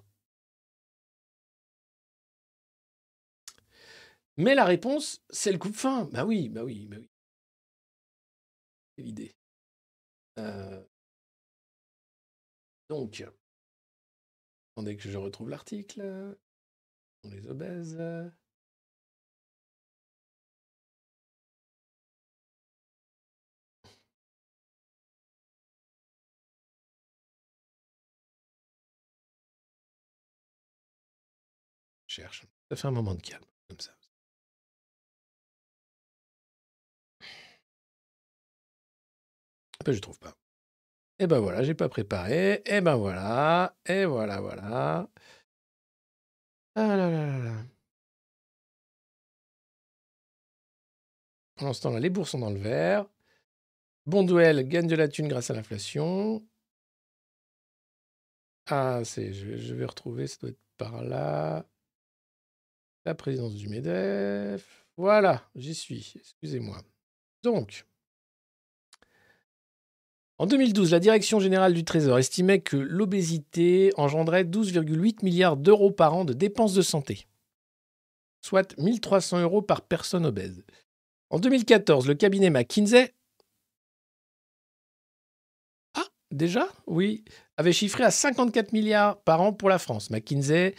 Mais 4.38 4.56
la 4.56 4.66
réponse, 4.66 5.22
c'est 5.30 5.52
le 5.52 5.58
coupe-fin. 5.58 6.06
Bah 6.12 6.26
oui, 6.26 6.50
bah 6.50 6.64
oui, 6.64 6.88
bah 6.88 6.98
oui. 7.00 7.10
C'est 8.96 9.04
l'idée. 9.04 9.36
Euh, 10.40 10.84
Donc, 12.90 13.24
attendez 14.72 14.96
que 14.96 15.10
je 15.10 15.18
retrouve 15.18 15.50
l'article. 15.50 16.38
Pour 17.22 17.32
les 17.32 17.48
obèses. 17.48 17.98
Ça 32.70 32.76
fait 32.76 32.88
un 32.88 32.92
moment 32.92 33.16
de 33.16 33.22
calme, 33.22 33.44
comme 33.70 33.80
ça. 33.80 33.92
Ah 39.80 39.84
ben, 39.86 39.94
je 39.94 40.00
trouve 40.00 40.20
pas. 40.20 40.36
Et 41.20 41.28
ben 41.28 41.40
voilà, 41.40 41.64
j'ai 41.64 41.74
pas 41.76 41.90
préparé. 41.90 42.62
Et 42.66 42.82
ben 42.82 42.96
voilà. 42.96 43.76
Et 43.86 44.06
voilà, 44.06 44.40
voilà. 44.42 45.10
Ah 46.76 46.96
là 46.96 47.10
là 47.10 47.26
là 47.26 47.40
là. 47.40 47.66
Ce 51.74 51.82
temps-là, 51.82 52.00
les 52.00 52.10
bourses 52.10 52.32
sont 52.32 52.40
dans 52.40 52.50
le 52.52 52.60
vert. 52.60 53.06
Bonduel 54.06 54.68
gagne 54.68 54.88
de 54.88 54.96
la 54.96 55.08
thune 55.08 55.28
grâce 55.28 55.50
à 55.52 55.54
l'inflation. 55.54 56.44
Ah, 58.70 59.02
c'est, 59.06 59.34
je 59.34 59.74
vais 59.76 59.86
retrouver, 59.86 60.28
ça 60.28 60.38
doit 60.42 60.50
être 60.52 60.60
par 60.78 61.02
là. 61.04 61.66
La 63.08 63.16
présidence 63.16 63.56
du 63.56 63.70
MEDEF. 63.70 64.86
Voilà, 64.98 65.42
j'y 65.56 65.74
suis. 65.74 66.14
Excusez-moi. 66.18 66.76
Donc, 67.42 67.86
en 70.40 70.46
2012, 70.46 70.92
la 70.92 71.00
Direction 71.00 71.40
générale 71.40 71.74
du 71.74 71.86
Trésor 71.86 72.20
estimait 72.20 72.60
que 72.60 72.76
l'obésité 72.76 73.94
engendrait 73.96 74.44
12,8 74.44 75.24
milliards 75.24 75.56
d'euros 75.56 75.90
par 75.90 76.16
an 76.16 76.26
de 76.26 76.34
dépenses 76.34 76.74
de 76.74 76.82
santé, 76.82 77.28
soit 78.42 78.78
1300 78.78 79.40
euros 79.40 79.62
par 79.62 79.84
personne 79.84 80.26
obèse. 80.26 80.66
En 81.30 81.40
2014, 81.40 82.10
le 82.10 82.14
cabinet 82.14 82.50
McKinsey, 82.50 83.14
ah, 85.94 86.08
déjà, 86.32 86.68
oui, 86.88 87.24
avait 87.56 87.72
chiffré 87.72 88.04
à 88.04 88.12
54 88.12 88.74
milliards 88.74 89.22
par 89.22 89.40
an 89.40 89.54
pour 89.54 89.70
la 89.70 89.80
France. 89.80 90.10
McKinsey 90.10 90.76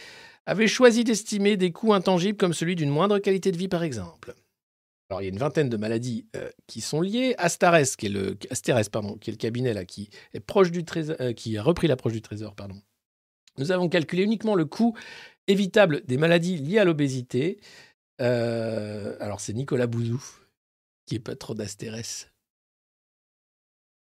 avait 0.49 0.67
choisi 0.67 1.03
d'estimer 1.03 1.57
des 1.57 1.71
coûts 1.71 1.93
intangibles 1.93 2.37
comme 2.37 2.53
celui 2.53 2.75
d'une 2.75 2.89
moindre 2.89 3.19
qualité 3.19 3.51
de 3.51 3.57
vie, 3.57 3.67
par 3.67 3.83
exemple. 3.83 4.33
Alors, 5.09 5.21
il 5.21 5.25
y 5.25 5.27
a 5.27 5.31
une 5.31 5.37
vingtaine 5.39 5.69
de 5.69 5.77
maladies 5.77 6.27
euh, 6.35 6.49
qui 6.67 6.81
sont 6.81 7.01
liées. 7.01 7.35
Astares, 7.37 7.95
qui 7.97 8.07
est 8.07 8.09
le, 8.09 8.37
Asteres, 8.51 8.89
pardon, 8.91 9.17
qui 9.17 9.29
est 9.29 9.33
le 9.33 9.37
cabinet 9.37 9.73
là, 9.73 9.85
qui 9.85 10.09
est 10.33 10.39
proche 10.39 10.71
du 10.71 10.83
euh, 10.97 11.33
qui 11.33 11.57
a 11.57 11.63
repris 11.63 11.87
l'approche 11.87 12.13
du 12.13 12.21
trésor, 12.21 12.55
pardon. 12.55 12.79
Nous 13.57 13.71
avons 13.71 13.89
calculé 13.89 14.23
uniquement 14.23 14.55
le 14.55 14.65
coût 14.65 14.95
évitable 15.47 16.03
des 16.05 16.17
maladies 16.17 16.57
liées 16.57 16.79
à 16.79 16.85
l'obésité. 16.85 17.59
Euh, 18.21 19.15
alors, 19.19 19.39
c'est 19.41 19.53
Nicolas 19.53 19.87
Bouzou, 19.87 20.23
qui 21.05 21.15
est 21.15 21.19
patron 21.19 21.55
d'Asteres. 21.55 22.27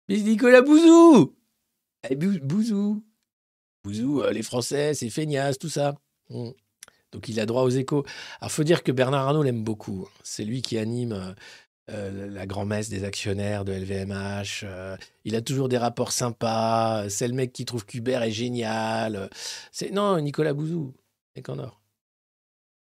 Mais 0.09 0.19
Nicolas 0.19 0.61
Bouzou 0.61 1.35
Eh, 2.09 2.15
Bou- 2.15 2.39
Bouzou 2.41 3.03
Bouzou, 3.83 4.23
les 4.31 4.43
Français, 4.43 4.93
c'est 4.93 5.09
feignasse, 5.09 5.57
tout 5.57 5.69
ça. 5.69 5.95
Mm. 6.31 6.51
Donc 7.11 7.27
il 7.29 7.39
a 7.39 7.45
droit 7.45 7.63
aux 7.63 7.69
échos. 7.69 8.05
Alors 8.39 8.51
faut 8.51 8.63
dire 8.63 8.83
que 8.83 8.91
Bernard 8.91 9.27
Arnault 9.27 9.43
l'aime 9.43 9.63
beaucoup. 9.63 10.07
C'est 10.23 10.45
lui 10.45 10.61
qui 10.61 10.77
anime 10.77 11.11
euh, 11.11 11.33
euh, 11.91 12.29
la 12.29 12.45
grand-messe 12.45 12.89
des 12.89 13.03
actionnaires 13.03 13.65
de 13.65 13.73
LVMH. 13.73 14.63
euh, 14.63 14.95
il 15.25 15.35
a 15.35 15.41
toujours 15.41 15.67
des 15.67 15.77
rapports 15.77 16.11
sympas. 16.13 17.09
C'est 17.09 17.27
le 17.27 17.33
mec 17.33 17.51
qui 17.51 17.65
trouve 17.65 17.85
qu'Hubert 17.85 18.23
est 18.23 18.31
génial. 18.31 19.29
C'est 19.71 19.91
non 19.91 20.19
Nicolas 20.21 20.53
Bouzou, 20.53 20.93
mec 21.35 21.49
en 21.49 21.59
or. 21.59 21.81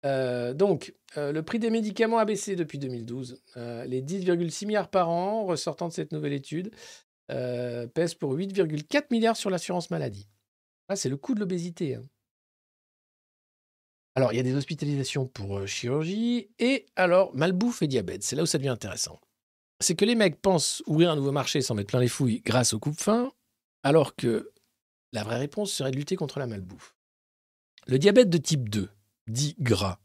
Donc, 0.03 0.94
le 1.18 1.41
prix 1.41 1.60
des 1.60 1.70
médicaments 1.70 2.20
a 2.20 2.26
baissé 2.26 2.56
depuis 2.56 2.80
2012. 2.80 3.41
Euh, 3.57 3.84
les 3.86 4.02
10,6 4.02 4.66
milliards 4.66 4.90
par 4.90 5.10
an 5.10 5.44
ressortant 5.45 5.90
de 5.90 5.94
cette 5.94 6.14
nouvelle 6.14 6.34
étude 6.34 6.72
pèsent 7.28 8.16
pour 8.16 8.34
8,4 8.34 9.06
milliards 9.11 9.38
sur 9.38 9.49
l'assurance 9.49 9.91
maladie. 9.91 10.28
Ah, 10.88 10.95
c'est 10.95 11.10
le 11.10 11.18
coût 11.18 11.36
de 11.36 11.40
l'obésité. 11.41 11.95
hein. 11.95 12.02
Alors, 14.15 14.34
il 14.34 14.38
y 14.38 14.40
a 14.40 14.44
des 14.44 14.56
hospitalisations 14.56 15.27
pour 15.27 15.65
chirurgie 15.68 16.49
et 16.60 16.86
alors 16.95 17.34
malbouffe 17.36 17.81
et 17.81 17.88
diabète. 17.88 18.23
C'est 18.23 18.36
là 18.36 18.44
où 18.44 18.48
ça 18.48 18.57
devient 18.57 18.69
intéressant. 18.69 19.19
C'est 19.80 19.95
que 19.95 20.06
les 20.06 20.15
mecs 20.15 20.41
pensent 20.41 20.84
ouvrir 20.88 21.11
un 21.11 21.15
nouveau 21.15 21.31
marché 21.31 21.61
sans 21.61 21.76
mettre 21.76 21.90
plein 21.90 21.99
les 21.99 22.10
fouilles 22.10 22.41
grâce 22.41 22.73
au 22.73 22.80
coupe-faim, 22.80 23.31
alors 23.84 24.15
que 24.15 24.52
la 25.14 25.23
vraie 25.23 25.38
réponse 25.38 25.72
serait 25.72 25.91
de 25.91 25.95
lutter 25.95 26.15
contre 26.15 26.40
la 26.40 26.48
malbouffe. 26.48 26.95
Le 27.88 27.98
diabète 27.98 28.30
de 28.30 28.38
type 28.38 28.69
2, 28.69 28.90
dit 29.27 29.56
gras, 29.60 29.99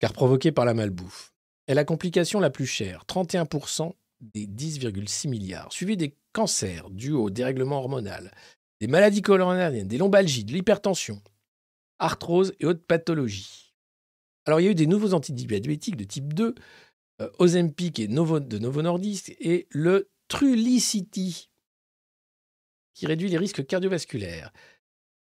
car 0.00 0.12
provoqué 0.12 0.52
par 0.52 0.64
la 0.64 0.74
malbouffe, 0.74 1.32
est 1.66 1.74
la 1.74 1.84
complication 1.84 2.40
la 2.40 2.50
plus 2.50 2.66
chère, 2.66 3.04
31% 3.06 3.92
des 4.20 4.46
10,6 4.46 5.28
milliards, 5.28 5.72
suivi 5.72 5.96
des 5.96 6.16
cancers 6.32 6.90
dus 6.90 7.12
au 7.12 7.30
dérèglement 7.30 7.78
hormonal, 7.78 8.32
des 8.80 8.86
maladies 8.86 9.22
coronariennes, 9.22 9.88
des 9.88 9.98
lombalgies, 9.98 10.44
de 10.44 10.52
l'hypertension, 10.52 11.20
arthrose 11.98 12.54
et 12.60 12.66
autres 12.66 12.84
pathologies. 12.86 13.74
Alors, 14.46 14.60
il 14.60 14.64
y 14.64 14.68
a 14.68 14.70
eu 14.70 14.76
des 14.76 14.86
nouveaux 14.86 15.14
antidiabétiques 15.14 15.96
de 15.96 16.04
type 16.04 16.32
2, 16.32 16.54
euh, 17.20 17.30
Ozempic 17.38 17.98
et 17.98 18.08
Novo, 18.08 18.40
de 18.40 18.58
Novo 18.58 18.82
Nordisk, 18.82 19.34
et 19.40 19.66
le 19.70 20.10
Trulicity, 20.28 21.50
qui 22.94 23.06
réduit 23.06 23.28
les 23.28 23.38
risques 23.38 23.66
cardiovasculaires. 23.66 24.52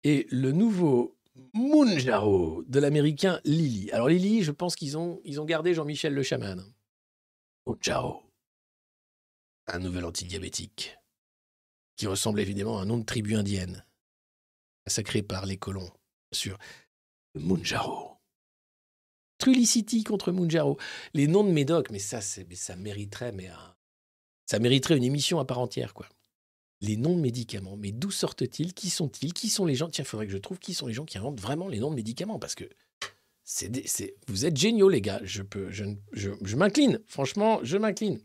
Et 0.04 0.28
le 0.30 0.52
nouveau 0.52 1.18
Mounjaro 1.54 2.64
de 2.68 2.80
l'américain 2.80 3.42
Lilly. 3.44 3.92
Alors, 3.92 4.08
Lilly, 4.08 4.44
je 4.44 4.52
pense 4.52 4.76
qu'ils 4.76 4.98
ont, 4.98 5.22
gardé 5.46 5.74
Jean-Michel 5.74 6.14
le 6.14 6.24
chaman. 6.24 6.64
Mounjaro. 7.66 8.22
Un 9.68 9.80
nouvel 9.80 10.06
antidiabétique, 10.06 10.96
qui 11.96 12.06
ressemble 12.06 12.40
évidemment 12.40 12.78
à 12.78 12.84
un 12.84 12.86
nom 12.86 13.00
de 13.00 13.04
tribu 13.04 13.36
indienne, 13.36 13.84
massacré 14.86 15.24
par 15.24 15.48
les 15.48 15.58
colons 15.58 15.92
sur 16.36 16.58
Munjaro. 17.36 18.12
Trulicity 19.38 20.04
contre 20.04 20.32
Munjaro. 20.32 20.78
Les 21.14 21.28
noms 21.28 21.44
de 21.44 21.52
médocs, 21.52 21.90
mais 21.92 22.00
ça, 22.00 22.22
ça 22.22 22.76
mériterait, 22.76 23.32
mais 23.32 23.50
ça 24.46 24.60
mériterait 24.60 24.98
une 24.98 25.04
émission 25.04 25.40
à 25.40 25.46
part 25.46 25.60
entière, 25.60 25.94
quoi. 25.94 26.08
Les 26.82 26.98
noms 26.98 27.16
de 27.16 27.22
médicaments, 27.22 27.78
mais 27.78 27.92
d'où 27.92 28.12
sortent-ils? 28.12 28.74
Qui 28.74 28.90
sont-ils? 28.90 29.34
Qui 29.34 29.50
sont 29.50 29.66
les 29.66 29.76
gens? 29.76 29.90
Tiens, 29.90 30.04
il 30.04 30.08
faudrait 30.08 30.26
que 30.28 30.32
je 30.32 30.38
trouve 30.38 30.60
qui 30.60 30.74
sont 30.74 30.88
les 30.88 30.94
gens 30.94 31.06
qui 31.06 31.18
inventent 31.18 31.40
vraiment 31.40 31.68
les 31.68 31.80
noms 31.80 31.90
de 31.90 31.96
médicaments, 31.96 32.38
parce 32.38 32.54
que 32.56 32.66
c'est, 33.44 33.88
c'est- 33.88 34.16
vous 34.28 34.46
êtes 34.46 34.58
géniaux, 34.58 34.90
les 34.90 35.02
gars. 35.02 35.20
Je 35.24 35.42
peux, 35.42 35.72
je, 35.72 35.84
ne- 35.86 35.96
je, 36.14 36.32
je 36.44 36.56
m'incline. 36.56 37.00
Franchement, 37.08 37.60
je 37.64 37.78
m'incline. 37.78 38.20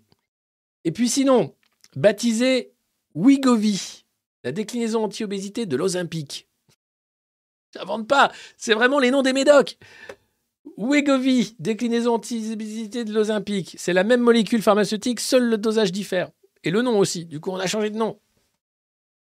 Et 0.85 0.93
puis 0.93 1.09
sinon, 1.09 1.55
baptisé 1.97 2.73
Wigovi, 3.15 4.05
la 4.45 4.53
déclinaison 4.53 5.05
anti-obésité 5.05 5.67
de 5.67 5.77
l'Ozempic. 5.77 6.49
J'invente 7.75 8.09
pas, 8.09 8.33
c'est 8.57 8.75
vraiment 8.75 8.99
les 8.99 9.11
noms 9.11 9.23
des 9.23 9.33
médocs. 9.33 9.79
Wegovy, 10.77 11.57
déclinaison 11.59 12.15
anti-obésité 12.15 13.05
de 13.05 13.13
l'Ozempic. 13.13 13.77
C'est 13.79 13.93
la 13.93 14.05
même 14.05 14.21
molécule 14.21 14.63
pharmaceutique, 14.63 15.21
seul 15.21 15.49
le 15.49 15.59
dosage 15.59 15.93
diffère. 15.93 16.31
Et 16.65 16.71
le 16.71 16.83
nom 16.83 16.99
aussi. 16.99 17.27
Du 17.27 17.41
coup, 17.41 17.51
on 17.51 17.57
a 17.57 17.67
changé 17.67 17.91
de 17.91 17.97
nom. 17.97 18.19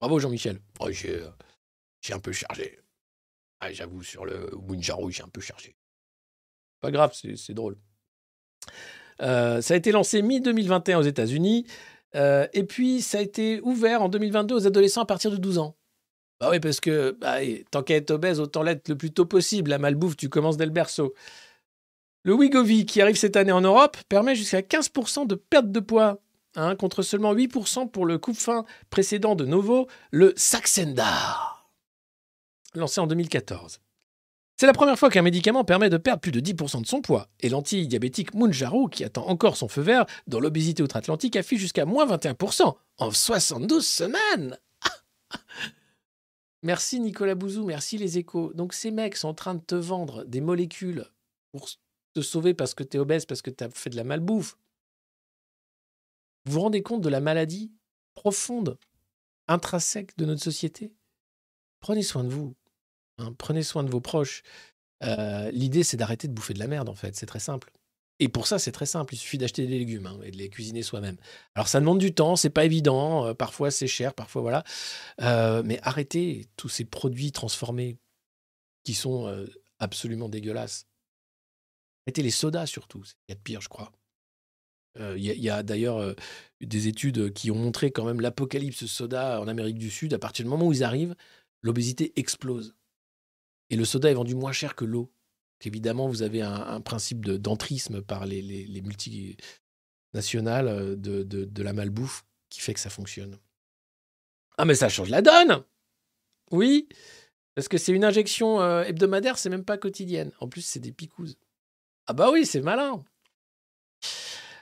Bravo 0.00 0.18
Jean-Michel. 0.18 0.60
Oh, 0.80 0.90
j'ai, 0.90 1.16
euh, 1.16 1.28
j'ai 2.00 2.12
un 2.12 2.18
peu 2.18 2.32
chargé. 2.32 2.78
Ah, 3.60 3.72
j'avoue, 3.72 4.02
sur 4.02 4.24
le 4.24 4.50
Mounjaro, 4.68 5.10
j'ai 5.10 5.22
un 5.22 5.28
peu 5.28 5.40
chargé. 5.40 5.74
Pas 6.80 6.90
grave, 6.90 7.12
c'est, 7.14 7.36
c'est 7.36 7.54
drôle. 7.54 7.76
Euh, 9.22 9.60
ça 9.60 9.74
a 9.74 9.76
été 9.76 9.92
lancé 9.92 10.22
mi-2021 10.22 10.96
aux 10.96 11.02
États-Unis. 11.02 11.66
euh, 12.14 12.46
et 12.52 12.64
puis, 12.64 13.00
ça 13.00 13.18
a 13.18 13.20
été 13.22 13.60
ouvert 13.62 14.02
en 14.02 14.08
2022 14.08 14.54
aux 14.54 14.66
adolescents 14.66 15.02
à 15.02 15.06
partir 15.06 15.30
de 15.30 15.36
12 15.36 15.58
ans. 15.58 15.76
Bah 16.40 16.48
oui, 16.50 16.60
parce 16.60 16.80
que 16.80 17.12
bah, 17.12 17.38
tant 17.70 17.82
qu'à 17.82 17.96
être 17.96 18.10
obèse, 18.10 18.40
autant 18.40 18.62
l'être 18.62 18.88
le 18.88 18.96
plus 18.96 19.12
tôt 19.12 19.26
possible. 19.26 19.70
La 19.70 19.78
malbouffe, 19.78 20.16
tu 20.16 20.28
commences 20.28 20.56
dès 20.56 20.66
le 20.66 20.72
berceau. 20.72 21.14
Le 22.24 22.34
Wegovy, 22.34 22.86
qui 22.86 23.02
arrive 23.02 23.16
cette 23.16 23.36
année 23.36 23.52
en 23.52 23.60
Europe, 23.60 23.96
permet 24.08 24.34
jusqu'à 24.34 24.60
15% 24.60 25.26
de 25.26 25.34
perte 25.34 25.70
de 25.70 25.80
poids, 25.80 26.20
hein, 26.56 26.74
contre 26.74 27.02
seulement 27.02 27.34
8% 27.34 27.90
pour 27.90 28.06
le 28.06 28.16
coupe-faim 28.18 28.64
précédent 28.88 29.34
de 29.34 29.44
Novo, 29.44 29.88
le 30.10 30.32
Saxenda, 30.34 31.04
lancé 32.74 33.00
en 33.00 33.06
2014. 33.06 33.80
C'est 34.56 34.66
la 34.66 34.72
première 34.72 34.98
fois 34.98 35.10
qu'un 35.10 35.22
médicament 35.22 35.64
permet 35.64 35.90
de 35.90 35.96
perdre 35.96 36.20
plus 36.20 36.30
de 36.30 36.40
10% 36.40 36.80
de 36.80 36.86
son 36.86 37.02
poids. 37.02 37.28
Et 37.40 37.48
l'anti-diabétique 37.48 38.34
Mounjaro, 38.34 38.88
qui 38.88 39.04
attend 39.04 39.26
encore 39.26 39.56
son 39.56 39.68
feu 39.68 39.82
vert 39.82 40.06
dans 40.26 40.40
l'obésité 40.40 40.82
outre-Atlantique, 40.82 41.36
affiche 41.36 41.60
jusqu'à 41.60 41.84
moins 41.84 42.06
21% 42.06 42.74
en 42.98 43.10
72 43.10 43.86
semaines. 43.86 44.58
Merci 46.64 46.98
Nicolas 46.98 47.34
Bouzou, 47.34 47.66
merci 47.66 47.98
les 47.98 48.16
échos. 48.18 48.52
Donc 48.54 48.72
ces 48.72 48.90
mecs 48.90 49.16
sont 49.16 49.28
en 49.28 49.34
train 49.34 49.54
de 49.54 49.60
te 49.60 49.74
vendre 49.74 50.24
des 50.24 50.40
molécules 50.40 51.04
pour 51.52 51.68
te 52.14 52.22
sauver 52.22 52.54
parce 52.54 52.74
que 52.74 52.82
tu 52.82 52.96
es 52.96 53.00
obèse, 53.00 53.26
parce 53.26 53.42
que 53.42 53.50
tu 53.50 53.62
as 53.62 53.68
fait 53.70 53.90
de 53.90 53.96
la 53.96 54.04
malbouffe. 54.04 54.56
Vous 56.46 56.54
vous 56.54 56.60
rendez 56.60 56.82
compte 56.82 57.02
de 57.02 57.08
la 57.10 57.20
maladie 57.20 57.70
profonde 58.14 58.78
intrinsèque 59.46 60.16
de 60.16 60.24
notre 60.24 60.42
société? 60.42 60.94
Prenez 61.80 62.02
soin 62.02 62.24
de 62.24 62.30
vous. 62.30 62.54
hein, 63.18 63.34
prenez 63.36 63.62
soin 63.62 63.84
de 63.84 63.90
vos 63.90 64.00
proches. 64.00 64.42
Euh, 65.02 65.50
L'idée, 65.50 65.84
c'est 65.84 65.98
d'arrêter 65.98 66.28
de 66.28 66.32
bouffer 66.32 66.54
de 66.54 66.58
la 66.60 66.66
merde, 66.66 66.88
en 66.88 66.94
fait. 66.94 67.14
C'est 67.14 67.26
très 67.26 67.40
simple. 67.40 67.70
Et 68.20 68.28
pour 68.28 68.46
ça, 68.46 68.58
c'est 68.58 68.72
très 68.72 68.86
simple. 68.86 69.14
Il 69.14 69.18
suffit 69.18 69.38
d'acheter 69.38 69.66
des 69.66 69.78
légumes 69.78 70.06
hein, 70.06 70.18
et 70.22 70.30
de 70.30 70.36
les 70.36 70.48
cuisiner 70.48 70.82
soi-même. 70.82 71.16
Alors, 71.54 71.68
ça 71.68 71.80
demande 71.80 71.98
du 71.98 72.14
temps, 72.14 72.36
c'est 72.36 72.50
pas 72.50 72.64
évident. 72.64 73.26
euh, 73.26 73.34
parfois, 73.34 73.70
c'est 73.70 73.86
cher, 73.88 74.14
parfois, 74.14 74.42
voilà. 74.42 74.64
Euh, 75.20 75.62
mais 75.64 75.80
arrêtez 75.82 76.46
tous 76.56 76.68
ces 76.68 76.84
produits 76.84 77.32
transformés 77.32 77.98
qui 78.84 78.94
sont 78.94 79.26
euh, 79.26 79.46
absolument 79.78 80.28
dégueulasses. 80.28 80.86
Arrêtez 82.06 82.22
les 82.22 82.30
sodas, 82.30 82.66
surtout. 82.66 83.00
Qu'il 83.00 83.14
y 83.30 83.32
a 83.32 83.34
de 83.34 83.40
pire, 83.40 83.60
je 83.60 83.68
crois. 83.68 83.92
Il 84.96 85.24
y 85.24 85.30
a, 85.30 85.34
il 85.34 85.50
a 85.50 85.64
d'ailleurs 85.64 86.14
des 86.60 86.86
études 86.86 87.32
qui 87.32 87.50
ont 87.50 87.56
montré 87.56 87.90
quand 87.90 88.04
même 88.04 88.20
l'apocalypse 88.20 88.86
soda 88.86 89.40
en 89.40 89.48
Amérique 89.48 89.78
du 89.78 89.90
Sud. 89.90 90.14
À 90.14 90.20
partir 90.20 90.44
du 90.44 90.50
moment 90.50 90.68
où 90.68 90.72
ils 90.72 90.84
arrivent, 90.84 91.16
l'obésité 91.62 92.12
explose. 92.14 92.76
Et 93.70 93.76
le 93.76 93.84
soda 93.84 94.08
est 94.08 94.14
vendu 94.14 94.36
moins 94.36 94.52
cher 94.52 94.76
que 94.76 94.84
l'eau. 94.84 95.10
Donc, 95.64 95.72
Évidemment, 95.72 96.08
vous 96.08 96.22
avez 96.22 96.42
un, 96.42 96.80
principe 96.82 97.24
de- 97.24 97.36
d'entrisme 97.38 98.02
par 98.02 98.26
les, 98.26 98.42
les, 98.42 98.66
les 98.66 98.82
multinationales 98.82 100.68
euh, 100.68 100.96
de, 100.96 101.22
de, 101.22 101.44
de 101.44 101.62
la 101.62 101.72
malbouffe 101.72 102.24
qui 102.50 102.60
fait 102.60 102.74
que 102.74 102.80
ça 102.80 102.90
fonctionne. 102.90 103.38
Ah, 104.58 104.64
mais 104.66 104.74
ça 104.74 104.88
change 104.90 105.08
la 105.08 105.22
donne 105.22 105.64
Oui, 106.50 106.88
parce 107.54 107.68
que 107.68 107.78
c'est 107.78 107.92
une 107.92 108.04
injection 108.04 108.60
euh, 108.60 108.82
hebdomadaire, 108.84 109.38
c'est 109.38 109.48
même 109.50 109.64
pas 109.64 109.78
quotidienne. 109.78 110.32
En 110.40 110.48
plus, 110.48 110.60
c'est 110.62 110.80
des 110.80 110.92
picouses. 110.92 111.36
Ah 112.06 112.12
bah 112.12 112.30
oui, 112.30 112.44
c'est 112.44 112.60
malin. 112.60 113.02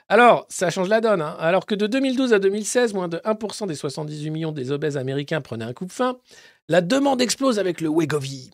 Alors, 0.07 0.45
ça 0.49 0.69
change 0.69 0.87
la 0.89 1.01
donne. 1.01 1.21
hein. 1.21 1.35
Alors 1.39 1.65
que 1.65 1.75
de 1.75 1.85
2012 1.87 2.33
à 2.33 2.39
2016, 2.39 2.93
moins 2.93 3.07
de 3.09 3.17
1% 3.17 3.67
des 3.67 3.75
78 3.75 4.29
millions 4.29 4.51
des 4.51 4.71
obèses 4.71 4.95
américains 4.97 5.41
prenaient 5.41 5.65
un 5.65 5.73
coupe-faim, 5.73 6.17
la 6.69 6.81
demande 6.81 7.21
explose 7.21 7.59
avec 7.59 7.81
le 7.81 7.89
Wegovy. 7.89 8.51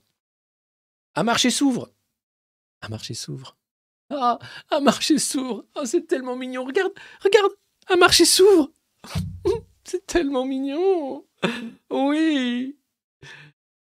Un 1.16 1.24
marché 1.24 1.50
s'ouvre. 1.52 1.90
Un 2.82 2.90
marché 2.90 3.14
s'ouvre. 3.14 3.58
Ah, 4.10 4.40
un 4.72 4.80
marché 4.80 5.20
s'ouvre. 5.20 5.66
Oh, 5.76 5.86
c'est 5.86 6.08
tellement 6.08 6.36
mignon. 6.36 6.66
Regarde, 6.66 6.94
regarde, 7.24 7.52
un 7.90 7.98
marché 7.98 8.26
s'ouvre. 8.26 8.72
c'est 9.84 10.06
tellement 10.06 10.46
mignon. 10.46 11.26
Oui. 11.92 12.78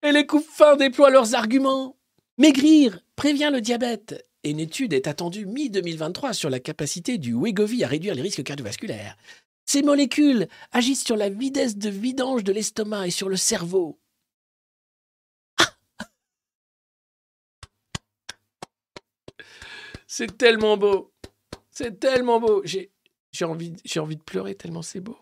Et 0.03 0.13
les 0.13 0.27
coupe-faim 0.27 0.77
déploient 0.77 1.11
leurs 1.11 1.35
arguments. 1.35 1.97
Maigrir 2.39 3.01
prévient 3.17 3.51
le 3.53 3.61
diabète. 3.61 4.27
Et 4.43 4.51
une 4.51 4.61
étude 4.61 4.93
est 4.93 5.07
attendue 5.07 5.47
mi-2023 5.47 6.35
sur 6.35 6.51
la 6.51 6.61
capacité 6.61 7.17
du 7.17 7.35
Wegovy 7.35 7.85
à 7.85 7.89
réduire 7.89 8.15
les 8.15 8.23
risques 8.23 8.43
cardiovasculaires. 8.43 9.17
Ces 9.65 9.83
molécules 9.83 10.49
agissent 10.73 11.05
sur 11.05 11.17
la 11.17 11.31
vitesse 11.31 11.79
de 11.79 11.89
vidange 11.89 12.45
de 12.45 12.53
l'estomac 12.53 13.07
et 13.07 13.11
sur 13.11 13.29
le 13.29 13.37
cerveau. 13.37 13.99
C'est 20.17 20.39
tellement 20.39 20.77
beau. 20.77 21.13
C'est 21.73 21.99
tellement 21.99 22.39
beau. 22.39 22.63
J'ai 22.65 22.93
envie, 23.43 23.75
envie 23.97 24.15
de 24.15 24.23
pleurer 24.23 24.55
tellement 24.55 24.81
c'est 24.81 25.01
beau. 25.01 25.19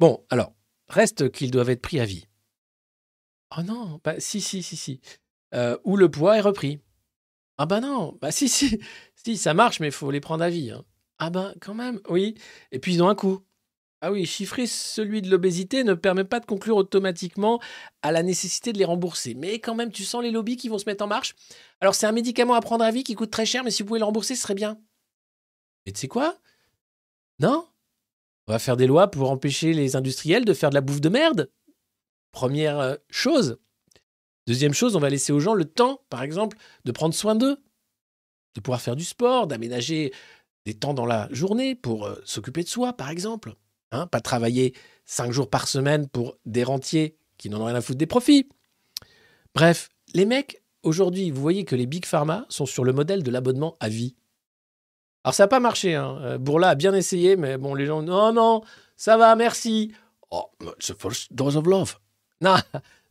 Bon, 0.00 0.24
alors, 0.30 0.54
reste 0.88 1.30
qu'ils 1.30 1.50
doivent 1.50 1.68
être 1.68 1.82
pris 1.82 2.00
à 2.00 2.06
vie. 2.06 2.26
Oh 3.54 3.62
non, 3.62 4.00
bah 4.02 4.18
si, 4.18 4.40
si, 4.40 4.62
si, 4.62 4.78
si. 4.78 5.02
Euh, 5.52 5.76
où 5.84 5.98
le 5.98 6.10
poids 6.10 6.38
est 6.38 6.40
repris. 6.40 6.80
Ah 7.58 7.66
bah 7.66 7.80
non, 7.80 8.16
bah 8.18 8.32
si, 8.32 8.48
si, 8.48 8.80
si, 9.14 9.36
ça 9.36 9.52
marche, 9.52 9.78
mais 9.78 9.88
il 9.88 9.92
faut 9.92 10.10
les 10.10 10.20
prendre 10.20 10.42
à 10.42 10.48
vie. 10.48 10.70
hein. 10.70 10.86
Ah 11.18 11.28
bah 11.28 11.52
quand 11.60 11.74
même, 11.74 12.00
oui. 12.08 12.34
Et 12.70 12.78
puis 12.78 12.94
ils 12.94 13.02
ont 13.02 13.10
un 13.10 13.14
coût. 13.14 13.44
Ah 14.04 14.10
oui, 14.10 14.26
chiffrer 14.26 14.66
celui 14.66 15.22
de 15.22 15.30
l'obésité 15.30 15.84
ne 15.84 15.94
permet 15.94 16.24
pas 16.24 16.40
de 16.40 16.44
conclure 16.44 16.74
automatiquement 16.74 17.60
à 18.02 18.10
la 18.10 18.24
nécessité 18.24 18.72
de 18.72 18.78
les 18.78 18.84
rembourser. 18.84 19.34
Mais 19.34 19.60
quand 19.60 19.76
même, 19.76 19.92
tu 19.92 20.02
sens 20.02 20.24
les 20.24 20.32
lobbies 20.32 20.56
qui 20.56 20.68
vont 20.68 20.78
se 20.78 20.86
mettre 20.86 21.04
en 21.04 21.06
marche. 21.06 21.36
Alors 21.80 21.94
c'est 21.94 22.06
un 22.06 22.12
médicament 22.12 22.54
à 22.54 22.60
prendre 22.60 22.84
à 22.84 22.90
vie 22.90 23.04
qui 23.04 23.14
coûte 23.14 23.30
très 23.30 23.46
cher, 23.46 23.62
mais 23.62 23.70
si 23.70 23.84
vous 23.84 23.86
pouvez 23.86 24.00
le 24.00 24.04
rembourser, 24.04 24.34
ce 24.34 24.42
serait 24.42 24.56
bien. 24.56 24.76
Et 25.86 25.92
tu 25.92 26.00
sais 26.00 26.08
quoi? 26.08 26.36
Non? 27.38 27.68
On 28.48 28.52
va 28.52 28.58
faire 28.58 28.76
des 28.76 28.88
lois 28.88 29.08
pour 29.08 29.30
empêcher 29.30 29.72
les 29.72 29.94
industriels 29.94 30.44
de 30.44 30.52
faire 30.52 30.70
de 30.70 30.74
la 30.74 30.80
bouffe 30.80 31.00
de 31.00 31.08
merde. 31.08 31.48
Première 32.32 32.80
euh, 32.80 32.96
chose. 33.08 33.60
Deuxième 34.48 34.74
chose, 34.74 34.96
on 34.96 35.00
va 35.00 35.10
laisser 35.10 35.32
aux 35.32 35.38
gens 35.38 35.54
le 35.54 35.64
temps, 35.64 36.02
par 36.10 36.24
exemple, 36.24 36.58
de 36.84 36.90
prendre 36.90 37.14
soin 37.14 37.36
d'eux, 37.36 37.56
de 38.56 38.60
pouvoir 38.60 38.80
faire 38.80 38.96
du 38.96 39.04
sport, 39.04 39.46
d'aménager 39.46 40.12
des 40.66 40.74
temps 40.74 40.92
dans 40.92 41.06
la 41.06 41.28
journée 41.30 41.76
pour 41.76 42.06
euh, 42.06 42.20
s'occuper 42.24 42.64
de 42.64 42.68
soi, 42.68 42.94
par 42.94 43.08
exemple. 43.08 43.54
Hein, 43.92 44.06
pas 44.06 44.20
travailler 44.20 44.74
cinq 45.04 45.32
jours 45.32 45.50
par 45.50 45.68
semaine 45.68 46.08
pour 46.08 46.36
des 46.46 46.64
rentiers 46.64 47.16
qui 47.36 47.50
n'en 47.50 47.60
ont 47.60 47.66
rien 47.66 47.74
à 47.74 47.82
foutre 47.82 47.98
des 47.98 48.06
profits. 48.06 48.48
Bref, 49.54 49.90
les 50.14 50.24
mecs, 50.24 50.62
aujourd'hui, 50.82 51.30
vous 51.30 51.42
voyez 51.42 51.64
que 51.64 51.76
les 51.76 51.86
big 51.86 52.06
pharma 52.06 52.46
sont 52.48 52.64
sur 52.64 52.84
le 52.84 52.92
modèle 52.94 53.22
de 53.22 53.30
l'abonnement 53.30 53.76
à 53.80 53.90
vie. 53.90 54.16
Alors 55.24 55.34
ça 55.34 55.44
n'a 55.44 55.48
pas 55.48 55.60
marché. 55.60 55.94
Hein. 55.94 56.18
Euh, 56.22 56.38
Bourla 56.38 56.70
a 56.70 56.74
bien 56.74 56.94
essayé, 56.94 57.36
mais 57.36 57.58
bon, 57.58 57.74
les 57.74 57.84
gens, 57.84 58.02
non, 58.02 58.32
non, 58.32 58.62
ça 58.96 59.16
va, 59.18 59.36
merci. 59.36 59.92
Oh, 60.30 60.50
c'est 60.78 60.98
first 61.00 61.32
dose 61.32 61.56
of 61.56 61.66
love. 61.66 61.98
Non, 62.42 62.56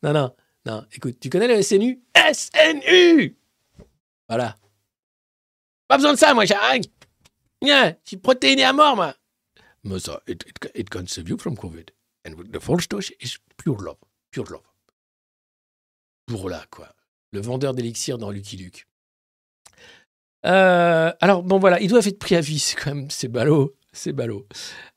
non, 0.04 0.12
non, 0.12 0.36
non. 0.66 0.86
Écoute, 0.94 1.18
tu 1.22 1.30
connais 1.30 1.48
le 1.48 1.62
SNU 1.62 2.02
SNU 2.34 3.38
Voilà. 4.28 4.58
Pas 5.88 5.96
besoin 5.96 6.12
de 6.12 6.18
ça, 6.18 6.34
moi, 6.34 6.44
j'arrête. 6.44 6.84
Viens, 7.62 7.92
je 7.92 8.10
suis 8.10 8.18
protéiné 8.18 8.66
à 8.66 8.74
mort, 8.74 8.98
moi. 8.98 9.16
Ça, 10.00 10.22
it, 10.28 10.44
it, 10.48 10.72
it 10.76 10.90
can 10.90 11.08
save 11.08 11.30
you 11.30 11.38
from 11.38 11.56
COVID. 11.56 11.90
And 12.26 12.36
the 12.52 12.60
first 12.60 12.92
dose 12.92 13.12
is 13.20 13.38
pure 13.58 13.78
love. 13.80 13.98
Pure 14.32 14.52
love. 14.52 14.72
Bourla, 16.28 16.64
quoi. 16.70 16.88
Le 17.32 17.42
vendeur 17.42 17.74
d'élixir 17.74 18.18
dans 18.18 18.32
Lucky 18.32 18.58
Luke. 18.58 18.88
Euh, 20.46 21.12
alors, 21.20 21.44
bon, 21.44 21.60
voilà, 21.60 21.80
ils 21.82 21.88
doivent 21.88 22.08
être 22.08 22.20
pris 22.20 22.36
à 22.36 22.42
vie, 22.42 22.74
quand 22.84 22.96
même, 22.96 23.10
c'est 23.10 23.28
ballot, 23.28 23.76
c'est 23.94 24.12
ballot. 24.12 24.48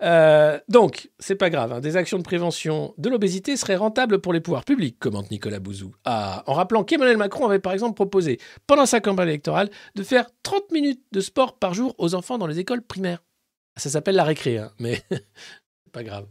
Euh, 0.02 0.58
donc, 0.68 1.10
c'est 1.18 1.34
pas 1.34 1.50
grave, 1.50 1.72
hein, 1.72 1.80
des 1.80 1.96
actions 1.96 2.16
de 2.16 2.22
prévention 2.22 2.94
de 2.96 3.10
l'obésité 3.10 3.56
seraient 3.56 3.76
rentables 3.76 4.20
pour 4.20 4.32
les 4.32 4.40
pouvoirs 4.40 4.64
publics, 4.64 4.98
commente 4.98 5.30
Nicolas 5.30 5.58
Bouzou. 5.58 5.94
Ah, 6.04 6.42
en 6.46 6.54
rappelant 6.54 6.82
qu'Emmanuel 6.82 7.18
Macron 7.18 7.46
avait 7.46 7.58
par 7.58 7.74
exemple 7.74 7.94
proposé, 7.94 8.40
pendant 8.66 8.86
sa 8.86 9.00
campagne 9.00 9.28
électorale, 9.28 9.70
de 9.96 10.02
faire 10.02 10.26
30 10.44 10.72
minutes 10.72 11.02
de 11.12 11.20
sport 11.20 11.58
par 11.58 11.74
jour 11.74 11.94
aux 11.98 12.14
enfants 12.14 12.38
dans 12.38 12.46
les 12.46 12.58
écoles 12.58 12.82
primaires. 12.82 13.22
Ça 13.76 13.90
s'appelle 13.90 14.14
la 14.16 14.24
récré, 14.24 14.58
hein, 14.58 14.72
mais 14.78 15.02
c'est 15.10 15.24
pas 15.92 16.04
grave. 16.04 16.28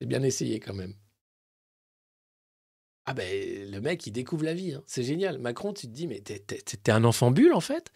C'est 0.00 0.06
bien 0.06 0.22
essayé 0.22 0.60
quand 0.60 0.74
même. 0.74 0.94
Ah 3.06 3.14
ben, 3.14 3.70
le 3.70 3.80
mec, 3.80 4.06
il 4.06 4.12
découvre 4.12 4.44
la 4.44 4.54
vie, 4.54 4.74
hein. 4.74 4.82
c'est 4.86 5.02
génial. 5.02 5.38
Macron, 5.38 5.72
tu 5.72 5.86
te 5.88 5.92
dis, 5.92 6.06
mais 6.06 6.20
t'es- 6.20 6.38
t'es 6.38 6.58
t'es 6.62 6.92
un 6.92 7.02
enfant 7.04 7.30
bulle, 7.30 7.52
en 7.54 7.60
fait 7.60 7.90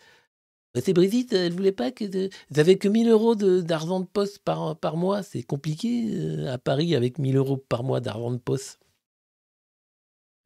Bah, 0.75 0.81
C'est 0.85 0.93
Brigitte, 0.93 1.33
elle 1.33 1.53
voulait 1.53 1.73
pas 1.73 1.93
que... 1.93 2.05
de- 2.05 2.31
Vous 2.51 2.59
avez 2.61 2.79
que 2.79 2.89
1000 2.89 3.09
euros 3.09 3.35
de- 3.37 3.61
d'argent 3.61 4.01
de, 4.01 4.07
poste 4.07 4.41
par, 4.41 4.79
par 4.79 4.97
mois, 4.97 5.23
c'est 5.23 5.43
compliqué 5.45 6.07
euh, 6.17 6.53
à 6.53 6.59
Paris 6.59 6.95
avec 6.97 7.19
1000 7.19 7.37
euros 7.37 7.59
par 7.59 7.85
mois 7.85 8.01
d'argent 8.01 8.33
de 8.33 8.39
poste. 8.39 8.81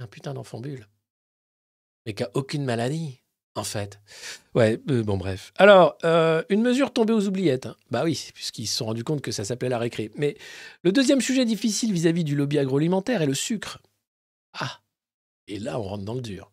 Un 0.01 0.07
putain 0.07 0.35
d'enfant 0.35 0.61
bulle. 0.61 0.87
Mais 2.07 2.15
qui 2.15 2.23
a 2.25 2.31
aucune 2.35 2.65
maladie, 2.65 3.23
en 3.59 3.65
fait. 3.65 4.01
Ouais, 4.55 4.81
euh, 4.91 5.03
bon 5.03 5.17
bref. 5.17 5.53
Alors, 5.57 5.99
euh, 6.05 6.43
une 6.49 6.63
mesure 6.63 6.93
tombée 6.93 7.13
aux 7.13 7.27
oubliettes. 7.27 7.67
hein. 7.67 7.77
Bah 7.91 8.03
oui, 8.05 8.31
puisqu'ils 8.35 8.67
se 8.67 8.77
sont 8.77 8.87
rendus 8.87 9.05
compte 9.05 9.21
que 9.21 9.33
ça 9.33 9.45
s'appelait 9.45 9.69
la 9.69 9.79
récré. 9.79 10.11
Mais 10.17 10.37
le 10.83 10.93
deuxième 10.93 11.21
sujet 11.21 11.45
difficile 11.45 11.93
vis-à-vis 11.93 12.25
du 12.25 12.35
lobby 12.35 12.59
agroalimentaire 12.59 13.23
est 13.23 13.27
le 13.27 13.35
sucre. 13.35 13.81
Ah, 14.59 14.81
et 15.47 15.59
là 15.59 15.79
on 15.79 15.83
rentre 15.83 16.05
dans 16.05 16.15
le 16.15 16.23
dur. 16.23 16.51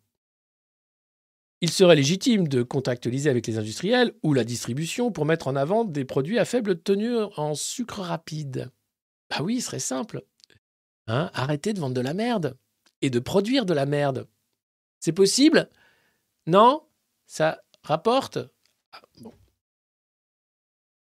Il 1.61 1.71
serait 1.71 1.95
légitime 1.95 2.47
de 2.47 2.63
contractualiser 2.63 3.29
avec 3.29 3.47
les 3.47 3.57
industriels 3.57 4.13
ou 4.23 4.33
la 4.33 4.43
distribution 4.43 5.11
pour 5.11 5.25
mettre 5.25 5.47
en 5.47 5.55
avant 5.55 5.85
des 5.85 6.05
produits 6.05 6.37
à 6.37 6.45
faible 6.45 6.81
tenue 6.81 7.17
en 7.37 7.55
sucre 7.55 8.01
rapide. 8.01 8.71
Bah 9.29 9.37
oui, 9.41 9.61
ce 9.61 9.67
serait 9.67 9.79
simple. 9.79 10.23
Hein, 11.07 11.31
arrêtez 11.33 11.73
de 11.73 11.79
vendre 11.79 11.95
de 11.95 12.01
la 12.01 12.13
merde 12.13 12.57
et 13.01 13.09
de 13.09 13.19
produire 13.19 13.65
de 13.65 13.73
la 13.73 13.85
merde. 13.85 14.27
C'est 14.99 15.13
possible? 15.13 15.69
Non? 16.45 16.83
Ça 17.25 17.61
rapporte 17.83 18.39
Ah. 18.91 19.01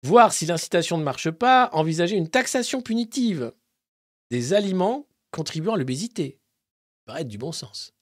Voir 0.03 0.34
si 0.34 0.45
l'incitation 0.45 0.98
ne 0.98 1.03
marche 1.03 1.32
pas, 1.32 1.69
envisager 1.74 2.16
une 2.16 2.30
taxation 2.30 2.82
punitive 2.82 3.53
des 4.30 4.53
aliments 4.53 5.08
contribuant 5.32 5.74
à 5.74 5.77
l'obésité. 5.77 6.40
Paraît 7.06 7.26
du 7.26 7.38
bon 7.38 7.52
sens. 7.52 7.94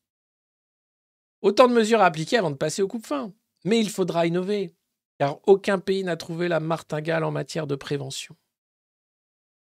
Autant 1.41 1.67
de 1.67 1.73
mesures 1.73 2.01
à 2.01 2.05
appliquer 2.05 2.37
avant 2.37 2.51
de 2.51 2.55
passer 2.55 2.81
au 2.81 2.87
coupe-fin. 2.87 3.33
Mais 3.65 3.79
il 3.79 3.89
faudra 3.89 4.27
innover, 4.27 4.75
car 5.17 5.39
aucun 5.47 5.79
pays 5.79 6.03
n'a 6.03 6.17
trouvé 6.17 6.47
la 6.47 6.59
martingale 6.59 7.23
en 7.23 7.31
matière 7.31 7.67
de 7.67 7.75
prévention. 7.75 8.35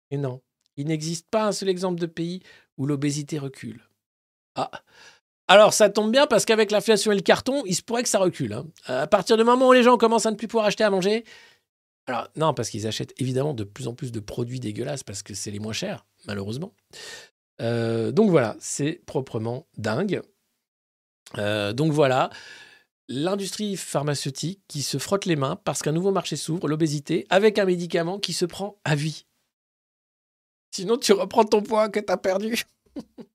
Et 0.09 0.17
non, 0.17 0.41
il 0.75 0.87
n'existe 0.87 1.27
pas 1.29 1.47
un 1.47 1.51
seul 1.51 1.69
exemple 1.69 1.99
de 1.99 2.07
pays 2.07 2.41
où 2.77 2.85
l'obésité 2.85 3.37
recule. 3.37 3.87
Ah, 4.55 4.71
alors 5.47 5.73
ça 5.73 5.89
tombe 5.89 6.11
bien 6.11 6.27
parce 6.27 6.45
qu'avec 6.45 6.71
l'inflation 6.71 7.11
et 7.11 7.15
le 7.15 7.21
carton, 7.21 7.63
il 7.65 7.75
se 7.75 7.81
pourrait 7.81 8.03
que 8.03 8.09
ça 8.09 8.19
recule. 8.19 8.53
hein. 8.53 8.65
À 8.85 9.07
partir 9.07 9.37
du 9.37 9.43
moment 9.43 9.67
où 9.67 9.73
les 9.73 9.83
gens 9.83 9.97
commencent 9.97 10.25
à 10.25 10.31
ne 10.31 10.35
plus 10.35 10.47
pouvoir 10.47 10.65
acheter 10.65 10.83
à 10.83 10.89
manger, 10.89 11.25
alors 12.05 12.27
non, 12.35 12.53
parce 12.53 12.69
qu'ils 12.69 12.85
achètent 12.87 13.13
évidemment 13.17 13.53
de 13.53 13.63
plus 13.63 13.87
en 13.87 13.93
plus 13.93 14.11
de 14.11 14.19
produits 14.19 14.59
dégueulasses 14.59 15.03
parce 15.03 15.23
que 15.23 15.33
c'est 15.33 15.51
les 15.51 15.59
moins 15.59 15.73
chers, 15.73 16.05
malheureusement. 16.27 16.73
Euh, 17.61 18.11
donc 18.11 18.29
voilà, 18.29 18.57
c'est 18.59 19.01
proprement 19.05 19.67
dingue. 19.77 20.21
Euh, 21.37 21.71
donc 21.71 21.91
voilà, 21.93 22.29
l'industrie 23.07 23.77
pharmaceutique 23.77 24.61
qui 24.67 24.81
se 24.81 24.97
frotte 24.97 25.25
les 25.25 25.35
mains 25.35 25.55
parce 25.63 25.81
qu'un 25.81 25.93
nouveau 25.93 26.11
marché 26.11 26.35
s'ouvre, 26.35 26.67
l'obésité, 26.67 27.25
avec 27.29 27.57
un 27.57 27.65
médicament 27.65 28.19
qui 28.19 28.33
se 28.33 28.45
prend 28.45 28.77
à 28.83 28.95
vie. 28.95 29.25
Sinon, 30.71 30.97
tu 30.97 31.13
reprends 31.13 31.45
ton 31.45 31.61
poids 31.61 31.89
que 31.89 31.99
tu 31.99 32.11
as 32.11 32.17
perdu. 32.17 32.63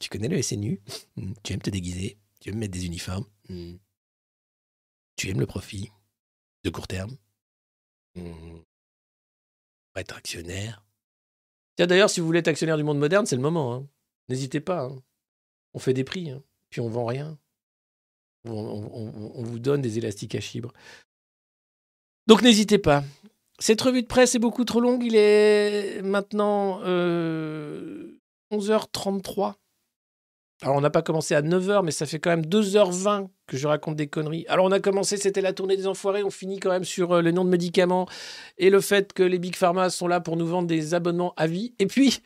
tu 0.00 0.08
connais 0.08 0.28
le 0.28 0.40
SNU 0.42 0.80
Hmm, 1.16 1.32
Tu 1.42 1.52
aimes 1.52 1.62
te 1.62 1.70
déguiser 1.70 2.18
Tu 2.40 2.50
aimes 2.50 2.58
mettre 2.58 2.72
des 2.72 2.86
uniformes 2.86 3.26
Hmm. 3.48 3.76
Tu 5.16 5.28
aimes 5.28 5.40
le 5.40 5.46
profit 5.46 5.90
de 6.64 6.70
court 6.70 6.86
terme 6.88 7.16
Hmm. 8.16 8.58
Être 9.96 10.16
actionnaire 10.16 10.84
Tiens, 11.76 11.86
d'ailleurs, 11.86 12.10
si 12.10 12.20
vous 12.20 12.26
voulez 12.26 12.40
être 12.40 12.48
actionnaire 12.48 12.76
du 12.76 12.82
monde 12.82 12.98
moderne, 12.98 13.24
c'est 13.26 13.36
le 13.36 13.42
moment. 13.42 13.74
hein. 13.74 13.86
N'hésitez 14.28 14.60
pas. 14.60 14.82
hein. 14.84 15.02
On 15.72 15.78
fait 15.78 15.94
des 15.94 16.04
prix, 16.04 16.30
hein. 16.30 16.42
puis 16.68 16.80
on 16.80 16.88
vend 16.88 17.06
rien. 17.06 17.38
On, 18.44 19.42
vous 19.42 19.58
donne 19.58 19.80
des 19.82 19.98
élastiques 19.98 20.34
à 20.34 20.40
chibre. 20.40 20.72
Donc 22.26 22.42
n'hésitez 22.42 22.78
pas. 22.78 23.04
Cette 23.60 23.80
revue 23.82 24.02
de 24.02 24.06
presse 24.06 24.34
est 24.34 24.38
beaucoup 24.38 24.64
trop 24.64 24.80
longue. 24.80 25.04
Il 25.04 25.14
est 25.14 26.00
maintenant 26.02 26.80
euh, 26.82 28.18
11h33. 28.50 29.54
Alors 30.62 30.76
on 30.76 30.80
n'a 30.80 30.90
pas 30.90 31.02
commencé 31.02 31.34
à 31.34 31.42
9h, 31.42 31.84
mais 31.84 31.90
ça 31.90 32.06
fait 32.06 32.18
quand 32.18 32.30
même 32.30 32.44
2h20 32.44 33.28
que 33.46 33.56
je 33.56 33.66
raconte 33.66 33.96
des 33.96 34.08
conneries. 34.08 34.46
Alors 34.48 34.66
on 34.66 34.72
a 34.72 34.80
commencé, 34.80 35.16
c'était 35.16 35.40
la 35.40 35.52
tournée 35.52 35.76
des 35.76 35.86
enfoirés, 35.86 36.22
on 36.22 36.30
finit 36.30 36.58
quand 36.58 36.70
même 36.70 36.84
sur 36.84 37.12
euh, 37.12 37.22
les 37.22 37.32
noms 37.32 37.44
de 37.44 37.50
médicaments 37.50 38.06
et 38.58 38.68
le 38.68 38.80
fait 38.80 39.12
que 39.12 39.22
les 39.22 39.38
Big 39.38 39.56
Pharma 39.56 39.88
sont 39.88 40.06
là 40.06 40.20
pour 40.20 40.36
nous 40.36 40.46
vendre 40.46 40.68
des 40.68 40.92
abonnements 40.92 41.32
à 41.36 41.46
vie. 41.46 41.74
Et 41.78 41.86
puis, 41.86 42.20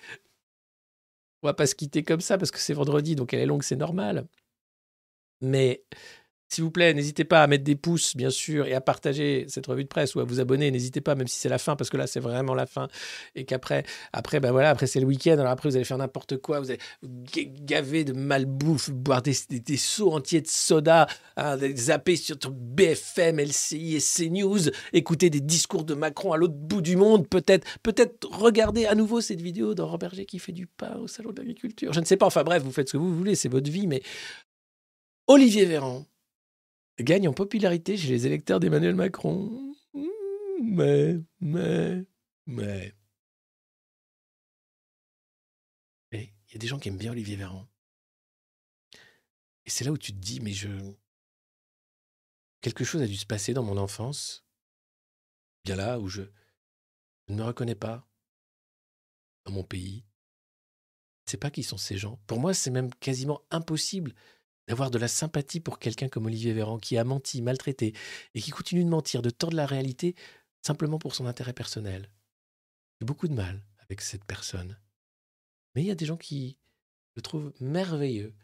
on 1.42 1.48
va 1.48 1.54
pas 1.54 1.66
se 1.66 1.76
quitter 1.76 2.02
comme 2.02 2.20
ça 2.20 2.38
parce 2.38 2.50
que 2.50 2.58
c'est 2.58 2.74
vendredi, 2.74 3.14
donc 3.14 3.34
elle 3.34 3.40
est 3.40 3.46
longue, 3.46 3.62
c'est 3.62 3.76
normal. 3.76 4.26
Mais 5.40 5.84
s'il 6.54 6.64
vous 6.64 6.70
plaît, 6.70 6.94
n'hésitez 6.94 7.24
pas 7.24 7.42
à 7.42 7.46
mettre 7.46 7.64
des 7.64 7.76
pouces, 7.76 8.16
bien 8.16 8.30
sûr, 8.30 8.66
et 8.66 8.74
à 8.74 8.80
partager 8.80 9.44
cette 9.48 9.66
revue 9.66 9.82
de 9.84 9.88
presse 9.88 10.14
ou 10.14 10.20
à 10.20 10.24
vous 10.24 10.40
abonner. 10.40 10.70
N'hésitez 10.70 11.00
pas, 11.00 11.14
même 11.14 11.26
si 11.26 11.38
c'est 11.38 11.48
la 11.48 11.58
fin, 11.58 11.76
parce 11.76 11.90
que 11.90 11.96
là, 11.96 12.06
c'est 12.06 12.20
vraiment 12.20 12.54
la 12.54 12.66
fin. 12.66 12.88
Et 13.34 13.44
qu'après, 13.44 13.84
après, 14.12 14.40
ben 14.40 14.52
voilà, 14.52 14.70
après, 14.70 14.86
c'est 14.86 15.00
le 15.00 15.06
week-end. 15.06 15.32
Alors 15.32 15.48
après, 15.48 15.68
vous 15.68 15.76
allez 15.76 15.84
faire 15.84 15.98
n'importe 15.98 16.36
quoi. 16.38 16.60
Vous 16.60 16.70
allez 16.70 16.80
gaver 17.34 18.04
de 18.04 18.12
malbouffe, 18.12 18.90
boire 18.90 19.22
des, 19.22 19.34
des, 19.50 19.76
seaux 19.76 20.12
entiers 20.12 20.40
de 20.40 20.46
soda, 20.46 21.06
hein, 21.36 21.58
zapper 21.76 22.16
sur 22.16 22.36
BFM, 22.50 23.40
LCI 23.40 23.96
et 23.96 24.00
CNews, 24.00 24.70
écouter 24.92 25.30
des 25.30 25.40
discours 25.40 25.84
de 25.84 25.94
Macron 25.94 26.32
à 26.32 26.36
l'autre 26.36 26.54
bout 26.54 26.82
du 26.82 26.96
monde, 26.96 27.28
peut-être, 27.28 27.66
peut-être 27.82 28.28
regarder 28.30 28.86
à 28.86 28.94
nouveau 28.94 29.20
cette 29.20 29.40
vidéo 29.40 29.74
d'Aurore 29.74 29.98
Berger 29.98 30.24
qui 30.24 30.38
fait 30.38 30.52
du 30.52 30.66
pain 30.66 30.96
au 30.96 31.08
salon 31.08 31.32
de 31.32 31.38
l'agriculture. 31.38 31.92
Je 31.92 32.00
ne 32.00 32.04
sais 32.04 32.16
pas. 32.16 32.26
Enfin 32.26 32.44
bref, 32.44 32.62
vous 32.62 32.72
faites 32.72 32.88
ce 32.88 32.92
que 32.94 32.98
vous 32.98 33.16
voulez, 33.16 33.34
c'est 33.34 33.48
votre 33.48 33.70
vie, 33.70 33.86
mais 33.86 34.02
Olivier 35.26 35.64
Véran 35.64 36.04
gagne 37.02 37.28
en 37.28 37.32
popularité 37.32 37.96
chez 37.96 38.08
les 38.08 38.26
électeurs 38.26 38.60
d'Emmanuel 38.60 38.94
Macron. 38.94 39.74
Mmh, 39.92 40.08
Mais, 40.62 41.16
mais, 41.40 42.04
mais. 42.46 42.94
Il 46.12 46.52
y 46.52 46.54
a 46.56 46.58
des 46.60 46.68
gens 46.68 46.78
qui 46.78 46.88
aiment 46.88 46.98
bien 46.98 47.10
Olivier 47.10 47.34
Véran. 47.34 47.66
Et 49.66 49.70
c'est 49.70 49.84
là 49.84 49.90
où 49.90 49.98
tu 49.98 50.12
te 50.12 50.18
dis, 50.18 50.38
mais 50.38 50.52
je. 50.52 50.68
Quelque 52.60 52.84
chose 52.84 53.02
a 53.02 53.08
dû 53.08 53.16
se 53.16 53.26
passer 53.26 53.52
dans 53.54 53.64
mon 53.64 53.76
enfance. 53.76 54.46
Bien 55.64 55.74
là 55.74 55.98
où 55.98 56.08
je, 56.08 56.22
je 57.26 57.32
ne 57.32 57.38
me 57.38 57.42
reconnais 57.42 57.74
pas 57.74 58.06
dans 59.44 59.52
mon 59.52 59.64
pays. 59.64 60.04
Je 61.24 61.28
ne 61.28 61.30
sais 61.32 61.36
pas 61.38 61.50
qui 61.50 61.62
sont 61.62 61.76
ces 61.76 61.98
gens. 61.98 62.20
Pour 62.26 62.38
moi, 62.38 62.54
c'est 62.54 62.70
même 62.70 62.94
quasiment 62.94 63.42
impossible 63.50 64.14
d'avoir 64.68 64.90
de 64.90 64.98
la 64.98 65.08
sympathie 65.08 65.60
pour 65.60 65.78
quelqu'un 65.78 66.08
comme 66.08 66.26
Olivier 66.26 66.52
Véran 66.52 66.78
qui 66.78 66.96
a 66.96 67.04
menti, 67.04 67.42
maltraité 67.42 67.94
et 68.34 68.40
qui 68.40 68.50
continue 68.50 68.84
de 68.84 68.88
mentir, 68.88 69.22
de 69.22 69.30
tordre 69.30 69.56
la 69.56 69.66
réalité 69.66 70.14
simplement 70.62 70.98
pour 70.98 71.14
son 71.14 71.26
intérêt 71.26 71.52
personnel. 71.52 72.10
J'ai 73.00 73.06
beaucoup 73.06 73.28
de 73.28 73.34
mal 73.34 73.62
avec 73.80 74.00
cette 74.00 74.24
personne. 74.24 74.78
Mais 75.74 75.82
il 75.82 75.86
y 75.86 75.90
a 75.90 75.96
des 75.96 76.06
gens 76.06 76.16
qui 76.16 76.56
le 77.16 77.22
trouvent 77.22 77.52
merveilleux. 77.60 78.34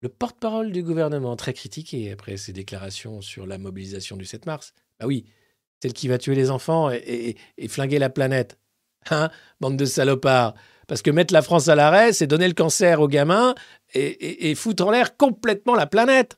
Le 0.00 0.08
porte-parole 0.08 0.72
du 0.72 0.82
gouvernement, 0.82 1.36
très 1.36 1.52
critiqué 1.52 2.12
après 2.12 2.36
ses 2.36 2.52
déclarations 2.52 3.20
sur 3.20 3.46
la 3.46 3.58
mobilisation 3.58 4.16
du 4.16 4.24
7 4.24 4.46
mars. 4.46 4.74
Bah 4.98 5.06
oui, 5.06 5.26
celle 5.82 5.92
qui 5.92 6.08
va 6.08 6.18
tuer 6.18 6.34
les 6.34 6.50
enfants 6.50 6.90
et, 6.90 7.36
flinguer 7.68 7.98
la 7.98 8.10
planète. 8.10 8.58
Hein, 9.10 9.30
bande 9.60 9.76
de 9.76 9.84
salopards. 9.84 10.54
Parce 10.88 11.02
que 11.02 11.10
mettre 11.10 11.34
la 11.34 11.42
France 11.42 11.68
à 11.68 11.74
l'arrêt, 11.74 12.12
c'est 12.14 12.26
donner 12.26 12.48
le 12.48 12.54
cancer 12.54 13.00
aux 13.00 13.08
gamins 13.08 13.54
et, 13.94 14.54
foutre 14.54 14.86
en 14.86 14.90
l'air 14.90 15.16
complètement 15.16 15.74
la 15.74 15.86
planète. 15.86 16.36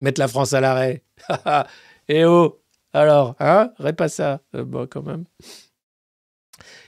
Mettre 0.00 0.20
la 0.20 0.28
France 0.28 0.52
à 0.52 0.60
l'arrêt. 0.60 1.02
Eh 2.10 2.24
oh 2.24 2.62
Alors, 2.94 3.36
hein 3.38 3.70
Répas 3.78 4.08
ça. 4.08 4.40
Euh, 4.54 4.64
bon, 4.64 4.86
quand 4.86 5.02
même. 5.02 5.26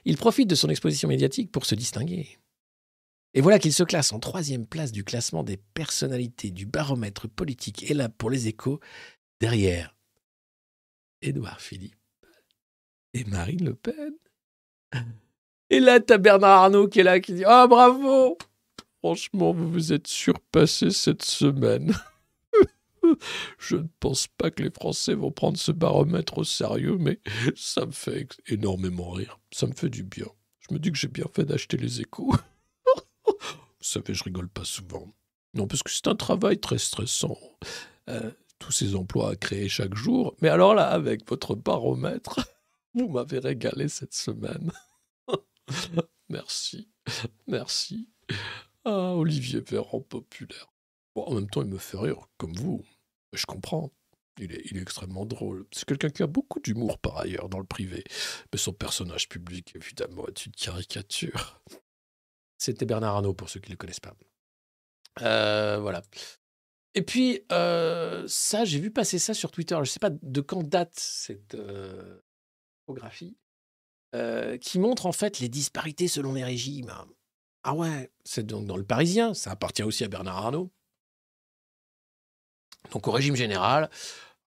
Il 0.06 0.16
profite 0.16 0.48
de 0.48 0.54
son 0.54 0.70
exposition 0.70 1.08
médiatique 1.08 1.52
pour 1.52 1.66
se 1.66 1.74
distinguer. 1.74 2.38
Et 3.34 3.42
voilà 3.42 3.58
qu'il 3.58 3.74
se 3.74 3.82
classe 3.82 4.14
en 4.14 4.18
troisième 4.18 4.66
place 4.66 4.92
du 4.92 5.04
classement 5.04 5.44
des 5.44 5.58
personnalités 5.58 6.50
du 6.50 6.64
baromètre 6.64 7.28
politique 7.28 7.90
et 7.90 7.94
là 7.94 8.08
pour 8.08 8.30
les 8.30 8.48
échos, 8.48 8.80
derrière 9.40 9.94
Édouard 11.20 11.60
Philippe 11.60 11.94
et 13.12 13.24
Marine 13.24 13.62
Le 13.62 13.74
Pen. 13.74 14.14
Et 15.70 15.78
là, 15.78 16.00
t'as 16.00 16.18
Bernard 16.18 16.64
Arnault 16.64 16.88
qui 16.88 17.00
est 17.00 17.04
là, 17.04 17.20
qui 17.20 17.32
dit 17.32 17.44
Ah, 17.46 17.66
bravo 17.68 18.36
Franchement, 18.98 19.52
vous 19.52 19.70
vous 19.70 19.92
êtes 19.92 20.08
surpassé 20.08 20.90
cette 20.90 21.22
semaine. 21.22 21.94
Je 23.58 23.76
ne 23.76 23.86
pense 23.98 24.26
pas 24.26 24.50
que 24.50 24.62
les 24.62 24.70
Français 24.70 25.14
vont 25.14 25.30
prendre 25.30 25.56
ce 25.56 25.72
baromètre 25.72 26.38
au 26.38 26.44
sérieux, 26.44 26.96
mais 26.98 27.20
ça 27.56 27.86
me 27.86 27.92
fait 27.92 28.28
énormément 28.48 29.10
rire. 29.10 29.38
Ça 29.52 29.66
me 29.66 29.72
fait 29.72 29.88
du 29.88 30.02
bien. 30.02 30.26
Je 30.58 30.74
me 30.74 30.78
dis 30.78 30.92
que 30.92 30.98
j'ai 30.98 31.08
bien 31.08 31.24
fait 31.34 31.44
d'acheter 31.44 31.76
les 31.76 32.00
échos. 32.00 32.34
Vous 33.26 33.34
savez, 33.80 34.12
je 34.12 34.24
rigole 34.24 34.48
pas 34.48 34.64
souvent. 34.64 35.14
Non, 35.54 35.66
parce 35.66 35.82
que 35.82 35.90
c'est 35.90 36.08
un 36.08 36.14
travail 36.14 36.58
très 36.58 36.78
stressant. 36.78 37.38
Euh, 38.08 38.30
tous 38.58 38.72
ces 38.72 38.94
emplois 38.94 39.30
à 39.30 39.36
créer 39.36 39.68
chaque 39.68 39.94
jour. 39.94 40.34
Mais 40.42 40.48
alors 40.48 40.74
là, 40.74 40.88
avec 40.88 41.28
votre 41.28 41.54
baromètre, 41.54 42.40
vous 42.94 43.08
m'avez 43.08 43.38
régalé 43.38 43.88
cette 43.88 44.14
semaine. 44.14 44.70
Merci. 46.50 46.88
Merci. 47.46 48.08
Ah, 48.84 49.14
Olivier 49.14 49.60
Véran 49.60 50.00
populaire. 50.00 50.72
En 51.14 51.34
même 51.34 51.48
temps, 51.48 51.62
il 51.62 51.68
me 51.68 51.78
fait 51.78 51.96
rire, 51.96 52.26
comme 52.38 52.54
vous. 52.54 52.84
Je 53.32 53.46
comprends. 53.46 53.92
Il 54.38 54.52
est, 54.52 54.76
extrêmement 54.76 55.26
drôle. 55.26 55.66
C'est 55.70 55.84
quelqu'un 55.84 56.08
qui 56.08 56.22
a 56.24 56.26
beaucoup 56.26 56.58
d'humour 56.58 56.98
par 56.98 57.18
ailleurs 57.18 57.48
dans 57.48 57.58
le 57.58 57.66
privé. 57.66 58.02
Mais 58.52 58.58
son 58.58 58.72
personnage 58.72 59.28
public, 59.28 59.76
évidemment, 59.76 60.26
est 60.26 60.46
une 60.46 60.52
caricature. 60.52 61.62
C'était 62.58 62.86
Bernard 62.86 63.16
Arnault, 63.16 63.34
pour 63.34 63.48
ceux 63.48 63.60
qui 63.60 63.68
ne 63.68 63.74
le 63.74 63.76
connaissent 63.76 64.00
pas. 64.00 64.16
Euh, 65.20 65.78
voilà. 65.78 66.02
Et 66.94 67.02
puis, 67.02 67.44
euh, 67.52 68.24
ça, 68.26 68.64
j'ai 68.64 68.80
vu 68.80 68.90
passer 68.90 69.20
ça 69.20 69.34
sur 69.34 69.52
Twitter. 69.52 69.76
Je 69.76 69.80
ne 69.80 69.84
sais 69.84 70.00
pas 70.00 70.10
de 70.10 70.40
quand 70.40 70.64
date 70.64 70.98
cette 70.98 71.54
euh, 71.54 72.20
infographie, 72.82 73.36
euh, 74.14 74.58
qui 74.58 74.78
montre 74.78 75.06
en 75.06 75.12
fait 75.12 75.38
les 75.38 75.48
disparités 75.48 76.08
selon 76.08 76.34
les 76.34 76.44
régimes. 76.44 76.92
Ah 77.62 77.74
ouais, 77.74 78.10
c'est 78.24 78.44
donc 78.44 78.66
dans 78.66 78.76
le 78.76 78.84
Parisien, 78.84 79.34
ça 79.34 79.50
appartient 79.52 79.82
aussi 79.82 80.04
à 80.04 80.08
Bernard 80.08 80.36
Arnault. 80.36 80.70
Donc 82.92 83.06
au 83.06 83.12
régime 83.12 83.36
général, 83.36 83.90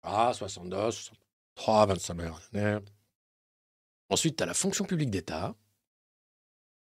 ah, 0.03 0.33
62, 0.35 0.91
63, 0.91 1.87
25 1.87 2.15
millionnaires. 2.15 2.81
Ensuite, 4.09 4.37
tu 4.37 4.43
as 4.43 4.47
la 4.47 4.55
fonction 4.55 4.85
publique 4.85 5.11
d'État, 5.11 5.55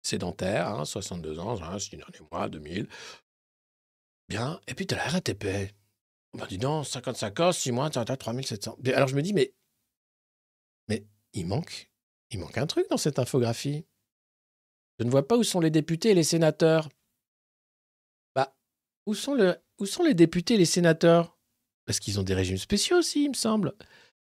sédentaire, 0.01 0.67
hein, 0.67 0.85
62 0.85 1.39
ans, 1.39 1.61
hein, 1.61 1.79
six 1.79 1.97
derniers 1.97 2.19
mois, 2.31 2.47
2000. 2.49 2.87
Bien. 4.29 4.61
Et 4.67 4.73
puis, 4.73 4.85
tu 4.85 4.93
as 4.93 4.97
la 4.97 5.07
RATP. 5.09 5.73
Ben, 6.33 6.45
dis 6.47 6.57
donc, 6.57 6.85
55 6.85 7.39
ans, 7.39 7.51
6 7.51 7.71
mois, 7.71 7.89
tu 7.89 7.99
as 7.99 8.05
3700. 8.05 8.77
Mais 8.83 8.93
Alors, 8.93 9.07
je 9.07 9.15
me 9.15 9.21
dis, 9.21 9.33
mais, 9.33 9.53
mais 10.87 11.05
il 11.33 11.47
manque, 11.47 11.89
il 12.31 12.39
manque 12.39 12.57
un 12.57 12.67
truc 12.67 12.89
dans 12.89 12.97
cette 12.97 13.19
infographie. 13.19 13.85
Je 14.99 15.05
ne 15.05 15.09
vois 15.09 15.27
pas 15.27 15.37
où 15.37 15.43
sont 15.43 15.59
les 15.59 15.69
députés 15.69 16.11
et 16.11 16.15
les 16.15 16.23
sénateurs. 16.23 16.89
Bah, 18.35 18.55
où 19.05 19.13
sont, 19.13 19.33
le, 19.33 19.55
où 19.79 19.85
sont 19.85 20.03
les 20.03 20.13
députés 20.13 20.55
et 20.55 20.57
les 20.57 20.65
sénateurs? 20.65 21.37
Parce 21.85 21.99
qu'ils 21.99 22.19
ont 22.19 22.23
des 22.23 22.33
régimes 22.33 22.57
spéciaux 22.57 22.97
aussi, 22.97 23.25
il 23.25 23.29
me 23.29 23.35
semble. 23.35 23.73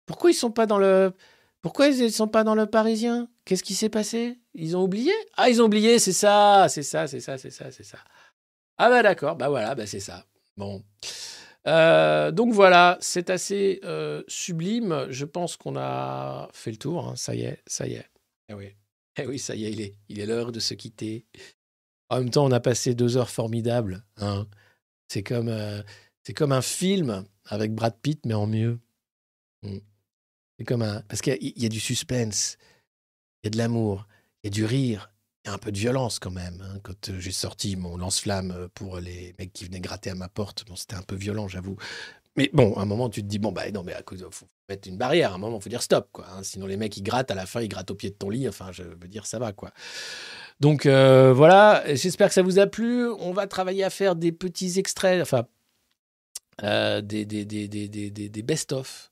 Pourquoi 0.06 0.30
ils 0.30 0.34
sont 0.34 0.50
pas 0.52 0.66
dans 0.66 0.78
le 0.78 1.12
Pourquoi 1.62 1.88
ils 1.88 2.04
ne 2.04 2.08
sont 2.08 2.28
pas 2.28 2.44
dans 2.44 2.54
le 2.54 2.66
Parisien? 2.66 3.28
Qu'est-ce 3.44 3.64
qui 3.64 3.74
s'est 3.74 3.88
passé? 3.88 4.38
Ils 4.54 4.76
ont 4.76 4.82
oublié? 4.82 5.12
Ah, 5.36 5.50
ils 5.50 5.60
ont 5.60 5.66
oublié, 5.66 5.98
c'est 5.98 6.12
ça, 6.12 6.66
c'est 6.68 6.82
ça, 6.82 7.06
c'est 7.06 7.20
ça, 7.20 7.38
c'est 7.38 7.50
ça, 7.50 7.70
c'est 7.70 7.82
ça. 7.84 7.98
Ah 8.76 8.90
bah 8.90 9.02
d'accord, 9.02 9.36
bah 9.36 9.48
voilà, 9.48 9.74
bah 9.74 9.86
c'est 9.86 10.00
ça. 10.00 10.24
Bon. 10.56 10.84
Euh, 11.68 12.30
donc 12.32 12.52
voilà, 12.55 12.97
c'est 13.00 13.30
assez 13.30 13.80
euh, 13.84 14.22
sublime. 14.26 15.06
Je 15.10 15.24
pense 15.24 15.56
qu'on 15.56 15.76
a 15.76 16.48
fait 16.52 16.70
le 16.70 16.78
tour. 16.78 17.06
hein. 17.08 17.16
Ça 17.16 17.34
y 17.34 17.42
est, 17.42 17.62
ça 17.66 17.86
y 17.86 17.94
est. 17.94 18.06
Eh 18.48 18.55
oui, 18.55 18.74
eh 19.18 19.26
oui, 19.26 19.38
ça 19.38 19.55
y 19.55 19.66
est, 19.66 19.70
il 19.72 19.80
est, 19.80 19.94
il 20.08 20.18
est 20.20 20.26
l'heure 20.26 20.50
de 20.52 20.60
se 20.60 20.74
quitter. 20.74 21.26
En 22.08 22.18
même 22.20 22.30
temps, 22.30 22.47
on 22.47 22.52
a 22.52 22.60
passé 22.60 22.94
deux 22.94 23.16
heures 23.18 23.30
formidables. 23.30 24.02
hein. 24.16 24.47
C'est 25.08 25.22
comme, 25.22 25.48
euh, 25.48 25.82
c'est 26.24 26.34
comme 26.34 26.52
un 26.52 26.62
film 26.62 27.24
avec 27.44 27.74
Brad 27.74 27.97
Pitt, 28.00 28.24
mais 28.26 28.34
en 28.34 28.47
mieux. 28.47 28.80
Mm. 29.62 29.78
C'est 30.58 30.64
comme 30.64 30.82
un, 30.82 31.02
parce 31.02 31.20
qu'il 31.20 31.36
y 31.40 31.52
y 31.62 31.66
a 31.66 31.68
du 31.68 31.80
suspense, 31.80 32.56
il 33.42 33.47
y 33.47 33.48
a 33.48 33.50
de 33.50 33.58
l'amour, 33.58 34.06
il 34.42 34.47
y 34.47 34.48
a 34.48 34.50
du 34.50 34.64
rire, 34.64 35.12
un 35.48 35.58
peu 35.58 35.72
de 35.72 35.78
violence 35.78 36.18
quand 36.18 36.30
même. 36.30 36.62
hein. 36.62 36.78
Quand 36.82 37.08
euh, 37.10 37.18
j'ai 37.20 37.32
sorti 37.32 37.76
mon 37.76 37.96
lance-flamme 37.96 38.52
euh, 38.52 38.68
pour 38.74 38.98
les 38.98 39.34
mecs 39.38 39.52
qui 39.52 39.64
venaient 39.64 39.80
gratter 39.80 40.10
à 40.10 40.14
ma 40.14 40.28
porte, 40.28 40.64
bon, 40.66 40.76
c'était 40.76 40.94
un 40.96 41.02
peu 41.02 41.16
violent, 41.16 41.48
j'avoue. 41.48 41.76
Mais 42.36 42.50
bon, 42.52 42.74
à 42.76 42.82
un 42.82 42.84
moment, 42.84 43.08
tu 43.10 43.22
te 43.22 43.26
dis, 43.26 43.38
bon, 43.40 43.50
bah 43.52 43.68
non, 43.72 43.82
mais 43.82 43.94
à 43.94 44.02
cause, 44.02 44.24
faut 44.30 44.46
mettre 44.68 44.86
une 44.88 44.96
barrière. 44.96 45.32
À 45.32 45.34
un 45.34 45.38
moment, 45.38 45.58
faut 45.58 45.68
dire 45.68 45.82
stop, 45.82 46.08
quoi. 46.12 46.26
hein. 46.30 46.42
Sinon, 46.44 46.66
les 46.66 46.76
mecs, 46.76 46.96
ils 46.96 47.02
grattent 47.02 47.30
à 47.32 47.34
la 47.34 47.46
fin, 47.46 47.60
ils 47.62 47.68
grattent 47.68 47.90
au 47.90 47.96
pied 47.96 48.10
de 48.10 48.14
ton 48.14 48.30
lit. 48.30 48.48
Enfin, 48.48 48.70
je 48.70 48.84
veux 48.84 49.08
dire, 49.08 49.26
ça 49.26 49.38
va, 49.40 49.52
quoi. 49.52 49.72
Donc 50.60 50.86
euh, 50.86 51.32
voilà, 51.32 51.82
j'espère 51.94 52.28
que 52.28 52.34
ça 52.34 52.42
vous 52.42 52.58
a 52.58 52.66
plu. 52.66 53.08
On 53.08 53.32
va 53.32 53.46
travailler 53.46 53.84
à 53.84 53.90
faire 53.90 54.14
des 54.16 54.32
petits 54.32 54.78
extraits, 54.78 55.20
enfin, 55.22 55.46
euh, 56.64 57.00
des, 57.00 57.24
des, 57.24 57.44
des- 57.44 57.68
des 57.68 58.42
best-of 58.42 59.10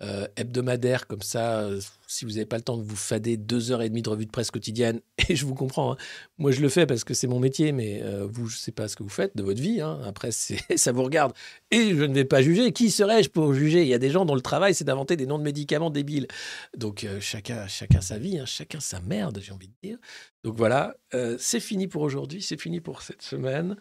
euh, 0.00 0.28
hebdomadaires, 0.36 1.08
comme 1.08 1.22
ça, 1.22 1.62
euh, 1.62 1.80
si 2.06 2.24
vous 2.24 2.32
n'avez 2.32 2.46
pas 2.46 2.56
le 2.56 2.62
temps 2.62 2.76
de 2.76 2.84
vous 2.84 2.94
fader 2.94 3.36
deux 3.36 3.72
heures 3.72 3.82
et 3.82 3.88
demie 3.88 4.02
de 4.02 4.08
revue 4.08 4.26
de 4.26 4.30
presse 4.30 4.52
quotidienne, 4.52 5.00
et 5.28 5.34
je 5.34 5.44
vous 5.44 5.56
comprends, 5.56 5.94
hein. 5.94 5.96
moi 6.38 6.52
je 6.52 6.60
le 6.60 6.68
fais 6.68 6.86
parce 6.86 7.02
que 7.02 7.14
c'est 7.14 7.26
mon 7.26 7.40
métier, 7.40 7.72
mais 7.72 8.00
euh, 8.04 8.24
vous, 8.30 8.46
je 8.46 8.54
ne 8.54 8.60
sais 8.60 8.70
pas 8.70 8.86
ce 8.86 8.94
que 8.94 9.02
vous 9.02 9.08
faites 9.08 9.36
de 9.36 9.42
votre 9.42 9.60
vie, 9.60 9.80
hein. 9.80 10.00
après 10.06 10.30
ça 10.76 10.92
vous 10.92 11.02
regarde, 11.02 11.32
et 11.72 11.96
je 11.96 12.04
ne 12.04 12.14
vais 12.14 12.24
pas 12.24 12.42
juger. 12.42 12.72
Qui 12.72 12.92
serais-je 12.92 13.28
pour 13.28 13.52
juger? 13.54 13.82
Il 13.82 13.88
y 13.88 13.94
a 13.94 13.98
des 13.98 14.10
gens 14.10 14.24
dont 14.24 14.36
le 14.36 14.40
travail 14.40 14.72
c'est 14.72 14.84
d'inventer 14.84 15.16
des 15.16 15.26
noms 15.26 15.38
de 15.38 15.44
médicaments 15.44 15.90
débiles. 15.90 16.28
Donc 16.76 17.04
chacun, 17.18 17.66
chacun 17.66 18.00
sa 18.00 18.18
vie, 18.18 18.38
hein, 18.38 18.46
chacun 18.46 18.78
sa 18.78 19.00
merde, 19.00 19.40
j'ai 19.42 19.52
envie 19.52 19.68
de 19.68 19.74
dire. 19.82 19.98
Donc 20.44 20.56
voilà, 20.56 20.94
c'est 21.38 21.58
fini 21.58 21.88
pour 21.88 22.02
aujourd'hui, 22.02 22.40
c'est 22.40 22.60
fini 22.60 22.80
pour 22.80 23.02
cette 23.02 23.22
semaine. 23.22 23.76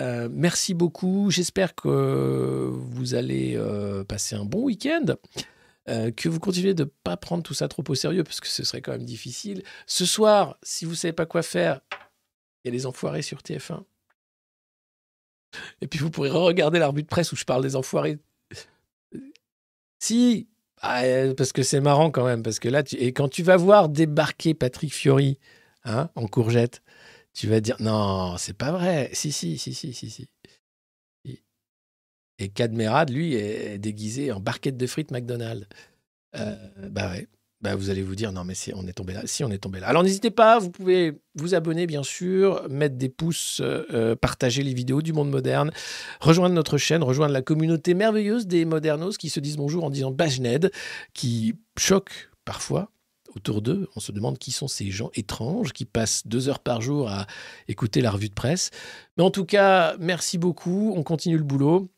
Euh, 0.00 0.28
merci 0.30 0.74
beaucoup. 0.74 1.30
J'espère 1.30 1.74
que 1.74 2.70
vous 2.72 3.14
allez 3.14 3.54
euh, 3.56 4.04
passer 4.04 4.34
un 4.34 4.44
bon 4.44 4.62
week-end. 4.62 5.16
euh, 5.88 6.10
que 6.10 6.28
vous 6.28 6.38
continuez 6.40 6.74
de 6.74 6.84
ne 6.84 6.90
pas 7.04 7.16
prendre 7.16 7.42
tout 7.42 7.54
ça 7.54 7.66
trop 7.66 7.82
au 7.88 7.94
sérieux 7.94 8.22
parce 8.22 8.40
que 8.40 8.46
ce 8.46 8.64
serait 8.64 8.80
quand 8.80 8.92
même 8.92 9.04
difficile. 9.04 9.62
Ce 9.86 10.04
soir, 10.04 10.58
si 10.62 10.84
vous 10.84 10.92
ne 10.92 10.96
savez 10.96 11.12
pas 11.12 11.26
quoi 11.26 11.42
faire, 11.42 11.80
il 12.64 12.68
y 12.68 12.70
a 12.70 12.72
les 12.72 12.86
enfoirés 12.86 13.22
sur 13.22 13.38
TF1. 13.38 13.82
Et 15.80 15.86
puis 15.88 15.98
vous 15.98 16.10
pourrez 16.10 16.30
regarder 16.30 16.78
la 16.78 16.88
revue 16.88 17.02
de 17.02 17.08
presse 17.08 17.32
où 17.32 17.36
je 17.36 17.44
parle 17.44 17.62
des 17.62 17.76
enfoirés. 17.76 18.18
Si, 19.98 20.48
ah, 20.80 21.02
parce 21.36 21.52
que 21.52 21.62
c'est 21.62 21.80
marrant 21.80 22.10
quand 22.10 22.24
même, 22.24 22.42
parce 22.42 22.58
que 22.58 22.68
là, 22.68 22.82
et 22.92 23.12
quand 23.12 23.28
tu 23.28 23.42
vas 23.42 23.56
voir 23.56 23.88
débarquer 23.88 24.54
Patrick 24.54 24.94
Fiori 24.94 25.38
hein, 25.84 26.08
en 26.14 26.26
courgette, 26.26 26.82
tu 27.34 27.46
vas 27.46 27.60
dire 27.60 27.76
non, 27.80 28.36
c'est 28.38 28.56
pas 28.56 28.72
vrai. 28.72 29.10
Si, 29.12 29.32
si, 29.32 29.58
si, 29.58 29.74
si, 29.74 29.92
si, 29.92 30.10
si. 30.10 30.28
Et 32.38 32.48
Cadmerade, 32.48 33.10
lui, 33.10 33.34
est 33.34 33.78
déguisé 33.78 34.32
en 34.32 34.40
barquette 34.40 34.78
de 34.78 34.86
frites 34.86 35.10
McDonald's. 35.10 35.66
Euh, 36.36 36.56
bah 36.88 37.10
ouais. 37.10 37.28
Bah 37.60 37.74
vous 37.74 37.90
allez 37.90 38.02
vous 38.02 38.14
dire 38.14 38.32
non 38.32 38.42
mais 38.42 38.54
on 38.74 38.86
est 38.86 38.94
tombé 38.94 39.12
là, 39.12 39.20
si 39.26 39.44
on 39.44 39.50
est 39.50 39.58
tombé 39.58 39.80
là. 39.80 39.88
Alors 39.88 40.02
n'hésitez 40.02 40.30
pas, 40.30 40.58
vous 40.58 40.70
pouvez 40.70 41.20
vous 41.34 41.54
abonner 41.54 41.86
bien 41.86 42.02
sûr, 42.02 42.66
mettre 42.70 42.96
des 42.96 43.10
pouces, 43.10 43.60
euh, 43.62 44.16
partager 44.16 44.62
les 44.62 44.72
vidéos 44.72 45.02
du 45.02 45.12
monde 45.12 45.28
moderne, 45.28 45.70
rejoindre 46.20 46.54
notre 46.54 46.78
chaîne, 46.78 47.02
rejoindre 47.02 47.34
la 47.34 47.42
communauté 47.42 47.92
merveilleuse 47.92 48.46
des 48.46 48.64
modernos 48.64 49.18
qui 49.18 49.28
se 49.28 49.40
disent 49.40 49.58
bonjour 49.58 49.84
en 49.84 49.90
disant 49.90 50.10
Bajned, 50.10 50.70
qui 51.12 51.54
choquent 51.78 52.30
parfois 52.46 52.90
autour 53.34 53.62
d'eux. 53.62 53.88
On 53.96 54.00
se 54.00 54.12
demande 54.12 54.38
qui 54.38 54.52
sont 54.52 54.68
ces 54.68 54.90
gens 54.90 55.10
étranges 55.14 55.72
qui 55.72 55.84
passent 55.84 56.26
deux 56.26 56.48
heures 56.48 56.60
par 56.60 56.80
jour 56.80 57.08
à 57.08 57.26
écouter 57.68 58.00
la 58.00 58.10
revue 58.10 58.28
de 58.28 58.34
presse. 58.34 58.70
Mais 59.16 59.24
en 59.24 59.30
tout 59.30 59.44
cas, 59.44 59.96
merci 59.98 60.38
beaucoup. 60.38 60.92
On 60.96 61.02
continue 61.02 61.36
le 61.36 61.44
boulot. 61.44 61.90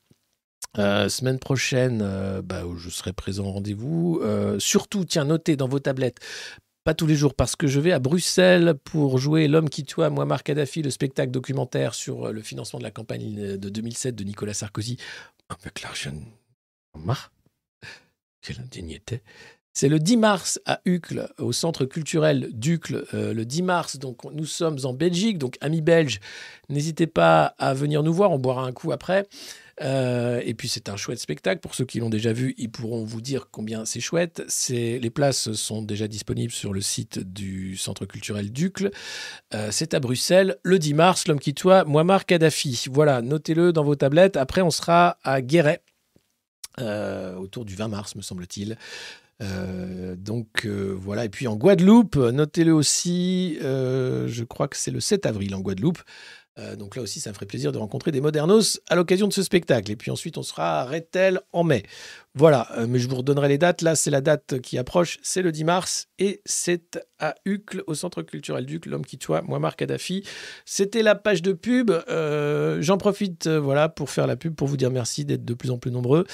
Euh, 0.78 1.08
semaine 1.08 1.38
prochaine, 1.38 2.00
euh, 2.02 2.40
bah, 2.40 2.62
je 2.76 2.88
serai 2.88 3.12
présent 3.12 3.44
au 3.44 3.52
rendez-vous. 3.52 4.20
Euh, 4.22 4.58
surtout, 4.58 5.04
tiens, 5.04 5.24
notez 5.24 5.56
dans 5.56 5.68
vos 5.68 5.80
tablettes, 5.80 6.18
pas 6.84 6.94
tous 6.94 7.06
les 7.06 7.14
jours, 7.14 7.34
parce 7.34 7.56
que 7.56 7.66
je 7.66 7.78
vais 7.78 7.92
à 7.92 7.98
Bruxelles 7.98 8.74
pour 8.84 9.18
jouer 9.18 9.48
L'homme 9.48 9.68
qui 9.68 9.84
tue 9.84 10.00
Muammar 10.00 10.42
Kadhafi, 10.42 10.82
le 10.82 10.90
spectacle 10.90 11.30
documentaire 11.30 11.94
sur 11.94 12.32
le 12.32 12.40
financement 12.40 12.78
de 12.78 12.84
la 12.84 12.90
campagne 12.90 13.56
de 13.58 13.68
2007 13.68 14.14
de 14.14 14.24
Nicolas 14.24 14.54
Sarkozy 14.54 14.96
avec 15.48 15.82
l'argent 15.82 16.12
de 16.12 16.20
Muammar. 16.94 17.32
Quelle 18.40 18.60
indignité. 18.60 19.22
C'est 19.74 19.88
le 19.88 19.98
10 19.98 20.18
mars 20.18 20.60
à 20.66 20.80
Uccle, 20.84 21.32
au 21.38 21.52
centre 21.52 21.86
culturel 21.86 22.50
d'Uccle. 22.52 23.06
Euh, 23.14 23.32
le 23.32 23.46
10 23.46 23.62
mars, 23.62 23.98
donc 23.98 24.24
nous 24.30 24.44
sommes 24.44 24.78
en 24.84 24.92
Belgique, 24.92 25.38
donc 25.38 25.56
amis 25.62 25.80
belges, 25.80 26.20
n'hésitez 26.68 27.06
pas 27.06 27.54
à 27.58 27.72
venir 27.72 28.02
nous 28.02 28.12
voir, 28.12 28.32
on 28.32 28.38
boira 28.38 28.64
un 28.64 28.72
coup 28.72 28.92
après. 28.92 29.26
Euh, 29.80 30.42
et 30.44 30.52
puis 30.52 30.68
c'est 30.68 30.90
un 30.90 30.96
chouette 30.96 31.18
spectacle. 31.18 31.60
Pour 31.60 31.74
ceux 31.74 31.86
qui 31.86 32.00
l'ont 32.00 32.10
déjà 32.10 32.34
vu, 32.34 32.54
ils 32.58 32.70
pourront 32.70 33.02
vous 33.02 33.22
dire 33.22 33.48
combien 33.50 33.86
c'est 33.86 34.00
chouette. 34.00 34.42
Les 34.68 35.10
places 35.10 35.52
sont 35.52 35.80
déjà 35.80 36.06
disponibles 36.06 36.52
sur 36.52 36.74
le 36.74 36.82
site 36.82 37.18
du 37.18 37.78
Centre 37.78 38.04
culturel 38.04 38.52
d'Uccle. 38.52 38.90
Euh, 39.54 39.68
c'est 39.72 39.94
à 39.94 40.00
Bruxelles 40.00 40.58
le 40.62 40.78
10 40.78 40.92
mars. 40.92 41.26
L'homme 41.26 41.40
qui 41.40 41.54
tue 41.54 41.68
Muammar 41.86 42.26
Kadhafi. 42.26 42.84
Voilà, 42.90 43.22
notez-le 43.22 43.72
dans 43.72 43.84
vos 43.84 43.96
tablettes. 43.96 44.36
Après, 44.36 44.60
on 44.60 44.70
sera 44.70 45.16
à 45.24 45.40
Guéret 45.40 45.80
autour 47.38 47.66
du 47.66 47.74
20 47.74 47.88
mars, 47.88 48.16
me 48.16 48.22
semble-t-il. 48.22 48.78
Euh, 49.42 50.14
donc 50.16 50.64
euh, 50.66 50.94
voilà, 50.96 51.24
et 51.24 51.28
puis 51.28 51.48
en 51.48 51.56
Guadeloupe, 51.56 52.16
notez-le 52.16 52.72
aussi, 52.72 53.58
euh, 53.62 54.28
je 54.28 54.44
crois 54.44 54.68
que 54.68 54.76
c'est 54.76 54.90
le 54.90 55.00
7 55.00 55.26
avril 55.26 55.54
en 55.54 55.60
Guadeloupe. 55.60 55.98
Euh, 56.58 56.76
donc 56.76 56.96
là 56.96 57.02
aussi, 57.02 57.20
ça 57.20 57.30
me 57.30 57.34
ferait 57.34 57.46
plaisir 57.46 57.72
de 57.72 57.78
rencontrer 57.78 58.12
des 58.12 58.20
modernos 58.20 58.80
à 58.88 58.94
l'occasion 58.94 59.26
de 59.26 59.32
ce 59.32 59.42
spectacle. 59.42 59.90
Et 59.90 59.96
puis 59.96 60.10
ensuite, 60.10 60.36
on 60.36 60.42
sera 60.42 60.80
à 60.80 60.84
Rethel 60.84 61.40
en 61.52 61.64
mai. 61.64 61.82
Voilà, 62.34 62.68
euh, 62.76 62.86
mais 62.86 62.98
je 62.98 63.08
vous 63.08 63.16
redonnerai 63.16 63.48
les 63.48 63.58
dates. 63.58 63.80
Là, 63.80 63.94
c'est 63.94 64.10
la 64.10 64.20
date 64.20 64.60
qui 64.60 64.76
approche, 64.76 65.18
c'est 65.22 65.42
le 65.42 65.50
10 65.50 65.64
mars 65.64 66.08
et 66.18 66.42
c'est 66.44 67.00
à 67.18 67.34
Uccle, 67.46 67.82
au 67.86 67.94
Centre 67.94 68.22
culturel 68.22 68.66
d'Uccle, 68.66 68.90
l'homme 68.90 69.04
qui 69.06 69.16
tue 69.16 69.32
Muammar 69.46 69.76
Kadhafi. 69.76 70.24
C'était 70.66 71.02
la 71.02 71.14
page 71.14 71.40
de 71.40 71.52
pub. 71.52 71.90
Euh, 71.90 72.82
J'en 72.82 72.98
profite 72.98 73.48
voilà, 73.48 73.88
pour 73.88 74.10
faire 74.10 74.26
la 74.26 74.36
pub, 74.36 74.54
pour 74.54 74.68
vous 74.68 74.76
dire 74.76 74.90
merci 74.90 75.24
d'être 75.24 75.44
de 75.44 75.54
plus 75.54 75.70
en 75.70 75.78
plus 75.78 75.90
nombreux 75.90 76.26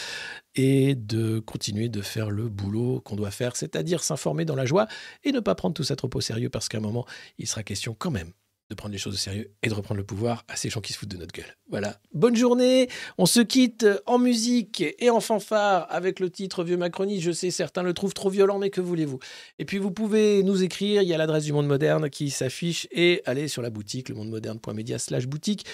et 0.55 0.97
de 0.97 1.39
continuer 1.39 1.89
de 1.89 2.03
faire 2.03 2.31
le 2.31 2.49
boulot 2.49 3.01
qu'on 3.01 3.17
doit 3.17 3.31
faire, 3.31 3.55
c'est-à-dire 3.55 4.03
s'informer 4.03 4.45
dans 4.45 4.57
la 4.57 4.67
joie 4.67 4.89
et 5.23 5.31
ne 5.31 5.41
pas 5.41 5.55
prendre 5.55 5.75
tout 5.75 5.85
ça 5.85 5.95
trop 5.95 6.11
au 6.13 6.21
sérieux 6.21 6.49
parce 6.49 6.69
qu'à 6.69 6.79
un 6.79 6.81
moment, 6.81 7.07
il 7.39 7.47
sera 7.47 7.63
question 7.63 7.95
quand 7.97 8.11
même 8.11 8.33
de 8.71 8.75
prendre 8.75 8.93
les 8.93 8.99
choses 8.99 9.15
au 9.15 9.19
sérieux 9.19 9.51
et 9.63 9.69
de 9.69 9.75
reprendre 9.75 9.99
le 9.99 10.05
pouvoir 10.05 10.45
à 10.49 10.57
ces 10.57 10.69
gens 10.69 10.81
qui 10.81 10.93
se 10.93 10.99
foutent 10.99 11.09
de 11.09 11.17
notre 11.17 11.33
gueule. 11.33 11.57
Voilà. 11.71 12.01
Bonne 12.13 12.37
journée. 12.37 12.89
On 13.17 13.25
se 13.25 13.41
quitte 13.41 13.87
en 14.05 14.19
musique 14.19 14.85
et 14.99 15.09
en 15.09 15.21
fanfare 15.21 15.87
avec 15.89 16.21
le 16.21 16.29
titre 16.29 16.65
Vieux 16.65 16.77
Macronie. 16.77 17.21
Je 17.21 17.33
sais, 17.33 17.51
certains 17.51 17.83
le 17.83 17.95
trouvent 17.95 18.13
trop 18.13 18.29
violent, 18.29 18.59
mais 18.59 18.69
que 18.69 18.83
voulez-vous? 18.83 19.21
Et 19.59 19.65
puis, 19.65 19.79
vous 19.79 19.91
pouvez 19.91 20.43
nous 20.43 20.63
écrire. 20.63 21.01
Il 21.01 21.09
y 21.09 21.15
a 21.15 21.19
l'adresse 21.19 21.45
du 21.45 21.53
Monde 21.53 21.67
Moderne 21.67 22.11
qui 22.11 22.29
s'affiche 22.29 22.87
et 22.91 23.23
aller 23.25 23.49
sur 23.49 23.63
la 23.63 23.71
boutique, 23.71 24.11
lemondemoderne.media 24.11 24.99
slash 24.99 25.27
boutique 25.27 25.65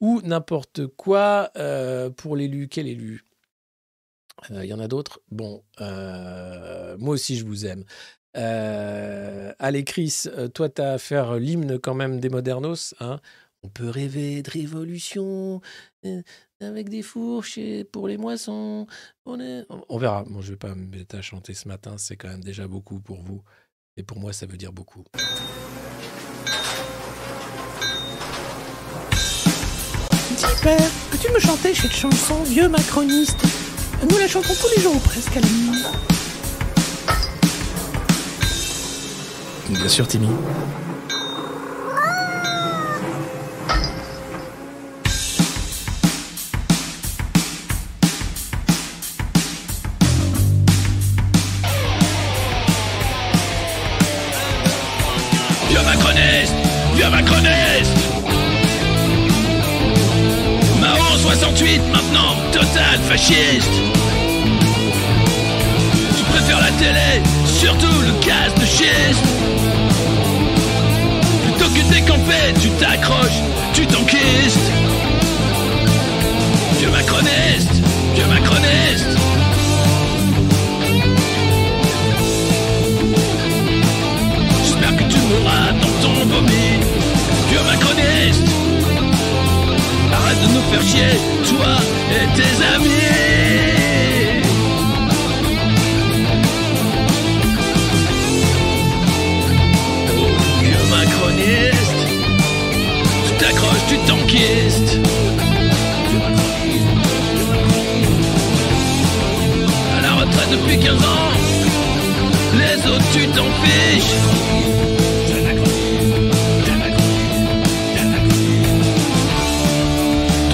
ou 0.00 0.20
n'importe 0.22 0.86
quoi 0.86 1.50
euh, 1.56 2.10
pour 2.10 2.36
l'élu. 2.36 2.68
Quel 2.68 2.86
élu? 2.86 3.24
Euh, 4.50 4.64
Il 4.64 4.68
y 4.68 4.74
en 4.74 4.80
a 4.80 4.88
d'autres? 4.88 5.20
Bon, 5.30 5.62
euh, 5.80 6.96
moi 6.98 7.14
aussi, 7.14 7.36
je 7.36 7.44
vous 7.44 7.64
aime. 7.64 7.84
Euh, 8.36 9.52
allez, 9.58 9.84
Chris, 9.84 10.24
euh, 10.26 10.48
toi, 10.48 10.68
tu 10.68 10.80
as 10.80 10.92
à 10.92 10.98
faire 10.98 11.34
l'hymne 11.34 11.78
quand 11.78 11.94
même 11.94 12.20
des 12.20 12.28
modernos. 12.28 12.94
Hein 13.00 13.20
On 13.62 13.68
peut 13.68 13.88
rêver 13.88 14.42
de 14.42 14.50
révolution 14.50 15.60
euh, 16.04 16.22
avec 16.60 16.88
des 16.88 17.02
fourches 17.02 17.58
pour 17.92 18.08
les 18.08 18.16
moissons. 18.16 18.86
On, 19.26 19.40
est... 19.40 19.64
on, 19.88 19.98
verra. 19.98 20.24
Bon, 20.24 20.40
je 20.40 20.52
vais 20.52 20.58
pas 20.58 20.74
me 20.74 20.86
mettre 20.86 21.16
à 21.16 21.22
chanter 21.22 21.54
ce 21.54 21.68
matin. 21.68 21.96
C'est 21.98 22.16
quand 22.16 22.28
même 22.28 22.44
déjà 22.44 22.66
beaucoup 22.66 23.00
pour 23.00 23.22
vous. 23.22 23.42
Et 23.96 24.02
pour 24.02 24.18
moi, 24.18 24.32
ça 24.32 24.46
veut 24.46 24.56
dire 24.56 24.72
beaucoup. 24.72 25.04
Dis, 30.38 30.62
père, 30.62 30.90
peux-tu 31.10 31.30
me 31.30 31.38
chanter 31.38 31.74
cette 31.74 31.92
chanson, 31.92 32.42
vieux 32.44 32.68
macroniste? 32.68 33.38
Nous 34.08 34.18
la 34.18 34.26
chantons 34.26 34.54
tous 34.54 34.74
les 34.74 34.82
jours 34.82 34.96
ou 34.96 35.00
presque 35.00 35.36
à 35.36 35.40
la 35.40 35.46
nuit. 35.46 36.11
Bien 39.72 39.88
sûr, 39.88 40.06
Timmy. 40.06 40.28
Vieux 55.68 55.78
macroniste 55.84 56.54
Vieux 56.94 57.08
macroniste 57.10 57.92
Marron 60.80 61.16
68 61.16 61.80
maintenant 61.92 62.36
Total 62.52 63.00
fasciste. 63.08 63.70
Tu 66.16 66.24
préfères 66.24 66.60
la 66.60 66.70
télé, 66.72 67.22
surtout 67.46 67.86
le 67.86 68.26
gaz 68.26 68.54
de 68.54 68.66
schiste. 68.66 69.24
Tu 72.60 72.70
t'accroches, 72.78 73.42
tu 73.74 73.86
t'enquistes. 73.86 74.70
Vieux 76.78 76.90
macroniste, 76.90 77.82
vieux 78.14 78.26
macroniste. 78.26 79.08
J'espère 84.62 84.96
que 84.96 85.04
tu 85.12 85.18
mourras 85.18 85.72
dans 85.80 86.06
ton 86.06 86.26
vomi, 86.26 86.80
vieux 87.48 87.62
macroniste. 87.64 88.46
Arrête 90.12 90.40
de 90.42 90.48
nous 90.54 90.62
faire 90.70 90.82
chier, 90.82 91.18
toi 91.48 91.76
et 92.10 92.26
tes 92.36 92.64
amis. 92.74 93.71
Depuis 110.50 110.78
15 110.78 110.92
ans, 110.96 111.30
les 112.54 112.86
autres 112.90 113.04
tu 113.14 113.26
t'en 113.28 113.46
fiches. 113.62 114.14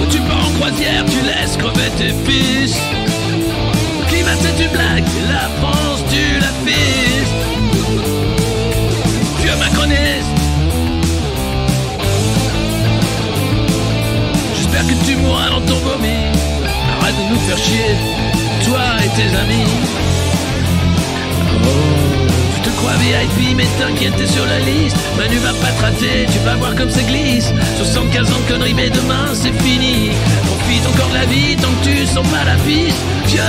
Tu 0.09 0.19
pars 0.19 0.47
en 0.47 0.51
croisière, 0.51 1.03
tu 1.05 1.19
laisses 1.25 1.57
crever 1.57 1.89
tes 1.97 2.13
fils. 2.29 2.77
Climat 4.07 4.35
c'est 4.39 4.63
une 4.63 4.71
blague, 4.71 5.03
la 5.29 5.49
France 5.59 6.03
tu 6.09 6.39
la 6.39 6.51
fistes. 6.65 7.33
Vieux 9.41 9.57
macroniste. 9.57 10.33
J'espère 14.55 14.87
que 14.87 15.05
tu 15.05 15.15
mourras 15.17 15.49
dans 15.49 15.61
ton 15.61 15.79
vomi. 15.79 16.31
Arrête 17.01 17.15
de 17.17 17.33
nous 17.33 17.39
faire 17.41 17.57
chier, 17.57 17.95
toi 18.69 18.81
et 19.03 19.09
tes 19.17 19.35
amis. 19.35 19.71
Oh, 21.63 21.69
tu 22.53 22.61
te 22.61 22.69
crois 22.77 22.93
VIP, 23.01 23.55
mais 23.55 23.67
t'inquiète, 23.79 24.15
t'es 24.17 24.27
sur 24.27 24.45
la 24.45 24.59
liste. 24.59 24.97
Manu 25.17 25.37
va 25.37 25.53
pas 25.53 25.71
te 25.71 25.81
rater, 25.81 26.27
tu 26.31 26.39
vas 26.39 26.55
voir 26.55 26.75
comme 26.75 26.89
ça 26.89 27.01
glisse. 27.03 27.51
75 27.77 28.31
ans 28.31 28.39
de 28.39 28.51
conneries, 28.51 28.73
mais 28.73 28.89
demain 28.89 29.27
c'est 29.33 29.53
fini. 29.63 30.11
Profite 30.45 30.85
encore 30.87 31.09
de 31.09 31.15
la 31.15 31.25
vie 31.25 31.55
tant 31.55 31.71
que 31.77 31.89
tu 31.89 32.05
sens 32.05 32.27
pas 32.27 32.45
la 32.45 32.57
piste. 32.65 33.01
Vieux 33.27 33.41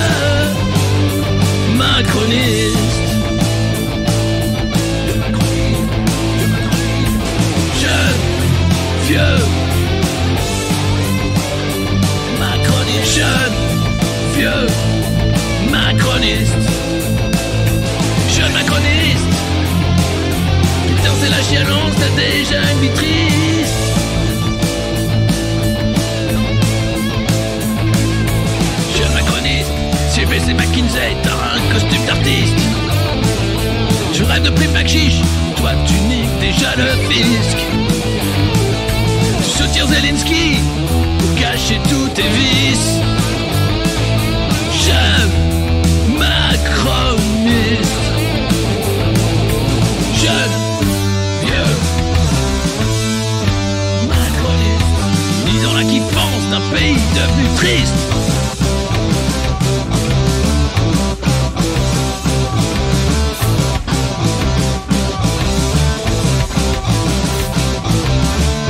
macroniste. 1.77 2.77
Jeune, 7.81 8.21
vieux 9.07 9.39
macroniste. 12.39 13.15
Jeune, 13.15 13.55
vieux 14.35 15.00
macroniste. 15.93 16.53
Jeune 18.29 18.53
macroniste 18.53 19.27
Putain 20.87 21.13
c'est 21.19 21.29
la 21.29 21.41
chialance, 21.43 21.93
t'as 21.99 22.15
déjà 22.15 22.71
une 22.71 22.79
vie 22.79 22.89
triste 22.89 23.75
Jeune 28.97 29.13
macroniste 29.13 29.71
J'ai 30.15 30.25
baissé 30.25 30.53
McKinsey, 30.53 31.15
t'as 31.23 31.55
un 31.55 31.73
costume 31.73 32.05
d'artiste. 32.05 32.55
Je 34.13 34.23
rêve 34.23 34.43
de 34.43 34.49
bac 34.73 34.87
chiche 34.87 35.21
Toi 35.57 35.71
tu 35.85 35.93
niques 36.07 36.39
déjà 36.39 36.73
le 36.77 36.87
fisc. 37.09 37.57
Soutiens 39.43 39.87
Zelensky 39.87 40.59
Pour 41.19 41.35
cacher 41.35 41.79
tous 41.89 42.07
tes 42.09 42.29
vices. 42.29 42.99
Jeune 44.85 45.50
pays 56.71 56.95
devenu 57.15 57.47
triste. 57.55 57.93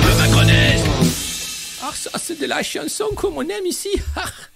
Le 0.04 0.14
Ah, 1.84 1.92
ça, 1.94 2.10
c'est 2.18 2.40
de 2.40 2.46
la 2.46 2.64
chanson 2.64 3.06
comme 3.16 3.38
on 3.38 3.42
aime 3.42 3.66
ici. 3.66 3.90